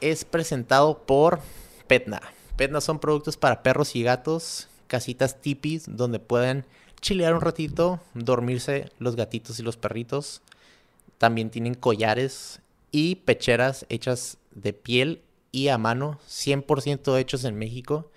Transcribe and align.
Es 0.00 0.24
presentado 0.24 1.02
por 1.06 1.40
Petna. 1.86 2.22
Petna 2.56 2.80
son 2.80 2.98
productos 2.98 3.36
para 3.36 3.62
perros 3.62 3.94
y 3.94 4.02
gatos, 4.02 4.68
casitas 4.86 5.40
tipis 5.42 5.84
donde 5.86 6.18
pueden 6.18 6.64
chilear 7.02 7.34
un 7.34 7.42
ratito, 7.42 8.00
dormirse 8.14 8.90
los 8.98 9.16
gatitos 9.16 9.58
y 9.60 9.62
los 9.62 9.76
perritos. 9.76 10.40
También 11.18 11.50
tienen 11.50 11.74
collares 11.74 12.60
y 12.90 13.16
pecheras 13.16 13.84
hechas 13.90 14.38
de 14.52 14.72
piel 14.72 15.22
y 15.52 15.68
a 15.68 15.76
mano, 15.76 16.18
100% 16.26 17.18
hechos 17.18 17.44
en 17.44 17.58
México. 17.58 18.10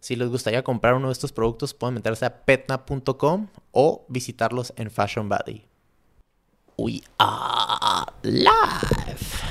Si 0.00 0.16
les 0.16 0.30
gustaría 0.30 0.64
comprar 0.64 0.94
uno 0.94 1.08
de 1.08 1.12
estos 1.12 1.32
productos, 1.32 1.74
pueden 1.74 1.94
meterse 1.96 2.24
a 2.24 2.44
petna.com 2.44 3.48
o 3.70 4.06
visitarlos 4.08 4.72
en 4.76 4.90
Fashion 4.90 5.28
Valley. 5.28 5.66
We 6.78 7.02
are 7.18 8.06
live. 8.22 9.41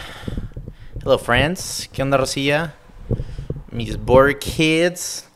Hello, 1.03 1.17
friends. 1.17 1.89
¿Qué 1.91 2.03
onda, 2.03 2.15
Rosilla? 2.15 2.75
Mis 3.71 3.97
Border 3.97 4.37
Kids. 4.37 5.27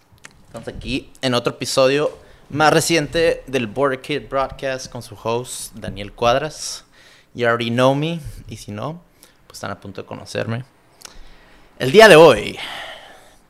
Estamos 0.46 0.68
aquí 0.68 1.12
en 1.24 1.34
otro 1.34 1.54
episodio 1.54 2.16
más 2.52 2.72
reciente 2.72 3.44
del 3.48 3.66
Border 3.66 4.00
Kid 4.00 4.30
Broadcast 4.30 4.92
con 4.92 5.02
su 5.02 5.18
host, 5.24 5.74
Daniel 5.74 6.12
Cuadras. 6.12 6.86
You 7.34 7.48
already 7.48 7.72
know 7.72 7.96
me. 7.96 8.20
Y 8.48 8.58
si 8.58 8.72
no, 8.72 9.02
pues 9.48 9.58
están 9.58 9.72
a 9.72 9.82
punto 9.82 10.04
de 10.04 10.08
conocerme. 10.08 10.66
El 11.80 11.92
día 11.92 12.08
de 12.10 12.16
hoy 12.16 12.60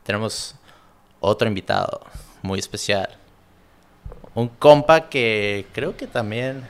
tenemos 0.04 0.56
otro 1.20 1.50
invitado 1.50 2.00
muy 2.42 2.60
especial. 2.60 3.10
Un 4.34 4.48
compa 4.48 5.10
que 5.10 5.68
creo 5.74 5.98
que 5.98 6.08
también, 6.08 6.64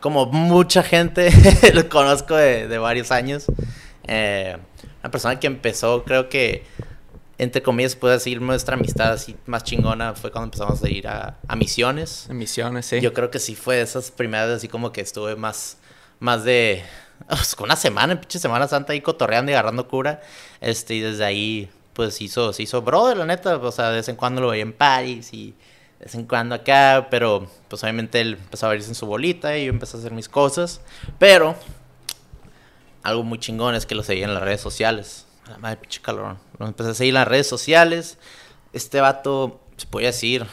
como 0.00 0.26
mucha 0.26 0.82
gente, 0.82 1.30
lo 1.74 1.88
conozco 1.88 2.34
de, 2.34 2.66
de 2.66 2.78
varios 2.78 3.12
años. 3.12 3.46
Eh, 4.06 4.56
una 5.00 5.10
persona 5.10 5.38
que 5.38 5.46
empezó, 5.46 6.04
creo 6.04 6.28
que, 6.28 6.64
entre 7.38 7.62
comillas, 7.62 7.96
puede 7.96 8.14
decir 8.14 8.40
nuestra 8.40 8.76
amistad 8.76 9.12
así 9.12 9.36
más 9.46 9.64
chingona 9.64 10.14
fue 10.14 10.32
cuando 10.32 10.46
empezamos 10.46 10.82
a 10.82 10.88
ir 10.88 11.06
a, 11.08 11.38
a 11.46 11.56
misiones. 11.56 12.26
En 12.28 12.38
misiones, 12.38 12.86
sí. 12.86 13.00
Yo 13.00 13.12
creo 13.12 13.30
que 13.30 13.38
sí 13.38 13.54
fue 13.54 13.76
de 13.76 13.82
esas 13.82 14.10
primeras, 14.10 14.48
así 14.50 14.68
como 14.68 14.92
que 14.92 15.00
estuve 15.00 15.36
más, 15.36 15.78
más 16.18 16.44
de, 16.44 16.82
pues, 17.28 17.54
con 17.54 17.66
una 17.66 17.76
semana, 17.76 18.12
en 18.14 18.20
pinche 18.20 18.38
Semana 18.38 18.68
Santa 18.68 18.92
ahí 18.92 19.00
cotorreando 19.00 19.50
y 19.50 19.54
agarrando 19.54 19.88
cura. 19.88 20.22
Este, 20.60 20.94
y 20.94 21.00
desde 21.00 21.24
ahí, 21.24 21.70
pues, 21.92 22.20
hizo, 22.20 22.52
se 22.52 22.62
hizo 22.62 22.82
brother, 22.82 23.16
la 23.16 23.26
neta. 23.26 23.56
O 23.56 23.72
sea, 23.72 23.90
de 23.90 23.96
vez 23.96 24.08
en 24.08 24.16
cuando 24.16 24.40
lo 24.40 24.48
veía 24.48 24.62
en 24.62 24.72
París 24.72 25.32
y 25.32 25.54
de 25.98 26.04
vez 26.04 26.14
en 26.14 26.24
cuando 26.24 26.54
acá. 26.54 27.08
Pero, 27.10 27.48
pues, 27.68 27.82
obviamente 27.82 28.20
él 28.20 28.38
empezó 28.40 28.66
a 28.66 28.70
verse 28.70 28.88
en 28.88 28.94
su 28.94 29.06
bolita 29.06 29.56
y 29.56 29.66
yo 29.66 29.70
empecé 29.70 29.96
a 29.96 30.00
hacer 30.00 30.12
mis 30.12 30.28
cosas. 30.28 30.80
Pero, 31.18 31.56
algo 33.06 33.22
muy 33.22 33.38
chingón 33.38 33.74
es 33.74 33.86
que 33.86 33.94
lo 33.94 34.02
seguía 34.02 34.24
en 34.24 34.34
las 34.34 34.42
redes 34.42 34.60
sociales. 34.60 35.26
A 35.46 35.50
La 35.50 35.58
madre, 35.58 35.76
pinche 35.76 36.00
calorón. 36.02 36.38
Lo 36.58 36.66
empecé 36.66 36.90
a 36.90 36.94
seguir 36.94 37.10
en 37.12 37.20
las 37.20 37.28
redes 37.28 37.48
sociales. 37.48 38.18
Este 38.72 39.00
vato, 39.00 39.60
se 39.76 39.86
podía 39.86 40.08
decir, 40.08 40.46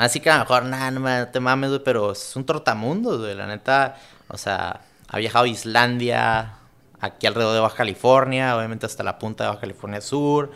Así 0.00 0.20
que 0.20 0.30
a 0.30 0.38
lo 0.38 0.40
mejor, 0.40 0.64
nada, 0.64 0.90
no, 0.90 1.28
te 1.28 1.40
mames, 1.40 1.68
güey, 1.68 1.82
pero 1.84 2.12
es 2.12 2.34
un 2.34 2.46
trotamundo, 2.46 3.18
güey. 3.18 3.34
La 3.34 3.46
neta, 3.46 3.98
o 4.28 4.38
sea, 4.38 4.80
ha 5.08 5.18
viajado 5.18 5.44
a 5.44 5.48
Islandia, 5.48 6.54
aquí 7.00 7.26
alrededor 7.26 7.52
de 7.54 7.60
Baja 7.60 7.76
California, 7.76 8.56
obviamente 8.56 8.86
hasta 8.86 9.02
la 9.02 9.18
punta 9.18 9.44
de 9.44 9.48
Baja 9.50 9.60
California 9.60 10.00
Sur, 10.00 10.52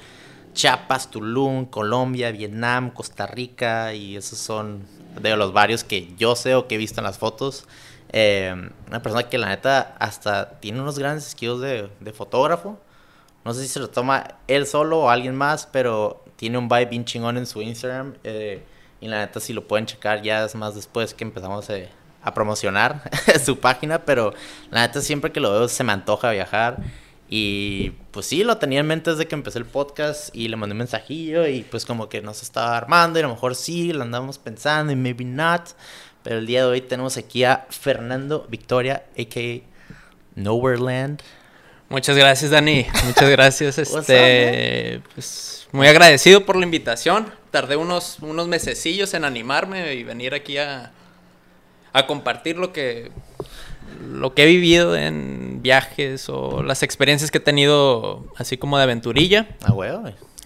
Chiapas, 0.54 1.10
Tulum, 1.10 1.66
Colombia, 1.66 2.30
Vietnam, 2.30 2.90
Costa 2.90 3.26
Rica, 3.26 3.92
y 3.92 4.16
esos 4.16 4.39
son 4.39 4.86
de 5.20 5.36
los 5.36 5.52
varios 5.52 5.84
que 5.84 6.14
yo 6.16 6.36
sé 6.36 6.55
o 6.55 6.66
que 6.66 6.77
he 6.77 6.78
visto 6.78 7.00
en 7.00 7.05
las 7.05 7.18
fotos. 7.18 7.66
Eh, 8.17 8.55
una 8.86 9.02
persona 9.02 9.29
que 9.29 9.39
la 9.39 9.48
neta 9.48 9.97
hasta 9.98 10.61
tiene 10.61 10.80
unos 10.80 11.01
grandes 11.01 11.25
skills 11.30 11.61
de, 11.61 11.91
de 11.98 12.13
fotógrafo. 12.13 12.79
No 13.45 13.52
sé 13.52 13.63
si 13.63 13.69
se 13.69 13.80
lo 13.80 13.91
toma 13.91 14.36
él 14.47 14.69
solo 14.69 15.01
o 15.01 15.11
alguien 15.11 15.35
más, 15.35 15.67
pero 15.67 16.25
tiene 16.36 16.57
un 16.58 16.69
vibe 16.69 16.86
bien 16.86 17.05
chingón 17.05 17.36
en 17.36 17.47
su 17.47 17.61
Instagram. 17.61 18.14
eh, 18.23 18.63
y 19.01 19.08
la 19.08 19.19
neta, 19.19 19.41
si 19.41 19.52
lo 19.52 19.67
pueden 19.67 19.85
checar, 19.85 20.23
ya 20.23 20.45
es 20.45 20.55
más 20.55 20.75
después 20.77 21.13
que 21.13 21.25
empezamos 21.25 21.69
eh, 21.70 21.91
a 22.23 22.33
promocionar 22.33 23.02
su 23.45 23.58
página. 23.58 24.05
Pero 24.05 24.33
la 24.70 24.86
neta, 24.86 25.01
siempre 25.01 25.33
que 25.33 25.41
lo 25.41 25.51
veo, 25.51 25.69
se 25.69 25.83
me 25.83 25.92
antoja 25.92 26.31
viajar. 26.31 26.79
Y 27.29 27.91
pues 28.13 28.27
sí, 28.27 28.45
lo 28.45 28.58
tenía 28.58 28.81
en 28.81 28.86
mente 28.86 29.11
desde 29.11 29.27
que 29.27 29.35
empecé 29.35 29.58
el 29.58 29.67
podcast 29.67 30.35
y 30.35 30.46
le 30.48 30.57
mandé 30.57 30.73
un 30.73 30.79
mensajillo. 30.79 31.46
Y 31.46 31.64
pues 31.64 31.85
como 31.85 32.08
que 32.08 32.23
nos 32.23 32.42
estaba 32.42 32.77
armando. 32.77 33.19
Y 33.19 33.23
a 33.23 33.27
lo 33.27 33.35
mejor 33.35 33.57
sí, 33.57 33.92
lo 33.92 34.05
andamos 34.05 34.39
pensando 34.39 34.92
y 34.92 34.96
maybe 34.96 35.25
not. 35.25 35.70
Pero 36.24 36.39
el 36.39 36.46
día 36.46 36.61
de 36.62 36.67
hoy 36.67 36.80
tenemos 36.80 37.18
aquí 37.18 37.45
a 37.45 37.67
Fernando 37.68 38.46
Victoria, 38.48 39.05
a.k.a. 39.17 39.61
Nowhere 40.35 40.80
Land. 40.80 41.20
Muchas 41.90 42.17
gracias, 42.17 42.51
Dani. 42.51 42.86
Muchas 43.05 43.29
gracias. 43.29 43.79
Este, 43.79 45.02
pues, 45.14 45.68
muy 45.70 45.86
agradecido 45.86 46.46
por 46.46 46.57
la 46.57 46.64
invitación. 46.64 47.30
Tardé 47.51 47.77
unos, 47.77 48.18
unos 48.20 48.48
mesecillos 48.48 49.13
en 49.13 49.27
animarme 49.27 49.95
y 49.95 50.02
venir 50.02 50.33
aquí 50.34 50.57
a, 50.57 50.92
a 51.92 52.07
compartir 52.07 52.57
lo 52.57 52.73
que, 52.73 53.13
lo 54.11 54.33
que 54.33 54.45
he 54.45 54.46
vivido 54.46 54.96
en 54.96 55.61
viajes 55.61 56.30
o 56.30 56.63
las 56.63 56.83
experiencias 56.83 57.30
que 57.30 57.39
he 57.39 57.42
tenido 57.42 58.33
así 58.39 58.57
como 58.57 58.79
de 58.79 58.84
aventurilla. 58.84 59.46
Ah, 59.63 59.73
güey. 59.73 59.90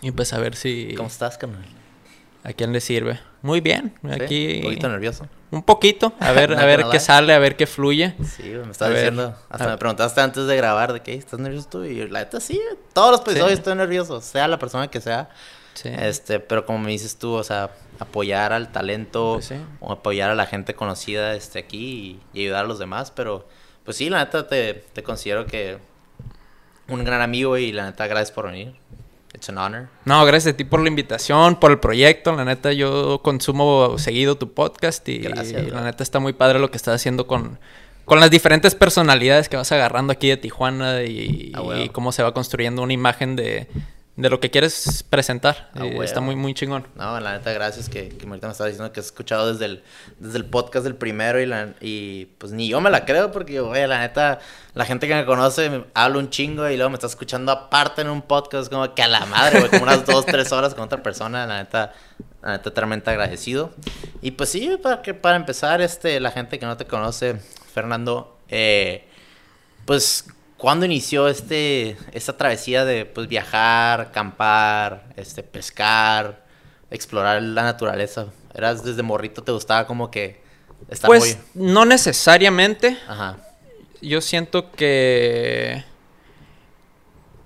Y 0.03 0.11
pues 0.11 0.33
a 0.33 0.39
ver 0.39 0.57
si 0.57 0.95
¿Cómo 0.97 1.09
estás, 1.09 1.39
carnal? 1.39 1.65
a 2.43 2.53
quién 2.53 2.73
le 2.73 2.81
sirve. 2.81 3.21
Muy 3.43 3.61
bien. 3.61 3.95
¿Sí? 4.03 4.11
Aquí 4.11 4.57
Un 4.57 4.63
poquito 4.65 4.89
nervioso. 4.89 5.29
Un 5.51 5.63
poquito. 5.63 6.13
A 6.21 6.33
ver, 6.33 6.53
a 6.59 6.65
ver 6.67 6.85
qué 6.91 7.01
sale, 7.01 7.33
a 7.33 7.39
ver 7.39 7.57
qué 7.57 7.67
fluye. 7.67 8.15
Sí, 8.25 8.43
me 8.45 8.71
estás 8.71 8.83
A 8.83 8.89
ver, 8.89 8.97
diciendo. 8.99 9.35
Hasta 9.49 9.65
a- 9.65 9.69
me 9.69 9.79
preguntaste 9.79 10.21
antes 10.21 10.47
de 10.47 10.57
grabar 10.57 10.93
de 10.93 11.01
qué 11.01 11.15
estás 11.15 11.41
nervioso 11.41 11.69
tú. 11.71 11.85
Y 11.85 12.07
la 12.09 12.21
neta, 12.21 12.41
sí, 12.41 12.61
todos 12.93 13.11
los 13.13 13.21
episodios 13.23 13.49
Sí. 13.49 13.55
estoy 13.55 13.75
nervioso, 13.75 14.21
sea 14.21 14.47
la 14.49 14.59
persona 14.59 14.89
que 14.89 15.01
sea. 15.01 15.31
Sí. 15.75 15.89
Este, 15.93 16.41
pero 16.41 16.67
como 16.67 16.79
me 16.81 16.91
dices 16.91 17.17
tú, 17.19 17.35
o 17.35 17.45
sea, 17.45 17.71
apoyar 18.01 18.53
al 18.53 18.73
talento 18.73 19.35
Pues 19.35 19.47
sí. 19.47 19.55
o 19.81 19.93
apoyar 19.93 20.29
a 20.31 20.35
la 20.35 20.47
gente 20.47 20.75
conocida 20.75 21.35
este, 21.35 21.61
aquí 21.61 22.21
y, 22.33 22.39
y 22.41 22.43
ayudar 22.45 22.65
a 22.65 22.69
los 22.69 22.79
demás. 22.81 23.11
Pero, 23.13 23.47
pues 23.85 23.97
sí, 23.97 24.11
la 24.11 24.19
neta, 24.19 24.47
te, 24.49 24.75
te 24.75 25.03
considero 25.05 25.47
que 25.47 25.79
un 26.89 27.05
gran 27.05 27.21
amigo 27.21 27.57
y 27.59 27.71
la 27.73 27.85
neta, 27.87 28.07
gracias 28.07 28.33
por 28.33 28.47
venir. 28.47 28.75
It's 29.35 29.49
an 29.49 29.59
honor. 29.59 29.89
No, 30.05 30.25
gracias 30.25 30.55
a 30.55 30.57
ti 30.57 30.65
por 30.65 30.81
la 30.81 30.89
invitación, 30.89 31.57
por 31.57 31.71
el 31.71 31.79
proyecto. 31.79 32.35
La 32.35 32.45
neta, 32.45 32.73
yo 32.73 33.21
consumo 33.23 33.99
seguido 33.99 34.37
tu 34.37 34.53
podcast 34.53 35.09
y, 35.09 35.19
Gracias, 35.19 35.69
la 35.69 35.83
neta 35.83 36.03
está 36.03 36.19
muy 36.19 36.33
padre 36.33 36.59
lo 36.59 36.71
que 36.71 36.77
estás 36.77 36.95
haciendo 36.95 37.27
con, 37.27 37.59
con 38.05 38.21
las 38.21 38.31
diferentes 38.31 38.75
personalidades 38.75 39.49
que 39.49 39.57
vas 39.57 39.71
agarrando 39.71 40.13
aquí 40.13 40.29
de 40.29 40.39
Tijuana 40.39 40.97
Ah, 40.97 41.03
y 41.03 41.89
cómo 41.93 42.13
se 42.13 42.23
va 42.23 42.33
construyendo 42.33 42.83
una 42.83 42.95
imagen 42.95 43.37
de, 43.37 43.69
de 44.19 44.29
lo 44.31 44.41
que 44.41 44.51
quieres 44.51 45.05
presentar. 45.09 45.71
Ah, 45.75 45.87
Eh, 45.87 45.99
está 46.03 46.21
muy, 46.21 46.35
muy 46.35 46.53
chingón. 46.53 46.85
No, 46.97 47.21
la 47.21 47.35
neta, 47.35 47.53
gracias 47.53 47.89
que, 47.89 48.09
que 48.09 48.27
ahorita 48.27 48.49
me 48.49 48.51
estaba 48.51 48.67
diciendo 48.69 48.93
que 48.93 48.99
has 48.99 49.07
escuchado 49.07 49.53
desde 49.53 49.67
el, 49.67 49.85
desde 50.19 50.39
el 50.39 50.45
podcast 50.45 50.83
del 50.83 50.97
primero 50.97 51.41
y, 51.41 51.47
la, 51.47 51.75
y 51.81 52.25
pues 52.39 52.53
ni 52.53 52.67
yo 52.69 52.81
me 52.81 52.91
la 52.91 53.05
creo 53.05 53.31
porque, 53.31 53.61
güey, 53.61 53.87
la 53.87 54.01
neta, 54.01 54.41
la 54.75 54.85
gente 54.85 55.07
que 55.07 55.15
me 55.15 55.25
conoce 55.25 55.71
me 55.71 55.85
habla 55.95 56.19
un 56.19 56.31
chingo 56.31 56.69
y 56.69 56.77
luego 56.77 56.91
me 56.91 56.95
está 56.95 57.07
escuchando 57.07 57.53
aparte 57.53 58.03
en 58.03 58.11
un 58.11 58.23
podcast 58.23 58.73
como 58.73 58.93
que 58.93 59.03
a 59.03 59.09
la 59.09 59.25
madre, 59.27 59.61
güey, 59.61 59.71
como 59.71 59.85
unas 59.85 60.05
dos, 60.05 60.27
tres 60.27 60.51
horas 60.51 60.75
con 60.75 60.83
otra 60.83 61.01
persona, 61.01 61.47
la 61.47 61.59
neta, 61.59 61.93
la 62.43 62.53
neta, 62.57 62.71
eternamente 62.71 63.11
agradecido. 63.11 63.73
Y 64.21 64.33
pues 64.33 64.51
sí, 64.51 64.77
para, 64.83 65.01
que, 65.01 65.15
para 65.15 65.37
empezar, 65.37 65.81
este, 65.81 66.19
la 66.19 66.33
gente 66.33 66.59
que 66.59 66.67
no 66.67 66.77
te 66.77 66.87
conoce, 66.87 67.37
Fernando, 67.73 68.37
eh, 68.49 69.07
pues, 69.85 70.25
¿cuándo 70.59 70.85
inició 70.85 71.29
este, 71.29 71.97
esta 72.13 72.37
travesía 72.37 72.85
de 72.85 73.07
pues, 73.07 73.29
viajar, 73.29 74.03
acampar, 74.03 75.07
este, 75.17 75.43
pescar, 75.43 76.45
explorar 76.91 77.41
la 77.41 77.63
naturaleza? 77.63 78.27
¿Eras 78.53 78.85
desde 78.85 79.03
morrito, 79.03 79.43
te 79.43 79.53
gustaba 79.53 79.87
como 79.87 80.11
que 80.11 80.41
estar 80.91 81.09
Pues 81.09 81.39
muy... 81.55 81.67
no 81.73 81.85
necesariamente. 81.87 82.99
Ajá, 83.09 83.39
Yo 84.03 84.21
siento 84.21 84.71
que 84.73 85.85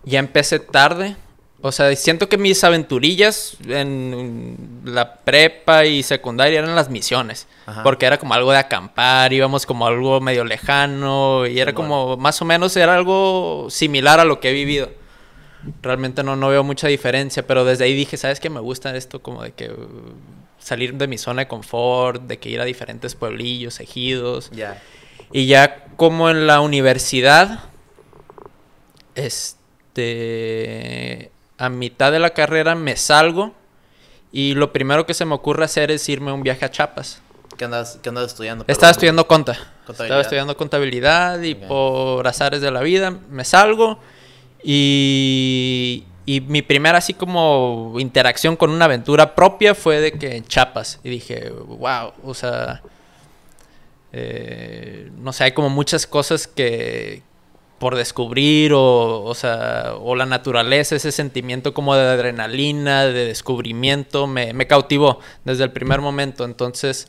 ya 0.05 0.19
empecé 0.19 0.59
tarde. 0.59 1.17
O 1.65 1.71
sea, 1.71 1.95
siento 1.95 2.29
que 2.29 2.39
mis 2.39 2.65
aventurillas 2.65 3.57
en 3.69 4.81
la 4.85 5.15
prepa 5.15 5.85
y 5.85 6.03
secundaria 6.03 6.59
eran 6.59 6.75
las 6.75 6.91
misiones. 6.91 7.47
Ajá. 7.67 7.85
Porque 7.85 8.05
era 8.05 8.19
como 8.19 8.35
algo 8.35 8.51
de 8.51 8.59
acampar, 8.59 9.33
íbamos 9.33 9.65
como 9.65 9.87
algo 9.87 10.21
medio 10.21 10.45
lejano 10.45 11.47
y 11.47 11.61
era 11.61 11.73
como 11.73 12.17
más 12.17 12.43
o 12.43 12.45
menos 12.45 12.77
era 12.77 12.97
algo 12.97 13.69
similar 13.71 14.19
a 14.19 14.25
lo 14.25 14.41
que 14.41 14.51
he 14.51 14.53
vivido. 14.53 14.91
Realmente 15.81 16.25
no, 16.25 16.35
no 16.35 16.49
veo 16.49 16.65
mucha 16.65 16.89
diferencia, 16.89 17.47
pero 17.47 17.65
desde 17.65 17.85
ahí 17.85 17.95
dije, 17.95 18.17
¿sabes 18.17 18.41
qué? 18.41 18.51
Me 18.51 18.59
gusta 18.59 18.97
esto 18.97 19.23
como 19.23 19.45
de 19.45 19.53
que 19.53 19.71
uh, 19.71 20.15
salir 20.59 20.95
de 20.95 21.07
mi 21.07 21.17
zona 21.17 21.43
de 21.43 21.49
confort, 21.49 22.23
de 22.23 22.41
que 22.41 22.49
ir 22.49 22.61
a 22.61 22.65
diferentes 22.65 23.15
pueblillos, 23.15 23.79
ejidos. 23.79 24.51
ya. 24.51 24.83
Y 25.33 25.47
ya 25.47 25.87
como 25.97 26.29
en 26.29 26.47
la 26.47 26.61
universidad, 26.61 27.61
este, 29.15 31.32
a 31.63 31.69
mitad 31.69 32.11
de 32.11 32.19
la 32.19 32.31
carrera 32.31 32.75
me 32.75 32.97
salgo 32.97 33.53
y 34.33 34.55
lo 34.55 34.73
primero 34.73 35.07
que 35.07 35.15
se 35.15 35.25
me 35.25 35.33
ocurre 35.33 35.65
hacer 35.65 35.93
es 35.93 36.09
irme 36.09 36.33
a 36.33 36.35
un 36.35 36.43
viaje 36.43 36.65
a 36.65 36.71
Chiapas. 36.73 37.23
¿Qué 37.57 37.67
andas, 37.67 38.01
qué 38.03 38.09
andas 38.09 38.27
estudiando? 38.27 38.65
Estaba 38.67 38.91
estudiando 38.91 39.29
conta. 39.29 39.53
Contabilidad. 39.87 40.03
Estaba 40.03 40.21
estudiando 40.23 40.57
contabilidad 40.57 41.41
y 41.41 41.55
por 41.55 42.27
azares 42.27 42.63
de 42.63 42.73
la 42.73 42.81
vida 42.81 43.17
me 43.31 43.45
salgo 43.45 44.01
Y, 44.65 46.05
y 46.27 46.41
mi 46.41 46.63
primera 46.63 46.99
así 46.99 47.15
como 47.15 47.95
interacción 48.01 48.57
con 48.57 48.71
una 48.71 48.87
aventura 48.87 49.37
propia 49.37 49.77
fue 49.77 50.01
de 50.01 50.13
que 50.19 50.35
en 50.35 50.45
Chiapas. 50.45 50.99
Y 51.05 51.11
dije, 51.11 51.49
wow, 51.51 52.13
o 52.25 52.35
sea, 52.35 52.83
eh, 54.11 55.13
no 55.17 55.33
sé, 55.33 55.45
hay 55.45 55.53
como 55.53 55.71
muchas 55.71 56.09
cosas 56.09 56.49
que 56.49 57.23
por 57.83 57.97
descubrir 57.97 58.75
o, 58.75 59.25
o 59.25 59.35
sea, 59.35 59.95
o 60.01 60.15
la 60.15 60.25
naturaleza, 60.25 60.95
ese 60.95 61.11
sentimiento 61.11 61.75
como 61.75 61.97
de 61.97 62.03
adrenalina, 62.03 63.07
de 63.07 63.27
descubrimiento, 63.27 64.29
me, 64.29 64.53
me 64.53 64.69
cautivó 64.69 65.19
desde 65.45 65.65
el 65.65 65.73
primer 65.73 66.01
momento. 66.01 66.45
Entonces, 66.45 67.09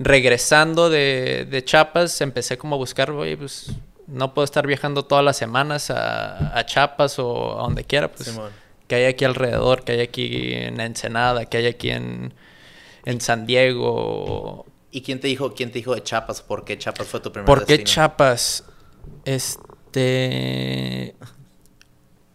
regresando 0.00 0.90
de, 0.90 1.46
de 1.48 1.64
Chiapas, 1.64 2.20
empecé 2.22 2.58
como 2.58 2.74
a 2.74 2.78
buscar, 2.78 3.12
oye, 3.12 3.36
pues 3.36 3.70
no 4.08 4.34
puedo 4.34 4.44
estar 4.44 4.66
viajando 4.66 5.04
todas 5.04 5.24
las 5.24 5.36
semanas 5.36 5.92
a, 5.92 6.58
a 6.58 6.66
Chiapas 6.66 7.20
o 7.20 7.60
a 7.60 7.62
donde 7.62 7.84
quiera, 7.84 8.10
pues 8.10 8.30
Simón. 8.30 8.50
que 8.88 8.96
hay 8.96 9.04
aquí 9.04 9.24
alrededor, 9.24 9.84
que 9.84 9.92
hay 9.92 10.00
aquí 10.00 10.54
en 10.54 10.80
Ensenada, 10.80 11.44
que 11.46 11.58
hay 11.58 11.66
aquí 11.68 11.90
en, 11.90 12.34
en 13.04 13.20
San 13.20 13.46
Diego. 13.46 14.66
¿Y 14.90 15.02
quién 15.02 15.20
te 15.20 15.28
dijo, 15.28 15.54
quién 15.54 15.70
te 15.70 15.78
dijo 15.78 15.94
de 15.94 16.02
Chiapas? 16.02 16.42
¿Por 16.42 16.64
qué 16.64 16.76
Chiapas 16.76 17.06
fue 17.06 17.20
tu 17.20 17.30
primer 17.30 17.46
¿Por 17.46 17.60
qué 17.64 17.74
destino? 17.74 17.94
Chiapas? 17.94 18.64
Este... 19.24 19.69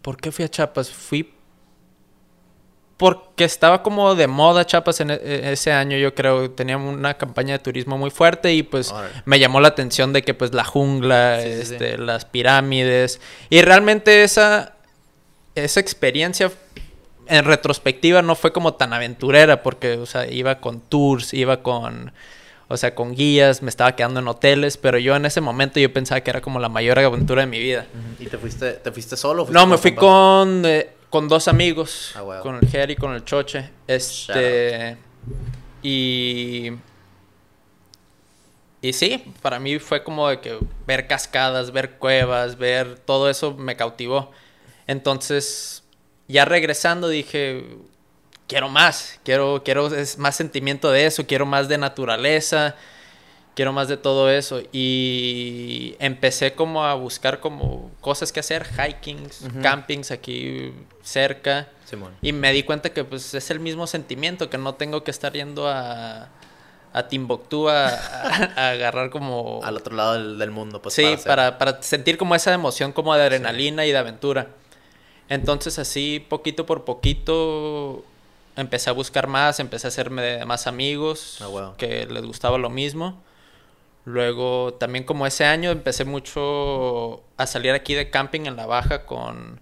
¿Por 0.02 0.18
qué 0.18 0.32
fui 0.32 0.46
a 0.46 0.50
Chiapas? 0.50 0.90
Fui 0.92 1.32
porque 2.98 3.44
estaba 3.44 3.84
como 3.84 4.16
de 4.16 4.26
moda 4.28 4.66
Chiapas 4.66 5.02
en 5.02 5.12
e- 5.12 5.16
e- 5.22 5.52
ese 5.52 5.72
año, 5.74 5.98
yo 5.98 6.16
creo. 6.16 6.50
Tenía 6.52 6.78
una 6.78 7.16
campaña 7.16 7.54
de 7.54 7.60
turismo 7.60 7.98
muy 7.98 8.10
fuerte 8.10 8.54
y 8.54 8.64
pues 8.64 8.94
me 9.26 9.38
llamó 9.40 9.60
la 9.60 9.68
atención 9.70 10.14
de 10.14 10.22
que 10.22 10.34
pues 10.34 10.54
la 10.54 10.64
jungla, 10.64 11.40
Sí, 11.42 11.50
sí, 11.50 11.66
sí. 11.66 11.74
este, 11.74 11.98
las 11.98 12.24
pirámides. 12.26 13.20
Y 13.50 13.62
realmente 13.62 14.24
esa, 14.24 14.76
esa 15.56 15.80
experiencia 15.82 16.52
en 17.28 17.44
retrospectiva 17.44 18.22
no 18.22 18.36
fue 18.36 18.54
como 18.54 18.76
tan 18.76 18.94
aventurera 18.94 19.62
porque, 19.62 19.94
o 19.98 20.06
sea, 20.06 20.32
iba 20.32 20.60
con 20.62 20.80
tours, 20.80 21.34
iba 21.34 21.62
con, 21.64 22.14
o 22.68 22.78
sea, 22.78 22.96
con 22.96 23.14
guías, 23.14 23.62
me 23.62 23.70
estaba 23.70 23.96
quedando 23.96 24.20
en 24.20 24.28
hoteles, 24.28 24.78
pero 24.78 24.98
yo 24.98 25.16
en 25.16 25.26
ese 25.26 25.42
momento 25.42 25.80
yo 25.80 25.92
pensaba 25.94 26.22
que 26.22 26.32
era 26.32 26.42
como 26.42 26.60
la 26.60 26.70
mayor 26.70 26.98
aventura 26.98 27.42
de 27.42 27.48
mi 27.48 27.60
vida. 27.60 27.86
¿Y 28.20 28.26
te 28.26 28.38
fuiste, 28.38 28.74
te 28.74 28.92
fuiste 28.92 29.16
solo? 29.16 29.46
fuiste 29.46 29.60
No, 29.60 29.68
me 29.68 29.78
fui 29.78 29.94
con, 29.94 30.66
eh, 30.66 30.90
con 31.10 31.28
dos 31.28 31.48
amigos, 31.48 32.14
Ah, 32.16 32.40
con 32.42 32.56
el 32.56 32.68
Jerry 32.68 32.94
y 32.94 32.96
con 32.96 33.14
el 33.14 33.24
Choche. 33.24 33.70
Este. 33.88 34.98
Y. 35.84 36.72
Y 38.82 38.94
sí, 38.94 39.24
para 39.42 39.60
mí 39.60 39.80
fue 39.80 40.04
como 40.04 40.30
de 40.30 40.40
que 40.40 40.60
ver 40.86 41.08
cascadas, 41.08 41.72
ver 41.72 41.98
cuevas, 41.98 42.58
ver 42.58 43.00
todo 43.00 43.30
eso 43.30 43.56
me 43.56 43.76
cautivó. 43.76 44.32
Entonces, 44.86 45.84
ya 46.28 46.46
regresando 46.46 47.10
dije, 47.10 47.64
quiero 48.48 48.70
más, 48.70 49.20
quiero, 49.24 49.62
quiero 49.64 49.88
es 49.94 50.18
más 50.18 50.36
sentimiento 50.36 50.92
de 50.92 51.06
eso, 51.06 51.26
quiero 51.26 51.46
más 51.46 51.68
de 51.68 51.78
naturaleza, 51.78 52.76
quiero 53.56 53.74
más 53.74 53.88
de 53.88 53.98
todo 53.98 54.30
eso. 54.30 54.62
Y 54.72 55.96
empecé 56.00 56.54
como 56.54 56.84
a 56.86 56.94
buscar 56.96 57.40
como 57.40 57.92
cosas 58.02 58.32
que 58.32 58.40
hacer, 58.40 58.68
hikings, 58.78 59.42
Ujú. 59.42 59.62
campings 59.62 60.12
aquí 60.12 60.74
cerca. 61.02 61.68
Simón. 61.86 62.14
Y 62.22 62.34
me 62.34 62.52
di 62.52 62.64
cuenta 62.64 62.92
que 62.92 63.04
pues 63.04 63.34
es 63.34 63.50
el 63.52 63.60
mismo 63.60 63.88
sentimiento, 63.88 64.50
que 64.50 64.58
no 64.58 64.76
tengo 64.76 65.04
que 65.04 65.12
estar 65.12 65.34
yendo 65.34 65.68
a, 65.68 66.30
a 66.94 67.08
Timbuktu 67.08 67.70
a, 67.70 67.90
a- 67.90 68.54
a 68.56 68.70
agarrar 68.72 69.10
como... 69.10 69.62
Al 69.64 69.78
otro 69.78 69.96
lado 69.96 70.14
del, 70.14 70.38
del 70.40 70.52
mundo, 70.52 70.82
pues. 70.82 70.94
sí, 70.96 71.06
hacer- 71.06 71.28
para, 71.28 71.58
para 71.58 71.82
sentir 71.82 72.18
como 72.18 72.36
esa 72.36 72.54
emoción 72.54 72.92
como 72.92 73.14
de 73.16 73.22
adrenalina 73.24 73.86
y 73.86 73.92
de 73.92 73.98
aventura. 73.98 74.48
Entonces 75.30 75.80
así, 75.80 76.24
poquito 76.28 76.66
por 76.68 76.86
poquito, 76.86 78.04
empecé 78.56 78.90
a 78.90 78.94
buscar 78.94 79.28
más, 79.28 79.60
empecé 79.60 79.88
a 79.88 79.90
hacerme 79.90 80.22
de 80.22 80.46
más 80.46 80.68
amigos 80.68 81.40
Ah, 81.42 81.48
huevo. 81.50 81.76
que 81.78 82.06
les 82.06 82.24
gustaba 82.26 82.58
lo 82.58 82.70
mismo. 82.70 83.22
Luego, 84.06 84.76
también 84.80 85.04
como 85.04 85.26
ese 85.26 85.46
año, 85.46 85.72
empecé 85.72 86.06
mucho 86.06 87.24
a 87.38 87.48
salir 87.48 87.72
aquí 87.72 87.96
de 87.96 88.10
camping 88.12 88.42
en 88.46 88.56
la 88.56 88.66
baja 88.68 89.06
con, 89.06 89.60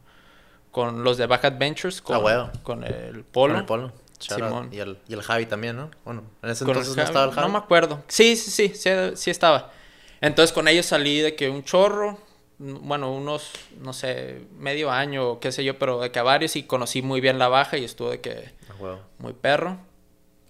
con 0.71 1.03
los 1.03 1.17
de 1.17 1.27
Baja 1.27 1.47
Adventures, 1.47 2.01
con, 2.01 2.17
Ah, 2.17 2.19
huevo. 2.19 2.49
con 2.61 2.83
el 2.83 3.23
Polo. 3.23 3.53
Con 3.53 3.59
el 3.61 3.65
polo. 3.65 3.91
Simón. 4.19 4.69
Y 4.71 4.79
el, 4.79 4.97
y 5.07 5.13
el 5.13 5.21
Javi 5.21 5.45
también, 5.45 5.75
¿no? 5.75 5.91
Bueno, 6.05 6.23
en 6.41 6.49
ese 6.49 6.63
Con 6.63 6.71
entonces 6.77 6.95
no 6.95 7.03
estaba 7.03 7.25
el 7.25 7.31
Javi. 7.31 7.45
No 7.47 7.51
me 7.53 7.57
acuerdo. 7.59 8.03
Sí, 8.07 8.35
sí, 8.37 8.49
sí, 8.51 8.73
sí, 8.75 8.89
sí 9.15 9.31
estaba. 9.31 9.71
Entonces 10.21 10.53
con 10.53 10.67
ellos 10.69 10.85
salí 10.85 11.19
de 11.19 11.35
que 11.35 11.49
un 11.49 11.63
chorro, 11.65 12.17
bueno, 12.65 13.11
unos, 13.11 13.51
no 13.81 13.91
sé, 13.93 14.41
medio 14.57 14.89
año 14.91 15.31
o 15.31 15.39
qué 15.39 15.51
sé 15.51 15.63
yo, 15.63 15.77
pero 15.77 15.99
de 15.99 16.11
que 16.11 16.19
a 16.19 16.23
varios 16.23 16.55
y 16.55 16.63
conocí 16.63 17.01
muy 17.01 17.19
bien 17.19 17.37
la 17.39 17.47
baja 17.49 17.77
y 17.77 17.83
estuve 17.83 18.11
de 18.11 18.21
que 18.21 18.49
muy 19.19 19.33
perro. 19.33 19.77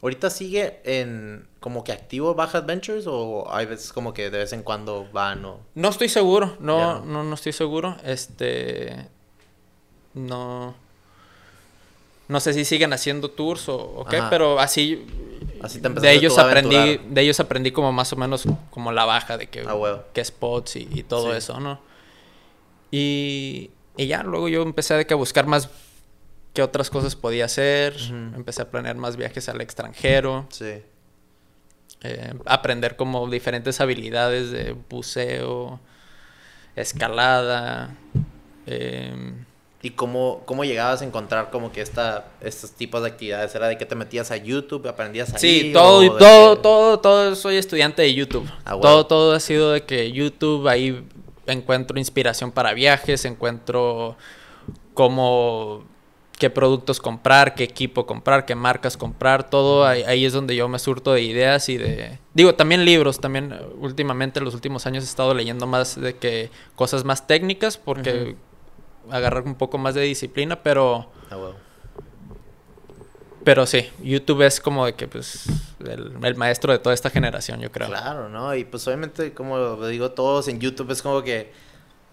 ¿Ahorita 0.01 0.29
sigue 0.29 0.81
en 0.83 1.47
como 1.61 1.83
que 1.85 1.93
activo 1.93 2.35
Baja 2.35 2.57
Adventures 2.57 3.05
o 3.07 3.47
hay 3.49 3.65
veces 3.65 3.93
como 3.93 4.13
que 4.13 4.29
de 4.29 4.37
vez 4.39 4.51
en 4.51 4.61
cuando 4.61 5.07
van 5.13 5.45
o... 5.45 5.59
No 5.75 5.87
estoy 5.89 6.09
seguro, 6.09 6.57
no, 6.59 6.99
no. 6.99 7.05
no, 7.05 7.23
no 7.23 7.35
estoy 7.35 7.53
seguro. 7.53 7.95
Este, 8.03 9.07
no, 10.13 10.75
no 12.27 12.39
sé 12.41 12.53
si 12.53 12.65
siguen 12.65 12.91
haciendo 12.91 13.29
tours 13.31 13.69
o, 13.69 13.77
o 13.77 14.05
qué, 14.05 14.17
Ajá. 14.17 14.29
pero 14.29 14.59
así, 14.59 15.05
Así 15.61 15.79
te 15.81 15.87
de 15.89 16.11
ellos 16.11 16.37
aprendí, 16.37 16.75
aventurar. 16.75 17.13
de 17.13 17.21
ellos 17.21 17.39
aprendí 17.39 17.71
como 17.71 17.93
más 17.93 18.11
o 18.11 18.17
menos 18.17 18.43
como 18.71 18.91
la 18.91 19.05
baja 19.05 19.37
de 19.37 19.47
que, 19.47 19.63
Ah, 19.65 20.03
qué 20.13 20.23
spots 20.25 20.75
y, 20.75 20.89
y 20.91 21.03
todo 21.03 21.31
Sí. 21.31 21.37
eso, 21.37 21.59
¿no? 21.61 21.79
Y, 22.95 23.71
y 23.97 24.05
ya 24.05 24.21
luego 24.21 24.49
yo 24.49 24.61
empecé 24.61 24.93
de 24.93 25.07
que 25.07 25.15
a 25.15 25.17
buscar 25.17 25.47
más 25.47 25.67
qué 26.53 26.61
otras 26.61 26.91
cosas 26.91 27.15
podía 27.15 27.45
hacer, 27.45 27.95
empecé 28.35 28.61
a 28.61 28.69
planear 28.69 28.95
más 28.97 29.17
viajes 29.17 29.49
al 29.49 29.61
extranjero, 29.61 30.45
Sí. 30.51 30.75
eh, 32.03 32.33
aprender 32.45 32.95
como 32.95 33.27
diferentes 33.27 33.81
habilidades 33.81 34.51
de 34.51 34.75
buceo, 34.91 35.79
escalada. 36.75 37.95
em, 38.67 39.45
¿Y 39.81 39.89
cómo, 39.89 40.43
cómo 40.45 40.63
llegabas 40.63 41.01
a 41.01 41.05
encontrar 41.05 41.49
como 41.49 41.73
que 41.73 41.81
esta, 41.81 42.27
estos 42.39 42.71
tipos 42.71 43.01
de 43.01 43.09
actividades? 43.09 43.53
¿Era 43.53 43.67
de 43.67 43.77
que 43.77 43.85
te 43.85 43.95
metías 43.95 44.31
a 44.31 44.37
YouTube, 44.37 44.87
aprendías 44.87 45.33
ahí? 45.33 45.39
sí, 45.39 45.71
todo, 45.73 46.17
todo, 46.17 46.55
que- 46.55 46.61
todo, 46.61 46.99
todo, 47.01 47.35
soy 47.35 47.57
estudiante 47.57 48.01
de 48.01 48.13
YouTube. 48.13 48.47
Ah, 48.63 48.77
todo, 48.79 49.05
todo 49.07 49.33
ha 49.33 49.39
sido 49.41 49.71
de 49.73 49.83
que 49.83 50.11
YouTube, 50.13 50.69
ahí 50.69 51.05
encuentro 51.47 51.97
inspiración 51.99 52.51
para 52.51 52.73
viajes, 52.73 53.25
encuentro 53.25 54.15
cómo, 54.93 55.83
qué 56.37 56.49
productos 56.49 56.99
comprar, 56.99 57.55
qué 57.55 57.63
equipo 57.63 58.05
comprar, 58.05 58.45
qué 58.45 58.55
marcas 58.55 58.97
comprar, 58.97 59.49
todo 59.49 59.85
ahí, 59.85 60.03
ahí 60.03 60.25
es 60.25 60.33
donde 60.33 60.55
yo 60.55 60.67
me 60.67 60.79
surto 60.79 61.13
de 61.13 61.21
ideas 61.21 61.69
y 61.69 61.77
de... 61.77 62.19
Digo, 62.33 62.55
también 62.55 62.85
libros, 62.85 63.19
también 63.19 63.51
eh, 63.53 63.61
últimamente, 63.79 64.39
en 64.39 64.45
los 64.45 64.53
últimos 64.53 64.85
años 64.85 65.03
he 65.03 65.07
estado 65.07 65.33
leyendo 65.33 65.67
más 65.67 65.99
de 65.99 66.15
que 66.15 66.49
cosas 66.75 67.03
más 67.03 67.27
técnicas 67.27 67.77
porque 67.77 68.35
agarrar 69.09 69.43
un 69.43 69.55
poco 69.55 69.77
más 69.77 69.95
de 69.95 70.01
disciplina, 70.01 70.63
pero... 70.63 71.11
Ah, 71.29 71.37
huevo. 71.37 71.55
Pero 73.43 73.65
sí, 73.65 73.89
YouTube 74.01 74.41
es 74.43 74.59
como 74.61 74.85
de 74.85 74.93
que, 74.95 75.07
pues, 75.07 75.45
el, 75.85 76.13
el 76.23 76.35
maestro 76.35 76.71
de 76.71 76.79
toda 76.79 76.93
esta 76.93 77.09
generación, 77.09 77.59
yo 77.59 77.71
creo. 77.71 77.87
Claro, 77.87 78.29
¿no? 78.29 78.55
Y 78.55 78.63
pues 78.63 78.87
obviamente, 78.87 79.33
como 79.33 79.75
digo, 79.87 80.11
todos 80.11 80.47
en 80.47 80.59
YouTube 80.59 80.91
es 80.91 81.01
como 81.01 81.21
que 81.23 81.51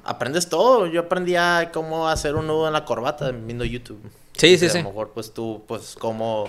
aprendes 0.05 0.49
todo. 0.49 0.87
Yo 0.87 1.01
aprendí 1.03 1.37
a 1.37 1.71
cómo 1.73 2.09
hacer 2.09 2.35
un 2.35 2.47
nudo 2.47 2.67
en 2.67 2.73
la 2.73 2.85
corbata 2.85 3.31
viendo 3.31 3.65
YouTube. 3.65 4.01
Sí, 4.37 4.57
sí, 4.59 4.69
sí. 4.69 4.79
A 4.79 4.83
lo 4.83 4.89
mejor 4.89 5.11
pues 5.11 5.33
tú, 5.35 5.63
pues 5.69 5.95
cómo, 5.99 6.49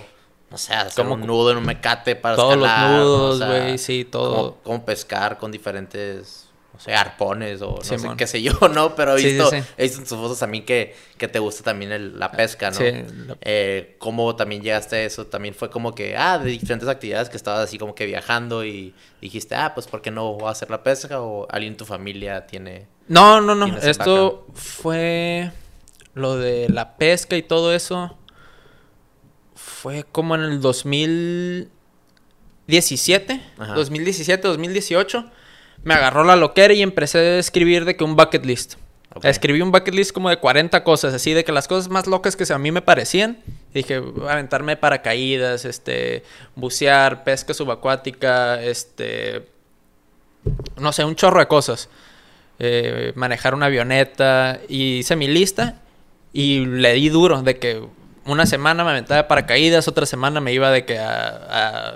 no 0.50 0.56
sé, 0.58 0.74
hacer 0.74 1.04
Cómo- 1.04 1.14
un 1.14 1.26
nudo 1.26 1.50
en 1.50 1.58
un 1.58 1.64
mecate 1.66 2.16
para 2.16 2.36
Todos 2.36 2.56
los 2.56 2.66
escalar, 2.66 2.90
¿no? 2.90 2.98
nudos, 3.04 3.34
O 3.34 3.38
sea, 3.38 3.46
güey, 3.48 3.78
sí, 3.78 4.04
todo. 4.04 4.34
Cómo, 4.34 4.56
cómo 4.62 4.84
pescar 4.84 5.38
con 5.38 5.52
diferentes, 5.52 6.48
sé, 6.82 6.94
arpones 6.94 7.62
o 7.62 7.76
no 7.76 7.82
sé 7.84 7.96
qué 8.16 8.26
sé 8.26 8.42
yo, 8.42 8.52
¿no? 8.74 8.94
Pero 8.94 9.16
he 9.16 9.20
sí, 9.20 9.26
visto, 9.28 9.50
sí. 9.50 9.56
he 9.76 9.82
visto 9.84 9.98
en 10.00 10.06
tus 10.06 10.18
fotos 10.18 10.38
también 10.38 10.64
que, 10.64 10.94
que 11.16 11.28
te 11.28 11.38
gusta 11.38 11.62
también 11.62 11.92
el- 11.92 12.18
la 12.18 12.30
pesca, 12.32 12.70
¿no? 12.70 12.78
Eh, 13.40 13.96
¿Cómo 13.98 14.34
también 14.36 14.62
llegaste 14.62 14.96
a 14.96 15.02
eso? 15.04 15.26
También 15.26 15.54
fue 15.54 15.70
como 15.70 15.94
que, 15.94 16.16
ah, 16.16 16.38
de 16.38 16.50
diferentes 16.50 16.88
actividades 16.88 17.28
que 17.28 17.36
estabas 17.36 17.60
así 17.60 17.78
como 17.78 17.94
que 17.94 18.06
viajando 18.06 18.64
y 18.64 18.94
dijiste, 19.20 19.54
ah, 19.54 19.74
pues 19.74 19.86
¿por 19.86 20.02
qué 20.02 20.10
no 20.10 20.32
voy 20.34 20.48
a 20.48 20.50
hacer 20.50 20.70
la 20.70 20.82
pesca? 20.82 21.20
O 21.20 21.46
alguien 21.50 21.74
en 21.74 21.76
tu 21.76 21.84
familia 21.84 22.46
tiene... 22.46 22.86
No, 23.08 23.40
no, 23.40 23.54
no. 23.54 23.76
Esto 23.78 24.46
fue 24.54 25.50
lo 26.14 26.36
de 26.36 26.68
la 26.68 26.96
pesca 26.96 27.36
y 27.36 27.42
todo 27.42 27.72
eso. 27.74 28.16
Fue 29.54 30.04
como 30.04 30.34
en 30.34 30.42
el 30.42 30.60
2017, 30.60 33.40
Ajá. 33.58 33.74
2017, 33.74 34.48
2018. 34.48 35.30
Me 35.84 35.94
agarró 35.94 36.24
la 36.24 36.36
loquera 36.36 36.74
y 36.74 36.82
empecé 36.82 37.18
a 37.18 37.38
escribir 37.38 37.84
de 37.84 37.96
que 37.96 38.04
un 38.04 38.16
bucket 38.16 38.44
list. 38.44 38.74
Escribí 39.22 39.60
un 39.60 39.72
bucket 39.72 39.94
list 39.94 40.12
como 40.12 40.30
de 40.30 40.38
40 40.38 40.84
cosas, 40.84 41.12
así 41.12 41.34
de 41.34 41.44
que 41.44 41.52
las 41.52 41.68
cosas 41.68 41.90
más 41.90 42.06
locas 42.06 42.34
que 42.34 42.50
a 42.50 42.58
mí 42.58 42.72
me 42.72 42.80
parecían. 42.80 43.38
Dije, 43.74 44.02
aventarme 44.28 44.76
paracaídas, 44.76 45.64
este, 45.64 46.22
bucear, 46.54 47.24
pesca 47.24 47.52
subacuática, 47.52 48.62
este, 48.62 49.46
no 50.78 50.92
sé, 50.92 51.04
un 51.04 51.14
chorro 51.14 51.40
de 51.40 51.46
cosas. 51.46 51.88
eh, 52.58 53.12
manejar 53.16 53.54
una 53.54 53.66
avioneta 53.66 54.60
y 54.68 54.98
hice 54.98 55.16
mi 55.16 55.26
lista 55.26 55.80
y 56.32 56.64
le 56.64 56.92
di 56.94 57.08
duro 57.08 57.42
de 57.42 57.58
que 57.58 57.82
una 58.24 58.46
semana 58.46 58.84
me 58.84 58.90
aventaba 58.90 59.22
de 59.22 59.28
paracaídas, 59.28 59.88
otra 59.88 60.06
semana 60.06 60.40
me 60.40 60.52
iba 60.52 60.70
de 60.70 60.84
que 60.84 60.98
a, 60.98 61.28
a, 61.50 61.94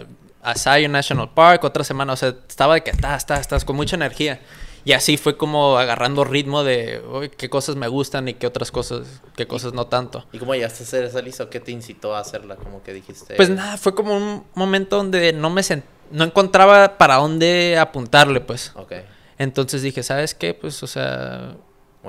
a 0.50 0.54
Zion 0.54 0.92
National 0.92 1.30
Park, 1.34 1.64
otra 1.64 1.84
semana, 1.84 2.12
o 2.12 2.16
sea, 2.16 2.34
estaba 2.48 2.74
de 2.74 2.82
que 2.82 2.90
estás, 2.90 3.18
estás, 3.18 3.40
estás 3.40 3.64
con 3.64 3.76
mucha 3.76 3.96
energía. 3.96 4.40
Y 4.84 4.92
así 4.92 5.16
fue 5.16 5.36
como 5.36 5.78
agarrando 5.78 6.22
ritmo 6.22 6.62
de 6.62 7.02
"Uy, 7.12 7.28
qué 7.30 7.50
cosas 7.50 7.74
me 7.74 7.88
gustan 7.88 8.28
y 8.28 8.34
qué 8.34 8.46
otras 8.46 8.70
cosas, 8.70 9.20
qué 9.36 9.46
cosas 9.48 9.72
no 9.72 9.88
tanto. 9.88 10.24
¿Y 10.32 10.38
cómo 10.38 10.54
llegaste 10.54 10.84
a 10.84 10.86
hacer 10.86 11.02
esa 11.04 11.20
lista? 11.20 11.42
¿O 11.42 11.50
¿Qué 11.50 11.58
te 11.58 11.72
incitó 11.72 12.14
a 12.14 12.20
hacerla? 12.20 12.54
Como 12.54 12.84
que 12.84 12.92
dijiste. 12.92 13.34
Pues 13.34 13.50
nada, 13.50 13.76
fue 13.78 13.96
como 13.96 14.16
un 14.16 14.44
momento 14.54 14.96
donde 14.96 15.32
no 15.32 15.50
me 15.50 15.62
sent- 15.62 15.82
no 16.12 16.22
encontraba 16.22 16.98
para 16.98 17.16
dónde 17.16 17.76
apuntarle, 17.78 18.40
pues. 18.40 18.70
Ok. 18.76 18.92
Entonces 19.38 19.82
dije, 19.82 20.04
¿sabes 20.04 20.34
qué? 20.34 20.54
Pues, 20.54 20.80
o 20.84 20.86
sea, 20.86 21.56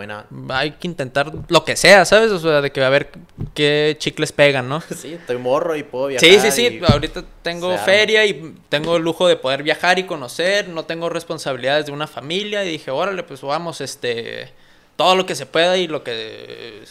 Not? 0.05 0.25
hay 0.49 0.71
que 0.71 0.87
intentar 0.87 1.31
lo 1.47 1.65
que 1.65 1.75
sea, 1.75 2.05
¿sabes? 2.05 2.29
O 2.31 2.37
sea, 2.39 2.61
de 2.61 2.71
que 2.71 2.83
a 2.83 2.89
ver 2.89 3.09
qué 3.55 3.95
chicles 3.99 4.31
pegan, 4.31 4.69
¿no? 4.69 4.81
Sí, 4.95 5.13
estoy 5.13 5.37
morro 5.37 5.75
y 5.75 5.83
puedo 5.83 6.07
viajar. 6.07 6.29
Sí, 6.29 6.39
sí, 6.39 6.51
sí. 6.51 6.79
y- 6.81 6.91
Ahorita 6.91 7.23
tengo 7.41 7.75
feria 7.79 8.25
y 8.25 8.55
tengo 8.69 8.97
el 8.97 9.03
lujo 9.03 9.27
de 9.27 9.37
poder 9.37 9.63
viajar 9.63 9.97
y 9.97 10.03
conocer. 10.03 10.67
No 10.69 10.85
tengo 10.85 11.09
responsabilidades 11.09 11.85
de 11.87 11.93
una 11.93 12.05
familia. 12.05 12.63
Y 12.65 12.69
dije, 12.71 12.91
órale, 12.91 13.23
pues 13.23 13.41
vamos, 13.41 13.81
este. 13.81 14.51
Todo 14.97 15.15
lo 15.15 15.25
que 15.25 15.35
se 15.35 15.45
pueda 15.45 15.77
y 15.77 15.87
lo 15.87 16.03
que 16.03 16.83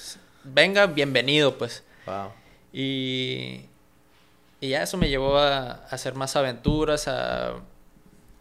venga, 0.44 0.86
bienvenido, 0.86 1.58
pues. 1.58 1.84
Wow. 2.06 2.32
Y. 2.72 3.60
Y 4.60 4.70
ya 4.70 4.82
eso 4.82 4.96
me 4.96 5.08
llevó 5.10 5.36
a, 5.38 5.58
a 5.72 5.72
hacer 5.90 6.14
más 6.14 6.34
aventuras, 6.34 7.08
a 7.08 7.56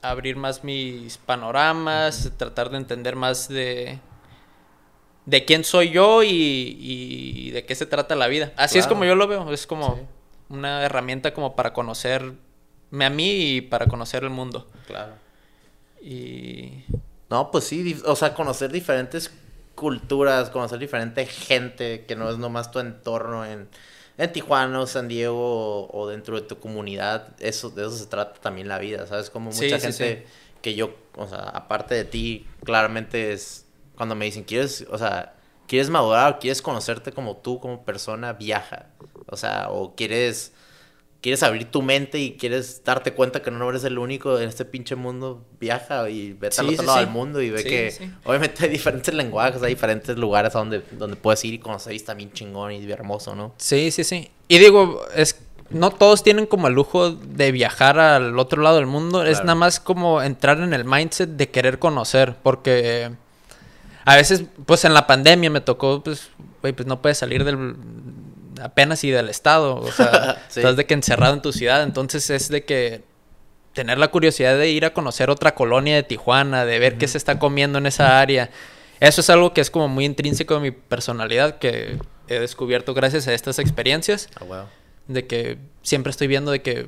abrir 0.02 0.36
más 0.38 0.64
mis 0.64 1.18
panoramas, 1.18 2.32
tratar 2.38 2.70
de 2.70 2.78
entender 2.78 3.16
más 3.16 3.48
de. 3.50 4.00
De 5.26 5.46
quién 5.46 5.64
soy 5.64 5.90
yo 5.92 6.24
y, 6.24 6.30
y 6.80 7.52
de 7.52 7.66
qué 7.66 7.76
se 7.76 7.86
trata 7.86 8.16
la 8.16 8.28
vida. 8.28 8.54
Así 8.58 8.78
es 8.78 8.88
como 8.88 9.06
yo 9.06 9.16
lo 9.16 9.28
veo. 9.28 9.52
Es 9.52 9.66
como 9.68 9.96
Sí. 9.96 10.02
una 10.50 10.84
herramienta 10.84 11.34
como 11.34 11.56
para 11.56 11.74
conocerme 11.74 12.36
a 13.02 13.10
mí 13.10 13.56
y 13.56 13.62
para 13.62 13.88
conocer 13.88 14.24
el 14.24 14.30
mundo. 14.30 14.68
Claro. 14.88 15.14
Y. 16.02 16.84
No, 17.30 17.50
pues 17.52 17.64
sí, 17.64 18.00
o 18.06 18.16
sea, 18.16 18.34
conocer 18.36 18.72
diferentes 18.72 19.32
culturas, 19.74 20.50
conocer 20.52 20.80
diferente 20.80 21.26
gente, 21.26 22.06
que 22.06 22.16
no 22.16 22.30
es 22.30 22.38
nomás 22.38 22.72
tu 22.72 22.80
entorno 22.80 23.44
en, 23.46 23.68
en 24.18 24.32
Tijuana 24.32 24.80
o 24.80 24.88
San 24.88 25.08
Diego 25.08 25.36
o, 25.88 26.00
o 26.00 26.08
dentro 26.08 26.36
de 26.40 26.44
tu 26.48 26.60
comunidad, 26.60 27.36
eso, 27.40 27.72
de 27.72 27.82
eso 27.82 27.92
se 27.98 28.06
trata 28.06 28.40
también 28.40 28.68
la 28.68 28.78
vida, 28.78 29.08
¿sabes? 29.08 29.30
Como 29.32 29.52
Sí, 29.52 29.66
mucha 29.66 29.80
sí, 29.80 29.86
gente 29.88 30.28
que 30.62 30.76
yo, 30.76 30.96
o 31.18 31.28
sea, 31.28 31.40
aparte 31.40 31.96
de 31.96 32.06
ti, 32.06 32.48
claramente 32.64 33.34
es 33.34 33.65
cuando 33.96 34.16
me 34.16 34.26
dicen, 34.26 34.44
¿quieres, 34.44 34.86
o 34.90 34.98
sea, 34.98 35.36
quieres 35.68 35.90
madurar, 35.90 36.40
quieres 36.40 36.62
conocerte 36.62 37.12
como 37.12 37.38
tú, 37.38 37.60
como 37.60 37.84
persona, 37.84 38.34
viaja, 38.34 38.88
o 39.28 39.38
sea, 39.38 39.70
o 39.70 39.96
quieres 39.96 40.54
quieres 41.26 41.42
abrir 41.42 41.66
tu 41.66 41.82
mente 41.82 42.20
y 42.20 42.38
quieres 42.38 42.84
darte 42.84 43.14
cuenta 43.14 43.42
que 43.42 43.50
no 43.50 43.68
eres 43.68 43.84
el 43.84 43.98
único 43.98 44.40
en 44.40 44.48
este 44.48 44.64
pinche 44.64 44.96
mundo, 44.96 45.44
viaja 45.60 46.08
y 46.08 46.34
vete 46.34 46.62
al 46.62 46.68
otro 46.68 46.82
sí, 46.82 46.86
lado 46.86 47.00
sí. 47.00 47.06
del 47.06 47.12
mundo 47.12 47.42
y 47.42 47.50
ve 47.50 47.64
que 47.64 48.12
obviamente 48.26 48.64
hay 48.64 48.70
diferentes 48.70 49.12
lenguajes, 49.12 49.64
hay 49.64 49.74
diferentes 49.74 50.16
lugares 50.20 50.56
a 50.56 50.60
donde, 50.60 50.84
donde 50.92 51.16
puedes 51.16 51.44
ir 51.44 51.56
y 51.56 51.58
conocer 51.58 51.94
y 51.94 51.96
está 51.96 52.14
bien 52.14 52.32
chingón 52.32 52.74
y 52.74 52.92
hermoso, 52.92 53.36
¿no? 53.36 53.56
Sí, 53.58 53.90
sí, 53.90 54.04
sí. 54.04 54.30
Y 54.48 54.60
digo, 54.60 55.04
es 55.16 55.42
no 55.72 55.90
todos 55.90 56.22
tienen 56.22 56.46
como 56.46 56.68
el 56.68 56.76
lujo 56.76 57.10
de 57.10 57.52
viajar 57.52 57.98
al 57.98 58.38
otro 58.38 58.62
lado 58.62 58.76
del 58.76 58.86
mundo. 58.86 59.26
Es 59.26 59.40
nada 59.40 59.56
más 59.56 59.80
como 59.80 60.22
entrar 60.22 60.60
en 60.60 60.74
el 60.74 60.86
mindset 60.86 61.30
de 61.32 61.50
querer 61.50 61.80
conocer. 61.80 62.36
Porque 62.44 63.12
a 64.06 64.16
veces, 64.16 64.44
pues 64.66 64.86
en 64.86 64.94
la 64.94 65.08
pandemia 65.08 65.50
me 65.50 65.62
tocó, 65.62 66.04
pues, 66.04 66.30
güey, 66.62 66.74
pues 66.74 66.88
no 66.88 67.02
puedes 67.02 67.18
salir 67.18 67.44
del 67.44 67.76
apenas 68.62 69.04
y 69.04 69.12
del 69.12 69.30
estado. 69.30 69.76
O 69.78 69.92
sea, 69.92 70.42
Sí. 70.50 70.60
estás 70.62 70.76
de 70.78 70.86
que 70.86 70.94
encerrado 70.94 71.34
en 71.34 71.42
tu 71.42 71.52
ciudad. 71.52 71.84
Entonces 71.84 72.30
es 72.30 72.50
de 72.50 72.64
que 72.64 73.04
tener 73.74 73.98
la 73.98 74.08
curiosidad 74.08 74.58
de 74.58 74.70
ir 74.70 74.86
a 74.86 74.94
conocer 74.94 75.30
otra 75.30 75.54
colonia 75.56 75.96
de 75.96 76.04
Tijuana, 76.04 76.64
de 76.66 76.80
ver 76.80 76.98
qué 76.98 77.08
se 77.08 77.18
está 77.18 77.40
comiendo 77.40 77.78
en 77.80 77.86
esa 77.88 78.20
área. 78.22 78.50
Eso 79.02 79.20
es 79.20 79.30
algo 79.30 79.54
que 79.54 79.60
es 79.60 79.70
como 79.70 79.90
muy 79.90 80.06
intrínseco 80.06 80.54
de 80.54 80.60
mi 80.62 80.72
personalidad 80.72 81.58
que 81.58 81.98
he 82.30 82.40
descubierto 82.40 82.94
gracias 82.94 83.28
a 83.28 83.34
estas 83.34 83.60
experiencias, 83.60 84.30
Ah, 84.40 84.46
wow. 84.46 84.64
de 85.10 85.28
que 85.28 85.58
siempre 85.84 86.12
estoy 86.12 86.28
viendo 86.28 86.52
de 86.52 86.62
que 86.62 86.88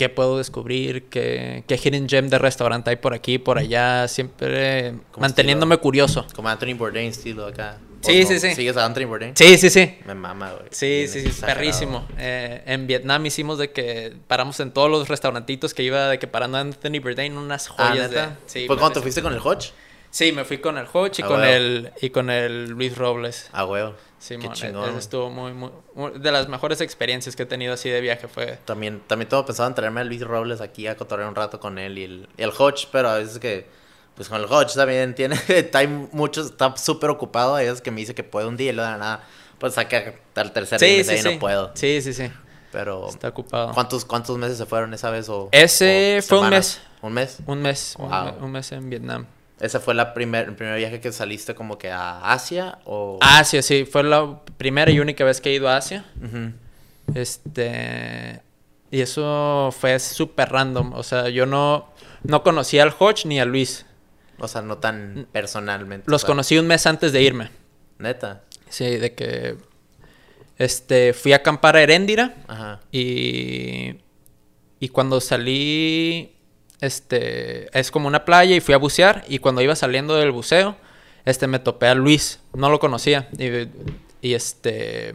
qué 0.00 0.08
puedo 0.08 0.38
descubrir, 0.38 1.04
qué, 1.10 1.62
qué 1.66 1.74
hidden 1.76 2.08
gem 2.08 2.30
de 2.30 2.38
restaurante 2.38 2.88
hay 2.88 2.96
por 2.96 3.12
aquí, 3.12 3.36
por 3.36 3.58
allá, 3.58 4.08
siempre 4.08 4.94
Como 5.12 5.20
manteniéndome 5.20 5.76
curioso. 5.76 6.26
Como 6.34 6.48
Anthony 6.48 6.72
Bourdain 6.74 7.08
estilo 7.10 7.44
acá. 7.44 7.76
Sí, 8.00 8.22
¿O 8.22 8.26
sí, 8.26 8.40
sí. 8.40 8.54
¿Sigues 8.54 8.78
a 8.78 8.86
Anthony 8.86 9.04
Bourdain? 9.04 9.36
Sí, 9.36 9.58
sí, 9.58 9.68
sí. 9.68 9.98
Me 10.06 10.14
mama, 10.14 10.52
güey. 10.52 10.68
Sí, 10.70 11.06
sí, 11.06 11.30
sí, 11.30 11.42
perrísimo. 11.42 12.08
Eh, 12.16 12.62
en 12.64 12.86
Vietnam 12.86 13.26
hicimos 13.26 13.58
de 13.58 13.72
que 13.72 14.14
paramos 14.26 14.58
en 14.60 14.70
todos 14.72 14.90
los 14.90 15.06
restaurantitos 15.06 15.74
que 15.74 15.82
iba 15.82 16.08
de 16.08 16.18
que 16.18 16.26
parando 16.26 16.56
Anthony 16.56 16.98
Bourdain 17.02 17.36
unas 17.36 17.68
Ah, 17.76 17.88
joyas 17.90 18.08
¿neta? 18.08 18.26
de... 18.28 18.32
Sí, 18.46 18.66
¿Fue 18.66 18.78
cuando 18.78 18.94
te 18.94 19.02
fuiste 19.02 19.20
con 19.20 19.34
el 19.34 19.40
Hodge? 19.44 19.72
Sí, 20.08 20.32
me 20.32 20.44
fui 20.46 20.58
con 20.58 20.78
el 20.78 20.86
Hodge 20.90 21.18
y 21.18 21.22
Ah, 21.22 21.26
con 21.26 21.40
huevo. 21.40 21.52
el 21.54 21.90
y 22.00 22.08
con 22.08 22.30
el 22.30 22.70
Luis 22.70 22.96
Robles. 22.96 23.50
Ah, 23.52 23.64
güey. 23.64 23.84
Sí, 24.20 24.36
Qué 24.36 24.46
mon, 24.46 24.52
chingón. 24.54 24.96
estuvo 24.98 25.30
muy, 25.30 25.52
muy, 25.54 25.70
muy- 25.94 26.12
de 26.18 26.30
las 26.30 26.46
mejores 26.46 26.80
experiencias 26.82 27.34
que 27.34 27.44
he 27.44 27.46
tenido 27.46 27.72
así 27.72 27.88
de 27.88 28.00
viaje 28.02 28.28
fue. 28.28 28.58
También, 28.66 29.00
también 29.06 29.28
tengo 29.30 29.44
pensado 29.46 29.66
en 29.68 29.74
traerme 29.74 30.02
a 30.02 30.04
Luis 30.04 30.20
Robles 30.20 30.60
aquí 30.60 30.86
a 30.86 30.96
cotorrear 30.96 31.26
un 31.28 31.34
rato 31.34 31.58
con 31.58 31.78
él 31.78 31.96
y 31.98 32.04
el, 32.04 32.28
y 32.36 32.42
el 32.42 32.50
Hodge, 32.56 32.86
pero 32.92 33.08
a 33.08 33.16
veces 33.16 33.38
que, 33.38 33.66
pues 34.14 34.28
con 34.28 34.38
el 34.38 34.44
Hodge 34.46 34.74
también 34.74 35.14
tiene, 35.14 35.36
está 35.48 35.78
hay 35.78 35.86
muchos, 35.88 36.48
está 36.50 36.76
súper 36.76 37.08
ocupado, 37.08 37.54
hay 37.54 37.64
veces 37.66 37.80
que 37.80 37.90
me 37.90 38.00
dice 38.02 38.14
que 38.14 38.22
puede 38.22 38.46
un 38.46 38.58
día 38.58 38.72
y 38.72 38.76
de 38.76 38.82
la 38.82 38.98
nada, 38.98 39.24
pues 39.58 39.72
saca 39.74 40.14
al 40.36 40.52
tercer 40.52 40.78
día 40.78 40.88
y 40.88 40.92
me 40.92 40.98
dice, 41.14 41.28
"Ay, 41.28 41.34
no 41.34 41.40
puedo. 41.40 41.70
Sí, 41.74 42.02
sí, 42.02 42.12
sí. 42.12 42.30
Pero, 42.72 43.08
Está 43.08 43.28
ocupado. 43.28 43.72
¿cuántos, 43.72 44.04
¿cuántos 44.04 44.36
meses 44.38 44.56
se 44.58 44.64
fueron 44.66 44.92
esa 44.94 45.10
vez? 45.10 45.28
O, 45.28 45.48
Ese 45.50 46.18
o 46.18 46.22
fue 46.22 46.38
un 46.40 46.50
mes. 46.50 46.80
¿Un 47.02 47.12
mes? 47.14 47.38
Un 47.46 47.62
mes, 47.62 47.94
Wow. 47.98 48.34
un, 48.44 48.52
mes 48.52 48.70
en 48.72 48.88
Vietnam. 48.90 49.26
¿Ese 49.60 49.78
fue 49.78 49.94
la 49.94 50.14
primer, 50.14 50.48
el 50.48 50.54
primer 50.56 50.78
viaje 50.78 51.00
que 51.00 51.12
saliste 51.12 51.54
como 51.54 51.76
que 51.76 51.90
a 51.90 52.32
Asia 52.32 52.78
o...? 52.84 53.18
Asia, 53.20 53.60
sí, 53.62 53.84
fue 53.84 54.02
la 54.02 54.40
primera 54.56 54.90
y 54.90 55.00
única 55.00 55.22
vez 55.24 55.40
que 55.40 55.50
he 55.50 55.54
ido 55.54 55.68
a 55.68 55.76
Asia. 55.76 56.06
Este. 57.14 58.40
Y 58.90 59.00
eso 59.02 59.72
fue 59.78 59.98
súper 59.98 60.48
random. 60.50 60.94
O 60.94 61.02
sea, 61.02 61.28
yo 61.28 61.46
no, 61.46 61.92
no 62.22 62.42
conocía 62.42 62.82
al 62.82 62.94
Hodge 62.98 63.26
ni 63.26 63.38
a 63.38 63.44
Luis. 63.44 63.86
O 64.38 64.48
sea, 64.48 64.62
no 64.62 64.78
tan 64.78 65.28
personalmente. 65.30 66.10
Los 66.10 66.24
conocí 66.24 66.56
un 66.56 66.66
mes 66.66 66.86
antes 66.86 67.12
de 67.12 67.22
irme. 67.22 67.50
Neta. 67.98 68.42
Sí, 68.68 68.96
de 68.96 69.14
que. 69.14 69.58
Este. 70.56 71.12
Fui 71.12 71.32
a 71.34 71.36
acampar 71.36 71.76
a 71.76 71.82
Heréndira. 71.82 72.34
Ajá. 72.48 72.80
Y. 72.90 73.96
Y 74.80 74.88
cuando 74.88 75.20
salí. 75.20 76.34
Este. 76.80 77.68
Es 77.78 77.90
como 77.90 78.08
una 78.08 78.24
playa 78.24 78.56
y 78.56 78.60
fui 78.60 78.74
a 78.74 78.78
bucear. 78.78 79.24
Y 79.28 79.38
cuando 79.38 79.62
iba 79.62 79.76
saliendo 79.76 80.16
del 80.16 80.30
buceo. 80.32 80.76
Este 81.24 81.46
me 81.46 81.58
topé 81.58 81.86
a 81.86 81.94
Luis. 81.94 82.40
No 82.54 82.70
lo 82.70 82.78
conocía. 82.78 83.28
Y, 83.38 83.48
y 84.26 84.34
este. 84.34 85.14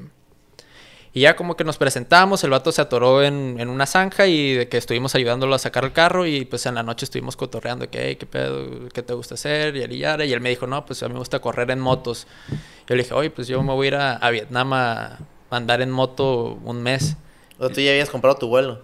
Y 1.13 1.21
ya 1.21 1.37
como 1.37 1.55
que 1.55 1.63
nos 1.63 1.77
presentamos, 1.77 2.43
el 2.43 2.49
vato 2.49 2.73
se 2.73 2.81
atoró 2.81 3.23
en, 3.23 3.55
en 3.61 3.69
una 3.69 3.85
zanja 3.85 4.27
y 4.27 4.53
de 4.53 4.67
que 4.67 4.75
estuvimos 4.75 5.15
ayudándolo 5.15 5.55
a 5.55 5.59
sacar 5.59 5.85
el 5.85 5.93
carro 5.93 6.25
y 6.25 6.43
pues 6.43 6.65
en 6.65 6.75
la 6.75 6.83
noche 6.83 7.05
estuvimos 7.05 7.37
cotorreando 7.37 7.89
que, 7.89 7.99
"Hey, 8.05 8.15
¿qué 8.17 8.25
pedo? 8.25 8.89
¿Qué 8.93 9.01
te 9.01 9.13
gusta 9.13 9.35
hacer? 9.35 9.77
Y 9.77 9.81
él 9.81 9.93
y. 9.93 9.99
Y 9.99 10.33
él 10.33 10.41
me 10.41 10.49
dijo, 10.49 10.67
no, 10.67 10.85
pues 10.85 11.01
a 11.03 11.07
mí 11.07 11.13
me 11.13 11.19
gusta 11.19 11.39
correr 11.39 11.71
en 11.71 11.79
motos. 11.79 12.27
Yo 12.85 12.95
le 12.97 13.03
dije, 13.03 13.13
oye, 13.13 13.29
pues 13.29 13.47
yo 13.47 13.63
me 13.63 13.71
voy 13.71 13.85
a 13.85 13.87
ir 13.87 13.95
a, 13.95 14.13
a 14.17 14.29
Vietnam 14.29 14.73
a 14.73 15.19
andar 15.51 15.81
en 15.81 15.89
moto 15.89 16.59
un 16.65 16.83
mes. 16.83 17.15
O 17.59 17.69
tú 17.69 17.79
ya 17.79 17.91
habías 17.91 18.09
comprado 18.09 18.35
tu 18.35 18.49
vuelo. 18.49 18.81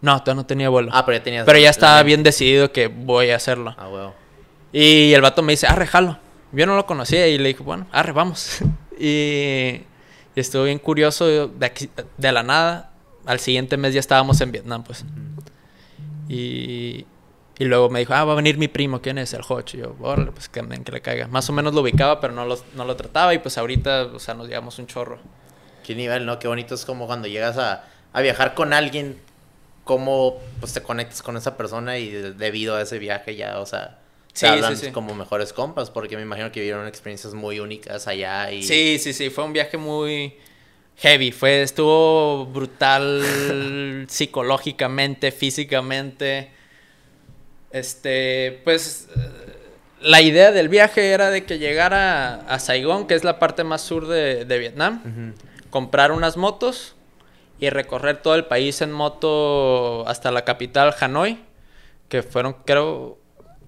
No, 0.00 0.20
todavía 0.20 0.42
no 0.42 0.46
tenía 0.46 0.68
vuelo. 0.68 0.90
Ah, 0.92 1.04
pero 1.04 1.18
ya 1.18 1.24
tenías... 1.24 1.46
Pero 1.46 1.58
ya 1.58 1.70
estaba 1.70 2.02
bien 2.02 2.22
decidido 2.22 2.70
que 2.72 2.88
voy 2.88 3.30
a 3.30 3.36
hacerlo. 3.36 3.74
Ah, 3.78 3.88
huevo. 3.88 4.14
Y 4.72 5.12
el 5.14 5.20
vato 5.22 5.42
me 5.42 5.52
dice, 5.52 5.66
arre, 5.66 5.86
jalo. 5.86 6.18
Yo 6.52 6.66
no 6.66 6.76
lo 6.76 6.86
conocía 6.86 7.26
y 7.28 7.38
le 7.38 7.48
dije, 7.48 7.62
bueno, 7.62 7.86
arre, 7.92 8.12
vamos. 8.12 8.58
y, 9.00 9.82
estuvo 10.34 10.64
bien 10.64 10.78
curioso 10.78 11.48
de, 11.48 11.66
aquí- 11.66 11.90
de 12.16 12.32
la 12.32 12.42
nada. 12.42 12.92
Al 13.24 13.40
siguiente 13.40 13.76
mes 13.76 13.94
ya 13.94 14.00
estábamos 14.00 14.40
en 14.40 14.52
Vietnam, 14.52 14.84
pues. 14.84 15.04
Y, 16.28 17.06
y 17.58 17.64
luego 17.64 17.88
me 17.88 18.00
dijo, 18.00 18.12
ah, 18.14 18.24
va 18.24 18.32
a 18.32 18.36
venir 18.36 18.58
mi 18.58 18.68
primo, 18.68 19.00
¿quién 19.00 19.18
es? 19.18 19.32
El 19.32 19.42
Hodge. 19.48 19.74
Y 19.74 19.78
yo, 19.78 19.96
órale, 20.00 20.30
pues 20.32 20.48
que, 20.48 20.60
que 20.62 20.92
le 20.92 21.00
caiga. 21.00 21.26
Más 21.28 21.48
o 21.48 21.52
menos 21.52 21.74
lo 21.74 21.80
ubicaba, 21.80 22.20
pero 22.20 22.32
no 22.32 22.44
lo, 22.44 22.58
no 22.74 22.84
lo 22.84 22.96
trataba. 22.96 23.34
Y 23.34 23.38
pues 23.38 23.56
ahorita, 23.58 24.04
o 24.14 24.18
sea, 24.18 24.34
nos 24.34 24.48
llevamos 24.48 24.78
un 24.78 24.86
chorro. 24.86 25.18
Qué 25.84 25.94
nivel, 25.94 26.26
¿no? 26.26 26.38
Qué 26.38 26.48
bonito 26.48 26.74
es 26.74 26.84
como 26.84 27.06
cuando 27.06 27.28
llegas 27.28 27.56
a, 27.58 27.84
a 28.12 28.20
viajar 28.20 28.54
con 28.54 28.72
alguien, 28.72 29.18
cómo 29.86 30.38
pues 30.60 30.72
te 30.74 30.82
conectas 30.82 31.22
con 31.22 31.36
esa 31.36 31.56
persona 31.56 31.96
y 31.96 32.10
de- 32.10 32.32
debido 32.32 32.74
a 32.74 32.82
ese 32.82 32.98
viaje 32.98 33.36
ya, 33.36 33.60
o 33.60 33.66
sea, 33.66 34.00
se 34.34 34.46
Sí, 34.46 34.52
hablan 34.52 34.76
sí, 34.76 34.86
sí. 34.86 34.92
como 34.92 35.14
mejores 35.14 35.52
compas, 35.52 35.90
porque 35.90 36.16
me 36.16 36.22
imagino 36.22 36.50
que 36.50 36.58
vivieron 36.58 36.88
experiencias 36.88 37.34
muy 37.34 37.60
únicas 37.60 38.08
allá 38.08 38.50
y... 38.50 38.64
Sí, 38.64 38.98
sí, 38.98 39.12
sí, 39.14 39.30
fue 39.30 39.44
un 39.44 39.52
viaje 39.52 39.78
muy 39.78 40.34
heavy, 40.96 41.30
fue, 41.30 41.62
estuvo 41.62 42.46
brutal 42.46 44.04
psicológicamente, 44.08 45.30
físicamente. 45.30 46.50
Este, 47.70 48.60
pues, 48.64 49.06
eh, 49.16 49.20
la 50.00 50.20
idea 50.20 50.50
del 50.50 50.68
viaje 50.68 51.10
era 51.12 51.30
de 51.30 51.44
que 51.44 51.58
llegara 51.60 52.42
a 52.48 52.58
Saigón, 52.58 53.06
que 53.06 53.14
es 53.14 53.22
la 53.22 53.38
parte 53.38 53.62
más 53.62 53.82
sur 53.82 54.08
de, 54.08 54.44
de 54.44 54.58
Vietnam, 54.58 55.00
Ujú. 55.04 55.70
comprar 55.70 56.10
unas 56.10 56.36
motos 56.36 56.95
y 57.58 57.70
recorrer 57.70 58.22
todo 58.22 58.34
el 58.34 58.44
país 58.44 58.80
en 58.82 58.92
moto 58.92 60.06
hasta 60.08 60.30
la 60.30 60.44
capital 60.44 60.94
Hanoi, 61.00 61.38
que 62.08 62.22
fueron 62.22 62.54
creo 62.64 63.18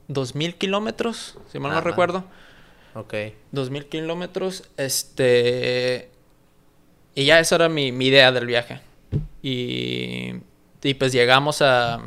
2.000 0.09 0.55
kilómetros, 0.59 1.39
si 1.51 1.59
mal 1.59 1.73
no 1.73 1.79
Ah, 1.79 1.81
recuerdo. 1.83 2.25
Ok. 2.95 3.15
2.000 3.53 3.89
kilómetros, 3.89 4.65
este... 4.77 6.11
Y 7.15 7.25
ya 7.25 7.41
esa 7.41 7.57
era 7.57 7.69
mi, 7.69 7.91
mi 7.93 8.07
idea 8.07 8.31
del 8.33 8.47
viaje. 8.47 8.81
Y, 9.43 10.35
y 10.83 10.95
pues 10.95 11.13
llegamos 11.13 11.63
a, 11.63 12.01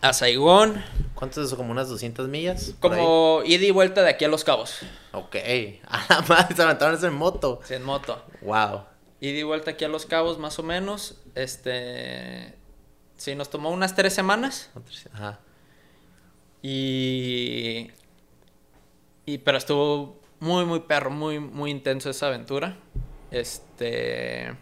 a 0.00 0.12
Saigón, 0.12 0.82
¿Cuánto 1.14 1.40
es 1.40 1.46
eso? 1.46 1.56
¿Como 1.56 1.70
unas 1.72 1.88
200 1.88 2.28
millas? 2.28 2.74
como 2.78 3.40
ida 3.44 3.64
y 3.64 3.70
vuelta 3.70 4.02
de 4.02 4.10
aquí 4.10 4.24
a 4.26 4.28
Los 4.28 4.44
Cabos, 4.44 4.80
Ok. 5.12 5.36
A 5.88 6.06
la 6.10 6.20
madre, 6.28 6.54
se 6.54 6.62
aventaron 6.62 6.94
eso 6.94 7.06
en 7.06 7.14
moto. 7.14 7.60
sí, 7.64 7.74
en 7.74 7.82
moto. 7.82 8.22
Wow. 8.42 8.82
Y 9.20 9.42
vuelta 9.42 9.72
aquí 9.72 9.84
a 9.84 9.88
Los 9.88 10.04
Cabos 10.06 10.38
más 10.38 10.58
o 10.58 10.62
menos, 10.62 11.20
este... 11.34 12.54
Sí, 13.16 13.34
nos 13.34 13.48
tomó 13.48 13.70
unas 13.70 13.94
tres 13.96 14.12
semanas. 14.12 14.70
Ajá. 15.14 15.40
Y. 16.62 17.90
Y 19.24 19.38
pero 19.38 19.56
estuvo 19.58 20.20
muy, 20.40 20.64
muy 20.64 20.80
perro, 20.80 21.10
muy, 21.10 21.38
muy 21.38 21.70
intenso 21.70 22.10
esa 22.10 22.26
aventura. 22.26 22.76
Este. 23.30 24.54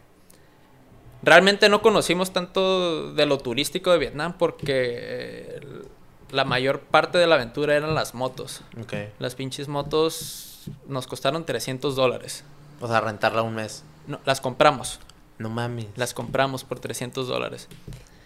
Realmente 1.23 1.69
no 1.69 1.83
conocimos 1.83 2.33
tanto 2.33 3.13
de 3.15 3.27
lo 3.27 3.39
turístico 3.39 3.91
de 3.91 3.99
Vietnam 3.99 4.37
porque 4.39 5.57
el- 5.57 5.89
la 6.31 6.45
mayor 6.45 6.81
parte 6.81 7.19
de 7.19 7.27
la 7.27 7.37
aventura 7.37 7.75
eran 7.77 7.95
las 7.95 8.15
motos. 8.15 8.61
Ok. 8.81 8.93
Las 9.19 9.35
pinches 9.35 9.69
motos 9.69 10.69
nos 10.87 11.07
costaron 11.07 11.45
300 11.47 11.97
dólares. 11.97 12.45
O 12.81 12.89
sea, 12.89 13.01
rentarla 13.01 13.43
un 13.43 13.55
mes. 13.55 13.85
No, 14.07 14.21
las 14.25 14.41
compramos. 14.41 15.01
No 15.39 15.51
mames. 15.51 15.87
Las 15.97 16.15
compramos 16.15 16.65
por 16.65 16.79
300 16.81 17.27
dólares. 17.29 17.69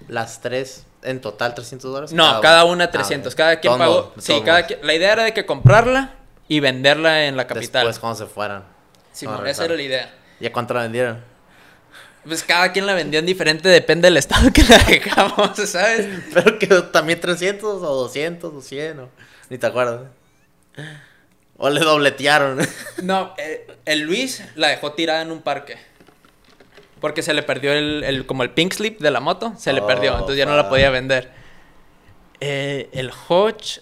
Las 0.09 0.41
tres, 0.41 0.85
en 1.03 1.21
total 1.21 1.55
300 1.55 1.91
dólares. 1.91 2.13
No, 2.13 2.41
cada 2.41 2.65
una 2.65 2.85
Ah, 2.85 2.91
300. 2.91 3.33
ok. 3.33 3.37
Cada 3.37 3.61
quien 3.61 3.79
pagó. 3.79 4.13
Sí, 4.19 4.41
cada 4.45 4.67
quien- 4.67 4.81
La 4.83 4.95
idea 4.95 5.13
era 5.13 5.25
de 5.25 5.35
que 5.35 5.45
comprarla 5.47 6.15
y 6.49 6.61
venderla 6.61 7.27
en 7.27 7.37
la 7.37 7.47
capital. 7.47 7.87
Después 7.87 7.99
cuando 7.99 8.19
se 8.19 8.27
fueran. 8.27 8.65
Simón, 9.13 9.37
Cuando 9.37 9.51
esa 9.51 9.65
era 9.65 9.75
la 9.75 9.83
idea. 9.83 10.15
¿Y 10.41 10.47
a 10.47 10.53
cuánto 10.53 10.75
la 10.75 10.83
vendieron? 10.83 11.21
Pues 12.25 12.43
cada 12.43 12.73
quien 12.73 12.85
la 12.87 12.95
vendió 12.95 13.21
en 13.21 13.27
diferente, 13.27 13.69
depende 13.69 14.07
del 14.09 14.17
estado 14.19 14.53
que 14.53 14.63
la 14.63 14.79
dejamos, 14.89 15.57
¿sabes? 15.57 16.07
Pero 16.35 16.59
que 16.59 16.67
también 16.93 17.21
300 17.21 17.83
o 17.83 17.95
200 17.95 18.53
o 18.55 18.61
100 18.61 19.01
o... 19.01 19.09
Ni 19.51 19.57
te 19.59 19.67
acuerdas. 19.67 20.03
O 21.59 21.69
le 21.71 21.81
dobletearon. 21.81 22.59
No, 23.03 23.35
eh, 23.37 23.67
el 23.85 24.01
Luis 24.01 24.43
la 24.55 24.69
dejó 24.69 24.93
tirada 24.93 25.21
en 25.23 25.31
un 25.33 25.43
parque. 25.43 25.77
Porque 27.01 27.23
se 27.23 27.35
le 27.35 27.43
perdió 27.43 27.73
el, 27.73 28.03
el- 28.05 28.27
como 28.27 28.43
el 28.43 28.51
pink 28.51 28.73
slip 28.73 29.01
de 29.01 29.11
la 29.11 29.21
moto, 29.21 29.53
se 29.59 29.73
le 29.73 29.81
Oh, 29.81 29.87
perdió, 29.87 30.13
entonces 30.13 30.37
ya 30.39 30.47
no 30.47 30.57
la 30.57 30.69
podía 30.69 30.91
vender. 30.91 31.31
Eh, 32.41 32.89
el 32.93 33.11
Hodge, 33.29 33.81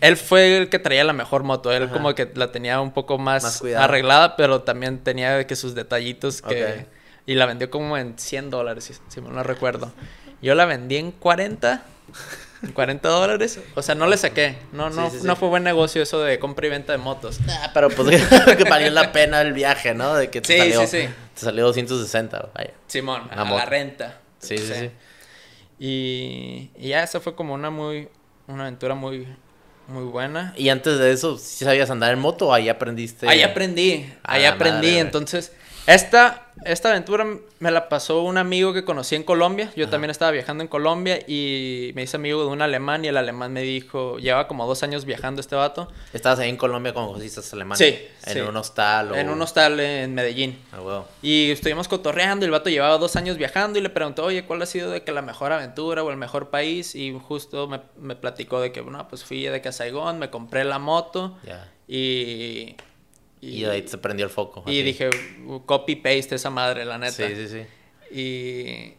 él 0.00 0.16
fue 0.16 0.56
el 0.58 0.68
que 0.68 0.78
traía 0.78 1.04
la 1.04 1.12
mejor 1.12 1.42
moto, 1.44 1.72
él 1.72 1.84
Ajá. 1.84 1.92
como 1.92 2.14
que 2.14 2.30
la 2.34 2.52
tenía 2.52 2.80
un 2.80 2.92
poco 2.92 3.16
más, 3.18 3.62
arreglada, 3.76 4.36
pero 4.36 4.62
también 4.62 4.98
tenía 5.02 5.46
que 5.46 5.56
sus 5.56 5.74
detallitos 5.74 6.42
que... 6.42 6.86
Y 7.28 7.34
la 7.34 7.46
vendió 7.46 7.70
como 7.70 7.96
en 7.98 8.18
100 8.18 8.50
dólares, 8.50 8.84
si, 8.84 8.94
si 9.08 9.20
mal 9.20 9.34
no 9.34 9.42
recuerdo. 9.42 9.92
Yo 10.40 10.54
la 10.54 10.64
vendí 10.64 10.96
en 10.96 11.10
40, 11.10 11.72
en 11.72 11.82
40 12.74 13.08
dólares. 13.08 13.60
O 13.74 13.82
sea, 13.82 13.94
no 13.94 14.06
le 14.06 14.16
saqué. 14.16 14.56
No, 14.72 14.90
no, 14.90 15.06
Sí, 15.06 15.16
sí, 15.16 15.20
sí. 15.22 15.26
no 15.26 15.36
fue 15.36 15.48
buen 15.48 15.62
negocio 15.62 16.02
eso 16.02 16.20
de 16.20 16.38
compra 16.38 16.66
y 16.66 16.70
venta 16.70 16.92
de 16.92 16.98
motos. 16.98 17.38
Ah, 17.48 17.70
pero 17.74 17.88
pues 17.90 18.22
que 18.56 18.64
valió 18.64 18.90
la 18.90 19.12
pena 19.12 19.40
el 19.42 19.52
viaje, 19.52 19.94
¿no? 19.94 20.14
De 20.14 20.30
que 20.30 20.40
te 20.40 20.52
Sí, 20.54 20.58
salió, 20.58 20.80
sí, 20.86 21.02
sí. 21.02 21.08
Te 21.34 21.40
salió 21.40 21.64
260, 21.66 22.50
vaya. 22.54 22.70
Simón, 22.86 23.28
La 23.34 23.42
a 23.42 23.50
la 23.50 23.64
renta. 23.66 24.20
Sí, 24.38 24.58
sí, 24.58 24.72
sí. 24.74 24.90
Y, 25.78 26.70
y 26.76 26.88
ya, 26.88 27.02
esa 27.02 27.20
fue 27.20 27.34
como 27.34 27.54
una 27.54 27.70
muy, 27.70 28.08
una 28.46 28.62
aventura 28.62 28.94
muy, 28.94 29.26
muy 29.88 30.04
buena. 30.04 30.54
Y 30.56 30.68
antes 30.70 30.98
de 30.98 31.12
eso, 31.12 31.36
¿sí 31.38 31.64
sabías 31.64 31.90
andar 31.90 32.12
en 32.12 32.18
moto 32.18 32.48
o 32.48 32.54
ahí 32.54 32.68
aprendiste? 32.68 33.28
Ahí 33.28 33.42
aprendí, 33.42 34.10
ahí 34.22 34.42
la 34.42 34.50
aprendí. 34.50 34.86
madre. 34.88 35.00
Entonces, 35.00 35.52
esta, 35.86 36.48
esta 36.64 36.90
aventura 36.90 37.24
me 37.58 37.70
la 37.70 37.88
pasó 37.88 38.22
un 38.22 38.38
amigo 38.38 38.72
que 38.72 38.84
conocí 38.84 39.14
en 39.14 39.22
Colombia. 39.22 39.70
Yo 39.76 39.84
Ajá. 39.84 39.92
también 39.92 40.10
estaba 40.10 40.30
viajando 40.32 40.62
en 40.62 40.68
Colombia 40.68 41.20
y 41.26 41.92
me 41.94 42.02
hice 42.02 42.16
amigo 42.16 42.42
de 42.42 42.48
un 42.48 42.60
alemán 42.62 43.04
y 43.04 43.08
el 43.08 43.16
alemán 43.16 43.52
me 43.52 43.62
dijo, 43.62 44.18
lleva 44.18 44.48
como 44.48 44.66
dos 44.66 44.82
años 44.82 45.04
viajando 45.04 45.40
este 45.40 45.54
vato. 45.54 45.88
Estabas 46.12 46.38
ahí 46.40 46.48
en 46.48 46.56
Colombia 46.56 46.92
con 46.92 47.12
cosistas 47.12 47.52
alemanes. 47.52 47.78
Sí, 47.78 48.06
En 48.26 48.32
sí. 48.32 48.40
un 48.40 48.56
hostal 48.56 49.12
o... 49.12 49.14
En 49.14 49.28
un 49.30 49.40
hostal 49.40 49.78
en 49.80 50.14
Medellín. 50.14 50.58
Ah. 50.72 51.04
Y 51.22 51.50
estuvimos 51.52 51.88
cotorreando 51.88 52.44
y 52.44 52.46
el 52.46 52.52
vato 52.52 52.68
llevaba 52.68 52.98
dos 52.98 53.16
años 53.16 53.36
viajando 53.36 53.78
y 53.78 53.82
le 53.82 53.90
preguntó, 53.90 54.24
oye, 54.24 54.44
¿cuál 54.44 54.62
ha 54.62 54.66
sido 54.66 54.90
de 54.90 55.02
que 55.02 55.12
la 55.12 55.22
mejor 55.22 55.52
aventura 55.52 56.02
o 56.02 56.10
el 56.10 56.16
mejor 56.16 56.50
país? 56.50 56.94
Y 56.94 57.16
justo 57.28 57.68
me, 57.68 57.80
me 57.98 58.16
platicó 58.16 58.60
de 58.60 58.72
que, 58.72 58.80
bueno, 58.80 59.06
pues 59.08 59.24
fui 59.24 59.44
de 59.44 59.62
que 59.62 59.68
a 59.68 59.72
Saigón, 59.72 60.18
me 60.18 60.30
compré 60.30 60.64
la 60.64 60.78
moto 60.78 61.38
Ya. 61.46 61.70
y... 61.86 62.74
Y, 63.40 63.62
de 63.62 63.70
ahí 63.70 63.86
se 63.86 63.98
prendió 63.98 64.24
el 64.26 64.30
foco. 64.32 64.62
y 64.66 64.82
dije, 64.82 65.10
copy 65.66 65.96
paste 65.96 66.34
esa 66.36 66.50
madre, 66.50 66.84
la 66.84 66.98
neta. 66.98 67.12
Sí, 67.28 67.34
sí, 67.36 67.48
sí. 67.48 68.16
Y, 68.16 68.94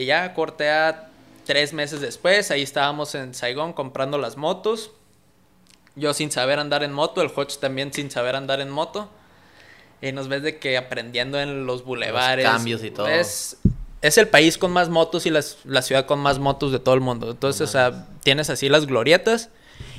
y 0.00 0.04
ya 0.06 0.32
corté 0.34 0.70
a 0.70 1.10
tres 1.44 1.72
meses 1.72 2.00
después, 2.00 2.50
ahí 2.50 2.62
estábamos 2.62 3.14
en 3.14 3.34
Saigón 3.34 3.72
comprando 3.72 4.16
las 4.18 4.36
motos. 4.36 4.92
Yo 5.96 6.14
sin 6.14 6.30
saber 6.30 6.58
andar 6.60 6.82
en 6.82 6.92
moto, 6.92 7.20
el 7.20 7.30
Hodge 7.34 7.58
también 7.58 7.92
sin 7.92 8.10
saber 8.10 8.36
andar 8.36 8.60
en 8.60 8.70
moto. 8.70 9.10
Y 10.00 10.12
nos 10.12 10.28
ves 10.28 10.42
de 10.42 10.58
que 10.58 10.78
aprendiendo 10.78 11.38
en 11.40 11.66
los 11.66 11.84
bulevares. 11.84 12.46
cambios 12.46 12.82
y 12.84 12.90
todo. 12.90 13.08
Es, 13.08 13.58
es 14.00 14.16
el 14.16 14.28
país 14.28 14.56
con 14.56 14.70
más 14.72 14.88
motos 14.88 15.26
y 15.26 15.30
las- 15.30 15.58
la 15.64 15.82
ciudad 15.82 16.06
con 16.06 16.20
más 16.20 16.38
motos 16.38 16.72
de 16.72 16.78
todo 16.78 16.94
el 16.94 17.00
mundo. 17.02 17.30
Entonces, 17.30 17.60
o 17.62 17.66
sea, 17.70 18.06
tienes 18.22 18.48
así 18.48 18.68
las 18.70 18.86
glorietas 18.86 19.50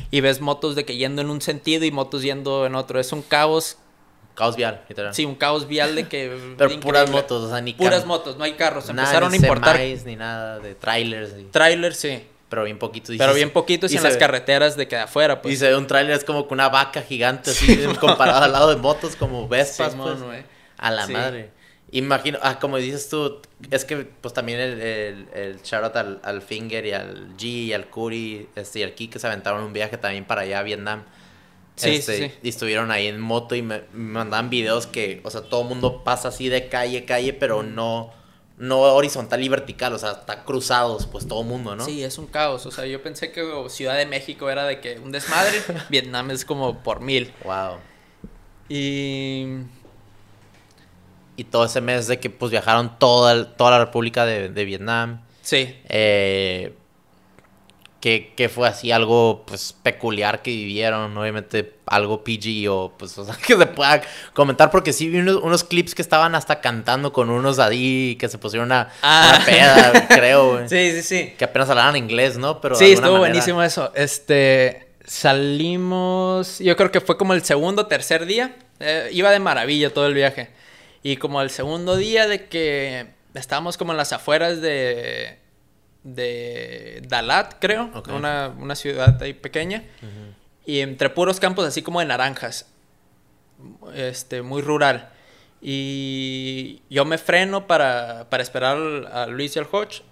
y 0.09 0.21
ves 0.21 0.41
motos 0.41 0.75
de 0.75 0.85
que 0.85 0.95
yendo 0.97 1.21
en 1.21 1.29
un 1.29 1.41
sentido 1.41 1.85
y 1.85 1.91
motos 1.91 2.23
yendo 2.23 2.65
en 2.65 2.73
otro. 2.75 2.99
Es 2.99 3.11
un 3.11 3.21
caos, 3.21 3.77
Caos 4.35 4.55
vial, 4.55 4.81
literal. 4.89 5.13
sí, 5.13 5.25
un 5.25 5.35
caos 5.35 5.67
vial 5.67 5.95
de 5.95 6.07
que... 6.07 6.27
Pero 6.57 6.71
increíble. 6.71 6.77
puras 6.79 7.09
motos, 7.09 7.43
o 7.43 7.49
sea, 7.49 7.61
ni 7.61 7.73
Puras 7.73 8.05
motos, 8.05 8.37
no 8.37 8.43
hay 8.43 8.53
carros. 8.53 8.87
nada, 8.87 9.01
Empezaron 9.03 9.31
ni 9.31 9.37
a 9.37 9.41
importar 9.41 9.77
semis, 9.77 10.05
ni 10.05 10.15
nada 10.15 10.59
de 10.59 10.75
trailers. 10.75 11.31
y- 11.39 11.43
trailers, 11.45 11.97
sí. 11.97 12.23
Pero 12.49 12.63
bien 12.65 12.77
poquito. 12.79 13.13
y 13.13 13.17
Pero 13.17 13.31
sí 13.31 13.37
bien 13.37 13.49
poquitos 13.51 13.91
y, 13.93 13.97
en 13.97 14.03
las 14.03 14.13
ve- 14.13 14.19
carreteras 14.19 14.75
de 14.75 14.87
que 14.87 14.95
de 14.97 15.03
afuera, 15.03 15.41
pues. 15.41 15.53
Y 15.53 15.57
se 15.57 15.69
ve 15.69 15.75
un 15.77 15.87
trailer, 15.87 16.15
es 16.17 16.25
como 16.25 16.47
que 16.47 16.53
una 16.53 16.67
vaca 16.69 17.01
gigante, 17.01 17.51
así, 17.51 17.77
comparado 17.99 18.43
al 18.43 18.51
lado 18.51 18.69
de 18.69 18.75
motos 18.75 19.15
como 19.15 19.47
Vespas, 19.47 19.91
Simón, 19.91 20.09
pues. 20.17 20.23
güey. 20.23 20.43
A 20.77 20.91
la 20.91 21.05
Sí. 21.07 21.13
madre. 21.13 21.49
Imagino, 21.93 22.39
ah, 22.41 22.57
como 22.59 22.77
dices 22.77 23.09
tú, 23.09 23.41
es 23.69 23.83
que 23.85 23.97
pues 24.21 24.33
también 24.33 24.59
el, 24.61 24.81
el, 24.81 25.27
el 25.33 25.61
shout 25.61 25.93
al, 25.97 26.19
al 26.23 26.41
Finger 26.41 26.85
y 26.85 26.93
al 26.93 27.35
G 27.37 27.43
y 27.43 27.73
al 27.73 27.87
Curi 27.87 28.47
este, 28.55 28.79
y 28.79 28.83
al 28.83 28.93
Kike 28.93 29.19
se 29.19 29.27
aventaron 29.27 29.61
un 29.63 29.73
viaje 29.73 29.97
también 29.97 30.23
para 30.25 30.41
allá 30.41 30.59
a 30.59 30.63
Vietnam. 30.63 31.03
Sí, 31.75 31.95
Este, 31.95 32.29
sí. 32.29 32.33
Y 32.43 32.49
estuvieron 32.49 32.91
ahí 32.91 33.07
en 33.07 33.19
moto 33.19 33.55
y 33.55 33.61
me, 33.61 33.81
me 33.93 34.13
mandaban 34.13 34.49
videos 34.49 34.87
que, 34.87 35.21
o 35.23 35.31
sea, 35.31 35.41
todo 35.41 35.63
el 35.63 35.69
mundo 35.69 36.03
pasa 36.03 36.27
así 36.27 36.49
de 36.49 36.67
calle, 36.69 37.05
calle, 37.05 37.33
pero 37.33 37.63
no, 37.63 38.11
no 38.61 38.79
horizontal 38.81 39.43
y 39.43 39.49
vertical, 39.49 39.93
o 39.93 39.97
sea, 39.97 40.11
está 40.11 40.43
cruzados, 40.43 41.07
pues 41.07 41.27
todo 41.27 41.41
el 41.41 41.47
mundo, 41.47 41.75
¿no? 41.75 41.83
Sí, 41.83 42.03
es 42.03 42.19
un 42.19 42.27
caos. 42.27 42.67
O 42.67 42.71
sea, 42.71 42.85
yo 42.85 43.01
pensé 43.01 43.31
que 43.31 43.43
Ciudad 43.69 43.97
de 43.97 44.05
México 44.05 44.51
era 44.51 44.65
de 44.65 44.79
que 44.79 44.99
un 44.99 45.11
desmadre. 45.11 45.59
Vietnam 45.89 46.29
es 46.29 46.45
como 46.45 46.83
por 46.83 47.01
mil. 47.01 47.33
Wow. 47.43 47.77
Y. 48.69 49.47
Y 51.37 51.45
todo 51.45 51.65
ese 51.65 51.81
mes 51.81 52.05
de 52.05 52.19
que 52.19 52.29
pues 52.29 52.51
viajaron 52.51 52.99
toda, 52.99 53.55
toda 53.55 53.71
la 53.71 53.85
República 53.85 54.27
de, 54.27 54.49
de 54.49 54.65
Vietnam. 54.65 55.23
Sí. 55.41 55.75
Eh, 55.89 56.75
que, 58.01 58.33
que 58.35 58.49
fue 58.49 58.67
así 58.67 58.91
algo 58.91 59.43
pues 59.47 59.73
peculiar 59.83 60.41
que 60.41 60.49
vivieron, 60.51 61.15
obviamente 61.15 61.75
algo 61.85 62.23
PG 62.23 62.67
o 62.69 62.93
pues 62.97 63.15
o 63.19 63.23
sea, 63.25 63.35
que 63.35 63.55
se 63.55 63.65
pueda 63.67 64.01
comentar 64.33 64.69
porque 64.71 64.91
sí 64.91 65.07
vi 65.07 65.19
unos, 65.19 65.37
unos 65.37 65.63
clips 65.63 65.93
que 65.95 66.01
estaban 66.01 66.33
hasta 66.35 66.59
cantando 66.61 67.13
con 67.13 67.29
unos 67.29 67.59
ahí 67.59 68.15
que 68.19 68.27
se 68.27 68.37
pusieron 68.39 68.67
una, 68.69 68.89
Ah. 69.03 69.35
una 69.37 69.45
peda, 69.45 70.07
creo. 70.09 70.67
Sí, 70.67 70.91
sí, 70.93 71.03
sí. 71.03 71.33
Que 71.37 71.45
apenas 71.45 71.69
hablaban 71.69 71.95
inglés, 71.95 72.37
¿no? 72.37 72.59
Pero 72.59 72.75
sí, 72.75 72.85
estuvo 72.91 73.03
manera- 73.13 73.19
buenísimo 73.19 73.61
eso. 73.63 73.91
Este. 73.95 74.87
Salimos. 75.05 76.59
Yo 76.59 76.75
creo 76.75 76.91
que 76.91 77.01
fue 77.01 77.17
como 77.17 77.33
el 77.33 77.43
segundo 77.43 77.87
tercer 77.87 78.25
día. 78.25 78.55
Eh, 78.79 79.09
iba 79.11 79.29
de 79.31 79.39
maravilla 79.39 79.93
todo 79.93 80.07
el 80.07 80.13
viaje. 80.13 80.49
Y 81.03 81.17
como 81.17 81.41
el 81.41 81.49
segundo 81.49 81.97
día 81.97 82.27
de 82.27 82.45
que 82.47 83.07
estábamos 83.33 83.77
como 83.77 83.91
en 83.91 83.97
las 83.97 84.13
afueras 84.13 84.61
de. 84.61 85.37
De 86.03 87.01
Dalat, 87.07 87.55
creo. 87.59 87.91
Una, 88.09 88.49
una 88.57 88.75
ciudad 88.75 89.21
ahí 89.21 89.33
pequeña. 89.33 89.83
Y 90.65 90.79
entre 90.79 91.09
puros 91.09 91.39
campos 91.39 91.65
así 91.65 91.81
como 91.81 91.99
de 91.99 92.05
naranjas. 92.05 92.67
Este, 93.93 94.41
muy 94.41 94.61
rural. 94.61 95.09
Y 95.61 96.81
yo 96.89 97.05
me 97.05 97.17
freno 97.17 97.67
para, 97.67 98.29
para 98.29 98.41
esperar 98.41 98.77
a 99.11 99.27
Luis 99.27 99.55
y 99.55 99.59
al 99.59 99.67
Hodge. 99.71 100.03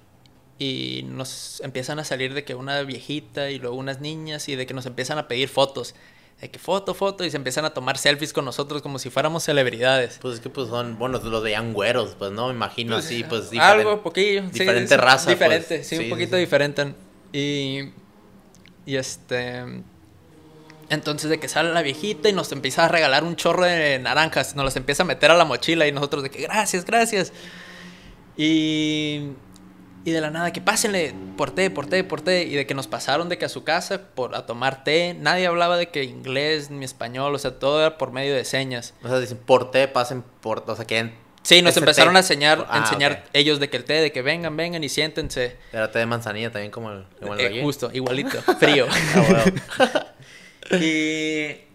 Y 0.59 1.05
nos 1.07 1.61
empiezan 1.61 1.99
a 1.99 2.03
salir 2.03 2.33
de 2.33 2.43
que 2.43 2.53
una 2.53 2.81
viejita 2.81 3.49
y 3.49 3.59
luego 3.59 3.77
unas 3.77 4.01
niñas 4.01 4.49
y 4.49 4.55
de 4.55 4.65
que 4.65 4.73
nos 4.73 4.85
empiezan 4.85 5.17
a 5.17 5.27
pedir 5.27 5.47
fotos. 5.47 5.95
De 6.41 6.49
que 6.49 6.57
foto, 6.57 6.93
foto, 6.93 7.25
y 7.25 7.31
se 7.31 7.37
empiezan 7.37 7.65
a 7.65 7.71
tomar 7.71 7.97
selfies 7.97 8.31
con 8.31 8.45
nosotros 8.45 8.81
como 8.81 8.97
si 8.97 9.09
fuéramos 9.09 9.43
celebridades. 9.43 10.19
Pues 10.21 10.35
es 10.35 10.39
que 10.39 10.49
pues 10.49 10.69
son, 10.69 10.97
bueno, 10.97 11.19
los 11.19 11.43
de 11.43 11.59
güeros, 11.73 12.15
pues 12.17 12.31
no, 12.31 12.47
me 12.47 12.53
imagino 12.53 12.95
así, 12.95 13.25
pues 13.25 13.51
Algo, 13.59 14.01
poquillo. 14.01 14.43
Diferente 14.43 14.95
sí, 14.95 14.95
raza. 14.95 15.29
Diferente, 15.29 15.75
pues. 15.77 15.87
sí, 15.87 15.97
un 15.97 16.09
poquito 16.09 16.37
diferente. 16.37 16.93
Y, 17.33 17.89
y 18.85 18.95
este... 18.95 19.83
Entonces 20.89 21.29
de 21.29 21.39
que 21.39 21.47
sale 21.47 21.71
la 21.71 21.83
viejita 21.83 22.29
y 22.29 22.33
nos 22.33 22.51
empieza 22.51 22.85
a 22.85 22.87
regalar 22.87 23.23
un 23.23 23.35
chorro 23.35 23.63
de 23.63 23.99
naranjas, 23.99 24.55
nos 24.55 24.65
las 24.65 24.75
empieza 24.75 25.03
a 25.03 25.05
meter 25.05 25.29
a 25.29 25.35
la 25.35 25.45
mochila 25.45 25.87
y 25.87 25.91
nosotros 25.91 26.23
de 26.23 26.31
que 26.31 26.41
gracias, 26.41 26.83
gracias. 26.83 27.31
Y 28.35 29.33
y 30.05 30.11
de 30.11 30.21
la 30.21 30.29
nada, 30.29 30.53
que 30.53 30.61
pásenle 30.61 31.13
por 31.35 31.51
té, 31.51 31.69
por 31.69 31.87
té, 31.87 32.03
por 32.03 32.21
té. 32.21 32.43
Y 32.43 32.55
de 32.55 32.65
que 32.65 32.73
nos 32.73 32.87
pasaron 32.87 33.27
de 33.27 33.37
que 33.37 33.45
a 33.45 33.49
su 33.49 33.63
casa 33.63 34.01
por, 34.15 34.35
a 34.35 34.45
tomar 34.45 34.83
té. 34.83 35.15
Nadie 35.19 35.45
hablaba 35.45 35.77
de 35.77 35.89
que 35.89 36.03
inglés 36.03 36.69
ni 36.69 36.85
español, 36.85 37.35
o 37.35 37.39
sea, 37.39 37.59
todo 37.59 37.81
era 37.81 37.97
por 37.97 38.11
medio 38.11 38.33
de 38.33 38.45
señas. 38.45 38.93
O 39.03 39.09
sea, 39.09 39.19
dicen 39.19 39.37
por 39.37 39.71
té, 39.71 39.87
pasen 39.87 40.23
por. 40.41 40.63
O 40.65 40.75
sea, 40.75 40.85
que. 40.85 41.11
Sí, 41.41 41.61
nos 41.61 41.75
empezaron 41.77 42.15
a 42.15 42.19
enseñar, 42.19 42.67
ah, 42.69 42.79
enseñar 42.79 43.25
ellos 43.33 43.59
de 43.59 43.69
que 43.69 43.77
el 43.77 43.85
té, 43.85 43.93
de 43.93 44.11
que 44.11 44.21
vengan, 44.21 44.55
vengan 44.55 44.83
y 44.83 44.89
siéntense. 44.89 45.57
Era 45.71 45.91
té 45.91 45.99
de 45.99 46.05
manzanilla 46.05 46.51
también, 46.51 46.71
como 46.71 46.91
el, 46.91 47.05
como 47.19 47.35
eh, 47.35 47.61
Justo, 47.61 47.89
igualito, 47.93 48.41
frío. 48.59 48.87
Ah, 49.79 50.05
y. 50.75 51.65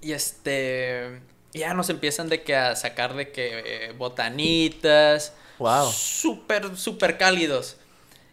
Y 0.00 0.12
este. 0.12 1.20
Ya 1.52 1.72
nos 1.72 1.88
empiezan 1.88 2.28
de 2.28 2.42
que 2.42 2.56
a 2.56 2.74
sacar 2.74 3.14
de 3.14 3.30
que 3.30 3.62
eh, 3.64 3.92
botanitas 3.96 5.34
Wow. 5.58 5.90
Súper, 5.90 6.76
súper 6.76 7.18
cálidos. 7.18 7.76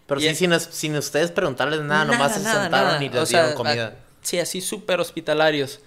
Pero 0.08 0.20
sí, 0.20 0.36
sin, 0.36 0.60
sin, 0.60 0.96
ustedes 0.96 1.32
preguntarles 1.32 1.82
nada, 1.82 2.06
nomás 2.06 2.34
se 2.34 2.42
sentaron 2.42 3.02
y 3.02 3.10
les 3.10 3.30
dieron 3.30 3.54
comida. 3.54 3.98
sí, 4.22 4.40
así 4.40 4.62
súper 4.62 5.00
hospitalarios. 5.00 5.80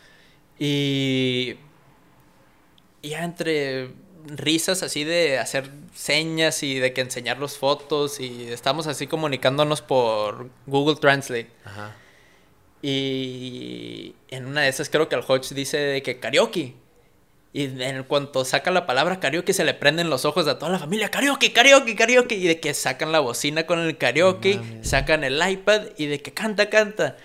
Y. 0.58 1.56
Ya 3.02 3.22
entre 3.22 3.92
risas 4.26 4.82
así 4.82 5.04
de 5.04 5.38
hacer 5.38 5.70
señas 5.94 6.62
y 6.62 6.78
de 6.78 6.94
que 6.94 7.02
enseñarlos 7.02 7.58
fotos 7.58 8.18
y 8.18 8.48
estamos 8.48 8.86
así 8.86 9.06
comunicándonos 9.06 9.82
por 9.82 10.48
Google 10.66 10.96
Translate. 10.96 11.50
Ajá. 11.66 11.94
Y 12.86 14.14
en 14.28 14.44
una 14.44 14.60
de 14.60 14.68
esas 14.68 14.90
creo 14.90 15.08
que 15.08 15.14
el 15.14 15.22
Hodge 15.26 15.54
dice 15.54 15.78
de 15.78 16.02
que 16.02 16.20
karaoke. 16.20 16.74
Y 17.56 17.80
en 17.84 18.02
cuanto 18.02 18.44
saca 18.44 18.72
la 18.72 18.84
palabra 18.84 19.20
karaoke, 19.20 19.52
se 19.52 19.62
le 19.62 19.74
prenden 19.74 20.10
los 20.10 20.24
ojos 20.24 20.48
a 20.48 20.58
toda 20.58 20.72
la 20.72 20.80
familia. 20.80 21.08
Karaoke, 21.08 21.52
karaoke, 21.52 21.94
karaoke. 21.94 22.34
Y 22.34 22.48
de 22.48 22.58
que 22.58 22.74
sacan 22.74 23.12
la 23.12 23.20
bocina 23.20 23.64
con 23.64 23.78
el 23.78 23.96
karaoke, 23.96 24.60
sacan 24.82 25.22
el 25.22 25.40
iPad 25.48 25.82
y 25.96 26.06
de 26.06 26.20
que 26.20 26.34
canta, 26.34 26.68
canta. 26.68 27.16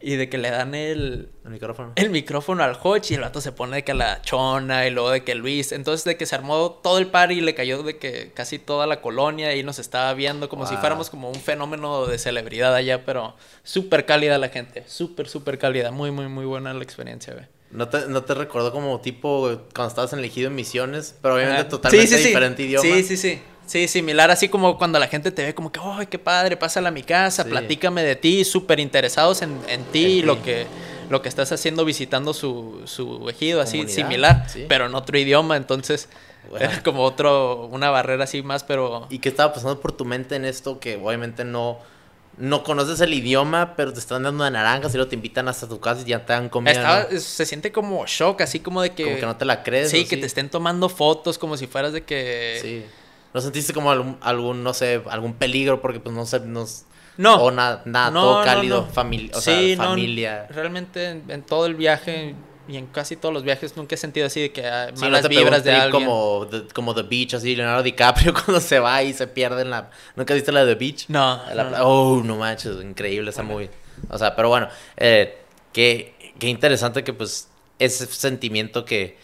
Y 0.00 0.16
de 0.16 0.28
que 0.28 0.38
le 0.38 0.50
dan 0.50 0.74
el, 0.74 1.28
el 1.44 1.50
micrófono. 1.52 1.92
El 1.94 2.10
micrófono 2.10 2.64
al 2.64 2.76
Hodge 2.82 3.12
y 3.12 3.14
el 3.14 3.20
vato 3.20 3.40
se 3.40 3.52
pone 3.52 3.76
de 3.76 3.84
que 3.84 3.94
la 3.94 4.20
chona 4.22 4.88
y 4.88 4.90
luego 4.90 5.10
de 5.10 5.22
que 5.22 5.36
Luis. 5.36 5.70
Entonces 5.70 6.04
de 6.04 6.16
que 6.16 6.26
se 6.26 6.34
armó 6.34 6.72
todo 6.82 6.98
el 6.98 7.06
par 7.06 7.30
y 7.30 7.40
le 7.40 7.54
cayó 7.54 7.84
de 7.84 7.96
que 7.96 8.32
casi 8.34 8.58
toda 8.58 8.88
la 8.88 9.00
colonia 9.00 9.54
y 9.54 9.62
nos 9.62 9.78
estaba 9.78 10.12
viendo 10.14 10.48
como 10.48 10.66
si 10.66 10.74
fuéramos 10.78 11.10
como 11.10 11.30
un 11.30 11.40
fenómeno 11.40 12.06
de 12.06 12.18
celebridad 12.18 12.74
allá, 12.74 13.04
pero 13.04 13.36
súper 13.62 14.04
cálida 14.04 14.36
la 14.36 14.48
gente. 14.48 14.82
Súper, 14.88 15.28
súper 15.28 15.58
cálida. 15.58 15.92
Muy, 15.92 16.10
muy, 16.10 16.26
muy 16.26 16.44
buena 16.44 16.74
la 16.74 16.82
experiencia, 16.82 17.32
güey. 17.32 17.46
¿No 17.76 17.88
te, 17.88 18.06
¿No 18.08 18.22
te 18.22 18.32
recordó 18.32 18.72
como 18.72 19.00
tipo 19.00 19.50
cuando 19.74 19.88
estabas 19.88 20.12
elegido 20.14 20.48
en 20.48 20.54
misiones? 20.54 21.14
Pero 21.20 21.34
obviamente 21.34 21.64
totalmente 21.64 22.16
diferente 22.16 22.62
idioma. 22.62 22.82
Sí, 22.82 23.02
sí, 23.02 23.16
sí. 23.18 23.40
Sí, 23.66 23.88
similar, 23.88 24.30
así 24.30 24.48
como 24.48 24.78
cuando 24.78 24.98
la 24.98 25.08
gente 25.08 25.30
te 25.30 25.44
ve 25.44 25.54
como 25.54 25.70
que, 25.70 25.80
¡ay, 25.82 26.06
qué 26.06 26.18
padre! 26.18 26.56
Pásala 26.56 26.88
a 26.88 26.92
mi 26.92 27.02
casa, 27.02 27.44
platícame 27.44 28.02
de 28.02 28.16
ti, 28.16 28.44
súper 28.44 28.80
interesados 28.80 29.42
en, 29.42 29.58
en 29.68 29.82
ti 29.86 30.04
y 30.04 30.22
lo 30.22 30.40
que, 30.40 30.66
lo 31.10 31.20
que 31.20 31.28
estás 31.28 31.50
haciendo 31.50 31.84
visitando 31.84 32.32
su, 32.32 32.82
su 32.84 33.28
ejido, 33.28 33.60
así 33.60 33.88
similar, 33.88 34.46
pero 34.68 34.86
en 34.86 34.94
otro 34.94 35.18
idioma, 35.18 35.56
entonces 35.56 36.08
era 36.60 36.80
como 36.84 37.02
otro, 37.02 37.66
una 37.66 37.90
barrera 37.90 38.24
así 38.24 38.40
más, 38.42 38.62
pero... 38.62 39.08
¿Y 39.10 39.18
qué 39.18 39.28
estaba 39.28 39.52
pasando 39.52 39.80
por 39.80 39.92
tu 39.92 40.04
mente 40.04 40.36
en 40.36 40.44
esto 40.44 40.78
que 40.78 40.96
obviamente 40.96 41.44
no 41.44 41.80
no 42.38 42.62
conoces 42.62 43.00
el 43.00 43.14
idioma, 43.14 43.74
pero 43.76 43.92
te 43.92 43.98
están 43.98 44.22
dando 44.22 44.44
de 44.44 44.50
naranjas 44.50 44.92
y 44.92 44.96
luego 44.96 45.08
te 45.08 45.16
invitan 45.16 45.48
hasta 45.48 45.68
tu 45.68 45.80
casa 45.80 46.02
y 46.02 46.10
ya 46.10 46.24
te 46.24 46.32
dan 46.32 46.48
comida. 46.48 47.08
Se 47.18 47.46
siente 47.46 47.72
como 47.72 48.06
shock, 48.06 48.42
así 48.42 48.60
como 48.60 48.82
de 48.82 48.90
que. 48.90 49.04
Como 49.04 49.16
que 49.16 49.26
no 49.26 49.36
te 49.36 49.44
la 49.44 49.62
crees. 49.62 49.90
Sí, 49.90 50.04
que 50.04 50.16
te 50.16 50.26
estén 50.26 50.50
tomando 50.50 50.88
fotos 50.88 51.38
como 51.38 51.56
si 51.56 51.66
fueras 51.66 51.92
de 51.92 52.04
que. 52.04 52.58
Sí. 52.60 52.84
¿No 53.32 53.40
sentiste 53.40 53.72
como 53.72 53.90
algún, 53.90 54.62
no 54.62 54.74
sé, 54.74 55.02
algún 55.08 55.34
peligro? 55.34 55.80
Porque 55.80 56.00
pues 56.00 56.14
no 56.14 56.26
sé, 56.26 56.40
nos. 56.40 56.84
No. 57.16 57.36
O 57.36 57.50
nada, 57.50 57.82
nada 57.86 58.12
todo 58.12 58.44
cálido, 58.44 58.86
familia. 58.86 59.32
O 59.34 59.40
sea, 59.40 59.76
familia. 59.76 60.46
realmente 60.50 61.22
en 61.28 61.42
todo 61.42 61.66
el 61.66 61.74
viaje 61.74 62.34
y 62.68 62.76
en 62.76 62.86
casi 62.86 63.16
todos 63.16 63.32
los 63.32 63.42
viajes 63.42 63.76
nunca 63.76 63.94
he 63.94 63.98
sentido 63.98 64.26
así 64.26 64.40
de 64.40 64.52
que 64.52 64.66
hay 64.66 64.92
malas 64.94 65.28
vibras 65.28 65.64
de 65.64 65.72
alguien. 65.72 66.04
Como 66.04 66.46
the, 66.50 66.62
como 66.74 66.94
The 66.94 67.02
Beach, 67.02 67.34
así 67.34 67.54
Leonardo 67.54 67.82
DiCaprio 67.82 68.32
cuando 68.44 68.60
se 68.60 68.78
va 68.78 69.02
y 69.02 69.12
se 69.12 69.26
pierde 69.26 69.62
en 69.62 69.70
la... 69.70 69.90
¿Nunca 70.14 70.34
viste 70.34 70.52
la 70.52 70.64
de 70.64 70.74
The 70.74 70.78
Beach? 70.78 71.04
No. 71.08 71.40
Oh, 71.80 72.22
no 72.24 72.36
manches, 72.36 72.76
increíble 72.82 73.30
esa 73.30 73.42
movie. 73.42 73.70
O 74.10 74.18
sea, 74.18 74.34
pero 74.34 74.48
bueno, 74.48 74.68
eh, 74.96 75.38
qué, 75.72 76.14
qué 76.38 76.48
interesante 76.48 77.04
que 77.04 77.12
pues 77.12 77.48
ese 77.78 78.06
sentimiento 78.06 78.84
que 78.84 79.16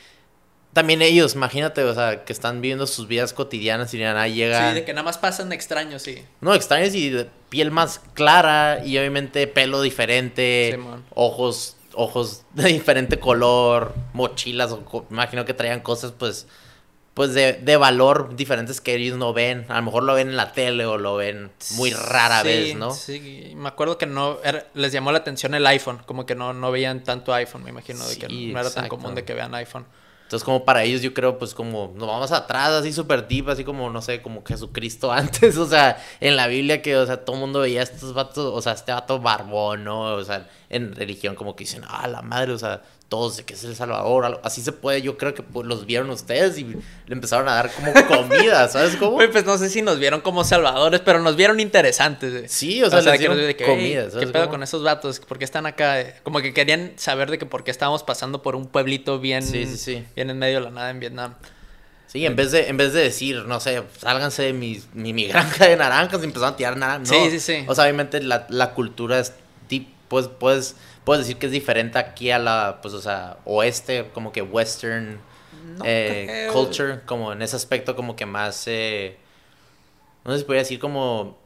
también 0.73 1.03
ellos, 1.03 1.35
imagínate, 1.35 1.85
o 1.85 1.95
sea, 1.95 2.25
que 2.25 2.33
están 2.33 2.63
viviendo 2.63 2.87
sus 2.87 3.07
vidas 3.07 3.35
cotidianas 3.35 3.93
y 3.93 3.99
nada 3.99 4.27
llega. 4.27 4.71
Sí, 4.71 4.75
de 4.75 4.85
que 4.85 4.95
nada 4.95 5.05
más 5.05 5.19
pasan 5.19 5.53
extraños, 5.53 6.01
sí. 6.03 6.25
No, 6.41 6.55
extraños 6.55 6.95
y 6.95 7.11
de 7.11 7.29
piel 7.51 7.71
más 7.71 8.01
clara 8.15 8.81
y 8.85 8.97
obviamente 8.97 9.47
pelo 9.47 9.83
diferente, 9.83 10.79
ojos 11.15 11.77
ojos 11.95 12.45
de 12.55 12.69
diferente 12.69 13.19
color, 13.19 13.95
mochilas, 14.13 14.73
o, 14.73 15.07
imagino 15.11 15.45
que 15.45 15.55
traían 15.55 15.81
cosas 15.81 16.13
pues 16.13 16.47
pues 17.15 17.35
de, 17.35 17.53
de, 17.53 17.77
valor 17.77 18.37
diferentes 18.37 18.81
que 18.81 18.95
ellos 18.95 19.19
no 19.19 19.35
ven. 19.35 19.67
A 19.69 19.77
lo 19.77 19.83
mejor 19.83 20.03
lo 20.03 20.15
ven 20.15 20.31
en 20.31 20.37
la 20.37 20.53
tele 20.53 20.87
o 20.87 20.97
lo 20.97 21.17
ven 21.17 21.51
muy 21.73 21.91
rara 21.91 22.43
vez, 22.43 22.75
¿no? 22.75 22.93
Sí, 22.93 23.53
me 23.55 23.69
acuerdo 23.69 23.99
que 23.99 24.07
no 24.07 24.39
les 24.73 24.93
llamó 24.93 25.13
la 25.13 25.19
atención 25.19 25.55
el 25.55 25.67
iPhone, 25.67 26.01
como 26.07 26.25
que 26.25 26.35
no, 26.35 26.55
no 26.55 26.71
veían 26.71 27.05
tanto 27.05 27.35
iPhone, 27.35 27.65
me 27.65 27.71
imagino, 27.71 28.07
de 28.09 28.17
que 28.17 28.29
no 28.29 28.59
era 28.59 28.71
tan 28.71 28.89
común 28.89 29.15
de 29.15 29.25
que 29.25 29.35
vean 29.35 29.55
iPhone. 29.55 29.85
Entonces, 30.33 30.47
como 30.47 30.65
para 30.65 30.83
ellos, 30.83 31.03
yo 31.03 31.13
creo, 31.13 31.37
pues 31.37 31.53
como 31.53 31.93
nos 31.95 32.09
vamos 32.09 32.33
atrás, 32.33 32.71
así 32.71 32.91
súper 32.91 33.29
deep, 33.29 33.51
así 33.51 33.65
como, 33.65 33.91
no 33.91 34.01
sé, 34.01 34.23
como 34.23 34.43
Jesucristo 34.43 35.13
antes, 35.13 35.59
o 35.59 35.67
sea, 35.67 36.03
en 36.21 36.37
la 36.37 36.47
Biblia 36.47 36.81
que, 36.81 36.97
o 36.97 37.05
sea, 37.05 37.23
todo 37.23 37.37
el 37.37 37.41
mundo 37.41 37.61
veía 37.61 37.83
estos 37.83 38.15
vatos, 38.15 38.39
o 38.39 38.63
sea, 38.63 38.73
este 38.73 38.93
vato 38.93 39.21
barbón, 39.21 39.85
¿no? 39.85 40.15
O 40.15 40.25
sea, 40.25 40.49
en 40.71 40.95
religión 40.95 41.35
como 41.35 41.55
que 41.55 41.65
dicen, 41.65 41.83
ah, 41.87 42.09
la 42.09 42.23
madre, 42.23 42.53
o 42.53 42.59
sea, 42.59 42.81
todos 43.13 43.37
de 43.37 43.45
que 43.45 43.53
es 43.53 43.63
el 43.65 43.77
Salvador, 43.77 44.41
así 44.43 44.63
se 44.63 44.73
puede, 44.73 45.03
yo 45.03 45.19
creo 45.19 45.35
que 45.35 45.43
pues, 45.43 45.67
los 45.67 45.85
vieron 45.85 46.09
ustedes 46.09 46.57
y 46.57 46.65
le 46.65 46.81
empezaron 47.09 47.47
a 47.47 47.57
dar 47.57 47.71
como 47.71 47.93
comida, 48.09 48.67
¿sabes 48.69 48.97
cómo? 48.97 49.19
pues 49.19 49.45
no 49.45 49.59
sé 49.59 49.69
si 49.69 49.83
nos 49.83 49.99
vieron 49.99 50.23
como 50.23 50.45
salvadores, 50.45 51.01
pero 51.01 51.21
nos 51.21 51.37
vieron 51.37 51.61
interesantes. 51.61 52.51
Sí, 52.51 52.83
o 52.83 52.89
sea, 52.89 53.03
les 53.03 53.19
dieron 53.19 53.37
de 53.37 53.55
que, 53.55 53.67
comida, 53.67 54.09
¿Qué 54.19 54.27
pedo 54.29 54.49
con 54.49 54.63
esos 54.63 54.83
vatos? 54.83 55.21
¿Por 55.21 55.37
qué 55.37 55.45
están 55.45 55.67
acá? 55.67 56.23
Como 56.23 56.41
que 56.41 56.55
querían 56.55 56.93
saber 56.97 57.31
de 57.31 57.37
que 57.37 57.45
por 57.45 57.65
qué 57.65 57.71
estábamos 57.71 58.03
pasando 58.03 58.41
por 58.41 58.57
un 58.57 58.67
pueblito 58.67 59.21
bien, 59.21 59.45
bien 59.53 60.31
en 60.31 60.39
medio 60.39 60.61
de 60.61 60.65
la 60.65 60.71
nada 60.71 60.89
en 60.89 60.99
Vietnam. 60.99 61.35
Sí, 62.07 62.25
en 62.25 62.35
vez 62.35 62.51
de, 62.51 62.69
en 62.69 62.79
vez 62.79 62.95
de 62.95 63.03
decir, 63.03 63.45
no 63.45 63.61
sé, 63.61 63.83
sálganse 63.99 64.45
de 64.45 64.53
mi, 64.55 64.83
mi, 64.95 65.27
granja 65.27 65.67
de 65.67 65.77
naranjas 65.77 66.23
y 66.23 66.25
empezaron 66.25 66.55
a 66.55 66.57
tirar 66.57 66.79
naranjas. 66.79 67.15
Sí, 67.15 67.31
sí, 67.33 67.41
sí. 67.41 67.65
O 67.69 67.75
sea, 67.75 67.85
obviamente 67.85 68.23
la, 68.23 68.47
la 68.49 68.73
cultura 68.73 69.19
es, 69.19 69.35
pues, 70.09 70.29
pues 70.29 70.77
puedes 71.05 71.27
decir 71.27 71.39
que 71.39 71.47
es 71.47 71.53
diferente 71.53 71.99
aquí 71.99 72.31
a 72.31 72.39
la, 72.39 72.79
pues, 72.83 72.95
o 72.95 73.01
sea, 73.01 73.39
oeste, 73.45 74.11
como 74.13 74.33
que 74.33 74.43
western 74.43 75.21
eh, 75.85 76.49
culture, 76.53 77.01
como 77.07 77.33
en 77.33 77.43
ese 77.43 77.57
aspecto 77.57 77.97
como 77.97 78.17
que 78.17 78.27
más, 78.27 78.65
eh, 78.67 79.17
no 80.25 80.33
sé 80.33 80.39
si 80.39 80.45
podría 80.45 80.63
decir 80.63 80.79
como 80.79 81.39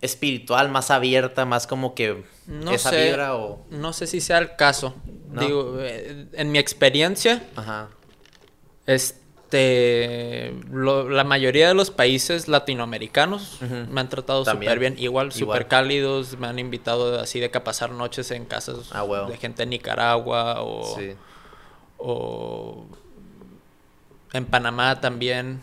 espiritual, 0.00 0.68
más 0.68 0.90
abierta, 0.90 1.44
más 1.46 1.66
como 1.66 1.94
que 1.94 2.24
no 2.46 2.72
esa 2.72 2.90
vibra 2.90 3.36
o... 3.36 3.64
No 3.70 3.92
sé 3.92 4.06
si 4.06 4.20
sea 4.20 4.38
el 4.38 4.54
caso. 4.56 4.94
Digo, 5.28 5.78
eh, 5.80 6.26
en 6.32 6.52
mi 6.52 6.58
experiencia, 6.58 7.42
Ajá. 7.56 7.88
Este 9.54 10.54
la 10.72 11.24
mayoría 11.24 11.68
de 11.68 11.74
los 11.74 11.90
países 11.90 12.48
latinoamericanos 12.48 13.58
me 13.90 14.00
han 14.00 14.08
tratado 14.08 14.44
súper 14.44 14.78
bien, 14.78 14.96
igual, 14.98 15.32
súper 15.32 15.68
cálidos, 15.68 16.38
me 16.38 16.46
han 16.46 16.58
invitado 16.58 17.20
así 17.20 17.40
de 17.40 17.50
que 17.50 17.58
a 17.58 17.64
pasar 17.64 17.90
noches 17.90 18.30
en 18.30 18.44
casas 18.44 18.90
ah, 18.92 19.04
de 19.28 19.36
gente 19.36 19.62
de 19.62 19.66
Nicaragua 19.66 20.62
o, 20.62 20.96
o 21.98 22.86
en 24.32 24.46
Panamá 24.46 25.00
también, 25.00 25.62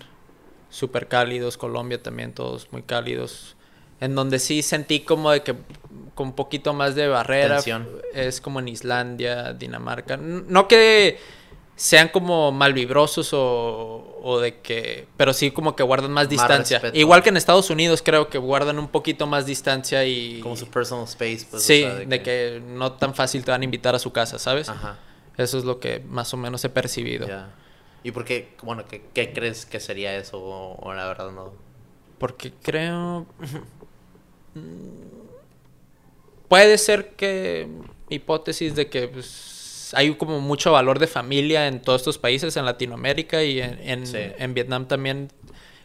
súper 0.69 1.07
cálidos, 1.07 1.57
Colombia 1.57 2.01
también, 2.01 2.33
todos 2.33 2.71
muy 2.71 2.83
cálidos. 2.83 3.55
En 3.99 4.15
donde 4.15 4.39
sí 4.39 4.63
sentí 4.63 5.01
como 5.01 5.29
de 5.29 5.43
que 5.43 5.55
con 6.15 6.29
un 6.29 6.33
poquito 6.33 6.73
más 6.73 6.95
de 6.95 7.07
barrera 7.07 7.59
es 8.13 8.41
como 8.41 8.59
en 8.59 8.69
Islandia, 8.69 9.53
Dinamarca. 9.53 10.17
No 10.17 10.67
que 10.67 11.19
sean 11.81 12.09
como 12.09 12.51
malvibrosos 12.51 13.33
o, 13.33 14.19
o 14.21 14.39
de 14.39 14.59
que... 14.59 15.07
Pero 15.17 15.33
sí 15.33 15.49
como 15.49 15.75
que 15.75 15.81
guardan 15.81 16.11
más, 16.11 16.29
distancia. 16.29 16.79
Igual 16.93 17.23
que 17.23 17.29
en 17.29 17.37
Estados 17.37 17.71
Unidos 17.71 18.03
creo 18.03 18.29
que 18.29 18.37
guardan 18.37 18.77
un 18.77 18.87
poquito 18.87 19.25
más 19.25 19.47
distancia 19.47 20.05
y... 20.05 20.41
Como 20.41 20.55
su 20.55 20.67
personal 20.67 21.05
space. 21.05 21.47
Pues, 21.49 21.63
sí, 21.63 21.81
de, 21.81 22.21
que... 22.21 22.61
no 22.63 22.91
tan 22.91 23.15
fácil 23.15 23.43
te 23.43 23.49
van 23.49 23.61
a 23.61 23.63
invitar 23.63 23.95
a 23.95 23.99
su 23.99 24.11
casa, 24.11 24.37
¿sabes? 24.37 24.69
Ajá. 24.69 24.99
Eso 25.37 25.57
es 25.57 25.63
lo 25.63 25.79
que 25.79 26.03
más 26.07 26.31
o 26.35 26.37
menos 26.37 26.63
he 26.63 26.69
percibido. 26.69 27.27
¿Y 28.03 28.11
por 28.11 28.25
qué, 28.25 28.53
bueno, 28.61 28.85
qué, 28.85 29.01
qué 29.11 29.33
crees 29.33 29.65
que 29.65 29.79
sería 29.79 30.15
eso 30.15 30.37
o, 30.37 30.75
o 30.87 30.93
la 30.93 31.07
verdad 31.07 31.31
no? 31.31 31.51
Porque 32.19 32.53
creo... 32.61 33.25
Puede 36.47 36.77
ser 36.77 37.15
que... 37.15 37.67
Hipótesis 38.07 38.75
de 38.75 38.87
que 38.87 39.07
pues, 39.07 39.60
hay 39.93 40.13
como 40.15 40.39
mucho 40.39 40.71
valor 40.71 40.99
de 40.99 41.07
familia 41.07 41.67
en 41.67 41.81
todos 41.81 42.01
estos 42.01 42.17
países, 42.17 42.55
en 42.57 42.65
Latinoamérica 42.65 43.43
y 43.43 43.61
en, 43.61 43.79
en, 43.81 44.07
Sí. 44.07 44.17
en 44.19 44.53
Vietnam 44.53 44.87
también 44.87 45.31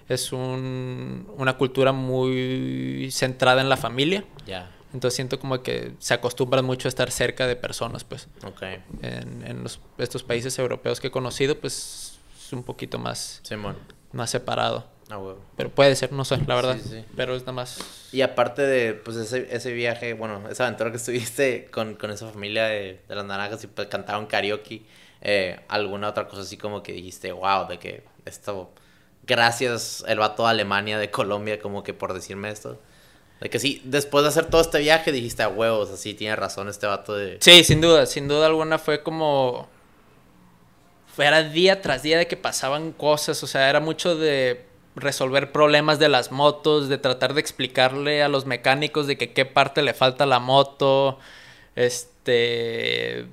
es 0.08 0.32
un- 0.32 1.26
una 1.36 1.56
cultura 1.56 1.92
muy 1.92 3.08
centrada 3.10 3.60
en 3.60 3.68
la 3.68 3.76
familia. 3.76 4.24
Ya. 4.46 4.70
Entonces 4.94 5.16
siento 5.16 5.38
como 5.40 5.62
que 5.62 5.92
se 5.98 6.14
acostumbran 6.14 6.64
mucho 6.64 6.88
a 6.88 6.90
estar 6.90 7.10
cerca 7.10 7.46
de 7.46 7.56
personas, 7.56 8.04
pues. 8.04 8.28
Ok. 8.46 8.62
En, 9.02 9.44
en 9.46 9.62
los- 9.62 9.80
estos 9.98 10.22
países 10.22 10.58
europeos 10.58 11.00
que 11.00 11.08
he 11.08 11.10
conocido, 11.10 11.58
pues 11.58 12.18
es 12.46 12.52
un 12.52 12.62
poquito 12.62 12.98
más, 12.98 13.40
Simón. 13.42 13.76
más 14.12 14.30
separado. 14.30 14.86
Ah, 15.08 15.18
huevo. 15.18 15.38
Pero 15.56 15.70
puede 15.70 15.94
ser, 15.94 16.12
no 16.12 16.24
sé, 16.24 16.38
la 16.46 16.54
verdad. 16.56 16.76
Sí, 16.82 16.88
sí. 16.88 17.04
Pero 17.14 17.36
es 17.36 17.42
nada 17.42 17.52
más. 17.52 17.78
Y 18.12 18.22
aparte 18.22 18.62
de 18.62 18.94
pues 18.94 19.16
ese, 19.16 19.46
ese 19.54 19.72
viaje, 19.72 20.14
bueno, 20.14 20.48
esa 20.50 20.66
aventura 20.66 20.90
que 20.90 20.96
estuviste 20.96 21.68
con, 21.70 21.94
con 21.94 22.10
esa 22.10 22.28
familia 22.28 22.64
de, 22.64 23.00
de 23.08 23.14
las 23.14 23.24
naranjas 23.24 23.62
y 23.64 23.68
pues 23.68 23.86
cantaron 23.88 24.26
karaoke, 24.26 24.82
eh, 25.22 25.60
alguna 25.68 26.08
otra 26.08 26.26
cosa 26.26 26.42
así 26.42 26.56
como 26.56 26.82
que 26.82 26.92
dijiste, 26.92 27.30
wow, 27.32 27.68
de 27.68 27.78
que 27.78 28.02
esto, 28.24 28.70
gracias 29.26 30.04
el 30.08 30.18
vato 30.18 30.42
de 30.44 30.50
Alemania, 30.50 30.98
de 30.98 31.10
Colombia, 31.10 31.60
como 31.60 31.84
que 31.84 31.94
por 31.94 32.12
decirme 32.12 32.50
esto. 32.50 32.80
De 33.40 33.50
que 33.50 33.58
sí, 33.58 33.82
después 33.84 34.22
de 34.24 34.30
hacer 34.30 34.46
todo 34.46 34.62
este 34.62 34.78
viaje 34.78 35.12
dijiste 35.12 35.42
a 35.42 35.48
huevos, 35.48 35.90
así 35.90 36.14
tiene 36.14 36.34
razón 36.36 36.68
este 36.68 36.86
vato 36.86 37.14
de... 37.14 37.36
Sí, 37.40 37.64
sin 37.64 37.80
duda, 37.80 38.06
sin 38.06 38.28
duda 38.28 38.46
alguna 38.46 38.78
fue 38.78 39.02
como. 39.02 39.68
Era 41.18 41.42
día 41.42 41.80
tras 41.80 42.02
día 42.02 42.18
de 42.18 42.26
que 42.26 42.36
pasaban 42.36 42.92
cosas, 42.92 43.42
o 43.42 43.46
sea, 43.46 43.68
era 43.70 43.80
mucho 43.80 44.16
de 44.16 44.66
resolver 44.96 45.52
problemas 45.52 45.98
de 45.98 46.08
las 46.08 46.32
motos, 46.32 46.88
de 46.88 46.98
tratar 46.98 47.34
de 47.34 47.40
explicarle 47.40 48.22
a 48.22 48.28
los 48.28 48.46
mecánicos 48.46 49.06
de 49.06 49.18
que 49.18 49.32
qué 49.32 49.44
parte 49.44 49.82
le 49.82 49.94
falta 49.94 50.24
a 50.24 50.26
la 50.26 50.40
moto, 50.40 51.18
este, 51.76 53.26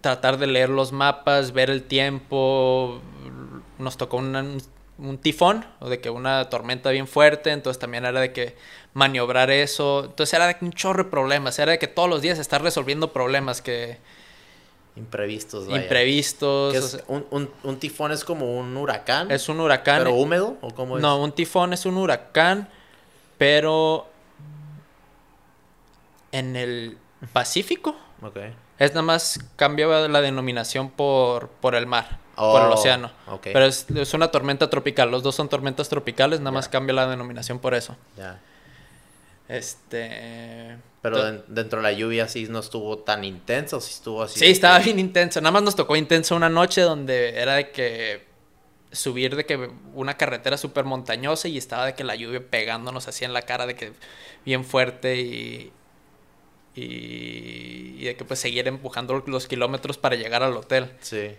tratar 0.00 0.38
de 0.38 0.46
leer 0.46 0.70
los 0.70 0.92
mapas, 0.92 1.52
ver 1.52 1.68
el 1.70 1.84
tiempo, 1.84 3.02
nos 3.78 3.98
tocó 3.98 4.16
un 4.16 5.18
tifón, 5.18 5.66
o 5.80 5.90
de 5.90 6.00
que 6.00 6.08
una 6.08 6.48
tormenta 6.48 6.90
bien 6.90 7.06
fuerte, 7.06 7.50
entonces 7.50 7.78
también 7.78 8.06
era 8.06 8.20
de 8.20 8.32
que 8.32 8.56
maniobrar 8.94 9.50
eso, 9.50 10.06
entonces 10.06 10.32
era 10.32 10.46
de 10.46 10.56
que 10.56 10.64
un 10.64 10.72
chorro 10.72 11.04
de 11.04 11.10
problemas, 11.10 11.58
era 11.58 11.72
de 11.72 11.78
que 11.78 11.86
todos 11.88 12.08
los 12.08 12.22
días 12.22 12.38
estar 12.38 12.62
resolviendo 12.62 13.12
problemas 13.12 13.60
que 13.60 13.98
Imprevistos, 14.96 15.66
vaya. 15.66 15.82
imprevistos, 15.82 16.76
o 16.76 16.80
sea, 16.88 17.04
un, 17.08 17.26
un, 17.30 17.50
un 17.64 17.78
tifón 17.80 18.12
es 18.12 18.24
como 18.24 18.56
un 18.58 18.76
huracán, 18.76 19.28
es 19.30 19.48
un 19.48 19.58
huracán. 19.58 19.98
pero 19.98 20.14
húmedo, 20.14 20.56
¿o 20.60 20.70
cómo 20.70 20.96
es? 20.96 21.02
No, 21.02 21.20
un 21.20 21.32
tifón 21.32 21.72
es 21.72 21.84
un 21.84 21.96
huracán, 21.96 22.68
pero 23.38 24.06
en 26.32 26.56
el 26.56 26.96
Pacífico 27.32 27.96
Ok. 28.22 28.36
es 28.78 28.90
nada 28.90 29.02
más 29.02 29.40
cambia 29.56 29.86
la 29.86 30.20
denominación 30.20 30.90
por, 30.90 31.48
por 31.48 31.74
el 31.74 31.86
mar, 31.86 32.18
por 32.36 32.62
el 32.62 32.68
Oh, 32.68 32.74
océano. 32.74 33.10
ok. 33.28 33.40
Pero 33.52 33.64
es, 33.64 33.86
es 33.90 34.14
una 34.14 34.28
tormenta 34.30 34.70
tropical, 34.70 35.10
los 35.10 35.22
dos 35.24 35.34
son 35.34 35.48
tormentas 35.48 35.88
tropicales, 35.88 36.38
nada 36.40 36.52
más 36.52 36.68
cambia 36.68 36.94
la 36.94 37.06
denominación 37.08 37.58
por 37.58 37.74
eso. 37.74 37.96
Ya. 38.16 38.38
Este... 39.48 40.76
Pero 41.04 41.32
dentro 41.48 41.80
de 41.80 41.82
la 41.82 41.92
lluvia 41.92 42.26
sí 42.28 42.46
no 42.48 42.60
estuvo 42.60 42.96
tan 43.00 43.24
intenso, 43.24 43.78
sí 43.78 43.92
estuvo 43.92 44.22
así. 44.22 44.38
Sí, 44.40 44.46
estaba 44.46 44.78
que- 44.78 44.86
bien 44.86 44.98
intenso. 44.98 45.38
Nada 45.42 45.52
más 45.52 45.62
nos 45.62 45.76
tocó 45.76 45.96
intenso 45.96 46.34
una 46.34 46.48
noche 46.48 46.80
donde 46.80 47.38
era 47.38 47.56
de 47.56 47.70
que 47.72 48.24
subir 48.90 49.36
de 49.36 49.44
que 49.44 49.70
una 49.92 50.16
carretera 50.16 50.56
súper 50.56 50.84
montañosa 50.86 51.46
y 51.48 51.58
estaba 51.58 51.84
de 51.84 51.94
que 51.94 52.04
la 52.04 52.14
lluvia 52.14 52.40
pegándonos 52.48 53.06
así 53.06 53.24
en 53.26 53.34
la 53.34 53.42
cara 53.42 53.66
de 53.66 53.74
que 53.74 53.92
bien 54.46 54.64
fuerte 54.64 55.20
y, 55.20 55.72
y, 56.74 57.96
y 57.98 58.04
de 58.04 58.16
que 58.16 58.24
pues 58.24 58.40
seguir 58.40 58.66
empujando 58.66 59.22
los 59.26 59.46
kilómetros 59.46 59.98
para 59.98 60.16
llegar 60.16 60.42
al 60.42 60.56
hotel. 60.56 60.90
Sí. 61.00 61.32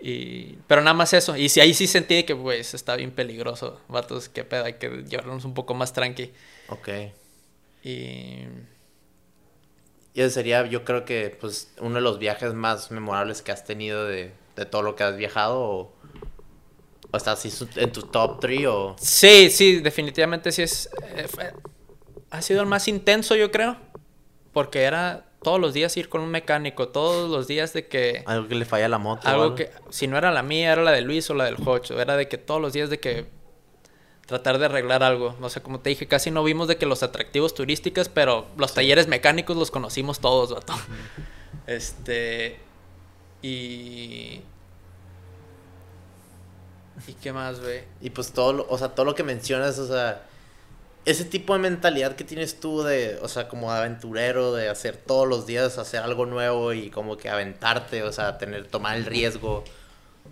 Y, 0.00 0.58
pero 0.66 0.82
nada 0.82 0.92
más 0.94 1.14
eso. 1.14 1.36
Y 1.36 1.48
sí, 1.48 1.60
ahí 1.60 1.72
sí 1.72 1.86
sentí 1.86 2.24
que 2.24 2.36
pues 2.36 2.74
está 2.74 2.96
bien 2.96 3.12
peligroso. 3.12 3.80
Vatos, 3.88 4.28
qué 4.28 4.44
pedo, 4.44 4.64
hay 4.66 4.74
que 4.74 5.04
llevarnos 5.08 5.44
un 5.46 5.54
poco 5.54 5.72
más 5.72 5.92
tranqui. 5.94 6.32
Ok. 6.68 6.88
Y... 7.82 8.40
Y 10.16 10.22
ese 10.22 10.30
sería, 10.30 10.66
yo 10.66 10.82
creo 10.84 11.04
que, 11.04 11.36
pues, 11.40 11.70
uno 11.78 11.96
de 11.96 12.00
los 12.00 12.18
viajes 12.18 12.54
más 12.54 12.90
memorables 12.90 13.42
que 13.42 13.52
has 13.52 13.64
tenido 13.64 14.06
de, 14.06 14.32
de 14.56 14.64
todo 14.64 14.80
lo 14.82 14.96
que 14.96 15.04
has 15.04 15.16
viajado. 15.16 15.60
O, 15.60 15.92
o 17.12 17.16
está 17.16 17.32
así 17.32 17.50
su- 17.50 17.68
en 17.76 17.92
tu 17.92 18.02
top 18.02 18.40
3 18.40 18.66
o... 18.66 18.96
Sí, 18.98 19.50
sí, 19.50 19.80
definitivamente 19.80 20.50
sí 20.52 20.62
es. 20.62 20.88
eh, 21.14 21.26
fue- 21.28 21.52
ha 22.30 22.42
sido 22.42 22.62
el 22.62 22.66
más 22.66 22.88
intenso, 22.88 23.36
yo 23.36 23.50
creo. 23.50 23.76
Porque 24.52 24.82
era 24.84 25.26
todos 25.42 25.60
los 25.60 25.74
días 25.74 25.94
ir 25.98 26.08
con 26.08 26.22
un 26.22 26.30
mecánico, 26.30 26.88
todos 26.88 27.30
los 27.30 27.46
días 27.46 27.74
de 27.74 27.86
que. 27.86 28.22
Algo 28.26 28.48
que 28.48 28.54
le 28.54 28.64
falla 28.64 28.88
la 28.88 28.96
moto. 28.98 29.28
o 29.28 29.30
Algo 29.30 29.54
que, 29.54 29.70
si 29.90 30.06
no 30.08 30.16
era 30.16 30.30
la 30.32 30.42
mía, 30.42 30.72
era 30.72 30.82
la 30.82 30.92
de 30.92 31.02
Luis 31.02 31.28
o 31.28 31.34
la 31.34 31.44
del 31.44 31.56
Jocho. 31.56 32.00
Era 32.00 32.16
de 32.16 32.26
que 32.26 32.38
todos 32.38 32.60
los 32.60 32.72
días 32.72 32.88
de 32.88 32.98
que 32.98 33.26
tratar 34.26 34.58
de 34.58 34.66
arreglar 34.66 35.02
algo. 35.02 35.36
No 35.40 35.48
sé, 35.48 35.62
como 35.62 35.80
te 35.80 35.90
dije, 35.90 36.06
casi 36.06 36.30
no 36.30 36.44
vimos 36.44 36.68
de 36.68 36.76
que 36.76 36.86
los 36.86 37.02
atractivos 37.02 37.54
turísticos, 37.54 38.08
pero 38.08 38.46
los 38.56 38.74
talleres 38.74 39.08
mecánicos 39.08 39.56
los 39.56 39.70
conocimos 39.70 40.20
todos, 40.20 40.52
vato. 40.52 40.74
Este. 41.66 42.60
Y. 43.42 44.40
¿Y 47.06 47.12
qué 47.20 47.32
más, 47.32 47.60
ve? 47.60 47.86
Y 48.00 48.10
pues 48.10 48.32
todo 48.32 48.52
lo, 48.52 48.66
o 48.68 48.78
sea, 48.78 48.94
todo 48.94 49.04
lo 49.04 49.14
que 49.14 49.22
mencionas, 49.22 49.78
o 49.78 49.86
sea, 49.86 50.22
ese 51.04 51.24
tipo 51.24 51.52
de 51.52 51.58
mentalidad 51.60 52.16
que 52.16 52.24
tienes 52.24 52.58
tú 52.58 52.82
de, 52.82 53.18
o 53.22 53.28
sea, 53.28 53.48
como 53.48 53.70
aventurero, 53.70 54.52
de 54.54 54.68
hacer 54.68 54.96
todos 54.96 55.28
los 55.28 55.46
días, 55.46 55.78
hacer 55.78 56.02
algo 56.02 56.26
nuevo 56.26 56.72
y 56.72 56.90
como 56.90 57.16
que 57.16 57.28
aventarte, 57.28 58.02
o 58.02 58.12
sea, 58.12 58.38
tener, 58.38 58.66
tomar 58.68 58.96
el 58.96 59.04
riesgo. 59.04 59.62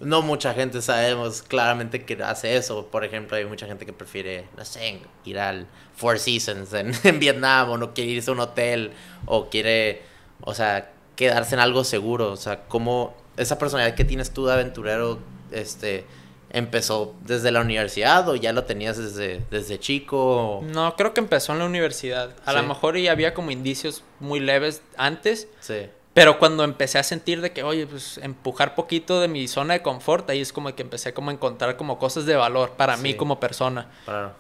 No 0.01 0.23
mucha 0.23 0.55
gente 0.55 0.83
sabemos 0.83 1.43
claramente 1.43 2.05
que 2.05 2.23
hace 2.23 2.57
eso. 2.57 2.87
Por 2.87 3.05
ejemplo, 3.05 3.37
hay 3.37 3.45
mucha 3.45 3.67
gente 3.67 3.87
que 3.87 3.93
prefiere, 3.93 4.47
no 4.57 4.65
sé, 4.65 5.01
ir 5.25 5.39
al 5.39 5.67
Four 5.97 6.19
Seasons 6.19 6.73
en, 6.73 6.93
en 7.05 7.19
Vietnam 7.21 7.71
o 7.71 7.79
no 7.79 7.95
quiere 7.95 8.11
irse 8.11 8.31
a 8.31 8.35
un 8.35 8.41
hotel 8.41 8.93
o 9.27 9.49
quiere, 9.49 10.03
o 10.41 10.55
sea, 10.55 10.91
quedarse 11.17 11.55
en 11.55 11.61
algo 11.61 11.85
seguro. 11.85 12.33
O 12.33 12.37
sea, 12.37 12.65
como 12.65 13.15
esa 13.37 13.59
personalidad 13.59 13.95
que 13.97 14.05
tienes 14.05 14.33
tú 14.33 14.47
de 14.47 14.53
aventurero, 14.55 15.19
este, 15.53 16.05
empezó 16.51 17.15
desde 17.23 17.51
la 17.51 17.61
universidad 17.61 18.29
o 18.29 18.37
ya 18.37 18.53
lo 18.53 18.63
tenías 18.65 18.97
desde, 18.97 19.43
desde 19.51 19.79
chico. 19.81 20.59
o- 20.59 20.63
No, 20.63 20.95
creo 20.97 21.13
que 21.15 21.21
empezó 21.21 21.53
en 21.53 21.59
la 21.61 21.65
universidad. 21.67 22.31
A 22.45 22.53
Sí. 22.53 22.57
lo 22.59 22.63
mejor 22.65 22.97
y 22.97 23.09
había 23.09 23.35
como 23.35 23.51
indicios 23.51 24.05
muy 24.21 24.39
leves 24.41 24.83
antes, 24.97 25.49
Sí, 25.61 25.87
pero 26.15 26.39
cuando 26.39 26.65
empecé 26.65 26.99
a 26.99 27.03
sentir 27.03 27.41
de 27.41 27.53
que, 27.53 27.63
oye, 27.63 27.87
pues 27.87 28.19
empujar 28.19 28.75
poquito 28.75 29.21
de 29.21 29.29
mi 29.29 29.47
zona 29.49 29.75
de 29.75 29.83
confort, 29.83 30.31
ahí 30.31 30.41
es 30.41 30.53
como 30.53 30.75
que 30.75 30.83
empecé 30.83 31.13
como 31.13 31.31
a 31.31 31.33
encontrar 31.35 31.77
como 31.77 31.99
cosas 31.99 32.25
de 32.25 32.37
valor 32.37 32.71
para 32.77 32.97
mí 32.97 33.15
como 33.15 33.39
persona. 33.41 33.89
claro. 34.05 34.33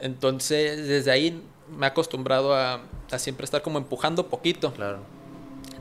Entonces, 0.00 0.86
desde 0.88 1.10
ahí 1.10 1.42
me 1.76 1.86
he 1.86 1.88
acostumbrado 1.88 2.54
a, 2.54 2.80
a 3.10 3.18
siempre 3.18 3.44
estar 3.44 3.62
como 3.62 3.78
empujando 3.78 4.28
poquito, 4.28 4.72
Claro. 4.74 4.98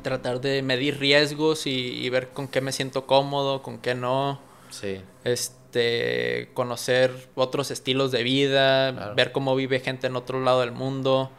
tratar 0.04 0.40
de 0.42 0.62
medir 0.62 1.00
riesgos 1.00 1.66
y, 1.68 1.72
y 1.72 2.10
ver 2.10 2.30
con 2.30 2.48
qué 2.48 2.62
me 2.62 2.72
siento 2.72 3.06
cómodo, 3.06 3.62
con 3.62 3.78
qué 3.80 3.96
no. 3.96 4.40
Sí, 4.70 5.02
este 5.24 6.50
conocer 6.54 7.30
otros 7.36 7.72
estilos 7.72 8.12
de 8.12 8.24
vida, 8.24 8.94
Claro. 8.94 9.16
ver 9.16 9.32
cómo 9.32 9.56
vive 9.56 9.80
gente 9.80 10.08
en 10.08 10.16
otro 10.16 10.42
lado 10.42 10.62
del 10.62 10.72
mundo, 10.72 11.30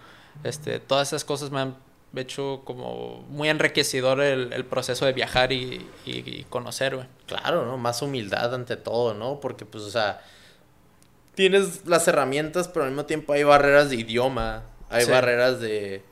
este, 0.45 0.79
todas 0.81 1.09
esas 1.09 1.25
cosas 1.25 1.51
me 1.51 1.61
han 1.61 1.77
hecho 2.23 2.63
como 2.65 3.25
muy 3.29 3.49
enriquecedor 3.49 4.21
el, 4.21 4.53
el 4.53 4.65
proceso 4.65 5.05
de 5.07 5.13
viajar 5.13 5.53
y, 5.53 5.91
y- 6.05 6.19
y 6.41 6.45
conocer, 6.49 6.97
güey. 6.97 7.07
claro, 7.27 7.65
¿no? 7.67 7.77
Más 7.79 8.03
humildad 8.03 8.55
ante 8.55 8.77
todo, 8.77 9.15
¿no? 9.15 9.41
Porque, 9.41 9.65
pues, 9.67 9.85
o 9.85 9.91
sea, 9.91 10.21
tienes 11.35 11.87
las 11.87 12.07
herramientas, 12.09 12.69
pero 12.69 12.85
al 12.85 12.91
mismo 12.91 13.05
tiempo 13.07 13.33
hay 13.33 13.43
barreras 13.45 13.91
de 13.91 13.97
idioma, 13.97 14.63
hay 14.89 15.05
Sí. 15.05 15.11
barreras 15.11 15.61
de, 15.61 16.03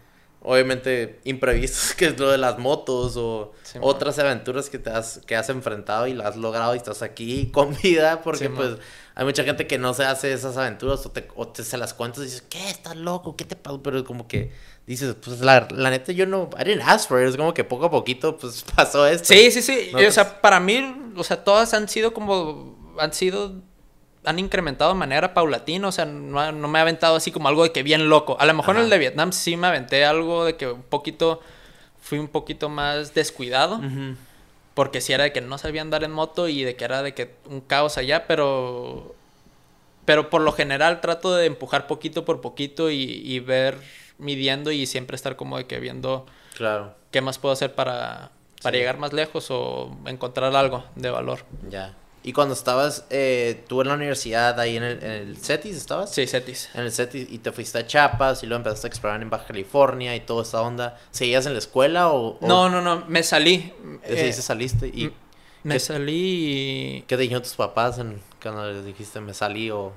obviamente, 0.43 1.21
imprevistos, 1.25 1.95
que 1.97 2.07
es 2.07 2.19
lo 2.19 2.31
de 2.31 2.39
las 2.39 2.59
motos 2.59 3.17
o 3.17 3.53
Sí, 3.63 3.79
otras 3.81 4.19
aventuras 4.19 4.69
que 4.69 4.79
te 4.79 4.91
has, 4.91 5.21
que 5.27 5.35
has 5.37 5.49
enfrentado 5.49 6.07
y 6.07 6.13
las 6.15 6.29
has 6.29 6.37
logrado 6.37 6.75
y 6.75 6.79
estás 6.79 7.03
aquí 7.03 7.47
con 7.53 7.75
vida, 7.83 8.21
porque, 8.23 8.49
Sí, 8.49 8.53
pues, 8.55 8.71
man. 8.73 8.79
hay 9.15 9.25
mucha 9.25 9.45
gente 9.45 9.67
que 9.67 9.79
no 9.79 9.95
se 9.95 10.05
hace 10.05 10.33
esas 10.33 10.57
aventuras 10.59 11.05
o 11.07 11.11
te, 11.11 11.27
o 11.37 11.49
te 11.49 11.65
se 11.65 11.79
las 11.79 11.95
cuentas 11.95 12.21
y 12.21 12.25
dices, 12.25 12.43
¿qué? 12.51 12.69
¿Estás 12.69 12.97
loco? 12.97 13.37
¿Qué 13.37 13.45
te 13.45 13.57
pasó? 13.57 13.83
Pero 13.83 14.05
como 14.05 14.29
que 14.29 14.53
dices, 14.87 15.17
pues, 15.23 15.41
la, 15.41 15.67
la 15.71 15.91
neta, 15.91 16.13
yo 16.13 16.27
no, 16.27 16.51
I 16.59 16.65
didn't 16.65 16.83
ask 16.87 17.09
for 17.09 17.23
it, 17.23 17.29
es 17.29 17.37
como 17.37 17.55
que 17.55 17.65
poco 17.65 17.87
a 17.87 17.91
poquito, 17.91 18.37
pues, 18.37 18.65
pasó 18.77 19.07
esto. 19.07 19.27
Sí, 19.33 19.51
sí, 19.51 19.63
sí. 19.63 19.89
No, 19.93 19.99
o 19.99 20.03
pues- 20.03 20.15
sea, 20.15 20.41
para 20.41 20.61
mí, 20.61 21.13
o 21.17 21.25
sea, 21.25 21.43
todas 21.45 21.73
han 21.75 21.89
sido 21.89 22.13
como, 22.13 22.95
han 22.99 23.13
sido, 23.13 23.55
han 24.25 24.39
incrementado 24.39 24.93
de 24.93 24.99
manera 24.99 25.35
paulatina, 25.35 25.89
o 25.89 25.93
sea, 25.93 26.05
no, 26.05 26.53
no 26.53 26.69
me 26.69 26.79
ha 26.79 26.83
aventado 26.83 27.17
así 27.17 27.31
como 27.31 27.49
algo 27.49 27.63
de 27.63 27.73
que 27.73 27.83
bien 27.83 28.09
loco. 28.09 28.37
A 28.41 28.47
lo 28.47 28.55
mejor 28.55 28.77
en 28.77 28.83
el 28.83 28.91
de 28.91 28.99
Vietnam 28.99 29.33
sí 29.33 29.57
me 29.57 29.67
aventé 29.67 30.05
algo 30.05 30.45
de 30.45 30.57
que 30.57 30.69
un 30.69 30.83
poquito, 30.83 31.41
fui 32.01 32.19
un 32.19 32.29
poquito 32.29 32.69
más 32.69 33.15
descuidado. 33.15 33.81
Porque 34.75 35.01
si 35.01 35.13
era 35.13 35.25
de 35.25 35.33
que 35.33 35.41
no 35.41 35.57
sabía 35.57 35.83
andar 35.83 36.03
en 36.03 36.11
moto 36.11 36.49
y 36.49 36.65
de 36.65 36.75
que 36.75 36.85
era 36.85 37.03
de 37.03 37.15
que 37.15 37.35
un 37.49 37.61
caos 37.61 37.97
allá, 37.97 38.27
pero... 38.27 39.15
Pero 40.05 40.29
por 40.31 40.43
lo 40.43 40.53
general 40.53 41.01
trato 41.01 41.35
de 41.35 41.47
empujar 41.47 41.87
poquito 41.87 42.25
por 42.25 42.41
poquito 42.41 42.91
y, 42.91 43.23
y 43.25 43.41
ver 43.41 43.79
midiendo 44.19 44.71
y 44.73 44.87
siempre 44.87 45.17
estar 45.17 45.37
como 45.37 45.57
de 45.59 45.67
que 45.67 45.81
viendo 45.81 46.27
Claro. 46.57 46.95
qué 47.11 47.21
más 47.21 47.39
puedo 47.39 47.53
hacer 47.53 47.75
para, 47.75 48.31
para 48.63 48.75
Sí. 48.75 48.79
llegar 48.79 48.99
más 48.99 49.13
lejos 49.13 49.47
o 49.51 49.97
encontrar 50.07 50.55
algo 50.55 50.85
de 50.97 51.11
valor. 51.11 51.41
Ya. 51.69 51.95
Y 52.27 52.33
cuando 52.33 52.55
estabas, 52.55 53.05
eh, 53.11 53.65
tú 53.69 53.83
en 53.83 53.89
la 53.89 53.95
universidad, 53.95 54.59
ahí 54.59 54.79
en 54.79 54.83
el, 54.83 55.03
en 55.05 55.11
el 55.11 55.37
CETIS, 55.37 55.77
¿estabas? 55.77 56.11
Sí, 56.15 56.27
Cetis. 56.27 56.71
En 56.73 56.81
el 56.81 56.91
CETIS 56.91 57.31
y 57.31 57.37
te 57.39 57.53
fuiste 57.53 57.77
a 57.79 57.87
Chiapas 57.87 58.43
y 58.43 58.47
luego 58.47 58.61
empezaste 58.61 58.87
a 58.87 58.89
explorar 58.89 59.21
en 59.21 59.29
Baja 59.29 59.45
California 59.47 60.17
y 60.17 60.21
toda 60.21 60.43
esa 60.43 60.63
onda. 60.63 60.99
¿Seguías 61.11 61.45
en 61.45 61.53
la 61.53 61.59
escuela 61.59 62.09
o...? 62.09 62.39
o 62.41 62.47
No, 62.47 62.71
no, 62.71 62.81
no, 62.81 63.05
me 63.09 63.23
salí. 63.23 63.75
¿Te 64.07 64.29
Eh, 64.31 64.33
saliste? 64.33 64.87
¿Y 64.89 65.13
me 65.65 65.75
qué- 65.75 65.81
salí 65.81 66.97
y... 66.99 67.01
qué 67.03 67.17
te 67.17 67.23
dijeron 67.23 67.43
tus 67.43 67.55
papás 67.57 67.99
en, 67.99 68.23
cuando 68.43 68.73
les 68.73 68.87
dijiste 68.87 69.21
me 69.21 69.35
salí 69.35 69.71
o 69.71 69.93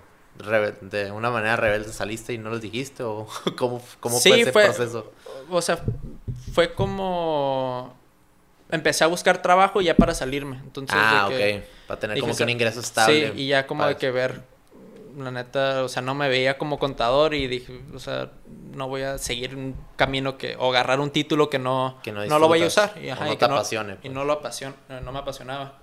de 0.81 1.11
una 1.11 1.29
manera 1.31 1.55
rebelde 1.55 1.91
saliste 1.91 2.33
y 2.33 2.37
no 2.37 2.49
les 2.51 2.61
dijiste? 2.61 3.03
¿O 3.03 3.27
cómo, 3.57 3.81
cómo 3.99 4.17
Sí, 4.19 4.29
fue 4.29 4.41
ese 4.41 4.51
fue- 4.51 4.63
proceso? 4.65 5.11
O 5.49 5.61
sea, 5.61 5.79
fue 6.53 6.73
como... 6.73 7.95
Empecé 8.69 9.03
a 9.03 9.07
buscar 9.07 9.41
trabajo 9.41 9.79
ya 9.81 9.95
para 9.95 10.13
salirme. 10.13 10.57
Entonces, 10.57 10.97
ah, 10.99 11.27
que- 11.29 11.57
ok. 11.59 11.63
Para 11.87 11.99
tener 12.01 12.19
como 12.19 12.35
que 12.35 12.43
un 12.43 12.49
ingreso 12.49 12.81
estable. 12.81 13.31
Sí, 13.33 13.41
y 13.43 13.47
ya 13.47 13.65
como 13.65 13.85
de 13.87 13.95
que 13.95 14.11
ver, 14.11 14.43
la 15.17 15.31
neta, 15.31 15.83
o 15.85 15.87
sea, 15.87 16.01
no 16.01 16.13
me 16.15 16.27
veía 16.27 16.57
como 16.57 16.77
contador 16.77 17.33
y 17.33 17.47
dije, 17.47 17.79
o 17.95 17.99
sea, 17.99 18.29
no 18.75 18.89
voy 18.89 19.03
a 19.03 19.17
seguir 19.17 19.55
un 19.55 19.73
camino 19.95 20.37
que, 20.37 20.57
o 20.59 20.69
agarrar 20.69 20.99
un 20.99 21.11
título 21.11 21.49
que 21.49 21.59
no, 21.59 21.97
Que 22.03 22.11
no 22.11 22.25
no, 22.25 22.39
lo 22.39 22.49
voy 22.49 22.61
a 22.61 22.67
usar. 22.67 22.93
Y, 23.01 23.07
ajá, 23.09 23.23
no 23.25 23.31
y 23.31 23.37
te 23.37 23.39
que 23.39 23.45
apasione, 23.45 23.93
Y 23.93 23.95
pues. 24.01 24.13
no 24.13 24.25
lo 24.25 24.33
apasiona, 24.33 24.75
no 25.01 25.11
me 25.13 25.19
apasionaba. 25.19 25.79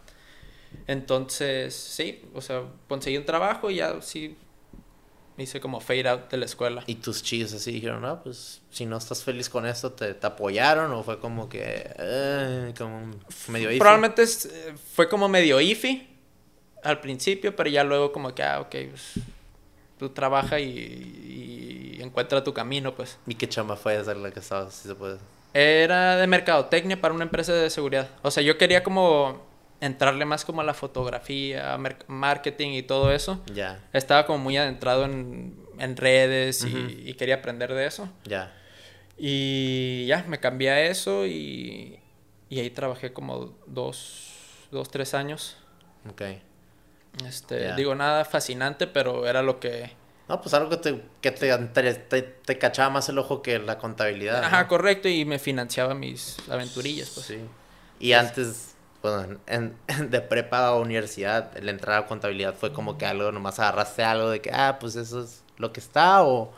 Entonces, 0.87 1.75
sí, 1.75 2.23
o 2.35 2.41
sea, 2.41 2.63
conseguí 2.89 3.17
un 3.17 3.25
trabajo 3.25 3.71
y 3.71 3.77
ya 3.77 4.01
sí 4.03 4.37
hice 5.39 5.61
como 5.61 5.81
fade 5.81 6.09
out 6.09 6.31
de 6.31 6.37
la 6.37 6.45
escuela. 6.45 6.85
Y 6.87 6.97
tus 6.97 7.23
chicos 7.23 7.53
así 7.53 7.73
dijeron, 7.73 8.03
no, 8.03 8.23
pues 8.23 8.61
si 8.71 8.87
no 8.87 8.97
estás 8.97 9.23
feliz 9.25 9.49
con 9.49 9.67
esto, 9.67 9.93
¿te, 9.93 10.15
te 10.15 10.27
apoyaron? 10.27 10.93
¿O 10.93 11.03
fue 11.03 11.19
como 11.19 11.49
que, 11.49 11.91
eh, 11.99 12.73
como 12.79 13.11
medio 13.49 13.71
iffy? 13.71 13.79
Probablemente 13.81 14.23
es- 14.23 14.47
eh, 14.47 14.75
fue 14.95 15.09
como 15.09 15.29
medio 15.29 15.61
iffy 15.61 16.09
al 16.83 17.01
principio, 17.01 17.57
pero 17.57 17.69
ya 17.71 17.83
luego 17.85 18.13
como 18.13 18.35
que, 18.35 18.43
ah, 18.43 18.61
ok, 18.61 18.77
pues 18.91 19.13
tú 19.99 20.09
trabaja 20.11 20.61
y, 20.61 21.97
y 21.99 22.03
encuentra 22.03 22.45
tu 22.45 22.53
camino, 22.53 22.95
pues. 22.95 23.19
¿Y 23.27 23.35
qué 23.35 23.49
chamba 23.49 23.77
fue 23.77 23.97
hacer 23.97 24.17
la 24.19 24.31
que 24.31 24.41
estabas, 24.41 24.75
si 24.75 24.89
se 24.89 24.95
puede? 24.95 25.19
Era 25.55 26.17
de 26.17 26.27
mercadotecnia 26.27 27.01
para 27.01 27.15
una 27.15 27.25
empresa 27.25 27.53
de 27.53 27.71
seguridad. 27.71 28.09
O 28.23 28.31
sea, 28.31 28.43
yo 28.43 28.59
quería 28.59 28.83
como 28.83 29.41
entrarle 29.81 30.25
más 30.25 30.45
como 30.45 30.61
a 30.61 30.65
la 30.65 30.75
fotografía, 30.75 31.77
marketing 32.07 32.71
y 32.71 32.83
todo 32.83 33.13
eso. 33.13 33.43
Ya, 33.53 33.81
Estaba 33.93 34.27
como 34.27 34.39
muy 34.39 34.57
adentrado 34.57 35.05
en, 35.05 35.57
en 35.79 35.97
redes 35.97 36.65
y, 36.65 37.15
quería 37.15 37.37
aprender 37.37 37.73
de 37.75 37.87
eso. 37.87 38.09
ya. 38.25 38.53
Y 39.17 40.07
ya, 40.07 40.25
me 40.27 40.41
cambié 40.41 40.71
a 40.71 40.81
eso 40.87 41.25
y, 41.25 42.01
y 42.49 42.59
ahí 42.59 42.71
trabajé 42.71 43.13
como 43.13 43.57
dos, 43.67 44.33
dos, 44.73 44.91
tres 44.91 45.15
años. 45.15 45.57
Ok. 46.11 46.23
Este, 47.25 47.75
digo, 47.75 47.95
nada 47.95 48.25
fascinante, 48.25 48.87
pero 48.89 49.27
era 49.29 49.43
lo 49.43 49.61
que... 49.61 49.93
No, 50.29 50.41
pues 50.41 50.55
algo 50.55 50.71
que 50.71 50.79
te, 50.79 51.03
que 51.21 51.31
te, 51.31 51.57
te, 51.95 52.23
te- 52.23 52.59
cachaba 52.59 52.91
más 52.91 53.09
el 53.09 53.19
ojo 53.19 53.43
que 53.43 53.59
la 53.59 53.79
contabilidad. 53.79 54.41
¿no? 54.41 54.47
Ajá, 54.47 54.67
correcto, 54.67 55.09
y 55.09 55.25
me 55.25 55.39
financiaba 55.39 55.95
mis 55.95 56.39
aventurillas, 56.51 57.11
pues. 57.15 57.27
Sí. 57.27 57.39
Y 58.01 58.15
antes, 58.15 58.74
bueno, 59.13 59.39
en, 59.47 59.75
en- 59.89 60.11
de 60.11 60.21
prepa 60.21 60.67
a 60.67 60.75
universidad, 60.77 61.57
el 61.57 61.69
entrar 61.69 62.03
a 62.03 62.07
contabilidad 62.07 62.55
fue 62.55 62.73
como 62.73 62.99
que 62.99 63.07
algo, 63.07 63.31
nomás 63.33 63.59
agarraste 63.59 64.03
algo 64.03 64.31
de 64.31 64.41
que, 64.41 64.51
ah, 64.53 64.79
pues 64.81 64.97
eso 64.97 65.23
es 65.23 65.43
lo 65.59 65.73
que 65.73 65.81
está, 65.81 66.25
o, 66.25 66.53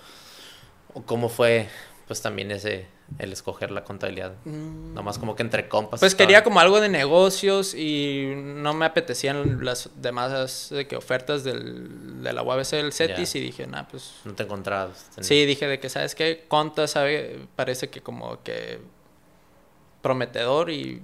o 0.94 1.02
cómo 1.02 1.28
fue, 1.28 1.68
pues 2.06 2.22
también 2.22 2.50
ese, 2.50 2.86
el 3.18 3.32
escoger 3.32 3.70
la 3.70 3.84
contabilidad. 3.84 4.32
Nomás 4.44 5.18
como 5.18 5.36
que 5.36 5.42
entre 5.42 5.68
compas. 5.68 6.00
Pues 6.00 6.14
quería 6.14 6.42
como 6.42 6.58
algo 6.60 6.80
de 6.80 6.88
negocios 6.88 7.74
y 7.74 8.32
no 8.36 8.74
me 8.74 8.84
apetecían 8.86 9.64
las 9.64 9.90
demás 9.96 10.70
de 10.70 10.86
que 10.88 10.96
ofertas 10.96 11.44
del, 11.44 12.22
de 12.22 12.32
la 12.32 12.42
UABC 12.42 12.70
del 12.72 12.92
CETIS 12.92 13.34
y 13.36 13.40
dije, 13.40 13.66
nah, 13.66 13.84
pues... 13.84 14.12
No 14.24 14.34
te 14.34 14.42
encontrabas. 14.44 15.06
Sí, 15.20 15.44
dije 15.46 15.66
de 15.68 15.78
que, 15.78 15.88
¿sabes 15.88 16.14
qué? 16.14 16.46
Conta, 16.48 16.86
sabe, 16.88 17.46
parece 17.54 17.90
que 17.90 18.00
como 18.02 18.42
que 18.42 18.80
prometedor 20.02 20.70
y, 20.70 21.02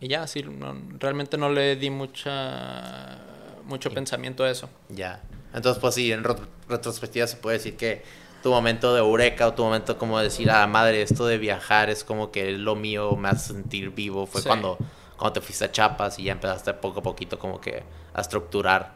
y 0.00 0.08
ya, 0.08 0.26
sí, 0.26 0.42
no- 0.42 0.74
realmente 0.98 1.36
no 1.36 1.50
le 1.50 1.76
di 1.76 1.90
mucha 1.90 3.18
mucho 3.64 3.90
pensamiento 3.90 4.42
a 4.42 4.50
eso. 4.50 4.68
Ya. 4.88 5.20
Entonces, 5.54 5.80
pues 5.80 5.94
sí, 5.94 6.10
en 6.10 6.24
ro- 6.24 6.36
retrospectiva 6.68 7.26
se 7.26 7.36
puede 7.36 7.58
decir 7.58 7.76
que 7.76 8.02
tu 8.42 8.50
momento 8.50 8.92
de 8.94 9.00
eureka 9.00 9.46
o 9.46 9.54
tu 9.54 9.62
momento 9.62 9.96
como 9.98 10.18
decir, 10.18 10.50
ah, 10.50 10.66
madre, 10.66 11.02
esto 11.02 11.26
de 11.26 11.38
viajar 11.38 11.90
es 11.90 12.02
como 12.02 12.30
que 12.32 12.52
lo 12.52 12.74
mío 12.74 13.14
me 13.16 13.28
hace 13.28 13.52
sentir 13.52 13.90
vivo. 13.90 14.26
Fue 14.26 14.40
Sí. 14.42 14.48
cuando, 14.48 14.78
cuando 15.16 15.34
te 15.34 15.40
fuiste 15.40 15.64
a 15.66 15.70
Chiapas 15.72 16.18
y 16.18 16.24
ya 16.24 16.32
empezaste 16.32 16.72
poco 16.74 17.00
a 17.00 17.02
poquito 17.02 17.38
como 17.38 17.60
que 17.60 17.82
a 18.14 18.20
estructurar 18.20 18.94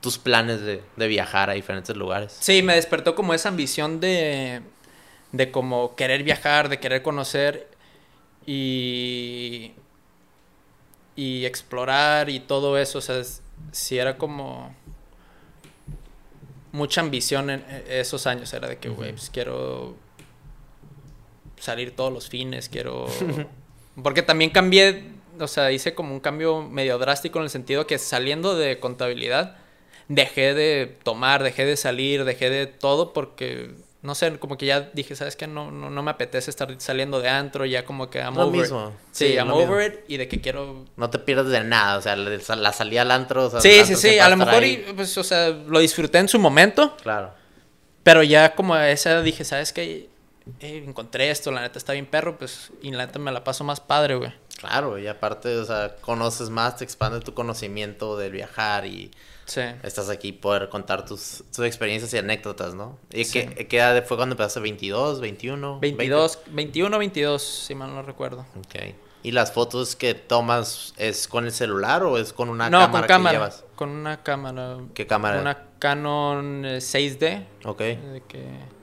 tus 0.00 0.18
planes 0.18 0.62
de, 0.62 0.82
de 0.96 1.06
viajar 1.08 1.50
a 1.50 1.52
diferentes 1.52 1.94
lugares. 1.96 2.36
Sí, 2.40 2.62
me 2.62 2.74
despertó 2.74 3.14
como 3.14 3.34
esa 3.34 3.50
ambición 3.50 4.00
de, 4.00 4.62
de 5.32 5.50
como 5.50 5.94
querer 5.96 6.22
viajar, 6.22 6.68
de 6.68 6.78
querer 6.80 7.02
conocer 7.02 7.68
y, 8.46 9.72
y 11.18 11.44
explorar 11.46 12.30
y 12.30 12.38
todo 12.38 12.78
eso. 12.78 12.98
O 12.98 13.00
sea, 13.00 13.18
es- 13.18 13.42
sí 13.72 13.98
era 13.98 14.16
como 14.18 14.72
mucha 16.72 17.00
ambición 17.00 17.50
en 17.50 17.64
en 17.68 17.82
esos 17.88 18.26
años. 18.26 18.52
Era 18.52 18.68
de 18.68 18.78
que, 18.78 18.88
güey, 18.88 19.10
pues 19.12 19.30
quiero 19.30 19.96
salir 21.58 21.94
todos 21.96 22.12
los 22.12 22.28
fines, 22.28 22.68
quiero... 22.68 23.06
Porque 24.02 24.22
también 24.22 24.50
cambié, 24.50 25.02
o 25.40 25.48
sea, 25.48 25.72
hice 25.72 25.92
como 25.92 26.14
un 26.14 26.20
cambio 26.20 26.62
medio 26.62 26.98
drástico 26.98 27.38
en 27.40 27.44
el 27.44 27.50
sentido 27.50 27.84
que 27.88 27.98
saliendo 27.98 28.54
de 28.56 28.78
contabilidad, 28.78 29.56
dejé 30.06 30.54
de 30.54 30.96
tomar, 31.02 31.42
dejé 31.42 31.64
de 31.66 31.76
salir, 31.76 32.24
dejé 32.24 32.48
de 32.48 32.68
todo 32.68 33.12
porque, 33.12 33.72
no 34.00 34.14
sé, 34.14 34.38
como 34.38 34.56
que 34.56 34.66
ya 34.66 34.90
dije, 34.92 35.16
¿sabes 35.16 35.34
qué? 35.34 35.46
No, 35.46 35.70
no, 35.72 35.90
no 35.90 36.02
me 36.02 36.10
apetece 36.12 36.50
estar 36.50 36.72
saliendo 36.78 37.20
de 37.20 37.28
antro, 37.28 37.64
ya 37.66 37.84
como 37.84 38.08
que 38.10 38.18
I'm 38.20 38.34
Lo 38.36 38.46
over 38.46 38.60
mismo. 38.60 38.88
it. 38.90 38.94
Sí, 39.12 39.26
Sí, 39.28 39.32
I'm 39.34 39.48
mismo. 39.48 39.62
over 39.64 39.92
it 39.92 40.00
y 40.08 40.16
de 40.18 40.28
que 40.28 40.40
quiero... 40.40 40.84
No 40.96 41.10
te 41.10 41.18
pierdes 41.18 41.48
de 41.50 41.64
nada, 41.64 41.98
o 41.98 42.02
sea, 42.02 42.14
la, 42.16 42.72
salida 42.72 43.02
al 43.02 43.10
antro. 43.10 43.46
O 43.46 43.50
sea, 43.50 43.60
Sí, 43.60 43.84
sí, 43.84 43.96
sí, 43.96 44.18
a 44.18 44.28
lo 44.28 44.36
mejor, 44.36 44.62
y, 44.64 44.76
pues, 44.94 45.16
o 45.18 45.24
sea, 45.24 45.48
lo 45.50 45.80
disfruté 45.80 46.18
en 46.18 46.28
su 46.28 46.38
momento, 46.38 46.96
Claro. 47.02 47.32
pero 48.04 48.22
ya 48.22 48.54
como 48.54 48.74
a 48.74 48.88
esa 48.90 49.20
dije, 49.22 49.44
¿sabes 49.44 49.72
qué? 49.72 50.08
Eh, 50.60 50.82
encontré 50.86 51.30
esto, 51.30 51.50
la 51.50 51.60
neta 51.60 51.78
está 51.78 51.92
bien 51.92 52.06
perro, 52.06 52.38
pues, 52.38 52.70
y 52.80 52.90
la 52.92 53.04
neta 53.04 53.18
me 53.18 53.32
la 53.32 53.42
paso 53.44 53.64
más 53.64 53.80
padre, 53.80 54.14
güey. 54.14 54.32
Claro, 54.58 54.98
y 54.98 55.06
aparte, 55.06 55.56
o 55.58 55.64
sea, 55.64 55.96
conoces 56.00 56.50
más, 56.50 56.76
te 56.76 56.84
expande 56.84 57.20
tu 57.20 57.34
conocimiento 57.34 58.16
del 58.16 58.32
viajar 58.32 58.86
y 58.86 59.10
Sí. 59.48 59.62
estás 59.82 60.08
aquí 60.10 60.30
poder 60.32 60.68
contar 60.68 61.04
tus, 61.04 61.42
tus 61.54 61.64
experiencias 61.66 62.12
y 62.14 62.18
anécdotas, 62.18 62.74
¿no? 62.74 62.98
¿Y 63.12 63.24
Sí. 63.24 63.46
qué, 63.46 63.66
qué 63.66 63.78
edad 63.78 64.04
fue 64.06 64.16
cuando 64.16 64.34
empezaste? 64.34 64.60
¿22, 64.60 65.20
21? 65.20 65.80
22, 65.80 66.38
21 66.50 66.98
22, 66.98 67.42
si 67.42 67.74
mal 67.74 67.92
no 67.94 68.02
recuerdo. 68.02 68.44
20? 68.54 68.78
Ok. 68.78 68.94
¿Y 69.24 69.32
las 69.32 69.50
fotos 69.52 69.96
que 69.96 70.14
tomas 70.14 70.94
es 70.96 71.26
con 71.26 71.44
el 71.46 71.52
celular 71.52 72.04
o 72.04 72.18
es 72.18 72.32
con 72.32 72.48
una 72.50 72.70
no, 72.70 72.78
cámara 72.78 73.06
con 73.08 73.24
que 73.24 73.30
llevas? 73.32 73.64
Con 73.74 73.88
una 73.88 74.22
cámara. 74.22 74.76
¿Qué 74.94 75.06
cámara? 75.08 75.40
Una 75.40 75.64
Canon 75.80 76.64
eh, 76.64 76.78
6D. 76.80 77.44
Ok. 77.64 77.78
de 77.80 78.22
que- 78.28 78.78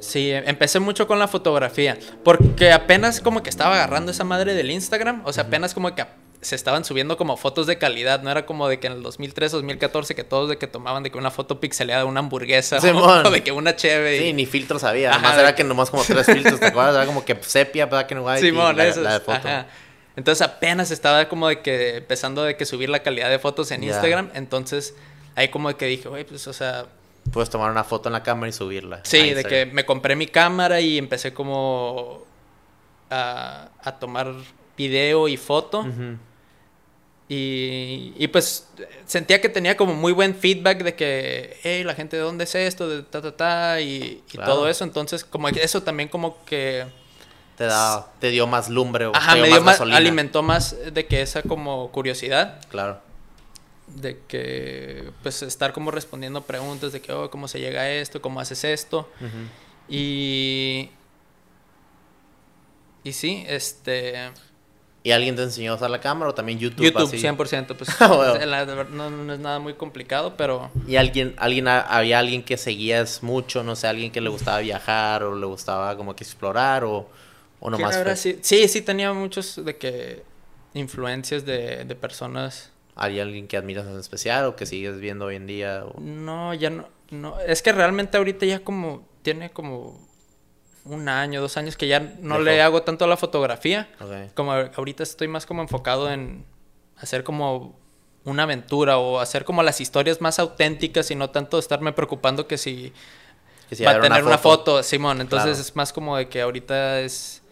Sí, 0.00 0.32
em- 0.32 0.44
empecé 0.48 0.80
mucho 0.80 1.06
con 1.06 1.18
la 1.18 1.28
fotografía. 1.28 1.96
Porque 2.24 2.72
apenas 2.72 3.20
como 3.20 3.42
que 3.42 3.50
estaba 3.50 3.74
agarrando 3.76 4.10
esa 4.10 4.24
madre 4.24 4.54
del 4.54 4.70
Instagram. 4.70 5.22
O 5.24 5.32
sea, 5.32 5.44
apenas 5.44 5.74
como 5.74 5.94
que 5.94 6.04
se 6.42 6.56
estaban 6.56 6.84
subiendo 6.84 7.16
como 7.16 7.36
fotos 7.36 7.66
de 7.66 7.78
calidad. 7.78 8.20
No 8.22 8.30
era 8.30 8.44
como 8.46 8.68
de 8.68 8.78
que 8.80 8.88
en 8.88 8.94
el 8.94 9.02
2003, 9.02 9.52
2014 9.52 10.14
que 10.14 10.24
todos 10.24 10.48
de 10.48 10.58
que 10.58 10.66
tomaban 10.66 11.02
de 11.04 11.10
que 11.10 11.16
una 11.18 11.30
foto 11.30 11.60
pixeleada 11.60 12.02
de 12.02 12.08
una 12.08 12.20
hamburguesa. 12.20 12.80
Simón. 12.80 13.24
O 13.26 13.30
de 13.30 13.42
que 13.42 13.52
una 13.52 13.74
cheve. 13.76 14.18
Sí, 14.18 14.32
ni 14.32 14.44
filtros 14.44 14.82
había. 14.84 15.10
Ajá, 15.10 15.18
Además 15.18 15.36
de 15.36 15.42
era 15.42 15.52
que- 15.54 15.62
que 15.62 15.68
nomás 15.68 15.88
como 15.90 16.02
tres 16.02 16.26
filtros, 16.26 16.58
¿te 16.60 16.66
acuerdas? 16.66 16.94
Era 16.96 17.06
como 17.06 17.24
que 17.24 17.36
sepia, 17.42 17.86
black 17.86 18.12
and 18.12 18.26
white 18.26 18.40
Simón, 18.40 18.74
y 18.74 18.78
la, 18.78 18.84
la 18.96 19.12
de 19.14 19.20
foto. 19.20 19.38
ajá. 19.48 19.66
Entonces 20.16 20.42
apenas 20.46 20.90
estaba 20.90 21.26
como 21.28 21.48
de 21.48 21.60
que 21.60 21.96
empezando 21.96 22.42
de 22.42 22.56
que 22.56 22.66
subir 22.66 22.90
la 22.90 23.02
calidad 23.02 23.30
de 23.30 23.38
fotos 23.38 23.70
en. 23.70 23.84
Instagram. 23.84 24.30
Entonces 24.34 24.94
ahí 25.36 25.48
como 25.48 25.68
de 25.68 25.76
que 25.76 25.86
dije, 25.86 26.08
güey, 26.08 26.24
pues 26.24 26.46
o 26.48 26.52
sea, 26.52 26.86
Puedes 27.32 27.50
tomar 27.50 27.70
una 27.70 27.84
foto 27.84 28.08
en 28.08 28.14
la 28.14 28.22
cámara 28.24 28.48
y 28.48 28.52
subirla. 28.52 29.00
sí, 29.04 29.32
de 29.32 29.44
que 29.44 29.64
me 29.66 29.86
compré 29.86 30.16
mi 30.16 30.26
cámara 30.26 30.80
y 30.80 30.98
empecé 30.98 31.32
como 31.32 32.24
a, 33.10 33.68
a 33.80 33.92
tomar 33.98 34.32
video 34.76 35.28
y 35.28 35.36
foto. 35.36 35.80
Ujú. 35.80 36.16
Y, 37.28 38.12
y 38.18 38.28
pues 38.28 38.68
sentía 39.06 39.40
que 39.40 39.48
tenía 39.48 39.76
como 39.76 39.94
muy 39.94 40.12
buen 40.12 40.34
feedback 40.34 40.82
de 40.82 40.94
que, 40.94 41.56
hey, 41.62 41.82
la 41.84 41.94
gente 41.94 42.16
de 42.16 42.22
dónde 42.22 42.44
es 42.44 42.54
esto, 42.54 42.88
de 42.88 43.02
ta, 43.02 43.22
ta, 43.22 43.34
ta, 43.36 43.80
y, 43.80 44.22
y 44.26 44.32
Claro. 44.32 44.52
todo 44.52 44.68
eso. 44.68 44.84
Entonces 44.84 45.24
como 45.24 45.48
eso 45.48 45.82
también 45.82 46.08
como 46.10 46.44
que... 46.44 46.84
te 47.56 47.64
da, 47.64 48.12
te 48.20 48.28
dio 48.30 48.46
más 48.46 48.68
lumbre 48.68 49.06
o 49.06 49.16
Ajá, 49.16 49.34
te 49.34 49.40
me 49.40 49.48
dio 49.48 49.62
más, 49.62 49.80
alimentó 49.80 50.42
más 50.42 50.76
de 50.92 51.06
que 51.06 51.22
esa 51.22 51.42
como 51.42 51.90
curiosidad 51.90 52.60
Claro. 52.68 53.00
de 53.86 54.18
que 54.28 55.10
pues 55.22 55.42
estar 55.42 55.72
como 55.72 55.90
respondiendo 55.90 56.42
preguntas 56.42 56.92
de 56.92 57.00
que 57.00 57.12
oh, 57.12 57.30
cómo 57.30 57.48
se 57.48 57.60
llega 57.60 57.82
a 57.82 57.90
esto, 57.90 58.20
cómo 58.20 58.40
haces 58.40 58.64
esto 58.64 59.08
y 59.88 60.90
y 63.04 63.12
sí, 63.12 63.44
este 63.48 64.30
¿Y 65.04 65.10
alguien 65.10 65.34
te 65.34 65.42
enseñó 65.42 65.72
a 65.72 65.74
usar 65.74 65.90
la 65.90 66.00
cámara 66.00 66.30
o 66.30 66.34
también 66.34 66.58
YouTube? 66.60 66.84
YouTube 66.86 67.08
así? 67.08 67.18
100%, 67.18 67.74
pues 67.76 67.90
Ah, 68.00 68.06
bueno. 68.08 68.46
la- 68.46 68.64
ver- 68.64 68.90
no, 68.90 69.10
no 69.10 69.32
es 69.32 69.40
nada 69.40 69.58
muy 69.58 69.74
complicado, 69.74 70.34
pero 70.36 70.70
¿Y 70.86 70.94
alguien, 70.96 71.34
alguien, 71.38 71.66
ha- 71.68 71.80
había 71.80 72.20
alguien 72.20 72.42
que 72.44 72.56
seguías 72.56 73.22
mucho, 73.22 73.64
no 73.64 73.74
sé, 73.74 73.88
alguien 73.88 74.12
que 74.12 74.20
le 74.20 74.30
gustaba 74.30 74.60
viajar 74.60 75.24
o 75.24 75.34
le 75.34 75.46
gustaba 75.46 75.96
como 75.96 76.14
que 76.14 76.22
explorar 76.22 76.84
o, 76.84 76.98
o 76.98 77.68
¿quién 77.70 77.72
nomás 77.72 77.96
fue- 77.96 78.04
sí, 78.42 78.68
sí 78.68 78.82
tenía 78.82 79.12
muchos 79.12 79.64
de 79.64 79.76
que 79.76 80.22
influencias 80.74 81.44
de, 81.44 81.84
de 81.84 81.94
personas 81.94 82.70
¿Hay 82.94 83.18
alguien 83.20 83.48
que 83.48 83.56
admiras 83.56 83.86
en 83.86 83.98
especial 83.98 84.44
o 84.44 84.54
que 84.54 84.66
sigues 84.66 85.00
viendo 85.00 85.24
hoy 85.26 85.36
en 85.36 85.46
día? 85.46 85.84
o- 85.86 85.98
No, 85.98 86.52
ya 86.54 86.68
no, 86.70 86.86
no. 87.10 87.40
Es 87.40 87.62
que 87.62 87.72
realmente 87.72 88.18
ahorita 88.18 88.44
ya 88.46 88.60
como 88.60 89.08
tiene 89.22 89.50
como 89.50 89.98
un 90.84 91.08
año, 91.08 91.40
dos 91.40 91.56
años 91.56 91.76
que 91.76 91.86
ya 91.86 92.00
no 92.00 92.34
Dejó. 92.34 92.44
le 92.44 92.62
hago 92.62 92.82
tanto 92.82 93.04
a 93.04 93.08
la 93.08 93.16
fotografía. 93.16 93.88
Como 94.34 94.52
ahorita 94.52 95.02
estoy 95.02 95.28
más 95.28 95.46
como 95.46 95.62
enfocado 95.62 96.10
en 96.10 96.44
hacer 96.96 97.22
como 97.24 97.78
una 98.24 98.44
aventura 98.44 98.98
o 98.98 99.18
hacer 99.20 99.44
como 99.44 99.62
las 99.62 99.80
historias 99.80 100.20
más 100.20 100.38
auténticas 100.38 101.10
y 101.10 101.14
no 101.14 101.30
tanto 101.30 101.58
estarme 101.58 101.92
preocupando 101.92 102.46
que 102.46 102.56
si 102.58 102.92
Que 103.68 103.76
si 103.76 103.84
va 103.84 103.92
a 103.92 104.00
tener 104.00 104.24
una 104.24 104.38
foto, 104.38 104.82
Simón. 104.82 105.20
Entonces 105.20 105.50
Claro. 105.50 105.60
es 105.60 105.76
más 105.76 105.92
como 105.92 106.16
de 106.16 106.28
que 106.28 106.40
ahorita 106.42 107.00
es... 107.00 107.42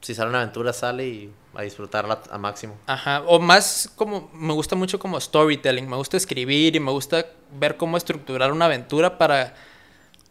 Si 0.00 0.14
sale 0.14 0.30
una 0.30 0.40
aventura, 0.42 0.72
sale 0.72 1.06
y 1.06 1.32
a 1.54 1.62
disfrutarla 1.62 2.20
a 2.30 2.38
máximo. 2.38 2.76
Ajá, 2.86 3.22
o 3.26 3.38
más 3.38 3.90
como, 3.94 4.30
me 4.34 4.52
gusta 4.52 4.74
mucho 4.74 4.98
como 4.98 5.20
storytelling, 5.20 5.88
me 5.88 5.96
gusta 5.96 6.16
escribir 6.16 6.74
y 6.74 6.80
me 6.80 6.90
gusta 6.90 7.24
ver 7.52 7.76
cómo 7.76 7.96
estructurar 7.96 8.50
una 8.52 8.64
aventura 8.64 9.16
para, 9.16 9.54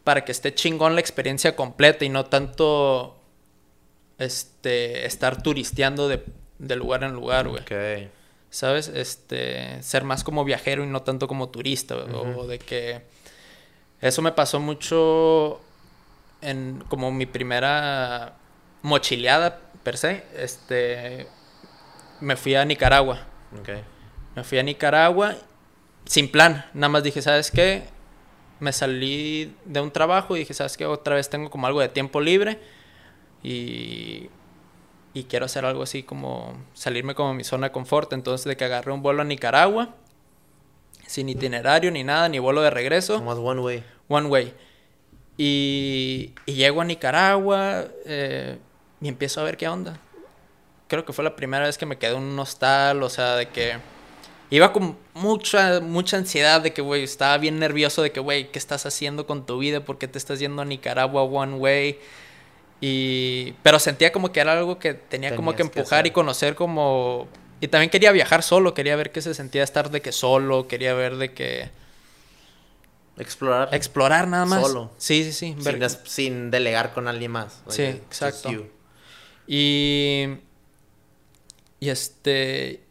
para 0.03 0.25
que 0.25 0.31
esté 0.31 0.53
chingón 0.53 0.95
la 0.95 1.01
experiencia 1.01 1.55
completa 1.55 2.05
y 2.05 2.09
no 2.09 2.25
tanto 2.25 3.19
este, 4.17 5.05
estar 5.05 5.41
turisteando 5.41 6.07
de, 6.07 6.23
de 6.59 6.75
lugar 6.75 7.03
en 7.03 7.13
lugar, 7.13 7.47
güey. 7.47 7.61
Ok. 7.61 8.11
¿Sabes? 8.49 8.89
Este, 8.89 9.81
ser 9.81 10.03
más 10.03 10.23
como 10.23 10.43
viajero 10.43 10.83
y 10.83 10.87
no 10.87 11.03
tanto 11.03 11.27
como 11.27 11.49
turista, 11.49 11.95
o 11.95 12.47
de 12.47 12.59
que 12.59 13.01
eso 14.01 14.21
me 14.21 14.33
pasó 14.33 14.59
mucho 14.59 15.61
en 16.41 16.83
como 16.89 17.11
mi 17.11 17.25
primera 17.25 18.35
mochileada 18.81 19.59
per 19.83 19.97
se, 19.97 20.23
este, 20.35 21.27
me 22.19 22.35
fui 22.35 22.55
a 22.55 22.65
Nicaragua. 22.65 23.25
Ok. 23.59 23.69
Me 24.35 24.43
fui 24.43 24.57
a 24.59 24.63
Nicaragua 24.63 25.35
sin 26.05 26.29
plan. 26.29 26.65
Nada 26.73 26.89
más 26.89 27.03
dije, 27.03 27.21
¿sabes 27.21 27.51
qué? 27.51 27.83
Me 28.61 28.71
salí 28.71 29.53
de 29.65 29.81
un 29.81 29.91
trabajo 29.91 30.37
y 30.37 30.39
dije, 30.39 30.53
¿sabes 30.53 30.77
qué? 30.77 30.85
Otra 30.85 31.15
vez 31.15 31.29
tengo 31.29 31.49
como 31.49 31.67
algo 31.67 31.81
de 31.81 31.89
tiempo 31.89 32.21
libre 32.21 32.59
y, 33.43 34.29
y 35.13 35.23
quiero 35.23 35.45
hacer 35.47 35.65
algo 35.65 35.83
así 35.83 36.03
como 36.03 36.55
salirme 36.73 37.15
como 37.15 37.31
de 37.31 37.35
mi 37.35 37.43
zona 37.43 37.67
de 37.67 37.71
confort. 37.73 38.13
Entonces, 38.13 38.45
de 38.45 38.55
que 38.55 38.63
agarré 38.63 38.91
un 38.91 39.01
vuelo 39.01 39.23
a 39.23 39.25
Nicaragua, 39.25 39.95
sin 41.07 41.27
itinerario 41.27 41.91
ni 41.91 42.03
nada, 42.03 42.29
ni 42.29 42.39
vuelo 42.39 42.61
de 42.61 42.69
regreso. 42.69 43.17
Nomás 43.17 43.39
one 43.39 43.59
way. 43.59 43.83
One 44.07 44.27
Way. 44.27 44.53
Y, 45.37 46.33
y 46.45 46.53
llego 46.53 46.81
a 46.81 46.85
Nicaragua 46.85 47.85
eh, 48.05 48.59
y 49.01 49.07
empiezo 49.07 49.41
a 49.41 49.43
ver 49.43 49.57
qué 49.57 49.67
onda. 49.67 49.97
Creo 50.87 51.03
que 51.03 51.13
fue 51.13 51.23
la 51.23 51.35
primera 51.35 51.65
vez 51.65 51.77
que 51.79 51.87
me 51.87 51.97
quedé 51.97 52.15
en 52.15 52.21
un 52.21 52.37
hostal, 52.37 53.01
o 53.01 53.09
sea, 53.09 53.35
de 53.37 53.47
que 53.47 53.77
iba 54.51 54.71
con 54.71 54.97
mucha, 55.15 55.79
mucha 55.79 56.17
ansiedad 56.17 56.61
de 56.61 56.73
que, 56.73 56.81
güey, 56.81 57.03
estaba 57.03 57.37
bien 57.39 57.57
nervioso 57.57 58.03
de 58.03 58.11
que, 58.11 58.19
güey, 58.19 58.51
¿qué 58.51 58.59
estás 58.59 58.85
haciendo 58.85 59.25
con 59.25 59.45
tu 59.45 59.57
vida? 59.57 59.83
¿Por 59.83 59.97
qué 59.97 60.07
te 60.07 60.17
estás 60.19 60.39
yendo 60.39 60.61
a 60.61 60.65
Nicaragua 60.65 61.23
One 61.23 61.55
Way? 61.55 61.99
Y, 62.81 63.53
pero 63.63 63.79
sentía 63.79 64.11
como 64.11 64.31
que 64.31 64.41
era 64.41 64.53
algo 64.53 64.77
que 64.77 64.93
tenía 64.93 65.35
como 65.35 65.55
que 65.55 65.63
empujar 65.63 66.05
y 66.05 66.11
conocer 66.11 66.55
como... 66.55 67.27
Y 67.61 67.67
también 67.67 67.89
quería 67.89 68.11
viajar 68.11 68.43
solo, 68.43 68.73
quería 68.73 68.95
ver 68.95 69.11
qué 69.11 69.21
se 69.21 69.33
sentía 69.33 69.63
estar 69.63 69.89
de 69.89 70.01
que 70.01 70.11
solo, 70.11 70.67
quería 70.67 70.93
ver 70.93 71.15
de 71.17 71.33
que... 71.33 71.69
Explorar. 73.17 73.69
Explorar 73.73 74.27
nada 74.27 74.45
más. 74.45 74.61
Solo. 74.61 74.91
Sí, 74.97 75.23
sí, 75.23 75.31
sí. 75.31 75.55
ver- 75.59 75.89
sin, 76.05 76.49
delegar 76.49 76.93
con 76.93 77.07
alguien 77.07 77.31
más. 77.31 77.61
Sí, 77.67 77.83
Like, 77.83 77.97
exacto. 77.99 78.51
Y. 79.47 80.27
Y 81.79 81.89
este. 81.89 82.81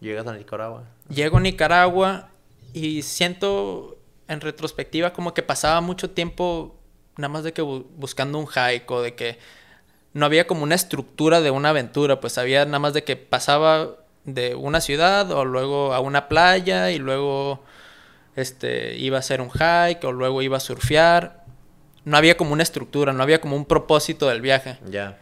Llegas 0.00 0.26
a 0.26 0.34
Nicaragua. 0.34 0.84
Llego 1.10 1.38
a 1.38 1.40
Nicaragua 1.40 2.28
y 2.72 3.02
siento 3.02 3.98
en 4.28 4.40
retrospectiva 4.40 5.12
como 5.12 5.34
que 5.34 5.42
pasaba 5.42 5.80
mucho 5.80 6.10
tiempo 6.10 6.76
nada 7.16 7.28
más 7.28 7.44
de 7.44 7.52
que 7.52 7.62
bu- 7.62 7.84
buscando 7.96 8.38
un 8.38 8.46
hike 8.46 8.90
o 8.90 9.02
de 9.02 9.14
que 9.14 9.38
no 10.12 10.24
había 10.26 10.46
como 10.46 10.62
una 10.62 10.74
estructura 10.74 11.40
de 11.40 11.50
una 11.50 11.70
aventura, 11.70 12.20
pues 12.20 12.38
había 12.38 12.64
nada 12.64 12.78
más 12.78 12.94
de 12.94 13.04
que 13.04 13.16
pasaba 13.16 13.96
de 14.24 14.54
una 14.54 14.80
ciudad 14.80 15.30
o 15.32 15.44
luego 15.44 15.92
a 15.94 16.00
una 16.00 16.28
playa 16.28 16.90
y 16.90 16.98
luego 16.98 17.62
este 18.36 18.96
iba 18.96 19.16
a 19.16 19.20
hacer 19.20 19.40
un 19.40 19.50
hike 19.50 20.04
o 20.04 20.12
luego 20.12 20.42
iba 20.42 20.56
a 20.56 20.60
surfear. 20.60 21.44
No 22.04 22.16
había 22.16 22.36
como 22.36 22.52
una 22.52 22.62
estructura, 22.62 23.12
no 23.12 23.22
había 23.22 23.40
como 23.40 23.56
un 23.56 23.64
propósito 23.66 24.28
del 24.28 24.40
viaje. 24.40 24.78
Ya. 24.88 25.18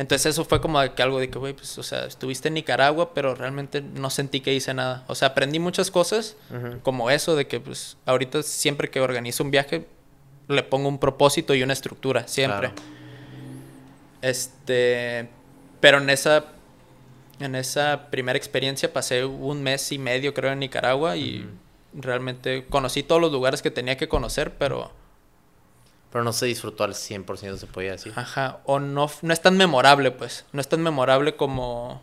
Entonces 0.00 0.32
eso 0.32 0.46
fue 0.46 0.62
como 0.62 0.80
que 0.94 1.02
algo 1.02 1.20
de 1.20 1.28
que, 1.28 1.38
güey, 1.38 1.52
pues, 1.52 1.76
o 1.76 1.82
sea, 1.82 2.06
estuviste 2.06 2.48
en 2.48 2.54
Nicaragua, 2.54 3.12
pero 3.12 3.34
realmente 3.34 3.82
no 3.82 4.08
sentí 4.08 4.40
que 4.40 4.54
hice 4.54 4.72
nada. 4.72 5.04
O 5.08 5.14
sea, 5.14 5.28
aprendí 5.28 5.58
muchas 5.58 5.90
cosas, 5.90 6.38
como 6.82 7.10
eso 7.10 7.36
de 7.36 7.46
que, 7.46 7.60
pues, 7.60 7.98
ahorita 8.06 8.42
siempre 8.42 8.88
que 8.88 9.02
organizo 9.02 9.44
un 9.44 9.50
viaje, 9.50 9.86
le 10.48 10.62
pongo 10.62 10.88
un 10.88 10.98
propósito 10.98 11.54
y 11.54 11.62
una 11.62 11.74
estructura, 11.74 12.26
siempre. 12.26 12.70
Claro. 12.70 12.82
Este, 14.22 15.28
pero 15.80 15.98
en 15.98 16.08
esa, 16.08 16.46
en 17.38 17.54
esa 17.54 18.08
primera 18.10 18.38
experiencia 18.38 18.90
pasé 18.90 19.26
un 19.26 19.62
mes 19.62 19.92
y 19.92 19.98
medio, 19.98 20.32
creo, 20.32 20.52
en 20.52 20.60
Nicaragua 20.60 21.18
y 21.18 21.46
realmente 21.92 22.64
conocí 22.70 23.02
todos 23.02 23.20
los 23.20 23.32
lugares 23.32 23.60
que 23.60 23.70
tenía 23.70 23.98
que 23.98 24.08
conocer, 24.08 24.54
pero... 24.56 24.92
Pero 26.12 26.24
no 26.24 26.32
se 26.32 26.46
disfrutó 26.46 26.84
al 26.84 26.94
100%, 26.94 27.56
se 27.56 27.66
podía 27.66 27.92
decir. 27.92 28.12
Ajá, 28.16 28.58
o 28.64 28.80
no, 28.80 29.08
no 29.22 29.32
es 29.32 29.40
tan 29.40 29.56
memorable, 29.56 30.10
pues. 30.10 30.44
No 30.52 30.60
es 30.60 30.68
tan 30.68 30.82
memorable 30.82 31.36
como, 31.36 32.02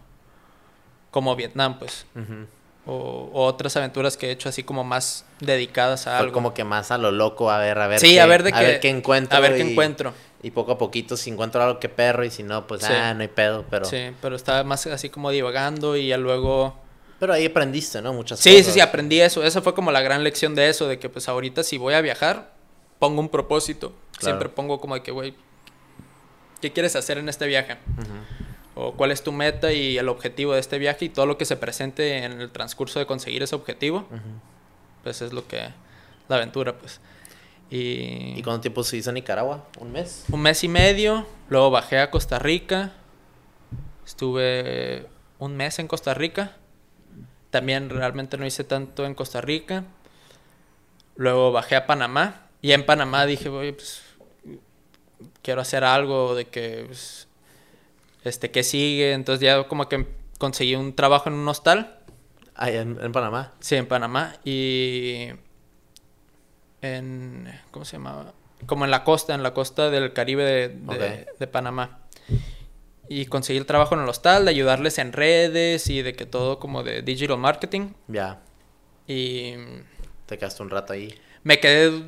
como 1.12 1.36
Vietnam, 1.36 1.78
pues. 1.80 2.06
O, 2.86 3.30
o 3.34 3.44
otras 3.46 3.76
aventuras 3.76 4.16
que 4.16 4.28
he 4.28 4.32
hecho 4.32 4.48
así 4.48 4.64
como 4.64 4.86
más 4.86 5.26
dedicadas 5.42 6.08
a 6.08 6.12
Fue 6.12 6.20
algo. 6.20 6.32
como 6.34 6.54
que 6.54 6.64
más 6.64 6.92
a 6.92 6.98
lo 6.98 7.12
loco, 7.12 7.52
a 7.52 7.58
ver, 7.60 7.78
a 7.80 7.88
ver. 7.88 8.00
sí, 8.00 8.14
qué, 8.14 8.22
a 8.22 8.26
ver 8.26 8.44
de 8.44 8.54
qué, 8.54 8.60
ver 8.60 8.80
qué 8.80 8.90
encuentro. 8.90 9.38
A 9.38 9.42
ver 9.42 9.58
qué 9.58 9.66
y- 9.66 9.72
encuentro. 9.72 10.14
Y 10.42 10.52
poco 10.52 10.72
a 10.74 10.78
poquito, 10.78 11.18
si 11.18 11.30
encuentro 11.32 11.62
algo 11.62 11.80
que 11.80 11.90
perro, 11.90 12.24
y 12.24 12.30
si 12.30 12.44
no, 12.44 12.66
pues, 12.68 12.84
Sí. 12.84 12.94
ah, 12.94 13.14
no 13.14 13.22
hay 13.24 13.28
pedo. 13.28 13.66
Pero, 13.70 13.86
Sí, 13.86 14.12
pero 14.22 14.36
estaba 14.38 14.64
más 14.64 14.86
así 14.88 15.10
como 15.10 15.32
divagando 15.32 15.98
y 15.98 16.08
ya 16.10 16.18
luego... 16.18 16.78
pero 17.20 17.34
ahí 17.34 17.48
aprendiste, 17.48 18.02
¿no? 18.02 18.14
Muchas 18.14 18.40
Sí, 18.40 18.52
cosas. 18.52 18.66
sí, 18.68 18.72
sí, 18.74 18.80
aprendí 18.80 19.20
eso. 19.20 19.44
Esa 19.44 19.62
fue 19.62 19.74
como 19.74 19.92
la 19.92 20.02
gran 20.02 20.24
lección 20.24 20.56
de 20.56 20.70
eso, 20.70 20.88
de 20.88 20.98
que 21.00 21.10
pues 21.10 21.28
ahorita 21.28 21.64
si 21.64 21.78
voy 21.78 21.96
a 21.96 22.02
viajar, 22.02 22.52
pongo 23.00 23.20
un 23.22 23.30
propósito. 23.30 23.90
Claro. 24.14 24.24
Siempre 24.38 24.50
pongo 24.50 24.80
como 24.80 24.96
de 24.96 25.04
que, 25.04 25.12
güey, 25.12 25.36
¿qué 26.62 26.72
quieres 26.74 26.96
hacer 26.96 27.18
en 27.18 27.30
este 27.30 27.48
viaje? 27.48 27.78
Ujú. 27.98 28.14
o 28.80 28.94
cuál 28.94 29.12
es 29.12 29.24
tu 29.24 29.32
meta 29.32 29.74
y 29.74 29.98
el 29.98 30.08
objetivo 30.08 30.54
de 30.54 30.60
este 30.60 30.78
viaje 30.78 31.06
y 31.06 31.10
todo 31.10 31.26
lo 31.26 31.36
que 31.40 31.46
se 31.46 31.58
presente 31.58 32.24
en 32.24 32.40
el 32.42 32.52
transcurso 32.52 33.00
de 33.00 33.08
conseguir 33.08 33.42
ese 33.42 33.56
objetivo, 33.56 34.06
Ujú. 34.12 34.20
pues 35.04 35.24
es 35.24 35.34
lo 35.34 35.48
que 35.48 35.70
la 36.28 36.36
aventura, 36.36 36.78
pues. 36.78 37.02
Y, 37.72 38.34
¿Y 38.38 38.42
cuánto 38.44 38.62
tiempo 38.62 38.84
se 38.84 38.98
hizo 38.98 39.10
en 39.10 39.16
Nicaragua? 39.16 39.66
¿Un 39.80 39.92
mes? 39.92 40.26
un 40.32 40.42
mes 40.44 40.64
y 40.64 40.68
medio, 40.68 41.26
luego 41.50 41.72
bajé 41.72 41.98
a 42.00 42.12
Costa 42.12 42.38
Rica, 42.38 42.94
estuve 44.06 45.08
un 45.40 45.56
mes 45.56 45.80
en 45.80 45.88
Costa 45.88 46.14
Rica, 46.14 46.56
también 47.50 47.90
realmente 47.90 48.38
no 48.38 48.46
hice 48.46 48.64
tanto 48.64 49.06
en 49.06 49.16
Costa 49.16 49.42
Rica, 49.42 49.86
luego 51.16 51.52
bajé 51.52 51.76
a 51.76 51.88
Panamá 51.88 52.47
y 52.62 52.72
en 52.72 52.86
Panamá 52.86 53.26
dije, 53.26 53.50
oye, 53.50 53.74
pues 53.74 54.02
quiero 55.42 55.62
hacer 55.62 55.84
algo 55.84 56.36
de 56.36 56.46
que, 56.46 56.84
pues, 56.88 57.28
este, 58.24 58.52
¿qué 58.52 58.64
sigue? 58.64 59.14
Entonces 59.14 59.42
ya 59.42 59.64
como 59.68 59.88
que 59.90 60.06
conseguí 60.40 60.76
un 60.76 60.96
trabajo 60.96 61.30
en 61.30 61.36
un 61.36 61.48
hostal, 61.48 61.94
Ah, 62.60 62.72
en, 62.72 62.98
en 63.02 63.12
Panamá. 63.12 63.54
sí, 63.60 63.76
en 63.76 63.86
Panamá, 63.88 64.36
y 64.44 65.28
en, 66.82 67.48
¿cómo 67.72 67.86
se 67.86 67.98
llamaba? 67.98 68.34
Como 68.66 68.86
en 68.86 68.92
la 68.92 69.04
costa, 69.04 69.36
en 69.36 69.44
la 69.44 69.54
costa 69.54 69.90
del 69.90 70.14
Caribe 70.14 70.44
de, 70.44 71.28
de 71.40 71.48
Panamá. 71.48 72.00
Y 73.10 73.28
conseguí 73.28 73.58
el 73.60 73.66
trabajo 73.66 73.96
en 73.96 74.02
el 74.02 74.10
hostal, 74.10 74.46
de 74.46 74.52
ayudarles 74.52 74.98
en 74.98 75.14
redes 75.14 75.88
y 75.90 76.02
de 76.02 76.14
que 76.14 76.26
todo 76.26 76.60
como 76.60 76.84
de 76.84 77.04
digital 77.04 77.38
marketing. 77.38 77.92
Ya. 78.08 78.42
Y 79.08 79.54
Te 80.26 80.38
quedaste 80.38 80.64
un 80.64 80.70
rato 80.70 80.94
ahí. 80.94 81.14
me 81.44 81.60
quedé 81.60 82.04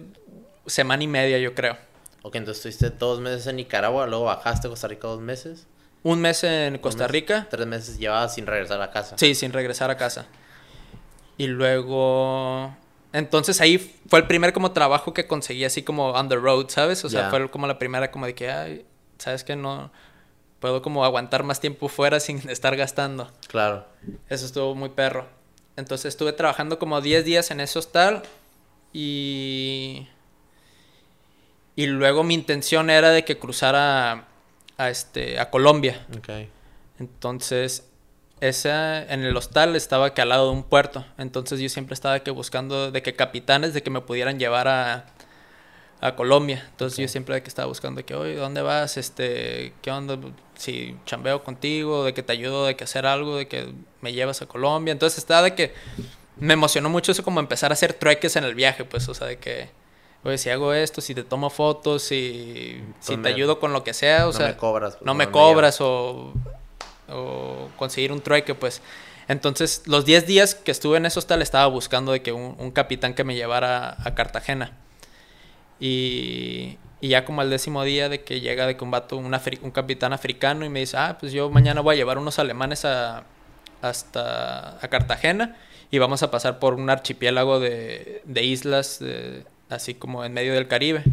semana 0.69 1.03
y 1.03 1.07
media, 1.07 1.37
yo 1.37 1.53
creo. 1.53 1.77
Ok, 2.21 2.35
entonces 2.35 2.65
estuviste 2.65 2.97
dos 2.97 3.19
meses 3.19 3.47
en 3.47 3.57
Nicaragua, 3.57 4.07
luego 4.07 4.25
bajaste 4.25 4.67
a 4.67 4.69
Costa 4.69 4.87
Rica 4.87 5.07
dos 5.07 5.21
meses. 5.21 5.67
Un 6.03 6.21
mes 6.21 6.43
en 6.43 6.77
Costa 6.77 7.03
mes, 7.03 7.11
Rica. 7.11 7.47
Tres 7.49 7.67
meses 7.67 7.97
llevabas 7.97 8.33
sin 8.33 8.45
regresar 8.45 8.81
a 8.81 8.91
casa. 8.91 9.17
Sí, 9.17 9.35
sin 9.35 9.51
regresar 9.51 9.89
a 9.89 9.97
casa. 9.97 10.25
Y 11.37 11.47
luego... 11.47 12.75
Entonces 13.11 13.59
ahí 13.59 13.77
fue 14.07 14.19
el 14.19 14.27
primer 14.27 14.53
como 14.53 14.71
trabajo 14.71 15.13
que 15.13 15.25
conseguí 15.25 15.65
así 15.65 15.81
como 15.81 16.11
on 16.11 16.29
the 16.29 16.35
road, 16.35 16.69
¿sabes? 16.69 17.03
O 17.03 17.09
sea, 17.09 17.29
fue 17.29 17.49
como 17.49 17.65
la 17.65 17.79
primera 17.79 18.11
como 18.11 18.27
de 18.27 18.35
que, 18.35 18.51
ay, 18.51 18.85
¿sabes 19.17 19.43
que 19.43 19.55
No 19.55 19.91
puedo 20.59 20.81
como 20.81 21.05
aguantar 21.05 21.43
más 21.43 21.59
tiempo 21.59 21.87
fuera 21.87 22.19
sin 22.19 22.47
estar 22.49 22.75
gastando. 22.75 23.31
Claro. 23.47 23.85
Eso 24.27 24.45
estuvo 24.45 24.75
muy 24.75 24.89
perro. 24.89 25.27
Entonces 25.75 26.09
estuve 26.09 26.33
trabajando 26.33 26.77
como 26.77 27.01
10 27.01 27.25
días 27.25 27.51
en 27.51 27.61
ese 27.61 27.79
hostal 27.79 28.23
y... 28.93 30.07
Y 31.79 31.87
luego 31.87 32.25
mi 32.25 32.33
intención 32.33 32.89
era 32.89 33.11
de 33.11 33.23
que 33.23 33.37
cruzara 33.37 34.27
a, 34.77 34.89
este, 34.89 35.39
a 35.39 35.49
Colombia. 35.49 36.05
Entonces, 36.99 37.87
esa, 38.41 39.01
en 39.03 39.23
el 39.23 39.37
hostal 39.37 39.77
estaba 39.77 40.13
que 40.13 40.21
al 40.21 40.27
lado 40.27 40.47
de 40.47 40.57
un 40.57 40.63
puerto. 40.63 41.05
Entonces 41.17 41.61
yo 41.61 41.69
siempre 41.69 41.93
estaba 41.93 42.19
que 42.19 42.31
buscando 42.31 42.91
de 42.91 43.01
que 43.01 43.15
capitanes 43.15 43.73
de 43.73 43.81
que 43.81 43.91
me 43.91 44.01
pudieran 44.01 44.39
llevar 44.39 44.67
a, 44.67 45.05
a 46.01 46.17
Colombia. 46.17 46.67
Entonces 46.69 46.99
yo 46.99 47.07
siempre 47.07 47.35
de 47.35 47.43
que 47.43 47.47
estaba 47.47 47.69
buscando 47.69 47.99
de 47.99 48.03
que, 48.03 48.13
oye, 48.13 48.35
¿dónde 48.35 48.61
vas? 48.61 48.97
Este, 48.97 49.71
¿qué 49.81 49.89
onda? 49.89 50.19
Si 50.55 50.97
chambeo 51.05 51.45
contigo, 51.45 52.03
de 52.03 52.13
que 52.13 52.23
te 52.23 52.33
ayudo, 52.33 52.65
de 52.65 52.75
que 52.75 52.83
hacer 52.83 53.05
algo, 53.05 53.37
de 53.37 53.47
que 53.47 53.73
me 54.01 54.11
llevas 54.11 54.41
a 54.41 54.47
Colombia. 54.47 54.91
Entonces 54.91 55.19
estaba 55.19 55.43
de 55.43 55.55
que 55.55 55.73
me 56.35 56.55
emocionó 56.55 56.89
mucho 56.89 57.13
eso 57.13 57.23
como 57.23 57.39
empezar 57.39 57.71
a 57.71 57.75
hacer 57.75 57.93
trueques 57.93 58.35
en 58.35 58.43
el 58.43 58.53
viaje, 58.53 58.83
pues, 58.83 59.07
o 59.07 59.13
sea, 59.13 59.27
de 59.27 59.37
que, 59.37 59.78
oye, 60.23 60.37
si 60.37 60.49
hago 60.49 60.73
esto, 60.73 61.01
si 61.01 61.15
te 61.15 61.23
tomo 61.23 61.49
fotos, 61.49 62.03
si, 62.03 62.83
si 62.99 63.17
me- 63.17 63.23
te 63.23 63.29
ayudo 63.29 63.59
con 63.59 63.73
lo 63.73 63.83
que 63.83 63.93
sea, 63.93 64.25
o 64.27 64.31
no 64.31 64.37
sea, 64.37 64.47
me 64.47 64.57
cobras. 64.57 64.93
pues, 64.95 65.05
no 65.05 65.13
me 65.13 65.29
cobras 65.31 65.81
o, 65.81 66.33
o 67.09 67.69
conseguir 67.77 68.11
un 68.11 68.21
trueque, 68.21 68.55
pues. 68.55 68.81
Entonces, 69.27 69.83
los 69.85 70.05
10 70.05 70.25
días 70.25 70.55
que 70.55 70.71
estuve 70.71 70.97
en 70.97 71.05
eso 71.05 71.19
hostal 71.19 71.41
estaba 71.41 71.67
buscando 71.67 72.11
de 72.11 72.21
que 72.21 72.31
un, 72.31 72.55
un 72.57 72.71
capitán 72.71 73.13
que 73.13 73.23
me 73.23 73.35
llevara 73.35 73.95
a 74.03 74.15
Cartagena. 74.15 74.73
Y, 75.79 76.77
y 76.99 77.09
ya 77.09 77.25
como 77.25 77.41
al 77.41 77.49
décimo 77.49 77.83
día 77.83 78.09
de 78.09 78.23
que 78.23 78.41
llega 78.41 78.67
de 78.67 78.75
que 78.75 78.83
un 78.83 79.71
capitán 79.71 80.13
africano 80.13 80.65
y 80.65 80.69
me 80.69 80.79
dice, 80.81 80.97
ah, 80.97 81.17
pues 81.19 81.31
yo 81.31 81.49
mañana 81.49 81.81
voy 81.81 81.95
a 81.95 81.97
llevar 81.97 82.17
unos 82.17 82.39
alemanes 82.39 82.85
a, 82.85 83.23
hasta 83.81 84.83
a 84.83 84.87
Cartagena 84.89 85.55
y 85.91 85.97
vamos 85.99 86.21
a 86.23 86.31
pasar 86.31 86.59
por 86.59 86.73
un 86.73 86.89
archipiélago 86.89 87.59
de, 87.59 88.21
de 88.25 88.43
islas, 88.43 88.99
de- 88.99 89.45
así 89.69 89.93
como 89.93 90.25
en 90.25 90.33
medio 90.33 90.53
del 90.53 90.67
Caribe. 90.67 91.03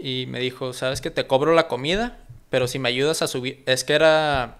Y 0.00 0.26
me 0.28 0.40
dijo, 0.40 0.72
¿sabes 0.72 1.00
que 1.00 1.10
Te 1.10 1.26
cobro 1.26 1.54
la 1.54 1.68
comida, 1.68 2.18
pero 2.50 2.66
si 2.66 2.78
me 2.78 2.88
ayudas 2.88 3.22
a 3.22 3.28
subir... 3.28 3.62
Es 3.66 3.84
que 3.84 3.94
era, 3.94 4.58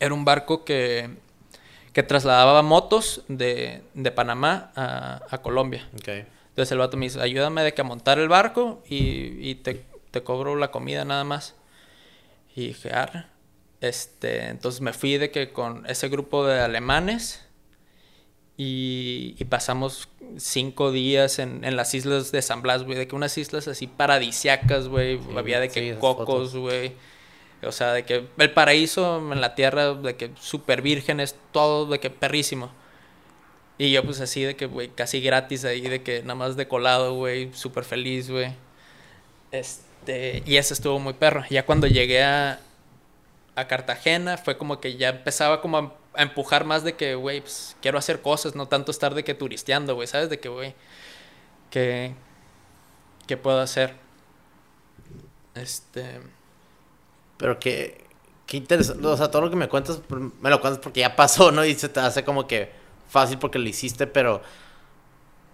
era 0.00 0.14
un 0.14 0.24
barco 0.24 0.64
que, 0.64 1.10
que 1.92 2.02
trasladaba 2.02 2.62
motos 2.62 3.22
de, 3.28 3.82
de 3.94 4.10
Panamá 4.10 4.72
a, 4.76 5.22
a 5.30 5.38
Colombia. 5.38 5.88
Entonces 5.92 6.72
el 6.72 6.78
vato 6.78 6.96
me 6.96 7.06
dice, 7.06 7.20
ayúdame 7.20 7.62
de 7.62 7.74
que 7.74 7.80
a 7.82 7.84
montar 7.84 8.18
el 8.18 8.28
barco 8.28 8.82
y, 8.88 9.48
y 9.48 9.56
te, 9.56 9.84
te 10.10 10.22
cobro 10.22 10.56
la 10.56 10.70
comida 10.70 11.04
nada 11.04 11.24
más. 11.24 11.54
Y 12.54 12.68
dije. 12.68 12.90
Este, 13.80 14.46
entonces 14.48 14.80
me 14.80 14.92
fui 14.92 15.18
de 15.18 15.30
que 15.30 15.52
con 15.52 15.84
ese 15.86 16.08
grupo 16.08 16.46
de 16.46 16.60
alemanes 16.60 17.45
y, 18.56 19.34
y 19.38 19.44
pasamos 19.44 20.08
cinco 20.38 20.90
días 20.90 21.38
en, 21.38 21.64
en 21.64 21.76
las 21.76 21.94
islas 21.94 22.32
de 22.32 22.40
San 22.42 22.62
Blas, 22.62 22.84
güey, 22.84 22.96
de 22.96 23.06
que 23.06 23.14
unas 23.14 23.36
islas 23.36 23.68
así 23.68 23.86
paradisiacas, 23.86 24.88
güey, 24.88 25.18
Sí, 25.18 25.36
había 25.36 25.60
de 25.60 25.68
que 25.68 25.96
cocos, 25.98 26.56
güey. 26.56 26.92
O 27.62 27.72
sea, 27.72 27.92
de 27.92 28.04
que 28.04 28.26
el 28.38 28.50
paraíso 28.52 29.32
en 29.32 29.40
la 29.40 29.54
tierra, 29.54 29.94
de 29.94 30.16
que 30.16 30.30
súper 30.40 30.82
vírgenes, 30.82 31.36
todo 31.52 31.86
de 31.86 32.00
que 32.00 32.10
perrísimo. 32.10 32.70
Y 33.78 33.92
yo 33.92 34.02
pues 34.04 34.20
así 34.20 34.42
de 34.42 34.56
que, 34.56 34.66
güey, 34.66 34.88
casi 34.88 35.20
gratis 35.20 35.64
ahí, 35.64 35.82
de 35.82 36.02
que 36.02 36.22
nada 36.22 36.34
más 36.34 36.56
de 36.56 36.66
colado, 36.68 37.14
güey, 37.14 37.52
súper 37.52 37.84
feliz, 37.84 38.30
güey. 38.30 38.54
Este, 39.52 40.42
y 40.46 40.56
eso 40.56 40.74
estuvo 40.74 40.98
muy 40.98 41.12
perro. 41.14 41.44
Ya 41.50 41.66
cuando 41.66 41.86
llegué 41.86 42.22
a, 42.22 42.60
a 43.54 43.66
Cartagena 43.68 44.38
fue 44.38 44.56
como 44.56 44.80
que 44.80 44.96
ya 44.96 45.10
empezaba 45.10 45.60
como 45.60 45.78
a, 45.78 45.94
a 46.16 46.22
empujar 46.22 46.64
más 46.64 46.84
de 46.84 46.94
que, 46.96 47.14
güey, 47.14 47.40
pues 47.40 47.76
quiero 47.82 47.98
hacer 47.98 48.22
cosas, 48.22 48.54
no 48.54 48.66
tanto 48.68 48.90
estar 48.90 49.14
de 49.14 49.24
que 49.24 49.34
turisteando, 49.34 49.94
güey, 49.94 50.08
¿sabes? 50.08 50.30
De 50.30 50.40
que, 50.40 50.48
güey, 50.48 50.74
que, 51.70 52.14
¿qué 53.26 53.36
puedo 53.36 53.60
hacer? 53.60 53.94
Este, 55.54 56.20
Pero 57.36 57.58
qué, 57.58 58.04
qué 58.46 58.56
interesante. 58.58 59.06
O 59.06 59.16
sea, 59.16 59.30
todo 59.30 59.42
lo 59.42 59.50
que 59.50 59.56
me 59.56 59.68
cuentas, 59.68 60.00
me 60.40 60.50
lo 60.50 60.60
cuentas 60.60 60.80
porque 60.82 61.00
ya 61.00 61.16
pasó, 61.16 61.50
¿no? 61.52 61.64
Y 61.64 61.74
se 61.74 61.88
te 61.88 62.00
hace 62.00 62.24
como 62.24 62.46
que 62.46 62.70
fácil 63.08 63.38
porque 63.38 63.58
lo 63.58 63.68
hiciste, 63.68 64.06
pero. 64.06 64.42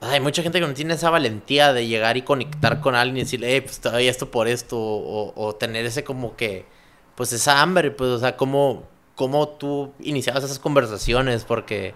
Hay 0.01 0.21
mucha 0.21 0.43
gente 0.43 0.61
que 0.61 0.67
no 0.67 0.75
tiene 0.75 0.95
esa 0.95 1.11
valentía 1.11 1.73
de 1.73 1.87
llegar 1.87 2.17
y 2.17 2.23
conectar 2.23 2.81
con 2.81 2.95
alguien 2.97 3.19
y 3.19 3.21
decirle, 3.21 3.55
hey, 3.55 3.61
pues 3.63 3.81
todavía 3.81 4.11
esto 4.11 4.31
por 4.33 4.49
esto, 4.49 4.77
o, 4.79 5.33
o 5.37 5.55
tener 5.55 5.87
ese 5.87 6.03
como 6.05 6.37
que, 6.37 6.67
pues 7.15 7.33
esa 7.33 7.63
hambre, 7.63 7.93
pues, 7.93 8.11
o 8.11 8.19
sea, 8.19 8.37
cómo, 8.37 8.89
cómo 9.15 9.49
tú 9.49 9.93
iniciabas 10.01 10.45
esas 10.45 10.59
conversaciones, 10.59 11.45
porque, 11.45 11.95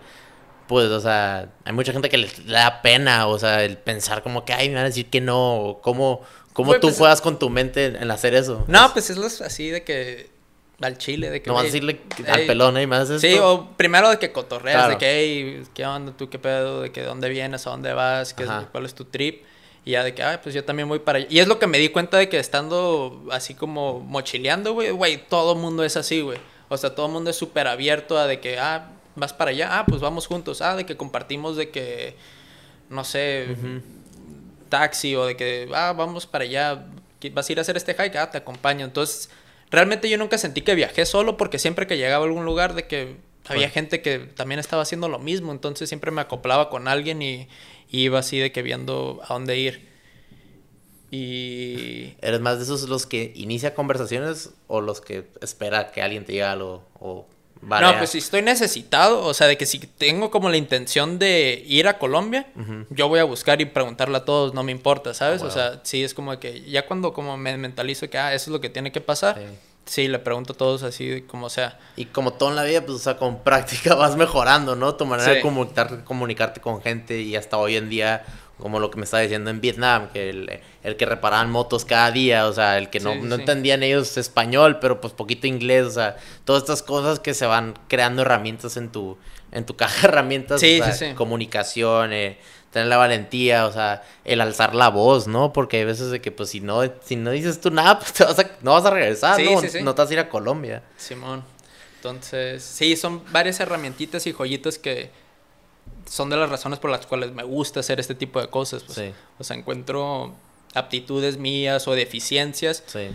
pues, 0.69 0.87
o 0.89 1.01
sea, 1.01 1.49
hay 1.65 1.73
mucha 1.73 1.93
gente 1.93 2.09
que 2.09 2.19
le, 2.19 2.29
da 2.47 2.83
pena, 2.83 3.27
o 3.27 3.39
sea, 3.39 3.65
el 3.65 3.79
pensar 3.79 4.23
como 4.23 4.45
que, 4.45 4.53
ay, 4.53 4.69
me 4.69 4.75
van 4.77 4.85
a 4.85 4.89
decir 4.89 5.09
que 5.09 5.21
no, 5.21 5.57
o 5.57 5.81
cómo, 5.81 6.21
cómo 6.53 6.75
tú 6.75 6.81
pues, 6.89 6.99
juegas 6.99 7.21
con 7.21 7.39
tu 7.39 7.51
mente 7.51 7.87
en, 7.87 8.11
hacer 8.11 8.35
eso. 8.35 8.65
no, 8.69 8.93
pues 8.93 9.11
es 9.11 9.17
los- 9.17 9.41
así 9.41 9.71
de 9.71 9.83
que 9.85 10.31
al 10.83 10.99
chile, 10.99 11.31
de 11.31 11.41
que... 11.41 11.49
No 11.49 11.55
vas 11.55 11.63
a 11.63 11.67
decirle 11.67 12.01
al 12.29 12.43
pelón, 12.47 12.77
¿eh? 12.77 12.87
¿Más? 12.87 13.09
Sí, 13.19 13.35
o 13.41 13.71
primero 13.79 14.11
de 14.11 14.19
que 14.19 14.31
cotorreas, 14.31 14.77
Claro. 14.77 14.91
de 14.93 14.99
que, 14.99 15.07
hey, 15.09 15.63
¿qué 15.73 15.87
onda 15.87 16.13
tú, 16.15 16.29
qué 16.29 16.39
pedo? 16.39 16.83
De 16.83 16.93
que 16.93 17.03
dónde 17.03 17.31
vienes, 17.31 17.67
a 17.67 17.71
dónde 17.71 17.95
vas, 17.95 18.35
¿Qué 18.35 18.43
es- 18.43 18.51
cuál 18.73 18.85
es 18.85 18.95
tu 18.95 19.07
trip. 19.07 19.43
Y 19.87 19.93
ya 19.93 20.03
de 20.05 20.15
que, 20.15 20.23
ay, 20.23 20.39
pues 20.43 20.55
yo 20.55 20.65
también 20.65 20.89
voy 20.89 20.99
para 20.99 21.19
allá. 21.19 21.29
Y 21.31 21.39
es 21.39 21.47
lo 21.47 21.59
que 21.61 21.67
me 21.69 21.79
di 21.79 21.89
cuenta 21.91 22.19
de 22.19 22.29
que 22.29 22.39
estando 22.39 23.25
así 23.31 23.55
como 23.55 24.01
mochileando, 24.01 24.73
güey, 24.75 24.91
güey, 24.91 25.17
todo 25.29 25.55
mundo 25.55 25.83
es 25.85 25.97
así, 25.97 26.21
güey. 26.21 26.39
O 26.69 26.77
sea, 26.77 26.95
todo 26.95 27.09
mundo 27.09 27.31
es 27.31 27.37
súper 27.37 27.67
abierto 27.69 28.19
a 28.19 28.27
de 28.27 28.41
que, 28.41 28.59
ah, 28.59 28.91
vas 29.15 29.33
para 29.33 29.51
allá, 29.53 29.79
ah, 29.79 29.87
pues 29.87 30.01
vamos 30.01 30.27
juntos, 30.27 30.61
ah, 30.63 30.77
de 30.77 30.85
que 30.87 30.97
compartimos 30.97 31.57
de 31.57 31.71
que, 31.71 32.17
no 32.91 33.05
sé, 33.05 33.57
taxi 34.69 35.15
o 35.15 35.27
de 35.27 35.37
que, 35.37 35.69
ah, 35.75 35.93
vamos 35.97 36.27
para 36.27 36.45
allá, 36.45 36.87
vas 37.33 37.49
a 37.49 37.53
ir 37.53 37.59
a 37.59 37.63
hacer 37.63 37.77
este 37.77 37.95
hike, 37.95 38.17
ah, 38.17 38.31
te 38.31 38.39
acompaño. 38.39 38.85
Entonces, 38.85 39.31
realmente 39.71 40.09
yo 40.11 40.19
nunca 40.19 40.39
sentí 40.39 40.63
que 40.63 40.75
viajé 40.75 41.07
solo 41.07 41.37
porque 41.37 41.59
siempre 41.59 41.87
que 41.87 41.97
llegaba 41.97 42.25
a 42.25 42.29
algún 42.29 42.45
lugar 42.45 42.75
de 42.75 42.87
que 42.87 43.17
había 43.49 43.67
Bueno. 43.69 43.75
gente 43.75 44.03
que 44.03 44.19
también 44.19 44.59
estaba 44.59 44.83
haciendo 44.83 45.09
lo 45.09 45.19
mismo, 45.21 45.53
entonces 45.53 45.89
siempre 45.89 46.11
me 46.11 46.21
acoplaba 46.21 46.69
con 46.69 46.89
alguien 46.89 47.23
y, 47.23 47.49
y 47.89 48.01
iba 48.03 48.19
así 48.19 48.39
de 48.39 48.51
que 48.53 48.63
viendo 48.63 49.21
a 49.29 49.35
dónde 49.35 49.57
ir. 49.59 49.96
Y 51.11 52.15
¿Eres 52.21 52.41
más 52.41 52.59
de 52.59 52.65
esos 52.65 52.89
los 52.89 53.07
que 53.07 53.33
inicia 53.37 53.75
conversaciones 53.75 54.51
o 54.67 54.81
los 54.81 55.01
que 55.01 55.29
espera 55.41 55.91
que 55.93 56.03
alguien 56.03 56.25
te 56.25 56.33
diga 56.33 56.53
algo 56.53 56.83
o 56.99 57.27
varea? 57.61 57.93
No, 57.93 57.99
pues 57.99 58.11
si 58.11 58.19
estoy 58.19 58.43
necesitado, 58.43 59.25
o 59.25 59.33
sea, 59.35 59.47
de 59.47 59.57
que 59.57 59.67
si 59.67 59.79
tengo 59.79 60.31
como 60.31 60.49
la 60.49 60.57
intención 60.57 61.19
de 61.19 61.63
ir 61.67 61.89
a 61.89 61.99
Colombia, 61.99 62.49
yo 62.91 63.09
voy 63.09 63.21
a 63.21 63.25
buscar 63.25 63.61
y 63.61 63.67
preguntarle 63.67 64.17
a 64.19 64.25
todos, 64.25 64.53
no 64.55 64.63
me 64.63 64.73
importa, 64.73 65.15
¿sabes? 65.15 65.43
Ah, 65.43 65.47
O 65.47 65.51
sea, 65.51 65.81
sí 65.85 66.03
es 66.05 66.13
como 66.15 66.39
que 66.39 66.63
ya 66.63 66.87
cuando 66.87 67.13
como 67.13 67.37
me 67.37 67.57
mentalizo 67.57 68.09
que, 68.11 68.19
ah, 68.19 68.35
eso 68.35 68.51
es 68.51 68.53
lo 68.53 68.61
que 68.61 68.69
tiene 68.69 68.93
que 68.93 69.01
pasar, 69.01 69.37
Sí. 69.39 69.45
sí, 70.03 70.09
le 70.09 70.19
pregunto 70.19 70.53
a 70.55 70.57
todos 70.57 70.83
así 70.83 71.23
como 71.23 71.49
sea. 71.49 71.79
Y 71.97 72.07
como 72.07 72.33
todo 72.33 72.51
en 72.51 72.57
la 72.57 72.65
vida, 72.65 72.81
pues, 72.83 72.97
o 72.97 72.99
sea, 72.99 73.17
con 73.17 73.43
práctica 73.45 73.95
vas 73.95 74.17
mejorando, 74.17 74.75
¿no? 74.77 74.97
Tu 74.97 75.07
manera 75.07 75.29
Sí. 75.31 75.37
de 75.37 75.41
comunicar, 75.43 76.03
comunicarte 76.05 76.61
con 76.61 76.83
gente 76.83 77.21
y 77.23 77.37
hasta 77.37 77.57
hoy 77.59 77.77
en 77.77 77.89
día, 77.89 78.25
como 78.59 78.81
lo 78.81 78.91
que 78.91 78.99
me 78.99 79.05
estaba 79.05 79.23
diciendo 79.23 79.51
en 79.51 79.61
Vietnam, 79.61 80.09
que 80.13 80.31
el, 80.31 80.61
el 80.83 80.97
que 80.97 81.05
reparaban 81.07 81.51
motos 81.51 81.85
cada 81.85 82.11
día, 82.11 82.47
o 82.47 82.53
sea, 82.53 82.79
el 82.79 82.89
que 82.91 83.01
no, 83.01 83.13
Sí, 83.13 83.21
no 83.23 83.37
sí. 83.37 83.43
entendían 83.43 83.83
ellos 83.83 84.17
español, 84.17 84.79
pero 84.81 85.01
pues 85.01 85.13
poquito 85.13 85.47
inglés, 85.47 85.85
o 85.87 85.91
sea, 85.91 86.17
todas 86.45 86.63
estas 86.63 86.83
cosas 86.83 87.21
que 87.21 87.35
se 87.35 87.47
van 87.47 87.79
creando 87.89 88.23
herramientas 88.23 88.77
en 88.77 88.91
tu, 88.91 89.19
en 89.53 89.67
tu 89.67 89.77
caja 89.77 90.03
de 90.03 90.09
herramientas, 90.09 90.61
Sí, 90.61 90.81
o 90.81 90.93
sea, 90.93 91.15
comunicación, 91.15 92.13
eh, 92.13 92.39
tener 92.73 92.89
la 92.89 92.97
valentía, 92.97 93.67
o 93.67 93.73
sea, 93.73 94.03
el 94.25 94.41
alzar 94.41 94.75
la 94.75 94.89
voz, 94.89 95.27
¿no? 95.27 95.53
Porque 95.53 95.79
hay 95.79 95.85
veces 95.85 96.11
de 96.11 96.21
que, 96.21 96.31
pues, 96.33 96.51
si 96.51 96.61
no, 96.61 96.81
si 97.05 97.17
no 97.17 97.31
dices 97.31 97.61
tú 97.61 97.71
nada, 97.71 97.99
pues 98.01 98.13
te 98.13 98.25
vas 98.25 98.39
a, 98.39 98.51
no 98.63 98.73
vas 98.73 98.85
a 98.85 98.91
regresar, 98.91 99.41
¿no? 99.43 99.61
No 99.83 99.95
te 99.95 100.03
vas 100.03 100.11
a 100.11 100.13
ir 100.13 100.19
a 100.21 100.29
Colombia. 100.29 100.83
Simón. 100.97 101.43
Entonces, 101.97 102.63
sí, 102.63 102.97
son 102.97 103.23
varias 103.33 103.59
herramientitas 103.61 104.27
y 104.27 104.33
joyitas 104.33 104.79
que 104.79 105.11
son 106.09 106.31
de 106.31 106.37
las 106.37 106.49
razones 106.51 106.79
por 106.79 106.91
las 106.91 107.07
cuales 107.07 107.33
me 107.33 107.43
gusta 107.43 107.81
hacer 107.81 108.01
este 108.01 108.15
tipo 108.15 108.41
de 108.41 108.49
cosas. 108.49 108.83
Pues. 108.85 108.97
Sí. 108.99 109.13
O 109.39 109.45
sea, 109.45 109.57
encuentro 109.57 110.35
aptitudes 110.75 111.37
mías 111.39 111.87
o 111.89 111.95
deficiencias 111.95 112.83
Sí. 112.87 113.09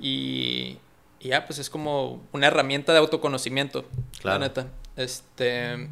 y, 0.00 0.78
y 1.20 1.28
ya, 1.28 1.46
pues 1.46 1.58
es 1.58 1.70
como 1.70 2.22
una 2.32 2.46
herramienta 2.48 2.92
de 2.92 2.98
autoconocimiento. 2.98 3.84
Claro. 4.20 4.40
La 4.40 4.46
neta. 4.48 4.66
Este. 4.96 5.88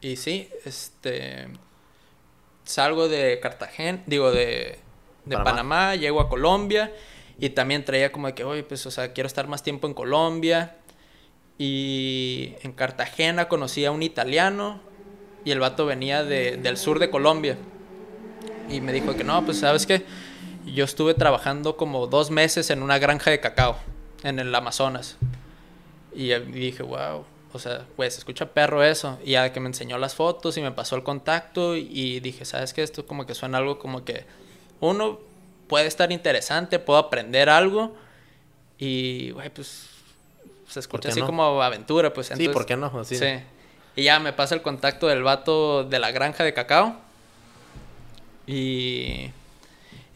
Y 0.00 0.16
sí, 0.16 0.48
este. 0.64 1.48
Salgo 2.64 3.08
de 3.08 3.40
Cartagena, 3.40 4.02
digo, 4.06 4.30
de, 4.32 4.78
de 5.26 5.36
Panamá. 5.36 5.44
Panamá. 5.44 5.94
llego 5.96 6.20
a 6.20 6.28
Colombia 6.30 6.92
y 7.38 7.50
también 7.50 7.84
traía 7.84 8.10
como 8.10 8.26
de 8.28 8.34
que, 8.34 8.44
oye, 8.44 8.62
pues, 8.62 8.86
o 8.86 8.90
sea, 8.90 9.12
quiero 9.12 9.26
estar 9.26 9.48
más 9.48 9.62
tiempo 9.62 9.86
en 9.86 9.92
Colombia. 9.94 10.76
Y 11.58 12.54
en 12.62 12.72
Cartagena 12.72 13.48
conocí 13.48 13.84
a 13.84 13.90
un 13.92 14.02
italiano 14.02 14.80
y 15.44 15.50
el 15.52 15.60
vato 15.60 15.86
venía 15.86 16.24
de- 16.24 16.56
del 16.56 16.76
sur 16.76 16.98
de 16.98 17.10
Colombia. 17.10 17.56
Y 18.68 18.80
me 18.80 18.92
dijo 18.92 19.14
que 19.14 19.24
no, 19.24 19.44
pues, 19.44 19.60
¿sabes 19.60 19.86
qué? 19.86 20.04
Yo 20.66 20.84
estuve 20.84 21.14
trabajando 21.14 21.76
como 21.76 22.06
dos 22.06 22.30
meses 22.30 22.70
en 22.70 22.82
una 22.82 22.98
granja 22.98 23.30
de 23.30 23.40
cacao 23.40 23.76
en 24.22 24.38
el 24.38 24.54
Amazonas. 24.54 25.16
Y 26.14 26.32
dije, 26.34 26.82
wow, 26.82 27.24
o 27.52 27.58
sea, 27.58 27.84
pues 27.96 28.16
escucha 28.18 28.46
perro 28.52 28.82
eso. 28.82 29.18
Y 29.24 29.32
ya 29.32 29.52
que 29.52 29.60
me 29.60 29.66
enseñó 29.68 29.98
las 29.98 30.14
fotos 30.14 30.56
y 30.56 30.62
me 30.62 30.72
pasó 30.72 30.96
el 30.96 31.02
contacto 31.02 31.76
y 31.76 32.20
dije, 32.20 32.44
¿sabes 32.44 32.72
qué? 32.72 32.82
Esto 32.82 33.06
como 33.06 33.26
que 33.26 33.34
suena 33.34 33.58
algo 33.58 33.78
como 33.78 34.04
que 34.04 34.24
uno 34.80 35.20
puede 35.68 35.86
estar 35.86 36.10
interesante, 36.10 36.78
puedo 36.78 36.98
aprender 36.98 37.48
algo 37.50 37.94
y, 38.78 39.30
güey, 39.32 39.50
pues 39.50 39.88
se 40.68 40.80
escucha 40.80 41.08
así 41.08 41.20
no? 41.20 41.26
como 41.26 41.62
aventura, 41.62 42.12
pues 42.12 42.32
Sí. 42.34 42.48
¿por 42.48 42.66
qué 42.66 42.76
no? 42.76 42.86
Así. 43.00 43.16
Sí. 43.16 43.40
Y 43.96 44.04
ya 44.04 44.18
me 44.18 44.32
pasa 44.32 44.54
el 44.54 44.62
contacto 44.62 45.06
del 45.06 45.22
vato 45.22 45.84
de 45.84 45.98
la 45.98 46.10
granja 46.10 46.42
de 46.44 46.52
cacao. 46.52 46.96
Y, 48.46 49.30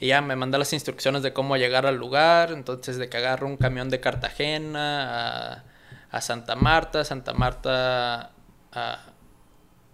y 0.00 0.06
ya 0.08 0.20
me 0.20 0.36
manda 0.36 0.58
las 0.58 0.72
instrucciones 0.72 1.22
de 1.22 1.32
cómo 1.32 1.56
llegar 1.56 1.86
al 1.86 1.96
lugar. 1.96 2.52
Entonces, 2.52 2.98
de 2.98 3.08
que 3.08 3.16
agarro 3.16 3.46
un 3.46 3.56
camión 3.56 3.88
de 3.88 4.00
Cartagena 4.00 5.54
a, 5.54 5.64
a 6.10 6.20
Santa 6.20 6.56
Marta, 6.56 7.04
Santa 7.04 7.32
Marta 7.34 8.32
a 8.72 8.98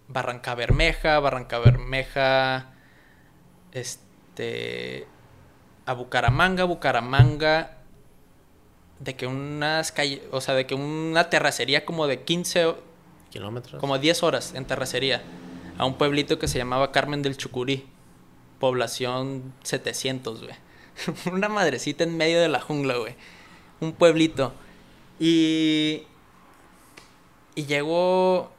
Barranca 0.08 0.54
Bermeja, 0.54 1.18
Barranca 1.20 1.58
Bermeja, 1.58 2.66
este, 3.72 5.06
a 5.86 5.92
Bucaramanga, 5.92 6.64
Bucaramanga, 6.64 7.78
de 9.04 9.14
que 9.14 9.26
unas 9.26 9.92
calles, 9.92 10.20
o 10.30 10.40
sea, 10.40 10.54
de 10.54 10.66
que 10.66 10.74
una 10.74 11.28
terracería 11.30 11.84
como 11.84 12.06
de 12.06 12.22
15, 12.22 12.66
o- 12.66 12.78
Kilómetros. 13.30 13.80
como 13.80 13.98
10 13.98 14.22
horas 14.22 14.54
en 14.54 14.64
terracería, 14.64 15.22
a 15.76 15.84
un 15.84 15.94
pueblito 15.98 16.38
que 16.38 16.48
se 16.48 16.58
llamaba 16.58 16.92
Carmen 16.92 17.22
del 17.22 17.36
Chucurí, 17.36 17.84
población 18.60 19.52
700, 19.62 20.42
güey. 20.42 20.54
Una 21.32 21.48
madrecita 21.48 22.04
en 22.04 22.16
medio 22.16 22.40
de 22.40 22.48
la 22.48 22.60
jungla, 22.60 22.96
güey. 22.96 23.14
Un 23.80 23.92
pueblito. 23.92 24.52
Y. 25.18 26.04
Y 27.56 27.66
llego 27.66 28.50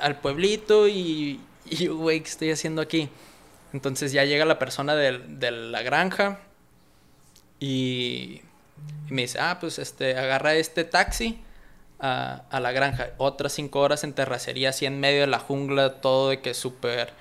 al 0.00 0.18
pueblito 0.20 0.88
y. 0.88 1.40
Y 1.70 1.76
yo, 1.76 1.96
güey, 1.96 2.20
¿qué 2.22 2.28
estoy 2.28 2.50
haciendo 2.50 2.80
aquí? 2.80 3.10
Entonces 3.74 4.12
ya 4.12 4.24
llega 4.24 4.46
la 4.46 4.58
persona 4.58 4.94
de, 4.96 5.50
la 5.50 5.82
granja 5.82 6.40
y, 7.60 8.40
y 9.08 9.12
me 9.14 9.22
dice, 9.22 9.38
ah, 9.40 9.58
pues 9.60 9.78
este, 9.78 10.16
agarra 10.16 10.54
este 10.54 10.84
taxi 10.84 11.42
a, 11.98 12.42
a 12.50 12.60
la 12.60 12.72
granja. 12.72 13.10
Otras 13.16 13.52
cinco 13.52 13.80
horas 13.80 14.04
en 14.04 14.12
terracería, 14.12 14.70
así 14.70 14.86
en 14.86 15.00
medio 15.00 15.22
de 15.22 15.26
la 15.26 15.38
jungla, 15.38 16.00
todo 16.00 16.30
de 16.30 16.40
que 16.40 16.54
súper 16.54 17.12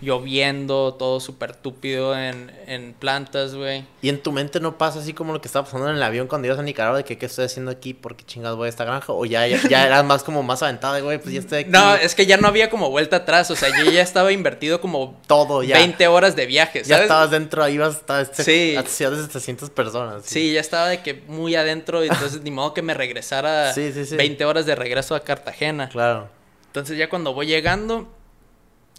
lloviendo, 0.00 0.94
todo 0.94 1.18
súper 1.20 1.54
túpido 1.56 2.16
en, 2.18 2.52
en 2.66 2.92
plantas, 2.92 3.54
güey. 3.54 3.84
Y 4.02 4.08
en 4.08 4.22
tu 4.22 4.32
mente 4.32 4.60
no 4.60 4.76
pasa 4.76 4.98
así 5.00 5.12
como 5.14 5.32
lo 5.32 5.40
que 5.40 5.48
estaba 5.48 5.64
pasando 5.64 5.88
en 5.88 5.96
el 5.96 6.02
avión 6.02 6.26
cuando 6.26 6.46
ibas 6.46 6.58
a 6.58 6.62
Nicaragua, 6.62 6.98
de 6.98 7.04
que 7.04 7.16
qué 7.18 7.26
estoy 7.26 7.46
haciendo 7.46 7.70
aquí, 7.70 7.94
por 7.94 8.16
qué 8.16 8.24
chingados 8.24 8.56
voy 8.58 8.66
a 8.66 8.68
esta 8.68 8.84
granja, 8.84 9.12
o 9.12 9.24
ya, 9.24 9.46
ya, 9.46 9.60
ya 9.68 9.86
eras 9.86 10.04
más 10.04 10.22
como 10.22 10.42
más 10.42 10.62
aventada, 10.62 11.00
güey, 11.00 11.18
pues 11.18 11.32
ya 11.34 11.40
estoy 11.40 11.60
aquí. 11.60 11.70
No, 11.70 11.94
es 11.94 12.14
que 12.14 12.26
ya 12.26 12.36
no 12.36 12.48
había 12.48 12.70
como 12.70 12.90
vuelta 12.90 13.16
atrás, 13.16 13.50
o 13.50 13.56
sea, 13.56 13.70
yo 13.82 13.90
ya 13.90 14.02
estaba 14.02 14.32
invertido 14.32 14.80
como 14.80 15.20
todo, 15.26 15.62
ya. 15.62 15.78
20 15.78 16.06
horas 16.08 16.36
de 16.36 16.46
viaje, 16.46 16.80
ya 16.80 16.96
¿sabes? 16.96 17.02
estabas 17.02 17.30
dentro, 17.30 17.62
ahí 17.62 17.74
ibas 17.74 18.02
a 18.08 18.20
este, 18.20 18.44
Sí. 18.44 18.76
a 18.76 18.82
ciudades 18.82 19.20
de 19.20 19.24
700 19.26 19.70
personas. 19.70 20.22
Sí, 20.26 20.52
ya 20.52 20.60
estaba 20.60 20.88
de 20.88 21.02
que 21.02 21.14
muy 21.28 21.54
adentro, 21.54 22.02
entonces 22.02 22.42
ni 22.42 22.50
modo 22.50 22.74
que 22.74 22.82
me 22.82 22.94
regresara 22.94 23.72
sí. 23.74 23.90
20 24.16 24.44
horas 24.44 24.66
de 24.66 24.74
regreso 24.74 25.14
a 25.14 25.20
Cartagena. 25.20 25.88
Claro. 25.88 26.28
Entonces 26.66 26.98
ya 26.98 27.08
cuando 27.08 27.32
voy 27.32 27.46
llegando, 27.46 28.08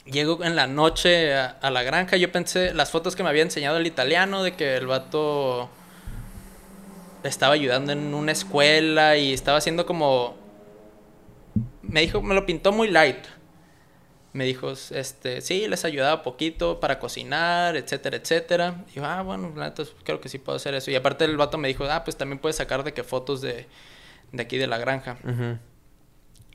llego 0.05 0.43
en 0.43 0.55
la 0.55 0.67
noche 0.67 1.33
a, 1.33 1.57
a 1.61 1.69
la 1.71 1.83
granja, 1.83 2.17
yo 2.17 2.31
pensé, 2.31 2.73
las 2.73 2.91
fotos 2.91 3.15
que 3.15 3.23
me 3.23 3.29
había 3.29 3.43
enseñado 3.43 3.77
el 3.77 3.87
italiano, 3.87 4.43
de 4.43 4.53
que 4.53 4.77
el 4.77 4.87
vato 4.87 5.69
estaba 7.23 7.53
ayudando 7.53 7.91
en 7.91 8.13
una 8.13 8.31
escuela 8.31 9.17
y 9.17 9.33
estaba 9.33 9.57
haciendo 9.57 9.85
como... 9.85 10.37
Me 11.81 12.01
dijo, 12.01 12.21
me 12.21 12.35
lo 12.35 12.45
pintó 12.45 12.71
muy 12.71 12.89
light. 12.89 13.25
Me 14.33 14.43
dijo, 14.43 14.71
este, 14.71 15.39
sí, 15.41 15.67
les 15.67 15.85
ayudaba 15.85 16.21
poquito 16.21 16.79
para 16.79 16.99
cocinar, 16.99 17.77
etcétera, 17.77 18.17
etcétera. 18.17 18.83
Y 18.91 18.95
yo, 18.95 19.05
ah, 19.05 19.21
bueno, 19.21 19.53
neta, 19.55 19.83
creo 20.03 20.19
que 20.19 20.27
sí 20.27 20.39
puedo 20.39 20.57
hacer 20.57 20.73
eso. 20.75 20.91
Y 20.91 20.95
aparte 20.95 21.23
el 21.25 21.37
vato 21.37 21.57
me 21.57 21.67
dijo, 21.67 21.85
ah, 21.85 22.03
pues 22.03 22.17
también 22.17 22.39
puedes 22.39 22.57
sacar 22.57 22.83
de 22.83 22.93
que 22.93 23.03
fotos 23.03 23.41
de, 23.41 23.67
de 24.31 24.43
aquí 24.43 24.57
de 24.57 24.67
la 24.67 24.77
granja. 24.77 25.17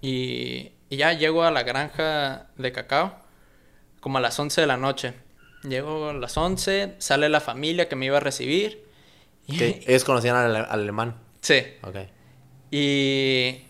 Y, 0.03 0.73
y 0.91 0.97
ya 0.97 1.15
llego 1.15 1.43
a 1.43 1.51
la 1.51 1.63
granja 1.63 2.49
de 2.57 2.73
cacao 2.73 3.30
como 4.01 4.19
a 4.19 4.21
las 4.21 4.39
11 4.39 4.61
de 4.61 4.67
la 4.67 4.77
noche. 4.77 5.15
Llego 5.63 6.09
a 6.09 6.13
las 6.15 6.37
11, 6.37 6.95
sale 6.99 7.29
la 7.29 7.41
familia 7.41 7.89
que 7.89 7.97
me 7.97 8.07
iba 8.07 8.17
a 8.17 8.21
recibir. 8.21 8.85
Ellos 9.47 10.05
conocían 10.05 10.37
al, 10.37 10.57
al 10.57 10.67
alemán. 10.71 11.17
Sí. 11.41 11.63
Ok. 11.83 11.97
Y, 12.71 13.63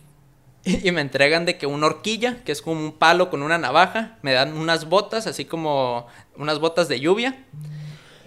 y 0.64 0.90
me 0.92 1.00
entregan 1.00 1.46
de 1.46 1.56
que 1.58 1.66
una 1.66 1.86
horquilla, 1.86 2.42
que 2.44 2.52
es 2.52 2.62
como 2.62 2.80
un 2.80 2.92
palo 2.92 3.30
con 3.30 3.42
una 3.42 3.58
navaja. 3.58 4.18
Me 4.22 4.32
dan 4.32 4.56
unas 4.56 4.88
botas, 4.88 5.26
así 5.26 5.44
como 5.44 6.06
unas 6.36 6.58
botas 6.58 6.88
de 6.88 7.00
lluvia. 7.00 7.44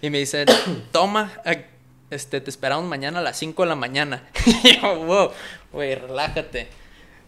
Y 0.02 0.10
me 0.10 0.20
dicen, 0.20 0.48
toma, 0.92 1.32
este, 2.10 2.42
te 2.42 2.50
esperamos 2.50 2.86
mañana 2.86 3.20
a 3.20 3.22
las 3.22 3.38
5 3.38 3.64
de 3.64 3.70
la 3.70 3.76
mañana. 3.76 4.30
y 4.64 4.80
yo, 4.80 4.96
wow, 5.06 5.32
güey, 5.72 5.96
relájate. 5.96 6.68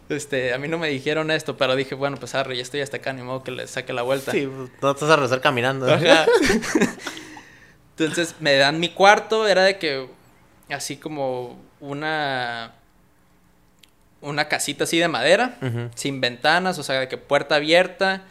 Este, 0.09 0.53
a 0.53 0.57
mí 0.57 0.67
no 0.67 0.77
me 0.77 0.87
dijeron 0.89 1.31
esto, 1.31 1.57
pero 1.57 1.75
dije, 1.75 1.95
bueno, 1.95 2.17
pues 2.17 2.35
arre, 2.35 2.55
ya 2.55 2.61
estoy 2.61 2.81
hasta 2.81 2.97
acá, 2.97 3.11
ni 3.13 3.23
modo 3.23 3.43
que 3.43 3.51
le 3.51 3.67
saque 3.67 3.91
la 3.91 4.03
vuelta. 4.03 4.31
Sí, 4.31 4.45
pues, 4.47 4.69
no 4.81 4.93
vas 4.93 5.03
a 5.03 5.15
regresar 5.15 5.41
caminando. 5.41 5.91
Ajá. 5.91 6.25
Entonces 7.97 8.35
me 8.39 8.55
dan 8.55 8.79
mi 8.79 8.89
cuarto, 8.89 9.47
era 9.47 9.63
de 9.63 9.77
que 9.77 10.07
así 10.69 10.97
como 10.97 11.59
una 11.79 12.73
una 14.21 14.47
casita 14.47 14.85
así 14.85 14.97
de 14.97 15.07
madera, 15.07 15.57
sin 15.93 16.19
ventanas, 16.19 16.79
o 16.79 16.83
sea, 16.83 16.99
de 16.99 17.07
que 17.07 17.17
puerta 17.17 17.55
abierta, 17.55 18.23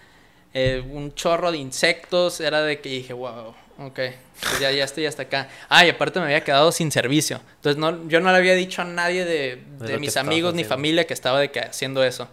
eh, 0.53 0.85
un 0.91 1.15
chorro 1.15 1.53
de 1.53 1.59
insectos, 1.59 2.41
era 2.41 2.63
de 2.63 2.81
que 2.81 2.89
dije, 2.89 3.13
wow, 3.13 3.55
ok, 3.79 4.01
pues 4.41 4.59
ya, 4.61 4.71
ya 4.71 4.85
estoy 4.85 5.07
hasta 5.07 5.23
acá. 5.23 5.49
Ah, 5.69 5.85
y 5.87 5.91
aparte 5.91 6.19
me 6.21 6.27
había 6.27 6.43
quedado 6.43 6.73
sin 6.73 6.91
servicio, 6.91 7.41
entonces 7.57 7.79
no, 7.79 8.09
yo 8.09 8.21
no 8.21 8.31
le 8.31 8.37
había 8.39 8.55
dicho 8.55 8.83
a 8.83 8.85
nadie 8.85 9.25
de, 9.25 9.63
De 9.81 9.99
mis 9.99 10.17
amigos 10.17 10.55
ni 10.55 10.65
familia 10.65 11.07
que 11.07 11.15
estaba 11.15 11.41
de 11.41 11.51
que 11.51 11.61
haciendo 11.61 12.03
eso. 12.05 12.29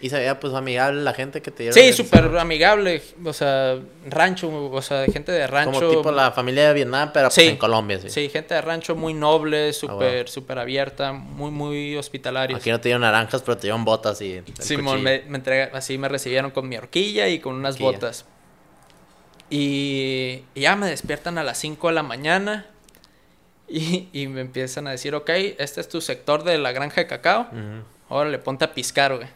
Y 0.00 0.10
se 0.10 0.16
veía 0.18 0.40
pues 0.40 0.52
amigable 0.52 1.00
la 1.02 1.14
gente 1.14 1.42
que 1.42 1.52
te 1.52 1.62
dieron. 1.62 1.74
Sí, 1.80 1.92
súper 1.92 2.24
amigable, 2.36 3.00
o 3.24 3.32
sea, 3.32 3.78
rancho, 4.04 4.50
o 4.72 4.82
sea, 4.82 5.04
gente 5.06 5.30
de 5.30 5.46
rancho. 5.46 5.78
Como 5.78 5.90
tipo 5.92 6.10
la 6.10 6.32
familia 6.32 6.66
de 6.66 6.74
Vietnam, 6.74 7.10
pero 7.14 7.26
pues, 7.28 7.34
Sí. 7.34 7.42
en 7.42 7.56
Colombia, 7.56 8.00
sí. 8.00 8.10
Sí, 8.10 8.28
gente 8.28 8.52
de 8.52 8.62
rancho 8.62 8.96
muy 8.96 9.14
noble, 9.14 9.72
súper, 9.72 9.96
bueno. 9.96 10.26
súper 10.26 10.58
abierta, 10.58 11.12
muy, 11.12 11.52
muy 11.52 11.96
hospitalarios. 11.96 12.58
Aquí 12.58 12.70
no 12.70 12.80
te 12.80 12.88
dieron 12.88 13.02
naranjas, 13.02 13.42
pero 13.42 13.56
te 13.56 13.62
dieron 13.68 13.84
botas 13.84 14.20
y 14.22 14.42
Simón, 14.58 15.02
cuchillo. 15.02 15.02
me, 15.04 15.22
me 15.28 15.38
entrega- 15.38 15.70
así 15.72 15.96
me 15.98 16.08
recibieron 16.08 16.50
con 16.50 16.68
mi 16.68 16.76
horquilla 16.76 17.28
y 17.28 17.38
con 17.38 17.54
unas 17.54 17.74
Horquilla. 17.76 17.90
botas. 17.92 18.24
Y, 19.56 20.44
y 20.54 20.60
ya 20.62 20.76
me 20.76 20.86
despiertan 20.86 21.36
a 21.36 21.44
las 21.44 21.58
5 21.58 21.88
de 21.88 21.94
la 21.94 22.02
mañana 22.02 22.66
y, 23.68 24.08
y 24.12 24.26
me 24.26 24.40
empiezan 24.40 24.86
a 24.86 24.92
decir, 24.92 25.14
ok, 25.14 25.28
este 25.58 25.80
es 25.82 25.88
tu 25.90 26.00
sector 26.00 26.42
de 26.42 26.56
la 26.56 26.72
granja 26.72 27.02
de 27.02 27.06
cacao, 27.06 27.42
Ujú. 27.52 27.84
ahora 28.08 28.30
le 28.30 28.38
ponte 28.38 28.64
a 28.64 28.72
piscar, 28.72 29.14
güey. 29.16 29.28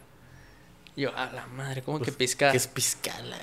Y 0.97 1.03
yo, 1.03 1.15
a 1.15 1.27
la 1.33 1.47
madre, 1.49 1.83
¿cómo 1.83 2.01
que 2.01 2.13
piscar? 2.13 2.51
¿Qué 2.53 2.57
es 2.57 2.67
piscala? 2.67 3.37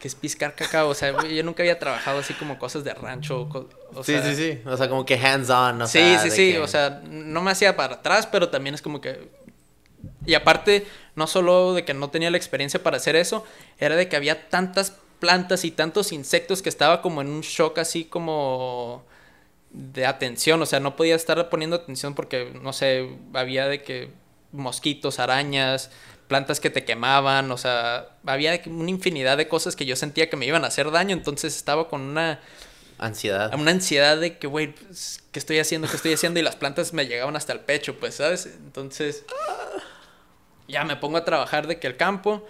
¿Qué 0.00 0.08
es 0.08 0.16
piscar 0.16 0.56
cacao? 0.56 0.88
O 0.88 0.94
sea, 0.94 1.12
güey, 1.12 1.36
yo 1.36 1.44
nunca 1.44 1.62
había 1.62 1.78
trabajado 1.78 2.18
así 2.18 2.34
como 2.34 2.58
cosas 2.58 2.82
de 2.82 2.92
rancho. 2.92 3.48
O 3.94 4.02
sí, 4.02 4.12
sea, 4.12 4.22
sí, 4.24 4.34
sí. 4.34 4.60
O 4.66 4.76
sea, 4.76 4.88
como 4.88 5.06
que 5.06 5.14
hands 5.16 5.48
on. 5.48 5.80
O 5.82 5.86
sí, 5.86 5.92
sea, 6.00 6.18
sí, 6.18 6.30
sí. 6.30 6.52
que- 6.54 6.58
O 6.58 6.66
sea, 6.66 7.00
no 7.04 7.40
me 7.42 7.52
hacía 7.52 7.76
para 7.76 7.94
atrás, 7.94 8.26
pero 8.26 8.48
también 8.48 8.74
es 8.74 8.82
como 8.82 9.00
que. 9.00 9.28
Y 10.26 10.34
aparte, 10.34 10.84
no 11.14 11.28
solo 11.28 11.74
de 11.74 11.84
que 11.84 11.94
no 11.94 12.10
tenía 12.10 12.30
la 12.32 12.36
experiencia 12.36 12.82
para 12.82 12.96
hacer 12.96 13.14
eso, 13.14 13.46
era 13.78 13.94
de 13.94 14.08
que 14.08 14.16
había 14.16 14.48
tantas 14.48 14.96
plantas 15.18 15.64
y 15.64 15.70
tantos 15.70 16.12
insectos 16.12 16.62
que 16.62 16.68
estaba 16.68 17.02
como 17.02 17.20
en 17.20 17.28
un 17.28 17.40
shock 17.40 17.78
así 17.78 18.04
como 18.04 19.04
de 19.70 20.06
atención. 20.06 20.60
O 20.62 20.66
sea, 20.66 20.80
no 20.80 20.96
podía 20.96 21.14
estar 21.14 21.48
poniendo 21.48 21.76
atención 21.76 22.14
porque, 22.14 22.52
no 22.62 22.72
sé, 22.72 23.16
había 23.34 23.68
de 23.68 23.82
que 23.82 24.10
mosquitos, 24.52 25.18
arañas, 25.18 25.90
plantas 26.28 26.60
que 26.60 26.70
te 26.70 26.84
quemaban. 26.84 27.50
O 27.50 27.58
sea, 27.58 28.16
había 28.24 28.60
una 28.66 28.90
infinidad 28.90 29.36
de 29.36 29.48
cosas 29.48 29.76
que 29.76 29.86
yo 29.86 29.96
sentía 29.96 30.28
que 30.30 30.36
me 30.36 30.46
iban 30.46 30.64
a 30.64 30.68
hacer 30.68 30.90
daño. 30.90 31.14
Entonces 31.14 31.56
estaba 31.56 31.88
con 31.88 32.00
una 32.02 32.40
Ansiedad. 32.98 33.54
una 33.54 33.72
ansiedad 33.72 34.18
de 34.18 34.38
que, 34.38 34.46
güey, 34.46 34.72
pues, 34.74 35.22
¿qué 35.30 35.38
estoy 35.38 35.58
haciendo? 35.58 35.86
¿Qué 35.88 35.96
estoy 35.96 36.14
haciendo? 36.14 36.40
Y 36.40 36.42
las 36.42 36.56
plantas 36.56 36.92
me 36.94 37.06
llegaban 37.06 37.36
hasta 37.36 37.52
el 37.52 37.60
pecho, 37.60 37.96
pues, 37.98 38.14
¿sabes? 38.14 38.46
Entonces, 38.46 39.24
ya 40.66 40.84
me 40.84 40.96
pongo 40.96 41.18
a 41.18 41.24
trabajar 41.24 41.66
de 41.66 41.78
que 41.78 41.86
el 41.86 41.96
campo, 41.96 42.46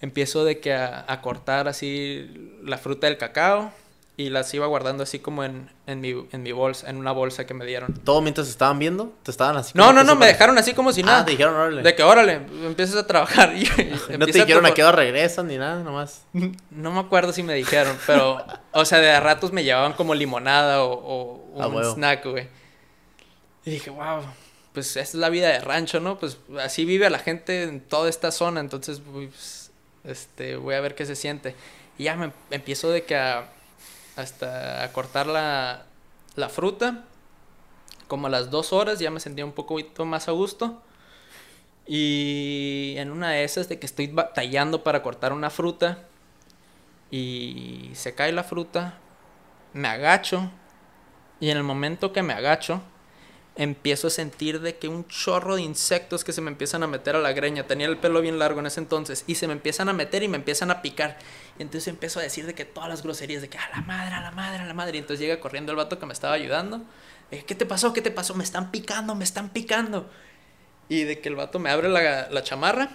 empiezo 0.00 0.44
de 0.44 0.60
que 0.60 0.74
a, 0.74 1.04
a 1.08 1.20
cortar 1.20 1.68
así 1.68 2.58
la 2.62 2.78
fruta 2.78 3.06
del 3.06 3.18
cacao, 3.18 3.72
y 4.18 4.30
las 4.30 4.52
iba 4.54 4.66
guardando 4.66 5.02
así 5.02 5.18
como 5.18 5.44
en, 5.44 5.68
en, 5.86 6.00
mi, 6.00 6.26
en 6.32 6.42
mi 6.42 6.52
bolsa, 6.52 6.88
en 6.88 6.96
una 6.96 7.12
bolsa 7.12 7.44
que 7.44 7.52
me 7.52 7.66
dieron. 7.66 7.92
¿Todo 8.02 8.22
mientras 8.22 8.48
estaban 8.48 8.78
viendo? 8.78 9.12
¿Te 9.22 9.30
estaban 9.30 9.58
así? 9.58 9.72
No, 9.74 9.92
no, 9.92 10.04
no, 10.04 10.16
me 10.16 10.26
dejaron 10.26 10.56
así 10.56 10.72
como 10.72 10.90
si 10.92 11.02
nada. 11.02 11.20
Ah, 11.20 11.24
te 11.26 11.32
dijeron, 11.32 11.54
órale. 11.54 11.82
De 11.82 11.94
que 11.94 12.02
órale, 12.02 12.40
empiezas 12.64 12.96
a 12.96 13.06
trabajar. 13.06 13.52
Y, 13.56 13.64
y 13.64 14.16
No 14.18 14.24
te 14.24 14.32
dijeron 14.32 14.64
a 14.64 14.72
qué 14.72 14.82
hora 14.82 14.96
regresan 14.96 15.48
ni 15.48 15.58
nada, 15.58 15.82
nomás. 15.82 16.24
No 16.70 16.90
me 16.92 17.00
acuerdo 17.00 17.32
si 17.34 17.42
me 17.42 17.52
dijeron, 17.52 17.96
pero, 18.06 18.42
o 18.72 18.84
sea, 18.86 19.00
de 19.00 19.10
a 19.10 19.20
ratos 19.20 19.52
me 19.52 19.64
llevaban 19.64 19.92
como 19.92 20.14
limonada 20.14 20.82
o, 20.82 20.92
o 20.92 21.68
un 21.68 21.84
Ah, 21.84 21.92
snack, 21.92 22.24
güey. 22.24 22.48
Y 23.66 23.72
dije, 23.72 23.90
wow, 23.90 24.22
pues 24.72 24.90
esa 24.92 25.00
es 25.00 25.14
la 25.14 25.28
vida 25.28 25.48
de 25.48 25.60
rancho, 25.60 26.00
¿no? 26.00 26.18
Pues 26.18 26.38
así 26.58 26.86
vive 26.86 27.10
la 27.10 27.18
gente 27.18 27.64
en 27.64 27.80
toda 27.80 28.08
esta 28.08 28.30
zona, 28.32 28.60
entonces, 28.60 29.02
pues, 29.12 29.65
este, 30.06 30.56
voy 30.56 30.74
a 30.74 30.80
ver 30.80 30.94
qué 30.94 31.06
se 31.06 31.16
siente. 31.16 31.54
Y 31.98 32.04
ya 32.04 32.16
me 32.16 32.32
empiezo 32.50 32.90
de 32.90 33.04
que 33.04 33.16
a, 33.16 33.48
hasta 34.16 34.82
a 34.82 34.92
cortar 34.92 35.26
la, 35.26 35.84
la 36.34 36.48
fruta, 36.48 37.04
como 38.08 38.26
a 38.26 38.30
las 38.30 38.50
dos 38.50 38.72
horas, 38.72 38.98
ya 38.98 39.10
me 39.10 39.20
sentía 39.20 39.44
un 39.44 39.52
poco 39.52 39.76
más 40.04 40.28
a 40.28 40.32
gusto. 40.32 40.82
Y 41.86 42.94
en 42.96 43.10
una 43.10 43.30
de 43.30 43.44
esas 43.44 43.68
de 43.68 43.78
que 43.78 43.86
estoy 43.86 44.08
batallando 44.08 44.82
para 44.82 45.02
cortar 45.02 45.32
una 45.32 45.50
fruta 45.50 45.98
y 47.10 47.90
se 47.94 48.14
cae 48.14 48.32
la 48.32 48.42
fruta, 48.42 48.98
me 49.72 49.88
agacho 49.88 50.50
y 51.38 51.50
en 51.50 51.58
el 51.58 51.62
momento 51.62 52.12
que 52.12 52.22
me 52.22 52.32
agacho 52.32 52.80
empiezo 53.56 54.08
a 54.08 54.10
sentir 54.10 54.60
de 54.60 54.76
que 54.76 54.88
un 54.88 55.08
chorro 55.08 55.56
de 55.56 55.62
insectos 55.62 56.24
que 56.24 56.32
se 56.32 56.42
me 56.42 56.50
empiezan 56.50 56.82
a 56.82 56.86
meter 56.86 57.16
a 57.16 57.20
la 57.20 57.32
greña, 57.32 57.66
tenía 57.66 57.86
el 57.86 57.96
pelo 57.96 58.20
bien 58.20 58.38
largo 58.38 58.60
en 58.60 58.66
ese 58.66 58.80
entonces 58.80 59.24
y 59.26 59.34
se 59.34 59.46
me 59.46 59.54
empiezan 59.54 59.88
a 59.88 59.94
meter 59.94 60.22
y 60.22 60.28
me 60.28 60.36
empiezan 60.36 60.70
a 60.70 60.82
picar 60.82 61.18
y 61.58 61.62
entonces 61.62 61.88
empiezo 61.88 62.20
a 62.20 62.22
decir 62.22 62.44
de 62.44 62.54
que 62.54 62.66
todas 62.66 62.88
las 62.88 63.02
groserías 63.02 63.40
de 63.40 63.48
que 63.48 63.56
a 63.56 63.68
la 63.70 63.80
madre, 63.80 64.14
a 64.14 64.20
la 64.20 64.30
madre, 64.30 64.62
a 64.62 64.66
la 64.66 64.74
madre 64.74 64.98
y 64.98 65.00
entonces 65.00 65.20
llega 65.20 65.40
corriendo 65.40 65.72
el 65.72 65.76
vato 65.76 65.98
que 65.98 66.04
me 66.04 66.12
estaba 66.12 66.34
ayudando, 66.34 66.82
que, 67.30 67.44
¿qué 67.44 67.54
te 67.54 67.64
pasó? 67.64 67.92
¿Qué 67.92 68.02
te 68.02 68.10
pasó? 68.10 68.34
Me 68.34 68.44
están 68.44 68.70
picando, 68.70 69.14
me 69.14 69.24
están 69.24 69.48
picando. 69.48 70.08
Y 70.88 71.04
de 71.04 71.20
que 71.20 71.28
el 71.28 71.34
vato 71.34 71.58
me 71.58 71.70
abre 71.70 71.88
la, 71.88 72.28
la 72.30 72.42
chamarra 72.42 72.90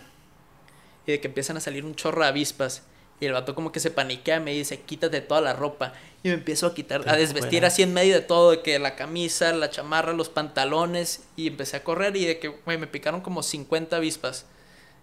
y 1.05 1.11
de 1.13 1.19
que 1.19 1.27
empiezan 1.27 1.57
a 1.57 1.59
salir 1.59 1.85
un 1.85 1.95
chorro 1.95 2.21
de 2.21 2.27
avispas. 2.27 2.83
Y 3.21 3.27
el 3.27 3.33
vato 3.33 3.53
como 3.53 3.71
que 3.71 3.79
se 3.79 3.91
paniquea, 3.91 4.39
me 4.39 4.51
dice, 4.51 4.81
quítate 4.81 5.21
toda 5.21 5.41
la 5.41 5.53
ropa. 5.53 5.93
Y 6.23 6.29
me 6.29 6.33
empiezo 6.33 6.65
a 6.65 6.73
quitar, 6.73 7.07
a 7.07 7.15
desvestir 7.15 7.59
fuera. 7.59 7.67
así 7.67 7.83
en 7.83 7.93
medio 7.93 8.15
de 8.15 8.21
todo, 8.21 8.49
de 8.49 8.61
que 8.63 8.79
la 8.79 8.95
camisa, 8.95 9.53
la 9.53 9.69
chamarra, 9.69 10.11
los 10.13 10.29
pantalones. 10.29 11.23
Y 11.35 11.47
empecé 11.47 11.77
a 11.77 11.83
correr 11.83 12.17
y 12.17 12.25
de 12.25 12.39
que, 12.39 12.47
güey, 12.47 12.79
me 12.79 12.87
picaron 12.87 13.21
como 13.21 13.43
50 13.43 13.95
avispas 13.95 14.47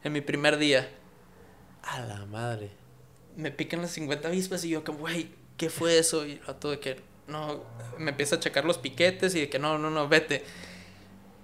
en 0.03 0.13
mi 0.13 0.21
primer 0.21 0.59
día. 0.59 0.89
A 1.85 2.01
la 2.01 2.27
madre. 2.27 2.71
Me 3.37 3.53
pican 3.53 3.83
las 3.83 3.93
50 3.93 4.27
avispas 4.27 4.65
y 4.65 4.71
yo 4.71 4.83
como, 4.83 4.99
güey, 4.99 5.29
¿qué 5.57 5.71
fue 5.71 5.97
eso? 5.97 6.27
Y 6.27 6.33
el 6.33 6.41
vato 6.41 6.73
de 6.73 6.81
que, 6.81 7.01
no, 7.29 7.63
me 7.99 8.11
empieza 8.11 8.35
a 8.35 8.41
checar 8.41 8.65
los 8.65 8.79
piquetes 8.79 9.33
y 9.37 9.43
de 9.43 9.49
que, 9.49 9.61
no, 9.61 9.79
no, 9.79 9.91
no, 9.91 10.09
vete. 10.09 10.45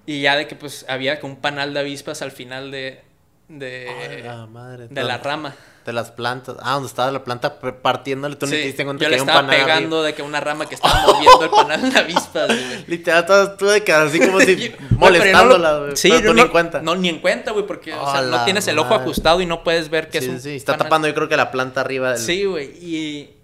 Y 0.06 0.22
ya 0.22 0.36
de 0.36 0.48
que 0.48 0.56
pues 0.56 0.84
había 0.88 1.20
como 1.20 1.34
un 1.34 1.40
panal 1.40 1.72
de 1.72 1.78
avispas 1.78 2.20
al 2.20 2.32
final 2.32 2.72
de, 2.72 3.00
de, 3.48 4.22
la 4.24 4.46
madre. 4.46 4.88
de 4.88 5.02
la 5.04 5.18
rama. 5.18 5.54
De 5.84 5.92
las 5.92 6.10
plantas. 6.10 6.56
Ah, 6.62 6.74
donde 6.74 6.88
estaba 6.88 7.12
la 7.12 7.22
planta 7.24 7.60
partiéndole. 7.60 8.36
Tú 8.36 8.46
ni 8.46 8.52
Sí, 8.52 8.56
te 8.58 8.66
diste 8.68 8.84
cuenta 8.86 9.04
yo 9.04 9.10
que 9.10 9.16
le 9.16 9.20
había 9.20 9.22
un 9.22 9.28
estaba 9.28 9.46
panal 9.46 9.54
arriba. 9.60 9.76
pegando 9.76 10.02
de 10.02 10.14
que 10.14 10.22
una 10.22 10.40
rama 10.40 10.66
que 10.66 10.76
estaba 10.76 11.02
moviendo 11.06 11.44
el 11.44 11.50
panal 11.50 11.92
de 11.92 11.98
avispas, 11.98 12.46
güey. 12.46 12.84
Literal, 12.86 13.56
tú 13.58 13.66
de 13.66 13.84
que 13.84 13.92
así 13.92 14.18
como 14.18 14.40
si 14.40 14.54
Güey, 14.56 14.76
molestándola, 14.92 15.78
no. 15.90 15.96
Sí, 15.96 16.08
pero 16.08 16.20
tú 16.22 16.26
no, 16.28 16.34
ni 16.34 16.40
en 16.40 16.48
cuenta. 16.48 16.80
No, 16.80 16.96
ni 16.96 17.08
en 17.10 17.18
cuenta, 17.20 17.50
güey, 17.52 17.66
porque 17.66 17.92
o 17.92 18.02
sea, 18.10 18.20
A 18.20 18.22
no 18.22 18.30
la 18.30 18.44
tienes 18.46 18.66
el 18.66 18.78
ojo 18.78 18.94
ajustado 18.94 19.42
y 19.42 19.46
no 19.46 19.62
puedes 19.62 19.90
ver 19.90 20.08
que 20.08 20.20
sí, 20.20 20.26
es 20.26 20.32
un 20.32 20.40
sí, 20.40 20.56
está 20.56 20.72
panal. 20.72 20.86
tapando 20.86 21.08
yo 21.08 21.14
creo 21.14 21.28
que 21.28 21.36
la 21.36 21.50
planta 21.50 21.82
arriba 21.82 22.12
del... 22.12 22.18
Sí, 22.18 22.46
güey, 22.46 22.70
y, 22.82 23.36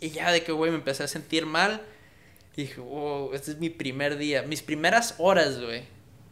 y 0.00 0.10
ya 0.10 0.30
de 0.32 0.42
que, 0.42 0.52
güey, 0.52 0.70
me 0.70 0.76
empecé 0.76 1.04
a 1.04 1.08
sentir 1.08 1.46
mal. 1.46 1.80
Y 2.56 2.62
dije, 2.64 2.80
wow, 2.82 3.32
este 3.32 3.52
es 3.52 3.58
mi 3.58 3.70
primer 3.70 4.18
día. 4.18 4.42
Mis 4.42 4.60
primeras 4.60 5.14
horas, 5.16 5.58
güey. 5.58 5.84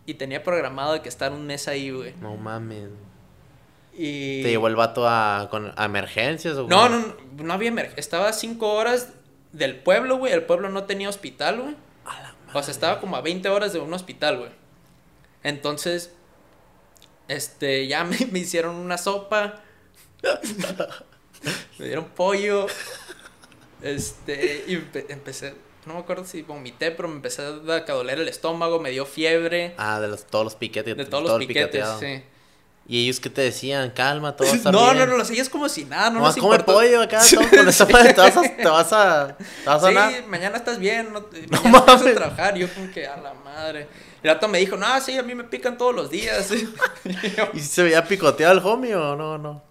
Y 0.08 0.14
tenía 0.14 0.42
programado 0.42 0.94
de 0.94 1.02
que 1.02 1.08
estar 1.10 1.32
un 1.32 1.46
mes 1.46 1.68
ahí, 1.68 1.90
güey. 1.90 2.14
No 2.22 2.34
mames. 2.38 2.88
Y... 3.92 4.42
¿Te 4.42 4.48
llevó 4.48 4.68
el 4.68 4.74
vato 4.74 5.06
a, 5.06 5.48
con, 5.50 5.70
a 5.76 5.84
emergencias 5.84 6.56
o 6.56 6.66
No, 6.66 6.88
no, 6.88 6.98
no, 6.98 7.44
no 7.44 7.52
había 7.52 7.68
emergencia. 7.68 8.00
Estaba 8.00 8.28
a 8.28 8.32
cinco 8.32 8.72
horas 8.72 9.12
del 9.52 9.76
pueblo, 9.76 10.16
güey. 10.16 10.32
El 10.32 10.44
pueblo 10.44 10.70
no 10.70 10.84
tenía 10.84 11.10
hospital, 11.10 11.60
güey. 11.60 11.76
O 12.54 12.62
sea, 12.62 12.72
estaba 12.72 13.00
como 13.00 13.16
a 13.16 13.20
20 13.20 13.50
horas 13.50 13.74
de 13.74 13.80
un 13.80 13.92
hospital, 13.92 14.38
güey. 14.38 14.50
Entonces, 15.42 16.14
este, 17.28 17.86
ya 17.86 18.04
me, 18.04 18.16
me 18.32 18.38
hicieron 18.38 18.76
una 18.76 18.96
sopa. 18.96 19.60
me 21.78 21.84
dieron 21.84 22.06
pollo. 22.06 22.66
Este, 23.82 24.64
y 24.66 24.76
empe- 24.76 25.04
empecé, 25.10 25.54
no 25.88 25.94
me 25.94 26.00
acuerdo 26.00 26.24
si 26.24 26.42
vomité, 26.42 26.90
pero 26.92 27.08
me 27.08 27.16
empecé 27.16 27.42
a 27.42 27.50
doler 27.50 28.18
el 28.20 28.28
estómago, 28.28 28.78
me 28.78 28.90
dio 28.90 29.04
fiebre. 29.06 29.74
Ah, 29.78 29.98
de 30.00 30.08
los, 30.08 30.24
todos 30.24 30.44
los 30.44 30.54
piquetes. 30.54 30.96
De 30.96 31.04
todos 31.04 31.24
todo 31.24 31.38
los 31.38 31.46
piquetes, 31.46 31.84
sí. 31.98 32.22
¿Y 32.90 33.04
ellos 33.04 33.20
qué 33.20 33.28
te 33.28 33.42
decían? 33.42 33.90
Calma, 33.90 34.34
todo 34.36 34.48
estar 34.54 34.72
No, 34.72 34.84
bien. 34.84 34.98
no, 34.98 35.06
no, 35.06 35.16
lo 35.18 35.24
seguías 35.24 35.48
como 35.50 35.68
si 35.68 35.84
nada, 35.84 36.08
no 36.10 36.20
Nomás 36.20 36.36
nos 36.36 36.44
come 36.46 36.58
pollo 36.60 37.02
acá, 37.02 37.20
todo 37.34 37.48
con 37.50 37.68
esa 37.68 37.84
madre, 37.86 38.14
te 38.14 38.20
vas 38.20 38.36
a... 38.36 38.42
Te 38.42 38.64
vas 38.64 38.92
a, 38.92 39.36
te 39.36 39.68
vas 39.68 39.84
a 39.84 40.10
Sí, 40.10 40.16
mañana 40.26 40.56
estás 40.56 40.78
bien, 40.78 41.12
no, 41.12 41.20
No 41.50 41.62
mañana 41.62 41.80
vas 41.80 42.02
a 42.02 42.14
trabajar. 42.14 42.54
Yo 42.56 42.68
como 42.72 42.90
que, 42.90 43.06
a 43.06 43.16
la 43.18 43.34
madre. 43.34 43.88
El 44.22 44.30
rato 44.30 44.48
me 44.48 44.58
dijo, 44.58 44.76
no, 44.76 45.00
sí, 45.00 45.18
a 45.18 45.22
mí 45.22 45.34
me 45.34 45.44
pican 45.44 45.76
todos 45.76 45.94
los 45.94 46.10
días. 46.10 46.50
Y 46.50 46.62
yo- 47.36 47.48
¿Y 47.52 47.58
si 47.60 47.66
se 47.66 47.82
veía 47.82 48.04
picoteado 48.04 48.58
el 48.58 48.64
homie 48.64 48.94
o 48.94 49.14
no? 49.16 49.36
no? 49.38 49.62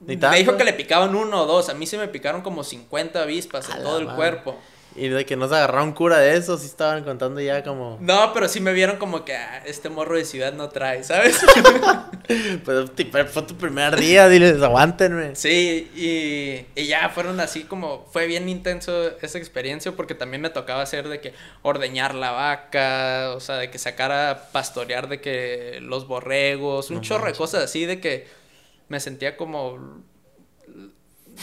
Ni 0.00 0.16
me 0.16 0.38
dijo 0.38 0.56
que 0.56 0.64
le 0.64 0.72
picaban 0.72 1.14
uno 1.14 1.42
o 1.42 1.46
dos. 1.46 1.68
A 1.68 1.74
mí 1.74 1.86
se 1.86 1.96
me 1.98 2.08
picaron 2.08 2.42
como 2.42 2.64
50 2.64 3.22
avispas 3.22 3.68
A 3.68 3.72
en 3.74 3.78
la 3.78 3.84
todo 3.84 3.98
el 3.98 4.06
madre. 4.06 4.16
cuerpo. 4.16 4.58
Y 4.94 5.08
de 5.08 5.24
que 5.24 5.36
no 5.36 5.48
se 5.48 5.54
agarraron 5.54 5.92
cura 5.92 6.18
de 6.18 6.36
eso, 6.36 6.58
sí 6.58 6.66
estaban 6.66 7.02
contando 7.04 7.40
ya 7.40 7.62
como... 7.62 7.98
No, 8.00 8.32
pero 8.34 8.48
sí 8.48 8.60
me 8.60 8.72
vieron 8.72 8.96
como 8.96 9.24
que 9.24 9.34
ah, 9.34 9.62
este 9.64 9.88
morro 9.88 10.16
de 10.16 10.24
ciudad 10.24 10.52
no 10.52 10.68
trae, 10.68 11.02
¿sabes? 11.04 11.40
Pues 12.64 12.90
fue 13.30 13.42
tu 13.42 13.56
primer 13.56 13.96
día, 13.96 14.28
diles, 14.28 14.62
aguántenme. 14.62 15.34
sí, 15.34 15.90
y, 15.94 16.80
y 16.80 16.86
ya 16.86 17.10
fueron 17.10 17.40
así 17.40 17.64
como, 17.64 18.06
fue 18.12 18.26
bien 18.26 18.48
intenso 18.48 19.18
esa 19.20 19.38
experiencia 19.38 19.92
porque 19.92 20.14
también 20.14 20.40
me 20.40 20.48
tocaba 20.48 20.82
hacer 20.82 21.08
de 21.08 21.20
que 21.20 21.34
ordeñar 21.62 22.14
la 22.14 22.30
vaca, 22.30 23.32
o 23.34 23.40
sea, 23.40 23.56
de 23.56 23.70
que 23.70 23.78
sacara 23.78 24.30
a 24.30 24.52
pastorear 24.52 25.08
de 25.08 25.20
que 25.20 25.80
los 25.82 26.06
borregos, 26.06 26.90
un 26.90 26.96
No 26.96 27.02
chorro 27.02 27.26
de 27.26 27.34
cosas 27.34 27.64
así 27.64 27.84
de 27.84 28.00
que 28.00 28.28
me 28.88 29.00
sentía 29.00 29.36
como 29.36 30.02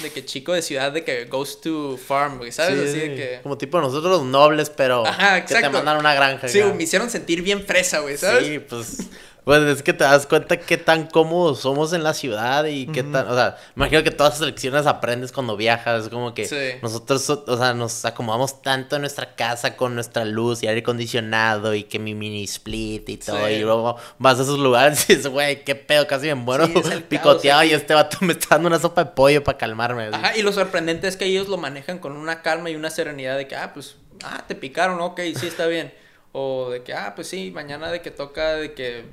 de 0.01 0.11
que 0.11 0.23
chico 0.25 0.53
de 0.53 0.61
ciudad 0.61 0.91
de 0.91 1.03
que 1.03 1.25
goes 1.25 1.59
to 1.61 1.97
farm, 1.97 2.37
güey, 2.37 2.51
¿sabes? 2.51 2.79
Sí, 2.79 2.87
así 2.89 2.99
de 2.99 3.15
que... 3.15 3.39
Como 3.43 3.57
tipo 3.57 3.81
nosotros 3.81 4.19
los 4.19 4.23
nobles, 4.23 4.69
pero 4.69 5.05
Ajá, 5.05 5.45
que 5.45 5.53
te 5.53 5.65
a 5.65 5.97
una 5.97 6.13
granja. 6.13 6.47
Sí, 6.47 6.61
me 6.63 6.83
hicieron 6.83 7.09
sentir 7.09 7.41
bien 7.41 7.63
fresa, 7.63 7.99
güey, 7.99 8.17
¿sabes? 8.17 8.45
Sí, 8.45 8.59
pues, 8.59 8.97
pues 9.45 9.61
es 9.63 9.81
que 9.83 9.93
te 9.93 10.03
das 10.03 10.27
cuenta 10.27 10.57
qué 10.57 10.77
tan 10.77 11.07
cómodos 11.07 11.59
somos 11.61 11.93
en 11.93 12.03
la 12.03 12.13
ciudad 12.13 12.65
y 12.65 12.85
qué 12.87 13.01
tan, 13.03 13.27
o 13.27 13.33
sea, 13.35 13.57
imagino 13.75 14.03
que 14.03 14.11
todas 14.11 14.35
esas 14.35 14.45
lecciones 14.47 14.85
aprendes 14.85 15.31
cuando 15.31 15.57
viajas, 15.57 16.03
es 16.03 16.09
como 16.09 16.33
que 16.33 16.45
Sí. 16.45 16.79
nosotros, 16.83 17.23
so- 17.23 17.43
o 17.47 17.57
sea, 17.57 17.73
nos 17.73 18.05
acomodamos 18.05 18.61
tanto 18.61 18.95
en 18.97 19.01
nuestra 19.01 19.35
casa 19.35 19.75
con 19.75 19.95
nuestra 19.95 20.23
luz 20.25 20.61
y 20.61 20.67
aire 20.67 20.81
acondicionado 20.81 21.73
y 21.73 21.83
que 21.83 21.97
mi 21.99 22.13
mini 22.13 22.43
split 22.43 23.09
y 23.09 23.17
todo, 23.17 23.47
Sí. 23.47 23.53
y 23.53 23.59
luego 23.61 23.95
vas 24.19 24.39
a 24.39 24.43
esos 24.43 24.59
lugares 24.59 25.09
y 25.09 25.15
dices, 25.15 25.31
güey, 25.31 25.63
qué 25.63 25.75
pedo, 25.75 26.05
casi 26.05 26.27
me 26.27 26.35
muero 26.35 26.67
Sí, 26.67 26.73
caos 26.73 26.93
picoteado 27.09 27.63
y 27.63 27.73
este 27.73 27.93
vato 27.93 28.17
me 28.21 28.33
está 28.33 28.47
dando 28.55 28.67
una 28.67 28.79
sopa 28.79 29.03
de 29.03 29.11
pollo 29.11 29.43
para 29.43 29.57
calmarme. 29.57 30.09
Ajá, 30.13 30.37
y 30.37 30.41
lo 30.43 30.51
sorprendente 30.51 31.07
es 31.07 31.17
que 31.17 31.25
ellos 31.25 31.47
lo 31.47 31.57
manejan 31.57 31.99
con 31.99 32.11
una 32.17 32.41
calma 32.41 32.69
y 32.69 32.75
una 32.75 32.89
serenidad 32.91 33.37
de 33.37 33.47
que, 33.47 33.55
ah, 33.55 33.71
pues, 33.73 33.95
ah, 34.23 34.43
te 34.47 34.53
picaron, 34.55 35.01
ok, 35.01 35.19
sí, 35.35 35.47
está 35.47 35.65
bien. 35.65 35.93
O 36.31 36.69
de 36.69 36.83
que, 36.83 36.93
ah, 36.93 37.13
pues 37.15 37.27
sí, 37.27 37.49
mañana 37.51 37.89
de 37.89 38.01
que 38.03 38.11
toca, 38.11 38.53
de 38.53 38.73
que, 38.75 39.05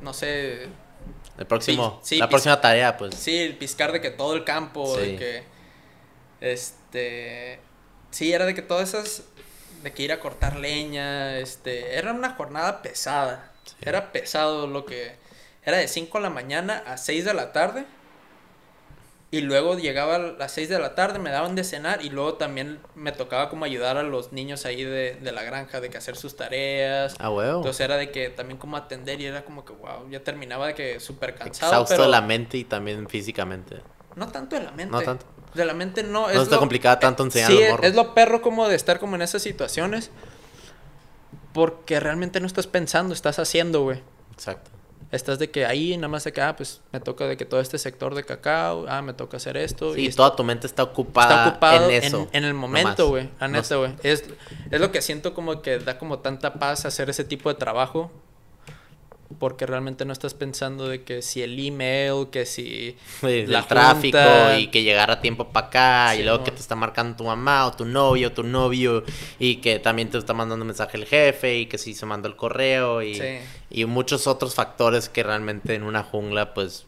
no 0.00 0.12
sé, 0.12 0.68
El 1.38 1.46
próximo, 1.46 2.00
Sí, 2.02 2.18
la 2.18 2.28
próxima 2.28 2.60
tarea, 2.60 2.96
pues. 2.96 3.14
sí, 3.14 3.36
el 3.36 3.56
piscar 3.56 3.92
de 3.92 4.00
que 4.00 4.10
todo 4.10 4.34
el 4.34 4.44
campo, 4.44 4.96
de 4.96 5.16
que, 5.16 5.42
este, 6.40 7.60
sí, 8.10 8.32
era 8.32 8.46
de 8.46 8.54
que 8.54 8.62
todas 8.62 8.88
esas, 8.88 9.24
de 9.82 9.92
que 9.92 10.02
ir 10.02 10.12
a 10.12 10.20
cortar 10.20 10.56
leña, 10.56 11.38
este, 11.38 11.96
era 11.96 12.12
una 12.12 12.30
jornada 12.34 12.82
pesada. 12.82 13.52
Era 13.80 14.12
pesado 14.12 14.66
lo 14.66 14.86
que, 14.86 15.16
era 15.64 15.78
de 15.78 15.88
5 15.88 16.18
de 16.18 16.22
la 16.22 16.30
mañana 16.30 16.82
a 16.86 16.96
6 16.96 17.24
de 17.24 17.34
la 17.34 17.52
tarde. 17.52 17.84
Y 19.36 19.42
luego 19.42 19.76
llegaba 19.76 20.14
a 20.14 20.18
las 20.18 20.52
6 20.52 20.70
de 20.70 20.78
la 20.78 20.94
tarde, 20.94 21.18
me 21.18 21.30
daban 21.30 21.54
de 21.54 21.62
cenar 21.62 22.02
y 22.02 22.08
luego 22.08 22.34
también 22.34 22.78
me 22.94 23.12
tocaba 23.12 23.50
como 23.50 23.66
ayudar 23.66 23.98
a 23.98 24.02
los 24.02 24.32
niños 24.32 24.64
ahí 24.64 24.82
de, 24.82 25.18
de 25.20 25.32
la 25.32 25.42
granja, 25.42 25.82
de 25.82 25.90
que 25.90 25.98
hacer 25.98 26.16
sus 26.16 26.36
tareas. 26.36 27.14
Ah, 27.18 27.28
huevo. 27.28 27.58
Entonces 27.58 27.80
era 27.80 27.98
de 27.98 28.10
que 28.10 28.30
también 28.30 28.56
como 28.56 28.78
atender 28.78 29.20
y 29.20 29.26
era 29.26 29.44
como 29.44 29.66
que, 29.66 29.74
wow, 29.74 30.08
ya 30.08 30.20
terminaba 30.20 30.68
de 30.68 30.74
que 30.74 31.00
súper 31.00 31.34
cansado. 31.34 31.70
Exhausto 31.70 31.92
pero 31.92 32.04
de 32.04 32.08
la 32.08 32.22
mente 32.22 32.56
y 32.56 32.64
también 32.64 33.06
físicamente. 33.10 33.82
No 34.14 34.28
tanto 34.28 34.56
de 34.56 34.62
la 34.64 34.72
mente. 34.72 34.90
No 34.90 35.02
tanto. 35.02 35.26
De 35.52 35.64
la 35.66 35.74
mente 35.74 36.02
no. 36.02 36.32
No 36.32 36.42
está 36.42 36.56
complicada 36.56 36.98
tanto 36.98 37.22
enseñar 37.22 37.52
a 37.52 37.54
Sí, 37.54 37.60
los 37.68 37.82
es 37.82 37.94
lo 37.94 38.14
perro 38.14 38.40
como 38.40 38.66
de 38.68 38.74
estar 38.74 38.98
como 38.98 39.16
en 39.16 39.22
esas 39.22 39.42
situaciones. 39.42 40.10
Porque 41.52 42.00
realmente 42.00 42.40
no 42.40 42.46
estás 42.46 42.66
pensando, 42.66 43.12
estás 43.12 43.38
haciendo, 43.38 43.82
güey. 43.82 44.02
Exacto. 44.32 44.70
Estás 45.10 45.38
de 45.38 45.50
que 45.50 45.64
ahí 45.64 45.96
nada 45.96 46.08
más 46.08 46.24
de 46.24 46.32
que, 46.32 46.40
ah, 46.40 46.56
pues 46.56 46.80
me 46.92 47.00
toca 47.00 47.26
de 47.26 47.36
que 47.36 47.44
todo 47.44 47.60
este 47.60 47.78
sector 47.78 48.14
de 48.14 48.24
cacao, 48.24 48.86
ah, 48.88 49.02
me 49.02 49.12
toca 49.12 49.36
hacer 49.36 49.56
esto. 49.56 49.94
Sí, 49.94 50.06
y 50.06 50.10
toda 50.10 50.34
tu 50.34 50.44
mente 50.44 50.66
está 50.66 50.82
ocupada, 50.82 51.48
está 51.48 51.86
en 51.86 51.90
eso. 52.04 52.28
en, 52.32 52.44
el 52.44 52.54
momento, 52.54 53.08
güey. 53.08 53.30
No 53.40 53.48
neta, 53.48 53.76
güey. 53.76 53.94
Es, 54.02 54.24
es 54.70 54.80
lo 54.80 54.90
que 54.92 55.02
siento 55.02 55.34
como 55.34 55.62
que 55.62 55.78
da 55.78 55.98
como 55.98 56.18
tanta 56.18 56.54
paz 56.54 56.84
hacer 56.86 57.10
ese 57.10 57.24
tipo 57.24 57.48
de 57.48 57.54
trabajo. 57.56 58.10
Porque 59.38 59.66
realmente 59.66 60.04
no 60.04 60.12
estás 60.12 60.32
pensando 60.34 60.88
de 60.88 61.02
que 61.04 61.20
si 61.20 61.42
el 61.42 61.58
email, 61.58 62.28
que 62.30 62.46
si 62.46 62.96
Sí, 63.20 63.46
la 63.46 63.58
del 63.60 63.66
tráfico 63.68 64.18
y 64.58 64.68
que 64.68 64.82
llegara 64.82 65.14
a 65.14 65.20
tiempo 65.20 65.48
para 65.48 65.66
acá 65.66 66.10
Sí, 66.14 66.20
y 66.20 66.24
luego 66.24 66.42
que 66.44 66.50
te 66.52 66.60
está 66.60 66.74
marcando 66.74 67.16
tu 67.16 67.24
mamá 67.24 67.66
o 67.66 67.72
tu 67.72 67.84
novio 67.84 68.28
o 68.28 68.32
tu 68.32 68.42
novio 68.42 69.04
y 69.38 69.56
que 69.56 69.78
también 69.78 70.08
te 70.10 70.18
está 70.18 70.32
mandando 70.32 70.64
mensaje 70.64 70.96
el 70.96 71.04
jefe 71.06 71.58
y 71.58 71.66
que 71.66 71.78
si 71.78 71.94
se 71.94 72.06
mandó 72.06 72.28
el 72.28 72.36
correo 72.36 73.02
y, 73.02 73.14
Sí. 73.14 73.38
y 73.70 73.84
muchos 73.84 74.26
otros 74.26 74.54
factores 74.54 75.08
que 75.08 75.22
realmente 75.22 75.74
en 75.74 75.82
una 75.82 76.02
jungla 76.02 76.54
pues 76.54 76.86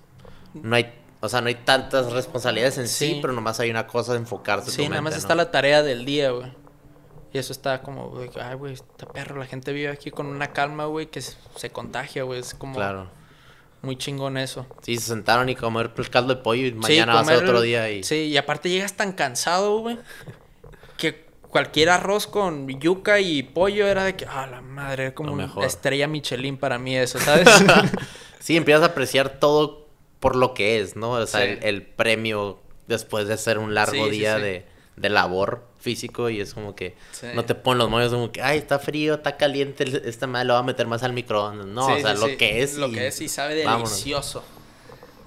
no 0.54 0.74
hay, 0.76 0.92
o 1.20 1.28
sea, 1.28 1.40
no 1.40 1.48
hay 1.48 1.56
tantas 1.56 2.12
responsabilidades 2.12 2.78
en 2.78 2.88
sí, 2.88 3.18
pero 3.20 3.32
nomás 3.34 3.60
hay 3.60 3.70
una 3.70 3.86
cosa 3.86 4.12
de 4.12 4.20
enfocarse. 4.20 4.70
Sí, 4.70 4.84
tu 4.84 4.88
nada 4.88 5.02
más 5.02 5.12
mente, 5.12 5.18
está 5.18 5.34
la 5.34 5.50
tarea 5.50 5.82
del 5.82 6.04
día, 6.04 6.30
güey. 6.30 6.50
Y 7.32 7.38
eso 7.38 7.52
está 7.52 7.82
como, 7.82 8.08
güey, 8.10 8.30
ay, 8.40 8.54
güey, 8.54 8.72
está 8.74 9.06
perro. 9.06 9.38
La 9.38 9.46
gente 9.46 9.72
vive 9.72 9.88
aquí 9.88 10.10
con 10.10 10.26
una 10.26 10.52
calma, 10.52 10.86
güey, 10.86 11.06
que 11.06 11.20
se, 11.20 11.70
contagia, 11.70 12.22
güey. 12.22 12.40
Es 12.40 12.54
como 12.54 12.74
Claro. 12.74 13.10
muy 13.82 13.96
chingón 13.96 14.36
eso. 14.38 14.66
Sí, 14.82 14.96
se 14.96 15.08
sentaron 15.08 15.48
y 15.48 15.54
comer 15.54 15.92
el 15.96 16.10
caldo 16.10 16.34
de 16.34 16.40
pollo 16.42 16.62
y 16.66 16.70
Sí, 16.70 16.74
mañana 16.76 17.14
va 17.14 17.20
a 17.20 17.24
ser 17.24 17.44
otro 17.44 17.60
día 17.60 17.90
y... 17.90 18.02
Sí, 18.02 18.14
y 18.26 18.36
aparte 18.38 18.70
llegas 18.70 18.94
tan 18.94 19.12
cansado, 19.12 19.78
güey, 19.80 19.98
que 20.96 21.26
cualquier 21.50 21.90
arroz 21.90 22.26
con 22.26 22.66
yuca 22.80 23.20
y 23.20 23.42
pollo 23.42 23.86
era 23.86 24.04
de 24.04 24.16
que, 24.16 24.26
ah, 24.26 24.46
la 24.50 24.60
madre, 24.62 25.04
era 25.04 25.14
como 25.14 25.32
una 25.32 25.50
estrella 25.64 26.08
Michelin 26.08 26.56
para 26.56 26.78
mí 26.78 26.96
eso, 26.96 27.18
¿sabes? 27.20 27.48
Sí, 28.40 28.56
empiezas 28.56 28.82
a 28.84 28.86
apreciar 28.86 29.38
todo 29.40 29.86
por 30.20 30.34
lo 30.34 30.54
que 30.54 30.80
es, 30.80 30.96
¿no? 30.96 31.10
O 31.12 31.26
sea, 31.26 31.40
Sí. 31.44 31.48
el, 31.50 31.58
el 31.64 31.82
premio 31.82 32.60
después 32.86 33.28
de 33.28 33.34
hacer 33.34 33.58
un 33.58 33.74
largo 33.74 33.92
Sí, 34.06 34.10
sí, 34.12 34.18
día 34.18 34.36
sí. 34.36 34.42
De, 34.42 34.66
de 34.96 35.08
labor 35.10 35.67
físico 35.78 36.28
y 36.30 36.40
es 36.40 36.54
como 36.54 36.74
que 36.74 36.96
Sí. 37.12 37.26
no 37.34 37.44
te 37.44 37.54
ponen 37.54 37.78
los 37.78 37.90
moños 37.90 38.12
como 38.12 38.32
que, 38.32 38.42
ay, 38.42 38.58
está 38.58 38.78
frío, 38.78 39.14
está 39.14 39.36
caliente, 39.36 39.84
esta 40.08 40.26
madre 40.26 40.46
lo 40.46 40.54
va 40.54 40.60
a 40.60 40.62
meter 40.64 40.86
más 40.86 41.02
al 41.02 41.12
microondas. 41.12 41.66
No, 41.66 41.86
Sí, 41.86 41.92
o 41.92 42.00
sea, 42.00 42.14
sí, 42.16 42.20
lo 42.20 42.26
sí. 42.28 42.36
que 42.36 42.62
es. 42.62 42.74
Lo 42.76 42.90
que 42.90 43.06
es 43.06 43.20
y 43.20 43.28
sabe 43.28 43.64
vámonos. 43.64 43.90
delicioso. 43.90 44.44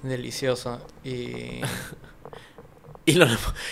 Delicioso. 0.03 0.81
Y... 1.03 1.61
Y, 3.03 3.13
lo- 3.13 3.25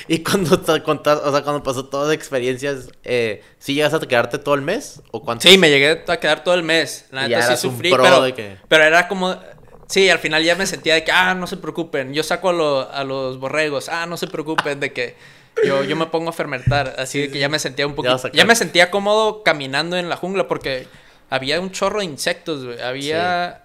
y 0.08 0.20
cuando, 0.24 0.60
te 0.60 0.82
contas- 0.82 1.22
o 1.24 1.32
sea, 1.32 1.44
cuando 1.44 1.62
pasó 1.62 1.86
todas 1.86 2.08
las 2.08 2.16
experiencias, 2.16 2.90
eh, 3.04 3.44
¿sí 3.60 3.76
llegas 3.76 3.94
a 3.94 4.00
quedarte 4.00 4.40
todo 4.40 4.56
el 4.56 4.64
mes? 4.64 5.04
¿O 5.12 5.22
cuánto? 5.24 5.48
Sí, 5.48 5.56
me 5.60 5.70
llegué 5.70 6.04
a 6.08 6.18
quedar 6.20 6.44
todo 6.44 6.56
el 6.56 6.64
mes. 6.64 7.06
La 7.12 7.28
Y 7.28 7.30
neta 7.30 7.42
ya 7.42 7.56
sí 7.56 7.62
sufrí, 7.68 7.92
pero, 7.92 8.24
de 8.24 8.34
que- 8.34 8.58
pero 8.68 8.84
era 8.86 9.08
como... 9.08 9.38
Sí, 9.88 10.10
al 10.10 10.18
final 10.18 10.44
ya 10.44 10.56
me 10.56 10.66
sentía 10.66 10.96
de 10.96 11.04
que, 11.04 11.12
ah, 11.12 11.36
no 11.36 11.46
se 11.46 11.58
preocupen. 11.58 12.12
Yo 12.12 12.24
saco 12.24 12.50
a, 12.50 12.54
lo- 12.54 12.92
a 12.92 13.04
los 13.04 13.40
borregos. 13.40 13.88
Ah, 13.88 14.08
no 14.08 14.18
se 14.18 14.26
preocupen 14.26 14.80
de 14.80 14.94
que 14.94 15.16
yo, 15.66 15.84
yo 15.84 15.96
me 15.96 16.06
pongo 16.08 16.30
a 16.30 16.34
fermentar. 16.34 16.96
Así 16.98 17.20
de 17.22 17.32
que 17.32 17.40
ya 17.40 17.50
me 17.50 17.60
sentía 17.60 17.86
un 17.88 17.96
poquito... 17.96 18.32
Ya, 18.32 18.46
me 18.46 18.56
sentía 18.56 18.92
cómodo 18.92 19.44
caminando 19.44 19.98
en 19.98 20.10
la 20.10 20.16
jungla 20.16 20.48
porque 20.48 20.88
había 21.30 21.60
un 21.60 21.72
chorro 21.72 22.00
de 22.00 22.06
insectos, 22.06 22.66
güey. 22.66 22.82
Había... 22.82 23.64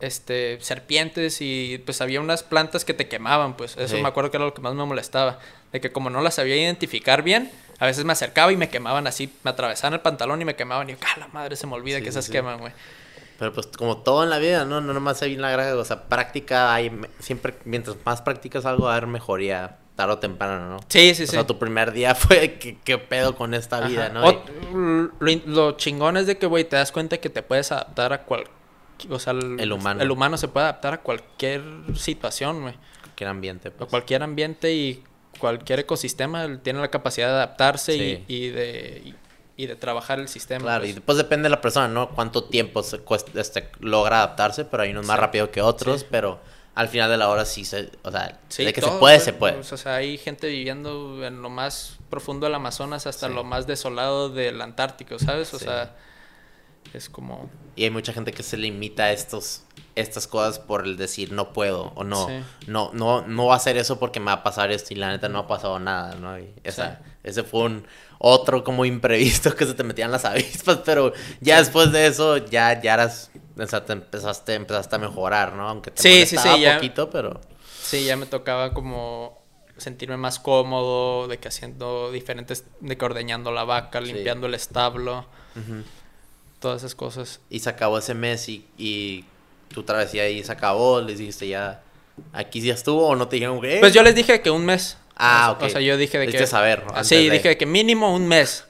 Este, 0.00 0.58
serpientes 0.60 1.38
y 1.40 1.80
pues 1.86 2.02
había 2.02 2.20
unas 2.20 2.42
plantas 2.42 2.84
que 2.84 2.92
te 2.92 3.08
quemaban, 3.08 3.56
pues 3.56 3.76
eso 3.78 3.96
Sí. 3.96 4.02
me 4.02 4.08
acuerdo 4.08 4.30
que 4.30 4.36
era 4.36 4.44
lo 4.44 4.52
que 4.52 4.60
más 4.60 4.74
me 4.74 4.84
molestaba, 4.84 5.38
de 5.72 5.80
que 5.80 5.92
como 5.92 6.10
no 6.10 6.20
las 6.20 6.34
sabía 6.34 6.56
identificar 6.56 7.22
bien, 7.22 7.50
a 7.78 7.86
veces 7.86 8.04
me 8.04 8.12
acercaba 8.12 8.52
y 8.52 8.56
me 8.56 8.68
quemaban 8.68 9.06
así, 9.06 9.32
me 9.44 9.52
atravesaban 9.52 9.94
el 9.94 10.00
pantalón 10.00 10.42
y 10.42 10.44
me 10.44 10.56
quemaban 10.56 10.90
y 10.90 10.92
yo, 10.94 10.98
¡ah, 11.06 11.20
la 11.20 11.28
madre! 11.28 11.56
Se 11.56 11.66
me 11.66 11.74
olvida 11.74 11.98
Sí, 11.98 12.02
que 12.04 12.10
sí, 12.12 12.18
esas 12.18 12.26
sí. 12.26 12.32
queman, 12.32 12.58
güey. 12.58 12.72
Pero 13.38 13.52
pues 13.54 13.68
como 13.68 13.98
todo 13.98 14.24
en 14.24 14.30
la 14.30 14.38
vida, 14.38 14.66
¿no? 14.66 14.80
No 14.82 14.92
nomás 14.92 15.22
hay 15.22 15.36
una 15.36 15.50
gran... 15.50 15.72
O 15.78 15.84
sea, 15.84 16.02
práctica 16.02 16.74
hay... 16.74 16.92
Siempre, 17.20 17.54
mientras 17.64 17.96
más 18.04 18.20
practicas 18.20 18.66
algo, 18.66 18.84
va 18.86 18.94
a 18.94 18.96
haber 18.96 19.06
mejoría 19.08 19.76
tarde 19.96 20.14
o 20.14 20.18
temprano, 20.18 20.68
¿no? 20.68 20.80
Sí, 20.88 21.14
sí, 21.14 21.22
o 21.22 21.26
sí. 21.26 21.32
sea, 21.32 21.46
tu 21.46 21.58
primer 21.58 21.92
día 21.92 22.14
fue 22.14 22.58
¿qué, 22.58 22.78
qué 22.84 22.98
pedo 22.98 23.36
con 23.36 23.54
esta 23.54 23.80
vida. 23.86 24.08
¿no? 24.08 24.30
Y- 24.30 24.38
lo, 25.20 25.30
in- 25.30 25.42
lo 25.46 25.72
chingón 25.72 26.16
es 26.16 26.26
de 26.26 26.36
que, 26.38 26.46
güey, 26.46 26.64
te 26.64 26.76
das 26.76 26.90
cuenta 26.92 27.18
que 27.18 27.30
te 27.30 27.42
puedes 27.42 27.70
adaptar 27.72 28.12
a 28.12 28.22
cual... 28.24 28.44
O 29.10 29.18
sea, 29.18 29.32
el, 29.32 29.58
El 29.60 29.72
humano. 29.72 30.02
El 30.02 30.10
humano 30.10 30.36
se 30.36 30.48
puede 30.48 30.64
adaptar 30.66 30.94
a 30.94 31.00
cualquier 31.00 31.62
situación, 31.96 32.62
güey. 32.62 32.74
cualquier 33.02 33.28
ambiente. 33.30 33.68
A 33.68 33.72
Pues. 33.72 33.90
cualquier 33.90 34.22
ambiente 34.22 34.72
y 34.72 35.02
cualquier 35.38 35.80
ecosistema 35.80 36.46
tiene 36.62 36.80
la 36.80 36.88
capacidad 36.88 37.26
de 37.28 37.34
adaptarse 37.34 37.92
Sí. 37.92 38.24
y, 38.28 38.34
y 38.34 38.48
de, 38.50 39.02
y, 39.04 39.14
y 39.62 39.66
de 39.66 39.76
trabajar 39.76 40.18
el 40.20 40.28
sistema. 40.28 40.62
Claro, 40.64 40.84
y 40.84 40.88
pues. 40.88 40.94
después 40.96 41.18
depende 41.18 41.44
de 41.44 41.50
la 41.50 41.60
persona, 41.60 41.88
¿no? 41.88 42.08
Cuánto 42.10 42.44
tiempo 42.44 42.82
se 42.82 42.98
cuesta, 42.98 43.40
este, 43.40 43.68
logra 43.80 44.18
adaptarse, 44.18 44.64
pero 44.64 44.84
hay 44.84 44.90
unos 44.90 45.06
más 45.06 45.18
rápido 45.18 45.50
que 45.50 45.60
otros, 45.60 46.00
Sí. 46.00 46.06
pero 46.10 46.38
al 46.74 46.88
final 46.88 47.08
de 47.10 47.16
la 47.16 47.28
hora 47.28 47.44
sí 47.44 47.64
se, 47.64 47.90
o 48.02 48.10
sea, 48.10 48.40
Sí, 48.48 48.64
de 48.64 48.72
que 48.72 48.80
se 48.80 48.90
puede, 48.90 49.20
se 49.20 49.32
puede. 49.32 49.54
Pues, 49.54 49.72
o 49.72 49.76
sea, 49.76 49.96
hay 49.96 50.18
gente 50.18 50.48
viviendo 50.48 51.24
en 51.24 51.40
lo 51.42 51.50
más 51.50 51.98
profundo 52.10 52.46
del 52.46 52.54
Amazonas 52.54 53.06
hasta 53.06 53.28
Sí. 53.28 53.34
lo 53.34 53.44
más 53.44 53.66
desolado 53.66 54.28
del 54.28 54.60
Antártico, 54.60 55.18
¿sabes? 55.18 55.52
O 55.54 55.58
Sí. 55.58 55.66
sea, 55.66 55.94
es 56.92 57.08
como... 57.08 57.48
Y 57.76 57.84
hay 57.84 57.90
mucha 57.90 58.12
gente 58.12 58.32
que 58.32 58.42
se 58.42 58.56
limita 58.56 59.04
a 59.04 59.12
estos, 59.12 59.62
estas 59.96 60.26
cosas 60.26 60.58
por 60.58 60.84
el 60.84 60.96
decir 60.96 61.32
no 61.32 61.52
puedo 61.52 61.92
o 61.94 62.04
no, 62.04 62.26
Sí. 62.28 62.34
no, 62.66 62.90
no, 62.94 63.22
no 63.26 63.46
va 63.46 63.54
a 63.54 63.56
hacer 63.56 63.76
eso 63.76 63.98
porque 63.98 64.20
me 64.20 64.26
va 64.26 64.32
a 64.32 64.42
pasar 64.42 64.70
esto 64.72 64.92
y 64.92 64.96
la 64.96 65.08
neta 65.10 65.28
no 65.28 65.38
ha 65.40 65.46
pasado 65.46 65.78
nada, 65.78 66.14
¿no? 66.16 66.38
Y 66.38 66.52
esa, 66.64 67.00
ese 67.22 67.42
fue 67.44 67.62
un 67.64 67.86
otro 68.18 68.64
como 68.64 68.84
imprevisto 68.84 69.54
que 69.56 69.66
se 69.66 69.74
te 69.74 69.84
metían 69.84 70.10
las 70.10 70.24
avispas, 70.24 70.78
pero 70.84 71.12
ya 71.40 71.58
después 71.58 71.92
de 71.92 72.06
eso 72.06 72.38
ya, 72.38 72.80
ya 72.80 72.94
eras, 72.94 73.30
o 73.58 73.66
sea, 73.66 73.84
te 73.84 73.92
empezaste, 73.92 74.54
empezaste 74.54 74.96
a 74.96 74.98
mejorar, 74.98 75.52
¿no? 75.54 75.68
Aunque 75.68 75.90
te 75.90 76.02
Sí, 76.02 76.26
sí, 76.26 76.34
molestaba 76.36 76.56
sí, 76.56 76.62
ya. 76.62 76.74
poquito, 76.76 77.10
pero... 77.10 77.40
Sí, 77.82 78.04
ya 78.04 78.16
me 78.16 78.26
tocaba 78.26 78.72
como 78.74 79.42
sentirme 79.76 80.16
más 80.16 80.38
cómodo, 80.38 81.28
de 81.28 81.38
que 81.38 81.48
haciendo 81.48 82.10
diferentes, 82.12 82.64
de 82.80 82.96
que 82.96 83.04
ordeñando 83.04 83.52
la 83.52 83.64
vaca, 83.64 84.00
limpiando 84.00 84.46
el 84.46 84.54
establo, 84.54 85.26
todas 86.60 86.78
esas 86.82 86.94
cosas. 86.94 87.40
Y 87.50 87.60
se 87.60 87.68
acabó 87.70 87.98
ese 87.98 88.14
mes 88.14 88.48
y, 88.48 88.66
y 88.78 89.24
tu 89.68 89.82
travesía 89.82 90.22
ahí 90.24 90.42
se 90.44 90.52
acabó, 90.52 91.00
les 91.00 91.18
dijiste 91.18 91.48
ya, 91.48 91.82
aquí 92.32 92.60
ya 92.60 92.74
estuvo 92.74 93.06
o 93.08 93.16
no 93.16 93.28
te 93.28 93.36
dijeron 93.36 93.60
que... 93.60 93.78
Pues 93.80 93.92
yo 93.92 94.02
les 94.02 94.14
dije 94.14 94.40
que 94.40 94.50
un 94.50 94.64
mes. 94.66 94.98
Ah, 95.16 95.42
O 95.42 95.44
sea- 95.44 95.50
ok. 95.52 95.62
O 95.62 95.68
sea, 95.70 95.80
yo 95.80 95.96
dije 95.96 96.18
de 96.18 96.26
que... 96.28 96.46
saber, 96.46 96.84
Sí, 97.02 97.28
de- 97.28 97.30
dije 97.30 97.56
que 97.56 97.66
mínimo 97.66 98.14
un 98.14 98.26
mes. 98.28 98.66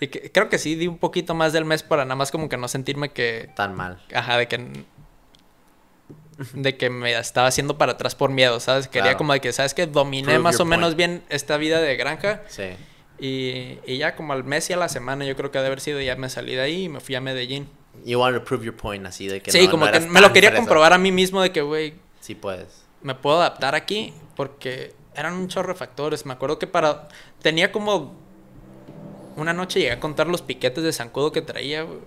Y 0.00 0.06
que, 0.08 0.30
creo 0.30 0.48
que 0.48 0.58
sí, 0.58 0.76
di 0.76 0.86
un 0.86 0.98
poquito 0.98 1.34
más 1.34 1.52
del 1.52 1.64
mes 1.64 1.82
para 1.82 2.04
nada 2.04 2.14
más 2.14 2.30
como 2.30 2.48
que 2.48 2.56
no 2.56 2.68
sentirme 2.68 3.10
que... 3.10 3.50
Tan 3.56 3.74
mal. 3.74 4.00
Ajá, 4.14 4.36
de 4.38 4.46
que... 4.48 4.84
De 6.54 6.76
que 6.76 6.88
me 6.88 7.18
estaba 7.18 7.48
haciendo 7.48 7.78
para 7.78 7.92
atrás 7.92 8.14
por 8.14 8.30
miedo, 8.30 8.60
¿sabes? 8.60 8.86
Quería 8.86 9.02
Claro. 9.06 9.18
como 9.18 9.32
de 9.32 9.40
que, 9.40 9.52
¿sabes? 9.52 9.74
Que 9.74 9.86
dominé 9.88 10.26
Prove 10.26 10.38
más 10.38 10.60
o 10.60 10.64
menos 10.64 10.94
bien 10.94 11.24
esta 11.30 11.56
vida 11.56 11.80
de 11.80 11.96
granja. 11.96 12.42
Sí. 12.46 12.62
Y, 13.18 13.78
y 13.84 13.98
ya 13.98 14.14
como 14.14 14.32
al 14.34 14.44
mes 14.44 14.70
y 14.70 14.72
a 14.72 14.76
la 14.76 14.88
semana 14.88 15.24
yo 15.24 15.34
creo 15.34 15.50
que 15.50 15.58
ha 15.58 15.62
de 15.62 15.66
haber 15.66 15.80
sido 15.80 16.00
ya 16.00 16.14
me 16.14 16.28
salí 16.30 16.54
de 16.54 16.60
ahí 16.60 16.84
y 16.84 16.88
me 16.88 17.00
fui 17.00 17.16
a 17.16 17.20
Medellín. 17.20 17.68
You 18.04 18.18
want 18.20 18.36
to 18.36 18.44
prove 18.44 18.64
your 18.64 18.76
point, 18.76 19.06
así 19.06 19.26
de 19.28 19.40
que 19.42 19.50
sí, 19.52 19.64
no- 19.66 19.70
como 19.70 19.86
no 19.86 19.92
que 19.92 20.00
me 20.00 20.20
lo 20.20 20.32
quería 20.32 20.50
fresa. 20.50 20.62
comprobar 20.62 20.92
a 20.92 20.98
mí 20.98 21.12
mismo 21.12 21.40
de 21.42 21.52
que, 21.52 21.60
güey, 21.62 21.94
Sí 22.20 22.34
puedes. 22.34 22.82
me 23.02 23.14
puedo 23.14 23.36
adaptar 23.38 23.74
aquí 23.74 24.12
porque 24.36 24.94
eran 25.14 25.34
un 25.34 25.48
chorro 25.48 25.72
de 25.72 25.78
factores. 25.78 26.24
Me 26.26 26.32
acuerdo 26.32 26.58
que 26.58 26.66
para... 26.66 27.08
Tenía 27.42 27.72
como... 27.72 28.16
Una 29.36 29.52
noche 29.52 29.80
llegué 29.80 29.92
a 29.92 30.00
contar 30.00 30.26
los 30.28 30.42
piquetes 30.42 30.82
de 30.84 30.92
zancudo 30.92 31.32
que 31.32 31.42
traía. 31.42 31.82
güey. 31.82 31.98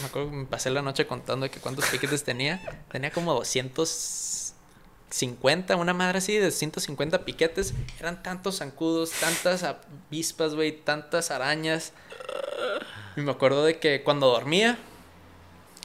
Me 0.00 0.06
acuerdo 0.06 0.30
que 0.30 0.36
me 0.36 0.46
pasé 0.46 0.70
la 0.70 0.82
noche 0.82 1.06
contando 1.06 1.44
de 1.44 1.50
que 1.50 1.60
cuántos 1.60 1.86
piquetes 1.86 2.24
tenía. 2.24 2.82
Tenía 2.90 3.10
como 3.10 3.32
250, 3.34 5.76
una 5.76 5.94
madre 5.94 6.18
así 6.18 6.36
de 6.36 6.50
150 6.50 7.24
piquetes. 7.24 7.72
Eran 8.00 8.22
tantos 8.22 8.58
zancudos, 8.58 9.10
tantas 9.12 9.62
avispas, 9.62 10.54
güey, 10.54 10.72
tantas 10.72 11.30
arañas. 11.30 11.92
Y 13.16 13.20
me 13.22 13.30
acuerdo 13.30 13.64
de 13.64 13.78
que 13.78 14.02
cuando 14.02 14.26
dormía, 14.28 14.78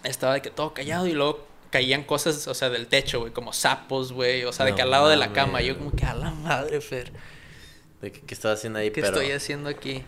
estaba 0.03 0.33
de 0.33 0.41
que 0.41 0.49
todo 0.49 0.73
callado 0.73 1.07
y 1.07 1.13
luego 1.13 1.45
caían 1.69 2.03
cosas, 2.03 2.47
o 2.47 2.53
sea, 2.53 2.69
del 2.69 2.87
techo, 2.87 3.19
güey, 3.21 3.33
como 3.33 3.51
sapos, 3.53 4.11
güey, 4.13 4.43
o 4.43 4.51
sea, 4.53 4.65
de 4.65 4.75
que 4.75 4.81
al 4.83 4.91
lado 4.91 5.07
de 5.09 5.15
la 5.17 5.33
cama, 5.33 5.61
yo 5.61 5.77
como 5.77 5.91
que 5.91 6.05
a 6.05 6.13
la 6.13 6.29
madre, 6.31 6.81
Fer, 6.81 7.11
De 8.01 8.11
que, 8.11 8.21
¿Qué 8.21 8.33
estás 8.33 8.59
haciendo 8.59 8.79
ahí? 8.79 8.91
¿qué 8.91 9.01
pero, 9.01 9.07
estoy 9.17 9.31
haciendo 9.31 9.69
aquí? 9.69 10.03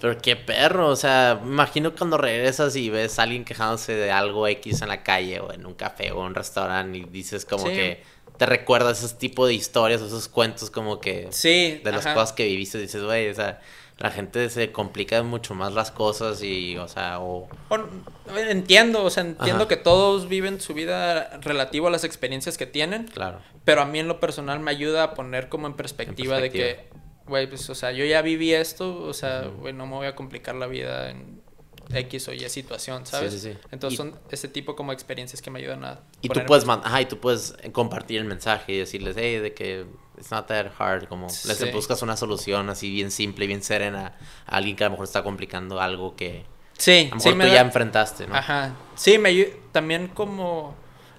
pero 0.00 0.16
qué 0.18 0.36
perro, 0.36 0.86
o 0.88 0.94
sea, 0.96 1.40
me 1.42 1.48
imagino 1.50 1.92
cuando 1.96 2.18
regresas 2.18 2.76
y 2.76 2.88
ves 2.88 3.18
a 3.18 3.24
alguien 3.24 3.44
quejándose 3.44 3.94
de 3.94 4.12
algo 4.12 4.46
X 4.46 4.80
en 4.82 4.88
la 4.88 5.02
calle 5.02 5.40
o 5.40 5.52
en 5.52 5.66
un 5.66 5.74
café 5.74 6.12
o 6.12 6.20
en 6.20 6.26
un 6.26 6.34
restaurante 6.36 6.98
y 6.98 7.02
dices 7.04 7.44
como 7.44 7.66
Sí. 7.66 7.72
que 7.72 8.02
te 8.36 8.46
recuerdas 8.46 9.02
ese 9.02 9.16
tipo 9.16 9.44
de 9.48 9.54
historias 9.54 10.00
esos 10.00 10.28
cuentos 10.28 10.70
como 10.70 11.00
que 11.00 11.26
Sí, 11.32 11.80
de 11.82 11.90
las 11.90 12.06
ajá. 12.06 12.14
cosas 12.14 12.32
que 12.32 12.44
viviste, 12.44 12.78
dices, 12.78 13.02
güey, 13.02 13.28
o 13.28 13.34
sea, 13.34 13.60
la 13.98 14.10
gente 14.10 14.48
se 14.50 14.70
complica 14.72 15.22
mucho 15.22 15.54
más 15.54 15.72
las 15.74 15.90
cosas 15.90 16.42
y, 16.42 16.76
o 16.76 16.86
sea, 16.88 17.18
o... 17.20 17.48
Entiendo, 18.36 19.02
o 19.04 19.10
sea, 19.10 19.22
entiendo 19.24 19.64
Ajá. 19.64 19.68
que 19.68 19.76
todos 19.76 20.28
viven 20.28 20.60
su 20.60 20.74
vida 20.74 21.38
relativo 21.40 21.88
a 21.88 21.90
las 21.90 22.04
experiencias 22.04 22.56
que 22.58 22.66
tienen, 22.66 23.04
Claro. 23.08 23.40
pero 23.64 23.80
a 23.82 23.86
mí 23.86 23.98
en 23.98 24.08
lo 24.08 24.20
personal 24.20 24.60
me 24.60 24.70
ayuda 24.70 25.02
a 25.02 25.14
poner 25.14 25.48
como 25.48 25.66
en 25.66 25.74
perspectiva, 25.74 26.38
de 26.40 26.50
que, 26.50 26.88
güey, 27.26 27.48
pues, 27.48 27.68
o 27.70 27.74
sea, 27.74 27.90
yo 27.92 28.04
ya 28.04 28.22
viví 28.22 28.52
esto, 28.54 29.02
o 29.02 29.12
sea, 29.14 29.42
güey, 29.60 29.72
no 29.72 29.86
me 29.86 29.94
voy 29.96 30.06
a 30.06 30.14
complicar 30.14 30.54
la 30.54 30.66
vida 30.66 31.10
en 31.10 31.40
X 31.92 32.28
o 32.28 32.32
Y 32.34 32.46
situación, 32.50 33.06
¿sabes? 33.06 33.32
Sí, 33.32 33.40
sí, 33.40 33.52
sí. 33.52 33.58
Entonces 33.72 33.94
Y- 33.94 33.96
son 33.96 34.14
ese 34.30 34.46
tipo 34.48 34.76
como 34.76 34.92
experiencias 34.92 35.40
que 35.42 35.50
me 35.50 35.58
ayudan 35.58 35.84
a... 35.84 36.00
Y 36.20 36.28
tú 36.28 36.34
poner- 36.34 36.46
puedes, 36.46 36.64
man- 36.66 36.82
ajá, 36.84 37.00
y 37.00 37.06
tú 37.06 37.18
puedes 37.18 37.56
compartir 37.72 38.18
el 38.20 38.26
mensaje 38.26 38.74
y 38.74 38.78
decirles, 38.78 39.16
hey, 39.18 39.38
de 39.38 39.54
que 39.54 39.86
it's 40.18 40.30
not 40.30 40.46
that 40.48 40.66
hard, 40.78 41.08
como 41.08 41.26
les 41.26 41.58
Sí. 41.58 41.70
buscas 41.72 42.02
una 42.02 42.16
solución 42.16 42.68
así 42.70 42.90
bien 42.90 43.10
simple, 43.10 43.46
bien 43.46 43.62
serena 43.62 44.14
a 44.46 44.56
alguien 44.56 44.76
que 44.76 44.84
a 44.84 44.88
lo 44.88 44.92
mejor 44.92 45.04
está 45.04 45.22
complicando 45.22 45.80
algo 45.80 46.16
que 46.16 46.44
Sí, 46.76 47.08
a 47.10 47.14
lo 47.14 47.20
sí 47.20 47.28
mejor 47.28 47.34
me 47.36 47.44
tú 47.44 47.48
da- 47.50 47.54
ya 47.56 47.60
enfrentaste, 47.62 48.26
¿no? 48.26 48.34
Ajá. 48.36 48.74
Sí, 48.94 49.18
me 49.18 49.32
también 49.72 50.08
como 50.08 50.74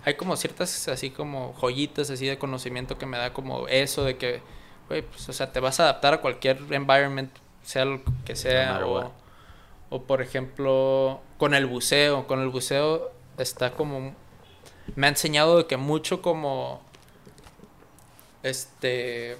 hay 0.05 0.15
como 0.15 0.35
ciertas 0.37 0.87
así 0.87 1.09
como 1.11 1.53
joyitas 1.53 2.09
así 2.09 2.25
de 2.25 2.37
conocimiento 2.37 2.97
que 2.97 3.05
me 3.05 3.17
da 3.17 3.33
como 3.33 3.67
eso 3.67 4.03
de 4.05 4.17
que 4.17 4.41
güey, 4.87 5.01
pues 5.03 5.27
o 5.29 5.33
sea, 5.33 5.51
te 5.51 5.59
vas 5.59 5.79
a 5.79 5.83
adaptar 5.83 6.15
a 6.15 6.21
cualquier 6.21 6.57
environment, 6.71 7.31
sea 7.63 7.85
lo 7.85 8.01
que 8.25 8.35
sea 8.35 8.71
matter 8.71 8.85
o, 8.87 9.11
o 9.91 10.01
por 10.03 10.21
ejemplo, 10.21 11.21
con 11.37 11.53
el 11.53 11.65
buceo, 11.67 12.25
con 12.25 12.39
el 12.41 12.49
buceo 12.49 13.11
está 13.37 13.71
como 13.71 14.15
me 14.95 15.05
ha 15.05 15.09
enseñado 15.09 15.57
de 15.57 15.67
que 15.67 15.77
mucho 15.77 16.21
como 16.23 16.81
este 18.43 19.37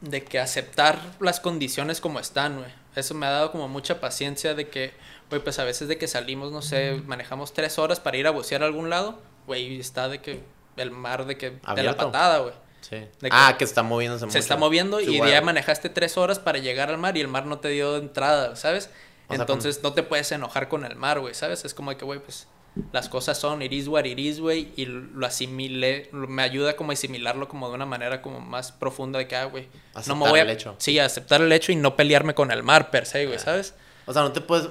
de 0.00 0.24
que 0.24 0.38
aceptar 0.38 1.00
las 1.20 1.40
condiciones 1.40 2.00
como 2.00 2.20
están, 2.20 2.58
güey. 2.58 2.70
Eso 2.94 3.14
me 3.14 3.26
ha 3.26 3.30
dado 3.30 3.50
como 3.50 3.68
mucha 3.68 4.00
paciencia 4.00 4.54
de 4.54 4.68
que, 4.68 4.92
güey, 5.30 5.42
pues 5.42 5.58
a 5.58 5.64
veces 5.64 5.88
de 5.88 5.98
que 5.98 6.06
salimos, 6.06 6.52
no 6.52 6.62
sé, 6.62 7.02
manejamos 7.06 7.52
tres 7.52 7.78
horas 7.78 8.00
para 8.00 8.16
ir 8.16 8.26
a 8.26 8.30
bucear 8.30 8.62
a 8.62 8.66
algún 8.66 8.90
lado, 8.90 9.20
güey, 9.46 9.74
y 9.74 9.80
está 9.80 10.08
de 10.08 10.20
que 10.20 10.42
el 10.76 10.90
mar 10.90 11.26
de 11.26 11.36
que 11.36 11.50
de 11.74 11.82
la 11.82 11.96
patada, 11.96 12.38
güey. 12.38 12.54
Sí. 12.82 12.96
que 13.18 13.28
ah, 13.30 13.56
que 13.58 13.64
está 13.64 13.82
moviéndose 13.82 14.26
mucho. 14.26 14.34
Se 14.34 14.38
está 14.38 14.58
moviendo 14.58 15.00
Sí, 15.00 15.16
y 15.16 15.18
ya 15.18 15.40
manejaste 15.40 15.88
tres 15.88 16.18
horas 16.18 16.38
para 16.38 16.58
llegar 16.58 16.90
al 16.90 16.98
mar 16.98 17.16
y 17.16 17.22
el 17.22 17.28
mar 17.28 17.46
no 17.46 17.58
te 17.58 17.68
dio 17.68 17.96
entrada, 17.96 18.56
¿sabes? 18.56 18.90
O 19.28 19.32
sea, 19.32 19.40
Entonces 19.40 19.82
no 19.82 19.94
te 19.94 20.02
puedes 20.02 20.30
enojar 20.32 20.68
con 20.68 20.84
el 20.84 20.94
mar, 20.94 21.18
güey, 21.18 21.34
¿sabes? 21.34 21.64
Es 21.64 21.72
como 21.72 21.90
de 21.90 21.96
que, 21.96 22.04
güey, 22.04 22.20
pues 22.20 22.46
las 22.92 23.08
cosas 23.08 23.38
son 23.38 23.62
it 23.62 23.72
is 23.72 23.86
what 23.88 24.04
it 24.04 24.18
is, 24.18 24.40
güey, 24.40 24.72
y 24.76 24.86
lo 24.86 25.26
asimilé, 25.26 26.08
me 26.12 26.42
ayuda 26.42 26.74
como 26.76 26.90
a 26.90 26.94
asimilarlo 26.94 27.48
como 27.48 27.68
de 27.68 27.74
una 27.74 27.86
manera 27.86 28.20
como 28.22 28.40
más 28.40 28.72
profunda 28.72 29.18
de 29.18 29.28
que, 29.28 29.36
ah, 29.36 29.44
güey, 29.44 29.68
no 30.06 30.16
me 30.16 30.28
voy 30.28 30.40
a... 30.40 30.42
el 30.42 30.50
hecho. 30.50 30.74
Sí, 30.78 30.98
aceptar 30.98 31.40
el 31.40 31.52
hecho 31.52 31.70
y 31.72 31.76
no 31.76 31.94
pelearme 31.96 32.34
con 32.34 32.50
el 32.50 32.62
mar 32.62 32.90
per 32.90 33.06
se, 33.06 33.26
güey, 33.26 33.38
Ya. 33.38 33.44
¿sabes? 33.44 33.74
O 34.06 34.12
sea, 34.12 34.22
no 34.22 34.32
te 34.32 34.40
puedes. 34.40 34.68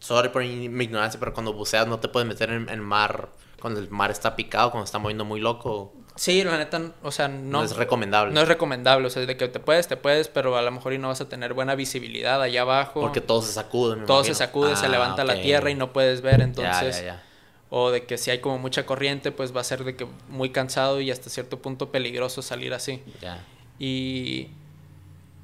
Sorry 0.00 0.28
por 0.28 0.44
mi 0.44 0.84
ignorancia, 0.84 1.18
pero 1.18 1.32
cuando 1.34 1.52
buceas 1.52 1.86
no 1.88 1.98
te 1.98 2.08
puedes 2.08 2.28
meter 2.28 2.50
en 2.50 2.68
el 2.68 2.80
mar 2.80 3.30
cuando 3.60 3.80
el 3.80 3.90
mar 3.90 4.12
está 4.12 4.36
picado, 4.36 4.70
cuando 4.70 4.84
está 4.84 4.98
moviendo 5.00 5.24
muy 5.24 5.40
loco. 5.40 5.92
Sí, 6.14 6.44
la 6.44 6.56
neta, 6.58 6.92
o 7.02 7.10
sea, 7.10 7.26
No, 7.28 7.58
no... 7.58 7.64
es 7.64 7.74
recomendable. 7.74 8.32
no 8.32 8.40
es 8.40 8.46
recomendable, 8.48 9.06
o 9.06 9.10
sea, 9.10 9.24
de 9.26 9.36
que 9.36 9.48
te 9.48 9.58
puedes, 9.58 9.88
te 9.88 9.96
puedes, 9.96 10.28
pero 10.28 10.56
a 10.56 10.62
lo 10.62 10.70
mejor 10.70 10.92
y 10.92 10.98
no 10.98 11.08
vas 11.08 11.20
a 11.20 11.28
tener 11.28 11.54
buena 11.54 11.74
visibilidad 11.74 12.40
allá 12.40 12.60
abajo. 12.62 13.00
porque 13.00 13.20
todo 13.20 13.42
se 13.42 13.52
sacude. 13.52 13.96
me 13.96 14.06
todo 14.06 14.22
se 14.22 14.34
sacude, 14.34 14.76
se 14.76 14.86
Ah, 14.86 14.90
levanta 14.90 15.24
la 15.24 15.40
tierra 15.40 15.70
y 15.70 15.74
no 15.74 15.92
puedes 15.92 16.20
ver, 16.20 16.38
Ya, 16.38 16.44
entonces... 16.44 16.96
ya, 16.98 17.04
ya. 17.04 17.24
O 17.70 17.90
de 17.90 18.06
que 18.06 18.16
si 18.16 18.30
hay 18.30 18.40
como 18.40 18.58
mucha 18.58 18.86
corriente, 18.86 19.30
pues 19.30 19.54
va 19.54 19.60
a 19.60 19.64
ser 19.64 19.84
de 19.84 19.94
que 19.94 20.06
muy 20.28 20.50
cansado 20.50 21.00
y 21.00 21.10
hasta 21.10 21.28
cierto 21.28 21.60
punto 21.60 21.90
peligroso 21.90 22.40
salir 22.42 22.72
así. 22.72 23.02
ya. 23.20 23.44
Y, 23.78 24.48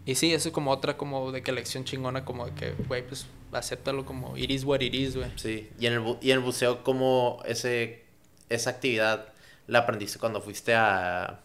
y 0.07 0.15
sí, 0.17 0.33
eso 0.35 0.49
es 0.49 0.55
como 0.55 0.71
otra 0.71 0.97
como 0.97 1.31
de 1.33 1.43
que 1.43 1.53
lección 1.53 1.85
chingona, 1.85 2.25
como 2.25 2.47
de 2.47 2.53
que, 2.55 2.73
güey, 2.89 3.07
pues 3.07 3.27
acéptalo 3.53 4.05
como 4.05 4.37
it 4.37 4.51
is 4.51 4.65
what 4.65 4.81
it 4.81 4.95
is, 4.95 5.17
güey. 5.17 5.31
Sí, 5.37 5.71
y 5.79 5.87
en 5.87 5.93
el, 5.93 6.17
y 6.21 6.31
en 6.31 6.39
el 6.39 6.45
buceo, 6.45 6.83
¿cómo 6.83 7.41
ese, 7.45 8.05
esa 8.49 8.71
actividad 8.71 9.29
la 9.67 9.81
aprendiste 9.81 10.19
cuando 10.19 10.41
fuiste 10.41 10.75
a, 10.75 11.41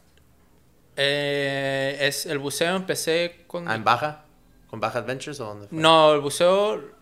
Eh, 0.96 1.98
es, 2.02 2.26
el 2.26 2.40
buceo 2.40 2.76
empecé 2.76 3.44
con... 3.48 3.70
en 3.70 3.84
Baja? 3.84 4.26
¿Con 4.70 4.80
Baja 4.80 5.00
Adventures 5.00 5.40
o 5.40 5.46
dónde 5.46 5.68
fue? 5.68 5.78
No, 5.78 6.14
el 6.14 6.22
buceo... 6.22 6.99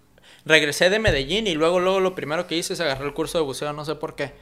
Regresé 0.47 0.89
de 0.89 0.99
Medellín 0.99 1.47
y 1.47 1.53
luego, 1.55 1.79
luego 1.79 1.99
lo 1.99 2.15
primero 2.15 2.47
que 2.47 2.55
hice 2.57 2.73
es 2.73 2.79
agarrar 2.79 3.05
el 3.05 3.13
curso 3.13 3.37
de 3.37 3.43
buceo, 3.43 3.73
no 3.73 3.83
sé 3.85 3.95
por 3.95 4.15
qué. 4.15 4.33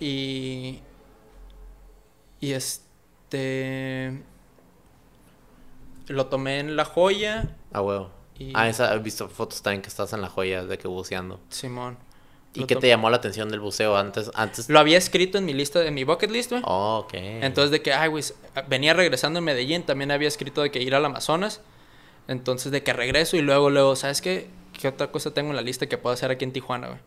Y... 0.00 0.80
Y 2.40 2.52
este... 2.52 4.22
Lo 6.08 6.26
tomé 6.26 6.58
en 6.60 6.76
La 6.76 6.84
Joya, 6.84 7.56
Ah, 7.72 7.80
huevo. 7.80 8.10
Y- 8.38 8.52
Ah, 8.54 8.68
esa, 8.68 8.94
he 8.94 8.98
visto 8.98 9.28
fotos 9.28 9.62
también 9.62 9.80
que 9.82 9.88
estás 9.88 10.12
en 10.12 10.20
la 10.20 10.28
joya 10.28 10.64
de 10.64 10.76
que 10.76 10.86
buceando. 10.88 11.40
Simón. 11.48 11.96
¿Y 12.52 12.64
qué 12.66 12.76
te 12.76 12.86
llamó 12.86 13.10
la 13.10 13.16
atención 13.16 13.48
del 13.48 13.58
buceo 13.60 13.96
antes? 13.96 14.30
antes... 14.34 14.68
Lo 14.68 14.78
había 14.78 14.96
escrito 14.98 15.38
en 15.38 15.44
mi 15.44 15.54
lista, 15.54 15.84
en 15.84 15.94
mi 15.94 16.04
bucket 16.04 16.30
list, 16.30 16.50
güey. 16.50 16.62
Oh, 16.64 16.98
ok. 17.04 17.14
Entonces 17.14 17.70
de 17.72 17.82
que, 17.82 17.92
ay, 17.92 18.08
güey, 18.10 18.22
venía 18.68 18.92
regresando 18.94 19.38
en 19.40 19.44
Medellín, 19.44 19.82
también 19.82 20.10
había 20.12 20.28
escrito 20.28 20.62
de 20.62 20.70
que 20.70 20.80
ir 20.80 20.94
al 20.94 21.04
Amazonas. 21.04 21.62
Entonces 22.28 22.70
de 22.70 22.82
que 22.84 22.92
regreso 22.92 23.36
y 23.36 23.40
luego, 23.42 23.70
luego, 23.70 23.96
¿sabes 23.96 24.20
qué? 24.20 24.48
¿Qué 24.80 24.88
otra 24.88 25.10
cosa 25.10 25.32
tengo 25.32 25.50
en 25.50 25.56
la 25.56 25.62
lista 25.62 25.86
que 25.86 25.98
puedo 25.98 26.14
hacer 26.14 26.30
aquí 26.30 26.44
en 26.44 26.52
Tijuana, 26.52 26.88
güey? 26.88 27.00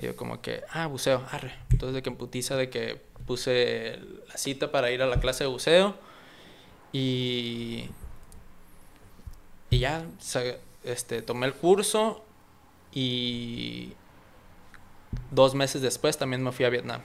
Y 0.00 0.06
yo 0.06 0.16
como 0.16 0.40
que, 0.40 0.62
ah, 0.70 0.86
buceo, 0.86 1.24
arre. 1.30 1.54
Entonces 1.70 1.94
de 1.94 2.02
que 2.02 2.10
en 2.10 2.16
putiza 2.16 2.56
de 2.56 2.70
que 2.70 3.00
puse 3.26 3.98
la 4.28 4.36
cita 4.36 4.72
para 4.72 4.90
ir 4.90 5.02
a 5.02 5.06
la 5.06 5.20
clase 5.20 5.44
de 5.44 5.50
buceo. 5.50 5.94
Y... 6.92 7.88
Y 9.70 9.78
ya, 9.78 10.04
este, 10.84 11.22
tomé 11.22 11.46
el 11.46 11.54
curso 11.54 12.24
y... 12.92 13.92
Dos 15.30 15.54
meses 15.54 15.80
después 15.82 16.18
también 16.18 16.42
me 16.42 16.52
fui 16.52 16.64
a 16.64 16.70
Vietnam. 16.70 17.00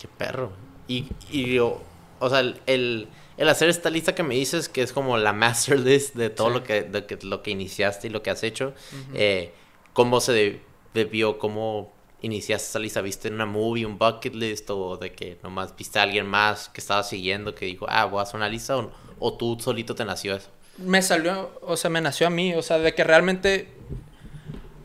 Qué 0.00 0.08
perro. 0.08 0.52
Y, 0.88 1.08
y 1.30 1.54
yo, 1.54 1.82
o 2.18 2.30
sea, 2.30 2.40
el, 2.66 3.08
el 3.36 3.48
hacer 3.48 3.68
esta 3.68 3.90
lista 3.90 4.14
que 4.14 4.22
me 4.22 4.34
dices, 4.34 4.68
que 4.68 4.82
es 4.82 4.92
como 4.92 5.16
la 5.18 5.32
master 5.32 5.78
list 5.80 6.14
de 6.14 6.30
todo 6.30 6.48
Sí. 6.48 6.54
lo, 6.54 6.62
que, 6.64 6.82
de 6.82 7.18
lo 7.22 7.42
que 7.42 7.50
iniciaste 7.50 8.06
y 8.06 8.10
lo 8.10 8.22
que 8.22 8.30
has 8.30 8.42
hecho, 8.42 8.72
eh, 9.14 9.52
¿cómo 9.92 10.20
se 10.20 10.32
de- 10.32 10.60
debió, 10.94 11.38
cómo 11.38 11.92
iniciaste 12.22 12.68
esa 12.68 12.78
lista? 12.78 13.00
¿Viste 13.02 13.28
una 13.28 13.44
movie, 13.46 13.84
un 13.84 13.98
bucket 13.98 14.34
list 14.34 14.70
o 14.70 14.96
de 14.96 15.12
que 15.12 15.38
nomás 15.42 15.76
viste 15.76 15.98
a 15.98 16.02
alguien 16.02 16.26
más 16.26 16.68
que 16.70 16.80
estaba 16.80 17.02
siguiendo 17.02 17.54
que 17.54 17.66
dijo, 17.66 17.86
ah, 17.88 18.06
voy 18.06 18.20
a 18.20 18.22
hacer 18.22 18.36
una 18.36 18.48
lista 18.48 18.76
o, 18.78 18.90
o 19.18 19.34
tú 19.36 19.58
solito 19.60 19.94
te 19.94 20.04
nació 20.04 20.34
eso? 20.36 20.48
me 20.78 21.00
salió, 21.00 21.58
o 21.62 21.74
sea, 21.78 21.88
me 21.88 22.02
nació 22.02 22.26
a 22.26 22.30
mí, 22.30 22.54
o 22.54 22.60
sea, 22.60 22.78
de 22.78 22.94
que 22.94 23.02
realmente, 23.02 23.68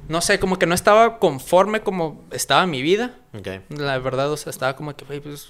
no 0.07 0.21
sé, 0.21 0.39
como 0.39 0.57
que 0.57 0.65
no 0.65 0.73
estaba 0.75 1.19
conforme 1.19 1.81
como 1.81 2.23
estaba 2.31 2.65
mi 2.65 2.81
vida. 2.81 3.17
Ok. 3.37 3.47
La 3.77 3.97
verdad, 3.99 4.31
o 4.31 4.37
sea, 4.37 4.49
estaba 4.51 4.75
como 4.75 4.95
que, 4.95 5.03
pues, 5.05 5.49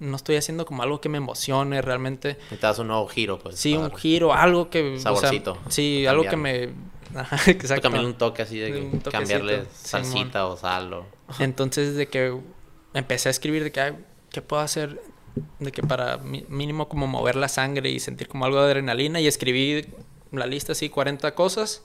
no 0.00 0.16
estoy 0.16 0.36
haciendo 0.36 0.66
como 0.66 0.82
algo 0.82 1.00
que 1.00 1.08
me 1.08 1.18
emocione 1.18 1.80
realmente. 1.82 2.36
Necesitas 2.44 2.78
un 2.78 2.88
nuevo 2.88 3.06
giro, 3.06 3.38
pues. 3.38 3.56
Sí, 3.56 3.76
un 3.76 3.94
giro, 3.94 4.32
algo 4.32 4.70
que... 4.70 4.94
o 4.94 4.98
sea, 4.98 5.14
Saborcito. 5.14 5.58
sí, 5.68 6.06
algo 6.06 6.24
que 6.24 6.36
me... 6.36 6.70
Ajá, 7.14 7.50
exacto. 7.50 7.82
Cambiarle 7.82 8.08
un 8.08 8.14
toque 8.18 8.42
así 8.42 8.58
de 8.58 8.80
Un 8.80 9.00
cambiarle 9.00 9.66
Simón. 9.72 10.04
salsita 10.04 10.46
o 10.46 10.56
sal 10.56 10.92
o... 10.92 11.06
Entonces, 11.38 11.96
de 11.96 12.06
que 12.06 12.36
empecé 12.94 13.28
a 13.28 13.30
escribir 13.30 13.64
de 13.64 13.72
que, 13.72 13.80
ay, 13.80 13.96
¿qué 14.30 14.42
puedo 14.42 14.62
hacer? 14.62 15.02
De 15.58 15.72
que 15.72 15.82
para 15.82 16.18
mínimo 16.18 16.88
como 16.88 17.06
mover 17.06 17.36
la 17.36 17.48
sangre 17.48 17.90
y 17.90 18.00
sentir 18.00 18.28
como 18.28 18.44
algo 18.44 18.58
de 18.60 18.66
adrenalina. 18.66 19.20
Y 19.20 19.26
escribí 19.26 19.86
la 20.32 20.46
lista 20.46 20.72
así, 20.72 20.88
40 20.88 21.34
cosas. 21.34 21.82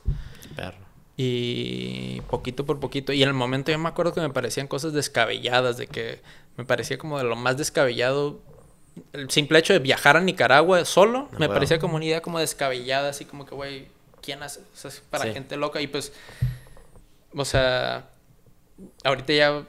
Perro. 0.55 0.84
Y 1.17 2.21
poquito 2.29 2.65
por 2.65 2.79
poquito. 2.79 3.13
Y 3.13 3.23
en 3.23 3.29
el 3.29 3.33
momento 3.33 3.71
yo 3.71 3.79
me 3.79 3.87
acuerdo 3.89 4.13
que 4.13 4.21
me 4.21 4.29
parecían 4.29 4.67
cosas 4.67 4.93
descabelladas, 4.93 5.77
de 5.77 5.87
que 5.87 6.19
me 6.57 6.65
parecía 6.65 6.97
como 6.97 7.17
de 7.17 7.23
lo 7.23 7.35
más 7.35 7.57
descabellado. 7.57 8.39
El 9.13 9.29
simple 9.29 9.59
hecho 9.59 9.73
de 9.73 9.79
viajar 9.79 10.17
a 10.17 10.21
Nicaragua 10.21 10.83
solo, 10.85 11.29
me 11.37 11.47
parecía 11.49 11.79
como 11.79 11.95
una 11.95 12.05
idea 12.05 12.21
como 12.21 12.39
descabellada, 12.39 13.09
así 13.09 13.25
como 13.25 13.45
que, 13.45 13.53
güey, 13.55 13.87
¿quién 14.21 14.41
hace? 14.43 14.59
O 14.61 14.77
sea, 14.77 14.91
para 15.09 15.25
Sí. 15.25 15.33
gente 15.33 15.57
loca. 15.57 15.81
Y 15.81 15.87
pues, 15.87 16.13
o 17.35 17.43
sea, 17.45 18.07
ahorita 19.03 19.33
ya 19.33 19.63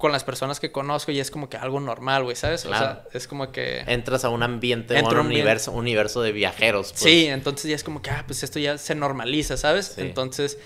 con 0.00 0.10
las 0.10 0.24
personas 0.24 0.58
que 0.58 0.72
conozco 0.72 1.12
ya 1.12 1.22
es 1.22 1.30
como 1.30 1.48
que 1.48 1.56
algo 1.56 1.78
normal, 1.78 2.24
güey, 2.24 2.34
¿sabes? 2.34 2.62
Claro. 2.62 2.84
O 2.84 2.88
sea, 2.88 3.04
es 3.12 3.28
como 3.28 3.52
que... 3.52 3.84
Entras 3.86 4.24
a 4.24 4.30
un 4.30 4.42
ambiente, 4.42 4.98
a 4.98 5.02
un 5.02 5.16
un 5.16 5.26
universo, 5.26 5.70
universo 5.70 6.22
de 6.22 6.32
viajeros. 6.32 6.90
Pues. 6.90 7.02
Sí, 7.02 7.26
entonces 7.26 7.70
ya 7.70 7.76
es 7.76 7.84
como 7.84 8.02
que, 8.02 8.10
ah, 8.10 8.24
pues 8.26 8.42
esto 8.42 8.58
ya 8.58 8.78
se 8.78 8.96
normaliza, 8.96 9.56
¿sabes? 9.56 9.92
Sí. 9.94 10.00
Entonces 10.00 10.58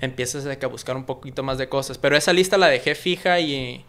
empiezas 0.00 0.44
a 0.46 0.66
buscar 0.66 0.96
un 0.96 1.04
poquito 1.04 1.44
más 1.44 1.58
de 1.58 1.68
cosas. 1.68 1.98
Pero 1.98 2.16
esa 2.16 2.32
lista 2.32 2.58
la 2.58 2.66
dejé 2.66 2.96
fija 2.96 3.38
y, 3.38 3.84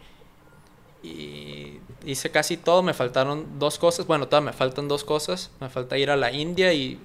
y 1.01 1.79
hice 2.05 2.29
casi 2.29 2.57
todo. 2.57 2.83
Me 2.83 2.93
faltaron 2.93 3.57
dos 3.57 3.79
cosas. 3.79 4.05
Bueno, 4.05 4.27
todavía 4.27 4.51
me 4.51 4.57
faltan 4.57 4.87
dos 4.87 5.03
cosas. 5.03 5.49
Me 5.59 5.69
falta 5.69 5.97
ir 5.97 6.11
a 6.11 6.15
la 6.15 6.31
India 6.31 6.71
y, 6.73 6.99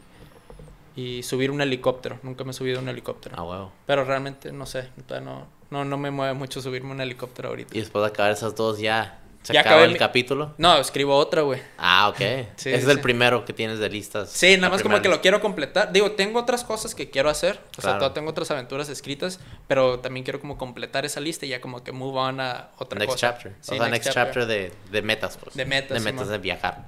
y 0.94 1.22
subir 1.22 1.50
un 1.50 1.60
helicóptero. 1.60 2.18
Nunca 2.22 2.44
me 2.44 2.50
he 2.50 2.54
subido 2.54 2.80
a 2.80 2.82
un 2.82 2.88
helicóptero. 2.88 3.36
Ah, 3.38 3.44
huevo. 3.44 3.72
Pero 3.86 4.04
realmente, 4.04 4.52
no 4.52 4.66
sé, 4.66 4.88
todavía 5.06 5.30
no, 5.30 5.57
no, 5.70 5.84
no 5.84 5.98
me 5.98 6.10
mueve 6.10 6.34
mucho 6.34 6.60
subirme 6.60 6.90
a 6.90 6.92
un 6.94 7.00
helicóptero 7.00 7.48
ahorita. 7.50 7.76
Y 7.76 7.80
después 7.80 8.02
de 8.02 8.08
acabar 8.08 8.32
esas 8.32 8.54
dos 8.54 8.78
ya 8.78 9.20
se 9.42 9.52
Ya 9.54 9.60
acaba 9.60 9.84
el 9.84 9.92
mi- 9.92 9.98
capítulo. 9.98 10.54
No, 10.58 10.76
escribo 10.78 11.16
otra, 11.16 11.42
güey. 11.42 11.60
Ah, 11.78 12.08
ok. 12.08 12.16
Sí, 12.56 12.70
Ese 12.70 12.76
es 12.76 12.88
el 12.88 13.00
primero 13.00 13.44
que 13.44 13.52
tienes 13.52 13.78
de 13.78 13.88
listas. 13.88 14.30
Sí, 14.30 14.56
nada 14.56 14.70
más 14.70 14.82
como 14.82 15.00
que 15.00 15.08
lo 15.08 15.20
quiero 15.20 15.40
completar. 15.40 15.92
Digo, 15.92 16.12
tengo 16.12 16.40
otras 16.40 16.64
cosas 16.64 16.94
que 16.94 17.08
quiero 17.08 17.30
hacer. 17.30 17.60
O 17.78 17.80
sea, 17.82 17.94
todavía 17.94 18.14
tengo 18.14 18.30
otras 18.30 18.50
aventuras 18.50 18.88
escritas, 18.88 19.40
pero 19.66 20.00
también 20.00 20.24
quiero 20.24 20.40
como 20.40 20.58
completar 20.58 21.04
esa 21.06 21.20
lista 21.20 21.46
y 21.46 21.50
ya 21.50 21.60
como 21.60 21.82
que 21.84 21.92
move 21.92 22.18
on 22.18 22.40
a 22.40 22.70
otra 22.78 22.98
Next 22.98 23.12
cosa. 23.14 23.28
chapter. 23.28 23.54
Sí, 23.60 23.74
o 23.74 23.78
sea, 23.78 23.88
next, 23.88 24.10
chapter, 24.12 24.46
de, 24.46 24.72
de 24.90 25.02
metas, 25.02 25.38
pues. 25.42 25.54
De 25.54 25.64
metas, 25.64 26.02
De 26.02 26.12
metas 26.12 26.28
de 26.28 26.38
viajar. 26.38 26.86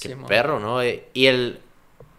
Qué 0.00 0.14
perro, 0.14 0.60
¿no? 0.60 0.84
Y 0.84 1.26
el... 1.26 1.60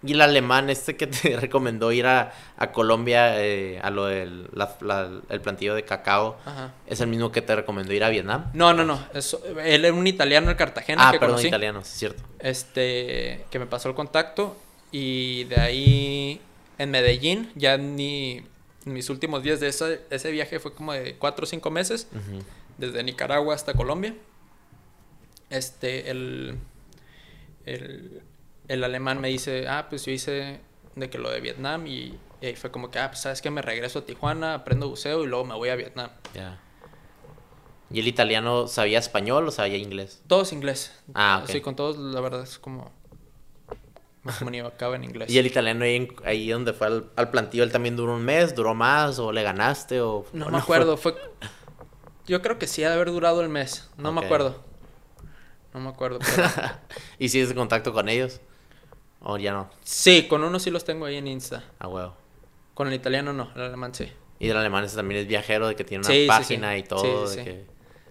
Y 0.02 0.14
el 0.14 0.22
alemán 0.22 0.70
este 0.70 0.96
que 0.96 1.08
te 1.08 1.36
recomendó 1.42 1.92
ir 1.92 2.06
a, 2.06 2.32
a 2.58 2.72
Colombia 2.72 3.44
eh, 3.44 3.80
a 3.84 3.90
lo 3.90 4.06
del 4.06 4.48
la- 4.54 4.78
la- 4.82 5.12
el 5.30 5.42
plantillo 5.42 5.76
de 5.76 5.84
cacao, 5.84 6.38
Ajá. 6.46 6.72
¿es 6.88 7.02
el 7.02 7.08
mismo 7.08 7.32
que 7.34 7.42
te 7.42 7.54
recomendó 7.56 7.92
ir 7.94 8.04
a 8.06 8.10
Vietnam? 8.10 8.50
No, 8.54 8.74
no, 8.74 8.86
no. 8.86 9.04
es- 9.14 9.36
él 9.64 9.84
era 9.84 9.94
un 9.94 10.08
italiano, 10.08 10.50
el 10.50 10.56
Cartagena, 10.56 11.10
ah, 11.10 11.12
que 11.12 11.20
perdón, 11.20 11.34
conocí. 11.36 11.48
italiano, 11.48 11.82
sí 11.84 11.92
es 11.92 12.00
cierto. 12.00 12.24
Este, 12.40 13.46
que 13.50 13.60
me 13.60 13.66
pasó 13.66 13.90
el 13.90 13.96
contacto. 13.96 14.56
Y 14.92 15.44
de 15.44 15.60
ahí 15.60 16.42
en 16.78 16.92
Medellín, 16.92 17.52
ya 17.56 17.78
ni 17.78 18.38
en 18.86 18.94
mis 18.94 19.10
últimos 19.10 19.44
días 19.44 19.60
de 19.60 19.68
ese, 19.68 20.02
ese 20.10 20.32
viaje 20.32 20.60
fue 20.60 20.74
como 20.74 20.94
de 20.94 21.16
cuatro 21.16 21.44
o 21.44 21.46
cinco 21.46 21.70
meses, 21.72 22.08
Ujú. 22.12 22.42
desde 22.78 23.04
Nicaragua 23.04 23.54
hasta 23.54 23.74
Colombia. 23.74 24.16
Este, 25.50 26.10
el, 26.10 26.58
el, 27.66 28.22
el 28.70 28.84
alemán 28.84 29.20
me 29.20 29.28
dice, 29.28 29.68
ah, 29.68 29.88
pues 29.90 30.06
yo 30.06 30.12
hice 30.14 30.62
de 30.96 31.10
que 31.10 31.18
lo 31.18 31.30
de 31.30 31.42
Vietnam 31.42 31.86
y, 31.88 32.18
y 32.42 32.46
ahí 32.46 32.56
fue 32.56 32.72
como 32.72 32.90
que, 32.92 33.00
ah, 33.00 33.10
pues 33.10 33.20
sabes 33.22 33.42
que 33.42 33.52
me 33.52 33.62
regreso 33.62 34.00
a 34.00 34.06
Tijuana, 34.06 34.54
aprendo 34.54 34.88
buceo 34.90 35.24
y 35.24 35.28
luego 35.28 35.44
me 35.46 35.56
voy 35.56 35.70
a 35.70 35.76
Vietnam. 35.76 36.10
Ya. 36.34 36.60
¿Y 37.92 38.00
el 38.00 38.08
italiano 38.08 38.68
sabía 38.68 39.00
español 39.00 39.48
o 39.48 39.52
sabía 39.52 39.78
inglés? 39.78 40.22
Todos 40.28 40.54
inglés. 40.54 40.94
Ah. 41.16 41.44
Sí, 41.48 41.60
con 41.62 41.76
todos 41.76 41.98
la 41.98 42.22
verdad 42.22 42.44
es 42.44 42.60
como... 42.60 42.92
Me 44.22 44.34
comunicaba 44.34 44.96
en 44.96 45.04
inglés. 45.06 45.30
¿Y 45.32 45.38
el 45.40 45.48
italiano 45.48 45.84
ahí, 45.86 46.08
ahí 46.24 46.50
donde 46.50 46.74
fue 46.74 46.88
al, 46.88 47.10
al 47.16 47.32
plantillo, 47.32 47.64
él 47.64 47.72
también 47.72 47.96
duró 47.96 48.14
un 48.16 48.24
mes, 48.24 48.54
duró 48.54 48.76
más 48.76 49.18
o 49.18 49.32
le 49.32 49.42
ganaste 49.44 50.02
o... 50.02 50.26
No 50.34 50.48
o 50.48 50.50
me 50.52 50.58
acuerdo, 50.60 50.98
fue... 50.98 51.16
Yo 52.28 52.44
creo 52.44 52.60
que 52.60 52.68
sí 52.68 52.84
ha 52.84 52.90
de 52.90 52.94
haber 52.96 53.10
durado 53.10 53.42
el 53.42 53.50
mes, 53.50 53.90
no 53.98 54.12
me 54.12 54.24
acuerdo. 54.24 54.64
No 55.74 55.80
me 55.80 55.90
acuerdo. 55.90 56.20
pero- 56.20 56.48
¿Y 57.18 57.30
sigues 57.30 57.50
en 57.50 57.56
contacto 57.56 57.92
con 57.92 58.08
ellos? 58.08 58.40
¿O 59.22 59.38
ya 59.38 59.52
no? 59.52 59.70
sí, 59.84 60.28
con 60.28 60.44
uno 60.44 60.60
sí 60.60 60.72
los 60.72 60.86
tengo 60.86 61.06
ahí 61.06 61.18
en 61.18 61.28
Insta. 61.28 61.64
A 61.80 61.88
huevo. 61.88 62.16
Con 62.74 62.88
el 62.88 62.94
italiano 62.94 63.34
no, 63.34 63.52
el 63.56 63.62
alemán 63.64 63.94
sí. 63.94 64.12
Y 64.40 64.48
el 64.50 64.56
alemán 64.58 64.86
ese 64.86 64.96
también 64.96 65.20
es 65.22 65.28
viajero, 65.28 65.68
de 65.68 65.76
que 65.76 65.84
tiene 65.84 66.06
una 66.06 66.14
Sí, 66.14 66.26
página 66.28 66.72
sí. 66.74 66.80
y 66.80 66.84
todo, 66.84 67.28
Sí, 67.28 67.38
de 67.38 67.44
que... 67.44 67.66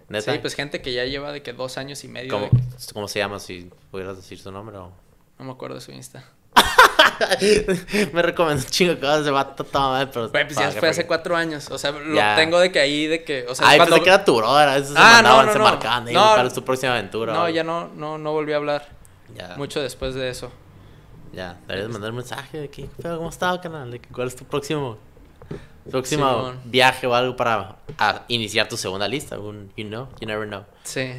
¿Neta? 0.09 0.31
Sí, 0.33 0.39
pues 0.39 0.53
gente 0.55 0.81
que 0.81 0.93
ya 0.93 1.05
lleva 1.05 1.31
de 1.31 1.41
que 1.41 1.53
dos 1.53 1.77
años 1.77 2.03
y 2.03 2.07
medio. 2.07 2.31
¿Cómo, 2.31 2.49
que- 2.49 2.57
¿Cómo 2.93 3.07
se 3.07 3.19
llama? 3.19 3.39
Si 3.39 3.69
pudieras 3.91 4.15
decir 4.17 4.39
su 4.39 4.51
nombre 4.51 4.77
o... 4.77 4.91
No 5.39 5.45
me 5.45 5.51
acuerdo 5.51 5.75
de 5.75 5.81
su 5.81 5.91
Insta. 5.91 6.23
Me 8.13 8.21
recomendó 8.21 8.63
un 8.63 8.69
chingo 8.69 8.95
cosas 8.99 9.25
de 9.25 9.31
vato 9.31 9.63
toda 9.63 9.89
madre, 9.89 10.07
pero... 10.13 10.29
Güey, 10.29 10.45
pues 10.45 10.57
ya 10.57 10.67
para 10.69 10.79
fue 10.79 10.89
hace 10.89 11.05
cuatro 11.07 11.35
años. 11.35 11.69
O 11.71 11.77
sea, 11.77 11.91
lo 11.91 12.15
Ya. 12.15 12.35
tengo 12.35 12.59
de 12.59 12.71
que 12.71 12.79
ahí, 12.79 13.07
de 13.07 13.23
que. 13.23 13.45
O 13.47 13.55
sea, 13.55 13.67
Ay, 13.67 13.77
cuando- 13.77 13.95
pensé 13.95 14.03
que 14.05 14.09
era 14.13 14.23
tu 14.25 14.35
brother, 14.37 14.69
a 14.69 14.75
veces 14.75 14.89
se 14.89 14.95
Ah, 14.97 15.13
mandaban, 15.15 15.37
no, 15.39 15.45
no, 15.47 15.51
se 15.53 15.57
no. 15.59 15.63
marcaban, 15.65 16.05
de, 16.05 16.13
No. 16.13 16.33
¿cuál 16.33 16.47
es 16.47 16.53
tu 16.53 16.63
próxima 16.63 16.93
aventura? 16.93 17.33
No, 17.33 17.43
o- 17.43 17.49
ya 17.49 17.63
no, 17.63 17.87
no, 17.89 18.17
no 18.17 18.31
volví 18.31 18.53
a 18.53 18.57
hablar. 18.57 18.87
Ya, 19.35 19.55
Mucho 19.57 19.81
después 19.81 20.15
de 20.15 20.29
eso. 20.29 20.51
Ya, 21.33 21.59
deberías 21.67 21.89
mandar 21.91 22.11
un 22.11 22.17
mensaje 22.17 22.57
de 22.59 22.69
que. 22.69 22.87
¿cómo 23.01 23.29
está, 23.29 23.59
canal? 23.61 23.91
De 23.91 23.99
que, 23.99 24.09
¿Cuál 24.09 24.27
es 24.27 24.35
tu 24.35 24.45
próximo, 24.45 24.97
próximo 25.89 26.53
viaje 26.65 27.07
o 27.07 27.13
algo 27.15 27.35
para 27.35 27.77
a 27.97 28.23
iniciar 28.27 28.67
tu 28.67 28.77
segunda 28.77 29.07
lista? 29.07 29.39
Un, 29.39 29.71
you 29.75 29.85
know, 29.85 30.07
you 30.19 30.27
never 30.27 30.47
know. 30.47 30.63
Sí. 30.83 31.13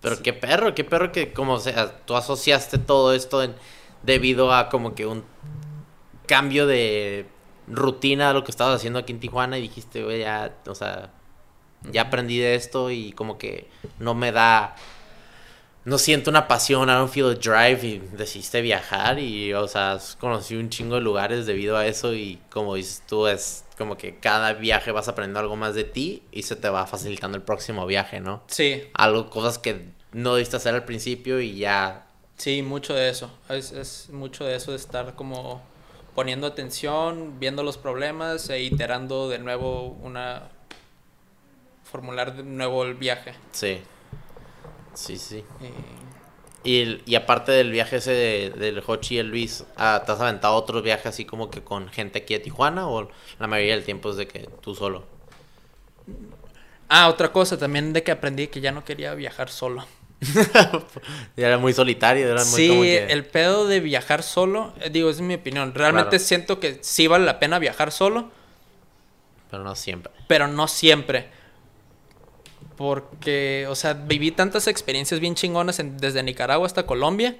Pero 0.00 0.20
qué 0.22 0.32
perro, 0.32 0.74
qué 0.74 0.84
perro 0.84 1.12
que 1.12 1.32
como 1.32 1.58
sea, 1.58 1.98
tú 2.04 2.14
asociaste 2.16 2.78
todo 2.78 3.14
esto 3.14 3.42
en- 3.42 3.54
debido 4.02 4.52
a 4.52 4.68
como 4.68 4.94
que 4.94 5.06
un 5.06 5.24
cambio 6.26 6.66
de 6.66 7.26
rutina 7.66 8.28
de 8.28 8.34
lo 8.34 8.44
que 8.44 8.50
estabas 8.50 8.76
haciendo 8.76 8.98
aquí 8.98 9.12
en 9.12 9.20
Tijuana 9.20 9.56
y 9.58 9.62
dijiste, 9.62 10.02
güey, 10.04 10.20
ya, 10.20 10.54
o 10.66 10.74
sea, 10.74 11.10
ya 11.90 12.02
aprendí 12.02 12.38
de 12.38 12.54
esto 12.54 12.90
y 12.90 13.12
como 13.12 13.38
que 13.38 13.68
no 13.98 14.14
me 14.14 14.32
da, 14.32 14.74
no 15.84 15.98
siento 15.98 16.30
una 16.30 16.48
pasión, 16.48 16.88
I 16.88 16.92
don't 16.92 17.12
feel 17.12 17.26
a 17.26 17.34
drive 17.34 17.86
y 17.86 17.98
decidiste 18.16 18.62
viajar 18.62 19.18
y, 19.18 19.52
o 19.52 19.68
sea, 19.68 19.98
conocí 20.18 20.56
un 20.56 20.70
chingo 20.70 20.94
de 20.94 21.02
lugares 21.02 21.46
debido 21.46 21.76
a 21.76 21.86
eso 21.86 22.14
y 22.14 22.38
como 22.50 22.74
dices 22.74 23.02
tú, 23.06 23.26
es 23.26 23.64
como 23.76 23.96
que 23.98 24.16
cada 24.16 24.54
viaje 24.54 24.92
vas 24.92 25.08
aprendiendo 25.08 25.40
algo 25.40 25.56
más 25.56 25.74
de 25.74 25.84
ti 25.84 26.22
y 26.32 26.44
se 26.44 26.56
te 26.56 26.68
va 26.68 26.86
facilitando 26.86 27.36
el 27.36 27.42
próximo 27.42 27.86
viaje, 27.86 28.20
¿no? 28.20 28.42
Sí, 28.46 28.84
algo, 28.94 29.28
cosas 29.28 29.58
que 29.58 29.88
no 30.12 30.34
debiste 30.34 30.56
hacer 30.56 30.74
al 30.74 30.84
principio 30.84 31.40
y 31.40 31.56
ya. 31.56 32.06
sí, 32.36 32.62
mucho 32.62 32.94
de 32.94 33.10
eso. 33.10 33.30
Es, 33.48 33.72
es 33.72 34.08
mucho 34.10 34.44
de 34.44 34.54
eso 34.56 34.70
de 34.70 34.78
estar 34.78 35.14
como 35.14 35.62
poniendo 36.14 36.46
atención, 36.46 37.38
viendo 37.40 37.62
los 37.62 37.76
problemas 37.76 38.48
e 38.48 38.62
iterando 38.62 39.28
de 39.28 39.38
nuevo 39.38 39.88
una. 40.02 40.50
formular 41.82 42.36
de 42.36 42.42
nuevo 42.44 42.84
el 42.84 42.94
viaje. 42.94 43.34
Sí. 43.52 43.80
Sí, 44.94 45.18
sí. 45.18 45.44
Y- 45.60 45.74
Y, 46.66 46.80
el- 46.80 47.02
y 47.04 47.14
aparte 47.14 47.52
del 47.52 47.70
viaje 47.70 47.96
ese 47.96 48.12
de- 48.12 48.50
del 48.56 48.82
Hochi 48.86 49.16
y 49.16 49.18
el 49.18 49.28
Luis, 49.28 49.64
ah, 49.76 50.02
¿te 50.06 50.12
has 50.12 50.20
aventado 50.20 50.54
otros 50.54 50.82
viajes 50.82 51.04
así 51.06 51.26
como 51.26 51.50
que 51.50 51.62
con 51.62 51.88
gente 51.90 52.20
aquí 52.20 52.32
de 52.34 52.40
Tijuana 52.40 52.88
o 52.88 53.10
la 53.38 53.46
mayoría 53.46 53.74
del 53.74 53.84
tiempo 53.84 54.08
es 54.10 54.16
de 54.16 54.26
que 54.26 54.48
tú 54.62 54.74
solo? 54.74 55.04
Ah, 56.88 57.08
otra 57.08 57.32
cosa 57.32 57.58
también 57.58 57.92
de 57.92 58.02
que 58.02 58.12
aprendí 58.12 58.46
que 58.48 58.60
ya 58.60 58.72
no 58.72 58.84
quería 58.84 59.14
viajar 59.14 59.48
solo. 59.50 59.86
Ya 61.36 61.46
era 61.48 61.58
muy 61.58 61.72
solitario, 61.72 62.24
era 62.30 62.44
muy 62.44 62.44
Sí, 62.44 62.68
como 62.68 62.82
que... 62.82 63.04
el 63.12 63.24
pedo 63.26 63.66
de 63.66 63.80
viajar 63.80 64.22
solo, 64.22 64.72
eh, 64.80 64.90
digo, 64.90 65.10
es 65.10 65.20
mi 65.20 65.34
opinión. 65.34 65.74
Realmente 65.74 66.10
Claro. 66.16 66.24
siento 66.24 66.60
que 66.60 66.78
sí 66.82 67.06
vale 67.08 67.24
la 67.26 67.38
pena 67.38 67.58
viajar 67.58 67.92
solo, 67.92 68.30
Pero 69.50 69.62
no 69.64 69.74
siempre. 69.74 70.12
pero 70.26 70.48
no 70.48 70.68
siempre. 70.68 71.28
Porque, 72.76 73.66
o 73.68 73.74
sea, 73.74 73.94
viví 73.94 74.30
tantas 74.30 74.66
experiencias 74.66 75.20
bien 75.20 75.34
chingonas 75.34 75.78
en- 75.78 75.96
desde 75.98 76.22
Nicaragua 76.22 76.66
hasta 76.66 76.86
Colombia, 76.86 77.36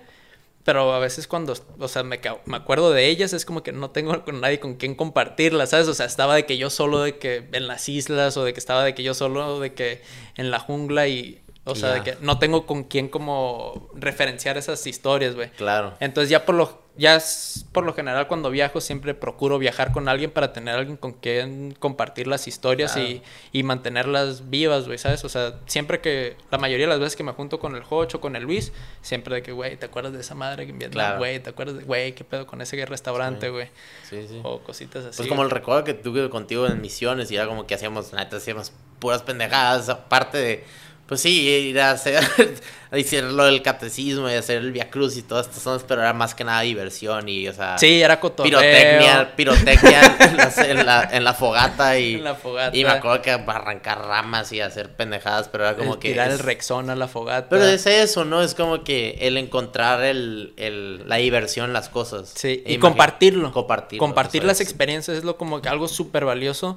pero 0.65 0.93
a 0.95 0.99
veces 0.99 1.27
cuando, 1.27 1.55
o 1.79 1.89
sea, 1.89 2.03
me, 2.05 2.21
me 2.47 2.57
acuerdo 2.57 2.91
de 2.93 3.09
ellas, 3.09 3.33
es 3.33 3.45
como 3.45 3.63
que 3.63 3.73
no 3.73 3.91
tengo 3.91 4.25
con 4.25 4.41
nadie 4.41 4.61
con 4.61 4.75
quien 4.77 4.95
compartirlas, 4.95 5.71
¿sabes? 5.71 5.89
O 5.89 5.95
sea, 5.95 6.07
estaba 6.07 6.35
de 6.35 6.47
que 6.47 6.57
yo 6.57 6.71
solo 6.71 7.01
de 7.03 7.19
que 7.19 7.49
en 7.53 7.67
las 7.67 7.89
islas, 7.89 8.37
o 8.37 8.45
de 8.45 8.53
que 8.55 8.61
estaba 8.61 8.85
de 8.85 8.95
que 8.95 9.03
yo 9.03 9.13
solo 9.15 9.61
de 9.61 9.75
que 9.75 10.01
en 10.37 10.51
la 10.51 10.59
jungla 10.61 11.07
y, 11.09 11.43
o 11.65 11.75
sea, 11.75 11.91
de 11.93 12.03
que 12.03 12.17
no 12.21 12.39
tengo 12.39 12.65
con 12.67 12.85
quién 12.85 13.09
como 13.09 13.91
referenciar 13.95 14.57
esas 14.57 14.87
historias, 14.87 15.35
güey. 15.35 15.51
Claro. 15.51 15.95
Entonces 16.01 16.31
ya 16.31 16.45
por 16.47 16.55
lo 16.55 16.84
ya 16.97 17.17
es- 17.17 17.67
por 17.73 17.85
lo 17.85 17.93
general 17.93 18.29
cuando 18.29 18.51
viajo 18.51 18.81
siempre 18.81 19.15
procuro 19.15 19.59
viajar 19.59 19.91
con 19.91 20.09
alguien 20.09 20.31
para 20.31 20.53
tener 20.53 20.77
alguien 20.77 20.97
con 20.97 21.13
quien 21.13 21.73
compartir 21.79 22.27
las 22.29 22.47
historias 22.47 22.93
Claro. 22.93 23.09
y, 23.09 23.23
y 23.53 23.63
mantenerlas 23.65 24.49
vivas, 24.49 24.87
güey, 24.87 24.99
¿sabes? 24.99 25.25
O 25.25 25.29
sea, 25.29 25.55
siempre 25.67 26.01
que 26.01 26.37
la 26.53 26.59
mayoría 26.59 26.87
de 26.87 26.91
las 26.91 27.01
veces 27.01 27.17
que 27.17 27.25
me 27.25 27.33
junto 27.33 27.59
con 27.59 27.75
el 27.75 27.83
Jocho, 27.83 28.21
con 28.21 28.37
el 28.37 28.45
Luis, 28.45 28.73
siempre 29.03 29.35
de 29.35 29.43
que, 29.43 29.51
güey, 29.53 29.77
¿te 29.77 29.87
acuerdas 29.87 30.13
de 30.13 30.21
esa 30.21 30.35
madre 30.37 30.63
en 30.63 30.79
Vietnam? 30.79 30.93
Claro. 30.93 31.19
Güey, 31.19 31.41
¿te 31.43 31.51
acuerdas 31.51 31.77
de, 31.79 31.85
güey, 31.85 32.15
qué 32.15 32.23
pedo 32.25 32.47
con 32.47 32.61
ese 32.61 32.85
restaurante, 32.87 33.47
Sí. 33.47 33.53
güey? 33.53 33.69
Sí, 34.09 34.27
sí. 34.29 34.41
O 34.45 34.61
cositas 34.61 35.05
así. 35.05 35.17
Pues 35.17 35.29
como 35.29 35.43
el 35.43 35.51
recuerdo 35.51 35.83
que 35.85 35.95
tuve 35.95 36.31
contigo 36.31 36.67
en 36.67 36.81
misiones 36.81 37.31
y 37.31 37.37
era 37.37 37.47
como 37.47 37.67
que 37.67 37.75
hacíamos, 37.75 38.13
neta, 38.13 38.37
hacíamos 38.37 38.73
puras 39.01 39.23
pendejadas, 39.23 39.89
aparte 39.89 40.39
de, 40.39 40.65
pues 41.07 41.21
sí, 41.21 41.47
ir 41.49 41.79
a 41.81 41.91
hacer, 41.91 42.23
a 42.91 42.97
hacer 42.97 43.25
lo 43.25 43.45
del 43.45 43.61
catecismo 43.61 44.31
y 44.31 44.33
hacer 44.33 44.59
el 44.59 44.73
Via 44.73 44.89
Cruz 44.91 45.17
y 45.19 45.23
todas 45.23 45.47
estas 45.47 45.63
cosas, 45.63 45.85
pero 45.87 46.01
era 46.01 46.15
más 46.15 46.35
que 46.35 46.45
nada 46.45 46.63
diversión 46.63 47.29
y, 47.29 47.47
o 47.47 47.53
sea, 47.53 47.77
Sí, 47.77 48.01
era 48.01 48.19
cotorreo. 48.21 48.59
pirotecnia, 48.59 49.37
pirotecnia 49.37 50.17
en, 50.21 50.37
la, 50.37 50.53
en 50.71 50.87
la- 50.87 51.09
en 51.13 51.25
la 51.25 51.35
fogata 51.35 51.99
y, 51.99 52.15
En 52.15 52.25
la 52.25 52.35
fogata. 52.35 52.75
y 52.77 52.85
me 52.85 52.91
acuerdo 52.91 53.21
que 53.21 53.31
arrancar 53.33 53.99
ramas 54.07 54.51
y 54.53 54.61
hacer 54.63 54.93
pendejadas, 54.97 55.49
pero 55.49 55.65
era 55.65 55.77
como 55.77 55.95
el 55.95 55.99
que... 56.01 56.09
tirar 56.11 56.31
el 56.31 56.39
rexón 56.39 56.89
a 56.89 56.97
la 56.97 57.07
fogata. 57.07 57.49
pero 57.51 57.67
es 57.67 57.85
eso, 57.87 58.25
¿no? 58.25 58.43
Es 58.43 58.55
como 58.55 58.83
que 58.83 59.19
el 59.21 59.37
encontrar 59.37 60.03
el, 60.03 60.55
el- 60.57 61.07
la 61.09 61.17
diversión 61.17 61.67
en 61.67 61.73
las 61.75 61.91
cosas. 61.91 62.33
Sí, 62.35 62.63
E 62.65 62.73
y 62.75 62.79
compartirlo. 62.79 63.53
Compartirlo. 63.53 64.01
Compartir 64.01 64.45
las 64.45 64.61
experiencias 64.63 65.19
es 65.19 65.25
lo 65.25 65.37
como 65.37 65.61
que 65.61 65.69
algo 65.69 65.87
súper 65.87 66.25
valioso 66.25 66.77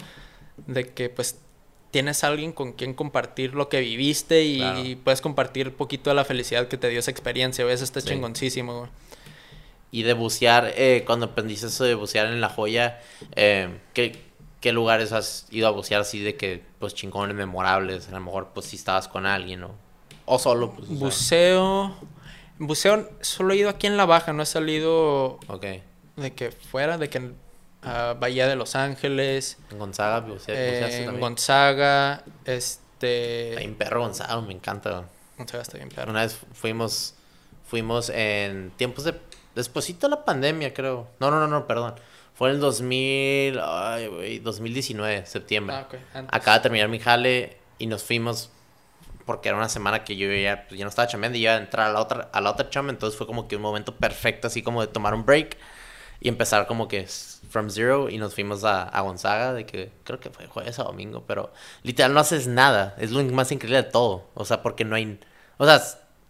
de 0.66 0.90
que 0.90 1.10
pues 1.10 1.38
tienes 1.98 2.24
alguien 2.24 2.52
con 2.52 2.74
quien 2.74 2.94
compartir 2.94 3.56
lo 3.56 3.70
que 3.70 3.80
viviste 3.80 4.44
y 4.44 4.58
Claro. 4.60 4.84
puedes 5.04 5.20
compartir 5.20 5.70
un 5.70 5.74
poquito 5.74 6.12
de 6.12 6.16
la 6.16 6.26
felicidad 6.26 6.68
que 6.68 6.78
te 6.78 6.90
dio 6.90 7.00
esa 7.00 7.10
experiencia, 7.10 7.64
güey. 7.64 7.74
Eso 7.74 7.84
está 7.86 8.02
Sí. 8.02 8.10
chingoncísimo, 8.10 8.78
güey. 8.82 8.92
Y 9.90 10.04
de 10.04 10.14
bucear, 10.14 10.74
eh, 10.76 11.02
cuando 11.08 11.26
aprendiste 11.26 11.66
eso 11.66 11.86
de 11.86 11.96
bucear 11.96 12.28
en 12.28 12.40
La 12.40 12.50
Joya, 12.50 13.02
eh, 13.36 13.80
¿qué, 13.96 14.16
qué 14.62 14.72
lugares 14.74 15.12
has 15.12 15.48
ido 15.50 15.68
a 15.68 15.72
bucear 15.72 16.02
así 16.02 16.20
de 16.20 16.36
que, 16.36 16.62
pues, 16.78 16.94
chingones, 16.94 17.36
memorables? 17.36 18.08
A 18.10 18.12
lo 18.12 18.20
mejor, 18.20 18.50
pues, 18.54 18.68
si 18.68 18.76
estabas 18.76 19.08
con 19.08 19.26
alguien, 19.26 19.62
¿no? 19.62 19.72
O 20.26 20.38
solo, 20.38 20.74
pues, 20.74 20.88
o 20.88 20.92
sea, 20.92 21.00
Buceo. 21.00 21.96
Buceo 22.60 23.10
solo 23.22 23.54
he 23.54 23.58
ido 23.58 23.70
aquí 23.70 23.88
en 23.88 23.98
la 23.98 24.06
baja, 24.06 24.34
no 24.34 24.44
he 24.44 24.46
salido 24.46 25.40
Ok. 25.48 25.66
de 26.16 26.34
que 26.36 26.52
fuera, 26.52 27.00
de 27.00 27.10
que 27.10 27.32
a 27.82 28.14
Bahía 28.14 28.48
de 28.48 28.56
Los 28.56 28.76
Ángeles, 28.76 29.58
En 29.72 29.80
Gonzaga, 29.80 30.26
eh, 30.48 30.80
también. 30.82 31.20
Gonzaga, 31.20 32.24
Está 32.46 32.54
este... 32.54 33.56
bien 33.58 33.76
perro 33.76 34.02
Gonzaga, 34.02 34.42
me 34.42 34.54
encanta. 34.54 35.06
Gonzaga 35.38 35.62
está 35.62 35.78
bien 35.78 35.90
perro. 35.90 36.12
Una 36.12 36.22
vez 36.22 36.38
fuimos, 36.54 37.16
fuimos 37.66 38.10
en 38.10 38.72
tiempos 38.72 39.04
de, 39.04 39.20
despuesito 39.56 40.08
de 40.08 40.16
la 40.16 40.26
pandemia, 40.26 40.74
creo. 40.74 41.08
No, 41.20 41.32
no, 41.32 41.40
no, 41.40 41.48
no, 41.48 41.68
perdón. 41.68 41.96
Fue 42.34 42.50
en 42.50 42.56
el 42.56 42.62
2000, 42.62 43.60
ay, 43.64 44.08
güey, 44.08 44.40
2019, 44.40 45.26
septiembre. 45.26 45.76
Ah. 45.76 45.88
Acaba 46.30 46.58
de 46.58 46.64
terminar 46.64 46.88
mi 46.88 47.00
jale 47.00 47.58
y 47.80 47.88
nos 47.88 48.04
fuimos 48.04 48.52
porque 49.26 49.50
era 49.50 49.58
una 49.58 49.70
semana 49.70 50.04
que 50.04 50.16
yo 50.16 50.32
ya, 50.34 50.66
pues, 50.68 50.80
ya 50.80 50.86
no 50.86 50.90
estaba 50.90 51.08
chambeando 51.08 51.38
y 51.38 51.42
iba 51.42 51.54
a 51.54 51.58
entrar 51.58 51.88
a 51.88 51.92
la 51.92 52.00
otra 52.00 52.30
a 52.32 52.40
la 52.40 52.50
otra 52.50 52.70
chamba, 52.70 52.94
entonces 52.94 53.18
fue 53.18 53.28
como 53.28 53.48
que 53.48 53.58
un 53.58 53.62
momento 53.62 53.94
perfecto 53.94 54.48
así 54.48 54.64
como 54.64 54.82
de 54.82 54.88
tomar 54.88 55.14
un 55.14 55.26
break 55.26 55.58
y 56.20 56.30
empezar 56.30 56.68
como 56.68 56.88
que 56.88 57.08
from 57.50 57.70
zero 57.70 58.10
y 58.10 58.18
nos 58.18 58.34
fuimos 58.34 58.64
a, 58.64 58.84
a 58.84 59.02
Gonzaga, 59.02 59.54
de 59.54 59.66
que 59.66 59.92
creo 60.04 60.20
que 60.20 60.30
fue 60.30 60.48
jueves 60.48 60.78
o 60.80 60.84
domingo, 60.84 61.24
pero 61.28 61.52
literal 61.84 62.14
no 62.14 62.20
haces 62.20 62.48
nada, 62.48 62.96
es 62.98 63.12
lo 63.12 63.24
más 63.24 63.52
increíble 63.52 63.84
de 63.84 63.90
todo, 63.90 64.30
o 64.34 64.46
sea, 64.46 64.62
porque 64.62 64.84
no 64.84 64.96
hay, 64.96 65.20
o 65.58 65.66
sea, 65.66 65.82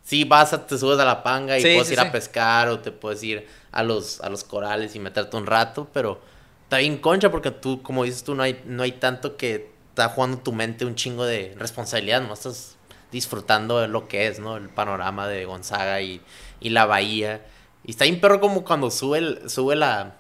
si 0.04 0.24
vas, 0.24 0.54
a, 0.54 0.66
te 0.66 0.78
subes 0.78 1.00
a 1.00 1.06
la 1.06 1.24
panga 1.24 1.58
y 1.58 1.62
puedes 1.62 1.92
ir 1.92 2.00
a 2.00 2.12
pescar 2.12 2.70
o 2.70 2.80
te 2.80 2.92
puedes 2.92 3.22
ir 3.24 3.48
a 3.72 3.84
los, 3.84 4.22
a 4.22 4.30
los 4.30 4.44
corales 4.44 4.96
y 4.96 5.00
meterte 5.00 5.36
un 5.36 5.46
rato, 5.46 5.88
pero 5.92 6.22
está 6.64 6.78
bien 6.78 6.98
concha 6.98 7.30
porque 7.30 7.52
tú, 7.52 7.82
como 7.82 8.04
dices 8.04 8.24
tú, 8.24 8.36
no 8.36 8.44
hay, 8.44 8.62
no 8.66 8.84
hay 8.84 8.94
tanto 8.94 9.36
que 9.38 9.72
está 9.90 10.10
jugando 10.10 10.38
tu 10.38 10.54
mente 10.54 10.86
un 10.86 10.96
chingo 10.96 11.26
de 11.26 11.56
responsabilidad, 11.58 12.22
no 12.22 12.34
estás 12.34 12.78
disfrutando 13.12 13.80
de 13.80 13.88
lo 13.88 14.08
que 14.08 14.28
es, 14.28 14.40
¿no? 14.40 14.58
El 14.58 14.70
panorama 14.70 15.28
de 15.28 15.46
Gonzaga 15.46 16.02
y, 16.02 16.22
y 16.60 16.70
la 16.70 16.86
bahía. 16.86 17.46
Y 17.88 17.92
está 17.92 18.04
bien 18.04 18.20
perro 18.20 18.42
como 18.42 18.64
cuando 18.66 18.92
sube, 18.92 19.50
sube 19.50 19.76
la... 19.76 20.18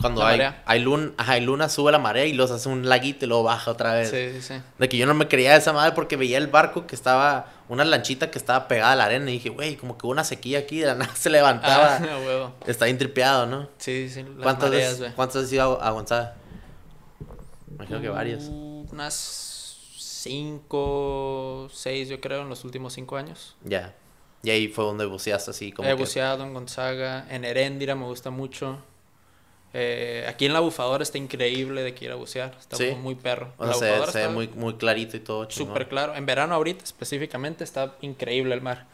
Cuando 0.00 0.24
hay, 0.24 0.40
hay, 0.64 0.80
luna, 0.80 1.12
hay 1.18 1.40
luna, 1.42 1.68
sube 1.68 1.92
la 1.92 1.98
marea 1.98 2.24
y 2.24 2.32
los 2.32 2.50
hace 2.50 2.68
un 2.68 2.88
laguito 2.88 3.24
y 3.24 3.28
luego 3.28 3.42
baja 3.42 3.72
otra 3.72 3.94
vez. 3.94 4.08
Sí, 4.10 4.30
sí, 4.32 4.54
sí. 4.54 4.62
De 4.78 4.88
que 4.88 4.96
yo 4.96 5.06
no 5.06 5.12
me 5.12 5.26
creía 5.28 5.52
de 5.52 5.58
esa 5.58 5.72
madre 5.72 5.92
porque 5.92 6.16
veía 6.16 6.38
el 6.38 6.46
barco 6.46 6.86
que 6.86 6.94
estaba, 6.94 7.52
una 7.68 7.84
lanchita 7.84 8.30
que 8.30 8.38
estaba 8.38 8.68
pegada 8.68 8.92
a 8.92 8.96
la 8.96 9.04
arena 9.06 9.28
y 9.28 9.34
dije, 9.34 9.48
güey, 9.50 9.76
como 9.76 9.98
que 9.98 10.06
hubo 10.06 10.12
una 10.12 10.22
sequía 10.24 10.60
aquí, 10.60 10.78
de 10.78 10.86
la 10.86 10.94
nada 10.96 11.14
se 11.14 11.28
levantaba. 11.28 11.96
Ah, 11.96 12.18
huevo. 12.24 12.54
Está 12.66 12.86
bien 12.86 12.96
tripeado, 12.96 13.44
¿no? 13.46 13.68
Sí, 13.76 14.08
sí. 14.08 14.22
Las 14.22 14.42
¿Cuántas, 14.44 14.70
veces, 14.70 15.12
¿Cuántas 15.14 15.44
has 15.44 15.52
ido 15.52 15.82
a, 15.82 15.90
Gonzaga? 15.90 16.36
Imagino 17.70 18.00
que 18.00 18.08
varias. 18.08 18.44
Uh, 18.44 18.86
unas 18.92 19.14
cinco, 19.98 21.68
seis, 21.72 22.08
yo 22.08 22.18
creo, 22.20 22.42
en 22.42 22.48
los 22.48 22.64
últimos 22.64 22.94
cinco 22.94 23.16
años. 23.16 23.56
Ya. 23.64 23.94
Y 24.42 24.50
ahí 24.50 24.68
fue 24.68 24.84
donde 24.84 25.06
buceaste 25.06 25.50
así 25.50 25.72
como. 25.72 25.88
He 25.88 25.94
buceado 25.94 26.44
en 26.44 26.54
Gonzaga, 26.54 27.26
en 27.30 27.44
Heréndira 27.44 27.94
me 27.94 28.04
gusta 28.04 28.30
mucho. 28.30 28.78
Eh, 29.74 30.24
aquí 30.28 30.46
en 30.46 30.54
la 30.54 30.60
bufadora 30.60 31.02
está 31.02 31.18
increíble 31.18 31.82
de 31.82 31.94
que 31.94 32.06
ir 32.06 32.10
a 32.10 32.14
bucear. 32.14 32.56
Está 32.58 32.76
muy 32.96 33.14
perro. 33.14 33.52
O 33.58 33.72
sea, 33.74 34.06
se, 34.06 34.20
ve 34.20 34.28
muy, 34.28 34.48
muy 34.48 34.74
clarito 34.74 35.16
y 35.16 35.20
todo. 35.20 35.50
Súper 35.50 35.88
claro. 35.88 36.14
En 36.14 36.24
verano 36.24 36.54
ahorita 36.54 36.84
específicamente 36.84 37.64
está 37.64 37.94
increíble 38.00 38.54
el 38.54 38.62
mar. 38.62 38.86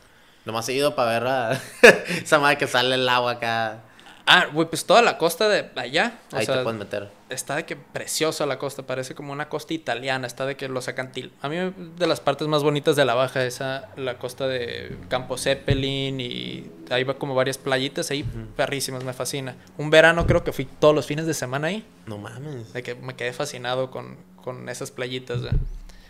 Nomás 0.44 0.68
he 0.68 0.74
ido 0.74 0.94
para 0.94 1.10
ver 1.10 1.26
a 1.26 1.62
esa 2.22 2.38
madre 2.38 2.58
que 2.58 2.66
sale 2.66 2.96
el 2.96 3.08
agua 3.08 3.32
acá. 3.32 3.82
Ah, 4.26 4.46
güey, 4.52 4.66
pues 4.68 4.86
toda 4.86 5.02
la 5.02 5.18
costa 5.18 5.48
de 5.48 5.70
allá. 5.76 6.18
Ahí 6.32 6.46
te 6.46 6.62
puedes 6.62 6.78
meter. 6.78 7.10
Está 7.28 7.56
de 7.56 7.66
que 7.66 7.76
preciosa 7.76 8.46
la 8.46 8.58
costa, 8.58 8.84
parece 8.84 9.14
como 9.14 9.32
una 9.32 9.48
costa 9.48 9.74
italiana. 9.74 10.26
Está 10.26 10.46
de 10.46 10.56
que 10.56 10.68
los 10.68 10.88
acantil. 10.88 11.32
A 11.42 11.48
mí, 11.48 11.56
de 11.96 12.06
las 12.06 12.20
partes 12.20 12.48
más 12.48 12.62
bonitas 12.62 12.96
de 12.96 13.04
la 13.04 13.14
baja, 13.14 13.44
esa, 13.44 13.90
la 13.96 14.18
costa 14.18 14.48
de 14.48 14.96
Campo 15.08 15.36
Zeppelin 15.36 16.20
y 16.20 16.70
ahí 16.90 17.04
va 17.04 17.14
como 17.14 17.34
varias 17.34 17.58
playitas 17.58 18.10
ahí, 18.10 18.24
perrísimas, 18.56 19.04
me 19.04 19.12
fascina. 19.12 19.56
Un 19.76 19.90
verano 19.90 20.26
creo 20.26 20.42
que 20.42 20.52
fui 20.52 20.64
todos 20.64 20.94
los 20.94 21.06
fines 21.06 21.26
de 21.26 21.34
semana 21.34 21.68
ahí. 21.68 21.84
No 22.06 22.16
mames. 22.16 22.72
De 22.72 22.82
que 22.82 22.94
me 22.94 23.16
quedé 23.16 23.32
fascinado 23.32 23.90
con, 23.90 24.16
con 24.42 24.68
esas 24.68 24.90
playitas, 24.90 25.40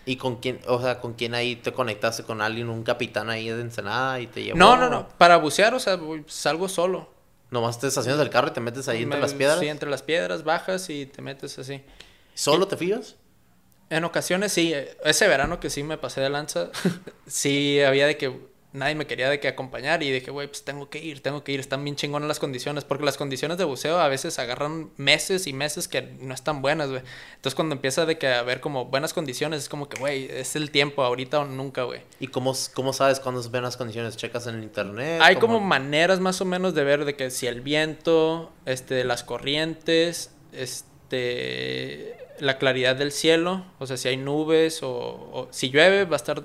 ¿Y 0.07 0.17
con 0.17 0.37
quién, 0.37 0.61
o 0.67 0.83
sea, 0.83 1.01
con 1.01 1.15
quién 1.15 1.35
ahí 1.35 1.57
te 1.57 1.73
conectaste 1.73 2.25
con 2.25 2.43
alguien, 2.43 2.69
un 2.69 2.83
capitán 2.83 3.31
ahí 3.31 3.49
de 3.49 3.59
Ensenada 3.59 4.21
y 4.21 4.27
te 4.27 4.43
llevó? 4.45 4.59
No, 4.59 4.77
no, 4.77 4.91
no. 4.91 5.09
Para 5.17 5.39
bucear, 5.39 5.73
o 5.73 5.81
sea, 5.81 5.99
salgo 6.27 6.69
solo. 6.69 7.14
Nomás 7.51 7.79
te 7.79 7.87
estacionas 7.87 8.19
del 8.19 8.31
carro 8.31 8.49
y 8.49 8.53
te 8.53 8.61
metes 8.61 8.89
ahí 8.89 9.03
entre 9.03 9.21
las 9.21 9.35
piedras. 9.35 9.61
Sí, 9.61 9.69
entre 9.69 9.91
las 9.91 10.03
piedras, 10.03 10.45
bajas 10.45 10.91
y 10.91 11.07
te 11.07 11.23
metes 11.23 11.59
así. 11.59 11.83
¿Solo 12.35 12.67
te 12.67 12.77
fías? 12.77 13.17
En 13.91 14.05
ocasiones 14.05 14.53
sí. 14.53 14.75
Ese 15.05 15.29
verano 15.29 15.61
que 15.61 15.71
sí 15.71 15.83
me 15.83 15.99
pasé 15.99 16.21
de 16.21 16.31
lanza, 16.31 16.71
sí 17.27 17.81
había 17.81 18.07
de 18.07 18.17
que 18.17 18.54
nadie 18.75 18.97
me 18.97 19.07
quería 19.07 19.31
de 19.31 19.39
que 19.39 19.47
acompañar 19.47 20.03
y 20.03 20.11
dije, 20.11 20.33
güey, 20.33 20.49
pues 20.49 20.65
tengo 20.65 20.91
que 20.91 20.99
ir, 20.99 21.23
tengo 21.23 21.45
que 21.45 21.53
ir, 21.53 21.61
están 21.61 21.85
bien 21.85 21.95
chingonas 21.95 22.27
las 22.27 22.41
condiciones, 22.41 22.85
porque 22.85 23.05
las 23.05 23.17
condiciones 23.17 23.57
de 23.57 23.65
buceo 23.65 24.01
a 24.01 24.09
veces 24.09 24.39
agarran 24.41 24.91
meses 24.97 25.47
y 25.47 25.53
meses 25.53 25.87
que 25.87 26.03
no 26.03 26.35
están 26.35 26.61
buenas, 26.61 26.91
güey. 26.91 27.03
Entonces 27.37 27.55
cuando 27.55 27.77
empieza 27.77 28.05
de 28.05 28.19
que 28.19 28.27
haber 28.27 28.61
como 28.61 28.87
buenas 28.87 29.15
condiciones, 29.15 29.63
es 29.63 29.69
como 29.69 29.89
que, 29.89 29.99
güey, 30.01 30.25
es 30.29 30.57
el 30.57 30.73
tiempo, 30.73 31.05
ahorita 31.05 31.39
o 31.39 31.45
nunca, 31.45 31.85
güey. 31.85 32.01
¿Y 32.19 32.27
cómo, 32.27 32.53
cómo 32.75 32.93
sabes 32.93 33.21
cuándo 33.21 33.41
es 33.41 33.49
buenas 33.49 33.77
condiciones? 33.77 34.17
¿Checas 34.17 34.49
en 34.49 34.57
el 34.57 34.65
internet? 34.65 35.21
Hay 35.23 35.37
como 35.37 35.61
maneras 35.61 36.19
más 36.19 36.41
o 36.41 36.45
menos 36.45 36.75
de 36.75 36.83
ver 36.83 37.05
de 37.05 37.15
que 37.15 37.31
si 37.31 37.47
el 37.47 37.61
viento, 37.61 38.51
este, 38.67 39.05
las 39.05 39.23
corrientes, 39.23 40.33
este, 40.53 42.17
la 42.41 42.59
claridad 42.59 42.97
del 42.97 43.13
cielo, 43.13 43.65
o 43.79 43.87
sea, 43.87 43.97
si 43.97 44.09
hay 44.09 44.17
nubes 44.17 44.83
o, 44.83 44.91
o 44.91 45.49
si 45.53 45.71
llueve 45.71 46.07
va 46.07 46.15
a 46.15 46.17
estar 46.17 46.43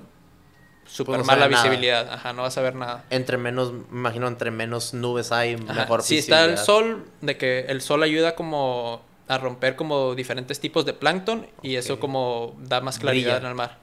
Súper 0.90 1.16
pues 1.16 1.26
mala 1.26 1.46
visibilidad, 1.46 2.12
ajá, 2.12 2.32
no 2.32 2.42
vas 2.42 2.58
a 2.58 2.62
ver 2.62 2.74
nada. 2.74 3.04
Entre 3.10 3.38
menos, 3.38 3.72
me 3.72 3.98
imagino, 3.98 4.26
entre 4.26 4.50
menos 4.50 4.92
nubes 4.92 5.30
hay, 5.30 5.56
mejor 5.56 6.02
Si 6.02 6.18
está 6.18 6.44
el 6.44 6.58
sol, 6.58 7.06
de 7.20 7.36
que 7.36 7.60
el 7.68 7.80
sol 7.80 8.02
ayuda 8.02 8.34
como 8.34 9.00
a 9.28 9.38
romper 9.38 9.76
como 9.76 10.16
diferentes 10.16 10.58
tipos 10.58 10.84
de 10.84 10.92
plancton 10.92 11.46
y 11.62 11.76
eso 11.76 12.00
como 12.00 12.56
da 12.58 12.80
más 12.80 12.98
claridad 12.98 13.38
en 13.38 13.46
el 13.46 13.54
mar. 13.54 13.78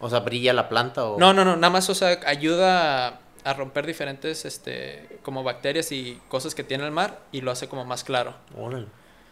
O 0.00 0.10
sea, 0.10 0.20
¿brilla 0.20 0.52
la 0.52 0.68
planta 0.68 1.04
o...? 1.04 1.18
No, 1.18 1.32
no, 1.32 1.44
no, 1.44 1.56
nada 1.56 1.70
más, 1.70 1.88
o 1.90 1.94
sea, 1.94 2.18
ayuda 2.26 3.20
a, 3.44 3.52
romper 3.54 3.86
diferentes, 3.86 4.44
este, 4.44 5.20
como 5.22 5.44
bacterias 5.44 5.92
y 5.92 6.20
cosas 6.28 6.56
que 6.56 6.64
tiene 6.64 6.84
el 6.84 6.90
mar 6.90 7.20
y 7.30 7.40
lo 7.40 7.52
hace 7.52 7.68
como 7.68 7.84
más 7.84 8.02
claro. 8.02 8.34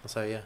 no 0.02 0.08
sabía. 0.08 0.44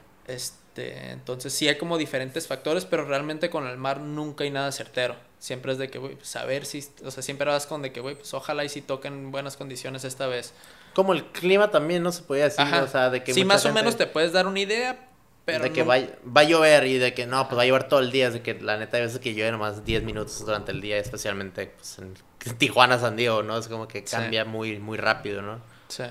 Este, 0.81 1.11
entonces 1.11 1.53
sí 1.53 1.69
hay 1.69 1.77
como 1.79 1.99
diferentes 1.99 2.47
factores, 2.47 2.85
pero 2.85 3.05
realmente 3.05 3.51
con 3.51 3.67
el 3.67 3.77
mar 3.77 4.01
nunca 4.01 4.45
hay 4.45 4.51
nada 4.51 4.73
certero 4.73 5.17
siempre 5.41 5.73
es 5.73 5.79
de 5.79 5.91
que, 5.91 5.99
güey, 5.99 6.17
pues 6.17 6.37
a 6.37 6.45
ver 6.45 6.67
si, 6.67 6.87
o 7.03 7.11
sea, 7.11 7.23
siempre 7.23 7.51
vas 7.51 7.67
con 7.67 7.83
de 7.83 7.93
que, 7.93 8.01
güey, 8.01 8.15
pues 8.15 8.33
ojalá 8.35 8.63
y 8.63 8.69
si 8.69 8.83
toquen 8.83 9.33
buenas 9.33 9.57
condiciones 9.57 10.05
esta 10.05 10.27
vez. 10.27 10.53
Como 10.95 11.15
el 11.15 11.25
clima 11.25 11.71
también, 11.71 12.03
¿no? 12.03 12.13
Se 12.13 12.23
podía 12.23 12.45
decir, 12.45 12.65
o 12.67 12.87
sea, 12.87 13.09
de 13.09 13.25
que... 13.25 13.33
Sí, 13.33 13.45
más 13.45 13.65
o 13.65 13.73
menos 13.73 13.97
te 13.97 14.07
puedes 14.07 14.33
dar 14.33 14.47
una 14.47 14.61
idea, 14.61 15.09
pero... 15.47 15.65
De 15.65 15.73
que 15.73 15.83
va, 15.83 15.97
va, 15.97 16.43
a 16.43 16.45
llover 16.45 16.87
y 16.87 16.99
de 16.99 17.15
que 17.15 17.27
no, 17.27 17.49
pues 17.49 17.59
va 17.59 17.63
a 17.63 17.65
llover 17.67 17.85
todo 17.85 18.01
el 18.01 18.13
día, 18.13 18.31
de 18.31 18.43
que 18.43 18.61
la 18.61 18.77
neta 18.77 18.99
hay 18.99 19.05
veces 19.05 19.19
que 19.19 19.33
llueve 19.33 19.51
nomás 19.51 19.83
10 19.83 20.03
minutos 20.03 20.45
durante 20.45 20.73
el 20.73 20.83
día, 20.83 20.99
especialmente 20.99 21.73
pues, 21.75 21.99
en, 21.99 22.15
Tijuana, 22.59 22.99
San 22.99 23.17
Diego, 23.17 23.43
¿no? 23.43 23.57
Es 23.57 23.67
como 23.69 23.89
que 23.89 24.05
cambia 24.05 24.45
muy, 24.45 24.79
muy 24.79 24.99
rápido, 24.99 25.41
¿no? 25.41 25.63
Sí. 25.89 26.05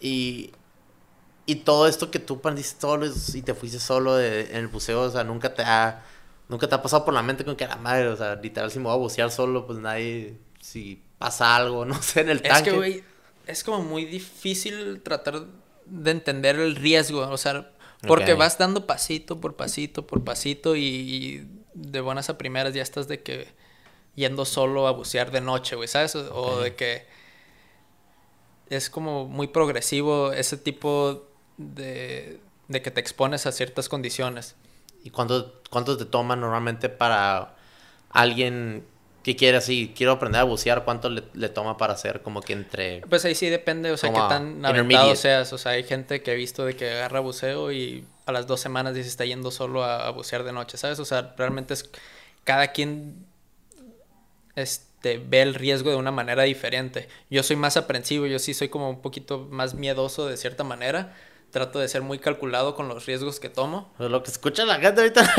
Y, 0.00 0.52
y 1.48 1.56
todo 1.56 1.88
esto 1.88 2.10
que 2.10 2.20
tú 2.20 2.34
aprendiste 2.34 2.80
solo 2.80 3.06
y 3.34 3.42
te 3.42 3.54
fuiste 3.54 3.80
solo 3.80 4.14
de, 4.14 4.50
en 4.50 4.56
el 4.56 4.68
buceo, 4.68 5.02
o 5.02 5.10
sea, 5.10 5.24
nunca 5.24 5.54
te 5.54 5.62
ha 5.62 6.04
Nunca 6.48 6.66
te 6.66 6.74
ha 6.74 6.82
pasado 6.82 7.04
por 7.04 7.12
la 7.12 7.22
mente 7.22 7.44
con 7.44 7.56
que 7.56 7.66
la 7.66 7.76
madre, 7.76 8.08
o 8.08 8.16
sea, 8.16 8.34
literal, 8.36 8.70
si 8.70 8.78
me 8.78 8.86
voy 8.86 8.94
a 8.94 8.96
bucear 8.96 9.30
solo, 9.30 9.66
pues 9.66 9.78
nadie, 9.78 10.38
si 10.60 11.02
pasa 11.18 11.54
algo, 11.54 11.84
no 11.84 12.00
sé, 12.02 12.22
en 12.22 12.30
el 12.30 12.42
tanque. 12.42 12.56
Es 12.56 12.62
que, 12.62 12.76
güey, 12.76 13.04
es 13.46 13.64
como 13.64 13.82
muy 13.82 14.06
difícil 14.06 15.02
tratar 15.02 15.44
de 15.84 16.10
entender 16.10 16.56
el 16.56 16.76
riesgo, 16.76 17.20
o 17.28 17.36
sea, 17.36 17.70
porque 18.06 18.32
vas 18.34 18.56
dando 18.56 18.86
pasito 18.86 19.40
por 19.40 19.56
pasito 19.56 20.06
por 20.06 20.22
pasito 20.22 20.76
y, 20.76 21.46
de 21.74 22.00
buenas 22.00 22.30
a 22.30 22.38
primeras 22.38 22.72
ya 22.74 22.82
estás 22.82 23.08
de 23.08 23.22
que 23.22 23.48
yendo 24.14 24.44
solo 24.44 24.88
a 24.88 24.92
bucear 24.92 25.30
de 25.30 25.40
noche, 25.40 25.76
güey, 25.76 25.88
¿sabes? 25.88 26.14
O 26.14 26.60
de 26.60 26.74
que 26.74 27.06
es 28.70 28.88
como 28.88 29.26
muy 29.26 29.48
progresivo 29.48 30.32
ese 30.32 30.56
tipo 30.56 31.27
de, 31.58 32.40
de 32.68 32.82
que 32.82 32.90
te 32.90 33.00
expones 33.00 33.46
a 33.46 33.52
ciertas 33.52 33.88
condiciones. 33.88 34.56
¿Y 35.04 35.10
cuánto, 35.10 35.60
cuánto 35.70 35.96
te 35.96 36.04
toma 36.04 36.36
normalmente 36.36 36.88
para 36.88 37.54
alguien 38.10 38.84
que 39.22 39.36
quiere 39.36 39.58
así, 39.58 39.92
quiero 39.94 40.12
aprender 40.12 40.40
a 40.40 40.44
bucear, 40.44 40.84
cuánto 40.84 41.10
le, 41.10 41.48
toma 41.50 41.76
para 41.76 41.92
hacer 41.92 42.22
como 42.22 42.40
que 42.40 42.54
entre... 42.54 43.02
Pues 43.08 43.24
ahí 43.24 43.34
sí 43.34 43.48
depende, 43.48 43.90
o 43.90 43.96
sea, 43.96 44.10
qué 44.10 44.20
tan 44.20 44.64
aventado 44.64 45.14
seas. 45.16 45.52
O 45.52 45.58
sea, 45.58 45.72
hay 45.72 45.84
gente 45.84 46.22
que 46.22 46.32
he 46.32 46.34
visto 46.34 46.64
de 46.64 46.76
que 46.76 46.90
agarra 46.90 47.20
buceo 47.20 47.70
y 47.70 48.06
a 48.26 48.32
las 48.32 48.46
dos 48.46 48.60
semanas 48.60 48.94
dice 48.94 49.08
está 49.08 49.24
yendo 49.24 49.50
solo 49.50 49.84
a, 49.84 50.08
bucear 50.10 50.44
de 50.44 50.52
noche, 50.52 50.78
¿sabes? 50.78 50.98
O 50.98 51.04
sea, 51.04 51.34
realmente 51.36 51.74
es... 51.74 51.90
Cada 52.44 52.68
quien 52.68 53.26
este, 54.56 55.18
ve 55.18 55.42
el 55.42 55.54
riesgo 55.54 55.90
de 55.90 55.96
una 55.96 56.10
manera 56.10 56.44
diferente. 56.44 57.08
Yo 57.28 57.42
soy 57.42 57.56
más 57.56 57.76
aprensivo, 57.76 58.24
yo 58.24 58.38
sí 58.38 58.54
soy 58.54 58.70
como 58.70 58.88
un 58.88 59.02
poquito 59.02 59.46
más 59.50 59.74
miedoso 59.74 60.26
de 60.26 60.38
cierta 60.38 60.64
manera 60.64 61.14
trato 61.50 61.78
de 61.78 61.88
ser 61.88 62.02
muy 62.02 62.18
calculado 62.18 62.74
con 62.74 62.88
los 62.88 63.06
riesgos 63.06 63.40
que 63.40 63.48
tomo. 63.48 63.92
Pues 63.96 64.10
lo 64.10 64.22
que 64.22 64.30
escucha 64.30 64.64
la 64.64 64.78
gente 64.78 65.00
ahorita 65.00 65.34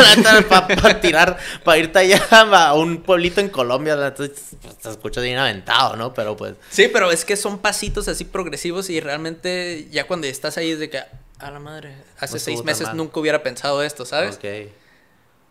para 0.49 1.02
tirar, 1.02 1.38
para 1.64 1.77
irte 1.77 1.99
allá 1.99 2.22
a 2.31 2.73
un 2.73 3.02
pueblito 3.03 3.41
en 3.41 3.49
Colombia, 3.49 3.94
entonces 3.94 4.56
pues, 4.61 4.77
te 4.77 4.90
escucha 4.90 5.22
bien 5.22 5.38
aventado, 5.38 5.95
¿no? 5.95 6.14
Pero 6.14 6.36
pues... 6.36 6.56
Sí, 6.69 6.90
pero 6.91 7.11
es 7.11 7.26
que 7.26 7.36
son 7.36 7.60
pasitos 7.60 8.07
así 8.07 8.26
progresivos 8.26 8.90
y 8.90 8.99
realmente 8.99 9.88
ya 9.91 10.07
cuando 10.07 10.27
estás 10.27 10.57
ahí 10.57 10.72
es 10.72 10.80
de 10.80 10.90
que, 10.90 10.99
a 10.99 11.52
la 11.52 11.60
madre, 11.60 11.95
hace 12.18 12.40
seis 12.40 12.64
meses 12.64 12.94
nunca 12.94 13.19
hubiera 13.19 13.44
pensado 13.44 13.84
esto, 13.84 14.06
¿sabes? 14.06 14.38
Ok. 14.38 14.72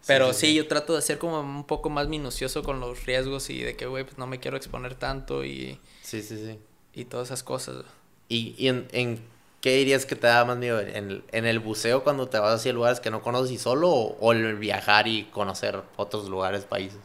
Pero 0.07 0.33
sí, 0.33 0.55
yo 0.55 0.67
trato 0.67 0.97
de 0.97 1.03
ser 1.03 1.19
como 1.19 1.41
un 1.41 1.65
poco 1.65 1.91
más 1.91 2.09
minucioso 2.09 2.63
con 2.63 2.81
los 2.81 3.05
riesgos 3.05 3.51
y 3.51 3.63
de 3.63 3.77
que, 3.77 3.87
güey, 3.87 4.05
pues 4.05 4.17
no 4.17 4.27
me 4.27 4.41
quiero 4.41 4.57
exponer 4.57 4.95
tanto 4.95 5.45
y... 5.45 5.79
Sí, 6.03 6.23
sí, 6.23 6.37
sí. 6.37 6.59
Y 6.95 7.05
todas 7.05 7.29
esas 7.29 7.43
cosas. 7.43 7.85
¿Y, 8.29 8.55
y 8.57 8.69
en, 8.69 8.89
en 8.93 9.21
¿Qué 9.61 9.77
dirías 9.77 10.07
que 10.07 10.15
te 10.15 10.27
da 10.27 10.45
más 10.45 10.57
miedo? 10.57 10.81
¿En 10.81 11.23
el, 11.33 11.59
buceo 11.59 12.05
cuando 12.05 12.29
te 12.29 12.39
vas 12.39 12.55
hacia 12.55 12.73
lugares 12.73 13.01
que 13.01 13.11
no 13.11 13.23
conoces 13.23 13.51
y 13.51 13.59
solo? 13.59 13.91
¿O, 13.91 14.33
el 14.33 14.57
viajar 14.57 15.09
y 15.09 15.25
conocer 15.25 15.83
otros 15.97 16.29
lugares, 16.29 16.65
países? 16.65 17.01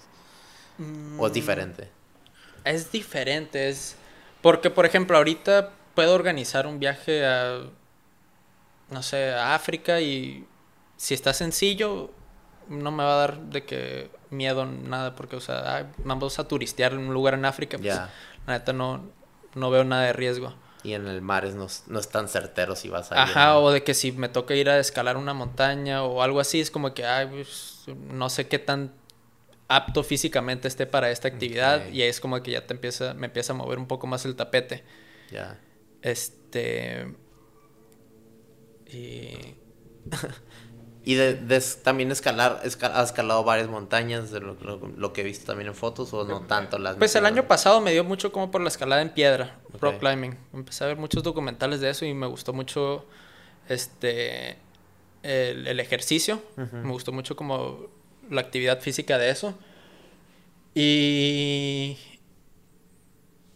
¿O 1.18 1.26
es 1.26 1.32
mm, 1.32 1.34
diferente? 1.34 1.90
Es 2.64 2.92
diferente, 2.92 3.70
es... 3.70 3.96
Porque, 4.42 4.70
por 4.70 4.86
ejemplo, 4.86 5.18
ahorita 5.18 5.72
puedo 5.96 6.14
organizar 6.14 6.68
un 6.68 6.80
viaje 6.80 7.26
a 7.26 7.64
no 8.94 9.04
sé, 9.04 9.32
a 9.32 9.56
África 9.56 10.00
y 10.00 10.46
si 10.96 11.14
está 11.14 11.34
sencillo, 11.34 12.12
no 12.70 12.92
me 12.92 13.04
va 13.04 13.16
a 13.16 13.18
dar 13.18 13.40
de 13.40 13.66
que 13.66 14.10
miedo 14.30 14.66
nada, 14.66 15.16
porque, 15.16 15.36
o 15.36 15.42
sea, 15.42 15.76
ay, 15.76 15.86
vamos 15.98 16.40
a 16.40 16.48
turistear 16.48 16.94
en 16.94 17.00
un 17.00 17.14
lugar 17.14 17.34
en 17.34 17.46
África, 17.46 17.78
pues, 17.78 17.96
la 17.96 18.54
neta 18.54 18.72
no, 18.72 19.04
no 19.56 19.70
veo 19.70 19.84
nada 19.84 20.04
de 20.04 20.14
riesgo. 20.14 20.54
Y 20.84 20.94
en 20.94 21.08
el 21.08 21.22
mar 21.22 21.46
es 21.46 21.56
no, 21.56 21.68
no 21.88 22.00
es 22.00 22.10
tan 22.10 22.28
certero 22.28 22.76
si 22.76 22.90
vas 22.90 23.12
a 23.12 23.16
ir. 23.16 23.22
Ajá, 23.22 23.58
o 23.58 23.72
de 23.72 23.84
que 23.84 23.94
si 23.94 24.12
me 24.12 24.30
toca 24.30 24.54
ir 24.56 24.70
a 24.70 24.80
escalar 24.80 25.18
una 25.18 25.34
montaña 25.34 26.04
o 26.04 26.22
algo 26.22 26.40
así, 26.40 26.60
es 26.60 26.70
como 26.70 26.94
que, 26.94 27.06
ay, 27.06 27.28
pues, 27.28 27.86
no 27.88 28.30
sé 28.30 28.48
qué 28.48 28.60
tan 28.60 28.92
apto 29.68 30.04
físicamente 30.04 30.68
esté 30.68 30.86
para 30.86 31.10
esta 31.10 31.28
actividad 31.28 31.88
y 31.88 32.02
ahí 32.02 32.10
es 32.10 32.20
como 32.20 32.42
que 32.44 32.52
ya 32.52 32.68
te 32.68 32.74
empieza, 32.74 33.14
me 33.14 33.28
empieza 33.28 33.54
a 33.54 33.56
mover 33.56 33.80
un 33.80 33.88
poco 33.88 34.08
más 34.08 34.26
el 34.26 34.36
tapete. 34.36 34.84
Ya. 35.32 35.60
Este... 36.02 37.16
Y... 38.88 39.56
Y 41.06 41.16
de, 41.16 41.34
también 41.84 42.12
escalar, 42.12 42.62
esca- 42.64 42.92
has 42.94 43.10
escalado 43.10 43.44
varias 43.44 43.68
montañas, 43.68 44.32
de 44.32 44.40
lo, 44.40 44.54
lo- 44.62 44.88
lo 44.96 45.12
que 45.14 45.20
he 45.22 45.24
visto 45.26 45.46
también 45.46 45.68
en 45.68 45.76
fotos, 45.76 46.14
o 46.14 46.24
no 46.24 46.42
tanto 46.48 46.78
las 46.80 46.96
Pues 46.96 47.14
el 47.16 47.26
año 47.26 47.46
pasado 47.46 47.82
me 47.82 47.92
dio 47.92 48.04
mucho 48.06 48.32
como 48.32 48.52
por 48.52 48.62
la 48.62 48.70
escalada 48.70 49.02
en 49.02 49.10
piedra, 49.10 49.60
rock 49.82 49.96
Ok. 49.96 50.00
climbing. 50.00 50.38
Empecé 50.54 50.86
a 50.86 50.88
ver 50.88 50.98
muchos 50.98 51.22
documentales 51.24 51.82
de 51.82 51.90
eso 51.90 52.06
y 52.06 52.14
me 52.14 52.28
gustó 52.28 52.54
mucho 52.54 53.06
este 53.68 54.58
el, 55.24 55.68
el 55.68 55.80
ejercicio. 55.82 56.42
Me 56.56 56.92
gustó 56.92 57.12
mucho 57.12 57.36
como 57.36 57.88
la 58.30 58.40
actividad 58.42 58.80
física 58.80 59.18
de 59.18 59.30
eso. 59.30 59.58
Y 60.76 61.98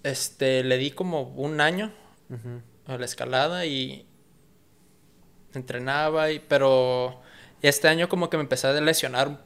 este 0.03 0.63
le 0.63 0.77
di 0.77 0.91
como 0.91 1.21
un 1.21 1.61
año 1.61 1.91
a 2.87 2.97
la 2.97 3.05
escalada 3.05 3.65
y 3.65 4.05
entrenaba 5.53 6.31
y 6.31 6.39
pero 6.39 7.21
este 7.61 7.88
año 7.88 8.07
como 8.09 8.29
que 8.29 8.38
me 8.38 8.43
empecé 8.43 8.67
a 8.67 8.73
lesionar 8.73 9.41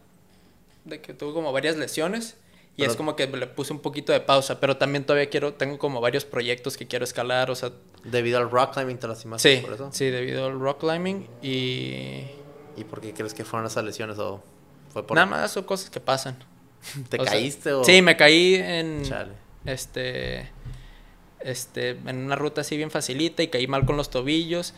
de 0.85 0.99
que 1.01 1.13
tuve 1.13 1.33
como 1.33 1.51
varias 1.51 1.77
lesiones 1.77 2.35
y 2.75 2.81
Pero- 2.81 2.91
es 2.91 2.97
como 2.97 3.15
que 3.15 3.27
le 3.27 3.47
puse 3.47 3.73
un 3.73 3.79
poquito 3.79 4.11
de 4.13 4.19
pausa, 4.21 4.59
pero 4.59 4.77
también 4.77 5.03
todavía 5.05 5.29
quiero 5.29 5.53
tengo 5.53 5.77
como 5.77 6.01
varios 6.01 6.25
proyectos 6.25 6.77
que 6.77 6.87
quiero 6.87 7.03
escalar, 7.05 7.51
o 7.51 7.55
sea, 7.55 7.71
Debido 8.03 8.39
al 8.39 8.49
rock 8.49 8.73
climbing 8.73 8.97
te 8.97 9.07
lastimaste 9.07 9.57
sí, 9.57 9.61
por 9.63 9.73
eso. 9.73 9.89
sí, 9.91 10.05
debido 10.09 10.45
al 10.47 10.59
rock 10.59 10.79
climbing 10.79 11.27
y 11.41 12.25
¿Y 12.77 12.83
por 12.89 13.01
qué 13.01 13.13
crees 13.13 13.33
que 13.33 13.43
fueron 13.45 13.67
esas 13.67 13.83
lesiones 13.83 14.17
o 14.17 14.41
fue 14.91 15.05
por 15.05 15.15
nada 15.15 15.27
más 15.27 15.51
son 15.51 15.63
cosas 15.65 15.89
que 15.89 15.99
pasan. 15.99 16.37
te 17.09 17.19
o 17.19 17.23
sea, 17.23 17.33
caíste 17.33 17.73
o 17.73 17.83
Sí, 17.83 18.01
me 18.01 18.17
caí 18.17 18.55
en 18.55 19.03
Chale. 19.03 19.33
este 19.65 20.49
este 21.41 21.91
en 21.91 22.17
una 22.17 22.35
ruta 22.35 22.61
así 22.61 22.77
bien 22.77 22.89
facilita 22.91 23.43
y 23.43 23.47
caí 23.49 23.67
mal 23.67 23.85
con 23.85 23.97
los 23.97 24.09
tobillos 24.09 24.73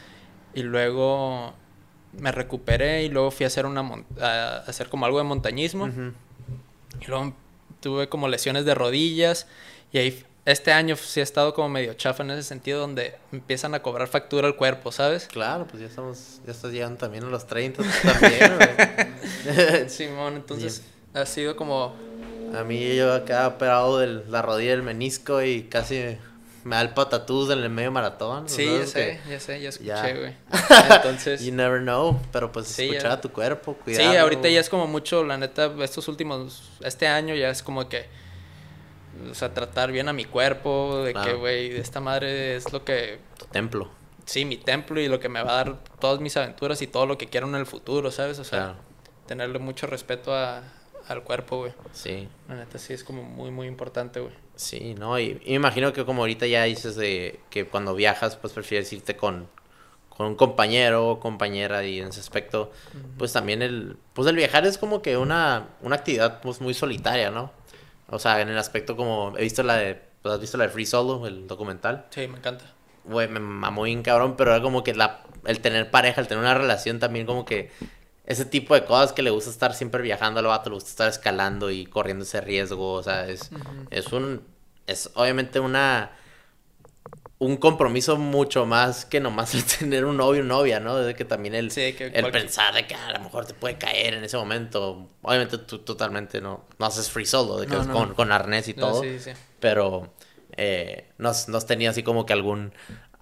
y 0.53 0.63
luego 0.63 1.53
me 2.19 2.31
recuperé 2.31 3.03
y 3.03 3.09
luego 3.09 3.31
fui 3.31 3.43
a 3.45 3.47
hacer 3.47 3.65
una 3.65 3.81
a 4.21 4.57
hacer 4.67 4.89
como 4.89 5.05
algo 5.05 5.17
de 5.17 5.23
montañismo 5.23 5.87
y 7.01 7.05
luego 7.07 7.33
tuve 7.79 8.07
como 8.09 8.27
lesiones 8.27 8.65
de 8.65 8.75
rodillas 8.75 9.47
y 9.91 9.97
ahí 9.97 10.23
este 10.45 10.73
año 10.73 10.95
sí 10.97 11.21
he 11.21 11.23
estado 11.23 11.53
como 11.53 11.69
medio 11.69 11.93
chafa 11.93 12.23
en 12.23 12.31
ese 12.31 12.43
sentido 12.43 12.81
donde 12.81 13.15
empiezan 13.31 13.75
a 13.75 13.81
cobrar 13.81 14.09
factura 14.09 14.47
al 14.47 14.57
cuerpo, 14.57 14.91
¿sabes? 14.91 15.27
Claro, 15.27 15.65
pues 15.67 15.81
ya 15.81 15.87
estamos, 15.87 16.41
ya 16.45 16.51
estás 16.51 16.71
llegando 16.71 16.97
también 16.97 17.23
a 17.23 17.27
los 17.27 17.47
30 17.47 17.81
tú 17.81 17.89
también. 18.03 19.89
Simón, 19.89 20.35
entonces 20.35 20.83
ha 21.13 21.25
sido 21.25 21.55
como 21.55 21.95
A 22.57 22.63
mí 22.63 22.95
yo 22.95 23.13
acá 23.13 23.47
operado 23.47 23.99
de 23.99 24.07
la 24.29 24.41
rodilla 24.41 24.71
del 24.71 24.83
menisco 24.83 25.41
y 25.41 25.63
casi 25.63 26.17
me 26.63 26.75
da 26.77 26.81
el 26.81 26.89
patatús 26.93 27.49
en 27.49 27.59
el 27.59 27.69
medio 27.69 27.91
maratón. 27.91 28.47
sí, 28.47 28.65
¿no? 28.65 28.79
ya 28.79 28.85
sé, 28.87 29.19
ya 29.29 29.39
sé, 29.39 29.61
ya 29.61 29.69
escuché, 29.69 30.13
güey. 30.19 30.33
Entonces 30.95 31.41
You 31.43 31.53
never 31.53 31.81
know, 31.81 32.19
pero 32.31 32.51
pues 32.51 32.67
Sí, 32.67 32.83
escuchar 32.83 33.03
ya. 33.11 33.13
a 33.13 33.21
tu 33.21 33.31
cuerpo, 33.31 33.75
Sí, 33.85 33.95
cuidar. 33.95 34.17
ahorita 34.17 34.47
ya 34.49 34.59
es 34.59 34.69
como 34.69 34.87
mucho, 34.87 35.23
la 35.23 35.37
neta, 35.37 35.71
estos 35.81 36.07
últimos, 36.07 36.71
este 36.81 37.07
año 37.07 37.35
ya 37.35 37.49
es 37.49 37.61
como 37.63 37.89
que, 37.89 38.05
o 39.29 39.33
sea, 39.35 39.53
tratar 39.53 39.91
bien 39.91 40.07
a 40.09 40.13
mi 40.13 40.25
cuerpo, 40.25 41.03
de 41.03 41.13
que, 41.13 41.33
güey, 41.33 41.75
esta 41.77 41.99
madre 41.99 42.55
es 42.55 42.71
lo 42.71 42.83
que, 42.85 43.19
Tu 43.37 43.45
templo. 43.47 43.89
sí, 44.25 44.45
mi 44.45 44.57
templo 44.57 44.99
y 45.01 45.07
lo 45.07 45.19
que 45.19 45.29
me 45.29 45.43
va 45.43 45.51
a 45.51 45.55
dar 45.65 45.77
todas 45.99 46.19
mis 46.21 46.35
aventuras 46.37 46.81
y 46.81 46.87
todo 46.87 47.05
lo 47.05 47.17
que 47.17 47.27
quiero 47.27 47.47
en 47.47 47.55
el 47.55 47.65
futuro, 47.65 48.09
¿sabes? 48.11 48.39
O 48.39 48.43
sea, 48.43 48.59
Claro. 48.59 48.75
tenerle 49.27 49.59
mucho 49.59 49.85
respeto 49.87 50.33
a, 50.33 50.63
al 51.07 51.23
cuerpo, 51.23 51.57
güey. 51.57 51.73
Sí, 51.91 52.27
La 52.47 52.55
neta 52.55 52.77
sí 52.79 52.93
es 52.93 53.03
como 53.03 53.21
muy, 53.23 53.51
muy 53.51 53.67
importante, 53.67 54.19
güey. 54.21 54.33
Sí, 54.55 54.95
no, 54.97 55.19
y, 55.19 55.41
y 55.43 55.49
me 55.49 55.55
imagino 55.55 55.93
que 55.93 56.05
como 56.05 56.21
ahorita 56.23 56.47
ya 56.47 56.63
dices 56.63 56.95
de 56.95 57.39
que 57.49 57.65
cuando 57.65 57.95
viajas, 57.95 58.35
pues 58.35 58.53
prefieres 58.53 58.91
irte 58.93 59.15
con, 59.15 59.47
con 60.09 60.27
un 60.27 60.35
compañero 60.35 61.09
o 61.09 61.19
compañera 61.19 61.83
y 61.83 61.99
en 61.99 62.09
ese 62.09 62.19
aspecto, 62.19 62.71
pues 63.17 63.33
también 63.33 63.61
el, 63.61 63.97
pues 64.13 64.27
el 64.27 64.35
viajar 64.35 64.65
es 64.65 64.77
como 64.77 65.01
que 65.01 65.17
una, 65.17 65.69
una 65.81 65.95
actividad 65.95 66.39
pues 66.41 66.61
muy 66.61 66.73
solitaria, 66.73 67.31
¿no? 67.31 67.51
O 68.09 68.19
sea, 68.19 68.41
en 68.41 68.49
el 68.49 68.57
aspecto 68.57 68.95
como, 68.95 69.33
he 69.37 69.41
visto 69.41 69.63
la 69.63 69.75
de, 69.77 69.99
pues 70.21 70.35
has 70.35 70.39
visto 70.39 70.57
la 70.57 70.65
de 70.65 70.69
Free 70.69 70.85
Solo, 70.85 71.25
el 71.25 71.47
documental. 71.47 72.05
Sí, 72.11 72.27
me 72.27 72.37
encanta. 72.37 72.65
Güey, 73.05 73.27
me 73.27 73.39
mamó 73.39 73.83
bien 73.83 74.03
cabrón, 74.03 74.35
pero 74.37 74.51
era 74.51 74.61
como 74.61 74.83
que 74.83 74.93
la, 74.93 75.21
el 75.45 75.59
tener 75.61 75.89
pareja, 75.89 76.21
el 76.21 76.27
tener 76.27 76.43
una 76.43 76.53
relación 76.53 76.99
también 76.99 77.25
como 77.25 77.43
que 77.43 77.71
ese 78.25 78.45
tipo 78.45 78.73
de 78.75 78.85
cosas 78.85 79.13
que 79.13 79.21
le 79.21 79.29
gusta 79.31 79.49
estar 79.49 79.73
siempre 79.73 80.01
viajando 80.01 80.39
al 80.39 80.45
vato, 80.47 80.69
le 80.69 80.75
gusta 80.75 80.89
estar 80.89 81.09
escalando 81.09 81.71
y 81.71 81.85
corriendo 81.85 82.23
ese 82.23 82.41
riesgo, 82.41 82.93
o 82.93 83.03
sea, 83.03 83.27
es, 83.27 83.49
es 83.91 84.11
un, 84.13 84.41
es 84.87 85.09
obviamente 85.15 85.59
una, 85.59 86.11
un 87.39 87.57
compromiso 87.57 88.15
mucho 88.17 88.65
más 88.65 89.05
que 89.05 89.19
nomás 89.19 89.53
el 89.53 89.63
tener 89.79 90.05
un 90.05 90.15
novio 90.17 90.41
o 90.41 90.45
novia, 90.45 90.79
¿no? 90.79 90.95
De 90.97 91.13
que 91.13 91.25
también 91.25 91.53
el, 91.55 91.71
Sí, 91.71 91.93
que 91.93 92.05
el 92.05 92.11
cualquier- 92.13 92.31
pensar 92.31 92.73
de 92.73 92.87
que 92.87 92.95
a 92.95 93.11
lo 93.11 93.19
mejor 93.19 93.45
te 93.45 93.53
puede 93.53 93.77
caer 93.77 94.13
en 94.13 94.23
ese 94.23 94.37
momento, 94.37 95.09
obviamente 95.21 95.57
tú 95.57 95.79
totalmente 95.79 96.39
no, 96.39 96.65
no 96.79 96.85
haces 96.85 97.09
free 97.09 97.25
solo, 97.25 97.59
de 97.59 97.67
que 97.67 97.75
No, 97.75 97.91
con, 97.91 98.13
con 98.13 98.31
arnés 98.31 98.67
y 98.69 98.73
todo 98.73 99.01
sí, 99.03 99.19
sí. 99.19 99.31
pero 99.59 100.13
eh, 100.55 101.09
nos, 101.17 101.49
nos 101.49 101.65
tenía 101.65 101.89
así 101.89 102.03
como 102.03 102.25
que 102.25 102.31
algún 102.33 102.71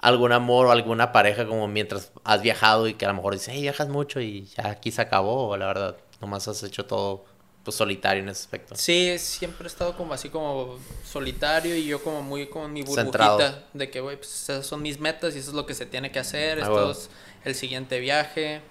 algún 0.01 0.31
amor 0.31 0.65
o 0.67 0.71
alguna 0.71 1.11
pareja 1.11 1.45
como 1.47 1.67
mientras 1.67 2.11
has 2.23 2.41
viajado 2.41 2.87
y 2.87 2.95
que 2.95 3.05
a 3.05 3.09
lo 3.09 3.13
mejor 3.15 3.33
dices, 3.33 3.49
hey, 3.53 3.61
viajas 3.61 3.87
mucho 3.87 4.19
y 4.19 4.45
ya 4.45 4.69
aquí 4.71 4.91
se 4.91 5.01
acabó, 5.01 5.47
o 5.49 5.57
la 5.57 5.67
verdad, 5.67 5.97
nomás 6.19 6.47
has 6.47 6.63
hecho 6.63 6.85
todo 6.85 7.25
pues 7.63 7.77
solitario 7.77 8.23
en 8.23 8.29
ese 8.29 8.41
aspecto. 8.41 8.75
Sí, 8.75 9.19
siempre 9.19 9.65
he 9.65 9.67
estado 9.67 9.95
como 9.95 10.13
así 10.15 10.29
como 10.29 10.79
solitario 11.05 11.75
y 11.75 11.85
yo 11.85 12.03
como 12.03 12.23
muy 12.23 12.47
como 12.47 12.65
en 12.65 12.73
mi 12.73 12.81
burbujita 12.81 13.03
Centrado. 13.03 13.63
de 13.73 13.91
que, 13.91 13.99
güey, 13.99 14.17
pues 14.17 14.31
esas 14.49 14.65
son 14.65 14.81
mis 14.81 14.99
metas 14.99 15.35
y 15.35 15.39
eso 15.39 15.51
es 15.51 15.55
lo 15.55 15.67
que 15.67 15.75
se 15.75 15.85
tiene 15.85 16.11
que 16.11 16.17
hacer, 16.17 16.57
Ah, 16.57 16.63
esto 16.63 16.89
es 16.91 17.09
el 17.45 17.53
siguiente 17.53 17.99
viaje, 17.99 18.61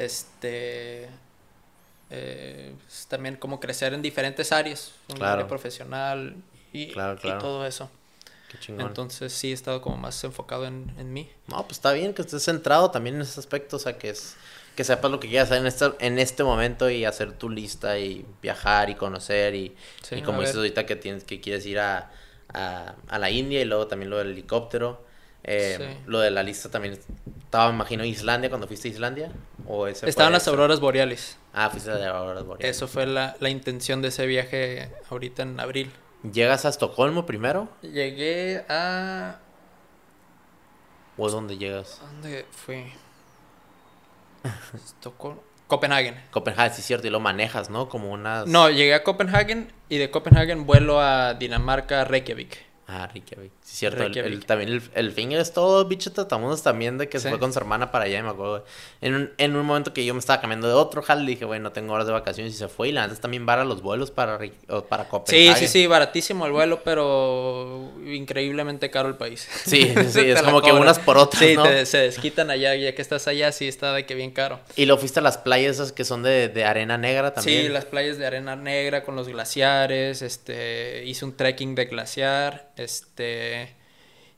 este, 0.00 1.08
eh, 2.10 2.74
pues, 2.84 3.06
también 3.08 3.36
como 3.36 3.60
crecer 3.60 3.94
en 3.94 4.02
diferentes 4.02 4.50
áreas, 4.50 4.92
en 5.08 5.16
Claro. 5.16 5.32
área 5.34 5.46
profesional 5.46 6.34
y, 6.72 6.88
Claro, 6.92 7.14
y 7.14 7.22
claro. 7.22 7.38
todo 7.40 7.64
eso. 7.66 7.88
Qué 8.50 8.58
chingón. 8.58 8.86
Entonces 8.88 9.32
sí 9.32 9.50
he 9.50 9.54
estado 9.54 9.80
como 9.80 9.96
más 9.96 10.22
enfocado 10.24 10.66
en, 10.66 10.92
en 10.98 11.12
mí. 11.12 11.30
No, 11.46 11.58
pues 11.62 11.72
está 11.78 11.92
bien 11.92 12.14
que 12.14 12.22
estés 12.22 12.42
centrado 12.44 12.90
también 12.90 13.16
en 13.16 13.22
ese 13.22 13.38
aspecto, 13.38 13.76
o 13.76 13.78
sea, 13.78 13.96
que 13.98 14.10
es 14.10 14.36
que 14.76 14.84
sepas 14.84 15.10
lo 15.10 15.20
que 15.20 15.28
quieras 15.28 15.48
hacer 15.50 15.60
en 15.60 15.66
este, 15.66 15.90
en 15.98 16.18
este 16.18 16.42
momento 16.44 16.88
y 16.88 17.04
hacer 17.04 17.32
tu 17.32 17.50
lista 17.50 17.98
y 17.98 18.24
viajar 18.40 18.88
y 18.88 18.94
conocer 18.94 19.54
y, 19.54 19.74
Sí, 20.02 20.16
y 20.16 20.22
como 20.22 20.40
dices 20.40 20.56
ahorita 20.56 20.86
que 20.86 20.96
tienes 20.96 21.24
que 21.24 21.40
quieres 21.40 21.66
ir 21.66 21.80
a, 21.80 22.10
a, 22.48 22.94
a 23.08 23.18
la 23.18 23.30
India 23.30 23.60
y 23.60 23.64
luego 23.64 23.86
también 23.88 24.10
lo 24.10 24.18
del 24.18 24.28
helicóptero. 24.30 25.04
Eh, 25.42 25.76
Sí. 25.78 25.84
Lo 26.06 26.20
de 26.20 26.30
la 26.30 26.42
lista 26.42 26.70
también 26.70 26.98
estaba, 27.44 27.68
me 27.68 27.74
imagino, 27.74 28.04
Islandia 28.04 28.48
cuando 28.48 28.66
fuiste 28.66 28.88
a 28.88 28.90
Islandia. 28.90 29.32
¿O 29.66 29.86
ese 29.86 30.08
Estaban 30.08 30.32
las 30.32 30.46
auroras 30.48 30.80
boreales. 30.80 31.36
Ah, 31.52 31.68
fuiste 31.70 31.90
a 31.90 31.94
las 31.94 32.08
auroras 32.08 32.44
boreales. 32.44 32.76
Eso 32.76 32.88
fue 32.88 33.06
la, 33.06 33.36
la 33.40 33.50
intención 33.50 34.02
de 34.02 34.08
ese 34.08 34.26
viaje 34.26 34.90
ahorita 35.10 35.42
en 35.42 35.58
abril. 35.60 35.90
¿Llegas 36.22 36.64
a 36.64 36.68
Estocolmo 36.68 37.24
primero? 37.24 37.68
Llegué 37.82 38.64
a... 38.68 39.38
¿O 41.16 41.26
es 41.26 41.32
donde 41.32 41.56
llegas? 41.56 42.00
¿Dónde 42.00 42.46
fui? 42.50 42.92
Estocolmo. 44.74 45.42
Copenhagen. 45.66 46.20
Copenhague, 46.30 46.74
sí 46.74 46.80
es 46.80 46.86
cierto, 46.86 47.06
y 47.06 47.10
lo 47.10 47.20
manejas, 47.20 47.70
¿no? 47.70 47.88
Como 47.88 48.10
unas... 48.10 48.46
No, 48.46 48.68
llegué 48.68 48.92
a 48.92 49.04
Copenhagen 49.04 49.72
y 49.88 49.98
de 49.98 50.10
Copenhagen 50.10 50.66
vuelo 50.66 51.00
a 51.00 51.34
Dinamarca, 51.34 52.04
Reykjavik. 52.04 52.58
Ah, 52.88 53.06
Reykjavik. 53.06 53.52
Sí, 53.70 53.76
cierto. 53.86 54.02
El, 54.02 54.44
también 54.44 54.68
el, 54.70 54.82
el 54.94 55.12
Finger 55.12 55.40
es 55.40 55.52
todo 55.52 55.84
bicho 55.86 56.12
tatamundos 56.12 56.62
también 56.62 56.98
de 56.98 57.08
que 57.08 57.18
se 57.18 57.24
Sí. 57.24 57.28
fue 57.30 57.38
con 57.38 57.52
su 57.52 57.58
hermana 57.60 57.90
para 57.92 58.04
allá, 58.06 58.18
y 58.18 58.22
me 58.22 58.28
acuerdo. 58.30 58.64
En 59.00 59.14
un, 59.14 59.30
en 59.38 59.56
un 59.56 59.64
momento 59.64 59.94
que 59.94 60.04
yo 60.04 60.12
me 60.12 60.18
estaba 60.20 60.40
cambiando 60.40 60.66
de 60.68 60.74
otro 60.74 61.02
jale, 61.02 61.24
dije, 61.24 61.44
bueno, 61.44 61.64
no 61.64 61.72
tengo 61.72 61.94
horas 61.94 62.06
de 62.06 62.12
vacaciones 62.12 62.52
y 62.54 62.56
se 62.56 62.68
fue. 62.68 62.88
Y 62.88 62.92
la 62.92 63.02
neta 63.02 63.14
es 63.14 63.20
también 63.20 63.46
vara 63.46 63.64
los 63.64 63.80
vuelos 63.80 64.10
para, 64.10 64.38
para 64.88 65.04
Sí, 65.04 65.08
Copenhague. 65.10 65.54
sí, 65.56 65.68
sí, 65.68 65.86
baratísimo 65.86 66.46
el 66.46 66.52
vuelo, 66.52 66.80
pero 66.84 67.90
increíblemente 68.04 68.90
caro 68.90 69.08
el 69.08 69.16
país. 69.16 69.48
Sí, 69.64 69.92
sí, 70.10 70.20
es 70.30 70.42
como 70.42 70.60
que 70.62 70.72
unas 70.72 70.98
por 70.98 71.16
otras, 71.18 71.42
Sí, 71.42 71.54
¿no? 71.54 71.62
te- 71.62 71.86
se 71.86 71.98
desquitan 71.98 72.50
allá, 72.50 72.74
ya 72.74 72.94
que 72.94 73.02
estás 73.02 73.28
allá, 73.28 73.52
sí 73.52 73.68
está 73.68 73.92
de 73.92 74.04
que 74.06 74.14
bien 74.14 74.30
caro. 74.32 74.60
Y 74.76 74.86
lo 74.86 74.98
fuiste 74.98 75.20
a 75.20 75.22
las 75.22 75.38
playas 75.38 75.76
esas 75.76 75.92
que 75.92 76.04
son 76.04 76.22
de, 76.22 76.48
de 76.48 76.64
arena 76.64 76.98
negra 76.98 77.32
también. 77.34 77.62
Sí, 77.62 77.68
las 77.68 77.84
playas 77.84 78.18
de 78.18 78.26
arena 78.26 78.56
negra 78.56 79.04
con 79.04 79.16
los 79.16 79.28
glaciares, 79.28 80.22
este, 80.22 81.04
hice 81.06 81.24
un 81.24 81.36
trekking 81.36 81.74
de 81.74 81.84
glaciar, 81.84 82.70
este, 82.76 83.59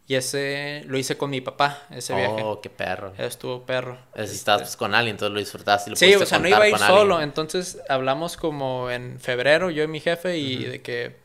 Y 0.09 0.17
ese 0.17 0.83
lo 0.87 0.99
hice 0.99 1.17
con 1.17 1.31
mi 1.31 1.41
papá, 1.41 1.85
ese 1.91 2.15
viaje. 2.15 2.43
Oh, 2.43 2.61
qué 2.61 2.69
perro. 2.69 3.13
Estuvo 3.17 3.63
perro. 3.65 3.97
Si 4.17 4.23
estabas 4.23 4.63
pues, 4.63 4.77
con 4.77 4.95
alguien, 4.95 5.15
entonces 5.15 5.33
lo 5.33 5.39
disfrutaste. 5.39 5.91
Y 5.91 5.93
lo 5.93 5.97
Sí, 5.97 6.15
o 6.15 6.27
sea, 6.27 6.39
no 6.39 6.49
iba 6.49 6.59
a 6.59 6.69
ir 6.69 6.75
alguien. 6.75 6.91
solo. 6.91 7.21
Entonces 7.21 7.79
hablamos 7.89 8.37
como 8.37 8.91
en 8.91 9.21
febrero, 9.21 9.71
yo 9.71 9.85
y 9.85 9.89
mi 9.89 10.01
jefe, 10.01 10.39
y 10.39 10.65
de 10.65 10.83
que 10.83 11.17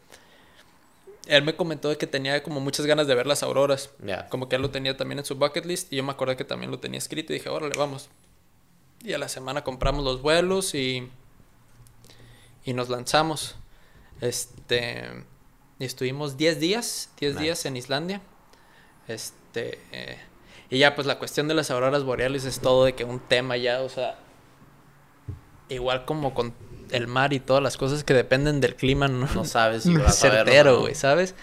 él 1.26 1.44
me 1.44 1.56
comentó 1.56 1.90
de 1.90 1.98
que 1.98 2.08
tenía 2.08 2.42
como 2.44 2.60
muchas 2.62 2.86
ganas 2.86 3.08
de 3.08 3.16
ver 3.16 3.26
las 3.28 3.42
auroras. 3.44 3.90
Ya. 4.06 4.30
Como 4.30 4.48
que 4.48 4.56
él 4.58 4.62
lo 4.62 4.70
tenía 4.70 4.96
también 4.96 5.20
en 5.20 5.26
su 5.26 5.36
bucket 5.36 5.66
list, 5.66 5.92
y 5.92 5.98
yo 5.98 6.04
me 6.04 6.12
acordé 6.12 6.38
que 6.38 6.46
también 6.46 6.72
lo 6.72 6.80
tenía 6.80 7.00
escrito, 7.00 7.34
y 7.34 7.38
dije, 7.38 7.50
órale, 7.50 7.76
vamos. 7.78 8.10
Y 9.04 9.14
a 9.14 9.18
la 9.18 9.28
semana 9.28 9.64
compramos 9.64 10.06
los 10.06 10.22
vuelos 10.22 10.74
y, 10.76 11.10
y 12.64 12.74
nos 12.74 12.90
lanzamos. 12.90 13.56
Este, 14.22 15.04
y 15.80 15.86
estuvimos 15.86 16.38
10 16.38 16.60
días, 16.60 17.10
10 17.20 17.34
Nice. 17.34 17.44
días 17.44 17.66
en 17.66 17.76
Islandia. 17.78 18.22
Este, 19.08 19.80
eh, 19.92 20.18
y 20.70 20.80
ya 20.80 20.96
pues 20.96 21.08
la 21.08 21.18
cuestión 21.18 21.48
de 21.48 21.54
las 21.54 21.72
auroras 21.72 22.04
boreales 22.04 22.46
es 22.46 22.60
todo 22.60 22.86
de 22.86 22.94
que 22.94 23.04
un 23.04 23.20
tema 23.20 23.58
ya, 23.58 23.82
o 23.82 23.90
sea, 23.90 24.18
igual 25.70 26.06
como 26.06 26.34
con 26.34 26.54
el 26.92 27.08
mar 27.08 27.34
y 27.34 27.40
todas 27.40 27.64
las 27.64 27.78
cosas 27.78 28.04
que 28.04 28.14
dependen 28.14 28.62
del 28.62 28.76
clima, 28.76 29.08
no, 29.08 29.28
No 29.34 29.46
sabes 29.46 29.84
si 29.84 29.90
no 29.94 30.04
vas 30.04 30.20
certero, 30.20 30.82
güey, 30.82 30.96
¿sabes? 30.96 31.36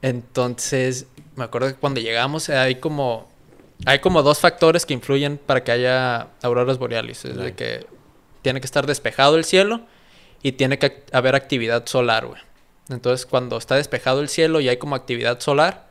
Entonces, 0.00 1.06
me 1.36 1.44
acuerdo 1.44 1.68
que 1.68 1.74
cuando 1.74 2.00
llegamos 2.00 2.48
eh, 2.48 2.56
hay 2.56 2.76
como 2.76 3.30
hay 3.84 3.98
como 3.98 4.22
dos 4.22 4.38
factores 4.38 4.86
que 4.86 4.94
influyen 4.94 5.38
para 5.38 5.64
que 5.64 5.72
haya 5.72 6.28
auroras 6.42 6.78
boreales, 6.78 7.24
es 7.24 7.36
de 7.36 7.54
que 7.54 7.86
tiene 8.42 8.60
que 8.60 8.66
estar 8.66 8.86
despejado 8.86 9.36
el 9.36 9.44
cielo 9.44 9.82
y 10.42 10.52
tiene 10.52 10.78
que 10.78 11.04
haber 11.12 11.34
actividad 11.34 11.86
solar, 11.86 12.26
güey. 12.26 12.40
Entonces, 12.88 13.26
cuando 13.26 13.56
está 13.56 13.76
despejado 13.76 14.20
el 14.20 14.28
cielo 14.28 14.60
y 14.60 14.68
hay 14.68 14.76
como 14.76 14.94
actividad 14.94 15.40
solar, 15.40 15.88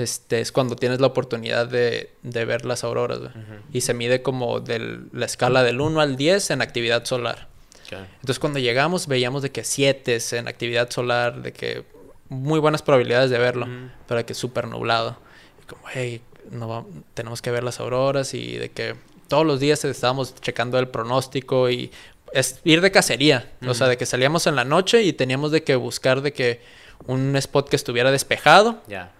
este 0.00 0.40
es 0.40 0.50
cuando 0.52 0.74
tienes 0.76 1.00
la 1.00 1.06
oportunidad 1.08 1.66
de, 1.68 2.10
de 2.22 2.44
ver 2.44 2.64
las 2.64 2.82
auroras, 2.84 3.18
güey. 3.20 3.30
Y 3.72 3.82
se 3.82 3.94
mide 3.94 4.22
como 4.22 4.60
de 4.60 4.98
la 5.12 5.26
escala 5.26 5.62
del 5.62 5.80
1 5.80 6.00
al 6.00 6.16
10 6.16 6.50
en 6.50 6.62
actividad 6.62 7.04
solar. 7.04 7.48
Ok. 7.86 7.98
Entonces 8.16 8.38
cuando 8.38 8.58
llegamos 8.58 9.06
veíamos 9.06 9.42
de 9.42 9.50
que 9.50 9.64
7 9.64 10.18
en 10.32 10.48
actividad 10.48 10.90
solar, 10.90 11.42
de 11.42 11.52
que 11.52 11.84
muy 12.28 12.60
buenas 12.60 12.82
probabilidades 12.82 13.30
de 13.30 13.38
verlo, 13.38 13.66
Ujú. 13.66 13.90
pero 14.08 14.18
de 14.18 14.24
que 14.24 14.34
súper 14.34 14.66
nublado. 14.68 15.16
Y 15.62 15.66
como, 15.66 15.82
hey, 15.92 16.20
no 16.50 16.68
va- 16.68 16.84
tenemos 17.14 17.42
que 17.42 17.50
ver 17.50 17.62
las 17.64 17.80
auroras 17.80 18.34
y 18.34 18.56
de 18.56 18.70
que 18.70 18.94
todos 19.28 19.46
los 19.46 19.60
días 19.60 19.84
estábamos 19.84 20.34
checando 20.36 20.78
el 20.78 20.88
pronóstico 20.88 21.70
y 21.70 21.90
es 22.32 22.60
ir 22.64 22.80
de 22.80 22.90
cacería. 22.92 23.50
O 23.66 23.74
sea, 23.74 23.88
de 23.88 23.96
que 23.96 24.06
salíamos 24.06 24.46
en 24.46 24.54
la 24.56 24.64
noche 24.64 25.02
y 25.02 25.12
teníamos 25.12 25.50
de 25.50 25.64
que 25.64 25.74
buscar 25.76 26.20
de 26.22 26.32
que 26.32 26.60
un 27.06 27.34
spot 27.36 27.68
que 27.68 27.76
estuviera 27.76 28.10
despejado 28.12 28.82
Ya. 28.86 29.10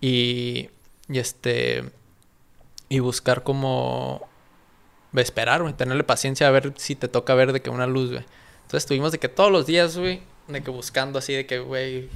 Y, 0.00 0.70
y 1.08 1.18
este 1.18 1.84
y 2.88 3.00
buscar 3.00 3.42
como 3.42 4.28
esperar, 5.14 5.62
güey, 5.62 5.74
tenerle 5.74 6.04
paciencia 6.04 6.46
a 6.46 6.50
ver 6.50 6.74
si 6.76 6.94
te 6.94 7.08
toca 7.08 7.34
ver 7.34 7.52
de 7.52 7.62
que 7.62 7.70
una 7.70 7.86
luz, 7.86 8.10
güey. 8.10 8.24
Entonces 8.56 8.84
estuvimos 8.84 9.12
de 9.12 9.18
que 9.18 9.28
todos 9.28 9.50
los 9.50 9.66
días, 9.66 9.96
güey, 9.96 10.20
de 10.48 10.62
que 10.62 10.70
buscando 10.70 11.18
así 11.18 11.32
de 11.32 11.46
que, 11.46 11.58
güey, 11.58 12.08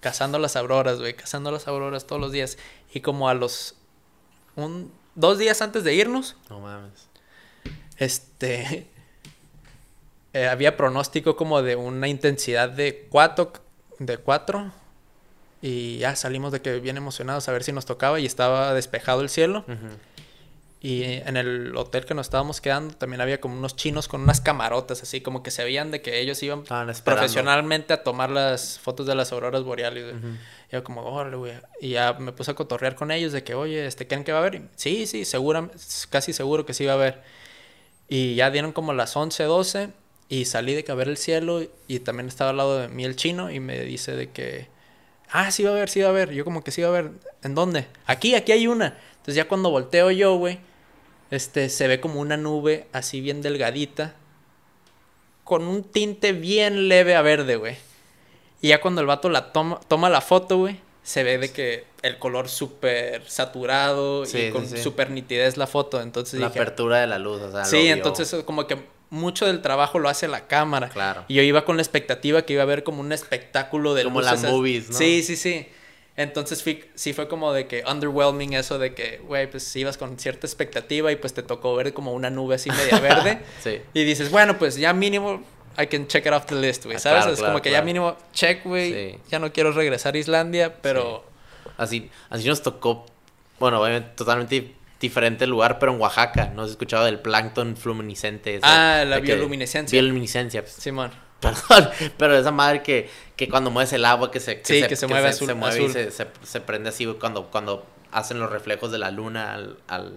cazando 0.00 0.38
las 0.38 0.56
auroras, 0.56 0.98
güey, 0.98 1.14
cazando 1.14 1.50
las 1.50 1.68
auroras 1.68 2.06
todos 2.06 2.20
los 2.20 2.32
días 2.32 2.58
y 2.92 3.00
como 3.00 3.28
a 3.28 3.34
los 3.34 3.76
un 4.56 4.92
dos 5.14 5.38
días 5.38 5.62
antes 5.62 5.84
de 5.84 5.94
irnos, 5.94 6.36
No 6.50 6.60
mames. 6.60 7.08
este 7.98 8.88
eh, 10.32 10.48
había 10.48 10.76
pronóstico 10.76 11.36
como 11.36 11.62
de 11.62 11.76
una 11.76 12.08
intensidad 12.08 12.68
de 12.68 13.06
4 13.10 13.52
de 14.00 14.18
4 14.18 14.72
y 15.66 15.96
ya 15.96 16.14
salimos 16.14 16.52
de 16.52 16.60
que 16.60 16.78
bien 16.78 16.98
emocionados 16.98 17.48
a 17.48 17.52
ver 17.52 17.64
si 17.64 17.72
nos 17.72 17.86
tocaba 17.86 18.20
y 18.20 18.26
estaba 18.26 18.74
despejado 18.74 19.22
el 19.22 19.30
cielo 19.30 19.64
y 20.82 21.04
en 21.04 21.38
el 21.38 21.74
hotel 21.74 22.04
que 22.04 22.12
nos 22.12 22.26
estábamos 22.26 22.60
quedando 22.60 22.94
también 22.94 23.22
había 23.22 23.40
como 23.40 23.56
unos 23.56 23.74
chinos 23.74 24.06
con 24.06 24.20
unas 24.20 24.42
camarotas 24.42 25.02
así 25.02 25.22
como 25.22 25.42
que 25.42 25.50
se 25.50 25.64
veían 25.64 25.90
de 25.90 26.02
que 26.02 26.20
ellos 26.20 26.42
iban 26.42 26.64
profesionalmente 26.64 27.94
a 27.94 28.02
tomar 28.02 28.28
las 28.28 28.78
fotos 28.78 29.06
de 29.06 29.14
las 29.14 29.32
auroras 29.32 29.62
boreales. 29.62 30.14
Y 30.70 30.72
yo 30.74 30.84
como, 30.84 31.00
órale, 31.00 31.36
güey. 31.36 31.54
Y 31.80 31.90
ya 31.90 32.12
me 32.12 32.32
puse 32.32 32.50
a 32.50 32.54
cotorrear 32.54 32.94
con 32.94 33.10
ellos 33.10 33.32
de 33.32 33.42
que, 33.42 33.54
oye, 33.54 33.86
este, 33.86 34.06
¿creen 34.06 34.24
que 34.24 34.32
va 34.32 34.38
a 34.38 34.40
haber? 34.42 34.56
Y, 34.56 34.68
sí, 34.76 35.06
sí, 35.06 35.24
segura, 35.24 35.70
casi 36.10 36.34
seguro 36.34 36.66
que 36.66 36.74
sí 36.74 36.84
va 36.84 36.92
a 36.92 36.96
haber. 36.96 37.22
Y 38.06 38.34
ya 38.34 38.50
dieron 38.50 38.72
como 38.72 38.92
las 38.92 39.16
11, 39.16 39.44
12 39.44 39.88
y 40.28 40.44
salí 40.44 40.74
de 40.74 40.84
que 40.84 40.92
a 40.92 40.94
ver 40.94 41.08
el 41.08 41.16
cielo 41.16 41.62
y 41.88 42.00
también 42.00 42.28
estaba 42.28 42.50
al 42.50 42.58
lado 42.58 42.78
de 42.78 42.88
mí 42.88 43.04
el 43.04 43.16
chino 43.16 43.50
y 43.50 43.60
me 43.60 43.80
dice 43.80 44.14
de 44.14 44.30
que, 44.30 44.73
ah, 45.30 45.50
sí 45.50 45.62
va 45.62 45.70
a 45.70 45.72
haber, 45.74 45.88
sí 45.88 46.00
va 46.00 46.06
a 46.06 46.10
haber. 46.10 46.30
Yo 46.32 46.44
como 46.44 46.62
que 46.64 46.70
sí 46.70 46.80
va 46.82 46.88
a 46.88 46.90
haber. 46.90 47.10
¿En 47.42 47.54
dónde? 47.54 47.86
Aquí, 48.06 48.34
aquí 48.34 48.52
hay 48.52 48.66
una. 48.66 48.98
Entonces 49.16 49.34
ya 49.36 49.48
cuando 49.48 49.70
volteo 49.70 50.10
yo, 50.10 50.36
güey, 50.36 50.58
este, 51.30 51.68
se 51.68 51.88
ve 51.88 52.00
como 52.00 52.20
una 52.20 52.36
nube 52.36 52.86
así 52.92 53.20
bien 53.20 53.42
delgadita 53.42 54.14
con 55.44 55.64
un 55.64 55.84
tinte 55.84 56.32
bien 56.32 56.88
leve 56.88 57.14
a 57.14 57.22
verde, 57.22 57.56
güey. 57.56 57.76
Y 58.60 58.68
ya 58.68 58.80
cuando 58.80 59.00
el 59.02 59.06
vato 59.06 59.28
la 59.28 59.52
toma, 59.52 59.78
toma 59.88 60.08
la 60.08 60.22
foto, 60.22 60.56
güey, 60.58 60.80
se 61.02 61.22
ve 61.22 61.36
de 61.36 61.52
que 61.52 61.84
el 62.00 62.18
color 62.18 62.48
súper 62.48 63.22
saturado 63.28 64.24
Sí, 64.24 64.38
y 64.46 64.50
con 64.50 64.66
sí. 64.66 64.78
súper 64.78 65.10
nitidez 65.10 65.58
la 65.58 65.66
foto. 65.66 66.00
Entonces 66.00 66.40
La 66.40 66.46
dije, 66.48 66.60
apertura 66.60 67.00
de 67.00 67.06
la 67.06 67.18
luz, 67.18 67.42
o 67.42 67.52
sea. 67.52 67.64
sí, 67.66 67.88
entonces 67.88 68.34
como 68.46 68.66
que 68.66 68.78
mucho 69.14 69.46
del 69.46 69.62
trabajo 69.62 69.98
lo 69.98 70.08
hace 70.08 70.28
la 70.28 70.46
cámara. 70.46 70.88
Claro. 70.90 71.24
Y 71.28 71.34
yo 71.34 71.42
iba 71.42 71.64
con 71.64 71.76
la 71.76 71.82
expectativa 71.82 72.42
que 72.42 72.52
iba 72.54 72.62
a 72.62 72.64
haber 72.64 72.82
como 72.84 73.00
un 73.00 73.12
espectáculo 73.12 73.94
de 73.94 74.04
Como 74.04 74.20
luces 74.20 74.32
las 74.32 74.44
as- 74.44 74.50
movies, 74.50 74.90
¿no? 74.90 74.96
Sí, 74.98 75.22
sí, 75.22 75.36
sí. 75.36 75.66
Entonces 76.16 76.62
fui- 76.62 76.84
sí 76.94 77.12
fue 77.12 77.26
como 77.26 77.52
de 77.52 77.66
que 77.66 77.82
underwhelming 77.90 78.52
eso 78.54 78.78
de 78.78 78.94
que, 78.94 79.18
güey, 79.26 79.50
pues 79.50 79.74
ibas 79.74 79.96
con 79.98 80.16
cierta 80.18 80.46
expectativa 80.46 81.10
y 81.10 81.16
pues 81.16 81.34
te 81.34 81.42
tocó 81.42 81.74
ver 81.74 81.92
como 81.92 82.12
una 82.12 82.30
nube 82.30 82.54
así 82.56 82.70
media 82.70 83.00
verde. 83.00 83.40
Sí. 83.62 83.80
Y 83.94 84.04
dices, 84.04 84.30
bueno, 84.30 84.56
pues 84.58 84.76
ya 84.76 84.92
mínimo 84.92 85.42
I 85.76 85.86
can 85.88 86.06
check 86.06 86.24
it 86.26 86.32
off 86.32 86.46
the 86.46 86.54
list, 86.54 86.84
güey, 86.84 86.96
Ah, 86.96 87.00
¿sabes? 87.00 87.18
claro, 87.22 87.32
es 87.32 87.38
claro, 87.40 87.52
como 87.54 87.62
que 87.62 87.70
claro. 87.70 87.82
ya 87.82 87.84
mínimo 87.84 88.16
check, 88.32 88.62
güey. 88.64 88.92
Sí. 88.92 89.18
Ya 89.30 89.38
no 89.40 89.52
quiero 89.52 89.72
regresar 89.72 90.14
a 90.14 90.18
Islandia, 90.18 90.74
pero 90.80 91.24
Así, 91.76 92.08
así 92.30 92.46
nos 92.46 92.62
tocó, 92.62 93.06
bueno, 93.58 93.80
obviamente 93.82 94.10
totalmente 94.14 94.72
diferente 95.00 95.46
lugar, 95.46 95.78
pero 95.78 95.92
en 95.94 96.00
Oaxaca. 96.00 96.52
¿No 96.54 96.62
has 96.62 96.70
escuchado 96.70 97.04
del 97.04 97.18
plancton 97.20 97.76
fluminiscente? 97.76 98.56
ese? 98.56 98.66
Ah, 98.66 99.04
la 99.06 99.16
que- 99.16 99.22
bioluminiscencia. 99.34 99.94
Bioluminiscencia, 100.00 100.62
pues. 100.62 100.74
Simón. 100.74 101.10
Perdón, 101.40 101.90
pero 102.16 102.36
esa 102.36 102.50
madre 102.52 102.82
que, 102.82 103.10
que 103.36 103.48
cuando 103.50 103.70
mueves 103.70 103.92
el 103.92 104.04
agua 104.06 104.30
que 104.30 104.40
se, 104.40 104.60
Sí, 104.64 104.82
que 104.86 104.96
se 104.96 105.06
mueve 105.06 105.28
azul- 105.28 105.46
se 105.46 105.54
mueve 105.54 105.76
y 105.76 105.84
azul. 105.84 105.92
se, 105.92 106.10
se- 106.10 106.26
se 106.42 106.60
prende 106.62 106.88
así 106.88 107.04
cuando, 107.20 107.50
cuando 107.50 107.84
hacen 108.12 108.38
los 108.38 108.50
reflejos 108.50 108.90
de 108.92 108.98
la 108.98 109.10
luna 109.10 109.52
al, 109.52 109.76
al, 109.88 110.12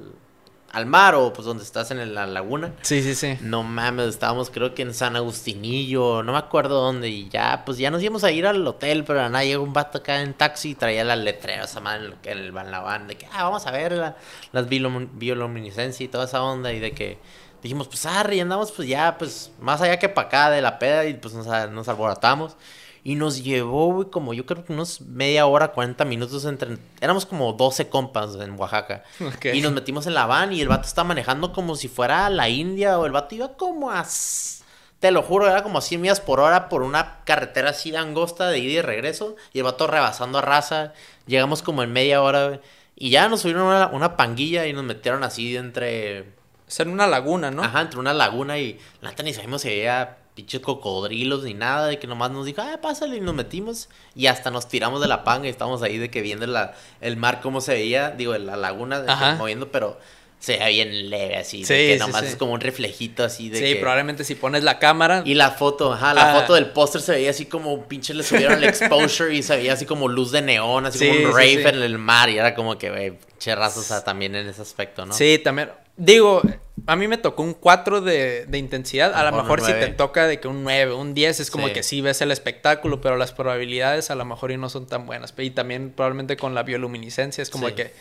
al 0.73 0.85
mar 0.85 1.15
o 1.15 1.31
pues 1.33 1.45
donde 1.45 1.63
estás 1.63 1.91
en 1.91 2.13
la 2.13 2.27
laguna. 2.27 2.73
Sí, 2.81 3.01
sí, 3.01 3.15
sí. 3.15 3.37
No 3.41 3.63
mames, 3.63 4.07
estábamos 4.07 4.49
creo 4.49 4.75
que 4.75 4.81
en 4.81 4.93
San 4.93 5.15
Agustinillo, 5.15 6.23
no 6.23 6.33
me 6.33 6.37
acuerdo 6.37 6.81
dónde, 6.81 7.09
y 7.09 7.29
ya, 7.29 7.63
pues 7.65 7.77
ya 7.77 7.89
nos 7.89 8.01
íbamos 8.03 8.23
a 8.23 8.31
ir 8.31 8.45
al 8.45 8.65
hotel, 8.67 9.03
pero 9.05 9.21
nada, 9.29 9.43
llegó 9.43 9.63
un 9.63 9.73
vato 9.73 9.99
acá 9.99 10.21
en 10.21 10.33
taxi 10.33 10.71
y 10.71 10.75
traía 10.75 11.03
las 11.03 11.17
letreras 11.19 11.71
esa 11.71 11.79
madre 11.79 12.13
en 12.23 12.37
el, 12.37 12.51
van 12.51 12.69
la 12.69 12.79
van, 12.79 13.07
de 13.07 13.15
que, 13.15 13.25
ah, 13.31 13.43
vamos 13.43 13.65
a 13.65 13.71
ver 13.71 13.93
la- 13.93 14.17
las 14.51 14.67
biolum- 14.67 15.09
bioluminiscencia 15.13 16.03
y 16.03 16.07
toda 16.09 16.25
esa 16.25 16.43
onda, 16.43 16.71
y 16.73 16.79
de 16.79 16.91
que 16.91 17.17
dijimos, 17.63 17.87
pues 17.87 18.05
arre, 18.05 18.35
y 18.35 18.39
andamos 18.39 18.71
pues 18.71 18.87
ya, 18.87 19.17
pues 19.17 19.51
más 19.61 19.81
allá 19.81 19.97
que 19.97 20.09
para 20.09 20.27
acá 20.27 20.49
de 20.51 20.61
la 20.61 20.77
peda, 20.79 21.05
y 21.05 21.13
pues 21.15 21.33
nos, 21.33 21.47
a- 21.47 21.67
nos 21.67 21.87
alborotamos. 21.87 22.55
Y 23.03 23.15
nos 23.15 23.43
llevó, 23.43 23.93
güey, 23.93 24.09
como 24.09 24.33
yo 24.33 24.45
creo 24.45 24.65
que 24.65 24.73
unos 24.73 25.01
media 25.01 25.45
hora, 25.45 25.69
40 25.69 26.03
minutos 26.05 26.45
entre... 26.45 26.77
Éramos 26.99 27.25
como 27.25 27.53
12 27.53 27.89
compas 27.89 28.35
en 28.35 28.59
Oaxaca. 28.59 29.03
Y 29.53 29.61
nos 29.61 29.71
metimos 29.71 30.07
en 30.07 30.13
la 30.13 30.25
van 30.25 30.53
y 30.53 30.61
el 30.61 30.67
vato 30.67 30.87
estaba 30.87 31.07
manejando 31.07 31.53
como 31.53 31.75
si 31.75 31.87
fuera 31.87 32.29
la 32.29 32.49
India 32.49 32.99
o 32.99 33.05
el 33.05 33.11
vato 33.11 33.35
iba 33.35 33.53
como 33.53 33.91
a... 33.91 34.05
Te 34.99 35.11
lo 35.11 35.21
juro, 35.21 35.47
era 35.47 35.63
como 35.63 35.77
a 35.77 35.81
100 35.81 36.01
millas 36.01 36.21
por 36.21 36.39
hora 36.39 36.69
por 36.69 36.81
una 36.81 37.23
carretera 37.23 37.69
así 37.69 37.91
de 37.91 37.97
angosta 37.97 38.49
de 38.49 38.59
ida 38.59 38.79
y 38.79 38.81
regreso. 38.81 39.35
Y 39.53 39.59
el 39.59 39.63
vato 39.63 39.87
rebasando 39.87 40.39
a 40.39 40.41
raza. 40.41 40.93
Llegamos 41.27 41.61
como 41.61 41.83
en 41.83 41.93
media 41.93 42.21
hora, 42.21 42.47
güey, 42.47 42.59
Y 42.95 43.11
ya 43.11 43.29
nos 43.29 43.41
subieron 43.41 43.63
una, 43.63 43.87
una 43.87 44.17
panguilla 44.17 44.65
y 44.65 44.73
nos 44.73 44.83
metieron 44.83 45.23
así 45.23 45.55
entre... 45.55 46.21
O 46.67 46.71
sea, 46.71 46.83
en 46.85 46.91
una 46.91 47.07
laguna, 47.07 47.51
¿no? 47.51 47.63
Ajá, 47.63 47.81
entre 47.81 47.99
una 47.99 48.13
laguna 48.13 48.57
y 48.57 48.79
la 48.99 49.11
neta 49.11 49.23
ni 49.23 49.33
sabíamos 49.33 49.61
si 49.61 49.69
había 49.69 50.17
pinches 50.37 50.61
cocodrilos 50.61 51.43
ni 51.43 51.55
nada, 51.55 51.87
de 51.87 51.97
que 51.97 52.05
nomás 52.05 52.29
nos 52.31 52.45
dijo, 52.45 52.61
ah, 52.61 52.79
pásale, 52.81 53.17
y 53.17 53.21
nos 53.21 53.33
metimos 53.33 53.89
y 54.15 54.27
hasta 54.27 54.51
nos 54.51 54.67
tiramos 54.67 55.01
de 55.01 55.07
la 55.07 55.23
panga 55.23 55.47
y 55.47 55.49
estábamos 55.49 55.81
ahí 55.81 55.97
de 55.97 56.11
que 56.11 56.21
viendo 56.21 56.45
la, 56.45 56.75
el 57.01 57.17
mar 57.17 57.41
cómo 57.41 57.59
se 57.59 57.73
veía, 57.73 58.11
digo, 58.11 58.37
la 58.37 58.55
laguna 58.55 59.01
de 59.01 59.35
moviendo, 59.37 59.71
pero 59.71 59.99
se 60.39 60.53
veía 60.59 60.67
bien 60.85 61.09
leve 61.09 61.37
así, 61.37 61.61
de 61.61 61.65
Sí, 61.65 61.73
que 61.73 61.93
sí, 61.95 61.99
nomás 61.99 62.21
sí. 62.21 62.27
es 62.27 62.35
como 62.35 62.51
un 62.53 62.59
reflejito 62.61 63.23
así 63.23 63.49
de 63.49 63.57
sí, 63.57 63.63
que... 63.73 63.75
probablemente 63.77 64.23
si 64.23 64.35
pones 64.35 64.63
la 64.63 64.77
cámara. 64.77 65.23
Y 65.25 65.33
la 65.33 65.49
foto, 65.49 65.91
ajá, 65.93 66.13
la 66.13 66.31
Ah. 66.35 66.39
foto 66.41 66.53
del 66.53 66.67
póster 66.67 67.01
se 67.01 67.13
veía 67.13 67.31
así 67.31 67.47
como 67.47 67.85
pinche 67.87 68.13
le 68.13 68.21
subieron 68.21 68.59
el 68.59 68.63
exposure 68.69 69.33
y 69.33 69.41
se 69.41 69.57
veía 69.57 69.73
así 69.73 69.87
como 69.87 70.07
luz 70.07 70.31
de 70.31 70.43
neón, 70.43 70.85
así 70.85 70.99
Sí, 70.99 71.07
como 71.07 71.29
un 71.29 71.33
rave 71.33 71.67
en 71.67 71.81
el 71.81 71.97
mar 71.97 72.29
y 72.29 72.37
era 72.37 72.53
como 72.53 72.77
que, 72.77 72.91
güey, 72.91 73.11
pinche 73.17 73.55
raza, 73.55 73.79
o 73.79 73.83
sea, 73.83 74.03
también 74.03 74.35
en 74.35 74.47
ese 74.47 74.61
aspecto, 74.61 75.03
¿no? 75.07 75.13
Sí, 75.13 75.39
también. 75.43 75.71
Digo, 75.97 76.41
a 76.85 76.95
mí 76.95 77.07
me 77.07 77.17
tocó 77.17 77.41
un 77.43 77.53
4 77.53 78.01
de, 78.01 78.45
de 78.45 78.57
intensidad. 78.57 79.13
A 79.15 79.29
lo 79.29 79.35
mejor 79.35 79.61
si 79.61 79.71
te 79.73 79.87
toca 79.87 80.27
de 80.27 80.39
que 80.39 80.47
un 80.47 80.63
9, 80.63 80.93
un 80.93 81.13
10 81.13 81.39
es 81.39 81.51
como 81.51 81.67
Sí. 81.67 81.73
que 81.73 81.83
sí 81.83 82.01
ves 82.01 82.21
el 82.21 82.31
espectáculo, 82.31 83.01
pero 83.01 83.17
las 83.17 83.31
probabilidades 83.33 84.11
a 84.11 84.15
lo 84.15 84.23
mejor 84.25 84.51
y 84.51 84.57
no 84.57 84.69
son 84.69 84.85
tan 84.87 85.05
buenas. 85.05 85.33
Y 85.37 85.49
también 85.51 85.91
probablemente 85.91 86.37
con 86.37 86.53
la 86.55 86.63
bioluminiscencia 86.63 87.41
es 87.41 87.49
como 87.49 87.67
Sí. 87.69 87.73
que 87.75 87.93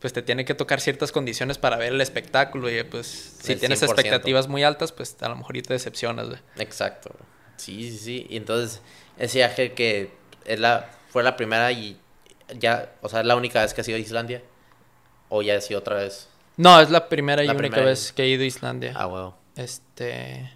pues 0.00 0.12
te 0.12 0.20
tiene 0.20 0.44
que 0.44 0.54
tocar 0.54 0.80
ciertas 0.80 1.12
condiciones 1.12 1.58
para 1.58 1.76
ver 1.76 1.92
el 1.92 2.00
espectáculo 2.00 2.68
y 2.68 2.82
pues 2.82 3.06
si 3.40 3.52
El 3.52 3.60
tienes 3.60 3.78
100%. 3.80 3.84
expectativas 3.92 4.48
muy 4.48 4.64
altas, 4.64 4.90
pues 4.90 5.16
a 5.20 5.28
lo 5.28 5.36
mejor 5.36 5.56
y 5.56 5.62
te 5.62 5.74
decepcionas, 5.74 6.26
güey. 6.28 6.40
Exacto. 6.58 7.10
Sí, 7.56 7.88
sí, 7.88 7.98
sí. 7.98 8.26
Y 8.28 8.36
entonces, 8.36 8.80
ese 9.16 9.38
viaje 9.38 9.74
que 9.74 10.10
es 10.44 10.58
la, 10.58 10.90
fue 11.10 11.22
la 11.22 11.36
primera 11.36 11.70
y 11.70 11.96
ya, 12.58 12.90
o 13.00 13.08
sea, 13.08 13.20
es 13.20 13.26
la 13.26 13.36
única 13.36 13.62
vez 13.62 13.74
que 13.74 13.82
has 13.82 13.86
ido 13.88 13.96
a 13.96 14.00
Islandia. 14.00 14.42
O 15.28 15.40
ya 15.42 15.54
has 15.56 15.70
ido 15.70 15.78
otra 15.78 15.94
vez. 15.94 16.28
No, 16.62 16.80
es 16.80 16.90
la 16.90 17.08
primera 17.08 17.42
y 17.42 17.46
La 17.46 17.54
única 17.54 17.68
primera 17.68 17.90
vez 17.90 18.12
que 18.12 18.22
he 18.22 18.28
ido 18.28 18.44
a 18.44 18.46
Islandia. 18.46 18.92
Ah, 18.94 19.06
huevo. 19.08 19.36
Este. 19.56 20.50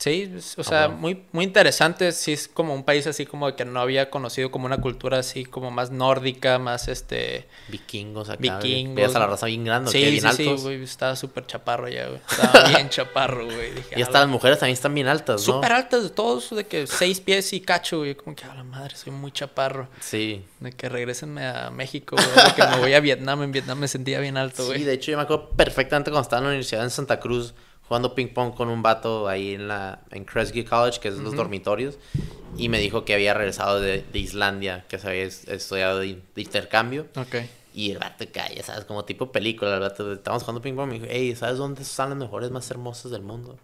Sí, 0.00 0.32
o 0.56 0.60
Ah, 0.62 0.64
sea, 0.64 0.88
muy, 0.88 1.24
muy 1.30 1.44
interesante. 1.44 2.10
Sí, 2.12 2.32
es 2.32 2.48
como 2.48 2.74
un 2.74 2.84
país 2.84 3.06
así 3.06 3.26
como 3.26 3.54
que 3.54 3.66
no 3.66 3.80
había 3.80 4.08
conocido 4.08 4.50
como 4.50 4.64
una 4.64 4.78
cultura 4.80 5.18
así 5.18 5.44
como 5.44 5.70
más 5.70 5.90
nórdica, 5.90 6.58
más 6.58 6.88
este. 6.88 7.46
Vikingos 7.68 8.30
acá. 8.30 8.38
Vikingos. 8.40 8.94
Veías 8.96 9.14
a 9.14 9.18
la 9.18 9.26
raza 9.26 9.44
bien 9.44 9.62
grande, 9.62 9.90
¿o 9.90 9.92
Sí, 9.92 10.02
sí, 10.02 10.10
bien 10.12 10.32
sí, 10.32 10.42
altos. 10.48 10.62
güey. 10.62 10.82
Estaba 10.82 11.14
súper 11.16 11.46
chaparro 11.46 11.86
ya, 11.88 12.06
güey. 12.08 12.18
Estaba 12.30 12.68
bien 12.68 12.88
chaparro, 12.88 13.44
güey. 13.44 13.72
Dije, 13.74 13.94
y 13.96 14.00
"A 14.00 14.04
hasta 14.04 14.14
la 14.14 14.20
las 14.20 14.28
mujeres 14.30 14.58
también 14.58 14.72
están 14.72 14.94
bien 14.94 15.06
altas, 15.06 15.46
¿no? 15.46 15.54
Súper 15.54 15.72
altas 15.72 16.02
de 16.02 16.08
todos, 16.10 16.48
de 16.56 16.64
que 16.66 16.86
seis 16.86 17.20
pies 17.20 17.52
y 17.52 17.60
cacho, 17.60 17.98
güey. 17.98 18.14
Como 18.14 18.34
que 18.34 18.44
a 18.46 18.54
la 18.54 18.64
madre, 18.64 18.96
soy 18.96 19.12
muy 19.12 19.32
chaparro. 19.32 19.88
Sí. 20.00 20.42
De 20.60 20.72
que 20.72 20.88
regresenme 20.88 21.44
a 21.46 21.68
México, 21.68 22.16
güey. 22.16 22.46
De 22.46 22.54
que 22.54 22.66
me 22.66 22.78
voy 22.78 22.94
a 22.94 23.00
Vietnam. 23.00 23.42
En 23.42 23.52
Vietnam 23.52 23.78
me 23.78 23.86
sentía 23.86 24.18
bien 24.20 24.38
alto, 24.38 24.64
güey. 24.64 24.78
Sí, 24.78 24.84
de 24.84 24.94
hecho 24.94 25.10
yo 25.10 25.18
me 25.18 25.24
acuerdo 25.24 25.50
perfectamente 25.50 26.10
cuando 26.10 26.22
estaba 26.22 26.38
en 26.40 26.44
la 26.44 26.48
universidad 26.52 26.84
en 26.84 26.90
Santa 26.90 27.20
Cruz 27.20 27.52
jugando 27.90 28.14
ping 28.14 28.28
pong 28.28 28.54
con 28.54 28.68
un 28.68 28.82
vato 28.82 29.26
ahí 29.26 29.54
en 29.54 29.66
la 29.66 29.98
en 30.12 30.24
Kresge 30.24 30.64
College, 30.64 31.00
que 31.00 31.08
es 31.08 31.16
los 31.16 31.34
dormitorios, 31.34 31.98
y 32.56 32.68
me 32.68 32.78
dijo 32.78 33.04
que 33.04 33.14
había 33.14 33.34
regresado 33.34 33.80
de, 33.80 34.04
de 34.12 34.18
Islandia, 34.20 34.84
que 34.88 34.96
se 35.00 35.08
había 35.08 35.24
es- 35.24 35.48
estudiado 35.48 35.98
de, 35.98 36.22
de 36.36 36.40
intercambio. 36.40 37.08
Ok. 37.16 37.34
Y 37.74 37.90
el 37.90 37.98
vato 37.98 38.24
calla, 38.32 38.62
¿sabes? 38.62 38.84
Como 38.84 39.04
tipo 39.04 39.32
película. 39.32 39.74
El 39.74 39.80
vato, 39.80 40.12
estábamos 40.12 40.44
jugando 40.44 40.62
ping 40.62 40.74
pong. 40.76 40.86
Me 40.88 40.94
dijo, 41.00 41.06
hey, 41.08 41.34
¿sabes 41.34 41.58
dónde 41.58 41.82
están 41.82 42.10
las 42.10 42.18
mejores, 42.18 42.52
más 42.52 42.70
hermosas 42.70 43.10
del 43.10 43.22
mundo? 43.22 43.58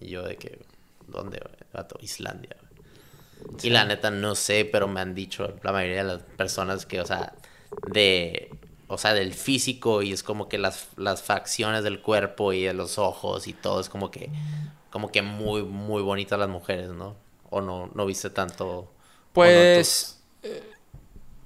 Y 0.00 0.08
yo, 0.08 0.22
de 0.22 0.36
que, 0.36 0.58
¿dónde? 1.06 1.38
vato, 1.74 1.98
Islandia. 2.00 2.56
güey". 2.58 3.54
Y 3.64 3.68
la 3.68 3.84
neta, 3.84 4.10
no 4.10 4.34
sé, 4.34 4.64
pero 4.64 4.88
me 4.88 5.00
han 5.00 5.14
dicho 5.14 5.56
la 5.62 5.72
mayoría 5.72 6.04
de 6.04 6.14
las 6.14 6.22
personas 6.22 6.86
que, 6.86 7.02
o 7.02 7.06
sea, 7.06 7.34
de. 7.86 8.50
O 8.88 8.98
sea, 8.98 9.12
del 9.14 9.34
físico 9.34 10.02
y 10.02 10.12
es 10.12 10.22
como 10.22 10.48
que 10.48 10.58
las, 10.58 10.88
las 10.96 11.22
facciones 11.22 11.84
del 11.84 12.00
cuerpo 12.00 12.52
y 12.52 12.64
de 12.64 12.72
los 12.74 12.98
ojos 12.98 13.46
y 13.46 13.52
todo 13.52 13.80
es 13.80 13.88
como 13.88 14.10
que. 14.10 14.30
Como 14.90 15.12
que 15.12 15.20
muy, 15.20 15.62
muy 15.62 16.02
bonitas 16.02 16.38
las 16.38 16.48
mujeres, 16.48 16.90
¿no? 16.90 17.14
O 17.50 17.60
no, 17.60 17.90
no 17.94 18.06
viste 18.06 18.30
tanto. 18.30 18.90
Pues. 19.34 20.18
eh, 20.42 20.72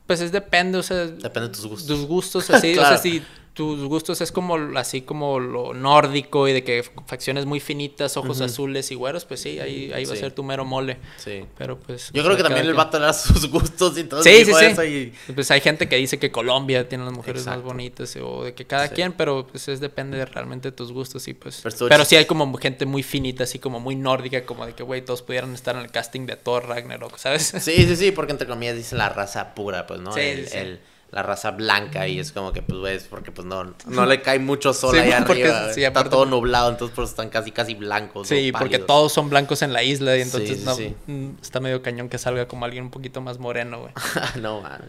Pues 0.07 0.21
es 0.21 0.31
depende, 0.31 0.79
o 0.79 0.83
sea. 0.83 1.07
depende 1.07 1.49
de 1.49 1.55
tus 1.55 1.67
gustos. 1.67 1.87
tus 1.89 2.07
gustos 2.07 2.51
así, 2.51 2.79
o 2.79 2.81
sea, 2.81 2.99
si 2.99 3.23
tus 3.55 3.85
gustos 3.85 4.21
es 4.23 4.33
como 4.33 4.57
así 4.79 5.03
como 5.03 5.39
lo 5.39 5.75
nórdico 5.75 6.49
y 6.49 6.55
de 6.55 6.65
que 6.65 6.83
facciones 7.07 7.45
muy 7.45 7.61
finitas, 7.61 8.17
ojos 8.17 8.41
azules 8.41 8.91
y 8.91 8.95
güeros, 8.95 9.27
pues 9.27 9.41
sí, 9.41 9.61
ahí, 9.61 9.93
ahí 9.93 10.07
va 10.07 10.15
a 10.15 10.17
ser 10.17 10.33
tu 10.33 10.43
mero 10.43 10.65
mole. 10.65 10.97
Sí. 11.19 11.45
Pero 11.59 11.79
pues. 11.79 12.11
Yo 12.15 12.25
creo 12.25 12.35
que 12.37 12.43
también 12.43 12.65
el 12.67 12.73
quien- 12.73 12.77
vato 12.77 12.97
era 12.97 13.13
sus 13.13 13.51
gustos 13.51 13.99
y 13.99 14.05
todo. 14.05 14.23
Sí, 14.23 14.45
sí, 14.47 14.53
sí. 14.55 14.65
eso 14.65 14.85
y- 14.85 15.13
Pues 15.35 15.51
hay 15.51 15.61
gente 15.61 15.87
que 15.89 15.97
dice 15.97 16.19
que 16.19 16.31
Colombia 16.33 16.89
tiene 16.89 17.05
las 17.05 17.13
mujeres 17.13 17.45
más 17.47 17.61
bonitas 17.63 18.17
o 18.17 18.45
de 18.45 18.55
que 18.55 18.65
cada 18.67 18.89
Sí. 18.89 18.95
quien, 18.95 19.13
pero 19.13 19.47
pues 19.47 19.69
es 19.69 19.81
depende 19.81 20.17
de 20.17 20.25
realmente 20.25 20.71
de 20.71 20.73
tus 20.77 20.91
gustos 20.91 21.29
y 21.29 21.35
pues. 21.35 21.61
Pero 21.63 21.77
Pero, 21.89 22.05
sí 22.07 22.17
hay 22.17 22.25
como 22.25 22.57
gente 22.57 22.87
muy 22.87 23.03
finita, 23.03 23.45
así 23.45 23.59
como 23.59 23.81
muy 23.81 23.97
nórdica, 23.97 24.45
como 24.47 24.65
de 24.65 24.73
que 24.75 24.83
güey, 24.83 25.05
todos 25.05 25.21
pudieran 25.23 25.53
estar 25.55 25.77
en 25.77 25.83
el 25.83 25.91
casting 25.91 26.25
de 26.27 26.37
Thor 26.37 26.67
Ragnarok, 26.69 27.19
¿sabes? 27.19 27.53
Sí, 27.61 27.85
sí, 27.87 27.97
sí, 27.97 28.13
porque 28.13 28.33
entre 28.33 28.47
comillas 28.49 28.77
dicen 28.77 28.97
la 28.99 29.11
raza 29.11 29.55
pura, 29.55 29.87
pues, 29.87 30.01
¿no? 30.01 30.13
Sí, 30.13 30.21
el, 30.21 30.49
el- 30.55 30.81
la 31.13 31.23
raza 31.23 31.51
blanca 31.53 32.09
y 32.09 32.19
es 32.19 32.33
como 32.33 32.53
que, 32.53 32.63
pues, 32.63 32.81
güey, 32.81 32.99
porque, 33.09 33.31
pues, 33.31 33.47
no, 33.47 33.75
no 33.87 34.07
le 34.07 34.21
cae 34.23 34.39
mucho 34.39 34.73
sol 34.75 34.93
Sí, 34.95 34.99
ahí 35.01 35.13
porque- 35.27 35.45
arriba. 35.45 35.73
sí, 35.73 35.85
está 35.85 36.05
todo 36.05 36.25
nublado, 36.27 36.71
entonces, 36.71 36.95
pues, 36.97 37.11
están 37.11 37.29
casi, 37.29 37.53
casi 37.53 37.75
blancos. 37.75 38.29
Sí, 38.29 38.51
porque 38.51 38.79
todos 38.79 39.13
son 39.13 39.29
blancos 39.31 39.63
en 39.63 39.73
la 39.73 39.83
isla 39.83 40.17
y 40.17 40.23
entonces 40.23 40.59
sí, 40.61 40.97
no, 41.07 41.15
mm, 41.15 41.37
está 41.43 41.61
medio 41.61 41.83
cañón 41.83 42.09
que 42.09 42.19
salga 42.19 42.49
como 42.49 42.65
alguien 42.65 42.85
un 42.85 42.91
poquito 42.91 43.21
más 43.21 43.39
moreno, 43.39 43.81
güey. 43.81 43.93
no, 44.41 44.63
man. 44.63 44.83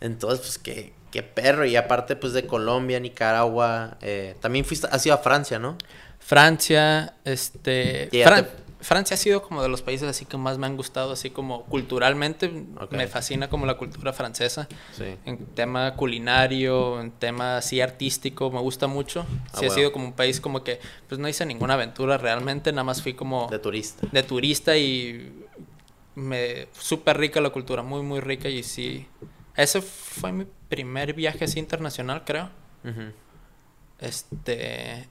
Entonces, 0.00 0.40
pues, 0.40 0.58
qué, 0.58 0.92
qué 1.12 1.22
perro. 1.22 1.64
Y 1.64 1.76
aparte, 1.76 2.16
pues, 2.16 2.32
de 2.32 2.44
Colombia, 2.46 2.98
Nicaragua, 2.98 3.98
eh, 4.02 4.34
también 4.40 4.64
fuiste, 4.64 4.88
has 4.90 5.06
ido 5.06 5.14
a 5.14 5.18
Francia, 5.18 5.58
¿no? 5.60 5.78
Francia, 6.18 7.14
este... 7.24 8.08
Fran- 8.24 8.46
te- 8.46 8.61
Francia 8.82 9.14
ha 9.14 9.16
sido 9.16 9.42
como 9.42 9.62
de 9.62 9.68
los 9.68 9.80
países 9.80 10.08
así 10.08 10.24
que 10.26 10.36
más 10.36 10.58
me 10.58 10.66
han 10.66 10.76
gustado, 10.76 11.12
así 11.12 11.30
como 11.30 11.64
culturalmente. 11.64 12.50
Me 12.90 13.06
fascina 13.06 13.48
como 13.48 13.64
la 13.64 13.78
cultura 13.78 14.12
francesa. 14.12 14.68
Sí. 14.92 15.16
En 15.24 15.46
tema 15.46 15.94
culinario, 15.94 17.00
en 17.00 17.12
tema 17.12 17.56
así 17.56 17.80
artístico, 17.80 18.50
me 18.50 18.60
gusta 18.60 18.86
mucho. 18.88 19.24
Ah, 19.30 19.48
Sí 19.52 19.56
ha 19.56 19.58
bueno. 19.60 19.74
sido 19.74 19.92
como 19.92 20.04
un 20.06 20.12
país 20.12 20.40
como 20.40 20.62
que, 20.64 20.80
pues 21.08 21.18
no 21.20 21.28
hice 21.28 21.46
ninguna 21.46 21.74
aventura 21.74 22.18
realmente, 22.18 22.72
nada 22.72 22.84
más 22.84 23.00
fui 23.02 23.14
como 23.14 23.46
De 23.48 23.58
turista. 23.58 24.06
de 24.10 24.22
turista 24.22 24.76
y 24.76 25.32
me 26.14 26.68
súper 26.78 27.16
rica 27.18 27.40
la 27.40 27.50
cultura, 27.50 27.82
muy 27.82 28.02
muy 28.02 28.20
rica 28.20 28.48
y 28.48 28.62
sí. 28.62 29.06
Ese 29.56 29.80
fue 29.82 30.32
mi 30.32 30.46
primer 30.68 31.12
viaje 31.14 31.44
así 31.44 31.58
internacional, 31.58 32.24
creo. 32.24 32.50
Este. 33.98 35.08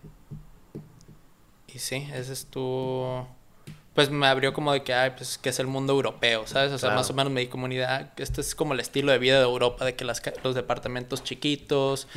Y 1.68 1.80
sí, 1.80 2.08
ese 2.14 2.34
estuvo. 2.34 3.28
Pues 4.02 4.10
me 4.10 4.26
abrió 4.28 4.52
como 4.54 4.74
de 4.74 4.82
que, 4.84 4.94
ay, 4.94 5.12
pues 5.16 5.38
que 5.38 5.50
es 5.50 5.60
el 5.60 5.68
mundo 5.68 5.94
europeo, 5.94 6.48
¿sabes? 6.48 6.72
O 6.72 6.78
sea, 6.80 6.88
Claro. 6.90 7.00
más 7.02 7.10
o 7.10 7.14
menos 7.14 7.32
me 7.32 7.42
di 7.42 7.48
como 7.48 7.66
una 7.66 7.74
idea, 7.76 7.96
ah, 7.96 8.16
que 8.16 8.24
este 8.24 8.42
es 8.42 8.56
como 8.56 8.74
el 8.74 8.80
estilo 8.80 9.12
de 9.12 9.20
vida 9.20 9.38
de 9.38 9.44
Europa, 9.44 9.86
de 9.86 9.96
que 9.96 10.06
las, 10.06 10.22
los 10.44 10.56
departamentos 10.56 11.24
chiquitos, 11.24 12.08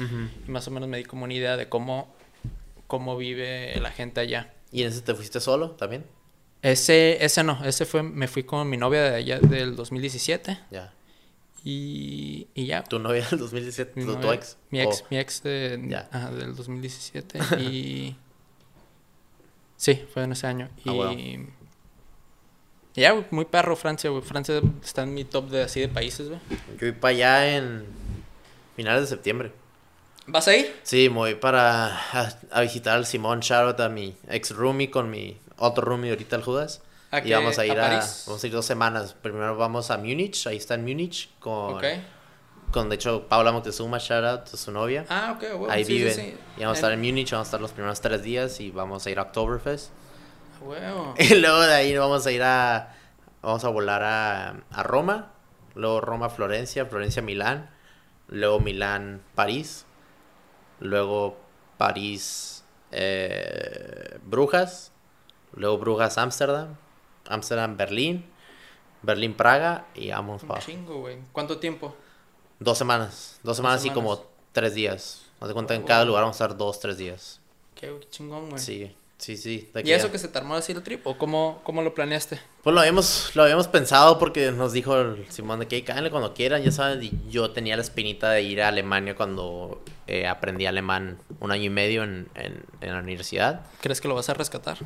y 0.47 0.51
más 0.51 0.67
o 0.67 0.71
menos 0.71 0.89
me 0.89 0.97
di 0.97 1.05
como 1.05 1.25
una 1.25 1.35
idea 1.35 1.57
de 1.59 1.69
cómo, 1.69 2.15
cómo 2.87 3.17
vive 3.19 3.79
la 3.81 3.91
gente 3.91 4.21
allá. 4.21 4.53
¿Y 4.73 4.83
en 4.83 4.89
ese 4.89 5.03
te 5.03 5.15
fuiste 5.15 5.41
solo 5.41 5.73
también? 5.73 6.07
Ese, 6.63 7.23
ese 7.23 7.45
no, 7.45 7.63
ese 7.65 7.85
fue, 7.85 8.03
me 8.03 8.27
fui 8.29 8.45
con 8.45 8.69
mi 8.71 8.79
novia 8.79 9.03
de 9.03 9.17
allá 9.17 9.39
del 9.39 9.77
2017 9.77 10.59
Ya. 10.71 10.95
y, 11.63 12.49
y 12.55 12.65
ya. 12.67 12.83
¿Tu 12.85 12.99
novia 12.99 13.27
del 13.29 13.39
2017? 13.41 13.93
Mi 14.01 14.07
¿Tu, 14.07 14.33
ex? 14.33 14.57
Mi 14.71 14.81
ex, 14.81 15.03
Oh, 15.03 15.07
mi 15.11 15.19
ex 15.19 15.43
de- 15.43 15.85
Ya. 15.89 16.09
ajá, 16.11 16.31
del 16.31 16.57
2017 16.57 17.39
y... 17.61 18.17
Sí, 19.77 20.03
fue 20.15 20.23
en 20.23 20.33
ese 20.33 20.47
año. 20.47 20.71
Y... 20.85 20.89
Ah, 20.89 20.93
bueno. 20.93 21.13
Ya, 22.95 23.13
güey, 23.13 23.25
muy 23.31 23.45
perro 23.45 23.77
Francia, 23.77 24.11
güey. 24.11 24.23
Francia 24.23 24.61
está 24.83 25.03
en 25.03 25.15
mi 25.15 25.25
top 25.25 25.49
de 25.51 25.63
así 25.63 25.81
de 25.81 25.89
países, 25.89 26.29
güey. 26.29 26.41
Yo 26.73 26.79
fui 26.79 26.93
para 26.93 27.11
allá 27.13 27.57
en 27.57 27.85
finales 28.77 29.03
de 29.03 29.07
septiembre. 29.09 29.53
¿Vas 30.27 30.49
a 30.49 30.57
ir? 30.57 30.75
Sí, 30.83 31.09
me 31.11 31.17
voy 31.17 31.35
para 31.35 31.87
a, 31.87 32.39
a 32.51 32.61
visitar 32.63 32.97
al 32.97 33.07
Simón 33.07 33.41
Charlotte, 33.41 33.81
a 33.81 33.89
mi 33.89 34.17
ex 34.29 34.51
roomie 34.53 34.91
con 34.91 35.11
mi 35.11 35.39
otro 35.59 35.85
roomie 35.85 36.11
ahorita 36.11 36.37
el 36.37 36.43
Judas. 36.43 36.83
¿A 37.11 37.21
y 37.21 37.33
vamos 37.33 37.59
a 37.59 37.67
ir 37.67 37.79
¿A 37.79 37.89
vamos 38.27 38.43
a 38.43 38.47
ir 38.47 38.53
dos 38.53 38.67
semanas. 38.67 39.15
Primero 39.15 39.57
vamos 39.57 39.91
a 39.91 39.99
Múnich, 39.99 40.47
ahí 40.47 40.57
está 40.57 40.75
en 40.75 40.85
Múnich 40.85 41.31
con, 41.39 41.81
con 42.73 42.89
de 42.89 42.95
hecho 42.97 43.29
Paula 43.29 43.53
Moctezuma, 43.53 43.99
shout 43.99 44.25
out, 44.25 44.47
su 44.49 44.73
novia. 44.73 45.05
Ah, 45.09 45.37
ok, 45.37 45.59
güey. 45.59 45.71
ahí 45.71 45.85
sí, 45.85 45.93
sí, 45.93 45.99
viven. 45.99 46.15
sí. 46.15 46.35
Y 46.57 46.61
vamos 46.61 46.77
a 46.77 46.79
estar 46.79 46.93
en 46.93 47.01
Múnich, 47.01 47.31
vamos 47.31 47.47
a 47.47 47.49
estar 47.49 47.61
los 47.61 47.71
primeros 47.71 48.01
tres 48.01 48.23
días 48.23 48.59
y 48.61 48.71
vamos 48.71 49.07
a 49.07 49.11
ir 49.11 49.19
a 49.19 49.23
Oktoberfest. 49.23 49.91
Huevo. 50.65 51.15
Y 51.19 51.35
luego 51.37 51.61
de 51.61 51.75
ahí 51.75 51.97
vamos 51.97 52.27
a 52.27 52.33
ir 52.33 52.43
a. 52.43 52.95
Vamos 53.43 53.65
a 53.65 53.69
volar 53.69 54.03
a, 54.03 54.49
a 54.71 54.83
Roma. 54.83 55.33
Luego 55.75 56.01
Roma, 56.01 56.29
Florencia. 56.31 56.87
Florencia, 56.87 57.23
Milán. 57.23 57.71
Luego 58.29 58.61
Milán, 58.61 59.23
París. 59.35 59.85
Luego 60.81 61.37
París, 61.79 62.65
eh, 62.91 64.19
Brujas. 64.25 64.93
Luego 65.53 65.79
Brujas, 65.79 66.19
Ámsterdam. 66.19 66.77
Ámsterdam, 67.29 67.77
Berlín. 67.77 68.25
Berlín, 69.03 69.35
Praga. 69.35 69.87
Y 69.95 70.11
vamos 70.11 70.43
Un 70.43 70.49
para. 70.49 70.61
chingo, 70.61 71.01
güey. 71.01 71.19
¿Cuánto 71.33 71.59
tiempo? 71.59 71.95
Dos 72.59 72.79
semanas. 72.79 73.39
Dos 73.43 73.57
semanas 73.57 73.85
y 73.85 73.89
semanas. 73.89 74.17
como 74.19 74.31
tres 74.53 74.75
días. 74.75 75.27
Haz 75.41 75.49
de 75.49 75.55
cuenta 75.55 75.75
en 75.75 75.83
cada 75.83 76.05
lugar 76.05 76.23
vamos 76.23 76.41
a 76.41 76.45
estar 76.45 76.57
dos, 76.57 76.81
tres 76.81 76.97
días. 76.97 77.41
Qué 77.75 77.93
chingón, 78.11 78.49
güey. 78.51 78.59
Sí, 78.63 78.97
sí, 79.19 79.37
sí. 79.37 79.71
de 79.73 79.83
¿Y 79.85 79.93
eso 79.93 80.07
ya- 80.07 80.13
que 80.13 80.19
se 80.19 80.29
te 80.29 80.39
armó 80.39 80.55
así 80.55 80.73
el 80.73 80.83
trip? 80.83 81.07
¿O 81.07 81.17
cómo, 81.19 81.61
cómo 81.65 81.83
lo 81.83 81.95
planeaste? 81.95 82.39
Pues 82.63 82.75
lo 82.75 82.81
habíamos, 82.81 83.31
lo 83.35 83.43
habíamos 83.43 83.69
pensado 83.69 84.19
porque 84.19 84.51
nos 84.53 84.73
dijo 84.73 84.97
el 84.99 85.27
Simón 85.31 85.61
de 85.61 85.69
que 85.69 85.83
cáganle 85.85 86.11
cuando 86.11 86.35
quieran, 86.35 86.63
ya 86.63 86.71
saben, 86.73 87.03
y 87.03 87.13
yo 87.31 87.51
tenía 87.51 87.77
la 87.77 87.83
espinita 87.83 88.31
de 88.31 88.43
ir 88.43 88.63
a 88.63 88.69
Alemania 88.69 89.15
cuando 89.17 89.83
eh, 90.07 90.27
aprendí 90.27 90.67
alemán 90.67 91.19
un 91.41 91.51
año 91.53 91.65
y 91.65 91.71
medio 91.71 92.03
en, 92.05 92.29
en, 92.35 92.63
en 92.81 92.93
la 92.93 92.99
universidad. 93.01 93.63
¿Crees 93.81 94.01
que 94.01 94.09
lo 94.09 94.15
vas 94.15 94.29
a 94.29 94.35
rescatar? 94.35 94.79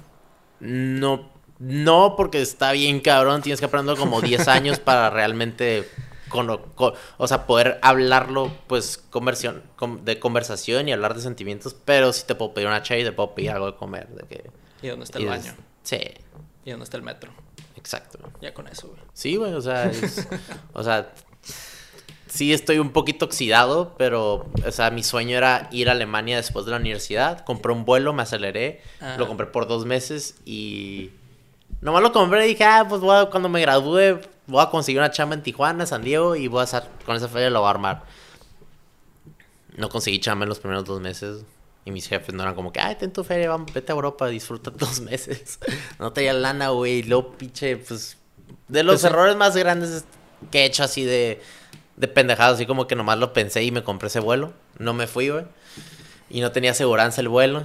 No, 0.61 1.31
no 1.59 2.15
porque 2.17 2.41
está 2.43 2.73
bien 2.73 3.01
cabrón, 3.01 3.43
tienes 3.43 3.61
que 3.61 3.67
aprender 3.67 3.97
como 3.97 4.21
10 4.21 4.49
años 4.49 4.79
para 4.81 5.11
realmente 5.11 5.89
con, 6.29 6.57
con- 6.75 6.95
o 7.17 7.27
sea, 7.29 7.47
poder 7.47 7.79
hablarlo, 7.83 8.51
pues, 8.67 8.99
conversión, 9.11 9.63
de 10.03 10.19
conversación 10.19 10.89
y 10.89 10.93
hablar 10.93 11.15
de 11.15 11.21
sentimientos, 11.23 11.75
pero 11.85 12.13
si 12.13 12.25
te 12.27 12.35
puedo 12.35 12.55
pedir 12.55 12.69
una 12.69 12.83
chai, 12.83 13.03
te 13.05 13.13
puedo 13.13 13.35
pedir 13.35 13.51
algo 13.51 13.67
de 13.67 13.77
comer, 13.77 14.09
de 14.09 14.27
que... 14.27 14.51
¿Y 14.83 14.89
dónde 14.89 15.05
está 15.05 15.19
el 15.19 15.25
y 15.25 15.27
baño? 15.29 15.53
es- 15.53 15.57
Sí, 15.83 16.01
¿Y 16.65 16.71
dónde 16.71 16.85
está 16.85 16.97
el 16.97 17.03
metro? 17.03 17.31
exacto. 17.77 18.19
Ya 18.43 18.53
con 18.53 18.69
eso, 18.69 18.89
güey. 18.89 19.01
Sí, 19.15 19.37
güey, 19.37 19.53
o 19.55 19.61
sea, 19.63 19.87
es- 19.87 20.29
o 20.75 20.83
sea, 20.83 21.13
sí 22.27 22.53
estoy 22.53 22.79
un 22.79 22.91
poquito 22.91 23.25
oxidado, 23.25 23.95
pero, 23.97 24.47
o 24.67 24.71
sea, 24.73 24.91
mi 24.91 25.03
sueño 25.03 25.37
era 25.39 25.69
ir 25.73 25.89
a 25.89 25.93
Alemania 25.93 26.37
después 26.37 26.65
de 26.67 26.73
la 26.73 26.77
universidad. 26.77 27.45
Compré 27.45 27.73
un 27.73 27.85
vuelo, 27.85 28.13
me 28.13 28.23
aceleré, 28.23 28.83
lo 29.17 29.27
compré 29.27 29.47
por 29.47 29.67
dos 29.67 29.87
meses 29.87 30.37
y 30.45 31.11
nomás 31.81 32.03
lo 32.03 32.13
compré 32.13 32.45
y 32.45 32.49
dije, 32.51 32.65
ah, 32.65 32.85
pues 32.89 33.01
a- 33.03 33.31
cuando 33.31 33.49
me 33.49 33.61
gradúe 33.63 34.21
voy 34.49 34.63
a 34.63 34.71
conseguir 34.71 34.99
una 35.01 35.11
chamba 35.11 35.35
en 35.35 35.43
Tijuana, 35.43 35.87
San 35.87 36.03
Diego 36.03 36.35
y 36.35 36.49
voy 36.49 36.63
a 36.63 36.65
estar 36.65 36.89
con 37.05 37.15
esa 37.15 37.29
feria 37.29 37.51
lo 37.51 37.61
voy 37.61 37.69
a 37.69 37.71
armar. 37.71 38.03
No 39.77 39.89
conseguí 39.89 40.19
chamba 40.19 40.45
en 40.45 40.49
los 40.49 40.59
primeros 40.59 40.85
dos 40.85 41.01
meses. 41.01 41.45
Y 41.85 41.91
mis 41.91 42.07
jefes 42.09 42.35
no 42.35 42.43
eran 42.43 42.55
como 42.55 42.73
que, 42.73 42.81
ay, 42.81 42.97
ten 42.97 43.13
tu 43.13 43.25
feria, 43.25 43.49
vamos, 43.49 43.73
vete 43.73 43.93
a 43.93 43.95
Europa, 43.95 44.27
disfruta 44.27 44.71
dos 44.77 45.01
meses. 45.01 45.59
no 45.99 46.13
tenía 46.13 46.33
lana, 46.33 46.71
güey. 46.71 47.03
Luego, 47.03 47.33
pinche, 47.33 47.77
pues. 47.77 48.17
De 48.67 48.83
los 48.83 48.97
Pues 48.97 49.05
errores 49.05 49.37
más 49.37 49.57
grandes 49.57 50.05
que 50.51 50.61
he 50.61 50.65
hecho 50.65 50.83
así 50.83 51.05
de, 51.05 51.41
de 51.97 52.09
pendejadas, 52.09 52.55
así 52.55 52.67
como 52.67 52.87
que 52.87 52.97
nomás 52.97 53.19
lo 53.19 53.33
pensé 53.33 53.63
y 53.63 53.71
me 53.71 53.85
compré 53.85 54.09
ese 54.09 54.21
vuelo. 54.21 54.53
No 54.79 54.93
me 54.95 55.07
fui, 55.07 55.29
güey. 55.29 55.45
Y 56.31 56.41
no 56.41 56.53
tenía 56.53 56.73
aseguranza 56.73 57.21
el 57.21 57.29
vuelo. 57.29 57.65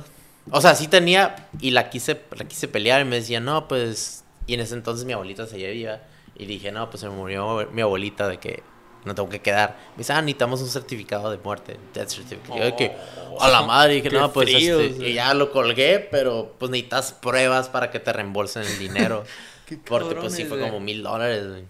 O 0.51 0.61
sea, 0.61 0.75
sí 0.75 0.87
tenía 0.87 1.49
y 1.59 1.71
la 1.71 1.89
quise, 1.89 2.21
la 2.37 2.45
quise 2.45 2.67
pelear 2.67 3.01
y 3.01 3.05
me 3.05 3.17
decía, 3.17 3.39
no, 3.39 3.67
pues... 3.67 4.23
Y 4.45 4.53
en 4.53 4.59
ese 4.59 4.75
entonces 4.75 5.05
mi 5.05 5.13
abuelita 5.13 5.47
se 5.47 5.57
viva. 5.71 6.01
Y 6.35 6.45
dije, 6.45 6.71
no, 6.71 6.89
pues 6.89 7.01
se 7.01 7.09
me 7.09 7.15
murió 7.15 7.69
mi 7.71 7.81
abuelita 7.81 8.27
de 8.27 8.39
que 8.39 8.63
no 9.05 9.15
tengo 9.15 9.29
que 9.29 9.41
quedar. 9.41 9.77
Me 9.91 9.99
dice, 9.99 10.13
ah, 10.13 10.21
necesitamos 10.21 10.61
un 10.61 10.69
certificado 10.69 11.29
de 11.29 11.37
muerte. 11.37 11.77
Death 11.93 12.09
certificate. 12.09 12.59
Yo 12.59 12.75
que, 12.75 12.95
a 13.39 13.49
la 13.49 13.61
madre, 13.63 13.95
dije, 13.95 14.09
Qué 14.09 14.17
no, 14.17 14.31
pues 14.31 14.49
este, 14.49 15.09
y 15.09 15.13
ya 15.13 15.33
lo 15.33 15.51
colgué, 15.51 15.99
pero 15.99 16.53
pues 16.57 16.71
necesitas 16.71 17.13
pruebas 17.13 17.69
para 17.69 17.91
que 17.91 17.99
te 17.99 18.13
reembolsen 18.13 18.63
el 18.63 18.79
dinero. 18.79 19.23
Qué 19.65 19.77
Porque 19.77 20.15
pues 20.15 20.33
sí 20.33 20.45
fue 20.45 20.59
como 20.59 20.79
mil 20.79 21.03
dólares, 21.03 21.47
güey. 21.47 21.63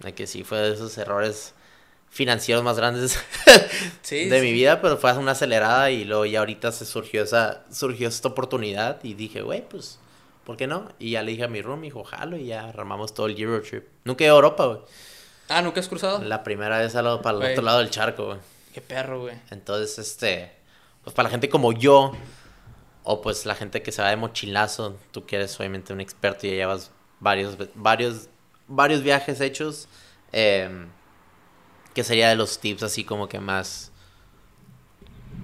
De 0.00 0.14
que 0.14 0.26
sí 0.26 0.44
fue 0.44 0.58
de 0.58 0.74
esos 0.74 0.96
errores 0.98 1.54
financieros 2.10 2.62
más 2.62 2.76
grandes 2.76 3.18
Sí, 4.02 4.28
de 4.28 4.38
sí. 4.38 4.44
mi 4.46 4.52
vida, 4.52 4.80
pero 4.80 4.96
fue 4.98 5.12
una 5.14 5.32
acelerada 5.32 5.90
y 5.90 6.04
luego 6.04 6.24
ya 6.26 6.40
ahorita 6.40 6.70
se 6.70 6.84
surgió 6.84 7.24
esa, 7.24 7.64
surgió 7.72 8.08
esta 8.08 8.28
oportunidad 8.28 9.02
y 9.02 9.14
dije, 9.14 9.42
güey, 9.42 9.66
pues, 9.68 9.98
¿por 10.44 10.56
qué 10.56 10.66
no? 10.66 10.88
Y 10.98 11.12
ya 11.12 11.22
le 11.22 11.32
dije 11.32 11.44
a 11.44 11.48
mi 11.48 11.62
room, 11.62 11.82
dijo, 11.82 12.04
jalo, 12.04 12.36
y 12.36 12.46
ya 12.46 12.68
armamos 12.68 13.14
todo 13.14 13.26
el 13.26 13.40
Eurotrip. 13.40 13.86
Nunca 14.04 14.24
he 14.24 14.26
ido 14.26 14.34
a 14.34 14.38
Europa, 14.38 14.66
güey. 14.66 14.78
Ah, 15.48 15.62
¿nunca 15.62 15.80
has 15.80 15.88
cruzado? 15.88 16.22
La 16.22 16.42
primera 16.42 16.78
vez 16.78 16.94
al 16.96 17.04
lado, 17.04 17.22
para 17.22 17.38
el 17.38 17.52
otro 17.52 17.64
lado 17.64 17.78
del 17.80 17.90
charco, 17.90 18.26
güey. 18.26 18.38
Qué 18.72 18.80
perro, 18.80 19.22
güey. 19.22 19.36
Entonces, 19.50 19.98
este, 19.98 20.52
pues 21.02 21.14
para 21.14 21.28
la 21.28 21.30
gente 21.30 21.48
como 21.48 21.72
yo, 21.72 22.12
o 23.04 23.20
pues 23.20 23.46
la 23.46 23.54
gente 23.54 23.82
que 23.82 23.92
se 23.92 24.02
va 24.02 24.08
de 24.08 24.16
mochilazo, 24.16 24.96
tú 25.12 25.26
que 25.26 25.36
eres 25.36 25.58
obviamente 25.60 25.92
un 25.92 26.00
experto 26.00 26.46
y 26.46 26.50
ya 26.50 26.56
llevas 26.56 26.90
varios, 27.20 27.56
varios, 27.74 28.28
varios 28.66 29.02
viajes 29.02 29.40
hechos, 29.40 29.88
eh, 30.32 30.86
que 31.94 32.02
sería 32.02 32.28
de 32.28 32.36
los 32.36 32.58
tips 32.58 32.82
así 32.82 33.04
como 33.04 33.28
que 33.28 33.38
más, 33.38 33.92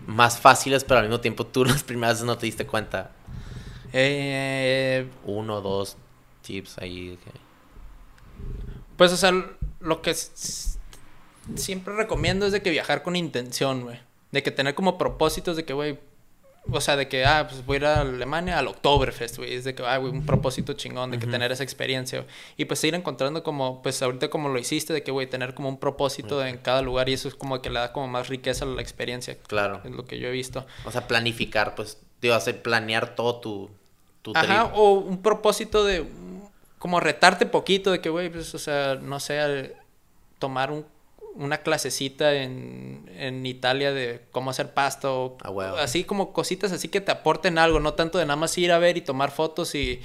más 0.07 0.39
fáciles, 0.39 0.85
pero 0.85 1.01
al 1.01 1.07
mismo 1.07 1.21
tiempo 1.21 1.47
tú 1.47 1.65
las 1.67 1.83
primeras 1.83 2.17
veces 2.17 2.27
no 2.27 2.39
te 2.39 2.47
diste 2.47 2.67
cuenta. 2.67 3.13
Eh, 3.93 5.09
Uno, 5.25 5.61
dos 5.61 5.97
tips 6.43 6.79
ahí. 6.79 7.19
pues, 8.97 9.13
o 9.13 9.17
sea, 9.17 9.33
lo 9.81 10.03
que 10.03 10.15
siempre 11.55 11.95
recomiendo 11.95 12.47
es 12.47 12.53
de 12.53 12.63
que 12.63 12.71
viajar 12.71 13.03
con 13.03 13.17
intención, 13.17 13.83
güey. 13.83 13.99
De 14.31 14.43
que 14.43 14.51
tener 14.51 14.75
como 14.75 14.99
propósitos 14.99 15.57
de 15.57 15.65
que, 15.65 15.73
güey, 15.73 15.99
o 16.71 16.81
sea, 16.81 16.97
de 16.97 17.09
que, 17.09 17.25
ah, 17.25 17.49
pues 17.49 17.65
voy 17.65 17.77
a 17.77 17.79
ir 17.79 17.85
a 17.87 18.01
Alemania 18.03 18.59
al 18.59 18.69
Oktoberfest, 18.69 19.39
güey. 19.39 19.55
Es 19.55 19.65
de 19.65 19.75
que, 19.75 19.83
ah, 19.83 19.97
güey, 19.97 20.13
un 20.13 20.27
propósito 20.27 20.75
chingón 20.75 21.11
de 21.11 21.19
que 21.19 21.27
tener 21.27 21.51
esa 21.51 21.65
experiencia. 21.65 22.27
Y 22.57 22.67
pues 22.67 22.85
ir 22.85 22.95
encontrando 22.95 23.43
como, 23.43 23.83
pues 23.83 24.01
ahorita 24.03 24.29
como 24.29 24.51
lo 24.51 24.59
hiciste, 24.59 24.93
de 24.93 25.03
que, 25.03 25.11
güey, 25.11 25.27
tener 25.27 25.55
como 25.55 25.69
un 25.69 25.79
propósito 25.79 26.45
en 26.45 26.59
cada 26.59 26.83
lugar 26.83 27.09
y 27.09 27.15
eso 27.15 27.29
es 27.29 27.35
como 27.35 27.61
que 27.61 27.71
le 27.71 27.81
da 27.81 27.93
como 27.93 28.09
más 28.09 28.29
riqueza 28.29 28.65
a 28.65 28.69
la 28.69 28.83
experiencia. 28.83 29.37
Claro. 29.47 29.81
Es 29.85 29.91
lo 29.91 30.05
que 30.05 30.19
yo 30.19 30.29
he 30.29 30.33
visto. 30.33 30.67
O 30.85 30.93
sea, 30.93 31.09
planificar, 31.09 31.75
pues, 31.75 31.99
digo, 32.21 32.35
hacer 32.35 32.63
planear 32.63 33.17
todo 33.17 33.41
tu, 33.41 33.71
tu 34.23 34.33
Ajá, 34.35 34.73
o 34.75 34.93
un 34.95 35.23
propósito 35.23 35.85
de 35.85 36.07
como 36.79 36.99
retarte 37.01 37.45
poquito 37.47 37.91
de 37.91 38.01
que, 38.01 38.09
güey, 38.09 38.31
pues, 38.31 38.55
o 38.55 38.59
sea, 38.59 38.95
no 38.97 39.21
sé, 39.21 39.39
al- 39.41 39.75
tomar 40.39 40.71
un- 40.71 40.87
una 41.35 41.59
clasecita 41.59 42.33
en, 42.35 43.09
en 43.17 43.47
Italia 43.47 43.93
de 43.93 44.23
cómo 44.33 44.51
hacer 44.51 44.73
pasta 44.75 45.11
o 45.13 45.37
Ah, 45.45 45.75
así 45.83 46.03
como 46.05 46.33
cositas 46.33 46.73
así 46.73 46.89
que 46.89 47.01
te 47.01 47.13
aporten 47.13 47.57
algo, 47.59 47.79
no 47.79 47.95
tanto 47.95 48.19
de 48.19 48.25
nada 48.27 48.37
más 48.37 48.57
ir 48.59 48.73
a 48.73 48.79
ver 48.79 48.97
y 48.97 49.01
tomar 49.03 49.31
fotos 49.31 49.75
y, 49.77 50.01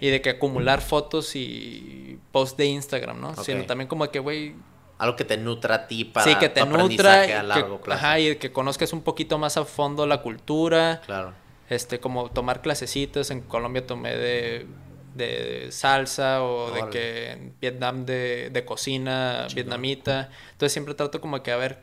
y 0.00 0.08
de 0.08 0.22
que 0.22 0.30
acumular 0.30 0.80
fotos 0.80 1.36
y 1.36 2.18
post 2.32 2.56
de 2.56 2.66
Instagram, 2.66 3.20
¿no? 3.20 3.36
Sino 3.36 3.66
también 3.66 3.88
como 3.88 4.08
que, 4.10 4.20
güey, 4.20 4.54
Algo 4.98 5.16
que 5.16 5.24
te 5.24 5.36
nutra 5.36 5.74
a 5.74 5.86
ti 5.86 6.04
para 6.06 6.24
sí, 6.30 6.36
que 6.38 6.48
te 6.48 6.60
tu 6.60 6.66
nutra, 6.66 6.80
aprendizaje 7.24 7.34
a 7.34 7.40
que, 7.42 7.46
largo 7.46 7.80
plazo. 7.80 7.98
ajá, 8.06 8.18
y 8.20 8.36
que 8.36 8.50
conozcas 8.52 8.92
un 8.94 9.02
poquito 9.02 9.36
más 9.38 9.56
a 9.58 9.64
fondo 9.66 10.06
la 10.06 10.22
cultura. 10.22 11.02
Claro. 11.04 11.34
Este 11.68 12.00
como 12.00 12.30
tomar 12.30 12.60
clasecitas 12.62 13.30
en 13.30 13.40
Colombia 13.40 13.86
tomé 13.86 14.16
de, 14.16 14.66
de 15.14 15.68
salsa 15.70 16.42
o 16.42 16.70
de 16.70 16.90
que 16.90 17.30
en 17.32 17.54
Vietnam 17.60 18.04
de, 18.04 18.50
de 18.50 18.64
cocina 18.64 19.46
vietnamita. 19.54 20.30
Entonces 20.52 20.72
siempre 20.72 20.94
trato 20.94 21.20
como 21.20 21.42
que 21.42 21.52
a 21.52 21.56
ver 21.56 21.82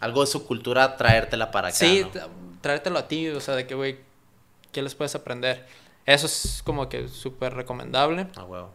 Algo 0.00 0.20
de 0.20 0.28
su 0.28 0.46
cultura, 0.46 0.96
traértela 0.96 1.50
para 1.50 1.68
acá. 1.68 1.76
sí 1.76 2.06
traértelo 2.60 2.98
a 2.98 3.06
ti 3.06 3.28
o 3.28 3.40
sea 3.40 3.54
de 3.54 3.66
que 3.66 3.74
güey 3.74 3.98
qué 4.72 4.82
les 4.82 4.94
puedes 4.94 5.14
aprender 5.14 5.66
eso 6.08 6.24
es 6.24 6.62
como 6.64 6.88
que 6.88 7.06
súper 7.08 7.52
recomendable. 7.52 8.28
Ah, 8.34 8.68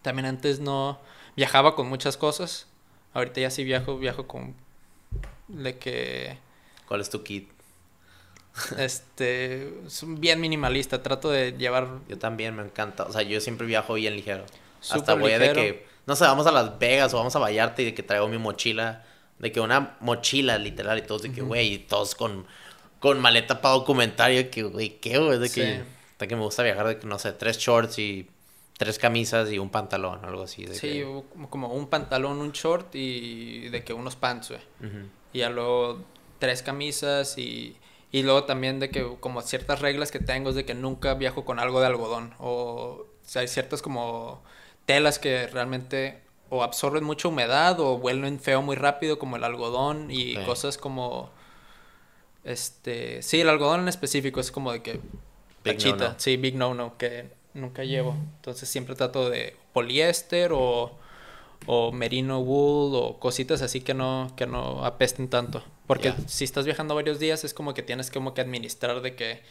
también 0.00 0.24
antes 0.24 0.58
no 0.58 0.98
viajaba 1.36 1.74
con 1.74 1.86
muchas 1.86 2.16
cosas. 2.16 2.66
Ahorita 3.12 3.42
ya 3.42 3.50
sí 3.50 3.62
viajo 3.62 3.98
viajo 3.98 4.26
con 4.26 4.54
de 5.48 5.76
que 5.76 6.38
¿Cuál 6.88 7.02
es 7.02 7.10
tu 7.10 7.22
kit? 7.22 7.50
Este 8.78 9.72
es 9.86 10.04
bien 10.06 10.40
minimalista 10.40 11.02
trato 11.02 11.30
de 11.30 11.52
llevar 11.52 11.88
Yo 12.08 12.18
también 12.18 12.54
me 12.56 12.62
encanta. 12.62 13.04
O 13.04 13.12
sea, 13.12 13.22
yo 13.22 13.40
siempre 13.40 13.66
viajo 13.66 13.94
bien 13.94 14.14
ligero. 14.16 14.44
Hasta 14.90 15.14
voy 15.14 15.32
de 15.32 15.38
ligero. 15.38 15.54
que, 15.54 15.86
no 16.06 16.16
sé, 16.16 16.24
vamos 16.24 16.46
a 16.46 16.52
Las 16.52 16.78
Vegas 16.78 17.14
o 17.14 17.16
vamos 17.16 17.34
a 17.36 17.38
Vallarta 17.38 17.82
y 17.82 17.86
de 17.86 17.94
que 17.94 18.02
traigo 18.02 18.28
mi 18.28 18.38
mochila. 18.38 19.04
De 19.38 19.50
que 19.52 19.60
una 19.60 19.96
mochila 20.00 20.58
literal 20.58 20.98
y 20.98 21.02
todos 21.02 21.22
de 21.22 21.32
que, 21.32 21.40
güey, 21.40 21.72
y 21.74 21.78
todos 21.78 22.14
con, 22.14 22.46
con 23.00 23.20
maleta 23.20 23.60
para 23.60 23.74
documentar. 23.74 24.30
Y 24.30 24.36
yo 24.36 24.42
de 24.44 24.50
que, 24.50 24.62
güey, 24.64 25.00
¿qué, 25.00 25.18
güey? 25.18 25.38
De 25.38 25.48
que, 25.50 25.76
Sí. 25.78 25.82
de 26.18 26.28
que 26.28 26.36
me 26.36 26.42
gusta 26.42 26.62
viajar 26.62 26.86
de 26.86 26.98
que, 26.98 27.06
no 27.06 27.18
sé, 27.18 27.32
tres 27.32 27.58
shorts 27.58 27.98
y 27.98 28.28
tres 28.78 28.98
camisas 28.98 29.50
y 29.50 29.58
un 29.58 29.70
pantalón, 29.70 30.24
algo 30.24 30.42
así. 30.42 30.64
De 30.64 30.74
Sí, 30.74 30.88
que- 30.88 31.22
como- 31.50 31.68
un 31.72 31.88
pantalón, 31.88 32.38
un 32.38 32.52
short 32.52 32.94
y 32.94 33.68
de 33.68 33.82
que 33.84 33.92
unos 33.92 34.14
pants, 34.16 34.50
güey. 34.50 34.60
Y 35.32 35.38
ya 35.40 35.50
luego 35.50 36.04
tres 36.38 36.62
camisas 36.62 37.36
y, 37.38 37.76
y 38.12 38.22
luego 38.22 38.44
también 38.44 38.78
de 38.78 38.90
que 38.90 39.16
como 39.20 39.40
ciertas 39.40 39.80
reglas 39.80 40.10
que 40.10 40.20
tengo 40.20 40.50
es 40.50 40.54
de 40.54 40.66
que 40.66 40.74
nunca 40.74 41.14
viajo 41.14 41.46
con 41.46 41.58
algo 41.58 41.80
de 41.80 41.86
algodón. 41.86 42.34
O, 42.38 43.06
o 43.06 43.06
sea, 43.24 43.40
hay 43.40 43.48
ciertas 43.48 43.80
como 43.80 44.42
telas 44.84 45.18
que 45.18 45.46
realmente 45.46 46.20
o 46.50 46.62
absorben 46.62 47.02
mucha 47.02 47.28
humedad 47.28 47.80
o 47.80 47.96
vuelven 47.96 48.38
feo 48.38 48.60
muy 48.60 48.76
rápido 48.76 49.18
como 49.18 49.36
el 49.36 49.44
algodón 49.44 50.10
y 50.10 50.36
cosas 50.44 50.76
como... 50.76 51.30
Este, 52.44 53.22
sí, 53.22 53.40
el 53.40 53.48
algodón 53.48 53.80
en 53.80 53.88
específico 53.88 54.40
es 54.40 54.50
como 54.50 54.72
de 54.72 54.82
que 54.82 55.00
tachita, 55.62 56.08
no-no. 56.08 56.14
sí, 56.18 56.36
big 56.36 56.56
no 56.56 56.74
no 56.74 56.98
que 56.98 57.30
nunca 57.54 57.84
llevo. 57.84 58.14
Entonces 58.36 58.68
siempre 58.68 58.94
trato 58.94 59.30
de 59.30 59.56
poliéster 59.72 60.50
o, 60.52 60.92
o 61.66 61.92
merino 61.92 62.40
wool 62.40 62.94
o 62.94 63.18
cositas 63.20 63.62
así 63.62 63.80
que 63.80 63.94
no 63.94 64.32
que 64.36 64.46
no 64.46 64.84
apesten 64.84 65.28
tanto, 65.28 65.62
porque 65.86 66.12
si 66.26 66.44
estás 66.44 66.64
viajando 66.64 66.94
varios 66.94 67.18
días 67.18 67.44
es 67.44 67.54
como 67.54 67.72
que 67.74 67.82
tienes 67.82 68.10
como 68.10 68.34
que 68.34 68.40
administrar 68.40 69.00
de 69.00 69.14
que 69.14 69.42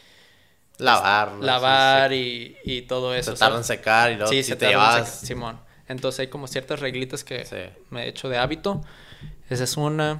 Lavar. 0.77 1.33
lavar 1.39 2.11
y, 2.13 2.57
y 2.63 2.81
todo 2.83 3.13
eso. 3.13 3.33
Se 3.33 3.39
tarda 3.39 3.57
en 3.57 3.63
secar 3.63 4.11
y 4.11 4.15
luego 4.15 4.31
Sí, 4.31 4.38
si 4.43 4.49
se 4.51 4.55
te 4.55 4.67
llevas... 4.67 5.07
secar, 5.09 5.27
Simón. 5.27 5.59
Entonces 5.88 6.21
hay 6.21 6.27
como 6.27 6.47
ciertas 6.47 6.79
reglitas 6.79 7.23
que 7.23 7.45
Sí. 7.45 7.57
me 7.91 8.05
he 8.05 8.07
hecho 8.07 8.29
de 8.29 8.38
hábito. 8.38 8.81
Esa 9.49 9.65
es 9.65 9.77
una. 9.77 10.19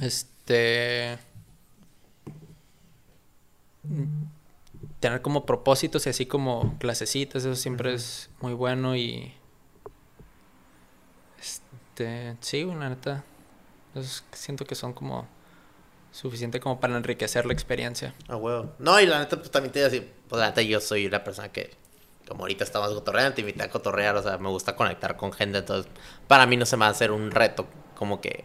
Este. 0.00 1.18
mm, 3.84 4.24
Tener 5.00 5.22
como 5.22 5.46
propósitos 5.46 6.06
y 6.06 6.10
así 6.10 6.26
como 6.26 6.76
clasecitas, 6.78 7.44
eso 7.44 7.54
siempre 7.56 7.94
es 7.94 8.30
muy 8.40 8.52
bueno 8.52 8.96
y. 8.96 9.32
Este. 11.98 12.36
Sí, 12.40 12.64
una 12.64 12.88
neta. 12.88 13.24
esos 13.94 14.24
siento 14.32 14.64
que 14.64 14.74
son 14.74 14.92
como. 14.92 15.26
Suficiente 16.10 16.58
como 16.58 16.80
para 16.80 16.96
enriquecer 16.96 17.44
la 17.44 17.52
experiencia. 17.52 18.14
Ah, 18.28 18.36
huevo. 18.36 18.72
No, 18.78 18.98
y 18.98 19.04
la 19.06 19.18
neta, 19.18 19.36
pues 19.36 19.50
también 19.50 19.72
te 19.72 19.80
iba 19.80 19.88
a 19.88 19.90
decir, 19.90 20.10
pues 20.26 20.40
la 20.40 20.46
neta 20.48 20.62
yo 20.62 20.80
soy 20.80 21.06
una 21.06 21.22
persona 21.22 21.50
que, 21.50 21.76
como 22.26 22.42
ahorita 22.44 22.64
estamos 22.64 22.88
cotorreando, 22.94 23.34
te 23.34 23.42
invité 23.42 23.62
a 23.64 23.68
cotorrear, 23.70 24.16
o 24.16 24.22
sea, 24.22 24.38
me 24.38 24.48
gusta 24.48 24.74
conectar 24.74 25.16
con 25.18 25.32
gente, 25.32 25.58
entonces 25.58 25.90
para 26.26 26.46
mí 26.46 26.56
no 26.56 26.64
se 26.64 26.76
me 26.78 26.80
va 26.80 26.86
a 26.86 26.90
hacer 26.92 27.10
un 27.12 27.30
reto 27.30 27.66
como 27.94 28.22
que 28.22 28.44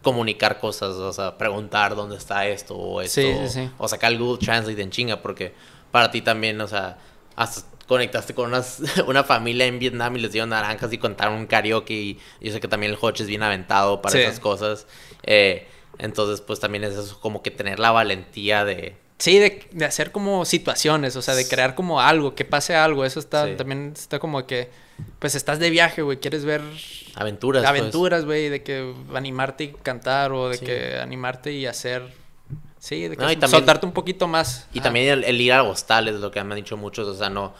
comunicar 0.00 0.58
cosas, 0.58 0.94
o 0.96 1.12
sea, 1.12 1.36
preguntar 1.36 1.94
dónde 1.94 2.16
está 2.16 2.46
esto 2.46 2.76
o 2.76 3.02
esto, 3.02 3.20
Sí, 3.20 3.34
sí, 3.42 3.48
sí. 3.50 3.70
o 3.76 3.86
sacar 3.88 4.10
el 4.10 4.18
Google 4.18 4.38
Translate 4.44 4.80
en 4.80 4.90
chinga, 4.90 5.20
porque 5.20 5.54
para 5.90 6.10
ti 6.10 6.22
también, 6.22 6.58
o 6.62 6.66
sea, 6.66 6.96
hasta 7.36 7.60
conectaste 7.92 8.34
con 8.34 8.48
unas, 8.48 8.80
una 9.06 9.22
familia 9.24 9.66
en 9.66 9.78
Vietnam 9.78 10.16
y 10.16 10.20
les 10.20 10.32
dieron 10.32 10.50
naranjas 10.50 10.92
y 10.92 10.98
contaron 10.98 11.34
un 11.34 11.46
karaoke 11.46 11.94
y 11.94 12.18
yo 12.40 12.52
sé 12.52 12.60
que 12.60 12.68
también 12.68 12.92
el 12.92 12.98
Hodge 13.00 13.20
es 13.22 13.26
bien 13.26 13.42
aventado 13.42 14.02
para 14.02 14.12
Sí. 14.14 14.18
esas 14.22 14.40
cosas, 14.40 14.86
eh, 15.22 15.66
entonces 15.98 16.40
pues 16.40 16.58
también 16.60 16.84
es 16.84 16.94
eso 16.94 17.18
como 17.20 17.42
que 17.42 17.50
tener 17.50 17.78
la 17.78 17.90
valentía 17.92 18.64
de... 18.64 18.96
Sí, 19.18 19.38
de, 19.38 19.68
de 19.70 19.84
hacer 19.84 20.10
como 20.10 20.44
situaciones, 20.44 21.14
o 21.14 21.22
sea, 21.22 21.36
de 21.36 21.46
crear 21.46 21.76
como 21.76 22.00
algo, 22.00 22.34
que 22.34 22.44
pase 22.44 22.74
algo. 22.74 23.04
Eso 23.04 23.20
está 23.20 23.46
Sí. 23.46 23.54
también 23.56 23.92
está 23.94 24.18
como 24.18 24.44
que, 24.48 24.68
pues 25.20 25.36
estás 25.36 25.60
de 25.60 25.70
viaje, 25.70 26.02
güey, 26.02 26.18
quieres 26.18 26.44
ver 26.44 26.60
Aventuras. 27.14 27.62
pues. 27.62 27.68
aventuras, 27.70 28.24
güey, 28.24 28.48
de 28.48 28.64
que 28.64 28.92
animarte 29.14 29.64
y 29.64 29.68
cantar 29.68 30.32
o 30.32 30.48
de 30.48 30.56
Sí. 30.58 30.64
que 30.64 30.98
animarte 30.98 31.52
y 31.52 31.66
hacer, 31.66 32.02
sí, 32.80 33.02
de 33.06 33.16
que 33.16 33.22
No, 33.22 33.30
y 33.30 33.36
también- 33.36 33.50
soltarte 33.50 33.86
un 33.86 33.92
poquito 33.92 34.26
más. 34.26 34.66
Y 34.72 34.80
también 34.80 35.08
el, 35.08 35.22
el 35.22 35.40
ir 35.40 35.52
a 35.52 35.62
hostales, 35.62 36.16
lo 36.16 36.32
que 36.32 36.42
me 36.42 36.54
han 36.54 36.56
dicho 36.56 36.76
muchos, 36.76 37.06
o 37.06 37.14
sea, 37.14 37.30
no... 37.30 37.54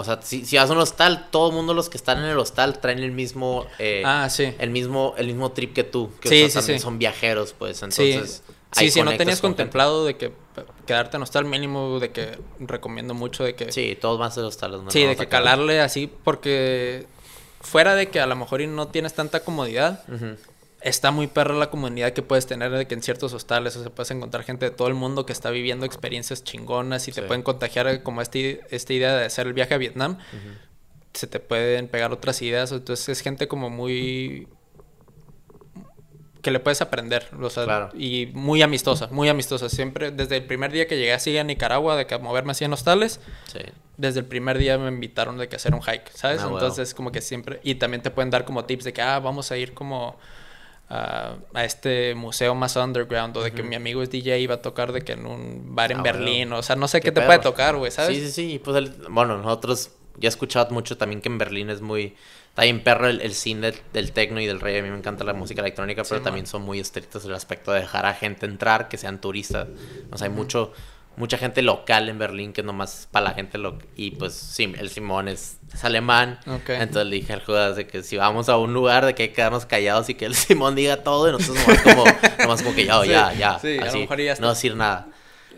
O 0.00 0.04
sea, 0.04 0.20
si, 0.22 0.46
si 0.46 0.56
vas 0.56 0.70
a 0.70 0.72
un 0.72 0.78
hostal, 0.78 1.26
todo 1.30 1.48
el 1.50 1.56
mundo 1.56 1.74
los 1.74 1.88
que 1.90 1.96
están 1.96 2.18
en 2.18 2.26
el 2.26 2.38
hostal 2.38 2.78
traen 2.78 3.00
el 3.00 3.10
mismo... 3.10 3.66
eh, 3.80 4.02
Ah, 4.06 4.28
sí. 4.30 4.54
El 4.60 4.70
mismo, 4.70 5.14
el 5.18 5.26
mismo 5.26 5.50
trip 5.50 5.74
que 5.74 5.82
tú, 5.84 6.10
que 6.20 6.28
o 6.28 6.30
Sí, 6.30 6.38
sea, 6.42 6.48
sí, 6.48 6.54
también 6.58 6.80
son 6.80 6.98
viajeros, 7.00 7.52
pues, 7.58 7.82
entonces... 7.82 8.42
sí, 8.70 8.90
si 8.92 9.02
no 9.02 9.16
tenías 9.16 9.40
con 9.40 9.50
gente. 9.50 9.64
contemplado 9.64 10.04
de 10.04 10.16
que 10.16 10.32
quedarte 10.86 11.16
en 11.16 11.24
hostal 11.24 11.44
mínimo, 11.46 11.98
de 11.98 12.12
que 12.12 12.38
recomiendo 12.60 13.12
mucho 13.14 13.42
de 13.42 13.54
que... 13.56 13.72
Sí, 13.72 13.98
todos 14.00 14.18
van 14.20 14.28
a 14.28 14.30
ser 14.30 14.44
hostales. 14.44 14.80
¿no? 14.82 14.90
Sí, 14.92 15.02
de 15.04 15.16
que 15.16 15.26
calarle 15.26 15.80
así, 15.80 16.08
porque 16.22 17.06
fuera 17.60 17.96
de 17.96 18.08
que 18.08 18.20
a 18.20 18.26
lo 18.26 18.36
mejor 18.36 18.60
no 18.68 18.86
tienes 18.88 19.14
tanta 19.14 19.40
comodidad, 19.40 20.04
Ujú. 20.08 20.36
Está 20.80 21.10
muy 21.10 21.26
perra 21.26 21.54
la 21.54 21.70
comunidad 21.70 22.12
que 22.12 22.22
puedes 22.22 22.46
tener 22.46 22.70
de 22.70 22.86
que 22.86 22.94
en 22.94 23.02
ciertos 23.02 23.32
hostales, 23.32 23.76
o 23.76 23.82
sea, 23.82 23.90
puedes 23.90 24.10
encontrar 24.10 24.44
gente 24.44 24.66
de 24.66 24.70
todo 24.70 24.88
el 24.88 24.94
mundo 24.94 25.26
que 25.26 25.32
está 25.32 25.50
viviendo 25.50 25.84
experiencias 25.86 26.44
chingonas 26.44 27.08
y 27.08 27.12
te 27.12 27.22
pueden 27.22 27.42
contagiar 27.42 27.88
eh, 27.88 28.02
como 28.02 28.22
este, 28.22 28.60
esta 28.70 28.92
idea 28.92 29.16
de 29.16 29.24
hacer 29.24 29.46
el 29.46 29.52
viaje 29.54 29.74
a 29.74 29.78
Vietnam. 29.78 30.18
Se 31.14 31.26
te 31.26 31.40
pueden 31.40 31.88
pegar 31.88 32.12
otras 32.12 32.40
ideas, 32.42 32.70
entonces 32.70 33.08
es 33.08 33.20
gente 33.22 33.48
como 33.48 33.70
muy 33.70 34.46
que 36.42 36.52
le 36.52 36.60
puedes 36.60 36.80
aprender, 36.80 37.26
o 37.40 37.50
sea, 37.50 37.64
Claro. 37.64 37.90
y 37.94 38.26
muy 38.32 38.62
amistosa, 38.62 39.08
muy 39.08 39.28
amistosa. 39.28 39.68
Siempre, 39.68 40.12
desde 40.12 40.36
el 40.36 40.44
primer 40.46 40.70
día 40.70 40.86
que 40.86 40.96
llegué 40.96 41.12
así 41.12 41.36
a 41.36 41.42
Nicaragua, 41.42 41.96
de 41.96 42.06
que 42.06 42.14
a 42.14 42.18
moverme 42.18 42.52
así 42.52 42.64
en 42.64 42.72
hostales, 42.72 43.20
Sí. 43.52 43.58
desde 43.96 44.20
el 44.20 44.26
primer 44.26 44.56
día 44.56 44.78
me 44.78 44.88
invitaron 44.88 45.36
de 45.36 45.48
que 45.48 45.56
hacer 45.56 45.74
un 45.74 45.82
hike, 45.82 46.08
¿sabes? 46.14 46.42
Ah. 46.42 46.48
Entonces, 46.52 46.94
como 46.94 47.10
que 47.10 47.20
siempre. 47.20 47.58
Y 47.64 47.74
también 47.74 48.02
te 48.02 48.10
pueden 48.12 48.30
dar 48.30 48.44
como 48.44 48.64
tips 48.64 48.84
de 48.84 48.92
que, 48.92 49.02
ah, 49.02 49.18
vamos 49.18 49.50
a 49.50 49.56
ir 49.56 49.74
como 49.74 50.16
a, 50.90 51.36
a 51.54 51.64
este 51.64 52.14
museo 52.14 52.54
más 52.54 52.76
underground, 52.76 53.36
o 53.36 53.42
de 53.42 53.52
que 53.52 53.62
mi 53.62 53.74
amigo 53.76 54.02
es 54.02 54.10
DJ 54.10 54.38
y 54.38 54.46
va 54.46 54.56
a 54.56 54.62
tocar 54.62 54.92
de 54.92 55.02
que 55.02 55.12
en 55.12 55.26
un 55.26 55.74
bar 55.74 55.92
en 55.92 55.98
Ah, 55.98 56.02
Berlín, 56.02 56.52
o 56.52 56.62
sea, 56.62 56.76
no 56.76 56.88
sé 56.88 57.00
qué, 57.00 57.06
Qué 57.08 57.12
te 57.12 57.22
puede 57.22 57.38
tocar, 57.40 57.76
güey, 57.76 57.90
¿sabes? 57.90 58.16
Sí, 58.16 58.26
sí, 58.26 58.32
sí. 58.32 58.58
Pues 58.58 58.76
el- 58.76 58.90
bueno, 59.10 59.36
nosotros 59.38 59.90
ya 60.16 60.28
he 60.28 60.30
escuchado 60.30 60.70
mucho 60.74 60.96
también 60.96 61.20
que 61.20 61.28
en 61.28 61.38
Berlín 61.38 61.70
es 61.70 61.80
muy. 61.80 62.16
Está 62.48 62.62
bien 62.64 62.82
perro 62.82 63.06
el, 63.08 63.20
el 63.20 63.34
scene 63.34 63.60
del, 63.70 63.80
del 63.92 64.10
techno 64.12 64.40
y 64.40 64.46
del 64.46 64.58
rey. 64.60 64.78
A 64.78 64.82
mí 64.82 64.90
me 64.90 64.96
encanta 64.98 65.22
la 65.22 65.32
música 65.32 65.60
electrónica, 65.60 66.02
pero 66.02 66.22
también 66.22 66.46
son 66.46 66.62
muy 66.62 66.80
estrictos 66.80 67.24
el 67.24 67.34
aspecto 67.34 67.70
de 67.72 67.80
dejar 67.82 68.04
a 68.04 68.14
gente 68.14 68.46
entrar, 68.46 68.88
que 68.88 68.96
sean 68.96 69.20
turistas. 69.20 69.68
O 70.10 70.18
sea, 70.18 70.26
hay 70.26 70.32
mucho. 70.32 70.72
Mucha 71.18 71.36
gente 71.36 71.62
local 71.62 72.08
en 72.08 72.18
Berlín 72.18 72.52
que 72.52 72.62
nomás 72.62 73.08
para 73.10 73.24
la 73.28 73.34
gente 73.34 73.58
local. 73.58 73.86
Y 73.96 74.12
pues 74.12 74.34
sí, 74.34 74.72
el 74.78 74.88
Simón 74.88 75.28
es, 75.28 75.58
es 75.74 75.84
alemán. 75.84 76.38
Entonces 76.46 77.06
le 77.06 77.16
dije 77.16 77.32
al 77.32 77.44
Judas 77.44 77.76
de 77.76 77.86
que 77.86 78.02
si 78.02 78.16
vamos 78.16 78.48
a 78.48 78.56
un 78.56 78.72
lugar 78.72 79.04
de 79.04 79.14
que 79.14 79.24
hay 79.24 79.28
que 79.30 79.34
quedarnos 79.34 79.66
callados 79.66 80.08
y 80.08 80.14
que 80.14 80.24
el 80.26 80.34
Simón 80.36 80.74
diga 80.76 80.98
todo 81.02 81.28
y 81.28 81.32
nosotros 81.32 81.58
nomás 81.66 81.82
como, 81.82 82.04
nomás 82.38 82.62
como 82.62 82.74
que 82.74 82.86
ya, 82.86 83.00
Sí, 83.02 83.08
ya, 83.10 83.32
ya. 83.34 83.58
sí, 83.58 83.78
a 83.78 83.82
lo 83.82 83.86
así, 83.88 83.98
mejor 83.98 84.20
ya 84.20 84.32
está. 84.32 84.42
no 84.44 84.50
decir 84.50 84.76
nada. 84.76 85.08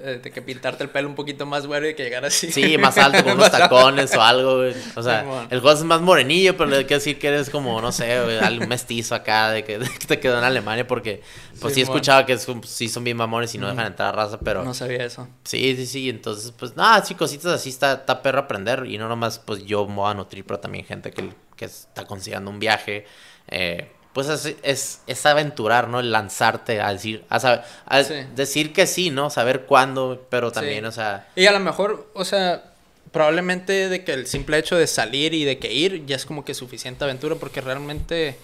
Eh, 0.03 0.19
de 0.23 0.31
que 0.31 0.41
pintarte 0.41 0.83
el 0.83 0.89
pelo 0.89 1.09
un 1.09 1.15
poquito 1.15 1.45
más 1.45 1.67
güero 1.67 1.87
y 1.89 1.95
que 1.95 2.03
llegar 2.05 2.25
así. 2.25 2.51
Sí, 2.51 2.79
más 2.79 2.97
alto, 2.97 3.23
con 3.23 3.35
unos 3.35 3.51
tacones 3.53 4.15
o 4.17 4.23
algo, 4.23 4.57
güey. 4.59 4.75
O 4.97 5.03
sea, 5.03 5.21
Simón. 5.21 5.47
el 5.51 5.61
juego 5.61 5.77
es 5.79 5.85
más 5.85 6.01
morenillo, 6.01 6.57
pero 6.57 6.71
le 6.71 6.79
hay 6.79 6.85
que 6.87 6.95
decir 6.95 7.19
que 7.19 7.29
eres 7.29 7.51
como, 7.51 7.81
no 7.83 7.93
sé, 7.93 8.23
güey, 8.23 8.39
algún 8.39 8.67
mestizo 8.69 9.15
acá, 9.15 9.51
de 9.51 9.63
que, 9.63 9.79
de 9.79 9.87
que 9.99 10.07
te 10.07 10.19
quedó 10.19 10.39
en 10.39 10.45
Alemania, 10.45 10.87
porque 10.87 11.23
pues 11.61 11.75
sí, 11.75 11.83
escuchado 11.83 12.25
que 12.25 12.33
es 12.33 12.49
un- 12.49 12.65
sí 12.65 12.89
son 12.89 13.05
bien 13.05 13.19
mamones 13.19 13.55
y 13.55 13.59
no 13.59 13.69
dejan 13.69 13.87
entrar 13.89 14.09
a 14.09 14.13
raza, 14.13 14.41
pero 14.41 14.65
No 14.65 14.73
sabía 14.73 15.05
eso. 15.05 15.29
sí, 15.45 15.77
sí, 15.77 15.87
sí. 15.87 16.09
Entonces, 16.09 16.53
pues 16.59 16.77
nada, 16.77 17.05
sí, 17.05 17.15
cositas 17.15 17.53
así 17.53 17.69
está, 17.69 17.93
está 17.93 18.23
perro 18.23 18.39
aprender. 18.39 18.87
Y 18.87 18.97
no 18.97 19.07
nomás, 19.09 19.39
pues 19.39 19.65
yo 19.65 19.87
me 19.87 19.97
voy 19.97 20.11
a 20.11 20.15
nutrir, 20.15 20.45
pero 20.47 20.59
también 20.61 20.87
gente 20.87 21.11
que, 21.11 21.29
que 21.57 21.67
está 21.67 22.07
considerando 22.07 22.51
un 22.51 22.59
viaje. 22.59 23.05
eh, 23.49 23.91
pues 24.13 24.29
es, 24.29 24.55
es, 24.63 25.01
es 25.07 25.27
aventurar, 25.27 25.89
¿no? 25.89 26.01
El 26.01 26.11
lanzarte 26.13 26.81
a 26.81 26.93
decir, 26.93 27.25
a 27.29 27.39
saber, 27.41 27.63
a 27.87 28.03
Sí. 28.03 28.15
decir 28.35 28.73
que 28.73 28.87
sí, 28.87 29.11
¿no? 29.11 29.31
Saber 29.31 29.67
cuándo, 29.67 30.27
pero 30.31 30.51
también, 30.53 30.81
Sí. 30.85 30.89
o 30.89 30.93
sea. 30.93 31.29
Y 31.37 31.47
a 31.47 31.53
lo 31.53 31.61
mejor, 31.61 32.11
o 32.15 32.25
sea, 32.25 32.65
probablemente 33.13 33.89
de 33.89 34.05
que 34.05 34.13
el 34.13 34.27
simple 34.27 34.59
hecho 34.59 34.77
de 34.77 34.87
salir 34.87 35.35
y 35.35 35.45
de 35.45 35.59
que 35.59 35.73
ir 35.73 36.07
ya 36.07 36.17
es 36.17 36.27
como 36.27 36.45
que 36.45 36.55
suficiente 36.55 37.05
aventura 37.05 37.35
porque 37.37 37.61
realmente 37.61 38.37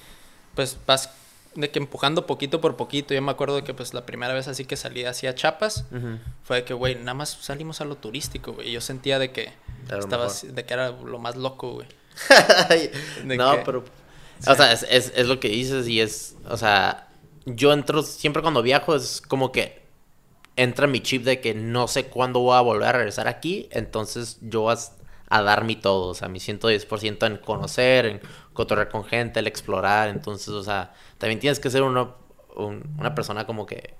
pues 0.55 0.77
vas 0.87 1.11
de 1.55 1.71
que 1.71 1.79
empujando 1.79 2.27
poquito 2.27 2.61
por 2.61 2.77
poquito. 2.77 3.15
Yo 3.15 3.23
me 3.23 3.31
acuerdo 3.31 3.57
de 3.57 3.65
que 3.65 3.75
pues 3.75 3.95
la 3.95 4.05
primera 4.07 4.35
vez 4.35 4.49
así 4.49 4.65
que 4.65 4.77
salí 4.77 5.05
hacia 5.05 5.35
Chiapas 5.35 5.85
ujú. 5.93 6.19
fue 6.45 6.57
de 6.59 6.65
que 6.65 6.75
güey, 6.75 6.97
nada 6.97 7.15
más 7.15 7.31
salimos 7.41 7.81
a 7.81 7.85
lo 7.85 7.97
turístico, 7.97 8.53
güey. 8.55 8.73
Yo 8.73 8.81
sentía 8.81 9.19
de 9.19 9.31
que 9.33 9.53
estaba 9.89 10.29
de 10.43 10.65
que 10.65 10.75
era 10.75 10.91
lo 10.91 11.19
más 11.19 11.37
loco, 11.37 11.73
güey. 11.75 11.89
No, 13.25 13.57
que- 13.57 13.63
pero. 13.65 13.85
Sí. 14.41 14.51
O 14.51 14.55
sea, 14.55 14.73
es, 14.73 14.87
es, 14.91 15.13
es 15.17 15.27
lo 15.27 15.41
que 15.41 15.49
dices 15.49 15.89
y 15.89 16.01
es. 16.01 16.37
O 16.49 16.57
sea, 16.57 17.09
yo 17.47 17.73
entro. 17.73 18.03
Siempre 18.03 18.43
cuando 18.43 18.63
viajo 18.63 18.95
es 18.95 19.21
como 19.21 19.53
que. 19.53 19.85
Entra 20.59 20.87
mi 20.87 21.01
chip 21.01 21.23
de 21.25 21.41
que 21.43 21.53
no 21.55 21.87
sé 21.87 22.07
cuándo 22.07 22.41
voy 22.41 22.57
a 22.57 22.61
volver 22.63 22.89
a 22.89 22.93
regresar 22.93 23.29
aquí. 23.29 23.69
Entonces 23.73 24.39
yo 24.41 24.63
voy 24.63 24.75
a, 24.75 25.37
a 25.39 25.43
dar 25.43 25.65
mi 25.65 25.77
todo. 25.77 26.09
O 26.09 26.15
sea, 26.15 26.29
mi 26.29 26.39
110% 26.39 27.27
en 27.27 27.37
conocer, 27.37 28.07
en 28.07 28.21
cotorrear 28.55 28.89
con 28.89 29.05
gente, 29.05 29.41
el 29.41 29.47
explorar. 29.47 30.09
Entonces, 30.09 30.49
o 30.49 30.63
sea, 30.63 30.95
también 31.19 31.41
tienes 31.41 31.61
que 31.61 31.69
ser 31.69 31.83
uno, 31.83 32.17
un- 32.57 32.95
una 32.99 33.15
persona 33.15 33.47
como 33.47 33.67
que. 33.67 33.95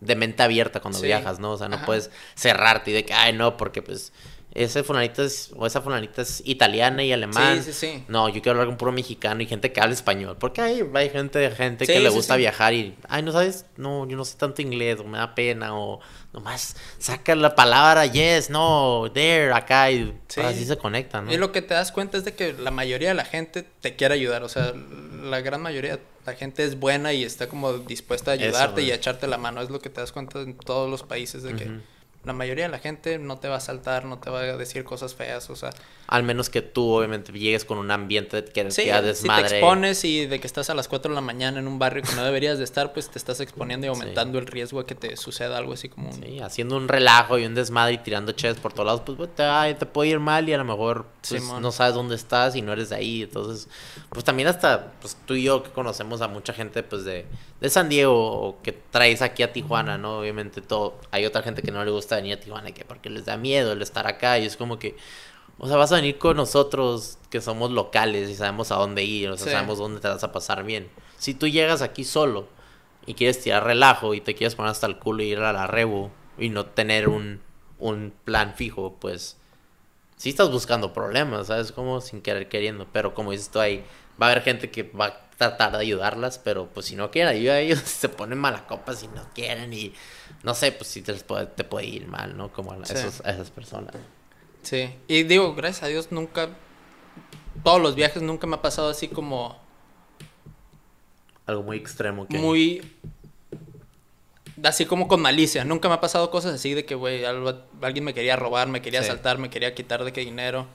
De 0.00 0.14
mente 0.14 0.44
abierta 0.44 0.78
cuando 0.78 1.00
Sí. 1.00 1.06
viajas, 1.06 1.40
¿no? 1.40 1.50
O 1.52 1.56
sea, 1.56 1.68
no 1.68 1.74
Ajá. 1.74 1.86
puedes 1.86 2.12
cerrarte 2.36 2.92
y 2.92 2.94
de 2.94 3.04
que, 3.04 3.14
ay, 3.14 3.32
no, 3.32 3.56
porque 3.56 3.82
pues. 3.82 4.12
Ese 4.54 4.82
fulanito 4.82 5.22
es, 5.22 5.52
o 5.56 5.66
esa 5.66 5.82
fulanita 5.82 6.22
es 6.22 6.42
italiana 6.44 7.04
y 7.04 7.12
alemán. 7.12 7.62
Sí, 7.62 7.72
sí, 7.72 7.86
sí. 7.94 8.04
No, 8.08 8.28
yo 8.28 8.34
quiero 8.42 8.52
hablar 8.52 8.66
con 8.66 8.76
puro 8.76 8.92
mexicano 8.92 9.42
y 9.42 9.46
gente 9.46 9.72
que 9.72 9.80
habla 9.80 9.94
español. 9.94 10.36
Porque 10.40 10.62
hay, 10.62 10.82
hay 10.94 11.10
gente, 11.10 11.50
gente 11.50 11.84
Sí, 11.86 11.92
que 11.92 12.00
le 12.00 12.08
sí, 12.08 12.16
gusta 12.16 12.34
sí. 12.34 12.40
viajar 12.40 12.72
y, 12.72 12.96
ay, 13.08 13.22
no 13.22 13.30
sabes, 13.32 13.66
no, 13.76 14.08
yo 14.08 14.16
no 14.16 14.24
sé 14.24 14.36
tanto 14.38 14.62
inglés, 14.62 14.98
o 15.00 15.04
me 15.04 15.18
da 15.18 15.34
pena, 15.34 15.78
o 15.78 16.00
nomás 16.32 16.76
saca 16.98 17.34
la 17.34 17.54
palabra 17.54 18.06
yes, 18.06 18.48
no, 18.50 19.10
there, 19.12 19.52
acá, 19.52 19.90
y 19.90 20.14
Sí. 20.28 20.40
así 20.40 20.64
se 20.64 20.76
conectan, 20.78 21.26
¿no? 21.26 21.32
Y 21.32 21.36
lo 21.36 21.52
que 21.52 21.62
te 21.62 21.74
das 21.74 21.92
cuenta 21.92 22.16
es 22.16 22.24
de 22.24 22.34
que 22.34 22.54
la 22.54 22.70
mayoría 22.70 23.08
de 23.10 23.14
la 23.14 23.24
gente 23.26 23.62
te 23.62 23.96
quiere 23.96 24.14
ayudar. 24.14 24.42
O 24.44 24.48
sea, 24.48 24.72
la 25.22 25.40
gran 25.40 25.60
mayoría 25.60 25.96
de 25.98 26.02
la 26.26 26.34
gente 26.34 26.64
es 26.64 26.78
buena 26.78 27.12
y 27.12 27.22
está 27.22 27.48
como 27.48 27.74
dispuesta 27.74 28.32
a 28.32 28.34
Eso, 28.34 28.44
ayudarte 28.44 28.82
y 28.82 28.90
a 28.90 28.94
echarte 28.94 29.26
la 29.26 29.38
mano. 29.38 29.60
Es 29.62 29.70
lo 29.70 29.78
que 29.80 29.90
te 29.90 30.00
das 30.00 30.10
cuenta 30.12 30.40
en 30.40 30.56
todos 30.56 30.90
los 30.90 31.02
países 31.02 31.42
de 31.42 31.54
que. 31.54 31.97
La 32.24 32.32
mayoría 32.32 32.64
de 32.64 32.70
la 32.70 32.78
gente 32.78 33.18
no 33.18 33.38
te 33.38 33.48
va 33.48 33.56
a 33.56 33.60
saltar, 33.60 34.04
no 34.04 34.18
te 34.18 34.28
va 34.28 34.40
a 34.40 34.56
decir 34.56 34.84
cosas 34.84 35.14
feas. 35.14 35.48
O 35.50 35.56
sea, 35.56 35.70
Al 36.08 36.22
menos 36.24 36.50
que 36.50 36.62
tú, 36.62 36.90
obviamente, 36.90 37.32
llegues 37.32 37.64
con 37.64 37.78
un 37.78 37.90
ambiente 37.90 38.44
que, 38.44 38.70
sí, 38.70 38.84
que 38.84 38.92
a 38.92 38.96
si 38.96 39.02
te 39.02 39.06
desmadre. 39.06 39.58
expones 39.58 40.04
y 40.04 40.26
de 40.26 40.40
que 40.40 40.46
estás 40.46 40.68
a 40.68 40.74
las 40.74 40.88
4 40.88 41.10
de 41.10 41.14
la 41.14 41.20
mañana 41.20 41.58
en 41.58 41.68
un 41.68 41.78
barrio 41.78 42.02
que 42.02 42.14
no 42.14 42.24
deberías 42.24 42.58
de 42.58 42.64
estar, 42.64 42.92
pues 42.92 43.08
te 43.10 43.18
estás 43.18 43.40
exponiendo 43.40 43.86
y 43.86 43.88
aumentando 43.88 44.38
el 44.38 44.46
riesgo 44.46 44.80
a 44.80 44.86
que 44.86 44.94
te 44.94 45.16
suceda 45.16 45.56
algo 45.58 45.72
así 45.72 45.88
como 45.88 46.10
un... 46.10 46.22
Sí, 46.22 46.40
haciendo 46.40 46.76
un 46.76 46.88
relajo 46.88 47.38
y 47.38 47.46
un 47.46 47.54
desmadre 47.54 47.94
y 47.94 47.98
tirando 47.98 48.32
ches 48.32 48.56
por 48.58 48.72
todos 48.72 48.86
lados, 48.86 49.02
pues 49.06 49.16
güey, 49.16 49.30
te, 49.34 49.44
ay, 49.44 49.74
te 49.74 49.86
puede 49.86 50.10
ir 50.10 50.20
mal 50.20 50.48
y 50.48 50.52
a 50.52 50.58
lo 50.58 50.64
mejor 50.64 51.06
pues, 51.26 51.42
Simón. 51.42 51.62
no 51.62 51.72
sabes 51.72 51.94
dónde 51.94 52.16
estás 52.16 52.56
y 52.56 52.62
no 52.62 52.72
eres 52.72 52.90
de 52.90 52.96
ahí. 52.96 53.22
Entonces, 53.22 53.68
pues 54.10 54.24
también 54.24 54.48
hasta 54.48 54.92
pues, 55.00 55.16
tú 55.24 55.34
y 55.34 55.44
yo 55.44 55.62
que 55.62 55.70
conocemos 55.70 56.20
a 56.20 56.28
mucha 56.28 56.52
gente 56.52 56.82
pues 56.82 57.04
de, 57.04 57.26
de 57.60 57.70
San 57.70 57.88
Diego 57.88 58.16
o 58.16 58.62
que 58.62 58.72
traes 58.72 59.22
aquí 59.22 59.42
a 59.42 59.52
Tijuana, 59.52 59.98
¿no? 59.98 60.18
Obviamente 60.18 60.60
todo, 60.60 60.98
hay 61.10 61.26
otra 61.26 61.42
gente 61.42 61.62
que 61.62 61.70
no 61.70 61.84
le 61.84 61.90
gusta 61.90 62.07
venir 62.16 62.34
a 62.36 62.40
Tijuana 62.40 62.72
que 62.72 62.84
porque 62.84 63.10
les 63.10 63.24
da 63.24 63.36
miedo 63.36 63.72
el 63.72 63.82
estar 63.82 64.06
acá 64.06 64.38
y 64.38 64.46
es 64.46 64.56
como 64.56 64.78
que, 64.78 64.96
o 65.58 65.66
sea, 65.68 65.76
vas 65.76 65.92
a 65.92 65.96
venir 65.96 66.18
con 66.18 66.36
nosotros 66.36 67.18
que 67.30 67.40
somos 67.40 67.70
locales 67.70 68.28
y 68.30 68.34
sabemos 68.34 68.70
a 68.72 68.76
dónde 68.76 69.04
ir, 69.04 69.28
o 69.30 69.36
sea, 69.36 69.46
Sí. 69.46 69.52
sabemos 69.52 69.78
dónde 69.78 70.00
te 70.00 70.08
vas 70.08 70.22
a 70.24 70.32
pasar 70.32 70.64
bien. 70.64 70.88
Si 71.18 71.34
tú 71.34 71.48
llegas 71.48 71.82
aquí 71.82 72.04
solo 72.04 72.48
y 73.06 73.14
quieres 73.14 73.40
tirar 73.42 73.64
relajo 73.64 74.14
y 74.14 74.20
te 74.20 74.34
quieres 74.34 74.54
poner 74.54 74.70
hasta 74.70 74.86
el 74.86 74.98
culo 74.98 75.22
y 75.22 75.28
ir 75.32 75.38
a 75.40 75.52
la 75.52 75.66
rebu 75.66 76.10
y 76.38 76.48
no 76.50 76.66
tener 76.66 77.08
un, 77.08 77.40
un 77.78 78.12
plan 78.24 78.54
fijo, 78.54 78.96
pues 79.00 79.36
sí 80.16 80.30
estás 80.30 80.50
buscando 80.50 80.92
problemas, 80.92 81.48
¿sabes? 81.48 81.72
Como 81.72 82.00
sin 82.00 82.22
querer 82.22 82.48
queriendo, 82.48 82.86
pero 82.92 83.14
como 83.14 83.32
dices 83.32 83.50
tú 83.50 83.60
ahí, 83.60 83.84
va 84.20 84.26
a 84.26 84.30
haber 84.30 84.42
gente 84.42 84.70
que 84.70 84.82
va 84.84 85.06
a 85.06 85.28
tratar 85.38 85.72
de 85.72 85.78
ayudarlas, 85.78 86.38
pero 86.38 86.66
pues 86.66 86.86
si 86.86 86.96
no 86.96 87.10
quieren 87.10 87.32
ayuda, 87.34 87.58
ellos 87.60 87.80
se 87.80 88.08
ponen 88.08 88.38
mala 88.38 88.66
copa 88.66 88.94
si 88.94 89.06
no 89.08 89.28
quieren 89.34 89.72
y 89.72 89.92
no 90.42 90.54
sé, 90.54 90.72
pues 90.72 90.88
sí 90.88 91.02
te, 91.02 91.14
puede, 91.14 91.46
te 91.46 91.64
puede 91.64 91.86
ir 91.86 92.06
mal, 92.06 92.36
¿no? 92.36 92.52
Como 92.52 92.72
a, 92.72 92.84
Sí. 92.84 92.94
esos, 92.94 93.20
a 93.24 93.30
esas 93.30 93.50
personas. 93.50 93.94
Sí, 94.62 94.90
y 95.06 95.22
digo, 95.24 95.54
gracias 95.54 95.84
a 95.84 95.86
Dios 95.86 96.12
nunca, 96.12 96.48
todos 97.64 97.80
los 97.80 97.94
viajes 97.94 98.22
nunca 98.22 98.46
me 98.46 98.56
ha 98.56 98.62
pasado 98.62 98.88
así 98.90 99.08
como 99.08 99.56
Algo 101.46 101.62
muy 101.62 101.76
extremo 101.78 102.26
que... 102.28 102.38
muy, 102.38 102.92
así 104.62 104.84
como 104.86 105.08
con 105.08 105.20
malicia. 105.22 105.64
Nunca 105.64 105.88
me 105.88 105.94
ha 105.94 106.00
pasado 106.00 106.30
cosas 106.30 106.54
así 106.54 106.74
de 106.74 106.84
que, 106.84 106.94
güey, 106.94 107.24
alguien 107.24 108.04
me 108.04 108.14
quería 108.14 108.36
robar, 108.36 108.68
me 108.68 108.82
quería 108.82 109.02
Sí. 109.02 109.08
asaltar, 109.08 109.38
me 109.38 109.48
quería 109.50 109.74
quitar 109.74 110.04
de 110.04 110.12
qué 110.12 110.20
dinero. 110.20 110.66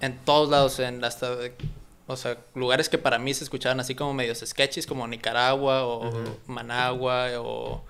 En 0.00 0.18
todos 0.24 0.48
lados, 0.48 0.78
en 0.80 1.04
hasta, 1.04 1.36
de- 1.36 1.54
o 2.06 2.16
sea, 2.16 2.38
lugares 2.54 2.88
que 2.88 2.98
para 2.98 3.18
mí 3.18 3.32
se 3.34 3.44
escuchaban 3.44 3.80
así 3.80 3.94
como 3.94 4.12
medios 4.14 4.42
sketches, 4.44 4.86
como 4.86 5.06
Nicaragua 5.06 5.86
o. 5.86 6.10
Managua 6.46 7.28
o 7.38 7.84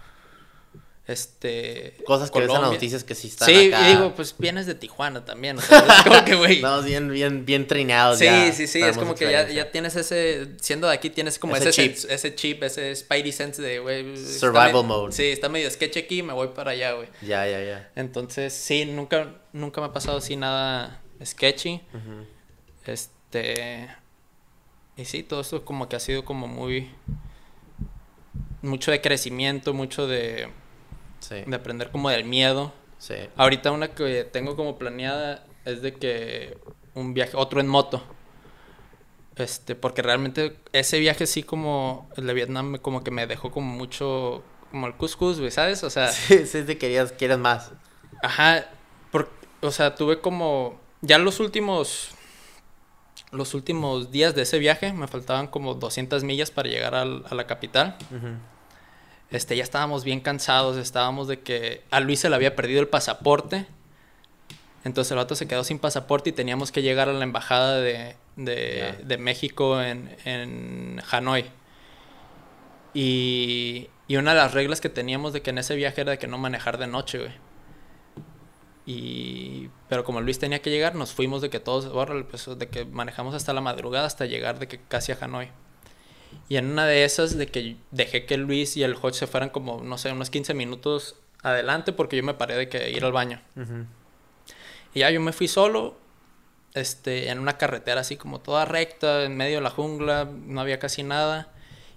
este 1.06 1.98
Cosas 2.06 2.30
que 2.30 2.38
ves 2.38 2.46
en 2.46 2.52
las 2.52 2.56
Colombia. 2.58 2.76
noticias 2.76 3.04
que 3.04 3.14
sí 3.14 3.28
están 3.28 3.46
Sí, 3.46 3.72
acá. 3.72 3.88
y 3.90 3.94
digo, 3.94 4.14
pues 4.14 4.34
vienes 4.38 4.64
de 4.64 4.74
Tijuana 4.74 5.24
también, 5.26 5.58
o 5.58 5.60
sea, 5.60 5.78
es 5.80 6.02
como 6.04 6.24
que, 6.24 6.34
güey. 6.34 6.54
Estamos 6.56 6.84
bien, 6.86 7.10
bien, 7.10 7.44
bien 7.44 7.66
Sí, 7.68 8.24
ya. 8.24 8.52
sí, 8.52 8.66
sí, 8.66 8.80
es 8.80 8.96
como 8.96 9.14
que 9.14 9.30
ya, 9.30 9.48
ya 9.48 9.70
tienes 9.70 9.96
ese, 9.96 10.52
siendo 10.60 10.86
de 10.88 10.94
aquí 10.94 11.10
tienes 11.10 11.38
como 11.38 11.56
Ese 11.56 11.68
ese, 11.68 11.82
chip. 11.94 12.10
ese 12.10 12.34
chip, 12.34 12.62
ese 12.62 12.96
Spidey 12.96 13.32
sense 13.32 13.60
de, 13.60 13.80
güey. 13.80 14.16
Survival 14.16 14.84
mode. 14.84 15.12
Sí, 15.12 15.24
está 15.24 15.48
medio 15.50 15.70
sketch 15.70 15.98
aquí, 15.98 16.22
me 16.22 16.32
voy 16.32 16.48
para 16.48 16.70
allá, 16.70 16.92
güey. 16.92 17.08
Ya, 17.20 17.46
ya, 17.46 17.62
ya. 17.62 17.90
Entonces, 17.96 18.54
sí, 18.54 18.86
nunca, 18.86 19.34
nunca 19.52 19.80
me 19.82 19.88
ha 19.88 19.92
pasado 19.92 20.18
así 20.18 20.36
nada 20.36 21.02
sketchy. 21.22 21.82
Este, 22.86 23.88
y 24.96 25.04
sí, 25.04 25.22
todo 25.22 25.40
esto 25.42 25.64
como 25.64 25.88
que 25.88 25.96
ha 25.96 26.00
sido 26.00 26.24
como 26.24 26.46
muy, 26.46 26.90
mucho 28.62 28.90
de 28.90 29.00
crecimiento, 29.00 29.74
mucho 29.74 30.06
de, 30.06 30.48
Sí, 31.28 31.42
de 31.46 31.56
aprender 31.56 31.90
como 31.90 32.10
del 32.10 32.24
miedo. 32.24 32.72
sí. 32.98 33.14
Ahorita 33.36 33.70
una 33.72 33.88
que 33.88 34.24
tengo 34.24 34.56
como 34.56 34.76
planeada 34.78 35.44
es 35.64 35.80
de 35.82 35.94
que 35.94 36.58
un 36.94 37.14
viaje, 37.14 37.32
otro 37.34 37.60
en 37.60 37.66
moto. 37.68 38.02
Este, 39.36 39.74
porque 39.74 40.00
realmente 40.02 40.56
ese 40.72 40.98
viaje 41.00 41.26
sí 41.26 41.42
como 41.42 42.08
el 42.16 42.26
de 42.26 42.34
Vietnam 42.34 42.76
como 42.76 43.02
que 43.02 43.10
me 43.10 43.26
dejó 43.26 43.50
como 43.50 43.72
mucho 43.72 44.44
como 44.70 44.86
el 44.86 44.94
cuscús, 44.94 45.38
güey, 45.40 45.50
¿sabes? 45.50 45.82
O 45.82 45.90
sea, 45.90 46.08
Sí, 46.12 46.46
sí, 46.46 46.62
te 46.62 46.78
querías, 46.78 47.12
quieres 47.12 47.38
más. 47.38 47.72
ajá, 48.22 48.66
por- 49.10 49.30
o 49.60 49.70
sea, 49.70 49.94
tuve 49.96 50.20
como 50.20 50.78
ya 51.00 51.18
los 51.18 51.40
últimos 51.40 52.10
los 53.32 53.54
últimos 53.54 54.12
días 54.12 54.34
de 54.36 54.42
ese 54.42 54.58
viaje 54.60 54.92
me 54.92 55.08
faltaban 55.08 55.48
como 55.48 55.74
200 55.74 56.22
millas 56.22 56.50
para 56.52 56.68
llegar 56.68 56.94
al- 56.94 57.24
a 57.28 57.34
la 57.34 57.46
capital. 57.48 57.96
Ujú. 58.10 58.28
Este, 59.34 59.56
ya 59.56 59.64
estábamos 59.64 60.04
bien 60.04 60.20
cansados, 60.20 60.76
estábamos 60.76 61.26
de 61.26 61.40
que 61.40 61.82
a 61.90 61.98
Luis 61.98 62.20
se 62.20 62.30
le 62.30 62.36
había 62.36 62.54
perdido 62.54 62.80
el 62.80 62.86
pasaporte. 62.86 63.66
Entonces 64.84 65.10
el 65.10 65.16
vato 65.16 65.34
se 65.34 65.48
quedó 65.48 65.64
sin 65.64 65.80
pasaporte 65.80 66.30
y 66.30 66.32
teníamos 66.32 66.70
que 66.70 66.82
llegar 66.82 67.08
a 67.08 67.12
la 67.12 67.24
embajada 67.24 67.80
de, 67.80 68.14
de, 68.36 69.18
México 69.18 69.82
en, 69.82 70.16
en 70.24 71.02
Hanoi. 71.10 71.46
Y, 72.94 73.88
y 74.06 74.16
una 74.18 74.34
de 74.34 74.36
las 74.36 74.54
reglas 74.54 74.80
que 74.80 74.88
teníamos 74.88 75.32
de 75.32 75.42
que 75.42 75.50
en 75.50 75.58
ese 75.58 75.74
viaje 75.74 76.02
era 76.02 76.12
de 76.12 76.18
que 76.18 76.28
no 76.28 76.38
manejar 76.38 76.78
de 76.78 76.86
noche, 76.86 77.18
güey. 77.18 77.32
Y, 78.86 79.68
pero 79.88 80.04
como 80.04 80.20
Luis 80.20 80.38
tenía 80.38 80.62
que 80.62 80.70
llegar, 80.70 80.94
nos 80.94 81.12
fuimos 81.12 81.42
de 81.42 81.50
que 81.50 81.58
todos, 81.58 81.86
órale, 81.86 82.22
pues, 82.22 82.48
de 82.56 82.68
que 82.68 82.84
manejamos 82.84 83.34
hasta 83.34 83.52
la 83.52 83.60
madrugada 83.60 84.06
hasta 84.06 84.26
llegar 84.26 84.60
de 84.60 84.68
que 84.68 84.78
casi 84.78 85.10
a 85.10 85.18
Hanoi. 85.20 85.50
Y 86.48 86.56
en 86.56 86.70
una 86.70 86.86
de 86.86 87.04
esas, 87.04 87.36
de 87.36 87.46
que 87.46 87.76
dejé 87.90 88.26
que 88.26 88.36
Luis 88.36 88.76
y 88.76 88.82
el 88.82 88.94
Hodge 88.94 89.14
se 89.14 89.26
fueran 89.26 89.50
como, 89.50 89.80
no 89.82 89.98
sé, 89.98 90.12
unos 90.12 90.30
15 90.30 90.54
minutos 90.54 91.16
adelante 91.42 91.92
porque 91.92 92.16
yo 92.16 92.22
me 92.22 92.34
paré 92.34 92.56
de 92.56 92.68
que 92.68 92.90
ir 92.90 93.04
al 93.04 93.12
baño. 93.12 93.40
Y 94.94 95.00
ya 95.00 95.10
yo 95.10 95.20
me 95.20 95.32
fui 95.32 95.48
solo, 95.48 95.96
este, 96.74 97.30
en 97.30 97.38
una 97.38 97.58
carretera 97.58 98.00
así 98.00 98.16
como 98.16 98.40
toda 98.40 98.64
recta, 98.64 99.24
en 99.24 99.36
medio 99.36 99.56
de 99.56 99.62
la 99.62 99.70
jungla, 99.70 100.28
no 100.46 100.60
había 100.60 100.78
casi 100.78 101.02
nada. 101.02 101.48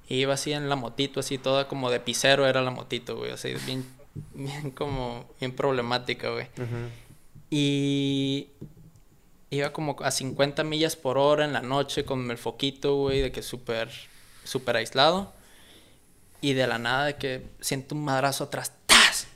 Y 0.10 0.16
iba 0.16 0.34
así 0.34 0.54
en 0.54 0.70
la 0.70 0.76
motito, 0.76 1.20
así 1.20 1.38
toda 1.38 1.68
como 1.68 1.90
de 1.90 2.00
pisero 2.00 2.48
era 2.48 2.62
la 2.62 2.72
motito, 2.72 3.18
güey, 3.18 3.32
así 3.32 3.54
bien, 3.66 3.86
bien 4.34 4.72
como, 4.72 5.30
bien 5.40 5.54
problemática, 5.54 6.30
güey. 6.30 6.48
Y 7.50 8.48
iba 9.50 9.72
como 9.72 9.96
a 10.02 10.12
50 10.12 10.64
millas 10.64 10.96
por 10.96 11.18
hora 11.18 11.46
en 11.46 11.54
la 11.54 11.62
noche 11.62 12.06
con 12.06 12.30
el 12.32 12.38
foquito, 12.38 12.96
güey, 12.96 13.22
de 13.22 13.32
que 13.32 13.42
súper, 13.42 13.90
súper 14.48 14.78
aislado. 14.78 15.34
Y 16.42 16.54
de 16.54 16.68
la 16.68 16.78
nada 16.78 17.06
de 17.06 17.16
que 17.16 17.48
siento 17.62 17.96
un 17.96 18.06
madrazo 18.06 18.46
atrás, 18.46 18.72
¡tas! 18.86 19.28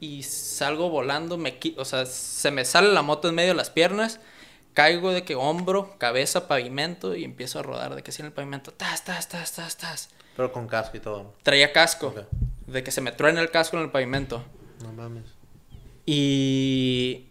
Y 0.00 0.22
salgo 0.22 0.88
volando, 0.88 1.36
me 1.36 1.58
o 1.76 1.84
sea, 1.84 2.06
se 2.06 2.50
me 2.50 2.64
sale 2.64 2.92
la 2.92 3.02
moto 3.02 3.28
en 3.28 3.34
medio 3.34 3.50
de 3.50 3.56
las 3.56 3.70
piernas, 3.70 4.20
caigo 4.72 5.10
de 5.10 5.24
que 5.24 5.34
hombro, 5.34 5.98
cabeza, 5.98 6.46
pavimento 6.46 7.16
y 7.16 7.24
empiezo 7.24 7.58
a 7.58 7.62
rodar 7.62 7.94
de 7.94 8.02
que 8.02 8.10
así 8.10 8.22
en 8.22 8.26
el 8.26 8.32
pavimento, 8.32 8.72
¡tas, 8.72 9.04
tas, 9.04 9.28
tas, 9.28 9.52
tas, 9.52 9.76
tas! 9.76 10.10
Pero 10.36 10.52
con 10.52 10.66
casco 10.68 10.96
y 10.96 11.00
todo. 11.00 11.34
Traía 11.42 11.72
casco, 11.72 12.14
de 12.66 12.82
que 12.84 12.90
se 12.90 13.00
me 13.00 13.12
truena 13.12 13.40
el 13.40 13.50
casco 13.50 13.76
en 13.76 13.82
el 13.82 13.90
pavimento. 13.90 14.44
No 14.82 14.92
mames. 14.92 15.24
Y, 16.06 17.26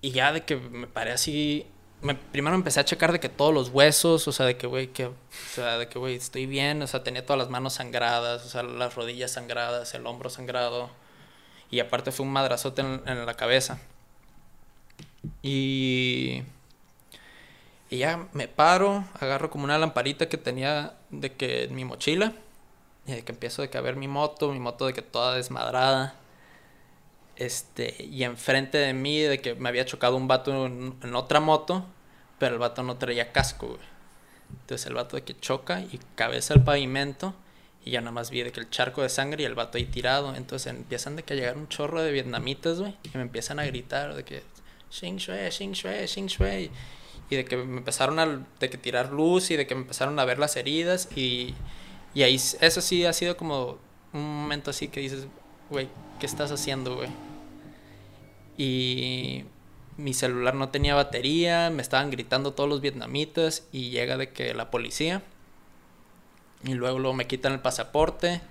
y 0.00 0.10
ya 0.10 0.32
de 0.32 0.44
que 0.44 0.56
me 0.56 0.86
paré 0.86 1.12
así. 1.12 1.66
Me, 2.02 2.14
primero 2.14 2.56
empecé 2.56 2.80
a 2.80 2.84
checar 2.84 3.12
de 3.12 3.20
que 3.20 3.28
todos 3.28 3.52
los 3.52 3.68
huesos, 3.68 4.26
o 4.26 4.32
sea, 4.32 4.46
de 4.46 4.56
que, 4.56 4.66
güey, 4.66 4.88
que, 4.88 5.06
o 5.06 5.14
sea, 5.54 5.76
de 5.76 5.88
que, 5.88 5.98
güey, 5.98 6.14
estoy 6.14 6.46
bien, 6.46 6.80
o 6.82 6.86
sea, 6.86 7.04
tenía 7.04 7.26
todas 7.26 7.38
las 7.38 7.50
manos 7.50 7.74
sangradas, 7.74 8.44
o 8.46 8.48
sea, 8.48 8.62
las 8.62 8.94
rodillas 8.94 9.32
sangradas, 9.32 9.92
el 9.94 10.06
hombro 10.06 10.30
sangrado. 10.30 10.90
Y 11.70 11.80
aparte 11.80 12.10
fue 12.12 12.26
un 12.26 12.32
madrazote 12.32 12.82
en, 12.82 13.26
la 13.26 13.34
cabeza. 13.34 13.78
Y, 15.42 16.42
y 17.90 17.98
ya 17.98 18.28
me 18.32 18.48
paro, 18.48 19.04
agarro 19.20 19.50
como 19.50 19.64
una 19.64 19.78
lamparita 19.78 20.28
que 20.28 20.38
tenía 20.38 20.94
de 21.10 21.34
que 21.34 21.64
en 21.64 21.74
mi 21.74 21.84
mochila. 21.84 22.32
Y 23.06 23.12
de 23.12 23.24
que 23.24 23.32
empiezo 23.32 23.62
de 23.62 23.70
que 23.70 23.78
a 23.78 23.82
ver 23.82 23.96
mi 23.96 24.08
moto, 24.08 24.52
mi 24.52 24.58
moto 24.60 24.86
de 24.86 24.94
que 24.94 25.02
toda 25.02 25.34
desmadrada. 25.34 26.14
Este, 27.40 28.04
y 28.04 28.24
enfrente 28.24 28.76
de 28.76 28.92
mí, 28.92 29.18
de 29.18 29.40
que 29.40 29.54
me 29.54 29.70
había 29.70 29.86
chocado 29.86 30.16
un 30.16 30.28
vato 30.28 30.66
en, 30.66 30.94
en 31.02 31.14
otra 31.14 31.40
moto, 31.40 31.86
pero 32.38 32.52
el 32.52 32.58
vato 32.58 32.82
no 32.82 32.98
traía 32.98 33.32
casco, 33.32 33.68
güey. 33.68 33.80
Entonces 34.60 34.86
el 34.86 34.94
vato 34.94 35.16
de 35.16 35.22
que 35.22 35.38
choca 35.38 35.80
y 35.80 35.98
cabeza 36.16 36.52
al 36.52 36.64
pavimento, 36.64 37.34
y 37.84 37.92
ya 37.92 38.00
nada 38.00 38.12
más 38.12 38.30
vi 38.30 38.42
de 38.42 38.52
que 38.52 38.60
el 38.60 38.68
charco 38.68 39.00
de 39.02 39.08
sangre 39.08 39.42
y 39.42 39.46
el 39.46 39.54
vato 39.54 39.78
ahí 39.78 39.86
tirado. 39.86 40.34
Entonces 40.34 40.72
empiezan 40.72 41.16
de 41.16 41.22
que 41.22 41.32
a 41.32 41.36
llegar 41.36 41.56
un 41.56 41.68
chorro 41.68 42.02
de 42.02 42.12
vietnamitas, 42.12 42.78
güey, 42.78 42.94
y 43.02 43.16
me 43.16 43.22
empiezan 43.22 43.58
a 43.58 43.64
gritar 43.64 44.14
de 44.14 44.24
que, 44.24 44.42
Xing 44.90 45.16
Shui, 45.16 45.50
Xing 45.50 45.72
Shui, 45.72 46.06
Xing 46.06 46.26
Shui. 46.26 46.70
Y 47.30 47.36
de 47.36 47.44
que 47.44 47.56
me 47.56 47.78
empezaron 47.78 48.18
a 48.18 48.44
de 48.58 48.68
que 48.68 48.76
tirar 48.76 49.12
luz 49.12 49.50
y 49.50 49.56
de 49.56 49.66
que 49.66 49.74
me 49.74 49.82
empezaron 49.82 50.18
a 50.18 50.24
ver 50.24 50.38
las 50.38 50.56
heridas. 50.56 51.08
Y, 51.16 51.54
y 52.12 52.22
ahí, 52.22 52.34
eso 52.34 52.80
sí 52.80 53.06
ha 53.06 53.12
sido 53.12 53.36
como 53.36 53.78
un 54.12 54.42
momento 54.42 54.70
así 54.70 54.88
que 54.88 55.00
dices, 55.00 55.26
güey, 55.70 55.88
¿qué 56.18 56.26
estás 56.26 56.50
haciendo, 56.50 56.96
güey? 56.96 57.08
Y 58.62 59.46
mi 59.96 60.12
celular 60.12 60.54
no 60.54 60.68
tenía 60.68 60.94
batería, 60.94 61.70
me 61.70 61.80
estaban 61.80 62.10
gritando 62.10 62.52
todos 62.52 62.68
los 62.68 62.82
vietnamitas 62.82 63.66
y 63.72 63.88
llega 63.88 64.18
de 64.18 64.34
que 64.34 64.52
la 64.52 64.70
policía 64.70 65.22
y 66.64 66.74
luego, 66.74 66.98
luego 66.98 67.14
me 67.14 67.26
quitan 67.26 67.54
el 67.54 67.60
pasaporte 67.60 68.42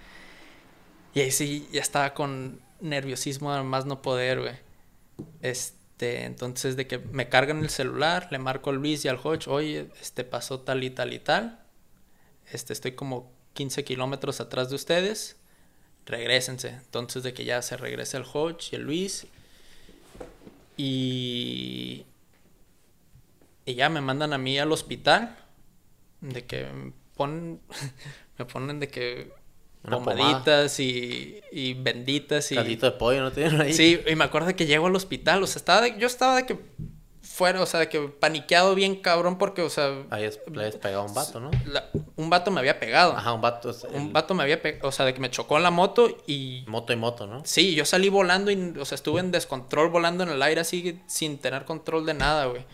y 1.13 1.19
ahí 1.19 1.29
sí 1.29 1.67
ya 1.71 1.81
estaba 1.81 2.15
con 2.15 2.59
nerviosismo 2.81 3.53
a 3.53 3.61
más 3.61 3.85
no 3.85 4.01
poder, 4.01 4.39
güey. 4.39 4.55
Este, 5.43 6.23
entonces 6.23 6.75
de 6.75 6.87
que 6.87 6.97
me 6.97 7.29
cargan 7.29 7.59
el 7.59 7.69
celular, 7.69 8.29
le 8.31 8.39
marco 8.39 8.71
a 8.71 8.73
Luis 8.73 9.05
y 9.05 9.09
al 9.09 9.19
Hodge, 9.23 9.47
oye, 9.47 9.89
este 10.01 10.23
pasó 10.23 10.61
tal 10.61 10.83
y 10.83 10.89
tal 10.89 11.13
y 11.13 11.19
tal. 11.19 11.59
Este, 12.51 12.73
estoy 12.73 12.93
como 12.93 13.31
15 13.53 13.83
kilómetros 13.83 14.41
atrás 14.41 14.71
de 14.71 14.75
ustedes. 14.75 15.37
Regrésense. 16.07 16.69
Entonces 16.69 17.21
de 17.21 17.35
que 17.35 17.45
ya 17.45 17.61
se 17.61 17.77
regresa 17.77 18.17
el 18.17 18.23
Hodge 18.23 18.69
y 18.71 18.75
el 18.77 18.81
Luis. 18.81 19.27
Y, 20.79 22.05
y 23.65 23.75
ya 23.75 23.89
me 23.89 24.01
mandan 24.01 24.31
a 24.33 24.37
mí 24.37 24.57
al 24.57 24.71
hospital. 24.71 25.35
De 26.21 26.45
que 26.45 26.65
me 26.67 26.93
ponen, 27.15 27.59
me 28.37 28.45
ponen 28.45 28.79
de 28.79 28.87
que 28.87 29.31
Una 29.83 29.97
pomaditas 29.99 30.79
y, 30.79 31.41
y 31.51 31.73
benditas 31.73 32.51
y... 32.51 32.55
Caldito 32.55 32.85
de 32.85 32.97
pollo, 32.97 33.21
¿no 33.21 33.31
tienen 33.31 33.59
ahí? 33.61 33.73
Sí, 33.73 33.99
y 34.07 34.15
me 34.15 34.23
acuerdo 34.23 34.55
que 34.55 34.65
llego 34.65 34.87
al 34.87 34.95
hospital, 34.95 35.43
o 35.43 35.47
sea, 35.47 35.59
estaba 35.59 35.81
de- 35.81 35.97
yo 35.99 36.07
estaba 36.07 36.35
de 36.37 36.45
que 36.45 36.57
fuera, 37.39 37.61
o 37.61 37.65
sea, 37.65 37.79
de 37.79 37.89
que 37.89 37.99
paniqueado 38.01 38.75
bien 38.75 38.97
cabrón 39.01 39.37
porque, 39.37 39.61
o 39.61 39.69
sea, 39.69 40.03
Ahí 40.09 40.29
le 40.53 40.65
has 40.67 40.75
pegado 40.75 41.01
a 41.01 41.05
un 41.05 41.13
vato, 41.13 41.39
¿no? 41.39 41.49
la- 41.65 41.89
un 42.17 42.29
vato 42.29 42.51
me 42.51 42.59
había 42.59 42.79
pegado. 42.79 43.13
Ajá, 43.13 43.33
un 43.33 43.41
vato. 43.41 43.69
es 43.69 43.83
Un 43.85 43.95
el- 44.07 44.11
vato 44.11 44.33
me 44.35 44.43
había 44.43 44.61
pegado, 44.61 44.87
o 44.87 44.91
sea, 44.91 45.05
de 45.05 45.13
que 45.13 45.21
me 45.21 45.31
chocó 45.31 45.57
en 45.57 45.63
la 45.63 45.71
moto 45.71 46.09
y 46.27 46.63
Moto 46.67 46.93
y 46.93 46.97
moto, 46.97 47.25
¿no? 47.25 47.41
sí, 47.45 47.73
yo 47.75 47.85
salí 47.85 48.09
volando 48.09 48.51
y, 48.51 48.73
o 48.79 48.85
sea, 48.85 48.95
estuve 48.95 49.21
en 49.21 49.31
descontrol 49.31 49.89
volando 49.89 50.23
en 50.23 50.29
el 50.29 50.41
aire 50.43 50.61
así 50.61 50.99
sin 51.07 51.37
tener 51.39 51.65
control 51.65 52.05
de 52.05 52.13
nada, 52.13 52.45
güey. 52.45 52.65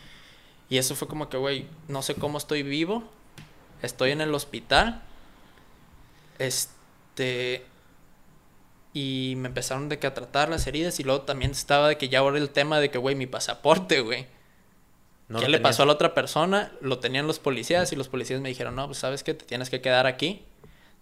Y 0.67 0.77
eso 0.79 0.95
fue 0.95 1.07
como 1.07 1.29
que, 1.29 1.37
güey, 1.37 1.67
no 1.87 2.01
sé 2.01 2.15
cómo 2.15 2.37
estoy 2.39 2.63
vivo. 2.63 3.03
Estoy 3.83 4.11
en 4.11 4.21
el 4.21 4.33
hospital. 4.33 5.03
Este 6.39 7.65
Y 8.93 9.33
me 9.37 9.49
empezaron 9.49 9.89
de 9.89 9.99
que 9.99 10.07
a 10.07 10.13
tratar 10.13 10.49
las 10.49 10.65
heridas 10.67 10.99
y 10.99 11.03
luego 11.03 11.21
también 11.23 11.51
estaba 11.51 11.89
de 11.89 11.97
que 11.97 12.07
ya 12.09 12.19
ahora 12.19 12.37
el 12.37 12.49
tema 12.49 12.79
de 12.79 12.89
que, 12.89 12.97
güey, 12.97 13.13
mi 13.15 13.27
pasaporte, 13.27 13.99
güey. 14.01 14.25
No 15.27 15.39
¿Qué 15.39 15.49
le 15.49 15.59
pasó 15.59 15.83
a 15.83 15.85
la 15.87 15.93
otra 15.93 16.13
persona? 16.13 16.71
Lo 16.81 16.99
tenían 16.99 17.25
los 17.27 17.39
policías 17.39 17.91
y 17.91 17.95
los 17.95 18.09
policías 18.09 18.41
me 18.41 18.49
dijeron, 18.49 18.75
no, 18.75 18.85
pues 18.85 18.99
sabes 18.99 19.23
que 19.23 19.33
te 19.33 19.45
tienes 19.45 19.69
que 19.69 19.81
quedar 19.81 20.05
aquí. 20.05 20.43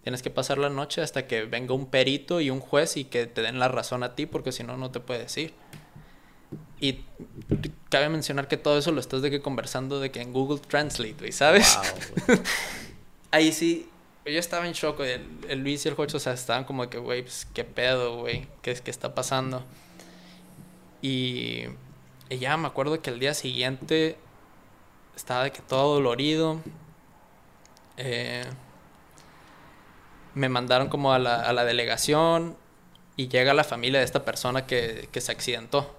Tienes 0.02 0.22
que 0.22 0.30
pasar 0.30 0.58
la 0.58 0.68
noche 0.70 1.00
hasta 1.02 1.26
que 1.26 1.44
venga 1.44 1.74
un 1.74 1.86
perito 1.86 2.40
y 2.40 2.50
un 2.50 2.60
juez 2.60 2.96
y 2.96 3.04
que 3.04 3.26
te 3.26 3.42
den 3.42 3.58
la 3.58 3.68
razón 3.68 4.02
a 4.02 4.14
ti 4.14 4.26
porque 4.26 4.52
si 4.52 4.62
no, 4.62 4.76
no 4.76 4.90
te 4.90 5.00
puedes 5.00 5.36
ir. 5.36 5.54
Y 6.80 7.00
cabe 7.88 8.08
mencionar 8.10 8.48
que 8.48 8.56
todo 8.58 8.78
eso 8.78 8.92
lo 8.92 9.00
estás 9.00 9.22
de 9.22 9.30
que 9.30 9.40
conversando 9.40 10.00
de 10.00 10.10
que 10.10 10.20
en 10.20 10.32
Google 10.32 10.60
Translate, 10.60 11.14
güey, 11.18 11.32
¿sabes? 11.32 11.78
Wow. 12.28 12.38
Ahí 13.30 13.52
sí, 13.52 13.88
yo 14.26 14.38
estaba 14.38 14.66
en 14.66 14.72
shock. 14.74 15.00
El, 15.00 15.22
el 15.48 15.60
Luis 15.60 15.84
y 15.86 15.88
el 15.88 15.94
Jocho, 15.94 16.18
o 16.18 16.20
sea, 16.20 16.34
estaban 16.34 16.64
como 16.64 16.88
que, 16.90 16.98
güey, 16.98 17.22
pues, 17.22 17.46
¿qué 17.54 17.64
pedo, 17.64 18.18
güey? 18.18 18.46
¿Qué, 18.62 18.72
es- 18.72 18.80
¿Qué 18.82 18.90
está 18.90 19.14
pasando? 19.14 19.64
Y, 21.02 21.64
y 22.34 22.38
ya 22.38 22.56
me 22.56 22.66
acuerdo 22.66 23.00
que 23.00 23.10
el 23.10 23.20
día 23.20 23.32
siguiente 23.32 24.18
estaba 25.14 25.44
de 25.44 25.52
que 25.52 25.62
todo 25.62 25.94
dolorido. 25.94 26.60
Eh, 27.96 28.44
me 30.34 30.48
mandaron 30.48 30.88
como 30.88 31.12
a 31.12 31.20
la, 31.20 31.36
a 31.36 31.52
la 31.52 31.64
delegación 31.64 32.56
y 33.16 33.28
llega 33.28 33.54
la 33.54 33.62
familia 33.62 34.00
de 34.00 34.04
esta 34.04 34.24
persona 34.24 34.66
que, 34.66 35.08
que 35.12 35.20
se 35.20 35.30
accidentó. 35.30 35.96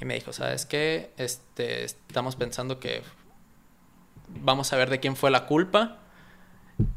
Y 0.00 0.04
me 0.06 0.14
dijo, 0.14 0.32
¿sabes 0.32 0.64
qué? 0.64 1.12
Este, 1.18 1.84
estamos 1.84 2.36
pensando 2.36 2.80
que 2.80 3.02
vamos 4.28 4.72
a 4.72 4.76
ver 4.76 4.88
de 4.88 4.98
quién 4.98 5.14
fue 5.14 5.30
la 5.30 5.44
culpa. 5.44 5.98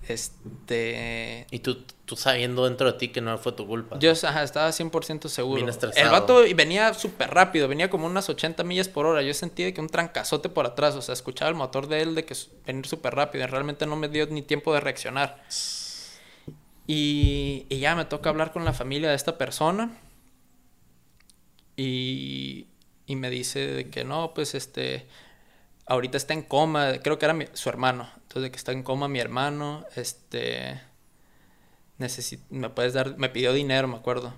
Este. 0.07 1.47
Y 1.51 1.59
tú, 1.59 1.83
tú 2.05 2.15
sabiendo 2.15 2.65
dentro 2.65 2.91
de 2.91 2.97
ti 2.97 3.09
que 3.09 3.21
no 3.21 3.37
fue 3.37 3.51
tu 3.53 3.65
culpa. 3.65 3.97
Yo 3.99 4.11
ajá, 4.11 4.43
estaba 4.43 4.69
100% 4.69 5.27
seguro. 5.27 5.65
El 5.95 6.09
vato 6.09 6.43
venía 6.55 6.93
súper 6.93 7.31
rápido, 7.31 7.67
venía 7.67 7.89
como 7.89 8.05
unas 8.05 8.29
80 8.29 8.63
millas 8.63 8.89
por 8.89 9.05
hora. 9.05 9.21
Yo 9.21 9.33
sentí 9.33 9.63
de 9.63 9.73
que 9.73 9.81
un 9.81 9.89
trancazote 9.89 10.49
por 10.49 10.65
atrás, 10.65 10.95
o 10.95 11.01
sea, 11.01 11.13
escuchaba 11.13 11.49
el 11.49 11.55
motor 11.55 11.87
de 11.87 12.01
él 12.01 12.15
de 12.15 12.25
que 12.25 12.35
venir 12.65 12.85
súper 12.85 13.15
rápido. 13.15 13.43
y 13.43 13.47
Realmente 13.47 13.85
no 13.85 13.95
me 13.95 14.09
dio 14.09 14.27
ni 14.27 14.41
tiempo 14.41 14.73
de 14.73 14.79
reaccionar. 14.79 15.43
Y, 16.85 17.65
y 17.69 17.79
ya 17.79 17.95
me 17.95 18.05
toca 18.05 18.29
hablar 18.29 18.51
con 18.51 18.65
la 18.65 18.73
familia 18.73 19.09
de 19.09 19.15
esta 19.15 19.37
persona. 19.37 19.97
Y, 21.75 22.67
y 23.05 23.15
me 23.15 23.29
dice 23.29 23.67
de 23.67 23.89
que 23.89 24.03
no, 24.03 24.33
pues 24.33 24.55
este, 24.55 25.07
ahorita 25.93 26.17
está 26.17 26.33
en 26.33 26.41
coma, 26.41 26.93
creo 27.03 27.17
que 27.19 27.25
era 27.25 27.33
mi- 27.33 27.47
su 27.53 27.69
hermano. 27.69 28.09
Entonces 28.15 28.43
de 28.43 28.51
que 28.51 28.57
está 28.57 28.71
en 28.71 28.83
coma 28.83 29.07
mi 29.07 29.19
hermano, 29.19 29.85
este, 29.95 30.81
necesi- 31.99 32.41
me 32.49 32.69
puedes 32.69 32.93
dar, 32.93 33.17
me 33.17 33.29
pidió 33.29 33.53
dinero, 33.53 33.87
me 33.87 33.95
acuerdo. 33.97 34.33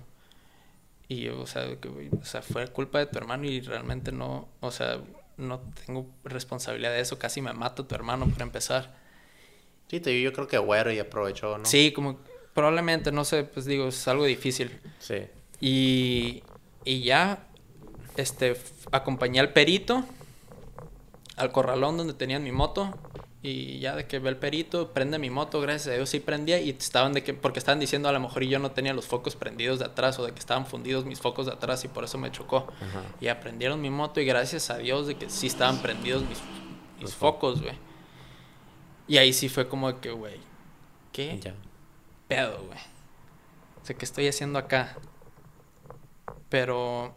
Y 1.08 1.20
yo, 1.22 1.40
o 1.40 1.46
sea, 1.46 1.64
que, 1.80 1.88
o 1.88 2.24
sea, 2.24 2.42
fue 2.42 2.66
culpa 2.68 2.98
de 2.98 3.06
tu 3.06 3.18
hermano 3.18 3.44
y 3.44 3.60
realmente 3.60 4.12
no, 4.12 4.48
o 4.60 4.70
sea, 4.70 5.00
no 5.36 5.60
tengo 5.86 6.06
responsabilidad 6.24 6.90
de 6.92 7.00
eso, 7.00 7.18
casi 7.18 7.40
me 7.40 7.52
mata 7.52 7.86
tu 7.86 7.94
hermano 7.94 8.26
para 8.28 8.42
empezar. 8.44 8.94
Sí, 9.88 10.00
te, 10.00 10.20
yo 10.20 10.32
creo 10.32 10.48
que 10.48 10.58
güero 10.58 10.92
y 10.92 10.98
aprovechó, 10.98 11.58
¿no? 11.58 11.64
Sí, 11.64 11.92
como 11.92 12.18
probablemente, 12.54 13.12
no 13.12 13.24
sé, 13.24 13.44
pues 13.44 13.66
digo, 13.66 13.86
es 13.88 14.08
algo 14.08 14.24
difícil. 14.24 14.80
Sí. 14.98 15.26
Y, 15.60 16.42
y 16.84 17.02
ya, 17.02 17.46
este, 18.16 18.56
acompañé 18.90 19.38
al 19.40 19.52
perito 19.52 20.04
al 21.36 21.52
corralón 21.52 21.96
donde 21.96 22.14
tenían 22.14 22.42
mi 22.42 22.52
moto. 22.52 22.94
Y 23.42 23.78
ya 23.78 23.94
de 23.94 24.08
que 24.08 24.18
ve 24.18 24.30
el 24.30 24.38
perito, 24.38 24.92
prende 24.92 25.20
mi 25.20 25.30
moto, 25.30 25.60
gracias 25.60 25.92
a 25.92 25.96
Dios 25.96 26.08
sí 26.08 26.18
prendía. 26.18 26.58
Y 26.60 26.70
estaban 26.70 27.12
de 27.12 27.22
que, 27.22 27.32
porque 27.32 27.60
estaban 27.60 27.78
diciendo 27.78 28.08
a 28.08 28.12
lo 28.12 28.18
mejor 28.18 28.42
y 28.42 28.48
yo 28.48 28.58
no 28.58 28.72
tenía 28.72 28.92
los 28.92 29.06
focos 29.06 29.36
prendidos 29.36 29.78
de 29.78 29.84
atrás 29.84 30.18
o 30.18 30.26
de 30.26 30.32
que 30.32 30.40
estaban 30.40 30.66
fundidos 30.66 31.04
mis 31.04 31.20
focos 31.20 31.46
de 31.46 31.52
atrás 31.52 31.84
y 31.84 31.88
por 31.88 32.02
eso 32.02 32.18
me 32.18 32.32
chocó. 32.32 32.66
Ajá. 32.80 33.02
Y 33.20 33.28
aprendieron 33.28 33.80
mi 33.80 33.90
moto 33.90 34.20
y 34.20 34.24
gracias 34.24 34.70
a 34.70 34.78
Dios 34.78 35.06
de 35.06 35.14
que 35.14 35.30
sí 35.30 35.46
estaban 35.46 35.80
prendidos 35.80 36.24
mis, 36.28 36.38
mis 37.00 37.14
focos, 37.14 37.62
güey. 37.62 37.78
Y 39.06 39.18
ahí 39.18 39.32
sí 39.32 39.48
fue 39.48 39.68
como 39.68 39.92
de 39.92 40.00
que, 40.00 40.10
güey, 40.10 40.40
¿qué? 41.12 41.38
Ya. 41.40 41.54
pedo, 42.26 42.64
güey. 42.66 42.78
O 43.80 43.86
sea, 43.86 43.96
¿qué 43.96 44.04
estoy 44.04 44.26
haciendo 44.26 44.58
acá? 44.58 44.96
Pero 46.48 47.14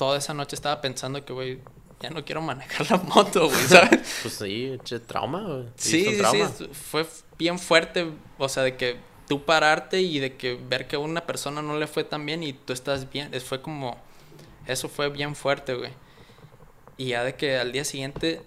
toda 0.00 0.16
esa 0.16 0.32
noche 0.32 0.56
estaba 0.56 0.80
pensando 0.80 1.22
que, 1.26 1.34
güey, 1.34 1.58
ya 2.00 2.08
no 2.08 2.24
quiero 2.24 2.40
manejar 2.40 2.90
la 2.90 2.96
moto, 2.96 3.48
güey, 3.50 3.64
¿sabes? 3.66 4.00
Pues 4.22 4.32
sí, 4.34 4.78
che, 4.82 4.98
trauma, 4.98 5.42
güey. 5.42 5.66
sí, 5.76 6.06
sí, 6.06 6.16
trauma. 6.16 6.48
sí, 6.48 6.68
fue 6.72 7.06
bien 7.36 7.58
fuerte, 7.58 8.10
o 8.38 8.48
sea, 8.48 8.62
de 8.62 8.76
que 8.78 8.96
tú 9.28 9.44
pararte 9.44 10.00
y 10.00 10.18
de 10.18 10.36
que 10.38 10.54
ver 10.54 10.88
que 10.88 10.96
a 10.96 11.00
una 11.00 11.26
persona 11.26 11.60
no 11.60 11.78
le 11.78 11.86
fue 11.86 12.02
tan 12.04 12.24
bien 12.24 12.42
y 12.42 12.54
tú 12.54 12.72
estás 12.72 13.10
bien, 13.10 13.28
es- 13.34 13.44
fue 13.44 13.60
como, 13.60 13.98
eso 14.66 14.88
fue 14.88 15.10
bien 15.10 15.36
fuerte, 15.36 15.74
güey. 15.74 15.90
Y 16.96 17.08
ya 17.08 17.22
de 17.22 17.34
que 17.34 17.58
al 17.58 17.70
día 17.72 17.84
siguiente, 17.84 18.40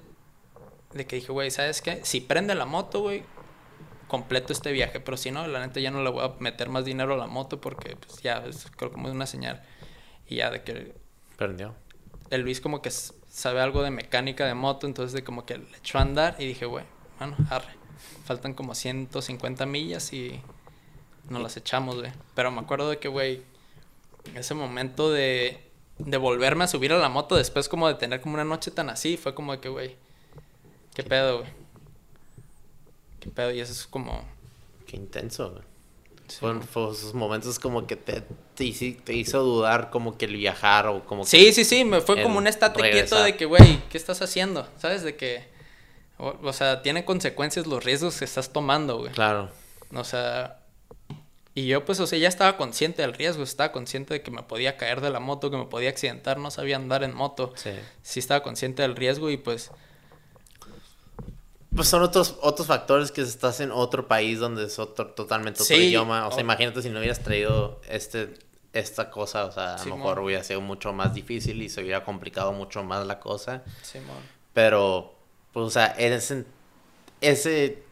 de 0.93 1.05
que 1.05 1.17
dije, 1.17 1.31
güey, 1.31 1.51
¿sabes 1.51 1.84
qué? 1.84 1.99
Si 2.03 2.19
prende 2.19 2.55
la 2.55 2.65
moto, 2.65 3.01
güey, 3.01 3.23
completo 4.07 4.53
este 4.53 4.71
viaje, 4.71 4.99
pero 4.99 5.17
si 5.17 5.30
no, 5.30 5.45
la 5.47 5.59
neta 5.59 5.80
ya 5.80 5.91
no 5.91 6.01
le 6.01 6.09
voy 6.09 6.25
a 6.25 6.34
meter 6.39 6.69
más 6.69 6.84
dinero 6.85 7.13
a 7.13 7.17
la 7.17 7.27
moto 7.27 7.61
porque 7.61 7.95
pues 7.95 8.23
ya, 8.23 8.43
es, 8.47 8.65
creo 8.75 8.91
como 8.91 9.07
es 9.07 9.13
una 9.13 9.27
señal. 9.27 9.61
Y 10.27 10.38
ya 10.38 10.49
de 10.49 10.63
que 10.63 11.02
Perdió. 11.43 11.75
el 12.29 12.41
Luis 12.41 12.61
como 12.61 12.81
que 12.81 12.89
sabe 12.89 13.59
algo 13.59 13.83
de 13.83 13.91
mecánica 13.91 14.45
de 14.45 14.53
moto, 14.53 14.87
entonces 14.87 15.11
de 15.11 15.25
como 15.25 15.45
que 15.45 15.57
le 15.57 15.77
echó 15.77 15.97
a 15.97 16.01
andar 16.01 16.37
y 16.39 16.47
dije, 16.47 16.65
güey, 16.65 16.85
bueno, 17.19 17.35
arre. 17.49 17.73
Faltan 18.23 18.53
como 18.53 18.73
150 18.75 19.65
millas 19.65 20.13
y 20.13 20.39
nos 21.29 21.41
las 21.41 21.57
echamos, 21.57 21.97
güey. 21.99 22.13
Pero 22.33 22.49
me 22.49 22.61
acuerdo 22.61 22.89
de 22.89 22.99
que, 22.99 23.09
güey, 23.09 23.41
ese 24.35 24.53
momento 24.53 25.11
de, 25.11 25.69
de 25.97 26.17
volverme 26.17 26.63
a 26.63 26.67
subir 26.67 26.93
a 26.93 26.97
la 26.97 27.09
moto 27.09 27.35
después 27.35 27.67
como 27.67 27.89
de 27.89 27.95
tener 27.95 28.21
como 28.21 28.35
una 28.35 28.45
noche 28.45 28.71
tan 28.71 28.89
así, 28.89 29.17
fue 29.17 29.35
como 29.35 29.51
de 29.51 29.59
que, 29.59 29.67
güey, 29.67 29.97
qué 30.95 31.03
pedo, 31.03 31.39
güey. 31.39 31.49
Qué 33.19 33.29
pedo, 33.29 33.51
y 33.51 33.59
eso 33.59 33.73
es 33.73 33.85
como... 33.85 34.23
Qué 34.87 34.95
intenso, 34.95 35.51
güey. 35.51 35.63
Sí, 36.27 36.37
Fueron, 36.39 36.61
fue 36.63 36.91
esos 36.91 37.13
momentos 37.13 37.59
como 37.59 37.87
que 37.87 37.95
te, 37.95 38.21
te, 38.55 38.71
te 39.03 39.13
hizo 39.13 39.43
dudar 39.43 39.89
como 39.89 40.17
que 40.17 40.25
el 40.25 40.35
viajar 40.35 40.87
o 40.87 41.05
como 41.05 41.23
que... 41.23 41.29
Sí, 41.29 41.53
sí, 41.53 41.65
sí, 41.65 41.85
me 41.85 42.01
fue 42.01 42.21
como 42.21 42.37
un 42.37 42.47
estate 42.47 42.91
quieto 42.91 43.21
de 43.21 43.35
que, 43.35 43.45
güey, 43.45 43.81
¿qué 43.89 43.97
estás 43.97 44.21
haciendo? 44.21 44.67
¿Sabes? 44.77 45.03
De 45.03 45.15
que, 45.15 45.43
o, 46.17 46.35
o 46.41 46.53
sea, 46.53 46.81
tiene 46.81 47.05
consecuencias 47.05 47.67
los 47.67 47.83
riesgos 47.83 48.17
que 48.17 48.25
estás 48.25 48.51
tomando, 48.51 48.99
güey. 48.99 49.11
Claro. 49.11 49.49
O 49.93 50.03
sea, 50.03 50.63
y 51.55 51.67
yo 51.67 51.85
pues, 51.85 51.99
o 51.99 52.07
sea, 52.07 52.17
ya 52.17 52.27
estaba 52.27 52.57
consciente 52.57 53.03
del 53.03 53.13
riesgo, 53.13 53.43
estaba 53.43 53.71
consciente 53.71 54.15
de 54.15 54.21
que 54.23 54.31
me 54.31 54.41
podía 54.41 54.75
caer 54.75 55.01
de 55.01 55.11
la 55.11 55.19
moto, 55.19 55.51
que 55.51 55.57
me 55.57 55.65
podía 55.65 55.89
accidentar, 55.89 56.39
no 56.39 56.49
sabía 56.49 56.77
andar 56.77 57.03
en 57.03 57.13
moto. 57.13 57.53
Sí. 57.55 57.71
Sí 58.01 58.19
estaba 58.19 58.41
consciente 58.41 58.81
del 58.81 58.95
riesgo 58.95 59.29
y 59.29 59.37
pues, 59.37 59.69
Pues 61.75 61.87
son 61.87 62.03
otros, 62.03 62.35
otros 62.41 62.67
factores 62.67 63.11
que 63.11 63.21
estás 63.21 63.59
en 63.59 63.71
otro 63.71 64.07
país 64.07 64.39
donde 64.39 64.65
es 64.65 64.77
otro, 64.79 65.07
totalmente 65.07 65.63
otro 65.63 65.75
Sí, 65.75 65.85
idioma. 65.85 66.27
O 66.27 66.31
sea, 66.31 66.41
imagínate 66.41 66.81
si 66.81 66.89
no 66.89 66.99
hubieras 66.99 67.23
traído 67.23 67.81
este, 67.89 68.33
esta 68.73 69.09
cosa, 69.09 69.45
o 69.45 69.51
sea, 69.51 69.75
a 69.75 69.85
lo 69.85 69.97
mejor 69.97 70.19
hubiera 70.19 70.43
sido 70.43 70.61
mucho 70.61 70.93
más 70.93 71.13
difícil 71.13 71.61
y 71.61 71.69
se 71.69 71.81
hubiera 71.81 72.03
complicado 72.03 72.51
mucho 72.53 72.83
más 72.83 73.05
la 73.07 73.19
cosa. 73.19 73.63
Simón. 73.81 74.17
Pero, 74.53 75.13
pues, 75.51 75.65
o 75.65 75.69
sea, 75.69 75.87
ese, 75.97 76.45
ese 77.21 77.83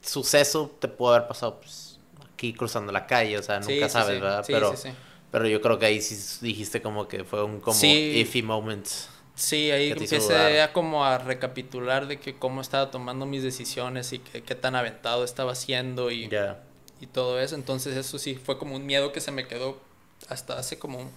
suceso 0.00 0.70
te 0.78 0.88
pudo 0.88 1.14
haber 1.14 1.26
pasado, 1.26 1.58
pues, 1.60 1.98
aquí 2.32 2.52
cruzando 2.52 2.92
la 2.92 3.06
calle, 3.06 3.38
o 3.38 3.42
sea, 3.42 3.58
nunca 3.58 3.72
Sí, 3.72 3.82
sí, 3.82 3.88
sabes. 3.88 4.20
¿verdad? 4.20 4.44
Sí, 4.44 4.52
pero, 4.52 4.76
sí, 4.76 4.88
sí. 4.90 4.94
pero 5.32 5.48
yo 5.48 5.60
creo 5.60 5.78
que 5.78 5.86
ahí 5.86 6.00
sí 6.00 6.44
dijiste 6.44 6.80
como 6.82 7.08
que 7.08 7.24
fue 7.24 7.42
un 7.42 7.60
como 7.60 7.78
iffy 7.82 8.42
moment. 8.42 8.86
Sí, 9.34 9.70
ahí 9.72 9.90
empecé 9.90 10.60
a 10.62 10.72
como 10.72 11.04
a 11.04 11.18
recapitular 11.18 12.06
de 12.06 12.20
que 12.20 12.36
cómo 12.38 12.60
estaba 12.60 12.90
tomando 12.90 13.26
mis 13.26 13.42
decisiones 13.42 14.12
y 14.12 14.20
que, 14.20 14.42
qué 14.42 14.54
tan 14.54 14.76
aventado 14.76 15.24
estaba 15.24 15.52
haciendo 15.52 16.10
y, 16.12 16.28
y 17.00 17.06
todo 17.08 17.40
eso. 17.40 17.56
Entonces 17.56 17.96
eso 17.96 18.18
sí 18.18 18.36
fue 18.36 18.58
como 18.58 18.76
un 18.76 18.86
miedo 18.86 19.12
que 19.12 19.20
se 19.20 19.32
me 19.32 19.48
quedó 19.48 19.78
hasta 20.28 20.56
hace 20.58 20.78
como 20.78 20.98
un, 21.00 21.10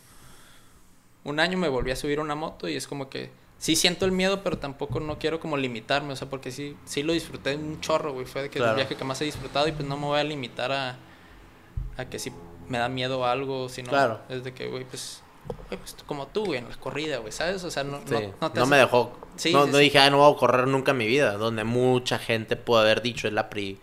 un 1.24 1.40
año 1.40 1.58
me 1.58 1.68
volví 1.70 1.92
a 1.92 1.96
subir 1.96 2.20
a 2.20 2.22
una 2.22 2.36
moto 2.36 2.68
y 2.68 2.76
es 2.76 2.88
como 2.88 3.10
que 3.10 3.30
sí 3.60 3.76
siento 3.76 4.06
el 4.06 4.12
miedo, 4.12 4.44
pero 4.44 4.58
tampoco 4.58 5.00
no 5.00 5.20
quiero 5.20 5.40
como 5.40 5.58
limitarme, 5.58 6.14
o 6.14 6.16
sea, 6.16 6.30
porque 6.30 6.52
sí, 6.52 6.76
sí 6.86 7.04
lo 7.04 7.14
disfruté 7.14 7.56
un 7.56 7.82
chorro, 7.82 8.14
güey. 8.14 8.26
Fue 8.26 8.44
de 8.44 8.50
que 8.50 8.60
es 8.60 8.66
el 8.66 8.76
viaje 8.76 8.96
que 8.96 9.04
más 9.04 9.22
he 9.22 9.26
disfrutado 9.26 9.68
y 9.68 9.72
pues 9.74 9.88
no 9.88 9.96
me 9.98 10.06
voy 10.06 10.20
a 10.20 10.24
limitar 10.24 10.72
a, 10.72 10.98
a 11.98 12.06
que 12.06 12.18
si 12.20 12.32
me 12.68 12.78
da 12.80 12.90
miedo 12.90 13.26
algo, 13.26 13.70
sino 13.70 13.90
Claro. 13.90 14.22
es 14.30 14.44
de 14.44 14.54
que, 14.54 14.68
güey, 14.68 14.86
pues, 14.86 15.22
pues 15.70 15.96
como 16.06 16.28
tú, 16.28 16.46
güey, 16.46 16.60
en 16.60 16.70
la 16.70 16.76
corrida, 16.78 17.18
güey, 17.18 17.32
¿sabes? 17.32 17.64
O 17.64 17.72
sea, 17.72 17.84
no, 17.84 18.00
Sí. 18.00 18.14
no, 18.14 18.20
No, 18.22 18.34
no 18.42 18.52
te 18.52 18.60
me 18.62 18.66
hace- 18.66 18.76
dejó. 18.76 19.18
Sí, 19.36 19.54
no 19.54 19.66
sí, 19.66 19.72
no 19.72 19.78
dije, 19.78 20.00
ah, 20.00 20.10
no 20.10 20.18
voy 20.18 20.34
a 20.34 20.38
correr 20.38 20.68
nunca 20.68 20.92
en 20.92 20.98
mi 20.98 21.06
vida. 21.08 21.34
Donde 21.34 21.64
mucha 21.64 22.18
gente 22.20 22.56
pudo 22.56 22.80
haber 22.80 23.02
dicho, 23.02 23.28
es 23.28 23.34
la, 23.34 23.50
pri 23.50 23.80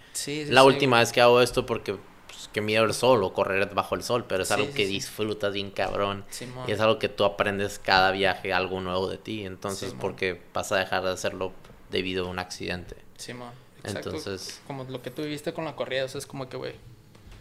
la 0.49 0.65
última 0.65 0.99
vez 0.99 1.13
que 1.13 1.21
hago 1.21 1.41
esto 1.41 1.65
porque 1.67 1.97
pues, 2.27 2.49
que 2.53 2.61
miedo 2.61 2.85
el 2.85 2.95
sol 2.95 3.23
o 3.23 3.33
correr 3.33 3.73
bajo 3.75 3.95
el 3.95 4.03
sol. 4.03 4.25
Pero 4.29 4.43
es 4.43 4.51
algo 4.51 4.73
que 4.73 4.87
disfrutas 4.87 5.53
bien 5.53 5.71
cabrón. 5.71 6.25
Y 6.67 6.73
es 6.73 6.81
algo 6.81 6.99
que 6.99 7.09
tú 7.09 7.25
aprendes 7.25 7.79
cada 7.79 8.11
viaje, 8.11 8.53
algo 8.53 8.81
nuevo 8.81 9.09
de 9.09 9.19
ti. 9.19 9.45
Entonces, 9.45 9.91
Simón. 9.91 10.01
¿por 10.01 10.17
qué 10.17 10.41
vas 10.53 10.73
a 10.73 10.77
dejar 10.77 11.05
de 11.05 11.11
hacerlo 11.11 11.53
debido 11.91 12.27
a 12.27 12.31
un 12.31 12.39
accidente? 12.41 12.97
Simón, 13.17 13.53
exacto. 13.85 14.09
Entonces- 14.11 14.61
Como 14.67 14.83
lo 14.85 15.03
que 15.03 15.11
tú 15.11 15.23
viviste 15.23 15.53
con 15.53 15.65
la 15.67 15.77
corrida, 15.77 16.05
o 16.05 16.09
sea, 16.09 16.19
es 16.19 16.27
como 16.27 16.49
que, 16.49 16.57
güey, 16.57 16.75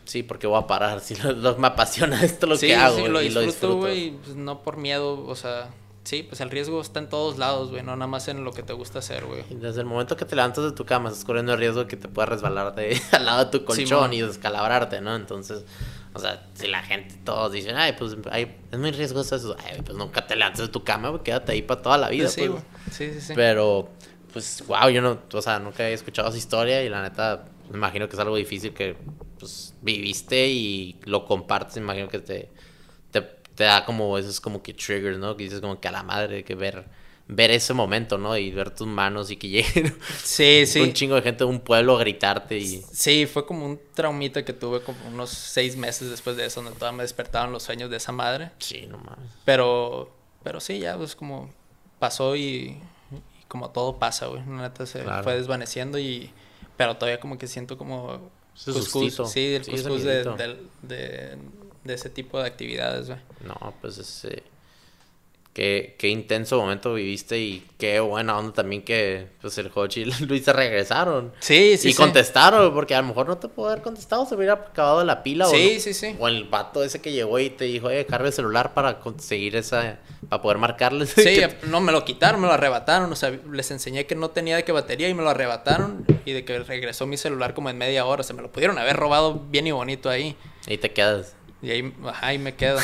Sí, 0.05 0.23
porque 0.23 0.47
voy 0.47 0.59
a 0.61 0.67
parar. 0.67 0.99
Si 1.03 1.15
lo, 1.15 1.31
lo- 1.31 1.57
me 1.57 1.67
apasiona 1.67 2.23
esto 2.23 2.45
lo 2.47 2.55
sí, 2.57 2.67
que 2.67 2.75
hago 2.75 2.97
sí, 2.97 3.07
lo 3.07 3.21
y 3.21 3.25
disfruto, 3.25 3.39
lo 3.39 3.45
disfruto. 3.51 3.77
güey, 3.77 4.11
pues, 4.11 4.35
no 4.35 4.61
por 4.61 4.77
miedo, 4.77 5.25
o 5.25 5.35
sea, 5.35 5.69
sí, 6.03 6.23
pues 6.23 6.41
el 6.41 6.49
riesgo 6.49 6.81
está 6.81 6.99
en 6.99 7.07
todos 7.09 7.37
lados, 7.37 7.69
güey, 7.71 7.81
no 7.83 7.95
nada 7.95 8.07
más 8.07 8.27
en 8.27 8.43
lo 8.43 8.51
que 8.51 8.63
te 8.63 8.73
gusta 8.73 8.99
hacer, 8.99 9.25
güey. 9.25 9.43
Y 9.49 9.55
Desde 9.55 9.79
el 9.81 9.85
momento 9.85 10.17
que 10.17 10.25
te 10.25 10.35
levantas 10.35 10.63
de 10.65 10.71
tu 10.73 10.85
cama, 10.85 11.09
estás 11.09 11.23
corriendo 11.25 11.53
el 11.53 11.59
riesgo 11.59 11.81
de 11.81 11.87
que 11.87 11.95
te 11.95 12.07
puedas 12.09 12.29
resbalar 12.29 12.75
de, 12.75 13.01
al 13.11 13.25
lado 13.25 13.45
de 13.45 13.51
tu 13.57 13.63
colchón 13.65 14.11
y 14.13 14.21
descalabrarte, 14.21 14.99
¿no? 15.01 15.15
Entonces, 15.15 15.63
o 16.13 16.19
sea, 16.19 16.45
si 16.53 16.67
la 16.67 16.83
gente, 16.83 17.15
todos 17.23 17.51
dicen, 17.53 17.75
ay, 17.77 17.93
pues 17.97 18.15
ay, 18.29 18.55
es 18.71 18.77
muy 18.77 18.91
riesgoso 18.91 19.35
eso, 19.37 19.55
ay, 19.65 19.81
pues 19.83 19.97
nunca 19.97 20.27
te 20.27 20.35
levantes 20.35 20.61
de 20.61 20.67
tu 20.67 20.83
cama, 20.83 21.09
güey, 21.09 21.23
quédate 21.23 21.53
ahí 21.53 21.61
para 21.61 21.81
toda 21.81 21.97
la 21.97 22.09
vida. 22.09 22.25
Pues 22.25 22.33
sí, 22.33 22.41
pues. 22.41 22.51
güey. 22.51 22.63
Sí, 22.91 23.13
sí, 23.13 23.21
sí. 23.27 23.33
Pero, 23.35 23.89
pues, 24.33 24.63
wow, 24.67 24.89
yo 24.89 25.01
no, 25.01 25.17
o 25.31 25.41
sea, 25.41 25.59
nunca 25.59 25.83
había 25.83 25.95
escuchado 25.95 26.27
esa 26.29 26.37
historia 26.37 26.83
y 26.83 26.89
la 26.89 27.01
neta, 27.01 27.45
me 27.71 27.77
imagino 27.77 28.07
que 28.09 28.15
es 28.15 28.19
algo 28.19 28.35
difícil 28.35 28.73
que, 28.73 28.95
pues, 29.39 29.72
viviste 29.83 30.47
y 30.47 30.97
lo 31.03 31.25
compartes, 31.25 31.77
imagino 31.77 32.07
que 32.07 32.19
te, 32.19 32.49
te, 33.11 33.21
te 33.21 33.63
da 33.63 33.85
como, 33.85 34.17
esos 34.17 34.39
como 34.41 34.63
que 34.63 34.73
triggers, 34.73 35.17
¿no? 35.19 35.35
Que 35.37 35.43
dices 35.43 35.61
como 35.61 35.79
que 35.79 35.87
a 35.87 35.91
la 35.91 36.03
madre, 36.03 36.43
que 36.43 36.55
ver, 36.55 36.85
ver 37.27 37.51
ese 37.51 37.73
momento, 37.73 38.17
¿no? 38.17 38.35
Y 38.37 38.49
ver 38.51 38.71
tus 38.71 38.87
manos 38.87 39.29
y 39.31 39.37
que 39.37 39.49
lleguen 39.49 39.95
Sí, 40.23 40.65
sí. 40.65 40.79
un 40.79 40.93
chingo 40.93 41.15
de 41.15 41.21
gente 41.21 41.43
de 41.43 41.49
un 41.49 41.59
pueblo 41.59 41.95
a 41.95 41.99
gritarte 41.99 42.57
y... 42.57 42.81
Sí, 42.91 43.25
fue 43.25 43.45
como 43.45 43.65
un 43.65 43.79
traumita 43.93 44.43
que 44.45 44.53
tuve 44.53 44.81
como 44.81 44.97
unos 45.07 45.29
seis 45.29 45.75
meses 45.75 46.09
después 46.09 46.35
de 46.37 46.45
eso, 46.45 46.61
donde 46.61 46.77
todavía 46.79 46.97
me 46.97 47.03
despertaban 47.03 47.51
los 47.51 47.63
sueños 47.63 47.89
de 47.89 47.97
esa 47.97 48.11
madre. 48.11 48.51
Sí, 48.59 48.85
no 48.87 48.97
mames. 48.97 49.31
Pero, 49.45 50.11
pero 50.43 50.59
sí, 50.59 50.79
ya, 50.79 50.97
pues 50.97 51.15
como 51.15 51.49
pasó 51.99 52.35
y, 52.35 52.77
y 53.11 53.45
como 53.47 53.69
todo 53.69 53.99
pasa, 53.99 54.27
güey. 54.27 54.41
La 54.47 54.63
neta 54.63 54.85
se 54.85 55.03
Claro. 55.03 55.23
fue 55.23 55.35
desvaneciendo 55.35 55.99
y... 55.99 56.31
Pero 56.77 56.95
todavía 56.97 57.19
como 57.19 57.37
que 57.37 57.47
siento 57.47 57.77
como... 57.77 58.31
Ese 58.55 58.71
cuscús, 58.71 59.31
sí, 59.31 59.55
el 59.55 59.63
Sí, 59.63 59.71
ese 59.71 59.83
cuscús 59.89 60.03
de, 60.03 60.23
del- 60.23 60.67
de, 60.83 61.37
de 61.83 61.93
ese 61.93 62.09
tipo 62.09 62.39
de 62.39 62.47
actividades, 62.47 63.07
güey. 63.07 63.19
No, 63.45 63.73
pues 63.81 63.97
es... 63.97 64.27
eh, 65.55 65.93
Qué, 65.93 65.95
qué 65.99 66.07
intenso 66.09 66.59
momento 66.59 66.95
viviste 66.95 67.37
y 67.39 67.63
qué 67.77 67.99
buena 67.99 68.37
onda 68.37 68.53
también 68.53 68.81
que 68.81 69.27
pues 69.39 69.55
el 69.59 69.69
Hochi 69.73 70.01
y 70.01 70.05
Luis 70.25 70.43
se 70.43 70.51
regresaron. 70.53 71.31
Sí, 71.39 71.77
sí, 71.77 71.89
y 71.89 71.91
sí. 71.91 71.97
contestaron, 71.97 72.73
porque 72.73 72.95
a 72.95 73.01
lo 73.01 73.09
mejor 73.09 73.27
no 73.27 73.37
te 73.37 73.47
puedo 73.47 73.69
haber 73.69 73.83
contestado, 73.83 74.25
se 74.25 74.33
hubiera 74.35 74.53
acabado 74.53 75.03
la 75.03 75.21
pila 75.21 75.45
Sí, 75.45 75.75
o, 75.77 75.79
sí, 75.79 75.93
sí. 75.93 76.15
o 76.19 76.27
el 76.27 76.45
vato 76.45 76.83
ese 76.83 77.01
que 77.01 77.11
llegó 77.11 77.37
y 77.39 77.51
te 77.51 77.65
dijo, 77.65 77.87
oye, 77.87 78.03
carga 78.07 78.27
el 78.27 78.33
celular 78.33 78.73
para 78.73 78.99
conseguir 78.99 79.55
esa, 79.55 79.99
para 80.27 80.41
poder 80.41 80.57
marcarles. 80.57 81.09
Sí, 81.11 81.39
no, 81.67 81.81
me 81.81 81.91
lo 81.91 82.03
quitaron, 82.03 82.41
me 82.41 82.47
lo 82.47 82.53
arrebataron. 82.53 83.11
O 83.11 83.15
sea, 83.15 83.31
les 83.51 83.69
enseñé 83.69 84.07
que 84.07 84.15
no 84.15 84.31
tenía 84.31 84.55
de 84.55 84.63
qué 84.63 84.71
batería 84.71 85.07
y 85.09 85.13
me 85.13 85.21
lo 85.21 85.29
arrebataron. 85.29 86.05
Y 86.25 86.31
de 86.31 86.45
que 86.45 86.59
regresó 86.59 87.05
mi 87.05 87.17
celular 87.17 87.53
como 87.53 87.69
en 87.69 87.77
media 87.77 88.05
hora. 88.05 88.23
Se 88.23 88.33
me 88.33 88.41
lo 88.41 88.51
pudieron 88.51 88.77
haber 88.79 88.95
robado 88.95 89.39
bien 89.49 89.67
y 89.67 89.71
bonito 89.71 90.09
ahí. 90.09 90.35
y 90.67 90.77
te 90.77 90.91
quedas. 90.91 91.35
Y 91.63 91.71
ahí, 91.71 91.93
ahí 92.21 92.37
me 92.37 92.53
quedo. 92.55 92.77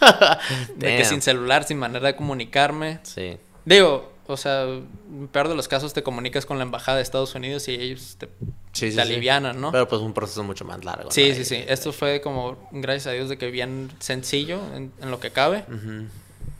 De 0.76 0.96
que 0.98 1.04
sin 1.04 1.22
celular, 1.22 1.64
sin 1.64 1.78
manera 1.78 2.06
de 2.06 2.14
comunicarme. 2.16 3.00
Sí. 3.02 3.38
Digo, 3.64 4.12
o 4.26 4.36
sea, 4.36 4.64
en 4.64 5.28
peor 5.32 5.48
de 5.48 5.54
los 5.54 5.68
casos 5.68 5.92
te 5.94 6.02
comunicas 6.02 6.44
con 6.46 6.58
la 6.58 6.64
embajada 6.64 6.98
de 6.98 7.02
Estados 7.02 7.34
Unidos 7.34 7.66
y 7.68 7.72
ellos 7.74 8.16
te, 8.18 8.26
Sí, 8.26 8.30
sí, 8.72 8.86
te 8.88 8.92
sí. 8.92 9.00
alivianan, 9.00 9.60
¿no? 9.60 9.72
Pero 9.72 9.88
pues 9.88 10.02
un 10.02 10.12
proceso 10.12 10.44
mucho 10.44 10.64
más 10.64 10.84
largo. 10.84 11.10
sí, 11.10 11.30
¿no? 11.30 11.34
sí, 11.34 11.44
sí. 11.44 11.64
Esto 11.66 11.92
fue 11.92 12.20
como, 12.20 12.68
gracias 12.72 13.06
a 13.06 13.12
Dios, 13.12 13.28
de 13.28 13.38
que 13.38 13.50
bien 13.50 13.90
sencillo 14.00 14.60
en, 14.74 14.92
en 15.00 15.10
lo 15.10 15.18
que 15.18 15.30
cabe. 15.30 15.64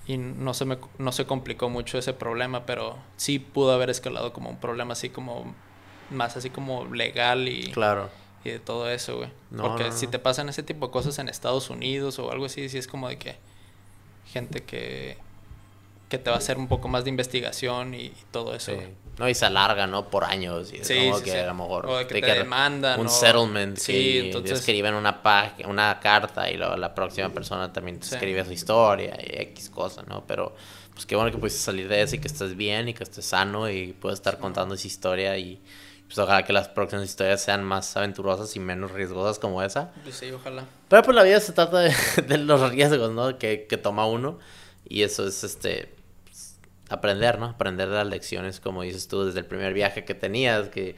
Y 0.09 0.19
no 0.19 0.55
se, 0.55 0.65
me, 0.65 0.79
no 0.99 1.11
se 1.13 1.27
complicó 1.27 1.69
mucho 1.69 1.99
ese 1.99 2.13
problema, 2.13 2.65
pero 2.65 2.97
sí 3.17 3.39
pudo 3.41 3.73
haber 3.73 3.91
escalado 3.91 4.33
como 4.33 4.49
un 4.51 4.57
problema 4.59 4.93
así 4.93 5.09
como, 5.11 5.53
más 6.11 6.37
así 6.37 6.49
como 6.49 6.85
legal 6.95 7.49
y, 7.49 7.73
Claro. 7.73 8.09
Y 8.47 8.53
de 8.53 8.59
todo 8.61 8.91
eso, 8.91 9.17
güey. 9.19 9.29
No, 9.51 9.65
Porque 9.65 9.85
no, 9.85 9.91
no. 9.91 9.97
si 9.97 10.07
te 10.07 10.19
pasan 10.19 10.49
ese 10.49 10.63
tipo 10.63 10.87
de 10.87 10.93
cosas 10.93 11.19
en 11.19 11.29
Estados 11.29 11.71
Unidos 11.71 12.19
o 12.19 12.31
algo 12.31 12.47
así, 12.47 12.69
sí 12.69 12.79
es 12.79 12.87
como 12.87 13.09
de 13.09 13.19
que 13.19 13.37
gente 14.33 14.63
que, 14.65 15.17
que 16.09 16.19
te 16.19 16.31
va 16.31 16.37
a 16.37 16.39
hacer 16.39 16.59
un 16.59 16.69
poco 16.69 16.89
más 16.89 17.05
de 17.05 17.11
investigación 17.11 17.95
y, 17.95 18.03
y 18.07 18.15
todo 18.31 18.55
eso. 18.55 18.73
Sí. 18.73 18.77
güey. 18.77 18.89
No, 19.19 19.29
y 19.29 19.35
se 19.35 19.47
alarga, 19.47 19.87
¿no? 19.87 20.11
Por 20.11 20.25
años. 20.25 20.73
Y 20.75 20.77
es 20.77 20.87
Sí, 20.87 20.95
como 21.07 21.19
sí, 21.19 21.25
que 21.25 21.39
a 21.41 21.47
lo 21.47 21.55
mejor. 21.55 21.87
O 21.87 21.97
de 21.97 22.07
que 22.07 22.21
te 22.21 22.35
demandan, 22.35 23.01
Un 23.01 23.07
o- 23.07 23.11
settlement. 23.11 23.79
Sí, 23.79 23.93
Sí, 23.93 24.19
entonces- 24.27 24.59
escriben 24.59 24.95
una, 24.95 25.23
carta 26.01 26.51
y 26.51 26.57
luego 26.59 26.77
la 26.77 26.95
próxima 26.95 27.31
persona 27.31 27.73
también 27.73 27.99
te 27.99 28.07
escribe 28.07 28.45
su 28.45 28.53
historia 28.53 29.17
y 29.21 29.41
X 29.43 29.71
cosa, 29.71 30.03
¿no? 30.03 30.23
Pero 30.27 30.55
pues 30.93 31.07
qué 31.07 31.17
bueno 31.17 31.31
que 31.31 31.39
pudiste 31.39 31.61
salir 31.61 31.89
de 31.89 32.03
eso 32.03 32.17
y 32.17 32.19
que 32.19 32.29
estés 32.29 32.57
bien 32.57 32.89
y 32.89 32.95
que 32.95 33.05
estés 33.05 33.25
sano 33.27 33.71
y 33.71 33.93
puedes 33.95 34.19
estar 34.19 34.39
contando 34.39 34.75
esa 34.75 34.87
historia 34.87 35.37
y 35.39 35.61
pues 36.07 36.19
ojalá 36.19 36.45
que 36.45 36.53
las 36.53 36.69
próximas 36.69 37.05
historias 37.05 37.43
sean 37.43 37.65
más 37.65 37.97
aventurosas 37.97 38.55
y 38.57 38.61
menos 38.61 38.93
riesgosas 38.93 39.39
como 39.39 39.63
esa. 39.63 39.93
Pues 40.03 40.17
sí, 40.17 40.31
ojalá. 40.31 40.65
Pero 40.89 41.03
pues 41.03 41.15
la 41.15 41.23
vida 41.25 41.41
se 41.41 41.53
trata 41.53 41.81
de, 41.81 41.95
de 42.29 42.39
los 42.39 42.71
riesgos, 42.71 43.13
¿no? 43.13 43.39
Que, 43.39 43.67
que 43.69 43.77
toma 43.77 44.07
uno. 44.07 44.39
Y 44.89 45.03
eso 45.03 45.27
es 45.27 45.43
este 45.43 45.93
pues, 46.25 46.59
aprender, 46.89 47.39
¿no? 47.39 47.47
Aprender 47.47 47.89
de 47.89 47.97
las 47.97 48.07
lecciones, 48.07 48.61
como 48.61 48.83
dices 48.83 49.09
tú, 49.09 49.25
desde 49.25 49.41
el 49.41 49.47
primer 49.47 49.75
viaje 49.75 50.05
que 50.05 50.15
tenías, 50.15 50.69
que 50.69 50.95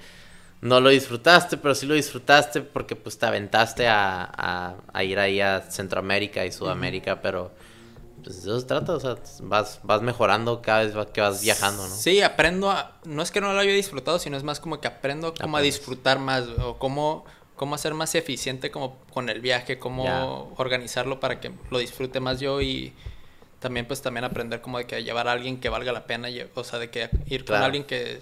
no 0.60 0.80
lo 0.80 0.90
disfrutaste, 0.90 1.56
pero 1.56 1.74
sí 1.74 1.86
lo 1.86 1.94
disfrutaste 1.94 2.60
porque 2.60 2.96
pues 2.96 3.18
te 3.18 3.26
aventaste 3.26 3.88
a, 3.88 4.30
a, 4.36 4.76
a 4.92 5.04
ir 5.04 5.18
ahí 5.18 5.40
a 5.40 5.62
Centroamérica 5.62 6.44
y 6.44 6.52
Sudamérica, 6.52 7.22
pero 7.22 7.52
pues 8.22 8.38
eso 8.38 8.58
se 8.60 8.66
trata, 8.66 8.94
o 8.94 9.00
sea, 9.00 9.16
vas, 9.42 9.80
vas 9.82 10.02
mejorando 10.02 10.62
cada 10.62 10.84
vez 10.84 10.94
que 11.12 11.20
vas 11.20 11.40
viajando, 11.42 11.86
¿no? 11.86 11.94
Sí, 11.94 12.20
aprendo 12.22 12.70
a... 12.70 12.98
No 13.04 13.22
es 13.22 13.30
que 13.30 13.40
no 13.40 13.52
lo 13.52 13.58
haya 13.58 13.72
disfrutado, 13.72 14.18
sino 14.18 14.36
es 14.36 14.42
más 14.44 14.60
como 14.60 14.80
que 14.80 14.88
aprendo 14.88 15.34
como 15.34 15.56
a 15.56 15.60
disfrutar 15.60 16.18
más 16.18 16.44
o 16.62 16.78
cómo, 16.78 17.24
cómo 17.56 17.74
hacer 17.74 17.94
más 17.94 18.14
eficiente 18.14 18.70
como 18.70 18.96
con 19.12 19.28
el 19.28 19.40
viaje, 19.40 19.78
cómo 19.78 20.52
organizarlo 20.56 21.20
para 21.20 21.40
que 21.40 21.52
lo 21.70 21.78
disfrute 21.78 22.20
más 22.20 22.40
yo 22.40 22.60
y 22.60 22.92
también 23.60 23.86
pues 23.86 24.02
también 24.02 24.24
aprender 24.24 24.60
como 24.60 24.78
de 24.78 24.86
que 24.86 25.02
llevar 25.02 25.26
a 25.28 25.32
alguien 25.32 25.58
que 25.60 25.68
valga 25.68 25.92
la 25.92 26.06
pena, 26.06 26.28
o 26.54 26.64
sea, 26.64 26.78
de 26.78 26.90
que 26.90 27.10
ir 27.26 27.40
con 27.44 27.46
Claro. 27.54 27.64
alguien 27.64 27.84
que, 27.84 28.20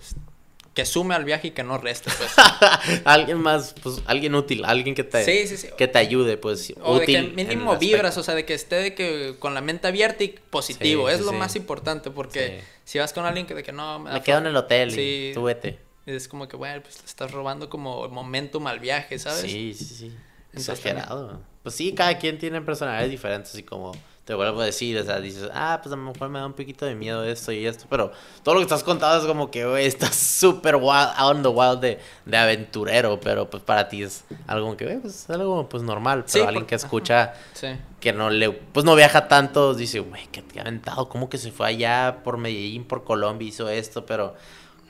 que 0.77 0.85
sume 0.85 1.15
al 1.15 1.25
viaje 1.25 1.49
y 1.49 1.51
que 1.53 1.65
no 1.65 1.79
reste, 1.79 2.11
pues. 2.19 2.35
alguien 3.07 3.39
más, 3.39 3.75
pues 3.83 4.03
alguien 4.05 4.35
útil, 4.35 4.63
alguien 4.67 4.95
que 4.95 5.05
te, 5.05 5.25
Sí, 5.25 5.49
sí, 5.49 5.57
sí. 5.57 5.69
que 5.75 5.89
te 5.89 5.99
ayude, 5.99 6.37
pues 6.37 6.75
O 6.83 6.99
de 6.99 7.07
que 7.07 7.23
mínimo 7.23 7.79
vibras, 7.79 8.19
o 8.19 8.23
sea, 8.23 8.35
de 8.35 8.45
que 8.45 8.53
esté 8.53 8.77
de 8.77 8.95
que 8.95 9.37
con 9.39 9.55
la 9.55 9.63
mente 9.63 9.89
abierta 9.89 10.23
y 10.23 10.35
positivo. 10.51 11.09
Es 11.09 11.23
lo 11.23 11.33
más 11.33 11.57
importante 11.57 12.11
porque 12.11 12.61
si 12.85 12.99
vas 12.99 13.15
con 13.15 13.25
alguien 13.25 13.47
que 13.47 13.55
de 13.55 13.63
que 13.63 13.73
no... 13.73 14.01
Me 14.01 14.11
da 14.11 14.23
quedo 14.23 14.37
en 14.37 14.47
el 14.49 14.57
hotel 14.57 14.93
y 14.99 15.33
tú 15.33 15.45
vete. 15.45 15.79
Es 16.05 16.29
como 16.29 16.47
que, 16.47 16.57
bueno, 16.57 16.83
pues 16.83 16.99
le 17.01 17.07
estás 17.07 17.31
robando 17.31 17.71
como 17.71 18.07
momentum 18.11 18.67
al 18.67 18.79
viaje, 18.79 19.19
¿sabes? 19.19 19.51
Sí, 19.51 19.73
sí, 19.73 19.85
sí. 19.87 20.13
Entonces, 20.49 20.79
Exagerado. 20.79 21.41
Pues 21.63 21.75
sí, 21.75 21.95
cada 21.95 22.19
quien 22.19 22.39
tiene 22.39 22.61
personalidades 22.61 23.11
diferentes, 23.11 23.55
así 23.55 23.63
como 23.63 23.93
te 24.27 24.35
vuelvo 24.35 24.61
a 24.61 24.65
decir, 24.67 24.99
o 24.99 25.05
sea, 25.05 25.21
dices, 25.21 25.49
ah, 25.55 25.79
pues 25.81 25.93
a 25.93 25.97
lo 25.97 26.03
mejor 26.03 26.29
me 26.29 26.39
da 26.41 26.47
un 26.47 26.53
poquito 26.53 26.85
de 26.85 26.95
miedo 26.97 27.25
esto 27.25 27.53
y 27.53 27.65
esto, 27.65 27.87
pero 27.89 28.11
todo 28.43 28.57
lo 28.57 28.61
que 28.61 28.65
estás 28.65 28.83
contando 28.83 29.19
es 29.21 29.25
como 29.27 29.51
que, 29.51 29.65
güey, 29.65 29.87
estás 29.87 30.15
súper 30.17 30.75
wild, 30.77 31.13
out 31.17 31.37
on 31.37 31.43
the 31.43 31.49
wild 31.49 31.79
de, 31.81 32.01
de 32.25 32.37
aventurero, 32.37 33.21
pero 33.21 33.49
pues 33.49 33.63
para 33.63 33.89
ti 33.89 34.03
es 34.03 34.25
algo 34.49 34.77
que, 34.77 34.85
güey, 34.85 34.99
pues 34.99 35.15
es 35.15 35.31
algo 35.31 35.69
pues 35.69 35.83
normal, 35.85 36.25
pero 36.27 36.33
Sí, 36.33 36.41
alguien 36.47 36.67
que 36.67 36.75
escucha 36.75 37.35
Sí. 37.55 37.69
que 38.01 38.13
no 38.13 38.29
le, 38.29 38.51
pues 38.51 38.85
no 38.85 38.97
viaja 38.97 39.29
tanto, 39.29 39.75
dice, 39.75 40.01
güey, 40.01 40.27
que 40.27 40.43
te 40.43 40.59
ha 40.59 40.63
aventado, 40.63 41.09
¿cómo 41.09 41.31
que 41.31 41.39
se 41.39 41.53
fue 41.53 41.69
allá 41.69 42.19
por 42.25 42.37
Medellín, 42.37 42.85
por 42.85 43.05
Colombia, 43.05 43.47
hizo 43.49 43.69
esto? 43.69 44.07
Pero 44.07 44.35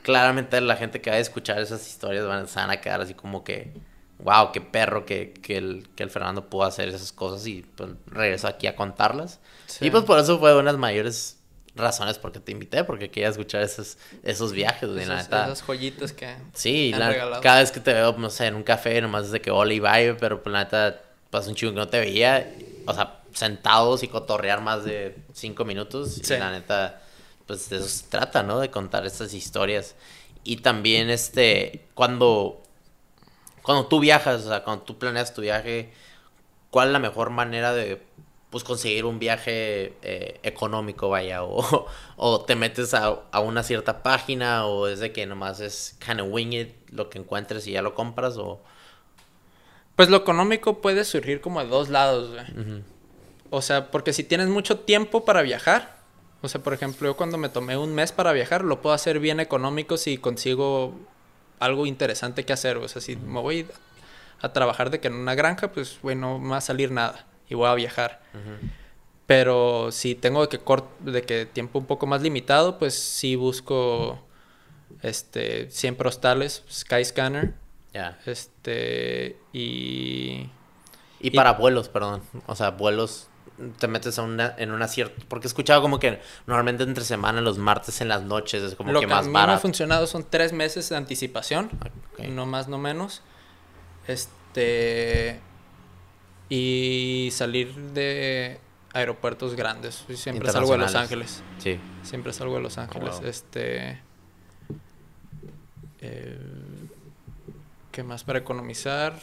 claramente 0.02 0.58
la 0.62 0.76
gente 0.76 1.00
que 1.02 1.10
va 1.10 1.16
a 1.16 1.20
escuchar 1.20 1.60
esas 1.60 1.86
historias 1.86 2.26
van, 2.26 2.48
se 2.48 2.58
van 2.58 2.70
a 2.70 2.80
quedar 2.80 3.02
así 3.02 3.12
como 3.12 3.44
que, 3.44 3.72
wow, 4.18 4.50
qué 4.52 4.60
perro 4.60 5.04
que, 5.04 5.32
que, 5.32 5.56
el, 5.58 5.88
que 5.94 6.02
el 6.02 6.10
Fernando 6.10 6.48
pudo 6.48 6.64
hacer 6.64 6.88
esas 6.88 7.12
cosas 7.12 7.46
y 7.46 7.62
pues 7.76 7.90
regresó 8.06 8.48
aquí 8.48 8.66
a 8.66 8.74
contarlas. 8.76 9.40
Sí. 9.66 9.86
Y 9.86 9.90
pues 9.90 10.04
por 10.04 10.18
eso 10.18 10.38
fue 10.38 10.52
una 10.52 10.60
de 10.62 10.72
las 10.72 10.78
mayores 10.78 11.38
razones 11.74 12.18
por 12.18 12.32
que 12.32 12.40
te 12.40 12.52
invité, 12.52 12.84
porque 12.84 13.10
quería 13.10 13.28
escuchar 13.28 13.62
esos, 13.62 13.98
esos 14.22 14.52
viajes, 14.52 14.88
güey, 14.88 15.04
la 15.04 15.14
Esas, 15.16 15.24
neta. 15.26 15.44
esas 15.44 15.62
joyitas 15.62 16.12
que 16.14 16.34
Sí, 16.54 16.90
han 16.94 17.00
la- 17.00 17.40
cada 17.42 17.60
vez 17.60 17.70
que 17.70 17.80
te 17.80 17.92
veo, 17.92 18.14
no 18.16 18.30
sé, 18.30 18.46
en 18.46 18.54
un 18.54 18.62
café, 18.62 18.98
nomás 19.02 19.26
es 19.26 19.30
de 19.32 19.42
que 19.42 19.50
hola 19.50 19.74
y 19.74 19.80
bye, 19.80 20.14
pero 20.14 20.42
pues 20.42 20.52
la 20.52 20.60
neta, 20.64 21.02
pasa 21.28 21.50
un 21.50 21.54
chingo 21.54 21.72
que 21.74 21.78
no 21.80 21.88
te 21.88 21.98
veía, 22.00 22.50
o 22.86 22.94
sea, 22.94 23.20
sentados 23.34 24.02
y 24.02 24.08
cotorrear 24.08 24.62
más 24.62 24.84
de 24.84 25.16
cinco 25.34 25.66
minutos, 25.66 26.14
Sí. 26.22 26.32
y 26.32 26.38
la 26.38 26.50
neta, 26.50 27.02
pues 27.46 27.68
de 27.68 27.76
eso 27.76 27.88
se 27.88 28.04
trata, 28.06 28.42
¿no? 28.42 28.58
De 28.60 28.70
contar 28.70 29.04
estas 29.04 29.34
historias. 29.34 29.94
Y 30.44 30.58
también, 30.58 31.10
este, 31.10 31.84
cuando, 31.92 32.62
cuando 33.66 33.86
tú 33.86 33.98
viajas, 33.98 34.44
o 34.44 34.48
sea, 34.48 34.62
cuando 34.62 34.84
tú 34.84 34.96
planeas 34.96 35.34
tu 35.34 35.42
viaje, 35.42 35.90
¿cuál 36.70 36.88
es 36.88 36.92
la 36.92 37.00
mejor 37.00 37.30
manera 37.30 37.74
de, 37.74 38.00
pues, 38.48 38.62
conseguir 38.62 39.04
un 39.04 39.18
viaje 39.18 39.96
eh, 40.02 40.38
económico, 40.44 41.08
vaya? 41.08 41.42
O, 41.44 41.86
o 42.16 42.40
te 42.44 42.54
metes 42.54 42.94
a, 42.94 43.22
a 43.32 43.40
una 43.40 43.64
cierta 43.64 44.04
página, 44.04 44.66
o 44.66 44.86
es 44.86 45.00
de 45.00 45.12
que 45.12 45.26
nomás 45.26 45.58
es 45.58 45.98
kind 45.98 46.20
of 46.20 46.28
wing 46.30 46.52
it, 46.52 46.76
lo 46.90 47.10
que 47.10 47.18
encuentres 47.18 47.66
y 47.66 47.72
ya 47.72 47.82
lo 47.82 47.94
compras, 47.94 48.36
o... 48.36 48.60
Pues 49.96 50.10
lo 50.10 50.18
económico 50.18 50.80
puede 50.80 51.04
surgir 51.04 51.40
como 51.40 51.60
de 51.60 51.66
dos 51.66 51.88
lados, 51.88 52.30
güey. 52.30 52.84
O 53.50 53.62
sea, 53.62 53.90
porque 53.90 54.12
si 54.12 54.22
tienes 54.22 54.46
mucho 54.46 54.78
tiempo 54.78 55.24
para 55.24 55.42
viajar, 55.42 55.96
o 56.40 56.48
sea, 56.48 56.62
por 56.62 56.72
ejemplo, 56.72 57.08
yo 57.08 57.16
cuando 57.16 57.36
me 57.36 57.48
tomé 57.48 57.76
un 57.76 57.94
mes 57.94 58.12
para 58.12 58.32
viajar, 58.32 58.62
lo 58.62 58.80
puedo 58.80 58.94
hacer 58.94 59.18
bien 59.18 59.40
económico 59.40 59.96
si 59.96 60.18
consigo 60.18 60.94
algo 61.58 61.86
interesante 61.86 62.44
que 62.44 62.52
hacer. 62.52 62.76
O 62.76 62.88
sea, 62.88 63.00
si 63.00 63.16
me 63.16 63.40
voy 63.40 63.66
a 64.40 64.52
trabajar 64.52 64.90
de 64.90 65.00
que 65.00 65.08
en 65.08 65.14
una 65.14 65.34
granja, 65.34 65.72
pues, 65.72 65.98
güey, 66.02 66.16
no 66.16 66.38
me 66.38 66.50
va 66.50 66.58
a 66.58 66.60
salir 66.60 66.90
nada 66.90 67.26
y 67.48 67.54
voy 67.54 67.68
a 67.68 67.74
viajar. 67.74 68.20
Pero 69.26 69.90
si 69.90 70.14
tengo 70.14 70.42
de 70.42 70.48
que, 70.48 70.58
cort 70.58 70.86
de 71.00 71.22
que 71.22 71.46
tiempo 71.46 71.78
un 71.78 71.86
poco 71.86 72.06
más 72.06 72.22
limitado, 72.22 72.78
pues 72.78 72.94
sí 72.94 73.34
busco 73.34 74.20
este, 75.02 75.70
siempre 75.70 76.08
hostales, 76.08 76.62
Skyscanner. 76.70 77.54
Ya. 77.92 78.18
Este, 78.26 79.38
y... 79.52 80.50
Y 81.18 81.30
para 81.30 81.54
vuelos, 81.54 81.88
perdón. 81.88 82.22
O 82.46 82.54
sea, 82.54 82.70
vuelos 82.70 83.28
te 83.78 83.88
metes 83.88 84.18
a 84.18 84.22
una, 84.22 84.54
en 84.58 84.70
una 84.70 84.86
cierta... 84.88 85.22
Porque 85.28 85.46
he 85.46 85.48
escuchado 85.48 85.80
como 85.82 85.98
que 85.98 86.20
normalmente 86.46 86.82
entre 86.82 87.04
semana, 87.04 87.40
los 87.40 87.58
martes 87.58 88.00
en 88.00 88.08
las 88.08 88.22
noches, 88.22 88.62
es 88.62 88.74
como 88.74 88.92
Lo 88.92 89.00
que 89.00 89.06
que 89.06 89.12
más 89.12 89.26
mí 89.26 89.32
me 89.32 89.38
ha 89.38 89.42
barato. 89.42 89.62
funcionado 89.62 90.06
son 90.06 90.26
tres 90.28 90.52
meses 90.52 90.88
de 90.88 90.96
anticipación, 90.96 91.70
Ok. 92.14 92.26
no 92.28 92.44
más, 92.46 92.68
no 92.68 92.78
menos. 92.78 93.22
Este... 94.06 95.40
Y 96.48 97.30
salir 97.32 97.74
de 97.74 98.60
aeropuertos 98.92 99.56
grandes. 99.56 100.04
Siempre 100.14 100.50
salgo 100.52 100.72
de 100.72 100.78
Los. 100.78 100.94
Ángeles. 100.94 101.42
Sí. 101.58 101.78
Siempre 102.02 102.32
salgo 102.32 102.54
de 102.54 102.60
Los 102.62 102.78
Ángeles. 102.78 103.18
wow. 103.18 103.26
Este. 103.28 104.00
eh, 106.00 106.38
¿Qué 107.90 108.02
más 108.04 108.22
para 108.24 108.38
economizar? 108.38 109.18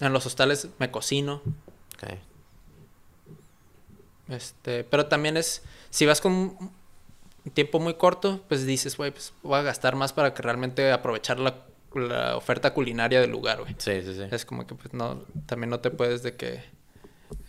En 0.00 0.12
los 0.12 0.26
hostales 0.26 0.68
me 0.78 0.90
cocino. 0.90 1.42
Ok. 2.12 2.18
Este, 4.28 4.84
pero 4.84 5.06
también 5.06 5.36
es. 5.36 5.62
Si 5.90 6.06
vas 6.06 6.20
con 6.20 6.32
un 6.32 6.72
tiempo 7.52 7.78
muy 7.78 7.94
corto, 7.94 8.40
pues 8.48 8.64
dices, 8.66 8.96
güey, 8.96 9.10
pues 9.10 9.32
voy 9.42 9.58
a 9.58 9.62
gastar 9.62 9.96
más 9.96 10.12
para 10.12 10.32
que 10.34 10.42
realmente 10.42 10.90
aprovechar 10.92 11.38
la, 11.38 11.56
la 11.94 12.36
oferta 12.36 12.72
culinaria 12.72 13.20
del 13.20 13.30
lugar, 13.30 13.60
güey. 13.60 13.74
Sí, 13.78 14.02
sí, 14.02 14.14
sí. 14.14 14.22
Es 14.30 14.44
como 14.46 14.66
que 14.66 14.74
pues 14.74 14.94
no, 14.94 15.24
también 15.46 15.70
no 15.70 15.80
te 15.80 15.90
puedes 15.90 16.22
de 16.22 16.36
que. 16.36 16.62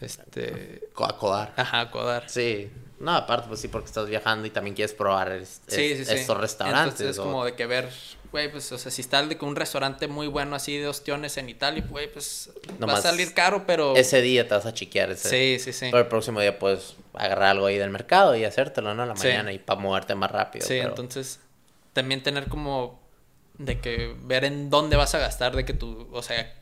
Este. 0.02 0.90
Co- 0.94 1.06
Acodar. 1.06 1.54
Ajá, 1.56 1.82
acodar. 1.82 2.30
Sí. 2.30 2.70
No, 3.00 3.12
aparte, 3.12 3.48
pues 3.48 3.60
sí, 3.60 3.68
porque 3.68 3.88
estás 3.88 4.08
viajando 4.08 4.48
y 4.48 4.50
también 4.50 4.74
quieres 4.76 4.96
probar 4.96 5.32
es- 5.34 5.62
Sí, 5.68 5.96
sí, 5.98 6.06
sí. 6.06 6.14
estos 6.14 6.38
restaurantes. 6.38 6.84
Entonces 7.02 7.10
es 7.12 7.20
o- 7.20 7.24
como 7.24 7.46
de 7.46 7.54
que 7.54 7.66
ver, 7.66 7.90
güey, 8.36 8.52
pues, 8.52 8.70
o 8.74 8.78
sea, 8.78 8.92
si 8.92 9.00
está 9.02 9.26
que 9.30 9.46
un 9.46 9.56
restaurante 9.56 10.10
muy 10.10 10.28
bueno 10.28 10.58
así 10.58 10.78
de 10.78 10.88
ostiones 10.90 11.38
en 11.38 11.48
Italia, 11.48 11.86
güey, 11.90 12.12
pues 12.12 12.50
va 12.84 12.98
a 12.98 13.02
salir 13.02 13.34
caro, 13.34 13.66
pero... 13.66 13.96
Ese 13.96 14.22
día 14.22 14.46
te 14.46 14.54
vas 14.56 14.66
a 14.66 14.74
chiquear. 14.74 15.10
Ese, 15.12 15.30
Sí, 15.30 15.64
sí, 15.64 15.72
sí. 15.72 15.86
Pero 15.90 16.00
el 16.00 16.08
próximo 16.08 16.42
día 16.42 16.60
puedes 16.60 16.96
agarrar 17.14 17.52
algo 17.52 17.66
ahí 17.68 17.78
del 17.78 17.92
mercado 17.92 18.36
y 18.36 18.44
hacértelo, 18.44 18.94
¿no? 18.94 19.04
En 19.04 19.10
la 19.10 19.16
Sí. 19.16 19.28
mañana 19.28 19.54
y 19.54 19.60
para 19.60 19.80
moverte 19.80 20.16
más 20.16 20.30
rápido. 20.32 20.66
Sí, 20.68 20.74
pero- 20.78 20.90
entonces 20.90 21.40
también 21.94 22.22
tener 22.24 22.48
como 22.50 23.02
de 23.58 23.80
que 23.80 24.14
ver 24.24 24.44
en 24.44 24.70
dónde 24.70 24.98
vas 24.98 25.16
a 25.16 25.20
gastar, 25.20 25.56
de 25.56 25.64
que 25.64 25.74
tu, 25.74 26.10
o 26.12 26.22
sea, 26.22 26.54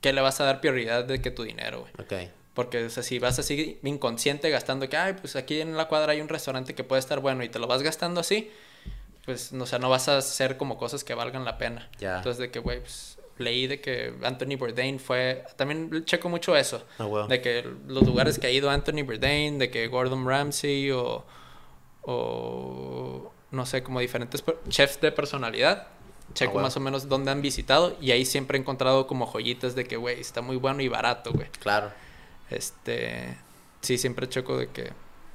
qué 0.00 0.12
le 0.12 0.20
vas 0.20 0.40
a 0.40 0.44
dar 0.44 0.60
prioridad 0.60 1.04
de 1.04 1.20
que 1.20 1.32
tu 1.32 1.42
dinero, 1.42 1.80
güey. 1.80 1.92
Ok. 1.98 2.30
Porque, 2.54 2.84
o 2.84 2.90
sea, 2.90 3.02
si 3.02 3.18
vas 3.18 3.36
así 3.40 3.80
inconsciente 3.82 4.48
gastando 4.48 4.88
que, 4.88 4.96
ay, 4.96 5.14
pues 5.14 5.34
aquí 5.34 5.60
en 5.60 5.76
la 5.76 5.88
cuadra 5.88 6.12
hay 6.12 6.20
un 6.20 6.28
restaurante 6.28 6.74
que 6.76 6.84
puede 6.84 7.00
estar 7.00 7.18
bueno 7.18 7.42
y 7.42 7.48
te 7.48 7.58
lo 7.58 7.66
vas 7.66 7.82
gastando 7.82 8.20
así, 8.20 8.50
pues, 9.30 9.52
no, 9.52 9.62
o 9.62 9.66
sea, 9.66 9.78
no 9.78 9.88
vas 9.88 10.08
a 10.08 10.18
hacer 10.18 10.56
como 10.56 10.76
cosas 10.76 11.04
que 11.04 11.14
valgan 11.14 11.44
la 11.44 11.56
pena. 11.56 11.88
Ya. 12.00 12.16
Entonces, 12.16 12.38
de 12.38 12.50
que, 12.50 12.58
güey, 12.58 12.80
pues, 12.80 13.16
leí 13.38 13.68
de 13.68 13.80
que 13.80 14.12
Anthony 14.24 14.56
Bourdain 14.58 14.98
fue, 14.98 15.44
también 15.54 16.04
checo 16.04 16.28
mucho 16.28 16.56
eso, 16.56 16.84
Ah, 16.98 17.26
de 17.28 17.40
que 17.40 17.64
los 17.86 18.04
lugares 18.04 18.40
que 18.40 18.48
ha 18.48 18.50
ido 18.50 18.68
Anthony 18.70 19.04
Bourdain, 19.04 19.56
de 19.58 19.70
que 19.70 19.86
Gordon 19.86 20.26
Ramsay 20.26 20.90
o, 20.90 21.24
o 22.02 23.32
no 23.52 23.66
sé, 23.66 23.84
como 23.84 24.00
diferentes 24.00 24.42
chefs 24.68 25.00
de 25.00 25.12
personalidad. 25.12 25.86
Checo 26.34 26.52
huevo. 26.54 26.62
más 26.62 26.76
o 26.76 26.80
menos 26.80 27.08
dónde 27.08 27.30
han 27.30 27.40
visitado 27.42 27.96
y 28.00 28.10
ahí 28.10 28.24
siempre 28.24 28.58
he 28.58 28.60
encontrado 28.60 29.06
como 29.06 29.26
joyitas 29.26 29.76
de 29.76 29.84
que, 29.84 29.96
güey, 29.96 30.20
está 30.20 30.42
muy 30.42 30.56
bueno 30.56 30.80
y 30.82 30.88
barato, 30.88 31.32
güey. 31.32 31.48
Claro. 31.60 31.92
Este, 32.50 33.36
sí, 33.80 33.96
siempre 33.96 34.28
checo 34.28 34.56
de 34.56 34.68
que 34.68 34.90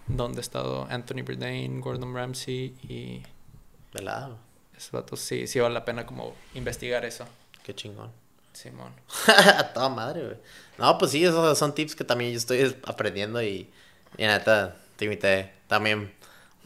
dónde 0.08 0.40
ha 0.40 0.42
estado 0.42 0.86
Anthony 0.90 1.24
Bourdain, 1.26 1.80
Gordon 1.82 2.14
Ramsay 2.14 2.76
y 2.88 3.24
De 3.96 4.04
lado. 4.04 4.38
esos 4.78 4.92
vatos. 4.92 5.20
Sí, 5.20 5.48
sí 5.48 5.60
vale 5.60 5.74
la 5.74 5.86
pena 5.86 6.06
como 6.06 6.36
investigar 6.54 7.06
eso. 7.06 7.26
Qué 7.64 7.74
chingón. 7.74 8.12
Simón. 8.54 8.94
A 9.58 9.74
toda 9.74 9.90
madre, 9.90 10.24
güey. 10.26 10.38
No, 10.78 10.98
pues 10.98 11.12
sí, 11.12 11.24
esos 11.26 11.58
son 11.58 11.74
tips 11.76 11.96
que 11.96 12.04
también 12.04 12.32
yo 12.32 12.38
estoy 12.38 12.76
aprendiendo 12.86 13.42
y, 13.42 13.70
y 14.18 14.24
neta, 14.26 14.76
te 14.96 15.06
invité 15.06 15.52
también 15.68 16.14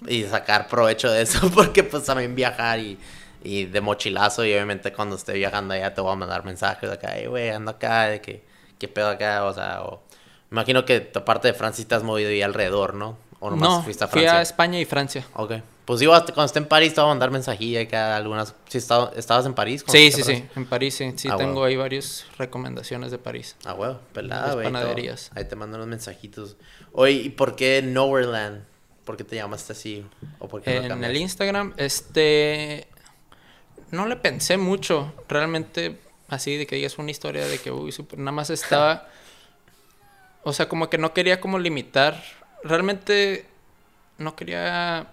y 0.08 0.24
sacar 0.24 0.68
provecho 0.68 1.12
de 1.12 1.22
eso 1.24 1.50
porque 1.56 1.84
pues 1.84 2.04
también 2.06 2.36
viajar 2.36 2.80
y, 2.80 2.98
y 3.44 3.66
de 3.66 3.82
mochilazo 3.82 4.46
y 4.46 4.54
obviamente 4.54 4.94
cuando 4.94 5.16
esté 5.16 5.34
viajando 5.34 5.74
allá 5.74 5.94
te 5.94 6.02
voy 6.02 6.12
a 6.14 6.16
mandar 6.16 6.46
mensajes 6.46 6.90
de 6.90 6.96
acá, 6.96 7.18
"Ey, 7.18 7.26
güey, 7.28 7.50
ando 7.50 7.72
acá, 7.72 8.06
de 8.06 8.22
que, 8.22 8.44
qué 8.78 8.88
pedo 8.88 9.10
acá, 9.10 9.46
o 9.46 9.54
sea, 9.54 9.82
o... 9.84 10.02
Me 10.52 10.56
imagino 10.56 10.84
que 10.86 11.12
aparte 11.14 11.48
de 11.50 11.54
Francia 11.54 11.86
te 11.88 11.94
has 11.96 12.02
movido 12.04 12.30
ahí 12.30 12.42
alrededor, 12.42 12.94
¿no? 12.96 13.18
O 13.42 13.50
nomás 13.50 13.70
No, 13.70 13.84
fuiste 13.84 14.04
a 14.04 14.08
fui 14.08 14.22
Francia. 14.22 14.40
a 14.40 14.42
España 14.42 14.80
y 14.80 14.86
Francia. 14.86 15.26
Ok. 15.34 15.54
Pues 15.86 16.02
digo, 16.02 16.14
hasta 16.14 16.34
cuando 16.34 16.46
esté 16.48 16.60
en 16.60 16.68
París 16.68 16.94
te 16.94 17.02
voy 17.02 17.08
a 17.08 17.14
mandar 17.14 17.32
mensajilla 17.32 17.82
acá 17.82 18.16
algunas... 18.16 18.54
¿Sí 18.68 18.78
estaba- 18.78 19.12
estabas 19.16 19.46
en 19.48 19.54
París? 19.56 19.84
Sí, 19.88 20.12
sí, 20.12 20.24
sí, 20.24 20.46
en 20.56 20.66
París 20.68 20.94
sí. 20.96 21.14
Sí, 21.16 21.30
Ah, 21.32 21.38
tengo 21.38 21.54
huevo. 21.54 21.64
ahí 21.66 21.76
varias 21.78 22.26
recomendaciones 22.38 23.10
de 23.12 23.18
París. 23.18 23.56
Ah, 23.66 23.74
huevo, 23.74 24.00
pelada, 24.14 24.54
güey. 24.54 24.66
panaderías. 24.66 25.32
Ahí 25.36 25.46
te 25.46 25.56
mando 25.56 25.78
unos 25.78 25.88
mensajitos. 25.88 26.58
Oye, 26.92 27.14
¿y 27.14 27.30
por 27.30 27.56
qué 27.56 27.82
Nowhereland? 27.82 28.66
¿Por 29.06 29.18
qué 29.18 29.24
te 29.24 29.36
llamaste 29.38 29.74
así? 29.74 30.06
¿O 30.38 30.48
por 30.48 30.62
qué 30.62 30.78
En 30.78 31.04
el? 31.04 31.18
Instagram, 31.18 31.74
este. 31.78 32.88
No 33.90 34.06
le 34.06 34.16
pensé 34.18 34.58
mucho. 34.58 35.12
Realmente, 35.28 35.98
así 36.28 36.56
de 36.58 36.68
que 36.68 36.76
digas 36.76 37.00
una 37.00 37.10
historia 37.10 37.48
de 37.48 37.58
que, 37.58 37.72
uy, 37.72 37.92
súper- 37.92 38.20
nada 38.20 38.32
más 38.34 38.52
estaba. 38.52 39.08
o 40.44 40.54
sea, 40.54 40.70
como 40.70 40.90
que 40.92 41.00
no 41.00 41.14
quería 41.16 41.42
como 41.42 41.58
limitar. 41.58 42.22
Realmente 42.64 43.46
no 44.18 44.36
quería 44.36 45.08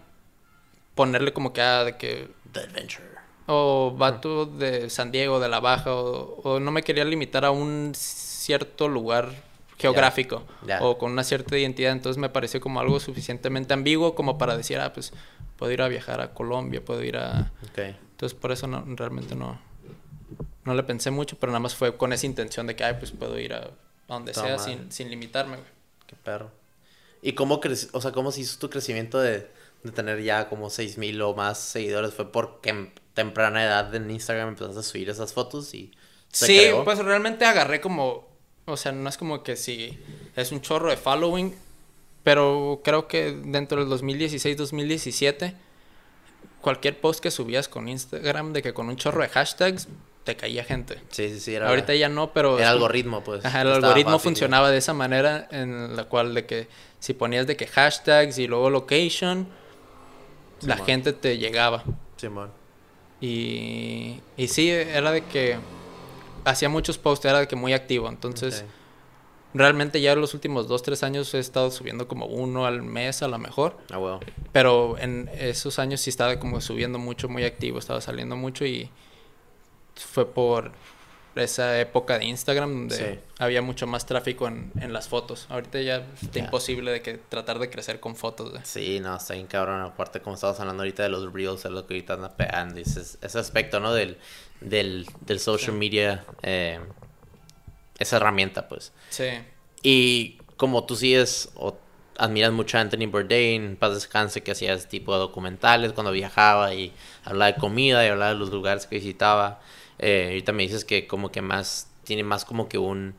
ponerle 0.95 1.33
como 1.33 1.53
que, 1.53 1.61
ah, 1.63 1.85
de 1.85 1.97
que. 1.97 2.29
The 2.53 2.61
Adventure. 2.61 3.05
O 3.47 3.95
vato 3.97 4.47
de 4.47 4.91
San 4.91 5.13
Diego, 5.13 5.39
de 5.39 5.49
la 5.49 5.61
Baja, 5.61 5.95
o, 5.95 6.41
o 6.43 6.61
no 6.61 6.73
me 6.73 6.83
quería 6.83 7.05
limitar 7.05 7.45
a 7.45 7.53
un 7.53 7.93
cierto 7.95 8.89
lugar 8.89 9.31
geográfico 9.79 10.43
o 10.81 10.99
con 10.99 11.13
una 11.13 11.25
cierta 11.25 11.57
identidad. 11.57 11.93
Entonces 11.93 12.19
me 12.19 12.29
pareció 12.29 12.61
como 12.61 12.81
algo 12.81 12.99
suficientemente 13.01 13.75
ambiguo 13.75 14.15
como 14.15 14.39
para 14.39 14.57
decir, 14.57 14.79
ah, 14.79 14.93
pues 14.93 15.13
puedo 15.57 15.73
ir 15.73 15.83
a 15.83 15.89
viajar 15.89 16.21
a 16.21 16.33
Colombia, 16.35 16.85
puedo 16.85 17.03
ir 17.03 17.17
a... 17.17 17.53
Ok. 17.71 17.79
Entonces 17.79 18.39
por 18.39 18.53
eso 18.53 18.67
no, 18.67 18.83
realmente 18.97 19.35
no, 19.35 19.61
no 20.65 20.75
le 20.75 20.83
pensé 20.83 21.11
mucho, 21.11 21.37
pero 21.39 21.53
nada 21.53 21.61
más 21.61 21.75
fue 21.75 21.97
con 21.97 22.13
esa 22.13 22.27
intención 22.27 22.67
de 22.67 22.75
que, 22.75 22.85
ay, 22.85 22.95
pues 22.99 23.13
puedo 23.13 23.39
ir 23.39 23.53
a, 23.53 23.71
donde 24.09 24.33
Toma 24.33 24.47
sea 24.47 24.59
sin, 24.59 24.91
sin 24.91 25.11
limitarme. 25.11 25.57
güey. 25.57 25.69
Qué 26.07 26.17
perro. 26.17 26.51
¿Y 27.27 27.33
cómo 27.33 27.59
creció? 27.61 27.89
O 27.93 28.01
sea, 28.01 28.13
¿cómo 28.13 28.31
se 28.31 28.43
hizo 28.43 28.57
tu 28.61 28.71
crecimiento 28.71 29.19
de, 29.19 29.49
de 29.83 29.91
tener 29.93 30.23
ya 30.23 30.49
como 30.49 30.71
6000 30.71 31.21
o 31.23 31.35
más 31.35 31.59
seguidores? 31.59 32.15
¿Fue 32.15 32.31
porque 32.31 32.71
en 32.71 32.93
temprana 33.15 33.65
edad 33.65 33.93
en 33.97 34.09
Instagram 34.13 34.51
empezaste 34.51 34.79
a 34.79 34.83
subir 34.85 35.11
esas 35.11 35.33
fotos 35.33 35.75
y 35.75 35.91
se 36.31 36.47
Sí, 36.47 36.59
creó? 36.59 36.85
pues 36.85 37.01
realmente 37.01 37.45
agarré 37.45 37.81
como, 37.81 38.29
o 38.67 38.77
sea, 38.77 38.93
no 38.93 39.09
es 39.09 39.17
como 39.17 39.43
que 39.43 39.57
si 39.57 39.99
es 40.37 40.53
un 40.53 40.61
chorro 40.61 40.89
de 40.89 40.97
following, 40.97 41.53
pero 42.23 42.81
creo 42.85 43.09
que 43.09 43.33
dentro 43.33 43.85
del 43.85 43.89
2016-2017, 44.01 45.55
cualquier 46.61 47.01
post 47.01 47.21
que 47.21 47.33
subías 47.33 47.67
con 47.67 47.89
Instagram 47.89 48.53
de 48.53 48.63
que 48.63 48.73
con 48.73 48.89
un 48.89 48.97
chorro 48.97 49.23
de 49.23 49.29
hashtags, 49.31 49.89
te 50.25 50.37
caía 50.37 50.65
gente. 50.65 51.01
Sí, 51.11 51.29
sí, 51.31 51.39
sí. 51.41 51.55
Era, 51.55 51.69
Ahorita 51.69 51.95
ya 51.95 52.09
no, 52.09 52.33
pero... 52.33 52.59
era 52.59 52.71
algoritmo, 52.71 53.23
pues. 53.23 53.45
Ajá, 53.45 53.63
el 53.63 53.69
algoritmo 53.69 54.13
fácil, 54.15 54.31
funcionaba 54.31 54.71
de 54.71 54.79
esa 54.79 54.93
manera 54.93 55.47
en 55.53 55.95
la 55.97 56.05
cual 56.05 56.35
de 56.35 56.45
que 56.47 56.69
si 57.07 57.15
ponías 57.15 57.47
de 57.47 57.57
que 57.57 57.69
hashtags 57.69 58.37
y 58.37 58.49
luego 58.49 58.69
location, 58.69 59.47
la 60.63 60.77
gente 60.77 61.13
te 61.13 61.39
llegaba. 61.39 61.85
Simón. 62.17 62.51
Y, 63.21 64.21
y 64.37 64.49
sí, 64.49 64.71
era 64.71 65.13
de 65.13 65.23
que 65.23 65.57
hacía 66.45 66.69
muchos 66.69 66.99
posts, 66.99 67.27
era 67.27 67.39
de 67.39 67.47
que 67.47 67.55
muy 67.55 67.75
activo. 67.75 68.09
Entonces, 68.09 68.65
realmente 69.55 70.01
ya 70.01 70.15
en 70.15 70.21
los 70.21 70.35
últimos 70.35 70.67
dos, 70.67 70.83
tres 70.83 71.05
años 71.05 71.33
he 71.35 71.39
estado 71.39 71.71
subiendo 71.71 72.09
como 72.09 72.27
uno 72.27 72.67
al 72.67 72.83
mes 72.83 73.23
a 73.23 73.29
lo 73.29 73.39
mejor. 73.39 73.79
Ah, 73.93 73.99
huevo. 73.99 74.19
Pero 74.51 74.99
en 74.99 75.31
esos 75.39 75.79
años 75.79 76.01
sí 76.01 76.11
estaba 76.11 76.41
como 76.41 76.61
subiendo 76.61 76.99
mucho, 76.99 77.29
muy 77.29 77.45
activo, 77.45 77.79
estaba 77.79 78.01
saliendo 78.01 78.35
mucho 78.35 78.67
y 78.67 78.91
fue 79.95 80.27
por 80.27 80.73
esa 81.39 81.79
época 81.81 82.19
de 82.19 82.25
Instagram 82.27 82.71
donde 82.89 82.97
Sí. 82.97 83.21
había 83.39 83.63
mucho 83.63 83.87
más 83.87 84.07
tráfico 84.07 84.49
en, 84.49 84.73
en 84.81 84.93
las 84.93 85.09
fotos. 85.09 85.47
Ahorita 85.51 85.81
ya 85.81 86.07
está 86.23 86.39
imposible 86.39 86.91
de 86.91 87.03
que 87.03 87.15
tratar 87.15 87.59
de 87.59 87.69
crecer 87.71 88.01
con 88.01 88.17
fotos. 88.17 88.53
Sí, 88.65 89.01
no, 89.01 89.17
está 89.17 89.35
bien 89.35 89.47
cabrón. 89.47 89.81
Aparte, 89.83 90.21
como 90.21 90.35
estabas 90.35 90.59
hablando 90.61 90.83
ahorita 90.83 91.03
de 91.03 91.09
los 91.11 91.33
reels, 91.33 91.65
es 91.65 91.71
lo 91.71 91.87
que 91.87 91.95
ahorita 91.95 92.15
anda 92.15 92.37
pegando. 92.37 92.81
ese 92.81 93.39
aspecto, 93.39 93.81
¿no? 93.81 93.93
Del, 93.93 94.19
del, 94.61 95.07
del 95.21 95.41
social 95.41 95.75
media, 95.75 96.25
eh, 96.43 96.81
esa 97.99 98.17
herramienta, 98.17 98.69
pues. 98.69 98.93
Sí. 99.11 99.29
Y 99.83 100.39
como 100.57 100.85
tú 100.85 100.97
sigues 100.97 101.51
o 101.55 101.79
admiras 102.19 102.53
mucho 102.53 102.79
a 102.79 102.81
Anthony 102.81 103.07
Bourdain, 103.11 103.77
paz 103.77 103.93
descanse, 103.95 104.43
que 104.43 104.53
hacía 104.53 104.73
ese 104.73 104.87
tipo 104.89 105.13
de 105.13 105.19
documentales 105.19 105.93
cuando 105.93 106.13
viajaba 106.13 106.73
y 106.75 106.93
hablaba 107.25 107.53
de 107.53 107.59
comida 107.59 108.05
y 108.05 108.09
hablaba 108.09 108.33
de 108.33 108.39
los 108.39 108.51
lugares 108.51 108.87
que 108.87 108.97
visitaba. 108.97 109.61
Eh, 109.99 110.27
ahorita 110.29 110.53
me 110.53 110.63
dices 110.65 110.85
que 110.85 111.07
como 111.07 111.31
que 111.33 111.43
más, 111.43 111.89
tiene 112.05 112.23
más 112.25 112.45
como 112.45 112.69
que 112.69 112.79
un, 112.79 113.15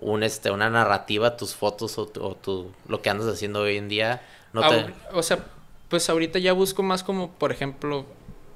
un 0.00 0.22
este, 0.22 0.50
una 0.50 0.70
narrativa, 0.70 1.36
tus 1.36 1.54
fotos 1.54 1.98
o, 1.98 2.06
tu, 2.06 2.22
o 2.22 2.34
tu, 2.34 2.72
lo 2.88 3.02
que 3.02 3.10
andas 3.10 3.28
haciendo 3.28 3.60
hoy 3.60 3.76
en 3.76 3.88
día. 3.88 4.22
No 4.52 4.60
te... 4.62 4.86
Ahor- 4.86 4.94
O 5.12 5.22
sea, 5.22 5.44
pues 5.88 6.08
ahorita 6.10 6.38
ya 6.38 6.52
busco 6.52 6.82
más 6.82 7.02
como, 7.04 7.30
por 7.30 7.52
ejemplo, 7.52 8.06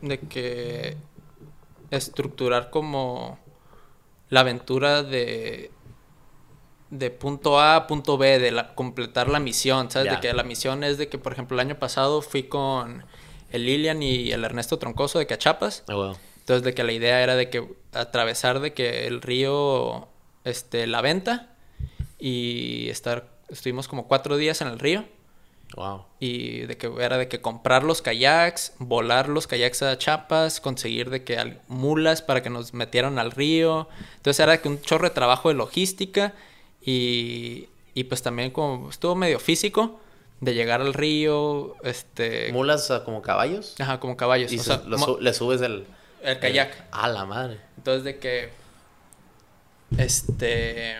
de 0.02 0.18
que 0.18 0.96
estructurar 1.90 2.70
como 2.70 3.38
la 4.30 4.40
aventura 4.40 5.02
de 5.02 5.70
de 6.90 7.10
punto 7.10 7.60
A 7.60 7.76
a 7.76 7.86
punto 7.86 8.18
B, 8.18 8.38
de 8.40 8.50
la, 8.50 8.74
completar 8.74 9.28
la 9.28 9.38
misión, 9.38 9.90
¿sabes? 9.90 10.10
De 10.10 10.20
que 10.20 10.32
la 10.32 10.42
misión 10.42 10.82
es 10.82 10.98
de 10.98 11.08
que, 11.08 11.18
por 11.18 11.32
ejemplo, 11.32 11.54
el 11.56 11.60
año 11.60 11.78
pasado 11.78 12.20
fui 12.20 12.44
con 12.44 13.04
el 13.52 13.64
Lilian 13.64 14.02
y 14.02 14.32
el 14.32 14.44
Ernesto 14.44 14.78
Troncoso 14.78 15.20
de 15.20 15.26
Cachapas. 15.26 15.84
Ah, 15.86 15.94
bueno. 15.94 16.18
Entonces, 16.50 16.64
de 16.64 16.74
que 16.74 16.82
la 16.82 16.90
idea 16.90 17.22
era 17.22 17.36
de 17.36 17.48
que 17.48 17.64
atravesar 17.92 18.58
de 18.58 18.72
que 18.72 19.06
el 19.06 19.22
río, 19.22 20.08
este, 20.42 20.88
la 20.88 21.00
venta 21.00 21.50
y 22.18 22.88
estar, 22.88 23.28
estuvimos 23.48 23.86
como 23.86 24.08
cuatro 24.08 24.36
días 24.36 24.60
en 24.60 24.66
el 24.66 24.80
río 24.80 25.04
Wow. 25.76 26.06
y 26.18 26.62
de 26.62 26.76
que 26.76 26.90
era 26.98 27.18
de 27.18 27.28
que 27.28 27.40
comprar 27.40 27.84
los 27.84 28.02
kayaks, 28.02 28.72
volar 28.80 29.28
los 29.28 29.46
kayaks 29.46 29.84
a 29.84 29.96
Chiapas, 29.96 30.60
conseguir 30.60 31.08
de 31.10 31.22
que 31.22 31.38
al- 31.38 31.60
mulas 31.68 32.20
para 32.20 32.42
que 32.42 32.50
nos 32.50 32.74
metieran 32.74 33.20
al 33.20 33.30
río. 33.30 33.86
Entonces 34.16 34.40
era 34.40 34.50
de 34.50 34.60
que 34.60 34.66
un 34.68 34.80
chorro 34.82 35.04
de 35.08 35.14
trabajo 35.14 35.50
de 35.50 35.54
logística 35.54 36.34
y, 36.84 37.68
y 37.94 38.02
pues 38.04 38.22
también 38.24 38.50
como 38.50 38.90
estuvo 38.90 39.14
medio 39.14 39.38
físico 39.38 40.00
de 40.40 40.54
llegar 40.54 40.80
al 40.80 40.94
río, 40.94 41.76
este, 41.84 42.50
¿Mulas 42.52 42.92
como 43.04 43.22
caballos? 43.22 43.76
ajá, 43.78 44.00
como 44.00 44.16
caballos, 44.16 44.52
Y 44.52 44.58
o 44.58 44.62
sea, 44.64 44.82
su- 44.98 45.18
le 45.20 45.32
subes 45.32 45.60
el... 45.60 45.86
el 46.22 46.38
kayak. 46.38 46.86
A 46.90 47.08
la 47.08 47.24
madre. 47.24 47.58
Entonces 47.76 48.04
de 48.04 48.18
que 48.18 48.50
este 49.98 50.98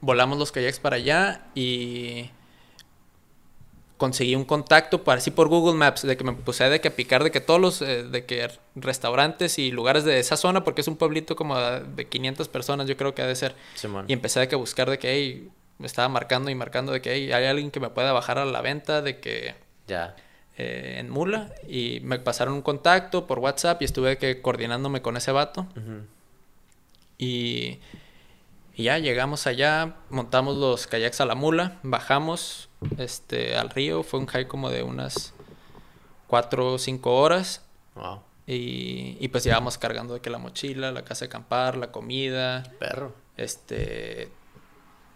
volamos 0.00 0.38
los 0.38 0.52
kayaks 0.52 0.80
para 0.80 0.96
allá 0.96 1.46
y 1.54 2.30
conseguí 3.96 4.34
un 4.34 4.44
contacto 4.44 5.04
para 5.04 5.18
así 5.18 5.30
por 5.30 5.48
Google 5.48 5.76
Maps 5.78 6.02
de 6.02 6.16
que 6.16 6.24
me 6.24 6.32
puse 6.32 6.68
de 6.68 6.80
que 6.80 6.90
picar 6.90 7.24
de 7.24 7.30
que 7.30 7.40
todos 7.40 7.60
los 7.60 7.80
eh, 7.80 8.02
de 8.02 8.24
que 8.26 8.50
restaurantes 8.74 9.58
y 9.58 9.70
lugares 9.70 10.04
de 10.04 10.18
esa 10.18 10.36
zona 10.36 10.64
porque 10.64 10.80
es 10.82 10.88
un 10.88 10.96
pueblito 10.96 11.36
como 11.36 11.58
de 11.58 12.06
500 12.06 12.48
personas 12.48 12.86
yo 12.86 12.96
creo 12.96 13.14
que 13.14 13.22
ha 13.22 13.26
de 13.26 13.36
ser 13.36 13.54
y 14.06 14.12
empecé 14.12 14.40
de 14.40 14.48
que 14.48 14.56
buscar 14.56 14.90
de 14.90 14.98
que 14.98 15.12
hey, 15.12 15.48
me 15.78 15.86
estaba 15.86 16.08
marcando 16.08 16.50
y 16.50 16.54
marcando 16.54 16.92
de 16.92 17.00
que 17.00 17.14
hey, 17.14 17.32
hay 17.32 17.46
alguien 17.46 17.70
que 17.70 17.80
me 17.80 17.88
pueda 17.88 18.12
bajar 18.12 18.38
a 18.38 18.44
la 18.44 18.60
venta 18.60 19.00
de 19.00 19.20
que 19.20 19.54
Ya. 19.86 20.16
Eh, 20.56 20.96
en 20.98 21.10
Mula 21.10 21.52
y 21.68 22.00
me 22.02 22.18
pasaron 22.18 22.54
un 22.54 22.62
contacto 22.62 23.26
por 23.26 23.38
WhatsApp 23.40 23.82
y 23.82 23.84
estuve 23.86 24.18
que 24.18 24.40
coordinándome 24.40 25.02
con 25.02 25.16
ese 25.16 25.32
vato 25.32 25.66
y, 27.18 27.78
y 28.74 28.82
ya 28.84 28.98
llegamos 28.98 29.46
allá, 29.46 29.96
montamos 30.10 30.56
los 30.56 30.86
kayaks 30.86 31.20
a 31.20 31.26
la 31.26 31.34
mula, 31.34 31.78
bajamos 31.82 32.68
este, 32.98 33.56
al 33.56 33.70
río, 33.70 34.02
fue 34.02 34.20
un 34.20 34.26
hike 34.28 34.48
como 34.48 34.70
de 34.70 34.82
unas 34.82 35.32
4 36.28 36.72
o 36.74 36.78
5 36.78 37.14
horas 37.20 37.60
Wow. 37.94 38.22
y, 38.46 39.16
y 39.20 39.28
pues 39.28 39.44
llevamos 39.44 39.78
cargando 39.78 40.14
de 40.14 40.20
que 40.20 40.28
la 40.28 40.38
mochila, 40.38 40.90
la 40.90 41.04
casa 41.04 41.20
de 41.20 41.26
acampar, 41.28 41.76
la 41.76 41.92
comida, 41.92 42.64
Perro. 42.80 43.14
este, 43.36 44.30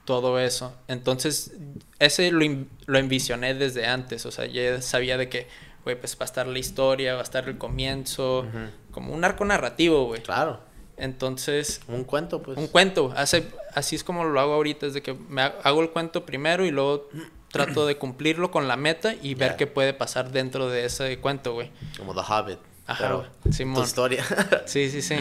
todo 0.08 0.40
eso. 0.40 0.74
Entonces, 0.88 1.52
ese 1.98 2.30
lo, 2.32 2.40
lo 2.86 2.98
envisioné 2.98 3.52
desde 3.52 3.84
antes, 3.86 4.24
o 4.24 4.30
sea, 4.30 4.46
ya 4.46 4.80
sabía 4.80 5.18
de 5.18 5.28
que, 5.28 5.46
güey, 5.84 6.00
pues 6.00 6.14
va 6.16 6.20
a 6.20 6.24
estar 6.24 6.46
la 6.46 6.58
historia, 6.58 7.12
va 7.12 7.20
a 7.20 7.22
estar 7.22 7.46
el 7.46 7.58
comienzo, 7.58 8.46
como 8.90 9.12
un 9.12 9.22
arco 9.22 9.44
narrativo, 9.44 10.06
güey. 10.06 10.22
Claro. 10.22 10.60
Entonces, 10.96 11.82
Un 11.88 12.04
cuento, 12.04 12.40
pues. 12.42 12.56
un 12.56 12.68
cuento. 12.68 13.12
Hace, 13.14 13.48
así 13.74 13.96
es 13.96 14.02
como 14.02 14.24
lo 14.24 14.40
hago 14.40 14.54
ahorita, 14.54 14.86
es 14.86 14.94
de 14.94 15.02
que 15.02 15.12
me 15.12 15.42
ha- 15.42 15.54
hago 15.62 15.82
el 15.82 15.90
cuento 15.90 16.24
primero 16.24 16.64
y 16.64 16.70
luego 16.70 17.08
trato 17.52 17.84
de 17.86 17.98
cumplirlo 17.98 18.50
con 18.50 18.66
la 18.66 18.76
meta 18.78 19.14
y 19.22 19.34
ver 19.34 19.56
qué 19.56 19.66
puede 19.66 19.92
pasar 19.92 20.32
dentro 20.32 20.70
de 20.70 20.86
ese 20.86 21.18
cuento, 21.18 21.52
güey. 21.52 21.70
Como 21.98 22.14
The 22.14 22.20
Hobbit. 22.32 22.58
Ajá, 22.86 23.12
güey. 23.12 23.26
tu 23.42 23.52
Simón. 23.52 23.84
historia. 23.84 24.24
Sí, 24.64 24.90
sí, 24.90 25.02
sí. 25.02 25.16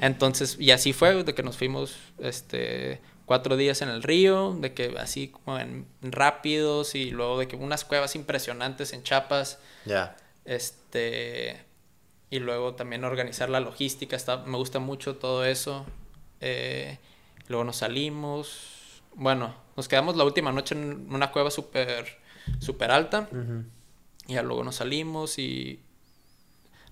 Entonces, 0.00 0.56
y 0.58 0.70
así 0.70 0.94
fue, 0.94 1.24
de 1.24 1.34
que 1.34 1.42
nos 1.42 1.58
fuimos, 1.58 1.94
este, 2.18 3.02
cuatro 3.30 3.56
días 3.56 3.80
en 3.80 3.88
el 3.88 4.02
río, 4.02 4.56
de 4.58 4.74
que 4.74 4.92
así 4.98 5.28
como 5.28 5.56
en 5.56 5.86
rápidos 6.02 6.96
y 6.96 7.12
luego 7.12 7.38
de 7.38 7.46
que 7.46 7.54
unas 7.54 7.84
cuevas 7.84 8.16
impresionantes 8.16 8.92
en 8.92 9.04
Chiapas, 9.04 9.60
ya. 9.84 10.16
este, 10.44 11.64
y 12.28 12.40
luego 12.40 12.74
también 12.74 13.04
organizar 13.04 13.48
la 13.48 13.60
logística, 13.60 14.16
está, 14.16 14.38
me 14.38 14.56
gusta 14.56 14.80
mucho 14.80 15.14
todo 15.14 15.44
eso. 15.44 15.86
Eh, 16.40 16.98
luego 17.46 17.62
nos 17.62 17.76
salimos, 17.76 19.00
bueno, 19.14 19.54
nos 19.76 19.86
quedamos 19.86 20.16
la 20.16 20.24
última 20.24 20.50
noche 20.50 20.74
en 20.74 21.06
una 21.14 21.30
cueva 21.30 21.52
súper, 21.52 22.18
súper 22.58 22.90
alta. 22.90 23.28
Y 24.26 24.34
ya 24.34 24.42
luego 24.42 24.64
nos 24.64 24.74
salimos 24.74 25.38
y 25.38 25.78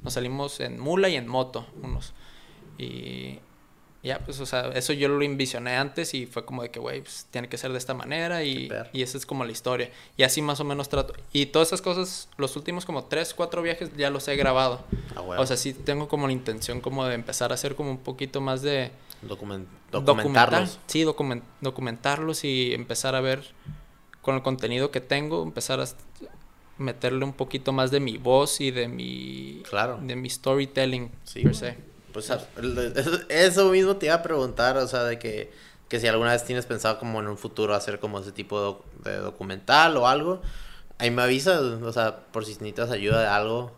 nos 0.02 0.12
salimos 0.12 0.60
en 0.60 0.78
mula 0.78 1.09
y 1.09 1.16
en 1.16 1.27
moto, 1.27 1.66
unos. 1.82 2.15
Y 2.78 3.40
ya, 4.03 4.20
pues, 4.20 4.39
o 4.41 4.47
sea, 4.47 4.69
eso 4.75 4.93
yo 4.93 5.09
lo 5.09 5.20
envisioné 5.23 5.77
antes 5.77 6.15
y 6.15 6.27
fue 6.27 6.45
como 6.45 6.62
de 6.62 6.70
que, 6.70 6.79
güey, 6.79 7.01
pues, 7.03 7.27
tiene 7.31 7.49
que 7.49 7.59
ser 7.59 7.73
de 7.73 7.79
esta 7.79 7.95
manera 7.95 8.45
y, 8.45 8.70
y 8.93 9.03
esa 9.03 9.19
es 9.19 9.27
como 9.27 9.45
la 9.45 9.51
historia. 9.53 9.91
Y 10.16 10.23
así 10.23 10.41
más 10.41 10.61
o 10.61 10.65
menos 10.65 10.89
trato. 10.89 11.15
Y 11.33 11.47
todas 11.47 11.69
esas 11.69 11.83
cosas, 11.83 12.29
los 12.37 12.55
últimos 12.57 12.85
como 12.87 13.05
tres, 13.05 13.35
cuatro 13.35 13.61
viajes 13.61 13.91
ya 13.97 14.11
los 14.11 14.29
he 14.29 14.37
grabado. 14.37 14.85
Ah, 15.16 15.20
huevo. 15.23 15.43
O 15.43 15.47
sea, 15.47 15.57
sí 15.57 15.73
tengo 15.75 16.07
como 16.09 16.27
la 16.29 16.33
intención 16.33 16.81
como 16.81 17.05
de 17.07 17.15
empezar 17.15 17.51
a 17.51 17.55
hacer 17.55 17.75
como 17.75 17.91
un 17.91 17.99
poquito 17.99 18.41
más 18.41 18.62
de... 18.62 18.93
Document- 19.23 19.66
documentar. 19.91 20.05
documentarlos. 20.05 20.79
Sí, 20.87 21.03
documen- 21.05 21.43
documentarlos 21.61 22.45
y 22.45 22.73
empezar 22.75 23.16
a 23.16 23.20
ver 23.20 23.43
con 24.23 24.37
el 24.37 24.43
contenido 24.43 24.93
que 24.93 25.01
tengo, 25.01 25.43
empezar 25.43 25.81
a 25.81 25.87
meterle 26.77 27.25
un 27.25 27.33
poquito 27.33 27.73
más 27.73 27.91
de 27.91 27.99
mi 27.99 28.16
voz 28.19 28.61
y 28.61 28.70
de 28.70 28.87
mi 28.87 29.62
Claro. 29.69 29.99
de 30.01 30.15
mi 30.15 30.31
storytelling 30.31 31.11
Sí, 31.25 31.43
per 31.43 31.55
se. 31.57 31.88
Pues 32.13 32.31
eso- 33.41 33.71
mismo 33.71 33.97
te 33.97 34.07
iba 34.07 34.15
a 34.17 34.23
preguntar, 34.23 34.77
o 34.79 34.87
sea, 34.89 35.05
de 35.05 35.19
que, 35.19 35.53
que 35.89 36.01
si 36.01 36.07
alguna 36.07 36.33
vez 36.33 36.45
tienes 36.45 36.67
pensado 36.67 36.99
como 36.99 37.21
en 37.21 37.29
un 37.29 37.39
futuro 37.39 37.75
hacer 37.75 38.01
como 38.01 38.21
ese 38.21 38.33
tipo 38.33 38.59
de, 38.59 38.65
doc- 38.67 38.85
de 39.05 39.17
documental 39.19 39.97
o 39.97 40.09
algo, 40.09 40.41
ahí 40.99 41.11
me 41.11 41.23
avisas, 41.23 41.61
o 41.61 41.93
sea, 41.93 42.17
por 42.33 42.45
si 42.45 42.53
necesitas 42.53 42.91
ayuda 42.91 43.21
de 43.21 43.27
algo, 43.29 43.73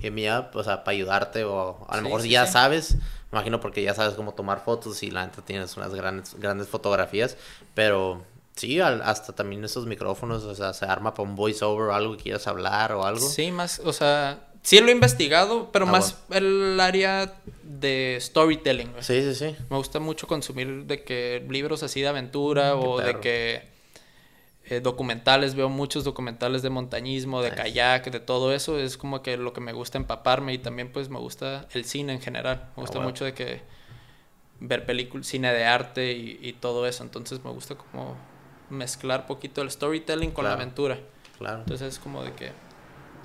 hit 0.00 0.12
me 0.12 0.30
up, 0.36 0.46
o 0.54 0.62
sea, 0.64 0.84
para 0.84 0.94
ayudarte 0.96 1.44
o 1.44 1.86
a 1.88 1.96
lo 1.96 1.98
Sí, 1.98 2.04
mejor 2.04 2.20
si 2.22 2.26
sí, 2.28 2.32
ya 2.32 2.46
sí. 2.46 2.52
sabes, 2.52 2.94
me 2.96 3.38
imagino 3.38 3.60
porque 3.60 3.82
ya 3.82 3.94
sabes 3.94 4.14
cómo 4.14 4.34
tomar 4.34 4.62
fotos 4.64 5.02
y 5.02 5.10
la 5.10 5.26
neta 5.26 5.42
tienes 5.42 5.76
unas 5.76 5.94
grandes, 5.94 6.34
grandes 6.38 6.68
fotografías, 6.68 7.36
pero 7.74 8.22
sí, 8.54 8.80
al- 8.80 9.02
hasta 9.02 9.34
también 9.34 9.64
esos 9.64 9.86
micrófonos, 9.86 10.44
o 10.44 10.54
sea, 10.54 10.72
se 10.72 10.86
arma 10.86 11.14
para 11.14 11.28
un 11.28 11.34
voiceover 11.36 11.88
o 11.90 11.94
algo 11.94 12.16
que 12.16 12.24
quieras 12.24 12.46
hablar 12.46 12.92
o 12.92 13.04
algo. 13.06 13.26
Sí, 13.26 13.52
más, 13.52 13.80
o 13.84 13.92
sea, 13.92 14.40
sí 14.66 14.80
lo 14.80 14.88
he 14.88 14.92
investigado, 14.92 15.70
pero 15.72 15.86
Ah, 15.86 15.92
más 15.92 16.22
el 16.30 16.78
área 16.80 17.40
de 17.62 18.18
storytelling. 18.20 18.90
güey. 18.92 19.02
Sí, 19.02 19.22
sí, 19.22 19.34
sí. 19.34 19.56
Me 19.70 19.76
gusta 19.76 20.00
mucho 20.00 20.26
consumir 20.26 20.84
de 20.86 21.04
que 21.04 21.44
libros 21.48 21.82
así 21.82 22.00
de 22.00 22.08
aventura 22.08 22.74
Mm, 22.74 22.80
o 22.82 22.98
de 22.98 23.20
que 23.20 23.62
eh, 24.68 24.80
documentales, 24.80 25.54
veo 25.54 25.68
muchos 25.68 26.02
documentales 26.02 26.60
de 26.62 26.70
montañismo, 26.70 27.40
de 27.40 27.50
Nice. 27.50 27.62
kayak, 27.62 28.10
de 28.10 28.18
todo 28.18 28.52
eso, 28.52 28.78
es 28.80 28.96
como 28.96 29.22
que 29.22 29.36
lo 29.36 29.52
que 29.52 29.60
me 29.60 29.72
gusta 29.72 29.96
empaparme 29.98 30.52
y 30.54 30.58
también 30.58 30.90
pues 30.90 31.08
me 31.08 31.20
gusta 31.20 31.68
el 31.72 31.84
cine 31.84 32.12
en 32.14 32.20
general, 32.20 32.70
me 32.76 32.80
gusta 32.82 32.98
Ah, 32.98 33.02
bueno. 33.02 33.10
mucho 33.10 33.24
de 33.24 33.32
que 33.34 33.60
ver 34.58 34.84
películas, 34.84 35.28
cine 35.28 35.52
de 35.52 35.64
arte 35.64 36.12
y, 36.14 36.40
y 36.42 36.52
todo 36.54 36.84
eso, 36.88 37.04
entonces 37.04 37.44
me 37.44 37.50
gusta 37.52 37.76
como 37.76 38.16
mezclar 38.68 39.26
poquito 39.28 39.62
el 39.62 39.70
storytelling 39.70 40.32
con 40.32 40.44
la 40.46 40.54
aventura, 40.54 40.98
Claro. 41.38 41.60
entonces 41.60 41.94
es 41.94 41.98
como 42.00 42.24
de 42.24 42.32
que 42.32 42.50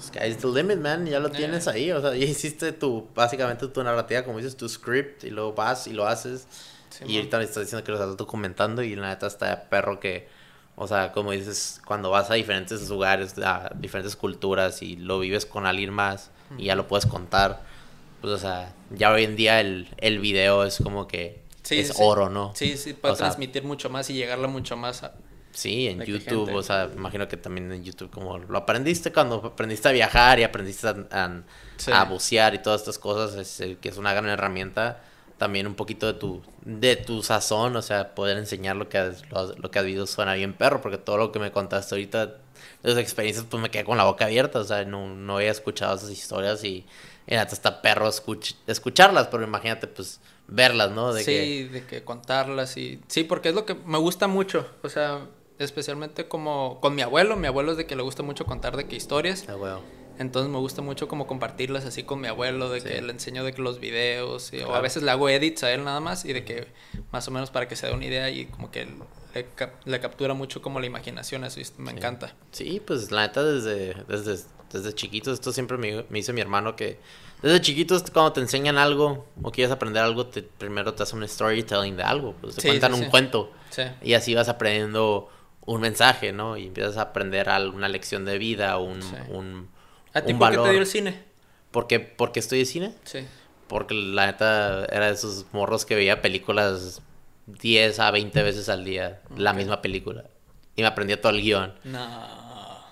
Sky's 0.02 0.38
the 0.38 0.48
limit, 0.48 0.80
man. 0.80 1.06
Ya 1.06 1.20
lo 1.20 1.28
Eh. 1.30 1.32
tienes 1.32 1.68
ahí. 1.68 1.92
O 1.92 2.02
sea, 2.02 2.16
ya 2.16 2.26
hiciste 2.26 2.72
tu, 2.72 3.08
básicamente 3.16 3.68
tu 3.68 3.84
narrativa, 3.84 4.24
como 4.24 4.38
dices, 4.38 4.58
tu 4.58 4.68
script, 4.68 5.24
y 5.24 5.30
luego 5.30 5.54
vas 5.54 5.88
y 5.88 5.94
lo 5.94 6.08
haces. 6.08 6.48
Sí, 6.90 7.04
y 7.06 7.08
man. 7.08 7.16
ahorita 7.18 7.38
me 7.38 7.44
estás 7.46 7.64
diciendo 7.64 7.84
que 7.84 7.92
lo 7.92 7.98
estás 7.98 8.18
documentando, 8.18 8.82
y 8.84 8.96
la 8.96 9.10
neta 9.10 9.28
está 9.28 9.70
perro 9.70 10.00
que, 10.00 10.28
o 10.76 10.88
sea, 10.88 11.12
como 11.12 11.32
dices, 11.32 11.82
cuando 11.86 12.10
vas 12.10 12.30
a 12.30 12.34
diferentes 12.34 12.90
lugares, 12.90 13.38
a 13.38 13.72
diferentes 13.76 14.16
culturas, 14.16 14.82
y 14.82 14.96
lo 14.98 15.20
vives 15.20 15.46
con 15.46 15.66
alguien 15.66 15.92
más, 15.94 16.32
y 16.58 16.66
ya 16.66 16.76
lo 16.76 16.88
puedes 16.88 17.06
contar, 17.06 17.62
pues, 18.20 18.34
o 18.34 18.38
sea, 18.38 18.74
ya 18.90 19.12
hoy 19.12 19.24
en 19.24 19.36
día 19.38 19.62
el, 19.62 19.88
el 19.98 20.20
video 20.20 20.64
es 20.66 20.78
como 20.84 21.08
que 21.08 21.40
Sí, 21.64 21.80
es 21.80 21.90
sí, 21.90 21.94
oro, 22.00 22.30
¿no? 22.30 22.52
Sí, 22.56 22.76
sí, 22.76 22.98
O 23.02 23.08
sea, 23.10 23.16
transmitir 23.16 23.64
mucho 23.64 23.90
más 23.90 24.10
y 24.10 24.14
llegarle 24.16 24.48
mucho 24.48 24.76
más 24.76 25.04
a... 25.04 25.14
Sí, 25.54 25.88
en 25.88 26.02
YouTube, 26.04 26.46
gente- 26.46 26.56
o 26.56 26.64
sea, 26.64 26.90
imagino 26.96 27.28
que 27.28 27.38
también 27.38 27.72
en 27.72 27.84
YouTube 27.84 28.10
como 28.10 28.38
lo 28.38 28.58
aprendiste 28.58 29.12
cuando 29.12 29.36
aprendiste 29.38 29.90
a 29.90 29.92
viajar 29.92 30.40
y 30.40 30.44
aprendiste 30.44 30.88
a, 30.88 30.96
a- 31.12 31.42
Sí. 31.78 31.92
a 31.94 32.04
bucear 32.06 32.54
y 32.54 32.60
todas 32.60 32.82
estas 32.82 33.00
cosas, 33.00 33.36
es, 33.36 33.78
que 33.80 33.90
es 33.90 33.98
una 33.98 34.14
gran 34.14 34.28
herramienta, 34.30 35.02
también 35.40 35.66
un 35.66 35.74
poquito 35.74 36.06
de 36.06 36.14
tu, 36.14 36.44
de 36.64 36.96
tu 36.96 37.24
sazón, 37.24 37.76
o 37.76 37.82
sea, 37.82 38.14
poder 38.14 38.38
enseñar 38.38 38.76
lo 38.76 38.88
que 38.88 39.00
has, 39.00 39.28
lo, 39.32 39.56
lo 39.56 39.72
que 39.72 39.80
has 39.80 39.86
vivido 39.86 40.06
suena 40.06 40.36
bien 40.36 40.54
perro, 40.54 40.80
porque 40.82 41.00
todo 41.00 41.18
lo 41.18 41.32
que 41.32 41.40
me 41.40 41.52
contaste 41.52 41.96
ahorita, 41.96 42.26
de 42.28 42.34
las 42.84 42.98
experiencias, 42.98 43.48
pues 43.50 43.62
me 43.62 43.72
quedé 43.72 43.84
con 43.84 43.98
la 43.98 44.04
boca 44.04 44.26
abierta, 44.26 44.60
o 44.60 44.64
sea, 44.64 44.86
no, 44.86 45.08
no 45.08 45.38
había 45.38 45.50
escuchado 45.50 45.96
esas 45.96 46.12
historias 46.12 46.64
y 46.64 46.86
neta 47.26 47.54
está 47.54 47.82
perro 47.82 48.08
escuch- 48.08 48.56
escucharlas, 48.68 49.28
pero 49.28 49.44
imagínate, 49.44 49.88
pues, 49.88 50.20
verlas, 50.48 50.92
¿no? 50.92 51.14
De 51.14 51.24
sí, 51.24 51.32
que, 51.32 51.70
de 51.72 51.86
que 51.88 52.04
contarlas 52.04 52.78
y... 52.78 53.00
Sí, 53.08 53.24
porque 53.24 53.50
es 53.50 53.56
lo 53.56 53.66
que 53.66 53.74
me 53.74 53.98
gusta 53.98 54.28
mucho. 54.28 54.68
O 54.84 54.90
sea, 54.90 55.22
especialmente 55.60 56.28
como 56.28 56.80
con 56.82 56.96
mi 56.96 57.02
abuelo. 57.02 57.36
Mi 57.36 57.48
abuelo 57.48 57.72
es 57.72 57.78
de 57.78 57.86
que 57.86 57.96
le 57.96 58.02
gusta 58.04 58.24
mucho 58.24 58.46
contar 58.46 58.78
de 58.78 58.86
qué 58.88 58.96
historias. 58.96 59.46
Ah, 59.48 59.56
huevo. 59.56 59.82
Entonces 60.20 60.52
me 60.52 60.60
gusta 60.60 60.82
mucho 60.84 61.08
como 61.08 61.26
compartirlas 61.26 61.86
así 61.86 62.04
con 62.04 62.22
mi 62.22 62.28
abuelo, 62.28 62.70
de 62.70 62.82
que 62.82 63.02
le 63.02 63.12
enseño 63.12 63.44
de 63.44 63.54
que 63.54 63.62
los 63.62 63.80
videos, 63.80 64.54
y- 64.54 64.60
o 64.62 64.76
a 64.76 64.82
veces 64.82 65.02
le 65.02 65.10
hago 65.10 65.30
edits 65.30 65.64
a 65.64 65.72
él 65.72 65.84
nada 65.84 66.00
más 66.00 66.26
y 66.26 66.34
de 66.34 66.44
que 66.46 66.68
más 67.12 67.28
o 67.28 67.32
menos 67.32 67.50
para 67.50 67.68
que 67.68 67.76
se 67.76 67.88
dé 67.88 67.94
una 67.94 68.06
idea 68.06 68.30
y 68.30 68.46
como 68.46 68.70
que 68.70 68.86
le, 69.34 69.48
le 69.86 70.00
captura 70.00 70.34
mucho 70.36 70.62
como 70.62 70.80
la 70.80 70.86
imaginación, 70.86 71.44
eso 71.44 71.60
me 71.78 71.92
Sí. 71.92 71.98
encanta. 71.98 72.36
Sí, 72.52 72.82
pues 72.86 73.10
la 73.12 73.22
neta 73.22 73.42
desde, 73.44 73.96
desde, 74.08 74.44
desde 74.72 74.94
chiquitos, 74.94 75.36
esto 75.36 75.52
siempre 75.54 75.78
me, 75.78 76.04
me 76.10 76.20
dice 76.20 76.34
mi 76.34 76.42
hermano 76.42 76.76
que 76.76 77.00
desde 77.42 77.60
chiquitos 77.62 78.04
cuando 78.12 78.34
te 78.34 78.42
enseñan 78.42 78.78
algo 78.78 79.26
o 79.42 79.52
quieres 79.52 79.72
aprender 79.72 80.04
algo, 80.04 80.28
te, 80.28 80.44
primero 80.44 80.94
te 80.94 81.02
hacen 81.02 81.20
un 81.20 81.28
storytelling 81.28 81.96
de 81.98 82.04
algo, 82.04 82.36
pues 82.40 82.56
te 82.56 82.62
Sí, 82.62 82.68
cuentan 82.68 82.94
un 82.94 83.06
cuento 83.06 83.52
Sí. 83.72 83.84
y 84.04 84.14
así 84.14 84.36
vas 84.36 84.50
aprendiendo 84.50 85.30
un 85.66 85.82
mensaje, 85.82 86.32
¿no? 86.32 86.58
Y 86.58 86.68
empiezas 86.68 86.98
a 86.98 87.02
aprender 87.02 87.48
una 87.74 87.88
lección 87.88 88.26
de 88.26 88.38
vida, 88.38 88.78
un, 88.78 89.02
Sí. 89.02 89.16
un, 89.30 89.70
¿A 90.14 90.22
ti 90.22 90.34
un 90.34 90.40
por 90.40 90.52
qué 90.52 90.58
te 90.58 90.70
dio 90.72 90.80
el 90.80 90.88
cine? 90.88 91.24
¿Por 91.72 91.88
qué, 91.88 92.00
por 92.00 92.32
qué 92.32 92.40
estudié 92.40 92.66
cine? 92.66 92.94
Sí. 93.04 93.26
Porque 93.68 93.94
la 93.94 94.26
neta 94.26 94.86
era 94.86 95.08
de 95.08 95.14
esos 95.14 95.46
morros 95.54 95.86
que 95.86 95.96
veía 95.96 96.22
películas 96.22 97.02
10 97.46 98.00
a 98.00 98.12
20 98.12 98.44
veces 98.44 98.68
al 98.70 98.84
día, 98.84 99.22
la 99.38 99.54
misma 99.54 99.82
película. 99.82 100.26
Y 100.76 100.82
me 100.82 100.88
aprendía 100.88 101.22
todo 101.22 101.32
el 101.32 101.42
guion. 101.42 101.74
No. 101.84 102.42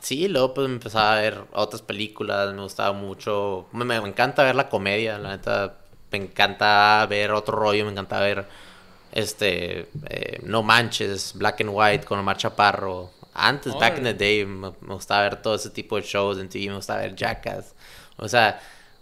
Sí, 0.02 0.28
luego 0.30 0.54
pues 0.54 0.66
empezaba 0.68 1.18
a 1.18 1.22
ver 1.22 1.44
otras 1.52 1.82
películas, 1.82 2.54
me 2.54 2.62
gustaba 2.62 2.94
mucho, 2.94 3.68
me, 3.74 3.84
me 3.84 3.96
encanta 3.98 4.44
ver 4.44 4.56
la 4.56 4.70
comedia, 4.70 5.18
la 5.18 5.32
neta, 5.32 5.76
me 6.12 6.20
encanta 6.20 7.06
ver 7.10 7.32
otro 7.32 7.58
rollo, 7.58 7.84
me 7.84 7.92
encanta 7.92 8.20
ver, 8.22 8.48
este, 9.12 9.90
eh, 10.10 10.40
No 10.44 10.64
Manches, 10.64 11.34
Black 11.34 11.62
and 11.62 11.72
White 11.74 12.06
con 12.06 12.20
Omar 12.20 12.38
Chaparro, 12.38 13.12
antes, 13.34 13.74
back 13.76 13.98
in 13.98 14.04
the 14.04 14.14
day, 14.14 14.46
me, 14.46 14.72
me 14.82 14.94
gustaba 14.94 15.24
ver 15.24 15.42
todo 15.42 15.56
ese 15.56 15.70
tipo 15.70 15.96
de 15.96 16.02
shows 16.02 16.40
en 16.40 16.50
TV, 16.50 16.68
me 16.68 16.76
gustaba 16.76 17.02
ver 17.02 17.16
Jackass, 17.16 17.74
o 18.18 18.28
sea, 18.28 18.60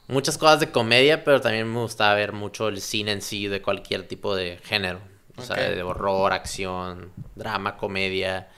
muchas 0.07 0.37
cosas 0.37 0.59
de 0.59 0.71
comedia, 0.71 1.23
pero 1.23 1.41
también 1.41 1.71
me 1.71 1.79
gustaba 1.79 2.13
ver 2.15 2.33
mucho 2.33 2.67
el 2.67 2.81
cine 2.81 3.11
en 3.11 3.21
sí, 3.21 3.47
de 3.47 3.61
cualquier 3.61 4.07
tipo 4.07 4.35
de 4.35 4.59
género, 4.63 4.99
o 5.37 5.41
sea, 5.41 5.55
de 5.69 5.83
horror, 5.83 6.33
acción, 6.33 7.11
drama, 7.35 7.77
comedia. 7.77 8.49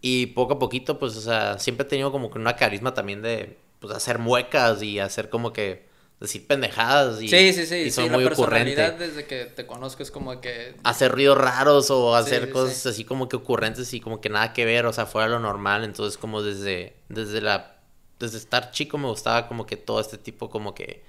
Y 0.00 0.26
poco 0.26 0.54
a 0.54 0.58
poquito, 0.58 0.98
pues, 0.98 1.16
o 1.16 1.20
sea, 1.20 1.58
siempre 1.58 1.86
he 1.86 1.88
tenido 1.88 2.12
como 2.12 2.30
que 2.30 2.38
una 2.38 2.56
carisma 2.56 2.92
también 2.92 3.22
de, 3.22 3.58
pues, 3.80 3.94
hacer 3.94 4.18
muecas 4.18 4.82
y 4.82 4.98
hacer 4.98 5.30
como 5.30 5.52
que, 5.52 5.86
decir 6.22 6.46
pendejadas 6.46 7.20
y, 7.20 7.28
sí, 7.28 7.52
sí, 7.52 7.66
sí. 7.66 7.74
y 7.76 7.90
sí, 7.90 8.08
la 8.08 8.12
muy 8.12 8.24
ocurrente. 8.24 8.74
personalidad 8.74 8.94
desde 8.94 9.26
que 9.26 9.44
te 9.46 9.66
conozco 9.66 10.02
es 10.02 10.10
como 10.10 10.40
que... 10.40 10.76
Hacer 10.84 11.12
ruidos 11.12 11.36
raros 11.36 11.90
o 11.90 12.14
hacer 12.14 12.46
sí, 12.46 12.50
cosas 12.52 12.76
sí. 12.76 12.88
así 12.88 13.04
como 13.04 13.28
que 13.28 13.36
ocurrentes 13.36 13.92
y 13.92 14.00
como 14.00 14.20
que 14.20 14.28
nada 14.30 14.52
que 14.52 14.64
ver, 14.64 14.86
o 14.86 14.92
sea, 14.92 15.06
fuera 15.06 15.26
de 15.26 15.34
lo 15.34 15.40
normal. 15.40 15.84
Entonces, 15.84 16.16
como 16.16 16.40
desde, 16.42 16.94
desde 17.08 17.40
la, 17.40 17.76
desde 18.18 18.38
estar 18.38 18.70
chico 18.70 18.98
me 18.98 19.08
gustaba 19.08 19.48
como 19.48 19.66
que 19.66 19.76
todo 19.76 20.00
este 20.00 20.16
tipo, 20.16 20.48
como 20.48 20.74
que 20.74 21.02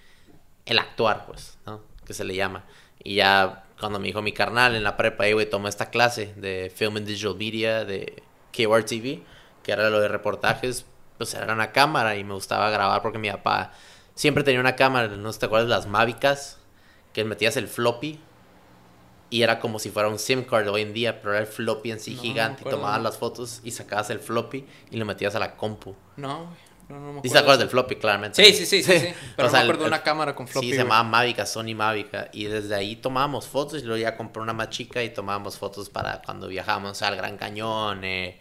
el 0.66 0.80
actuar, 0.80 1.26
pues, 1.28 1.58
¿no? 1.66 1.82
Que 2.06 2.14
se 2.14 2.24
le 2.24 2.36
llama. 2.36 2.66
Y 3.04 3.16
ya 3.16 3.66
cuando 3.80 4.00
me 4.00 4.08
dijo 4.08 4.22
mi 4.22 4.32
carnal 4.34 4.76
en 4.76 4.84
la 4.84 4.98
prepa, 4.98 5.28
"Ey, 5.28 5.34
güey, 5.34 5.50
tomó 5.50 5.68
esta 5.68 5.90
clase 5.90 6.34
de 6.38 6.72
Film 6.76 6.98
and 6.98 7.06
Digital 7.08 7.36
Media 7.36 7.86
de 7.86 8.24
KOR 8.56 8.84
TV, 8.84 9.22
que 9.62 9.72
era 9.72 9.90
lo 9.90 10.00
de 10.00 10.08
reportajes, 10.08 10.86
pues 11.18 11.34
era 11.36 11.54
una 11.54 11.72
cámara 11.72 12.16
y 12.16 12.24
me 12.24 12.34
gustaba 12.34 12.70
grabar 12.70 13.02
porque 13.02 13.20
mi 13.20 13.30
papá 13.30 13.74
siempre 14.16 14.44
tenía 14.44 14.60
una 14.60 14.76
cámara, 14.76 15.08
no 15.10 15.30
sé 15.32 15.34
si 15.36 15.40
te 15.42 15.46
acuerdas, 15.48 15.70
las 15.70 15.88
Mavicas, 15.88 16.60
que 17.14 17.24
metías 17.26 17.58
el 17.58 17.68
floppy 17.68 18.20
y 19.30 19.42
era 19.42 19.60
como 19.60 19.80
si 19.80 19.90
fuera 19.90 20.10
un 20.10 20.20
SIM 20.20 20.44
card 20.44 20.68
hoy 20.70 20.82
en 20.84 20.94
día, 20.94 21.20
pero 21.22 21.32
era 21.34 21.42
el 21.42 21.48
floppy 21.48 21.92
en 21.92 22.00
sí 22.00 22.16
No, 22.16 22.16
no 22.16 22.22
gigante 22.22 22.62
y 22.62 22.68
acuerdo. 22.68 22.78
tomabas 22.78 23.02
las 23.02 23.18
fotos 23.18 23.62
y 23.64 23.72
sacabas 23.72 24.10
el 24.12 24.20
floppy 24.20 24.66
y 24.92 24.98
lo 24.98 25.06
metías 25.06 25.36
a 25.36 25.40
la 25.40 25.56
compu. 25.56 25.96
No, 26.16 26.46
güey. 26.48 26.60
No, 26.90 27.00
no 27.00 27.14
me 27.14 27.22
¿Y 27.22 27.30
te 27.32 27.38
acuerdo 27.38 27.40
acuerdas 27.40 27.60
de 27.60 27.66
del 27.66 27.70
floppy, 27.70 27.96
claramente? 27.96 28.36
Sí, 28.44 28.54
sí, 28.54 28.66
sí, 28.66 28.84
sí, 28.84 29.00
sí. 29.00 29.14
Pero 29.36 29.48
O 29.48 29.50
sea, 29.50 29.60
no 29.60 29.66
me 29.66 29.74
acuerdo 29.74 29.84
de 29.84 29.88
una 29.88 30.04
cámara 30.04 30.36
con 30.36 30.48
floppy. 30.48 30.68
Sí, 30.68 30.74
se 30.74 30.80
llamaba 30.84 31.04
Mavica, 31.04 31.46
Sony 31.46 31.74
Mavica. 31.76 32.30
Y 32.34 32.46
desde 32.46 32.76
ahí 32.76 32.96
tomábamos 32.98 33.48
fotos 33.48 33.82
y 33.82 33.86
luego 33.86 34.02
ya 34.02 34.16
compré 34.18 34.42
una 34.44 34.54
más 34.54 34.70
chica 34.70 35.04
y 35.04 35.10
tomábamos 35.12 35.58
fotos 35.58 35.90
para 35.90 36.22
cuando 36.22 36.48
viajábamos 36.48 37.02
al 37.02 37.16
Gran 37.16 37.38
Cañón. 37.38 38.04
eh, 38.04 38.40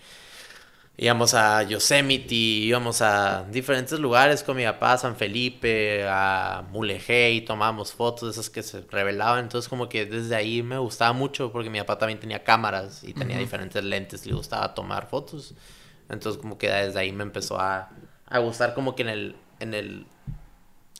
íbamos 0.96 1.34
a 1.34 1.62
Yosemite, 1.62 2.34
íbamos 2.34 3.02
a 3.02 3.44
diferentes 3.50 3.98
lugares 3.98 4.42
con 4.42 4.56
mi 4.56 4.64
papá, 4.64 4.98
San 4.98 5.16
Felipe, 5.16 6.06
a 6.06 6.64
Mulegé 6.70 7.32
y 7.32 7.40
tomábamos 7.40 7.92
fotos 7.92 8.28
de 8.28 8.40
esas 8.40 8.50
que 8.50 8.62
se 8.62 8.82
revelaban. 8.82 9.44
Entonces 9.44 9.68
como 9.68 9.88
que 9.88 10.06
desde 10.06 10.36
ahí 10.36 10.62
me 10.62 10.78
gustaba 10.78 11.12
mucho 11.12 11.50
porque 11.50 11.70
mi 11.70 11.78
papá 11.78 11.98
también 11.98 12.20
tenía 12.20 12.44
cámaras 12.44 13.02
y 13.04 13.14
tenía 13.14 13.38
diferentes 13.38 13.82
lentes 13.82 14.26
y 14.26 14.30
le 14.30 14.36
gustaba 14.36 14.74
tomar 14.74 15.08
fotos. 15.08 15.54
Entonces 16.08 16.40
como 16.40 16.58
que 16.58 16.70
desde 16.70 17.00
ahí 17.00 17.12
me 17.12 17.22
empezó 17.22 17.58
a, 17.58 17.90
a 18.26 18.38
gustar 18.38 18.74
como 18.74 18.94
que 18.94 19.02
en 19.02 19.08
el, 19.08 19.36
en 19.60 19.74
el, 19.74 20.06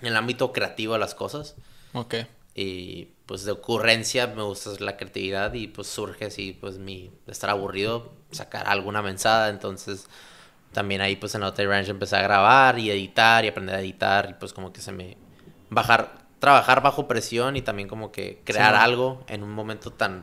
en 0.01 0.07
el 0.07 0.17
ámbito 0.17 0.53
creativo 0.53 0.95
de 0.95 1.01
las 1.01 1.15
cosas. 1.15 1.55
Ok. 1.93 2.15
Y 2.55 3.09
pues 3.27 3.45
de 3.45 3.53
ocurrencia 3.53 4.27
me 4.27 4.43
gusta 4.43 4.71
la 4.81 4.97
creatividad 4.97 5.53
y 5.55 5.69
pues 5.69 5.87
surge 5.89 6.27
así 6.27 6.57
pues 6.61 6.79
mi 6.79 7.11
estar 7.27 7.51
aburrido, 7.51 8.13
sacar 8.31 8.67
alguna 8.69 9.01
mensada. 9.03 9.49
Entonces 9.49 10.07
también 10.73 11.01
ahí 11.01 11.17
pues 11.17 11.35
en 11.35 11.43
Hotel 11.43 11.69
Ranch 11.69 11.89
empecé 11.89 12.17
a 12.17 12.23
grabar 12.23 12.79
y 12.79 12.91
editar 12.91 13.45
y 13.45 13.49
aprender 13.49 13.75
a 13.77 13.81
editar 13.81 14.29
y 14.31 14.35
pues 14.35 14.53
como 14.53 14.73
que 14.73 14.81
se 14.81 14.91
me 14.93 15.17
bajar, 15.71 16.19
trabajar 16.39 16.83
bajo 16.83 17.07
presión 17.09 17.57
y 17.57 17.63
también 17.63 17.89
como 17.89 18.11
que 18.13 18.41
crear 18.45 18.75
Sí. 18.75 18.81
algo 18.83 19.23
en 19.29 19.43
un 19.43 19.51
momento 19.53 19.93
tan, 19.93 20.23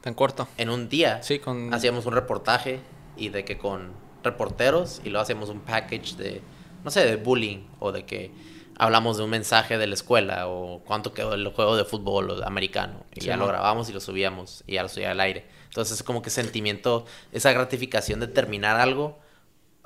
Tan 0.00 0.14
corto. 0.14 0.48
en 0.58 0.68
un 0.70 0.88
día. 0.88 1.22
Sí, 1.22 1.38
con... 1.38 1.72
Hacíamos 1.72 2.06
un 2.06 2.14
reportaje 2.14 2.80
y 3.16 3.28
de 3.28 3.44
que 3.44 3.56
con 3.58 3.92
reporteros 4.24 5.00
y 5.04 5.10
luego 5.10 5.22
hacíamos 5.22 5.48
un 5.48 5.60
package 5.60 6.16
de, 6.16 6.42
no 6.84 6.90
sé, 6.90 7.04
de 7.04 7.16
bullying 7.16 7.66
o 7.80 7.92
de 7.92 8.04
que 8.04 8.30
hablamos 8.78 9.16
de 9.18 9.24
un 9.24 9.30
mensaje 9.30 9.78
de 9.78 9.86
la 9.86 9.94
escuela 9.94 10.48
o 10.48 10.80
cuánto 10.84 11.12
quedó 11.14 11.34
el 11.34 11.46
juego 11.48 11.76
de 11.76 11.84
fútbol 11.84 12.30
o 12.30 12.46
americano 12.46 13.04
y 13.14 13.20
Sí, 13.20 13.26
ya 13.26 13.36
lo 13.36 13.44
¿no? 13.44 13.48
grabamos 13.48 13.88
y 13.90 13.92
lo 13.92 14.00
subíamos 14.00 14.64
y 14.66 14.74
ya 14.74 14.82
lo 14.82 14.88
subía 14.88 15.10
al 15.12 15.20
aire. 15.20 15.46
Entonces 15.66 15.96
es 15.98 16.02
como 16.02 16.22
que 16.22 16.30
sentimiento, 16.30 17.06
esa 17.32 17.52
gratificación 17.52 18.20
de 18.20 18.28
terminar 18.28 18.78
algo 18.80 19.18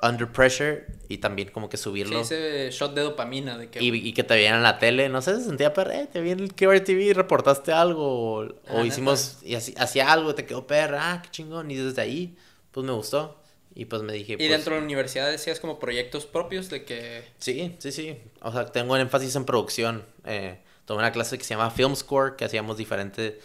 under 0.01 0.31
pressure 0.31 0.85
y 1.09 1.17
también 1.17 1.49
como 1.49 1.69
que 1.69 1.77
Sí, 1.77 1.83
subirlo. 1.83 2.19
ese 2.21 2.69
shot 2.71 2.93
de 2.93 3.01
dopamina 3.01 3.57
de 3.57 3.69
que... 3.69 3.81
Y, 3.83 3.87
y 3.95 4.13
que 4.13 4.23
te 4.23 4.35
veían 4.35 4.55
en 4.57 4.63
la 4.63 4.77
tele, 4.77 5.09
no 5.09 5.21
sé, 5.23 5.35
se 5.37 5.45
sentía 5.45 5.73
perra, 5.73 6.01
eh, 6.01 6.07
te 6.11 6.21
vi 6.21 6.31
en 6.31 6.39
el 6.39 6.53
KBR 6.53 6.81
TV 6.81 7.01
y 7.03 7.13
reportaste 7.13 7.71
algo, 7.73 8.05
o, 8.05 8.43
o 8.45 8.53
Ah, 8.69 8.85
hicimos, 8.85 9.39
y 9.43 9.55
hacía 9.55 10.11
algo, 10.11 10.35
te 10.35 10.45
quedó 10.45 10.67
perra, 10.67 11.13
ah, 11.13 11.21
qué 11.23 11.29
chingón, 11.31 11.71
y 11.71 11.75
desde 11.77 12.01
ahí, 12.01 12.35
pues 12.71 12.85
me 12.85 12.91
gustó, 12.93 13.41
y 13.77 13.85
pues 13.85 14.01
me 14.01 14.11
dije, 14.11 14.33
Y 14.33 14.37
pues, 14.37 14.49
dentro 14.49 14.73
de 14.73 14.79
la 14.79 14.85
universidad 14.85 15.29
decías 15.29 15.59
como 15.59 15.77
proyectos 15.77 16.25
propios 16.25 16.67
de 16.71 16.83
que... 16.83 17.23
sí, 17.37 17.75
sí, 17.77 17.91
sí, 17.91 18.17
o 18.41 18.51
sea, 18.51 18.65
tengo 18.65 18.95
un 18.95 18.99
énfasis 18.99 19.35
en 19.35 19.45
producción, 19.45 20.03
eh, 20.25 20.57
tomé 20.85 21.01
una 21.01 21.11
clase 21.11 21.37
que 21.37 21.43
se 21.43 21.53
llama 21.53 21.69
Film 21.69 21.95
Score, 21.95 22.35
que 22.35 22.45
hacíamos 22.45 22.77
diferentes, 22.77 23.35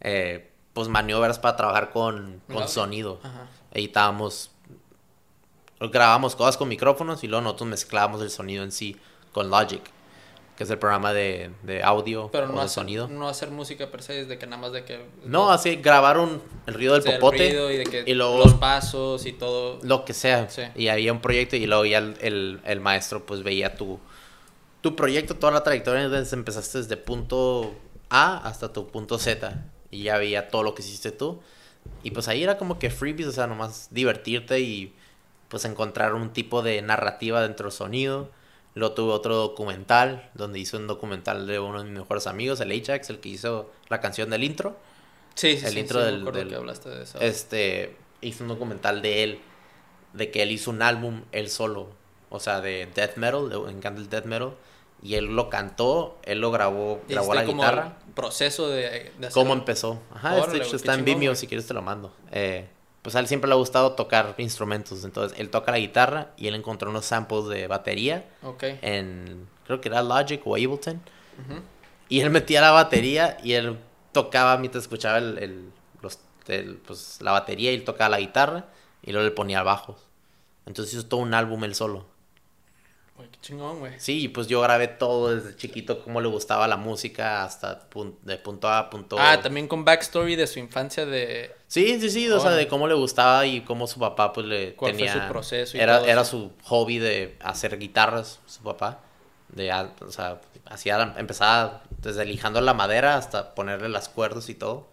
eh, 0.00 0.48
pues 0.74 0.86
maniobras 0.86 1.40
para 1.40 1.56
trabajar 1.56 1.90
con, 1.90 2.40
con 2.46 2.68
sonido, 2.68 3.18
Ajá. 3.24 3.48
editábamos, 3.72 4.52
grabábamos 5.80 6.36
cosas 6.36 6.56
con 6.56 6.68
micrófonos 6.68 7.24
y 7.24 7.26
luego 7.26 7.42
nosotros 7.42 7.70
mezclábamos 7.70 8.22
el 8.22 8.30
sonido 8.30 8.62
en 8.62 8.70
sí 8.70 8.96
con 9.32 9.50
Logic, 9.50 9.82
que 10.60 10.64
es 10.64 10.70
el 10.70 10.78
programa 10.78 11.14
de, 11.14 11.52
de 11.62 11.82
audio 11.82 12.28
Pero 12.30 12.44
o 12.44 12.48
no 12.48 12.58
de 12.58 12.64
hacer, 12.66 12.74
sonido. 12.74 13.08
no 13.08 13.30
hacer 13.30 13.50
música 13.50 13.90
per 13.90 14.02
se, 14.02 14.20
es 14.20 14.28
de 14.28 14.36
que 14.36 14.46
nada 14.46 14.60
más 14.60 14.72
de 14.72 14.84
que... 14.84 15.00
No, 15.24 15.50
así 15.50 15.76
grabaron 15.76 16.42
el 16.66 16.74
ruido 16.74 16.92
del 16.92 17.00
o 17.00 17.02
sea, 17.04 17.14
el 17.14 17.18
popote, 17.18 17.48
ruido 17.48 17.70
y 17.70 17.76
de 17.78 17.84
que 17.84 18.04
y 18.06 18.12
luego- 18.12 18.36
los 18.44 18.52
pasos 18.56 19.24
y 19.24 19.32
todo. 19.32 19.78
lo 19.82 20.04
que 20.04 20.12
sea. 20.12 20.50
Sí. 20.50 20.64
Y 20.74 20.88
había 20.88 21.14
un 21.14 21.22
proyecto 21.22 21.56
y 21.56 21.64
luego 21.66 21.86
ya 21.86 21.96
el, 21.96 22.14
el, 22.20 22.60
el 22.66 22.78
maestro 22.80 23.24
pues 23.24 23.42
veía 23.42 23.74
tu, 23.74 23.98
tu 24.82 24.94
proyecto, 24.96 25.34
toda 25.34 25.50
la 25.50 25.62
trayectoria, 25.62 26.10
desde 26.10 26.36
empezaste 26.36 26.76
desde 26.76 26.98
punto 26.98 27.74
A 28.10 28.46
hasta 28.46 28.70
tu 28.70 28.86
punto 28.88 29.18
Z. 29.18 29.64
Y 29.90 30.02
ya 30.02 30.18
veía 30.18 30.48
todo 30.48 30.62
lo 30.62 30.74
que 30.74 30.82
hiciste 30.82 31.10
tú. 31.10 31.40
Y 32.02 32.10
pues 32.10 32.28
ahí 32.28 32.42
era 32.42 32.58
como 32.58 32.78
que 32.78 32.90
freebies, 32.90 33.28
o 33.28 33.32
sea, 33.32 33.46
nomás 33.46 33.88
divertirte 33.90 34.60
y 34.60 34.94
pues 35.48 35.64
encontrar 35.64 36.12
un 36.12 36.34
tipo 36.34 36.60
de 36.60 36.82
narrativa 36.82 37.40
dentro 37.40 37.70
del 37.70 37.72
sonido. 37.72 38.28
Luego 38.74 38.94
tuve 38.94 39.12
otro 39.12 39.36
documental, 39.36 40.30
donde 40.34 40.58
hice 40.60 40.76
un 40.76 40.86
documental 40.86 41.46
de 41.46 41.58
uno 41.58 41.78
de 41.78 41.84
mis 41.90 41.98
mejores 41.98 42.26
amigos, 42.26 42.60
el 42.60 42.70
Ajax, 42.72 43.10
el 43.10 43.18
que 43.20 43.28
hizo 43.30 43.70
la 43.88 44.00
canción 44.00 44.30
del 44.30 44.44
intro. 44.44 44.76
Sí, 45.34 45.56
sí, 45.58 45.66
el 45.66 45.72
sí, 45.72 45.80
intro 45.80 45.98
sí, 46.00 46.04
del- 46.06 46.24
del- 46.32 46.48
que 46.48 46.54
hablaste 46.56 46.88
de 46.88 47.02
eso. 47.02 47.18
Este, 47.20 47.96
hizo 48.20 48.44
un 48.44 48.48
documental 48.48 49.02
de 49.02 49.24
él, 49.24 49.40
de 50.12 50.30
que 50.30 50.42
él 50.42 50.52
hizo 50.52 50.70
un 50.70 50.82
álbum 50.82 51.22
él 51.32 51.48
solo, 51.50 51.88
o 52.30 52.38
sea, 52.40 52.60
de 52.60 52.88
death 52.94 53.16
metal, 53.16 53.48
le 53.48 53.56
encanta 53.72 54.00
el 54.00 54.08
death 54.08 54.24
metal, 54.26 54.52
y 55.02 55.14
él 55.14 55.26
lo 55.34 55.48
cantó, 55.50 56.18
él 56.24 56.40
lo 56.40 56.50
grabó, 56.50 57.00
Y 57.08 57.12
grabó 57.14 57.32
este 57.32 57.44
la 57.44 57.44
como 57.50 57.62
guitarra. 57.62 57.96
el 58.06 58.12
proceso 58.14 58.68
de, 58.68 59.12
de 59.18 59.26
hacer- 59.26 59.32
¿Cómo 59.32 59.52
empezó? 59.54 60.00
Ajá, 60.14 60.34
Órale, 60.34 60.58
este 60.58 60.66
hecho 60.68 60.76
está 60.76 60.94
en 60.94 61.04
Vimeo, 61.04 61.34
si 61.34 61.46
quieres 61.46 61.66
te 61.66 61.74
lo 61.74 61.82
mando. 61.82 62.12
Eh, 62.32 62.68
pues 63.02 63.16
a 63.16 63.20
él 63.20 63.26
siempre 63.28 63.48
le 63.48 63.54
ha 63.54 63.58
gustado 63.58 63.92
tocar 63.92 64.34
instrumentos. 64.38 65.04
Entonces, 65.04 65.38
él 65.38 65.50
toca 65.50 65.72
la 65.72 65.78
guitarra 65.78 66.32
y 66.36 66.48
él 66.48 66.54
encontró 66.54 66.90
unos 66.90 67.06
samples 67.06 67.46
de 67.46 67.66
batería 67.66 68.24
Ok. 68.42 68.64
en, 68.82 69.48
creo 69.66 69.80
que 69.80 69.88
era 69.88 70.02
Logic 70.02 70.40
o 70.44 70.54
Ableton. 70.54 71.00
Y 72.08 72.20
él 72.20 72.30
metía 72.30 72.60
la 72.60 72.72
batería 72.72 73.38
y 73.42 73.52
él 73.54 73.78
tocaba 74.12 74.56
mientras 74.58 74.84
escuchaba 74.84 75.18
el, 75.18 75.38
el- 75.38 75.72
los, 76.02 76.18
el, 76.48 76.76
pues, 76.76 77.18
la 77.20 77.32
batería 77.32 77.70
y 77.72 77.76
él 77.76 77.84
tocaba 77.84 78.10
la 78.10 78.20
guitarra 78.20 78.66
y 79.02 79.12
luego 79.12 79.26
le 79.28 79.34
ponía 79.34 79.62
bajos. 79.62 79.96
Entonces 80.66 80.94
hizo 80.94 81.06
todo 81.06 81.20
un 81.20 81.32
álbum 81.34 81.62
él 81.64 81.74
solo. 81.74 82.06
Uy, 83.18 83.26
qué 83.30 83.38
chingón, 83.40 83.78
güey. 83.80 83.98
Sí, 84.00 84.22
y 84.24 84.28
pues 84.28 84.46
yo 84.48 84.60
grabé 84.60 84.88
todo 84.88 85.34
desde 85.34 85.56
chiquito, 85.56 86.02
cómo 86.02 86.20
le 86.20 86.28
gustaba 86.28 86.66
la 86.66 86.76
música 86.76 87.44
hasta 87.44 87.88
pun- 87.90 88.16
de 88.22 88.36
punto 88.38 88.68
A 88.68 88.78
a 88.78 88.90
punto 88.90 89.16
Ah, 89.18 89.40
también 89.42 89.68
con 89.68 89.84
backstory 89.84 90.36
de 90.36 90.46
su 90.46 90.58
infancia 90.58 91.06
de... 91.06 91.54
Sí, 91.70 92.00
sí, 92.00 92.10
sí, 92.10 92.28
o 92.28 92.40
sea, 92.40 92.50
de 92.50 92.66
cómo 92.66 92.88
le 92.88 92.94
gustaba 92.94 93.46
y 93.46 93.60
cómo 93.60 93.86
su 93.86 94.00
papá 94.00 94.32
pues 94.32 94.44
le 94.44 94.74
¿Cuál 94.74 94.90
fue 94.90 95.06
tenía... 95.06 95.22
su 95.22 95.28
proceso 95.32 95.76
y 95.76 95.80
era, 95.80 95.98
todo 95.98 96.08
era 96.08 96.22
eso? 96.22 96.30
su 96.32 96.52
hobby 96.64 96.98
de 96.98 97.36
hacer 97.40 97.78
guitarras, 97.78 98.40
su 98.44 98.60
papá. 98.64 98.98
De, 99.50 99.72
o 99.72 100.10
sea, 100.10 100.40
hacía, 100.66 101.14
empezaba 101.16 101.84
desde 101.98 102.24
lijando 102.24 102.60
la 102.60 102.74
madera 102.74 103.16
hasta 103.16 103.54
ponerle 103.54 103.88
las 103.88 104.08
cuerdas 104.08 104.48
y 104.48 104.56
todo. 104.56 104.88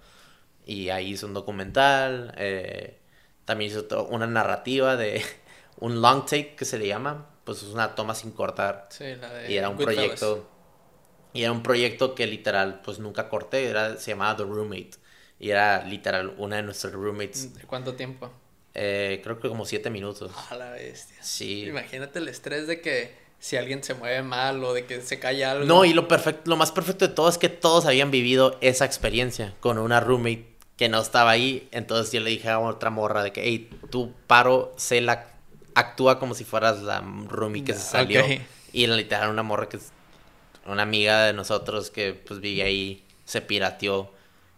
Y 0.67 0.89
ahí 0.89 1.13
hizo 1.13 1.25
un 1.25 1.33
documental, 1.33 2.35
eh, 2.37 2.99
también 3.45 3.71
hizo 3.71 4.05
una 4.11 4.27
narrativa 4.27 4.95
de 4.97 5.25
un 5.79 5.99
long 5.99 6.25
take 6.25 6.53
que 6.55 6.65
se 6.65 6.77
le 6.77 6.85
llama, 6.85 7.25
pues 7.43 7.63
es 7.63 7.69
una 7.69 7.95
toma 7.95 8.13
sin 8.13 8.29
cortar. 8.29 8.87
Sí, 8.91 9.15
la 9.15 9.33
de... 9.33 9.51
Y 9.51 9.57
era 9.57 9.69
un 9.69 9.77
proyecto. 9.77 10.47
Y 11.33 11.41
era 11.41 11.51
un 11.51 11.63
proyecto 11.63 12.13
que 12.13 12.27
literal, 12.27 12.81
pues 12.85 12.99
nunca 12.99 13.29
corté. 13.29 13.67
Era, 13.67 13.97
se 13.97 14.11
llamaba 14.11 14.37
The 14.37 14.43
Roommate. 14.43 15.06
Y 15.39 15.51
era 15.51 15.83
literal 15.83 16.33
una 16.37 16.57
de 16.57 16.63
nuestras 16.63 16.93
roommates. 16.93 17.53
¿De 17.53 17.63
cuánto 17.63 17.95
tiempo? 17.95 18.31
eh, 18.79 19.21
creo 19.23 19.39
que 19.39 19.49
como 19.49 19.65
siete 19.65 19.89
minutos. 19.89 20.31
A 20.49 20.55
la 20.55 20.69
bestia. 20.71 21.17
Sí. 21.21 21.65
Imagínate 21.65 22.19
el 22.19 22.27
estrés 22.27 22.67
de 22.67 22.79
que 22.79 23.15
si 23.39 23.57
alguien 23.57 23.83
se 23.83 23.95
mueve 23.95 24.21
mal 24.21 24.63
o 24.63 24.73
de 24.73 24.85
que 24.85 25.01
se 25.01 25.19
cae 25.19 25.43
algo. 25.43 25.65
No, 25.65 25.83
y 25.83 25.93
lo 25.93 26.07
perfecto, 26.07 26.49
lo 26.49 26.57
más 26.57 26.71
perfecto 26.71 27.07
de 27.07 27.13
todo 27.13 27.27
es 27.27 27.39
que 27.39 27.49
todos 27.49 27.85
habían 27.85 28.11
vivido 28.11 28.57
esa 28.61 28.85
experiencia 28.85 29.55
con 29.59 29.79
una 29.79 29.99
roommate 29.99 30.45
que 30.77 30.89
no 30.89 31.01
estaba 31.01 31.31
ahí. 31.31 31.67
Entonces 31.71 32.13
yo 32.13 32.19
le 32.19 32.29
dije 32.29 32.49
a 32.49 32.59
otra 32.59 32.91
morra 32.91 33.23
de 33.23 33.33
que, 33.33 33.43
hey, 33.43 33.69
tú 33.89 34.13
paro, 34.27 34.73
sé 34.77 35.01
la 35.01 35.27
actúa 35.73 36.19
como 36.19 36.35
si 36.35 36.43
fueras 36.43 36.81
la 36.83 37.01
roomie 37.01 37.63
que 37.63 37.73
se 37.73 37.81
salió. 37.81 38.23
Ok. 38.23 38.41
Y 38.73 38.85
literal 38.85 39.29
una 39.31 39.43
morra 39.43 39.69
que 39.69 39.77
es 39.77 39.91
una 40.67 40.83
amiga 40.83 41.25
de 41.25 41.33
nosotros 41.33 41.89
que 41.89 42.13
pues 42.13 42.41
vivía 42.41 42.65
ahí, 42.65 43.03
se 43.25 43.41
pirateó. 43.41 44.11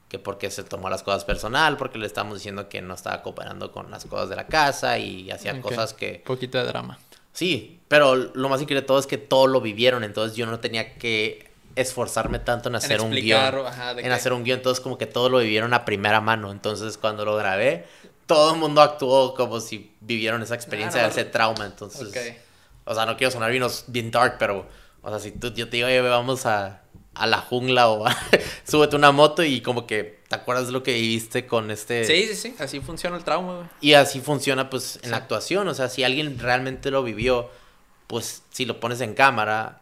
Que 0.10 0.20
porque 0.20 0.50
se 0.52 0.64
tomó 0.64 0.90
las 0.90 1.04
cosas 1.04 1.24
personal, 1.24 1.78
porque 1.78 1.98
le 2.00 2.08
estábamos 2.08 2.40
diciendo 2.40 2.68
que 2.68 2.82
no 2.82 2.96
estaba 2.96 3.22
cooperando 3.22 3.72
con 3.72 3.90
las 3.92 4.06
cosas 4.06 4.28
de 4.30 4.36
la 4.36 4.48
casa 4.48 4.98
y 4.98 5.30
hacía 5.32 5.62
cosas 5.62 5.94
que 5.94 6.24
poquito 6.26 6.58
de 6.58 6.66
drama. 6.66 6.98
Sí, 7.32 7.80
pero 7.88 8.16
lo 8.16 8.50
más 8.50 8.60
increíble 8.62 8.82
de 8.82 8.88
todo 8.88 9.00
es 9.00 9.06
que 9.08 9.18
todos 9.20 9.48
lo 9.50 9.62
vivieron, 9.62 10.04
entonces 10.04 10.36
yo 10.36 10.46
no 10.48 10.60
tenía 10.60 10.96
que 10.98 11.48
esforzarme 11.76 12.40
tanto 12.40 12.68
en 12.70 12.76
hacer 12.76 13.00
un 13.02 13.14
explicar, 13.14 13.54
guion. 13.54 13.68
ajá, 13.68 13.92
en 13.92 14.12
hacer 14.12 14.34
un 14.34 14.44
guion, 14.44 14.58
entonces 14.58 14.82
como 14.84 14.98
que 14.98 15.06
todos 15.06 15.30
lo 15.32 15.38
vivieron 15.38 15.74
a 15.74 15.86
primera 15.86 16.20
mano, 16.22 16.52
entonces 16.52 16.98
cuando 16.98 17.24
lo 17.24 17.38
grabé, 17.38 17.86
todo 18.26 18.54
el 18.56 18.60
mundo 18.60 18.82
actuó 18.82 19.36
como 19.36 19.60
si 19.62 19.96
vivieron 20.02 20.42
esa 20.42 20.56
experiencia, 20.56 21.02
Claro. 21.02 21.14
ese 21.14 21.26
trauma, 21.26 21.66
entonces... 21.68 22.36
O 22.86 22.96
sea, 22.96 23.06
no 23.06 23.16
quiero 23.16 23.30
sonar 23.32 23.52
bien, 23.52 23.64
bien 23.88 24.10
dark, 24.10 24.38
pero... 24.40 24.68
O 25.04 25.10
sea, 25.10 25.20
si 25.20 25.32
tú, 25.32 25.54
yo 25.54 25.70
te 25.70 25.78
digo, 25.78 25.88
"Oye, 25.88 26.02
vamos 26.02 26.46
a, 26.48 26.82
a 27.20 27.28
la 27.28 27.40
jungla 27.42 27.90
o 27.90 28.08
a- 28.08 28.18
súbete 28.68 28.96
una 28.96 29.12
moto 29.12 29.44
y 29.44 29.62
como 29.62 29.86
que 29.86 30.20
te 30.28 30.36
acuerdas 30.36 30.70
lo 30.70 30.84
que 30.84 30.94
viviste 30.94 31.46
con 31.46 31.70
este... 31.72 32.06
Sí, 32.06 32.26
sí, 32.28 32.36
sí. 32.36 32.56
Así 32.60 32.80
funciona 32.80 33.18
el 33.18 33.24
trauma, 33.24 33.56
güey. 33.58 33.68
Y 33.82 33.94
así 33.94 34.20
funciona 34.22 34.70
pues 34.70 34.96
en 34.98 35.04
Sí. 35.04 35.10
la 35.10 35.18
actuación, 35.18 35.68
o 35.68 35.74
sea, 35.74 35.90
si 35.90 36.04
alguien 36.04 36.40
realmente 36.40 36.92
lo 36.92 37.04
vivió, 37.04 37.50
pues 38.08 38.44
si 38.52 38.66
lo 38.66 38.80
pones 38.80 39.02
en 39.02 39.14
cámara, 39.14 39.82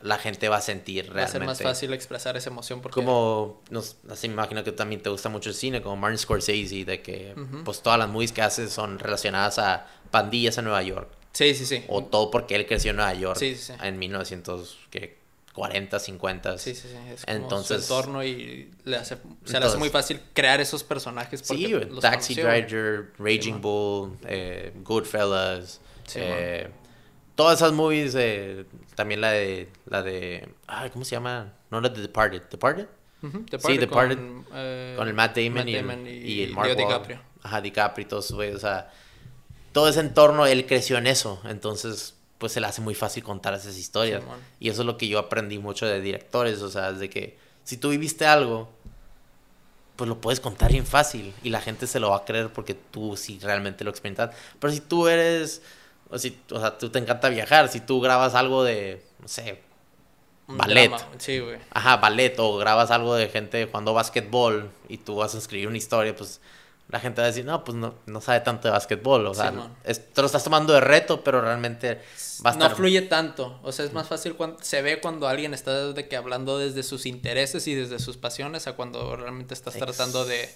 la 0.00 0.18
gente 0.18 0.48
va 0.48 0.56
a 0.56 0.60
sentir 0.60 1.06
Va 1.06 1.10
a 1.10 1.14
realmente. 1.14 1.32
ser 1.38 1.46
más 1.46 1.62
fácil 1.62 1.92
expresar 1.92 2.36
esa 2.36 2.50
emoción 2.50 2.80
porque... 2.80 2.96
Como, 2.96 3.62
nos, 3.70 3.96
así 4.10 4.26
me 4.28 4.34
imagino 4.34 4.64
que 4.64 4.72
también 4.72 5.00
te 5.02 5.10
gusta 5.10 5.28
mucho 5.28 5.48
el 5.50 5.54
cine, 5.54 5.80
como 5.82 5.96
Martin 5.96 6.18
Scorsese, 6.18 6.84
de 6.84 7.00
que 7.02 7.34
Ujú. 7.36 7.62
pues 7.64 7.82
todas 7.82 7.98
las 7.98 8.08
movies 8.08 8.32
que 8.32 8.42
hace 8.42 8.68
son 8.68 8.98
relacionadas 8.98 9.58
a 9.60 9.86
pandillas 10.10 10.58
en 10.58 10.64
Nueva 10.64 10.82
York. 10.82 11.08
Sí, 11.32 11.54
sí, 11.54 11.64
sí. 11.64 11.84
O 11.88 12.02
todo 12.04 12.30
porque 12.30 12.56
él 12.56 12.66
creció 12.66 12.90
en 12.90 12.96
Nueva 12.96 13.14
York 13.14 13.38
Sí, 13.38 13.54
sí, 13.54 13.62
sí. 13.66 13.72
en 13.82 13.98
1940, 15.54 15.98
50. 15.98 16.58
Sí, 16.58 16.74
sí, 16.74 16.88
sí. 16.88 16.96
Es 17.12 17.24
como 17.24 17.36
Entonces- 17.36 17.84
su 17.84 17.94
entorno 17.94 18.24
y 18.24 18.70
le 18.84 18.96
hace, 18.96 19.16
se 19.16 19.22
le 19.22 19.28
hace 19.44 19.56
Entonces- 19.56 19.78
muy 19.78 19.88
fácil 19.90 20.20
crear 20.32 20.60
esos 20.60 20.82
personajes 20.82 21.42
porque 21.42 21.66
Sí, 21.66 21.72
los 21.72 22.00
Taxi 22.00 22.34
conoció. 22.34 22.50
Driver, 22.66 23.12
Raging. 23.18 23.60
Bull, 23.60 24.16
eh, 24.26 24.72
Goodfellas, 24.82 25.80
Sí, 26.06 26.18
eh, 26.22 26.68
todas 27.34 27.58
esas 27.58 27.72
movies, 27.72 28.14
eh, 28.16 28.64
también 28.94 29.20
la 29.20 29.30
de, 29.32 29.68
la 29.86 30.02
de, 30.02 30.48
ay, 30.66 30.90
¿cómo 30.90 31.04
se 31.04 31.12
llama? 31.12 31.52
No 31.70 31.80
la 31.80 31.88
de 31.90 32.00
Departed, 32.02 32.42
Departed, 32.50 32.86
Ujú, 33.22 33.44
Sí, 33.58 33.78
Departed, 33.78 34.18
con, 34.18 34.46
eh, 34.54 34.94
con 34.96 35.06
el 35.06 35.14
Matt 35.14 35.36
Damon, 35.36 35.54
Matt 35.54 35.68
y, 35.68 35.74
el, 35.76 35.86
Damon 35.86 36.06
y 36.08 36.42
el 36.42 36.52
Mark 36.54 36.66
Leo. 36.68 36.76
DiCaprio. 36.76 37.20
Ajá, 37.42 37.60
DiCaprio 37.60 38.04
y 38.04 38.08
todos 38.08 38.30
o 38.32 38.58
sea, 38.58 38.90
todo 39.72 39.88
ese 39.88 40.00
entorno, 40.00 40.44
él 40.46 40.66
creció 40.66 40.98
en 40.98 41.06
eso, 41.06 41.40
entonces, 41.44 42.16
pues 42.42 42.50
se 42.50 42.60
le 42.60 42.66
hace 42.66 42.80
muy 42.80 42.96
fácil 42.96 43.22
contar 43.22 43.54
esas 43.54 43.76
historias. 43.78 44.20
Y 44.58 44.68
eso 44.68 44.82
es 44.82 44.86
lo 44.86 44.96
que 44.98 45.06
yo 45.06 45.20
aprendí 45.20 45.60
mucho 45.60 45.86
de 45.86 46.00
directores, 46.00 46.60
o 46.60 46.68
sea, 46.68 46.90
es 46.90 46.98
de 46.98 47.08
que 47.08 47.38
si 47.62 47.76
tú 47.76 47.90
viviste 47.90 48.26
algo, 48.26 48.68
pues 49.94 50.08
lo 50.08 50.20
puedes 50.20 50.40
contar 50.40 50.72
bien 50.72 50.84
fácil 50.84 51.32
y 51.44 51.50
la 51.50 51.60
gente 51.60 51.86
se 51.86 52.00
lo 52.00 52.10
va 52.10 52.16
a 52.16 52.24
creer 52.24 52.52
porque 52.52 52.74
tú 52.74 53.16
sí 53.16 53.38
realmente 53.40 53.84
lo 53.84 53.90
experimentaste. 53.90 54.34
Pero 54.58 54.72
si 54.72 54.80
tú 54.80 55.06
eres, 55.06 55.62
o, 56.10 56.18
si, 56.18 56.36
o 56.50 56.58
sea, 56.58 56.76
tú 56.78 56.90
te 56.90 56.98
encanta 56.98 57.28
viajar, 57.28 57.68
si 57.68 57.78
tú 57.80 58.00
grabas 58.00 58.34
algo 58.34 58.64
de, 58.64 59.04
no 59.20 59.28
sé, 59.28 59.60
Un 60.48 60.56
ballet. 60.58 60.88
drama, 60.88 61.06
Sí, 61.18 61.38
güey. 61.38 61.58
ajá, 61.70 61.98
ballet 61.98 62.34
o 62.40 62.56
grabas 62.56 62.90
algo 62.90 63.14
de 63.14 63.28
gente 63.28 63.66
jugando 63.66 63.94
básquetbol 63.94 64.70
y 64.88 64.98
tú 64.98 65.14
vas 65.16 65.36
a 65.36 65.38
escribir 65.38 65.68
una 65.68 65.78
historia, 65.78 66.16
pues 66.16 66.40
la 66.92 67.00
gente 67.00 67.20
va 67.22 67.24
a 67.24 67.30
decir, 67.30 67.44
no, 67.44 67.64
pues 67.64 67.74
no, 67.76 67.94
no 68.06 68.20
sabe 68.20 68.40
tanto 68.40 68.68
de 68.68 68.72
básquetbol, 68.72 69.26
o 69.26 69.34
sea, 69.34 69.52
es- 69.82 70.12
te 70.12 70.20
lo 70.20 70.26
estás 70.26 70.44
tomando 70.44 70.72
de 70.74 70.80
reto, 70.80 71.24
pero 71.24 71.40
realmente 71.40 72.00
va 72.46 72.50
a 72.50 72.54
no 72.56 72.70
fluye 72.70 73.02
tanto. 73.02 73.58
O 73.62 73.72
sea, 73.72 73.84
es 73.86 73.92
más 73.94 74.06
fácil 74.08 74.34
cuando 74.34 74.58
se 74.62 74.82
ve 74.82 75.00
cuando 75.00 75.26
alguien 75.26 75.54
está 75.54 75.92
de 75.92 76.06
que 76.06 76.16
hablando 76.16 76.58
desde 76.58 76.82
sus 76.82 77.06
intereses 77.06 77.66
y 77.66 77.74
desde 77.74 77.98
sus 77.98 78.18
pasiones 78.18 78.66
a 78.66 78.74
cuando 78.74 79.16
realmente 79.16 79.54
estás 79.54 79.74
Ex- 79.74 79.84
tratando 79.86 80.26
de, 80.26 80.48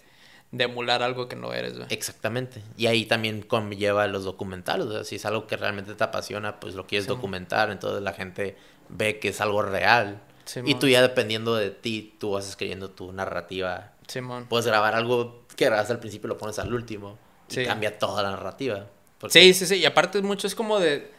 de 0.53 0.65
emular 0.65 1.03
algo 1.03 1.27
que 1.27 1.37
no 1.37 1.55
eres, 1.55 1.75
güey. 1.79 1.87
Exactamente. 1.91 2.63
Y 2.77 2.87
ahí 2.87 3.07
también 3.07 3.41
conlleva 3.41 4.07
los 4.07 4.25
documentales. 4.25 4.87
O 4.89 4.93
sea, 4.93 5.05
si 5.05 5.17
es 5.17 5.25
algo 5.25 5.47
que 5.47 5.57
realmente 5.57 5.95
te 5.95 6.05
apasiona, 6.05 6.61
pues 6.61 6.75
lo 6.75 6.87
quieres 6.87 7.05
Sí. 7.07 7.09
documentar. 7.09 7.71
Entonces 7.71 8.03
la 8.03 8.13
gente 8.13 8.59
ve 8.91 9.19
que 9.19 9.29
es 9.31 9.41
algo 9.41 9.63
real. 9.63 10.21
Y 10.67 10.75
tú 10.75 10.87
ya 10.87 11.01
dependiendo 11.03 11.57
de 11.57 11.71
ti, 11.71 12.15
tú 12.21 12.33
vas 12.33 12.47
escribiendo 12.49 12.91
tu 12.91 13.11
narrativa. 13.13 13.93
Simón. 14.07 14.47
Puedes 14.49 14.67
grabar 14.67 14.95
algo 14.95 15.46
que 15.57 15.65
grabaste 15.65 15.93
al 15.93 15.99
principio 16.01 16.29
lo 16.29 16.39
pones 16.39 16.59
al 16.59 16.73
último. 16.73 17.19
Y 17.49 17.55
Sí. 17.55 17.65
cambia 17.65 17.99
toda 17.99 18.23
la 18.23 18.31
narrativa. 18.31 18.87
Porque- 19.19 19.33
Sí, 19.41 19.55
sí, 19.55 19.67
sí. 19.67 19.77
Y 19.77 19.85
aparte 19.87 20.21
mucho 20.23 20.47
es 20.47 20.55
como 20.55 20.79
de... 20.79 21.11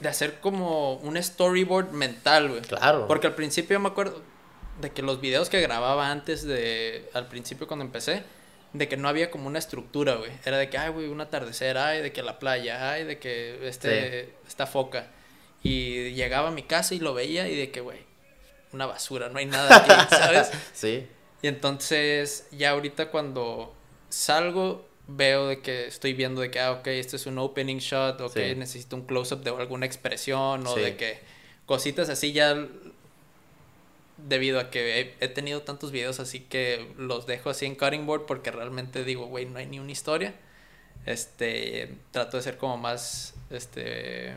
De 0.00 0.08
hacer 0.08 0.38
como 0.40 0.94
un 0.94 1.20
storyboard 1.22 1.90
mental, 1.90 2.48
güey. 2.50 2.60
Claro. 2.62 3.06
Porque 3.08 3.26
al 3.26 3.34
principio 3.34 3.74
yo 3.74 3.80
me 3.80 3.88
acuerdo 3.88 4.22
de 4.80 4.90
que 4.90 5.02
los 5.02 5.20
videos 5.20 5.48
que 5.50 5.60
grababa 5.60 6.10
antes 6.10 6.44
de... 6.44 7.08
Al 7.14 7.26
principio 7.26 7.66
cuando 7.66 7.84
empecé, 7.84 8.22
de 8.72 8.86
que 8.88 8.96
no 8.96 9.08
había 9.08 9.30
como 9.30 9.48
una 9.48 9.58
estructura, 9.58 10.14
güey. 10.14 10.30
Era 10.44 10.56
de 10.56 10.70
que, 10.70 10.78
ay, 10.78 10.90
güey, 10.90 11.08
un 11.08 11.20
atardecer, 11.20 11.78
ay, 11.78 12.00
de 12.00 12.12
que 12.12 12.22
la 12.22 12.38
playa, 12.38 12.92
ay, 12.92 13.04
de 13.04 13.18
que 13.18 13.66
este, 13.68 14.34
esta 14.46 14.66
foca. 14.66 15.08
Y 15.64 16.12
llegaba 16.12 16.48
a 16.48 16.52
mi 16.52 16.62
casa 16.62 16.94
y 16.94 17.00
lo 17.00 17.12
veía 17.12 17.48
y 17.48 17.56
de 17.56 17.70
que, 17.72 17.80
güey, 17.80 17.98
una 18.72 18.86
basura, 18.86 19.28
no 19.28 19.38
hay 19.40 19.46
nada 19.46 19.76
aquí, 19.76 19.90
¿sabes? 20.14 20.50
Sí. 20.72 21.08
Y 21.42 21.48
entonces 21.48 22.48
ya 22.50 22.70
ahorita 22.70 23.10
cuando 23.10 23.72
salgo 24.08 24.86
veo 25.06 25.46
de 25.46 25.60
que 25.62 25.86
estoy 25.86 26.12
viendo 26.12 26.40
de 26.40 26.50
que, 26.50 26.60
ah, 26.60 26.72
ok, 26.72 26.86
este 26.88 27.16
es 27.16 27.26
un 27.26 27.38
opening 27.38 27.78
shot, 27.78 28.20
ok, 28.20 28.32
Sí. 28.34 28.54
necesito 28.56 28.96
un 28.96 29.06
close-up 29.06 29.42
de 29.42 29.50
alguna 29.50 29.86
expresión 29.86 30.66
o 30.66 30.74
Sí. 30.74 30.80
de 30.80 30.96
que 30.96 31.20
cositas 31.66 32.08
así 32.08 32.32
ya 32.32 32.66
debido 34.16 34.58
a 34.58 34.70
que 34.70 35.00
he, 35.00 35.14
he 35.20 35.28
tenido 35.28 35.62
tantos 35.62 35.92
videos 35.92 36.18
así 36.20 36.40
que 36.40 36.92
los 36.98 37.26
dejo 37.26 37.50
así 37.50 37.66
en 37.66 37.76
cutting 37.76 38.04
board 38.04 38.26
porque 38.26 38.50
realmente 38.50 39.04
digo, 39.04 39.26
güey, 39.26 39.46
no 39.46 39.58
hay 39.58 39.66
ni 39.66 39.78
una 39.78 39.92
historia. 39.92 40.34
Este, 41.06 41.94
trato 42.10 42.36
de 42.36 42.42
ser 42.42 42.58
como 42.58 42.76
más, 42.76 43.34
este, 43.50 44.34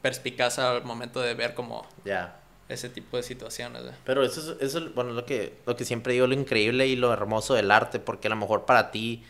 perspicaz 0.00 0.58
al 0.58 0.84
momento 0.84 1.20
de 1.20 1.34
ver 1.34 1.54
como 1.54 1.86
Ya. 2.04 2.39
Ese 2.72 2.88
tipo 2.88 3.16
de 3.16 3.22
situaciones. 3.22 3.82
güey. 3.82 3.94
Pero 4.04 4.22
eso 4.24 4.40
es, 4.40 4.56
eso 4.60 4.78
es, 4.78 4.94
bueno, 4.94 5.12
lo 5.12 5.24
que, 5.26 5.54
lo 5.66 5.76
que 5.76 5.84
siempre 5.84 6.12
digo, 6.14 6.26
lo 6.26 6.34
increíble 6.34 6.86
y 6.86 6.96
lo 6.96 7.12
hermoso 7.12 7.54
del 7.54 7.70
arte, 7.70 7.98
porque 7.98 8.28
a 8.28 8.30
lo 8.30 8.36
mejor 8.36 8.64
para 8.66 8.90
ti 8.90 9.22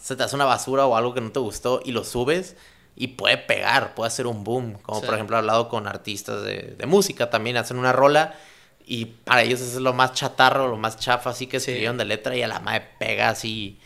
se 0.00 0.16
te 0.16 0.22
hace 0.22 0.34
una 0.36 0.44
basura 0.44 0.86
o 0.86 0.96
algo 0.96 1.14
que 1.14 1.20
no 1.20 1.30
te 1.32 1.40
gustó 1.40 1.80
y 1.84 1.92
lo 1.92 2.04
subes 2.04 2.56
y 2.96 3.08
puede 3.08 3.36
pegar, 3.38 3.94
puede 3.94 4.08
hacer 4.08 4.26
un 4.26 4.44
boom. 4.44 4.74
Como 4.82 5.00
Sí. 5.00 5.06
por 5.06 5.14
ejemplo 5.14 5.36
he 5.36 5.38
hablado 5.40 5.68
con 5.68 5.86
artistas 5.86 6.42
de, 6.42 6.74
de 6.78 6.86
música 6.86 7.30
también, 7.30 7.56
hacen 7.56 7.78
una 7.78 7.92
rola 7.92 8.34
y 8.86 9.04
para 9.06 9.42
ellos 9.42 9.60
eso 9.60 9.76
es 9.76 9.82
lo 9.82 9.92
más 9.92 10.12
chatarro, 10.12 10.68
lo 10.68 10.76
más 10.76 10.96
chafa 10.98 11.30
así 11.30 11.46
que 11.46 11.60
Sí. 11.60 11.70
escribieron 11.72 11.98
de 11.98 12.04
letra 12.06 12.36
y 12.36 12.42
a 12.42 12.48
la 12.48 12.60
madre 12.60 12.88
pega 12.98 13.28
así 13.28 13.78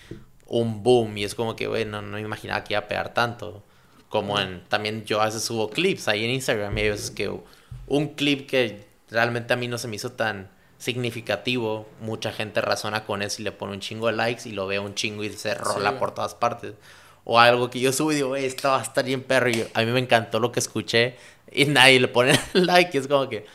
un 0.46 0.82
boom 0.82 1.16
y 1.18 1.24
es 1.24 1.34
como 1.34 1.56
que, 1.56 1.66
güey, 1.66 1.84
no, 1.86 2.02
no 2.02 2.18
imaginaba 2.18 2.62
que 2.62 2.74
iba 2.74 2.80
a 2.80 2.88
pegar 2.88 3.14
tanto. 3.14 3.62
Como 4.10 4.38
en, 4.38 4.62
también 4.68 5.06
yo 5.06 5.22
a 5.22 5.24
veces 5.24 5.42
subo 5.42 5.70
clips 5.70 6.06
ahí 6.08 6.24
en 6.26 6.30
Instagram 6.32 6.76
y 6.76 6.82
hay 6.82 6.90
veces 6.90 7.10
que 7.10 7.32
un 7.86 8.08
clip 8.14 8.48
que 8.48 8.86
realmente 9.10 9.52
a 9.52 9.56
mí 9.56 9.68
no 9.68 9.78
se 9.78 9.88
me 9.88 9.96
hizo 9.96 10.12
tan 10.12 10.50
significativo, 10.78 11.88
mucha 12.00 12.32
gente 12.32 12.60
razona 12.60 13.04
con 13.04 13.22
eso 13.22 13.40
y 13.40 13.44
le 13.44 13.52
pone 13.52 13.74
un 13.74 13.80
chingo 13.80 14.08
de 14.08 14.14
likes 14.14 14.48
y 14.48 14.52
lo 14.52 14.66
ve 14.66 14.80
un 14.80 14.94
chingo 14.94 15.22
y 15.22 15.32
se 15.32 15.54
rola 15.54 15.98
por 15.98 16.12
todas 16.12 16.34
partes. 16.34 16.74
O 17.24 17.38
algo 17.38 17.70
que 17.70 17.80
yo 17.80 17.92
subo 17.92 18.12
y 18.12 18.16
digo, 18.16 18.34
esto 18.36 18.68
va 18.68 18.80
a 18.80 18.82
estar 18.82 19.04
bien 19.04 19.22
perro. 19.22 19.48
Y 19.48 19.64
a 19.74 19.82
mí 19.82 19.92
me 19.92 20.00
encantó 20.00 20.40
lo 20.40 20.50
que 20.50 20.60
escuché 20.60 21.16
y 21.50 21.66
nadie 21.66 22.00
le 22.00 22.08
pone 22.08 22.38
like. 22.52 22.96
Y 22.96 23.00
es 23.00 23.08
como 23.08 23.28
que. 23.28 23.46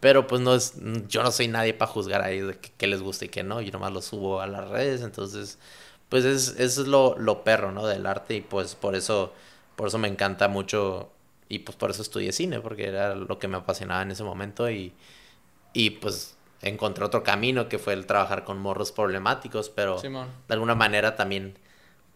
Pero 0.00 0.26
pues 0.26 0.42
no 0.42 0.54
es. 0.54 0.74
Yo 1.08 1.22
no 1.22 1.32
soy 1.32 1.48
nadie 1.48 1.74
para 1.74 1.90
juzgar 1.90 2.22
a 2.22 2.30
ellos 2.30 2.48
de 2.48 2.58
qué 2.58 2.86
les 2.86 3.00
gusta 3.00 3.24
y 3.24 3.28
qué 3.28 3.42
no. 3.42 3.60
Yo 3.62 3.72
nomás 3.72 3.92
lo 3.92 4.02
subo 4.02 4.40
a 4.40 4.46
las 4.46 4.68
redes. 4.68 5.00
Entonces, 5.02 5.58
pues 6.08 6.24
es, 6.24 6.56
eso 6.58 6.82
es 6.82 6.88
lo, 6.88 7.16
lo 7.18 7.42
perro, 7.44 7.72
¿no? 7.72 7.86
Del 7.86 8.06
arte. 8.06 8.34
Y 8.36 8.40
pues 8.42 8.74
por 8.74 8.94
eso. 8.94 9.32
Por 9.76 9.88
eso 9.88 9.98
me 9.98 10.08
encanta 10.08 10.48
mucho. 10.48 11.10
Y 11.48 11.60
pues 11.60 11.76
por 11.76 11.90
eso 11.90 12.02
estudié 12.02 12.32
cine, 12.32 12.60
porque 12.60 12.88
era 12.88 13.14
lo 13.14 13.38
que 13.38 13.48
me 13.48 13.56
apasionaba 13.56 14.02
en 14.02 14.10
ese 14.10 14.24
momento. 14.24 14.68
Y, 14.70 14.92
y 15.72 15.90
pues 15.90 16.36
encontré 16.62 17.04
otro 17.04 17.22
camino 17.22 17.68
que 17.68 17.78
fue 17.78 17.92
el 17.92 18.06
trabajar 18.06 18.44
con 18.44 18.58
morros 18.58 18.92
problemáticos, 18.92 19.70
pero 19.70 20.00
de 20.00 20.54
alguna 20.54 20.74
manera 20.74 21.16
también 21.16 21.58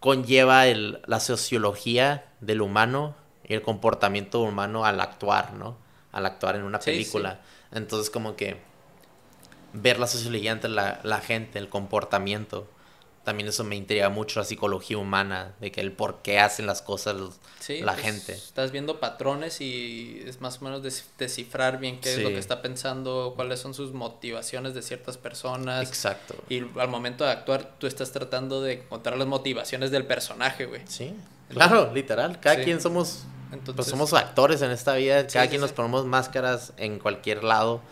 conlleva 0.00 0.66
el, 0.66 1.00
la 1.06 1.20
sociología 1.20 2.24
del 2.40 2.62
humano 2.62 3.14
y 3.46 3.54
el 3.54 3.62
comportamiento 3.62 4.40
humano 4.40 4.84
al 4.84 5.00
actuar, 5.00 5.52
¿no? 5.52 5.76
Al 6.12 6.26
actuar 6.26 6.56
en 6.56 6.62
una 6.62 6.80
película. 6.80 7.40
Entonces 7.70 8.10
como 8.10 8.34
que 8.34 8.56
ver 9.72 10.00
la 10.00 10.06
sociología 10.06 10.52
entre 10.52 10.70
la, 10.70 11.00
la 11.04 11.20
gente, 11.20 11.58
el 11.58 11.68
comportamiento, 11.68 12.66
también 13.24 13.48
eso 13.48 13.64
me 13.64 13.76
intriga 13.76 14.08
mucho 14.08 14.40
la 14.40 14.46
psicología 14.46 14.96
humana, 14.96 15.54
de 15.60 15.70
que 15.70 15.80
el 15.80 15.92
por 15.92 16.22
qué 16.22 16.40
hacen 16.40 16.66
las 16.66 16.80
cosas 16.80 17.16
la 17.16 17.92
pues, 17.92 18.04
gente. 18.04 18.32
Estás 18.32 18.72
viendo 18.72 18.98
patrones 18.98 19.60
y 19.60 20.22
es 20.26 20.40
más 20.40 20.60
o 20.60 20.64
menos 20.64 20.82
descifrar 21.18 21.78
bien 21.78 22.00
qué 22.00 22.14
es 22.14 22.18
lo 22.18 22.30
que 22.30 22.38
está 22.38 22.62
pensando, 22.62 23.34
cuáles 23.36 23.60
son 23.60 23.74
sus 23.74 23.92
motivaciones 23.92 24.74
de 24.74 24.82
ciertas 24.82 25.18
personas. 25.18 25.86
Exacto. 25.86 26.34
Y 26.48 26.62
al 26.78 26.88
momento 26.88 27.24
de 27.24 27.30
actuar, 27.30 27.74
tú 27.78 27.86
estás 27.86 28.10
tratando 28.10 28.62
de 28.62 28.84
encontrar 28.84 29.18
las 29.18 29.28
motivaciones 29.28 29.90
del 29.90 30.06
personaje, 30.06 30.64
güey. 30.64 30.82
Sí. 30.86 31.14
Claro, 31.50 31.92
literal. 31.92 32.40
Cada 32.40 32.62
quien 32.64 32.80
somos, 32.80 33.24
pues 33.74 33.86
somos 33.86 34.14
actores 34.14 34.62
en 34.62 34.70
esta 34.70 34.94
vida. 34.94 35.26
Cada 35.26 35.48
quien 35.48 35.60
nos 35.60 35.72
ponemos 35.72 36.06
máscaras 36.06 36.72
en 36.78 36.98
cualquier 36.98 37.44
lado 37.44 37.82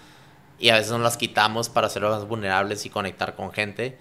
y 0.59 0.71
a 0.71 0.75
veces 0.75 0.91
nos 0.91 1.01
las 1.01 1.17
quitamos 1.17 1.69
para 1.69 1.89
ser 1.89 2.03
más 2.03 2.27
vulnerables 2.27 2.87
y 2.87 2.91
conectar 2.91 3.37
con 3.37 3.53
gente. 3.53 3.99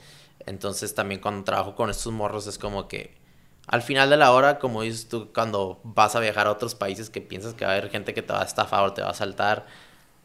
Entonces 0.48 0.96
también 0.96 1.22
cuando 1.22 1.44
trabajo 1.44 1.76
con 1.76 1.90
estos 1.90 2.12
morros 2.12 2.48
es 2.48 2.58
como 2.58 2.88
que 2.88 3.16
al 3.68 3.82
final 3.82 4.10
de 4.10 4.16
la 4.16 4.32
hora, 4.32 4.60
como 4.60 4.82
dices 4.82 5.10
tú, 5.10 5.32
cuando 5.34 5.82
vas 5.84 6.16
a 6.16 6.22
viajar 6.22 6.48
a 6.48 6.52
otros 6.52 6.74
países 6.74 7.10
que 7.10 7.20
piensas 7.20 7.54
que 7.54 7.66
va 7.66 7.72
a 7.72 7.76
haber 7.76 7.90
gente 7.92 8.14
que 8.14 8.22
te 8.22 8.32
va 8.32 8.42
a 8.42 8.46
estafar 8.46 8.84
o 8.86 8.94
te 8.94 9.02
va 9.02 9.10
a 9.10 9.14
saltar, 9.14 9.66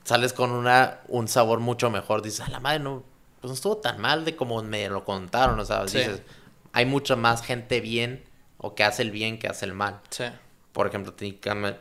sales 0.04 0.32
con 0.32 0.52
una, 0.52 1.00
un 1.08 1.26
sabor 1.26 1.58
mucho 1.58 1.90
mejor. 1.90 2.22
Dices, 2.22 2.40
a 2.40 2.50
la 2.50 2.60
madre, 2.60 2.78
no, 2.78 3.02
pues 3.40 3.48
no 3.48 3.54
estuvo 3.54 3.78
tan 3.78 4.00
mal 4.00 4.24
de 4.24 4.36
como 4.36 4.62
me 4.62 4.88
lo 4.88 5.04
contaron. 5.04 5.58
O 5.58 5.64
sea, 5.64 5.82
dices, 5.82 6.22
hay 6.72 6.86
mucha 6.86 7.16
más 7.16 7.42
gente 7.42 7.80
bien 7.80 8.24
o 8.58 8.76
que 8.76 8.84
hace 8.84 9.02
el 9.02 9.10
bien 9.10 9.40
que 9.40 9.48
hace 9.48 9.64
el 9.64 9.74
mal. 9.74 10.00
Sí. 10.10 10.24
Por 10.72 10.86
ejemplo, 10.86 11.12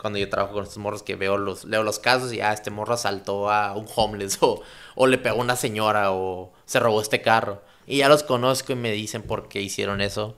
cuando 0.02 0.18
yo 0.18 0.30
trabajo 0.30 0.54
con 0.56 0.64
estos 0.64 0.80
morros 0.80 1.04
que 1.04 1.16
veo 1.16 1.38
los, 1.38 1.64
leo 1.66 1.84
los 1.84 2.00
casos 2.00 2.34
y 2.34 2.42
ah, 2.42 2.54
este 2.54 2.72
morro 2.72 2.96
asaltó 2.96 3.52
a 3.52 3.74
un 3.74 3.86
homeless 3.96 4.40
o, 4.42 4.64
o 4.96 5.08
le 5.08 5.20
pegó 5.20 5.38
a 5.38 5.44
una 5.44 5.56
señora 5.56 6.12
o 6.12 6.52
se 6.66 6.80
robó 6.80 7.02
este 7.02 7.22
carro. 7.22 7.62
Y 7.88 7.98
ya 7.98 8.10
los 8.10 8.24
conozco 8.24 8.74
y 8.74 8.76
me 8.76 8.92
dicen 8.92 9.24
por 9.24 9.48
qué 9.50 9.62
hicieron 9.62 10.02
eso. 10.02 10.38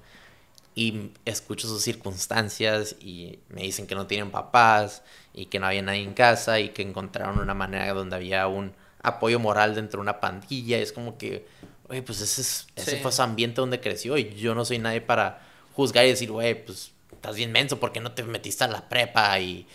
Y 0.76 1.12
escucho 1.26 1.68
sus 1.68 1.84
circunstancias 1.84 2.96
y 3.00 3.40
me 3.50 3.62
dicen 3.62 3.86
que 3.86 3.94
no 3.94 4.08
tienen 4.08 4.32
papás 4.32 5.04
y 5.34 5.46
que 5.46 5.60
no 5.60 5.68
había 5.68 5.84
nadie 5.84 6.02
en 6.02 6.14
casa 6.14 6.60
y 6.60 6.70
que 6.70 6.82
encontraron 6.82 7.40
una 7.40 7.54
manera 7.54 7.94
donde 7.94 8.16
había 8.16 8.48
un 8.48 8.74
apoyo 9.04 9.40
moral 9.40 9.76
dentro 9.76 10.00
de 10.00 10.02
una 10.02 10.20
pandilla. 10.20 10.80
Y 10.80 10.82
es 10.82 10.92
como 10.92 11.18
que, 11.18 11.46
oye, 11.90 12.02
pues 12.02 12.22
ese, 12.22 12.42
es, 12.42 12.68
ese 12.76 12.98
fue 12.98 13.12
su 13.12 13.22
ambiente 13.22 13.62
donde 13.62 13.80
creció 13.80 14.18
y 14.18 14.34
yo 14.34 14.56
no 14.56 14.66
soy 14.66 14.80
nadie 14.80 15.02
para 15.02 15.42
juzgar 15.76 16.06
y 16.06 16.10
decir, 16.10 16.32
güey, 16.32 16.66
pues 16.66 16.92
estás 17.12 17.36
bien 17.36 17.52
menso 17.52 17.80
porque 17.80 18.00
no 18.00 18.14
te 18.14 18.24
metiste 18.24 18.64
a 18.64 18.68
la 18.68 18.90
prepa 18.90 19.40
y, 19.40 19.68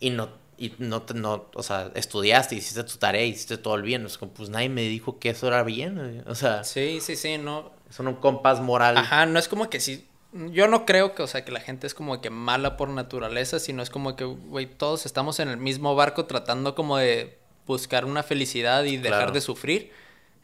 y 0.00 0.10
no 0.10 0.41
y 0.62 0.72
no, 0.78 1.02
te, 1.02 1.14
no, 1.14 1.46
o 1.54 1.62
sea, 1.64 1.90
estudiaste, 1.96 2.54
hiciste 2.54 2.84
tu 2.84 2.96
tarea, 2.96 3.24
hiciste 3.24 3.58
todo 3.58 3.74
el 3.74 3.82
bien. 3.82 4.06
Es 4.06 4.16
como, 4.16 4.32
pues 4.32 4.48
nadie 4.48 4.68
me 4.68 4.82
dijo 4.82 5.18
que 5.18 5.30
eso 5.30 5.48
era 5.48 5.64
bien. 5.64 6.22
O 6.28 6.36
sea, 6.36 6.62
sí, 6.62 7.00
sí, 7.00 7.16
sí, 7.16 7.36
no. 7.36 7.72
Son 7.90 8.06
un 8.06 8.14
compás 8.14 8.60
moral. 8.60 8.96
Ajá, 8.96 9.26
no 9.26 9.40
es 9.40 9.48
como 9.48 9.68
que 9.68 9.80
si. 9.80 10.06
Yo 10.32 10.68
no 10.68 10.86
creo 10.86 11.16
que, 11.16 11.24
o 11.24 11.26
sea, 11.26 11.44
que 11.44 11.50
la 11.50 11.58
gente 11.58 11.88
es 11.88 11.94
como 11.94 12.20
que 12.20 12.30
mala 12.30 12.76
por 12.76 12.88
naturaleza, 12.90 13.58
sino 13.58 13.82
es 13.82 13.90
como 13.90 14.14
que, 14.14 14.22
güey, 14.22 14.66
todos 14.66 15.04
estamos 15.04 15.40
en 15.40 15.48
el 15.48 15.56
mismo 15.56 15.96
barco 15.96 16.26
tratando 16.26 16.76
como 16.76 16.96
de 16.96 17.36
buscar 17.66 18.04
una 18.04 18.22
felicidad 18.22 18.84
y 18.84 18.98
dejar 18.98 19.32
de 19.32 19.40
sufrir. 19.40 19.90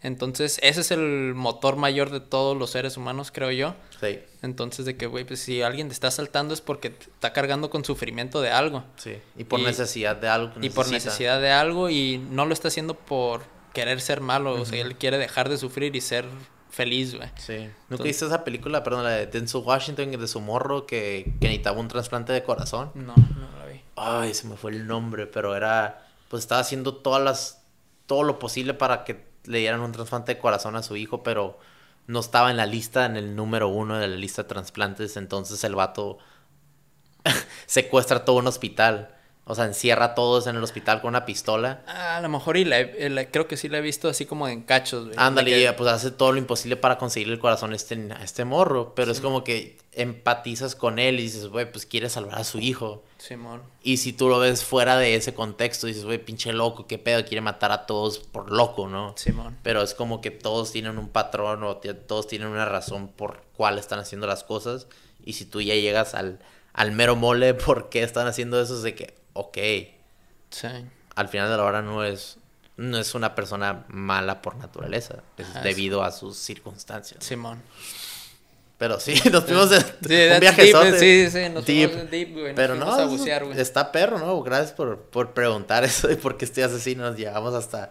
Entonces, 0.03 0.61
ese 0.63 0.81
es 0.81 0.91
el 0.93 1.35
motor 1.35 1.77
mayor 1.77 2.11
de 2.11 2.21
todos 2.21 2.57
los 2.57 2.71
seres 2.71 2.97
humanos, 2.97 3.33
creo 3.33 3.51
yo. 3.51 3.75
Sí. 4.01 4.21
Entonces, 4.43 4.87
de 4.87 4.97
que, 4.97 5.07
güey, 5.07 5.25
pues 5.25 5.41
si 5.41 5.63
alguien 5.63 5.89
te 5.89 5.95
está 5.95 6.11
saltando 6.11 6.55
es 6.55 6.61
porque 6.61 6.91
te 6.91 7.07
está 7.07 7.33
cargando 7.33 7.69
con 7.69 7.85
sufrimiento 7.85 8.41
de 8.41 8.51
algo. 8.51 8.85
Sí. 8.97 9.19
Y 9.37 9.45
por 9.45 9.61
necesidad 9.61 10.17
de 10.17 10.29
algo. 10.29 10.53
y 10.61 10.71
por 10.71 10.89
necesidad 10.89 11.41
de 11.41 11.51
algo 11.51 11.91
y 11.91 12.19
no 12.31 12.47
lo 12.47 12.53
está 12.55 12.69
haciendo 12.69 12.95
por 12.95 13.43
querer 13.73 14.01
ser 14.01 14.21
malo. 14.21 14.53
O 14.61 14.65
sea, 14.65 14.81
él 14.81 14.97
quiere 14.97 15.19
dejar 15.19 15.49
de 15.49 15.59
sufrir 15.59 15.97
y 15.97 16.01
ser 16.01 16.27
feliz, 16.71 17.17
güey. 17.17 17.29
Sí. 17.37 17.69
¿Nunca 17.89 18.05
viste 18.05 18.25
esa 18.25 18.45
película, 18.45 18.85
perdón, 18.85 19.03
la 19.03 19.11
de 19.11 19.27
Denzel 19.27 19.63
Washington, 19.65 20.13
de 20.13 20.29
su 20.29 20.41
morro 20.41 20.87
que, 20.87 21.33
que 21.41 21.49
necesitaba 21.49 21.81
un 21.81 21.89
trasplante 21.89 22.33
de 22.33 22.45
corazón? 22.45 22.93
No, 22.95 23.15
no 23.17 23.59
la 23.59 23.67
vi. 23.67 23.81
Ay, 23.97 24.33
se 24.33 24.47
me 24.47 24.57
fue 24.57 24.71
el 24.71 24.87
nombre, 24.87 25.27
pero 25.27 25.57
era... 25.57 26.07
Pues 26.29 26.45
estaba 26.45 26.61
haciendo 26.61 26.95
todas 26.95 27.23
las... 27.23 27.63
Todo 28.07 28.23
lo 28.23 28.39
posible 28.39 28.75
para 28.75 29.05
que 29.05 29.28
le 29.45 29.59
dieran 29.59 29.81
un 29.81 29.93
trasplante 29.93 30.35
de 30.35 30.41
corazón 30.41 30.77
a 30.77 30.83
su 30.83 30.97
hijo, 30.97 31.23
pero 31.23 31.59
no 32.07 32.21
estaba 32.21 32.51
en 32.51 32.57
la 32.57 32.67
lista, 32.67 33.07
en 33.07 33.17
el 33.17 33.37
número 33.37 33.69
uno 33.69 33.99
de 33.99 34.09
la 34.09 34.17
lista 34.17 34.43
de 34.43 34.49
trasplantes. 34.49 35.17
Entonces 35.17 35.63
el 35.65 35.75
vato 35.75 36.19
secuestra 37.67 38.25
todo 38.25 38.37
un 38.37 38.47
hospital. 38.47 39.15
O 39.51 39.55
sea, 39.55 39.65
encierra 39.65 40.05
a 40.05 40.15
todos 40.15 40.47
en 40.47 40.57
el 40.57 40.63
hospital 40.63 41.01
con 41.01 41.09
una 41.09 41.25
pistola. 41.25 41.83
Ah, 41.87 42.19
a 42.19 42.21
lo 42.21 42.29
mejor 42.29 42.59
y 42.59 42.67
la, 42.67 42.85
creo 43.31 43.49
que 43.49 43.57
sí 43.57 43.71
la 43.71 43.79
he 43.79 43.81
visto 43.81 44.09
así 44.09 44.27
como 44.27 44.47
en 44.47 44.63
cachos, 44.63 45.07
güey. 45.07 45.17
Ándale, 45.19 45.73
pues 45.73 45.91
hace 45.91 46.11
todo 46.11 46.33
lo 46.33 46.39
imposible 46.39 46.77
para 46.77 46.99
conseguirle 46.99 47.33
el 47.33 47.41
corazón 47.41 47.73
a 47.73 47.77
este, 47.77 48.13
a 48.13 48.23
este 48.23 48.45
morro. 48.45 48.93
Pero 48.95 49.11
es 49.11 49.23
como 49.23 49.45
que 49.45 49.79
empatizas 49.93 50.75
con 50.75 50.99
él 50.99 51.19
y 51.19 51.23
dices, 51.23 51.47
güey, 51.47 51.73
pues 51.73 51.87
quiere 51.87 52.11
salvar 52.11 52.39
a 52.39 52.45
su 52.45 52.59
hijo. 52.59 53.03
Simón. 53.17 53.63
Y 53.83 53.97
si 53.97 54.13
tú 54.13 54.29
lo 54.29 54.39
ves 54.39 54.65
fuera 54.65 54.99
de 54.99 55.15
ese 55.15 55.33
contexto, 55.33 55.87
dices, 55.87 56.05
güey, 56.05 56.19
pinche 56.19 56.53
loco, 56.53 56.87
qué 56.87 56.99
pedo, 56.99 57.25
quiere 57.25 57.41
matar 57.41 57.73
a 57.73 57.87
todos 57.87 58.19
por 58.19 58.53
loco, 58.53 58.87
¿no? 58.87 59.15
Simón. 59.17 59.57
Pero 59.63 59.81
es 59.83 59.95
como 59.95 60.21
que 60.21 60.31
todos 60.31 60.73
tienen 60.73 60.99
un 60.99 61.09
patrón 61.09 61.65
o 61.65 61.79
todos 61.79 62.27
tienen 62.27 62.49
una 62.49 62.67
razón 62.67 63.09
por 63.09 63.43
cuál 63.57 63.79
están 63.79 63.99
haciendo 63.99 64.27
las 64.27 64.45
cosas. 64.45 64.89
Y 65.25 65.33
si 65.33 65.47
tú 65.47 65.63
ya 65.63 65.75
llegas 65.75 66.15
al, 66.15 66.39
al 66.75 66.93
mero 66.93 67.17
mole 67.17 67.55
por 67.55 67.89
qué 67.89 68.03
están 68.03 68.27
haciendo 68.27 68.61
eso, 68.61 68.77
es 68.77 68.83
de 68.83 68.95
que 68.95 69.18
ok. 69.33 69.59
Sí. 70.51 70.69
Al 71.15 71.29
final 71.29 71.51
de 71.51 71.57
la 71.57 71.65
hora 71.65 71.83
no 71.83 72.05
es, 72.05 72.39
no 72.77 72.99
es 72.99 73.15
una 73.15 73.35
persona 73.35 73.85
mala 73.89 74.41
por 74.43 74.57
naturaleza, 74.57 75.23
es 75.37 75.63
debido 75.63 76.03
a 76.03 76.13
sus 76.13 76.37
circunstancias. 76.37 77.25
Simón. 77.25 77.63
Pero 78.79 79.01
sí, 79.01 79.15
nos 79.33 79.45
fuimos 79.45 79.71
de 79.71 80.35
un 80.35 80.41
viaje 80.41 80.67
Sí, 80.99 81.31
sí, 81.31 81.49
nos 81.51 81.65
fuimos 81.65 81.97
en 81.97 82.11
deep, 82.11 82.33
güey. 82.33 82.55
Pero 82.55 82.77
no, 82.77 82.93
a 82.93 83.05
bucear, 83.07 83.45
güey. 83.45 83.61
Está 83.61 83.91
perro, 83.91 84.19
¿no? 84.19 84.41
Gracias 84.43 84.73
por, 84.73 84.99
por 84.99 85.33
preguntar 85.33 85.85
eso 85.85 86.11
y 86.11 86.17
por 86.17 86.37
qué 86.37 86.45
estoy 86.45 86.63
así. 86.63 86.95
Nos 86.95 87.17
llevamos 87.17 87.55
hasta 87.55 87.91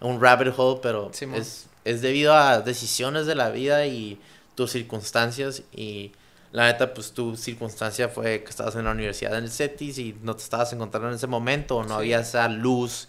un 0.00 0.20
rabbit 0.20 0.52
hole, 0.56 0.80
pero 0.82 1.10
es, 1.34 1.66
es 1.84 2.02
debido 2.02 2.34
a 2.34 2.60
decisiones 2.60 3.24
de 3.26 3.34
la 3.34 3.48
vida 3.48 3.86
y 3.86 4.20
tus 4.54 4.72
circunstancias 4.72 5.62
y 5.72 6.12
la 6.52 6.66
neta, 6.66 6.94
pues 6.94 7.12
tu 7.12 7.36
circunstancia 7.36 8.08
fue 8.08 8.42
que 8.42 8.50
estabas 8.50 8.76
en 8.76 8.84
la 8.84 8.92
universidad 8.92 9.36
en 9.36 9.44
el 9.44 9.50
CETIS 9.50 9.98
y 9.98 10.16
no 10.22 10.36
te 10.36 10.42
estabas 10.42 10.72
encontrando 10.72 11.08
en 11.08 11.14
ese 11.14 11.26
momento, 11.26 11.76
o 11.76 11.84
no 11.84 11.96
había 11.96 12.20
esa 12.20 12.48
luz 12.48 13.08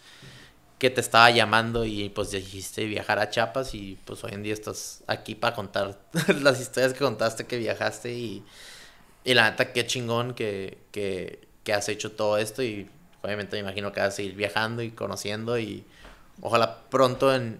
que 0.79 0.89
te 0.89 1.01
estaba 1.01 1.31
llamando 1.31 1.85
y 1.85 2.09
pues 2.09 2.31
dijiste 2.31 2.85
viajar 2.85 3.19
a 3.19 3.29
Chiapas 3.29 3.73
y 3.73 3.97
pues 4.05 4.23
hoy 4.23 4.33
en 4.33 4.43
día 4.43 4.53
estás 4.53 5.03
aquí 5.07 5.33
para 5.33 5.55
contar 5.55 5.97
las 6.41 6.61
historias 6.61 6.93
que 6.93 6.99
contaste 6.99 7.45
que 7.47 7.57
viajaste 7.57 8.13
y, 8.13 8.43
y 9.23 9.33
la 9.33 9.49
neta, 9.49 9.73
qué 9.73 9.87
chingón 9.87 10.33
que, 10.33 10.77
que, 10.91 11.47
que 11.63 11.73
has 11.73 11.89
hecho 11.89 12.11
todo 12.11 12.37
esto 12.37 12.61
y 12.61 12.87
obviamente 13.23 13.55
me 13.55 13.61
imagino 13.61 13.91
que 13.91 14.01
vas 14.01 14.09
a 14.09 14.17
seguir 14.17 14.35
viajando 14.35 14.83
y 14.83 14.91
conociendo 14.91 15.57
y 15.57 15.83
ojalá 16.41 16.81
pronto 16.89 17.33
en, 17.33 17.59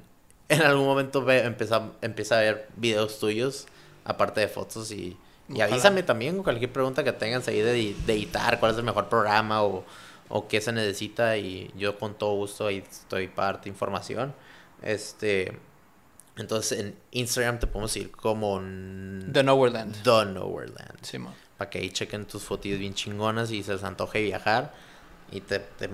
en 0.50 0.62
algún 0.62 0.86
momento 0.86 1.24
ve, 1.24 1.40
empieza, 1.40 1.90
empieza 2.02 2.38
a 2.38 2.42
ver 2.42 2.70
videos 2.76 3.20
tuyos 3.20 3.66
aparte 4.06 4.42
de 4.42 4.48
fotos 4.48 4.92
y 4.92 5.18
y 5.54 5.62
avísame 5.62 6.04
también 6.04 6.36
con 6.36 6.44
cualquier 6.44 6.72
pregunta 6.72 7.04
que 7.04 7.14
tengas 7.14 7.48
ahí 7.48 7.62
de, 7.62 7.92
editar, 8.08 8.60
cuál 8.60 8.72
es 8.74 8.78
el 8.78 8.84
mejor 8.84 9.08
programa 9.10 9.64
o, 9.64 9.86
o, 10.30 10.48
qué 10.48 10.60
se 10.62 10.72
necesita 10.72 11.38
y 11.38 11.72
yo 11.78 11.98
con 11.98 12.16
todo 12.16 12.36
gusto 12.36 12.68
ahí 12.68 12.84
estoy 12.90 13.28
para 13.28 13.54
darte 13.54 13.70
información. 13.70 14.34
Este, 14.82 15.58
Entonces 16.38 16.80
en 16.80 16.96
Instagram 17.12 17.60
te 17.60 17.68
podemos 17.68 17.92
seguir 17.92 18.12
como 18.12 18.60
The 18.60 19.44
Nowhereland. 19.44 20.04
The 20.04 20.26
Nowhereland. 20.26 20.98
Sí. 21.02 21.18
Para 21.58 21.70
que 21.70 21.80
ahí 21.80 21.90
chequen 21.90 22.26
tus 22.26 22.44
fotos 22.44 22.66
bien 22.78 22.94
chingonas 22.94 23.50
y 23.52 23.64
se 23.64 23.74
les 23.74 23.84
antoje 23.84 24.22
viajar. 24.22 24.74
Y 25.32 25.42
te, 25.42 25.60
te 25.60 25.90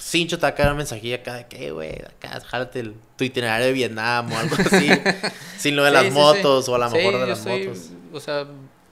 Cincho 0.00 0.38
te 0.38 0.42
va 0.42 0.48
a 0.48 0.54
caer 0.54 0.70
un 0.70 0.78
mensajillo 0.78 1.16
acá 1.16 1.34
de 1.34 1.46
que, 1.46 1.72
güey, 1.72 1.92
acá, 2.02 2.40
jálate 2.40 2.80
el, 2.80 2.94
tu 3.16 3.24
itinerario 3.24 3.66
de 3.66 3.72
Vietnam 3.72 4.32
o 4.32 4.38
algo 4.38 4.56
así. 4.58 4.88
sin 5.58 5.76
lo 5.76 5.82
de 5.84 5.90
Sí, 5.90 5.94
las 5.94 6.04
sí, 6.04 6.10
sí. 6.10 6.16
motos 6.16 6.68
o 6.70 6.74
a 6.74 6.78
lo 6.78 6.90
mejor 6.90 7.18
de 7.20 7.26
las 7.26 7.38
soy- 7.42 7.66
motos. 7.66 7.90
O 8.12 8.20
sea, 8.20 8.46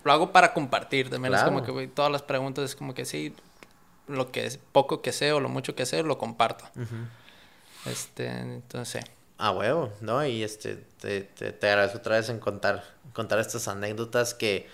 lo 0.07 0.13
hago 0.13 0.33
para 0.33 0.55
compartir 0.55 1.11
también. 1.11 1.35
Es 1.35 1.43
como 1.43 1.63
Claro. 1.63 1.79
que, 1.79 1.89
todas 1.89 2.11
las 2.11 2.23
preguntas 2.23 2.65
es 2.65 2.77
como 2.77 2.95
que 2.95 3.05
sí, 3.05 3.35
lo 4.07 4.31
que 4.33 4.47
es 4.47 4.59
poco 4.73 5.03
que 5.03 5.13
sé 5.13 5.33
o 5.33 5.41
lo 5.41 5.49
mucho 5.49 5.75
que 5.75 5.85
sé, 5.85 6.03
lo 6.03 6.17
comparto. 6.17 6.65
Este, 7.85 8.27
entonces. 8.29 9.05
Ah, 9.39 9.51
huevo, 9.51 9.93
¿no? 10.01 10.25
Y 10.27 10.43
este, 10.43 10.77
te, 11.01 11.21
te, 11.23 11.53
te 11.53 11.69
agradezco 11.69 11.99
otra 11.99 12.17
vez 12.17 12.29
en 12.31 12.39
contar, 12.39 12.85
contar 13.13 13.39
estas 13.39 13.69
anécdotas 13.69 14.33
que 14.35 14.69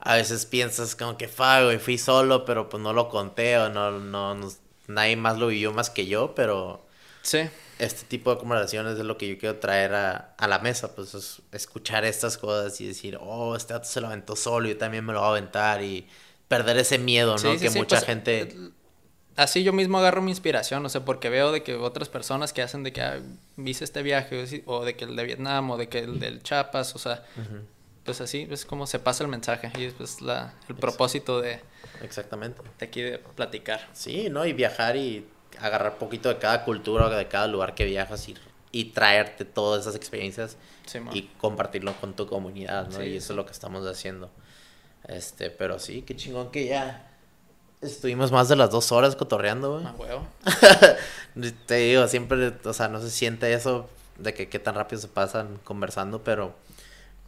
a 0.00 0.16
veces 0.16 0.44
piensas 0.46 0.96
como 0.96 1.16
que, 1.16 1.28
fa, 1.28 1.62
güey, 1.62 1.78
fui 1.78 1.98
solo, 1.98 2.44
pero 2.44 2.68
pues 2.68 2.82
no 2.82 2.92
lo 2.92 3.08
conté 3.08 3.58
o 3.58 3.68
no, 3.68 3.92
no, 3.92 4.34
no- 4.34 4.52
nadie 4.88 5.16
más 5.16 5.38
lo 5.38 5.48
vivió 5.48 5.72
más 5.72 5.90
que 5.90 6.06
yo, 6.06 6.34
pero 6.34 6.84
Sí, 7.22 7.48
este 7.78 8.04
tipo 8.06 8.34
de 8.34 8.38
conversaciones 8.38 8.98
es 8.98 9.04
lo 9.04 9.16
que 9.16 9.28
yo 9.28 9.38
quiero 9.38 9.56
traer 9.56 9.94
a, 9.94 10.34
a 10.36 10.48
la 10.48 10.58
mesa, 10.58 10.94
pues 10.94 11.14
es 11.14 11.42
escuchar 11.52 12.04
estas 12.04 12.36
cosas 12.36 12.80
y 12.80 12.86
decir, 12.86 13.18
oh, 13.20 13.56
este 13.56 13.72
dato 13.72 13.86
se 13.86 14.00
lo 14.00 14.08
aventó 14.08 14.36
solo, 14.36 14.68
yo 14.68 14.76
también 14.76 15.04
me 15.04 15.12
lo 15.12 15.20
voy 15.20 15.28
a 15.28 15.30
aventar 15.30 15.82
y 15.82 16.06
perder 16.48 16.78
ese 16.78 16.98
miedo, 16.98 17.32
¿no? 17.32 17.38
Sí, 17.38 17.58
sí, 17.58 17.64
que 17.64 17.70
sí, 17.70 17.78
mucha 17.78 17.96
pues, 17.96 18.06
gente... 18.06 18.56
así 19.36 19.62
yo 19.62 19.72
mismo 19.72 19.98
agarro 19.98 20.22
mi 20.22 20.30
inspiración, 20.30 20.84
o 20.84 20.88
sea, 20.88 21.04
porque 21.04 21.28
veo 21.28 21.52
de 21.52 21.62
que 21.62 21.74
otras 21.74 22.08
personas 22.08 22.52
que 22.52 22.62
hacen 22.62 22.82
de 22.82 22.92
que 22.92 23.02
ah, 23.02 23.20
hice 23.64 23.84
este 23.84 24.02
viaje, 24.02 24.62
o 24.66 24.84
de 24.84 24.96
que 24.96 25.04
el 25.04 25.14
de 25.14 25.24
Vietnam, 25.24 25.70
o 25.70 25.76
de 25.76 25.88
que 25.88 26.00
el 26.00 26.18
del 26.18 26.42
Chiapas, 26.42 26.96
o 26.96 26.98
sea, 26.98 27.24
pues 28.04 28.20
así 28.20 28.48
es 28.50 28.64
como 28.64 28.86
se 28.86 28.98
pasa 28.98 29.22
el 29.22 29.28
mensaje 29.28 29.70
y 29.78 29.84
es 29.84 29.92
pues 29.92 30.22
la, 30.22 30.54
el 30.68 30.74
propósito 30.74 31.40
de, 31.40 31.60
Exactamente. 32.02 32.62
de 32.78 32.86
aquí 32.86 33.02
de 33.02 33.18
platicar. 33.18 33.86
Sí, 33.92 34.28
¿no? 34.30 34.46
Y 34.46 34.54
viajar 34.54 34.96
y 34.96 35.26
agarrar 35.60 35.98
poquito 35.98 36.28
de 36.28 36.38
cada 36.38 36.64
cultura, 36.64 37.08
de 37.08 37.28
cada 37.28 37.46
lugar 37.46 37.74
que 37.74 37.84
viajas 37.84 38.28
y, 38.28 38.36
y 38.72 38.86
traerte 38.86 39.44
todas 39.44 39.82
esas 39.82 39.94
experiencias 39.94 40.56
Sí, 40.86 40.98
y 41.12 41.22
compartirlo 41.38 41.92
con 42.00 42.14
tu 42.14 42.26
comunidad, 42.26 42.88
¿no? 42.88 42.98
Sí, 42.98 43.02
y 43.02 43.16
eso 43.16 43.26
sí. 43.28 43.32
es 43.32 43.36
lo 43.36 43.44
que 43.44 43.52
estamos 43.52 43.86
haciendo. 43.86 44.30
Este, 45.06 45.50
pero 45.50 45.78
sí, 45.78 46.02
qué 46.02 46.16
chingón 46.16 46.50
que 46.50 46.66
ya 46.66 47.08
estuvimos 47.80 48.32
más 48.32 48.48
de 48.48 48.56
las 48.56 48.70
dos 48.70 48.90
horas 48.92 49.16
cotorreando, 49.16 49.74
güey. 49.74 49.84
Ah, 49.86 49.94
huevo. 49.96 50.26
Te 51.66 51.74
digo, 51.76 52.08
siempre, 52.08 52.52
o 52.64 52.72
sea, 52.72 52.88
no 52.88 53.00
se 53.00 53.10
siente 53.10 53.52
eso 53.52 53.88
de 54.18 54.34
que 54.34 54.48
qué 54.48 54.58
tan 54.58 54.74
rápido 54.74 55.00
se 55.00 55.08
pasan 55.08 55.58
conversando, 55.64 56.22
pero, 56.24 56.54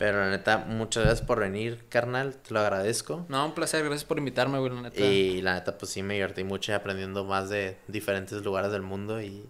pero 0.01 0.19
la 0.19 0.31
neta, 0.31 0.57
muchas 0.67 1.05
gracias 1.05 1.27
por 1.27 1.41
venir, 1.41 1.85
carnal, 1.91 2.37
te 2.37 2.55
lo 2.55 2.61
agradezco. 2.61 3.27
No, 3.29 3.45
un 3.45 3.53
placer, 3.53 3.85
gracias 3.85 4.05
por 4.07 4.17
invitarme, 4.17 4.59
güey, 4.59 4.73
la 4.75 4.81
neta. 4.81 4.99
Y 4.99 5.43
la 5.43 5.53
neta, 5.53 5.77
pues 5.77 5.93
sí 5.93 6.03
me 6.03 6.15
divertí 6.15 6.43
mucho 6.43 6.75
aprendiendo 6.75 7.23
más 7.27 7.51
de 7.51 7.77
diferentes 7.87 8.43
lugares 8.43 8.73
del 8.73 8.81
mundo 8.81 9.21
y, 9.21 9.47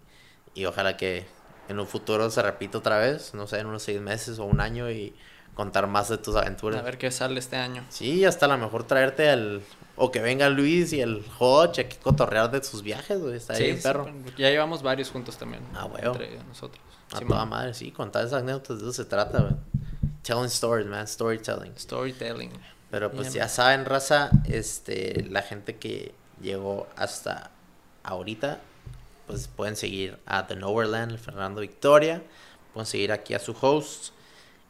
y 0.53 0.65
ojalá 0.65 0.97
que 0.97 1.25
en 1.69 1.79
un 1.79 1.87
futuro 1.87 2.29
se 2.29 2.41
repita 2.41 2.79
otra 2.79 2.97
vez, 2.99 3.33
no 3.33 3.47
sé, 3.47 3.59
en 3.59 3.67
unos 3.67 3.83
seis 3.83 4.01
meses 4.01 4.39
o 4.39 4.43
un 4.43 4.59
año 4.59 4.91
y 4.91 5.15
contar 5.53 5.87
más 5.87 6.09
de 6.09 6.17
tus 6.17 6.35
aventuras. 6.35 6.81
A 6.81 6.83
ver 6.83 6.97
qué 6.97 7.11
sale 7.11 7.39
este 7.39 7.55
año. 7.55 7.85
Sí, 7.87 8.25
hasta 8.25 8.45
a 8.47 8.49
lo 8.49 8.57
mejor 8.57 8.83
traerte 8.83 9.29
al... 9.29 9.61
O 9.95 10.11
que 10.11 10.19
venga 10.19 10.49
Luis 10.49 10.91
y 10.91 10.99
el 10.99 11.23
Hodge 11.39 11.79
aquí 11.79 11.95
cotorrear 12.03 12.51
de 12.51 12.61
sus 12.61 12.81
viajes, 12.83 13.21
güey, 13.21 13.35
está 13.35 13.55
Sí, 13.55 13.63
bien 13.63 13.77
sí, 13.77 13.83
perro. 13.83 14.03
pues, 14.23 14.35
ya 14.35 14.49
llevamos 14.49 14.83
varios 14.83 15.11
juntos 15.11 15.37
también. 15.37 15.63
Ah, 15.73 15.85
huevo. 15.85 16.11
Entre 16.13 16.37
nosotros. 16.43 16.83
A 17.13 17.19
Sí, 17.19 17.25
toda 17.25 17.39
man. 17.41 17.49
madre, 17.49 17.73
sí, 17.73 17.91
contar 17.91 18.25
esas 18.25 18.41
anécdotas 18.41 18.79
de 18.81 18.83
eso 18.83 18.93
se 18.93 19.05
trata, 19.05 19.39
güey. 19.41 19.53
Telling 20.23 20.49
stories, 20.49 20.87
man, 20.87 21.07
storytelling. 21.07 21.73
Storytelling. 21.77 22.51
Pero 22.91 23.11
pues 23.11 23.33
Yeah, 23.33 23.45
ya 23.45 23.49
saben, 23.49 23.85
raza, 23.85 24.29
este, 24.45 25.25
la 25.29 25.41
gente 25.41 25.77
que 25.77 26.13
llegó 26.41 26.87
hasta 26.95 27.51
ahorita, 28.03 28.59
pues 29.27 29.47
pueden 29.47 29.75
seguir 29.75 30.19
a 30.25 30.45
The 30.45 30.55
Nowhereland, 30.55 31.11
el 31.11 31.19
Fernando 31.19 31.61
Victoria, 31.61 32.21
pueden 32.73 32.85
seguir 32.85 33.11
aquí 33.11 33.33
a 33.33 33.39
su 33.39 33.55
host, 33.59 34.13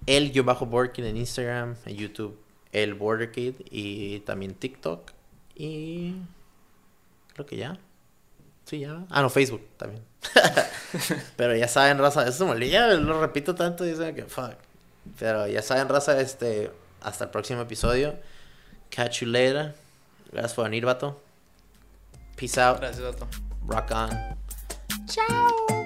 el 0.06 0.32
yo 0.32 0.44
bajo 0.44 0.66
Borkin 0.66 1.06
en 1.06 1.18
Instagram, 1.18 1.76
en 1.86 1.96
YouTube, 1.96 2.40
el 2.72 2.94
Border 2.94 3.32
Kid 3.32 3.56
y 3.70 4.20
también 4.20 4.54
TikTok 4.54 5.12
y 5.56 6.16
creo 7.34 7.46
que 7.46 7.58
ya. 7.58 7.78
Sí, 8.66 8.80
ya. 8.80 9.06
Ah, 9.10 9.22
no, 9.22 9.30
Facebook 9.30 9.68
también. 9.78 10.04
Pero 11.36 11.56
ya 11.56 11.68
saben, 11.68 11.98
raza, 11.98 12.28
eso 12.28 12.46
me 12.46 12.52
olvida, 12.52 12.94
lo 12.94 13.20
repito 13.20 13.56
tanto, 13.56 13.84
dicen 13.84 14.16
que 14.16 14.26
fuck. 14.26 14.54
Pero 15.20 15.48
ya 15.48 15.62
saben, 15.62 15.90
raza, 15.90 16.20
este, 16.20 16.72
hasta 17.02 17.26
el 17.26 17.30
próximo 17.30 17.62
episodio. 17.62 18.16
Catch 18.90 19.22
you 19.22 19.28
later. 19.28 19.76
Gracias 20.32 20.54
por 20.54 20.66
venir, 20.66 20.86
vato. 20.86 21.22
Peace 22.36 22.60
out. 22.60 22.80
Gracias, 22.80 23.04
Otto. 23.04 23.28
Rock 23.68 23.92
on. 23.92 24.10
Chao. 25.08 25.81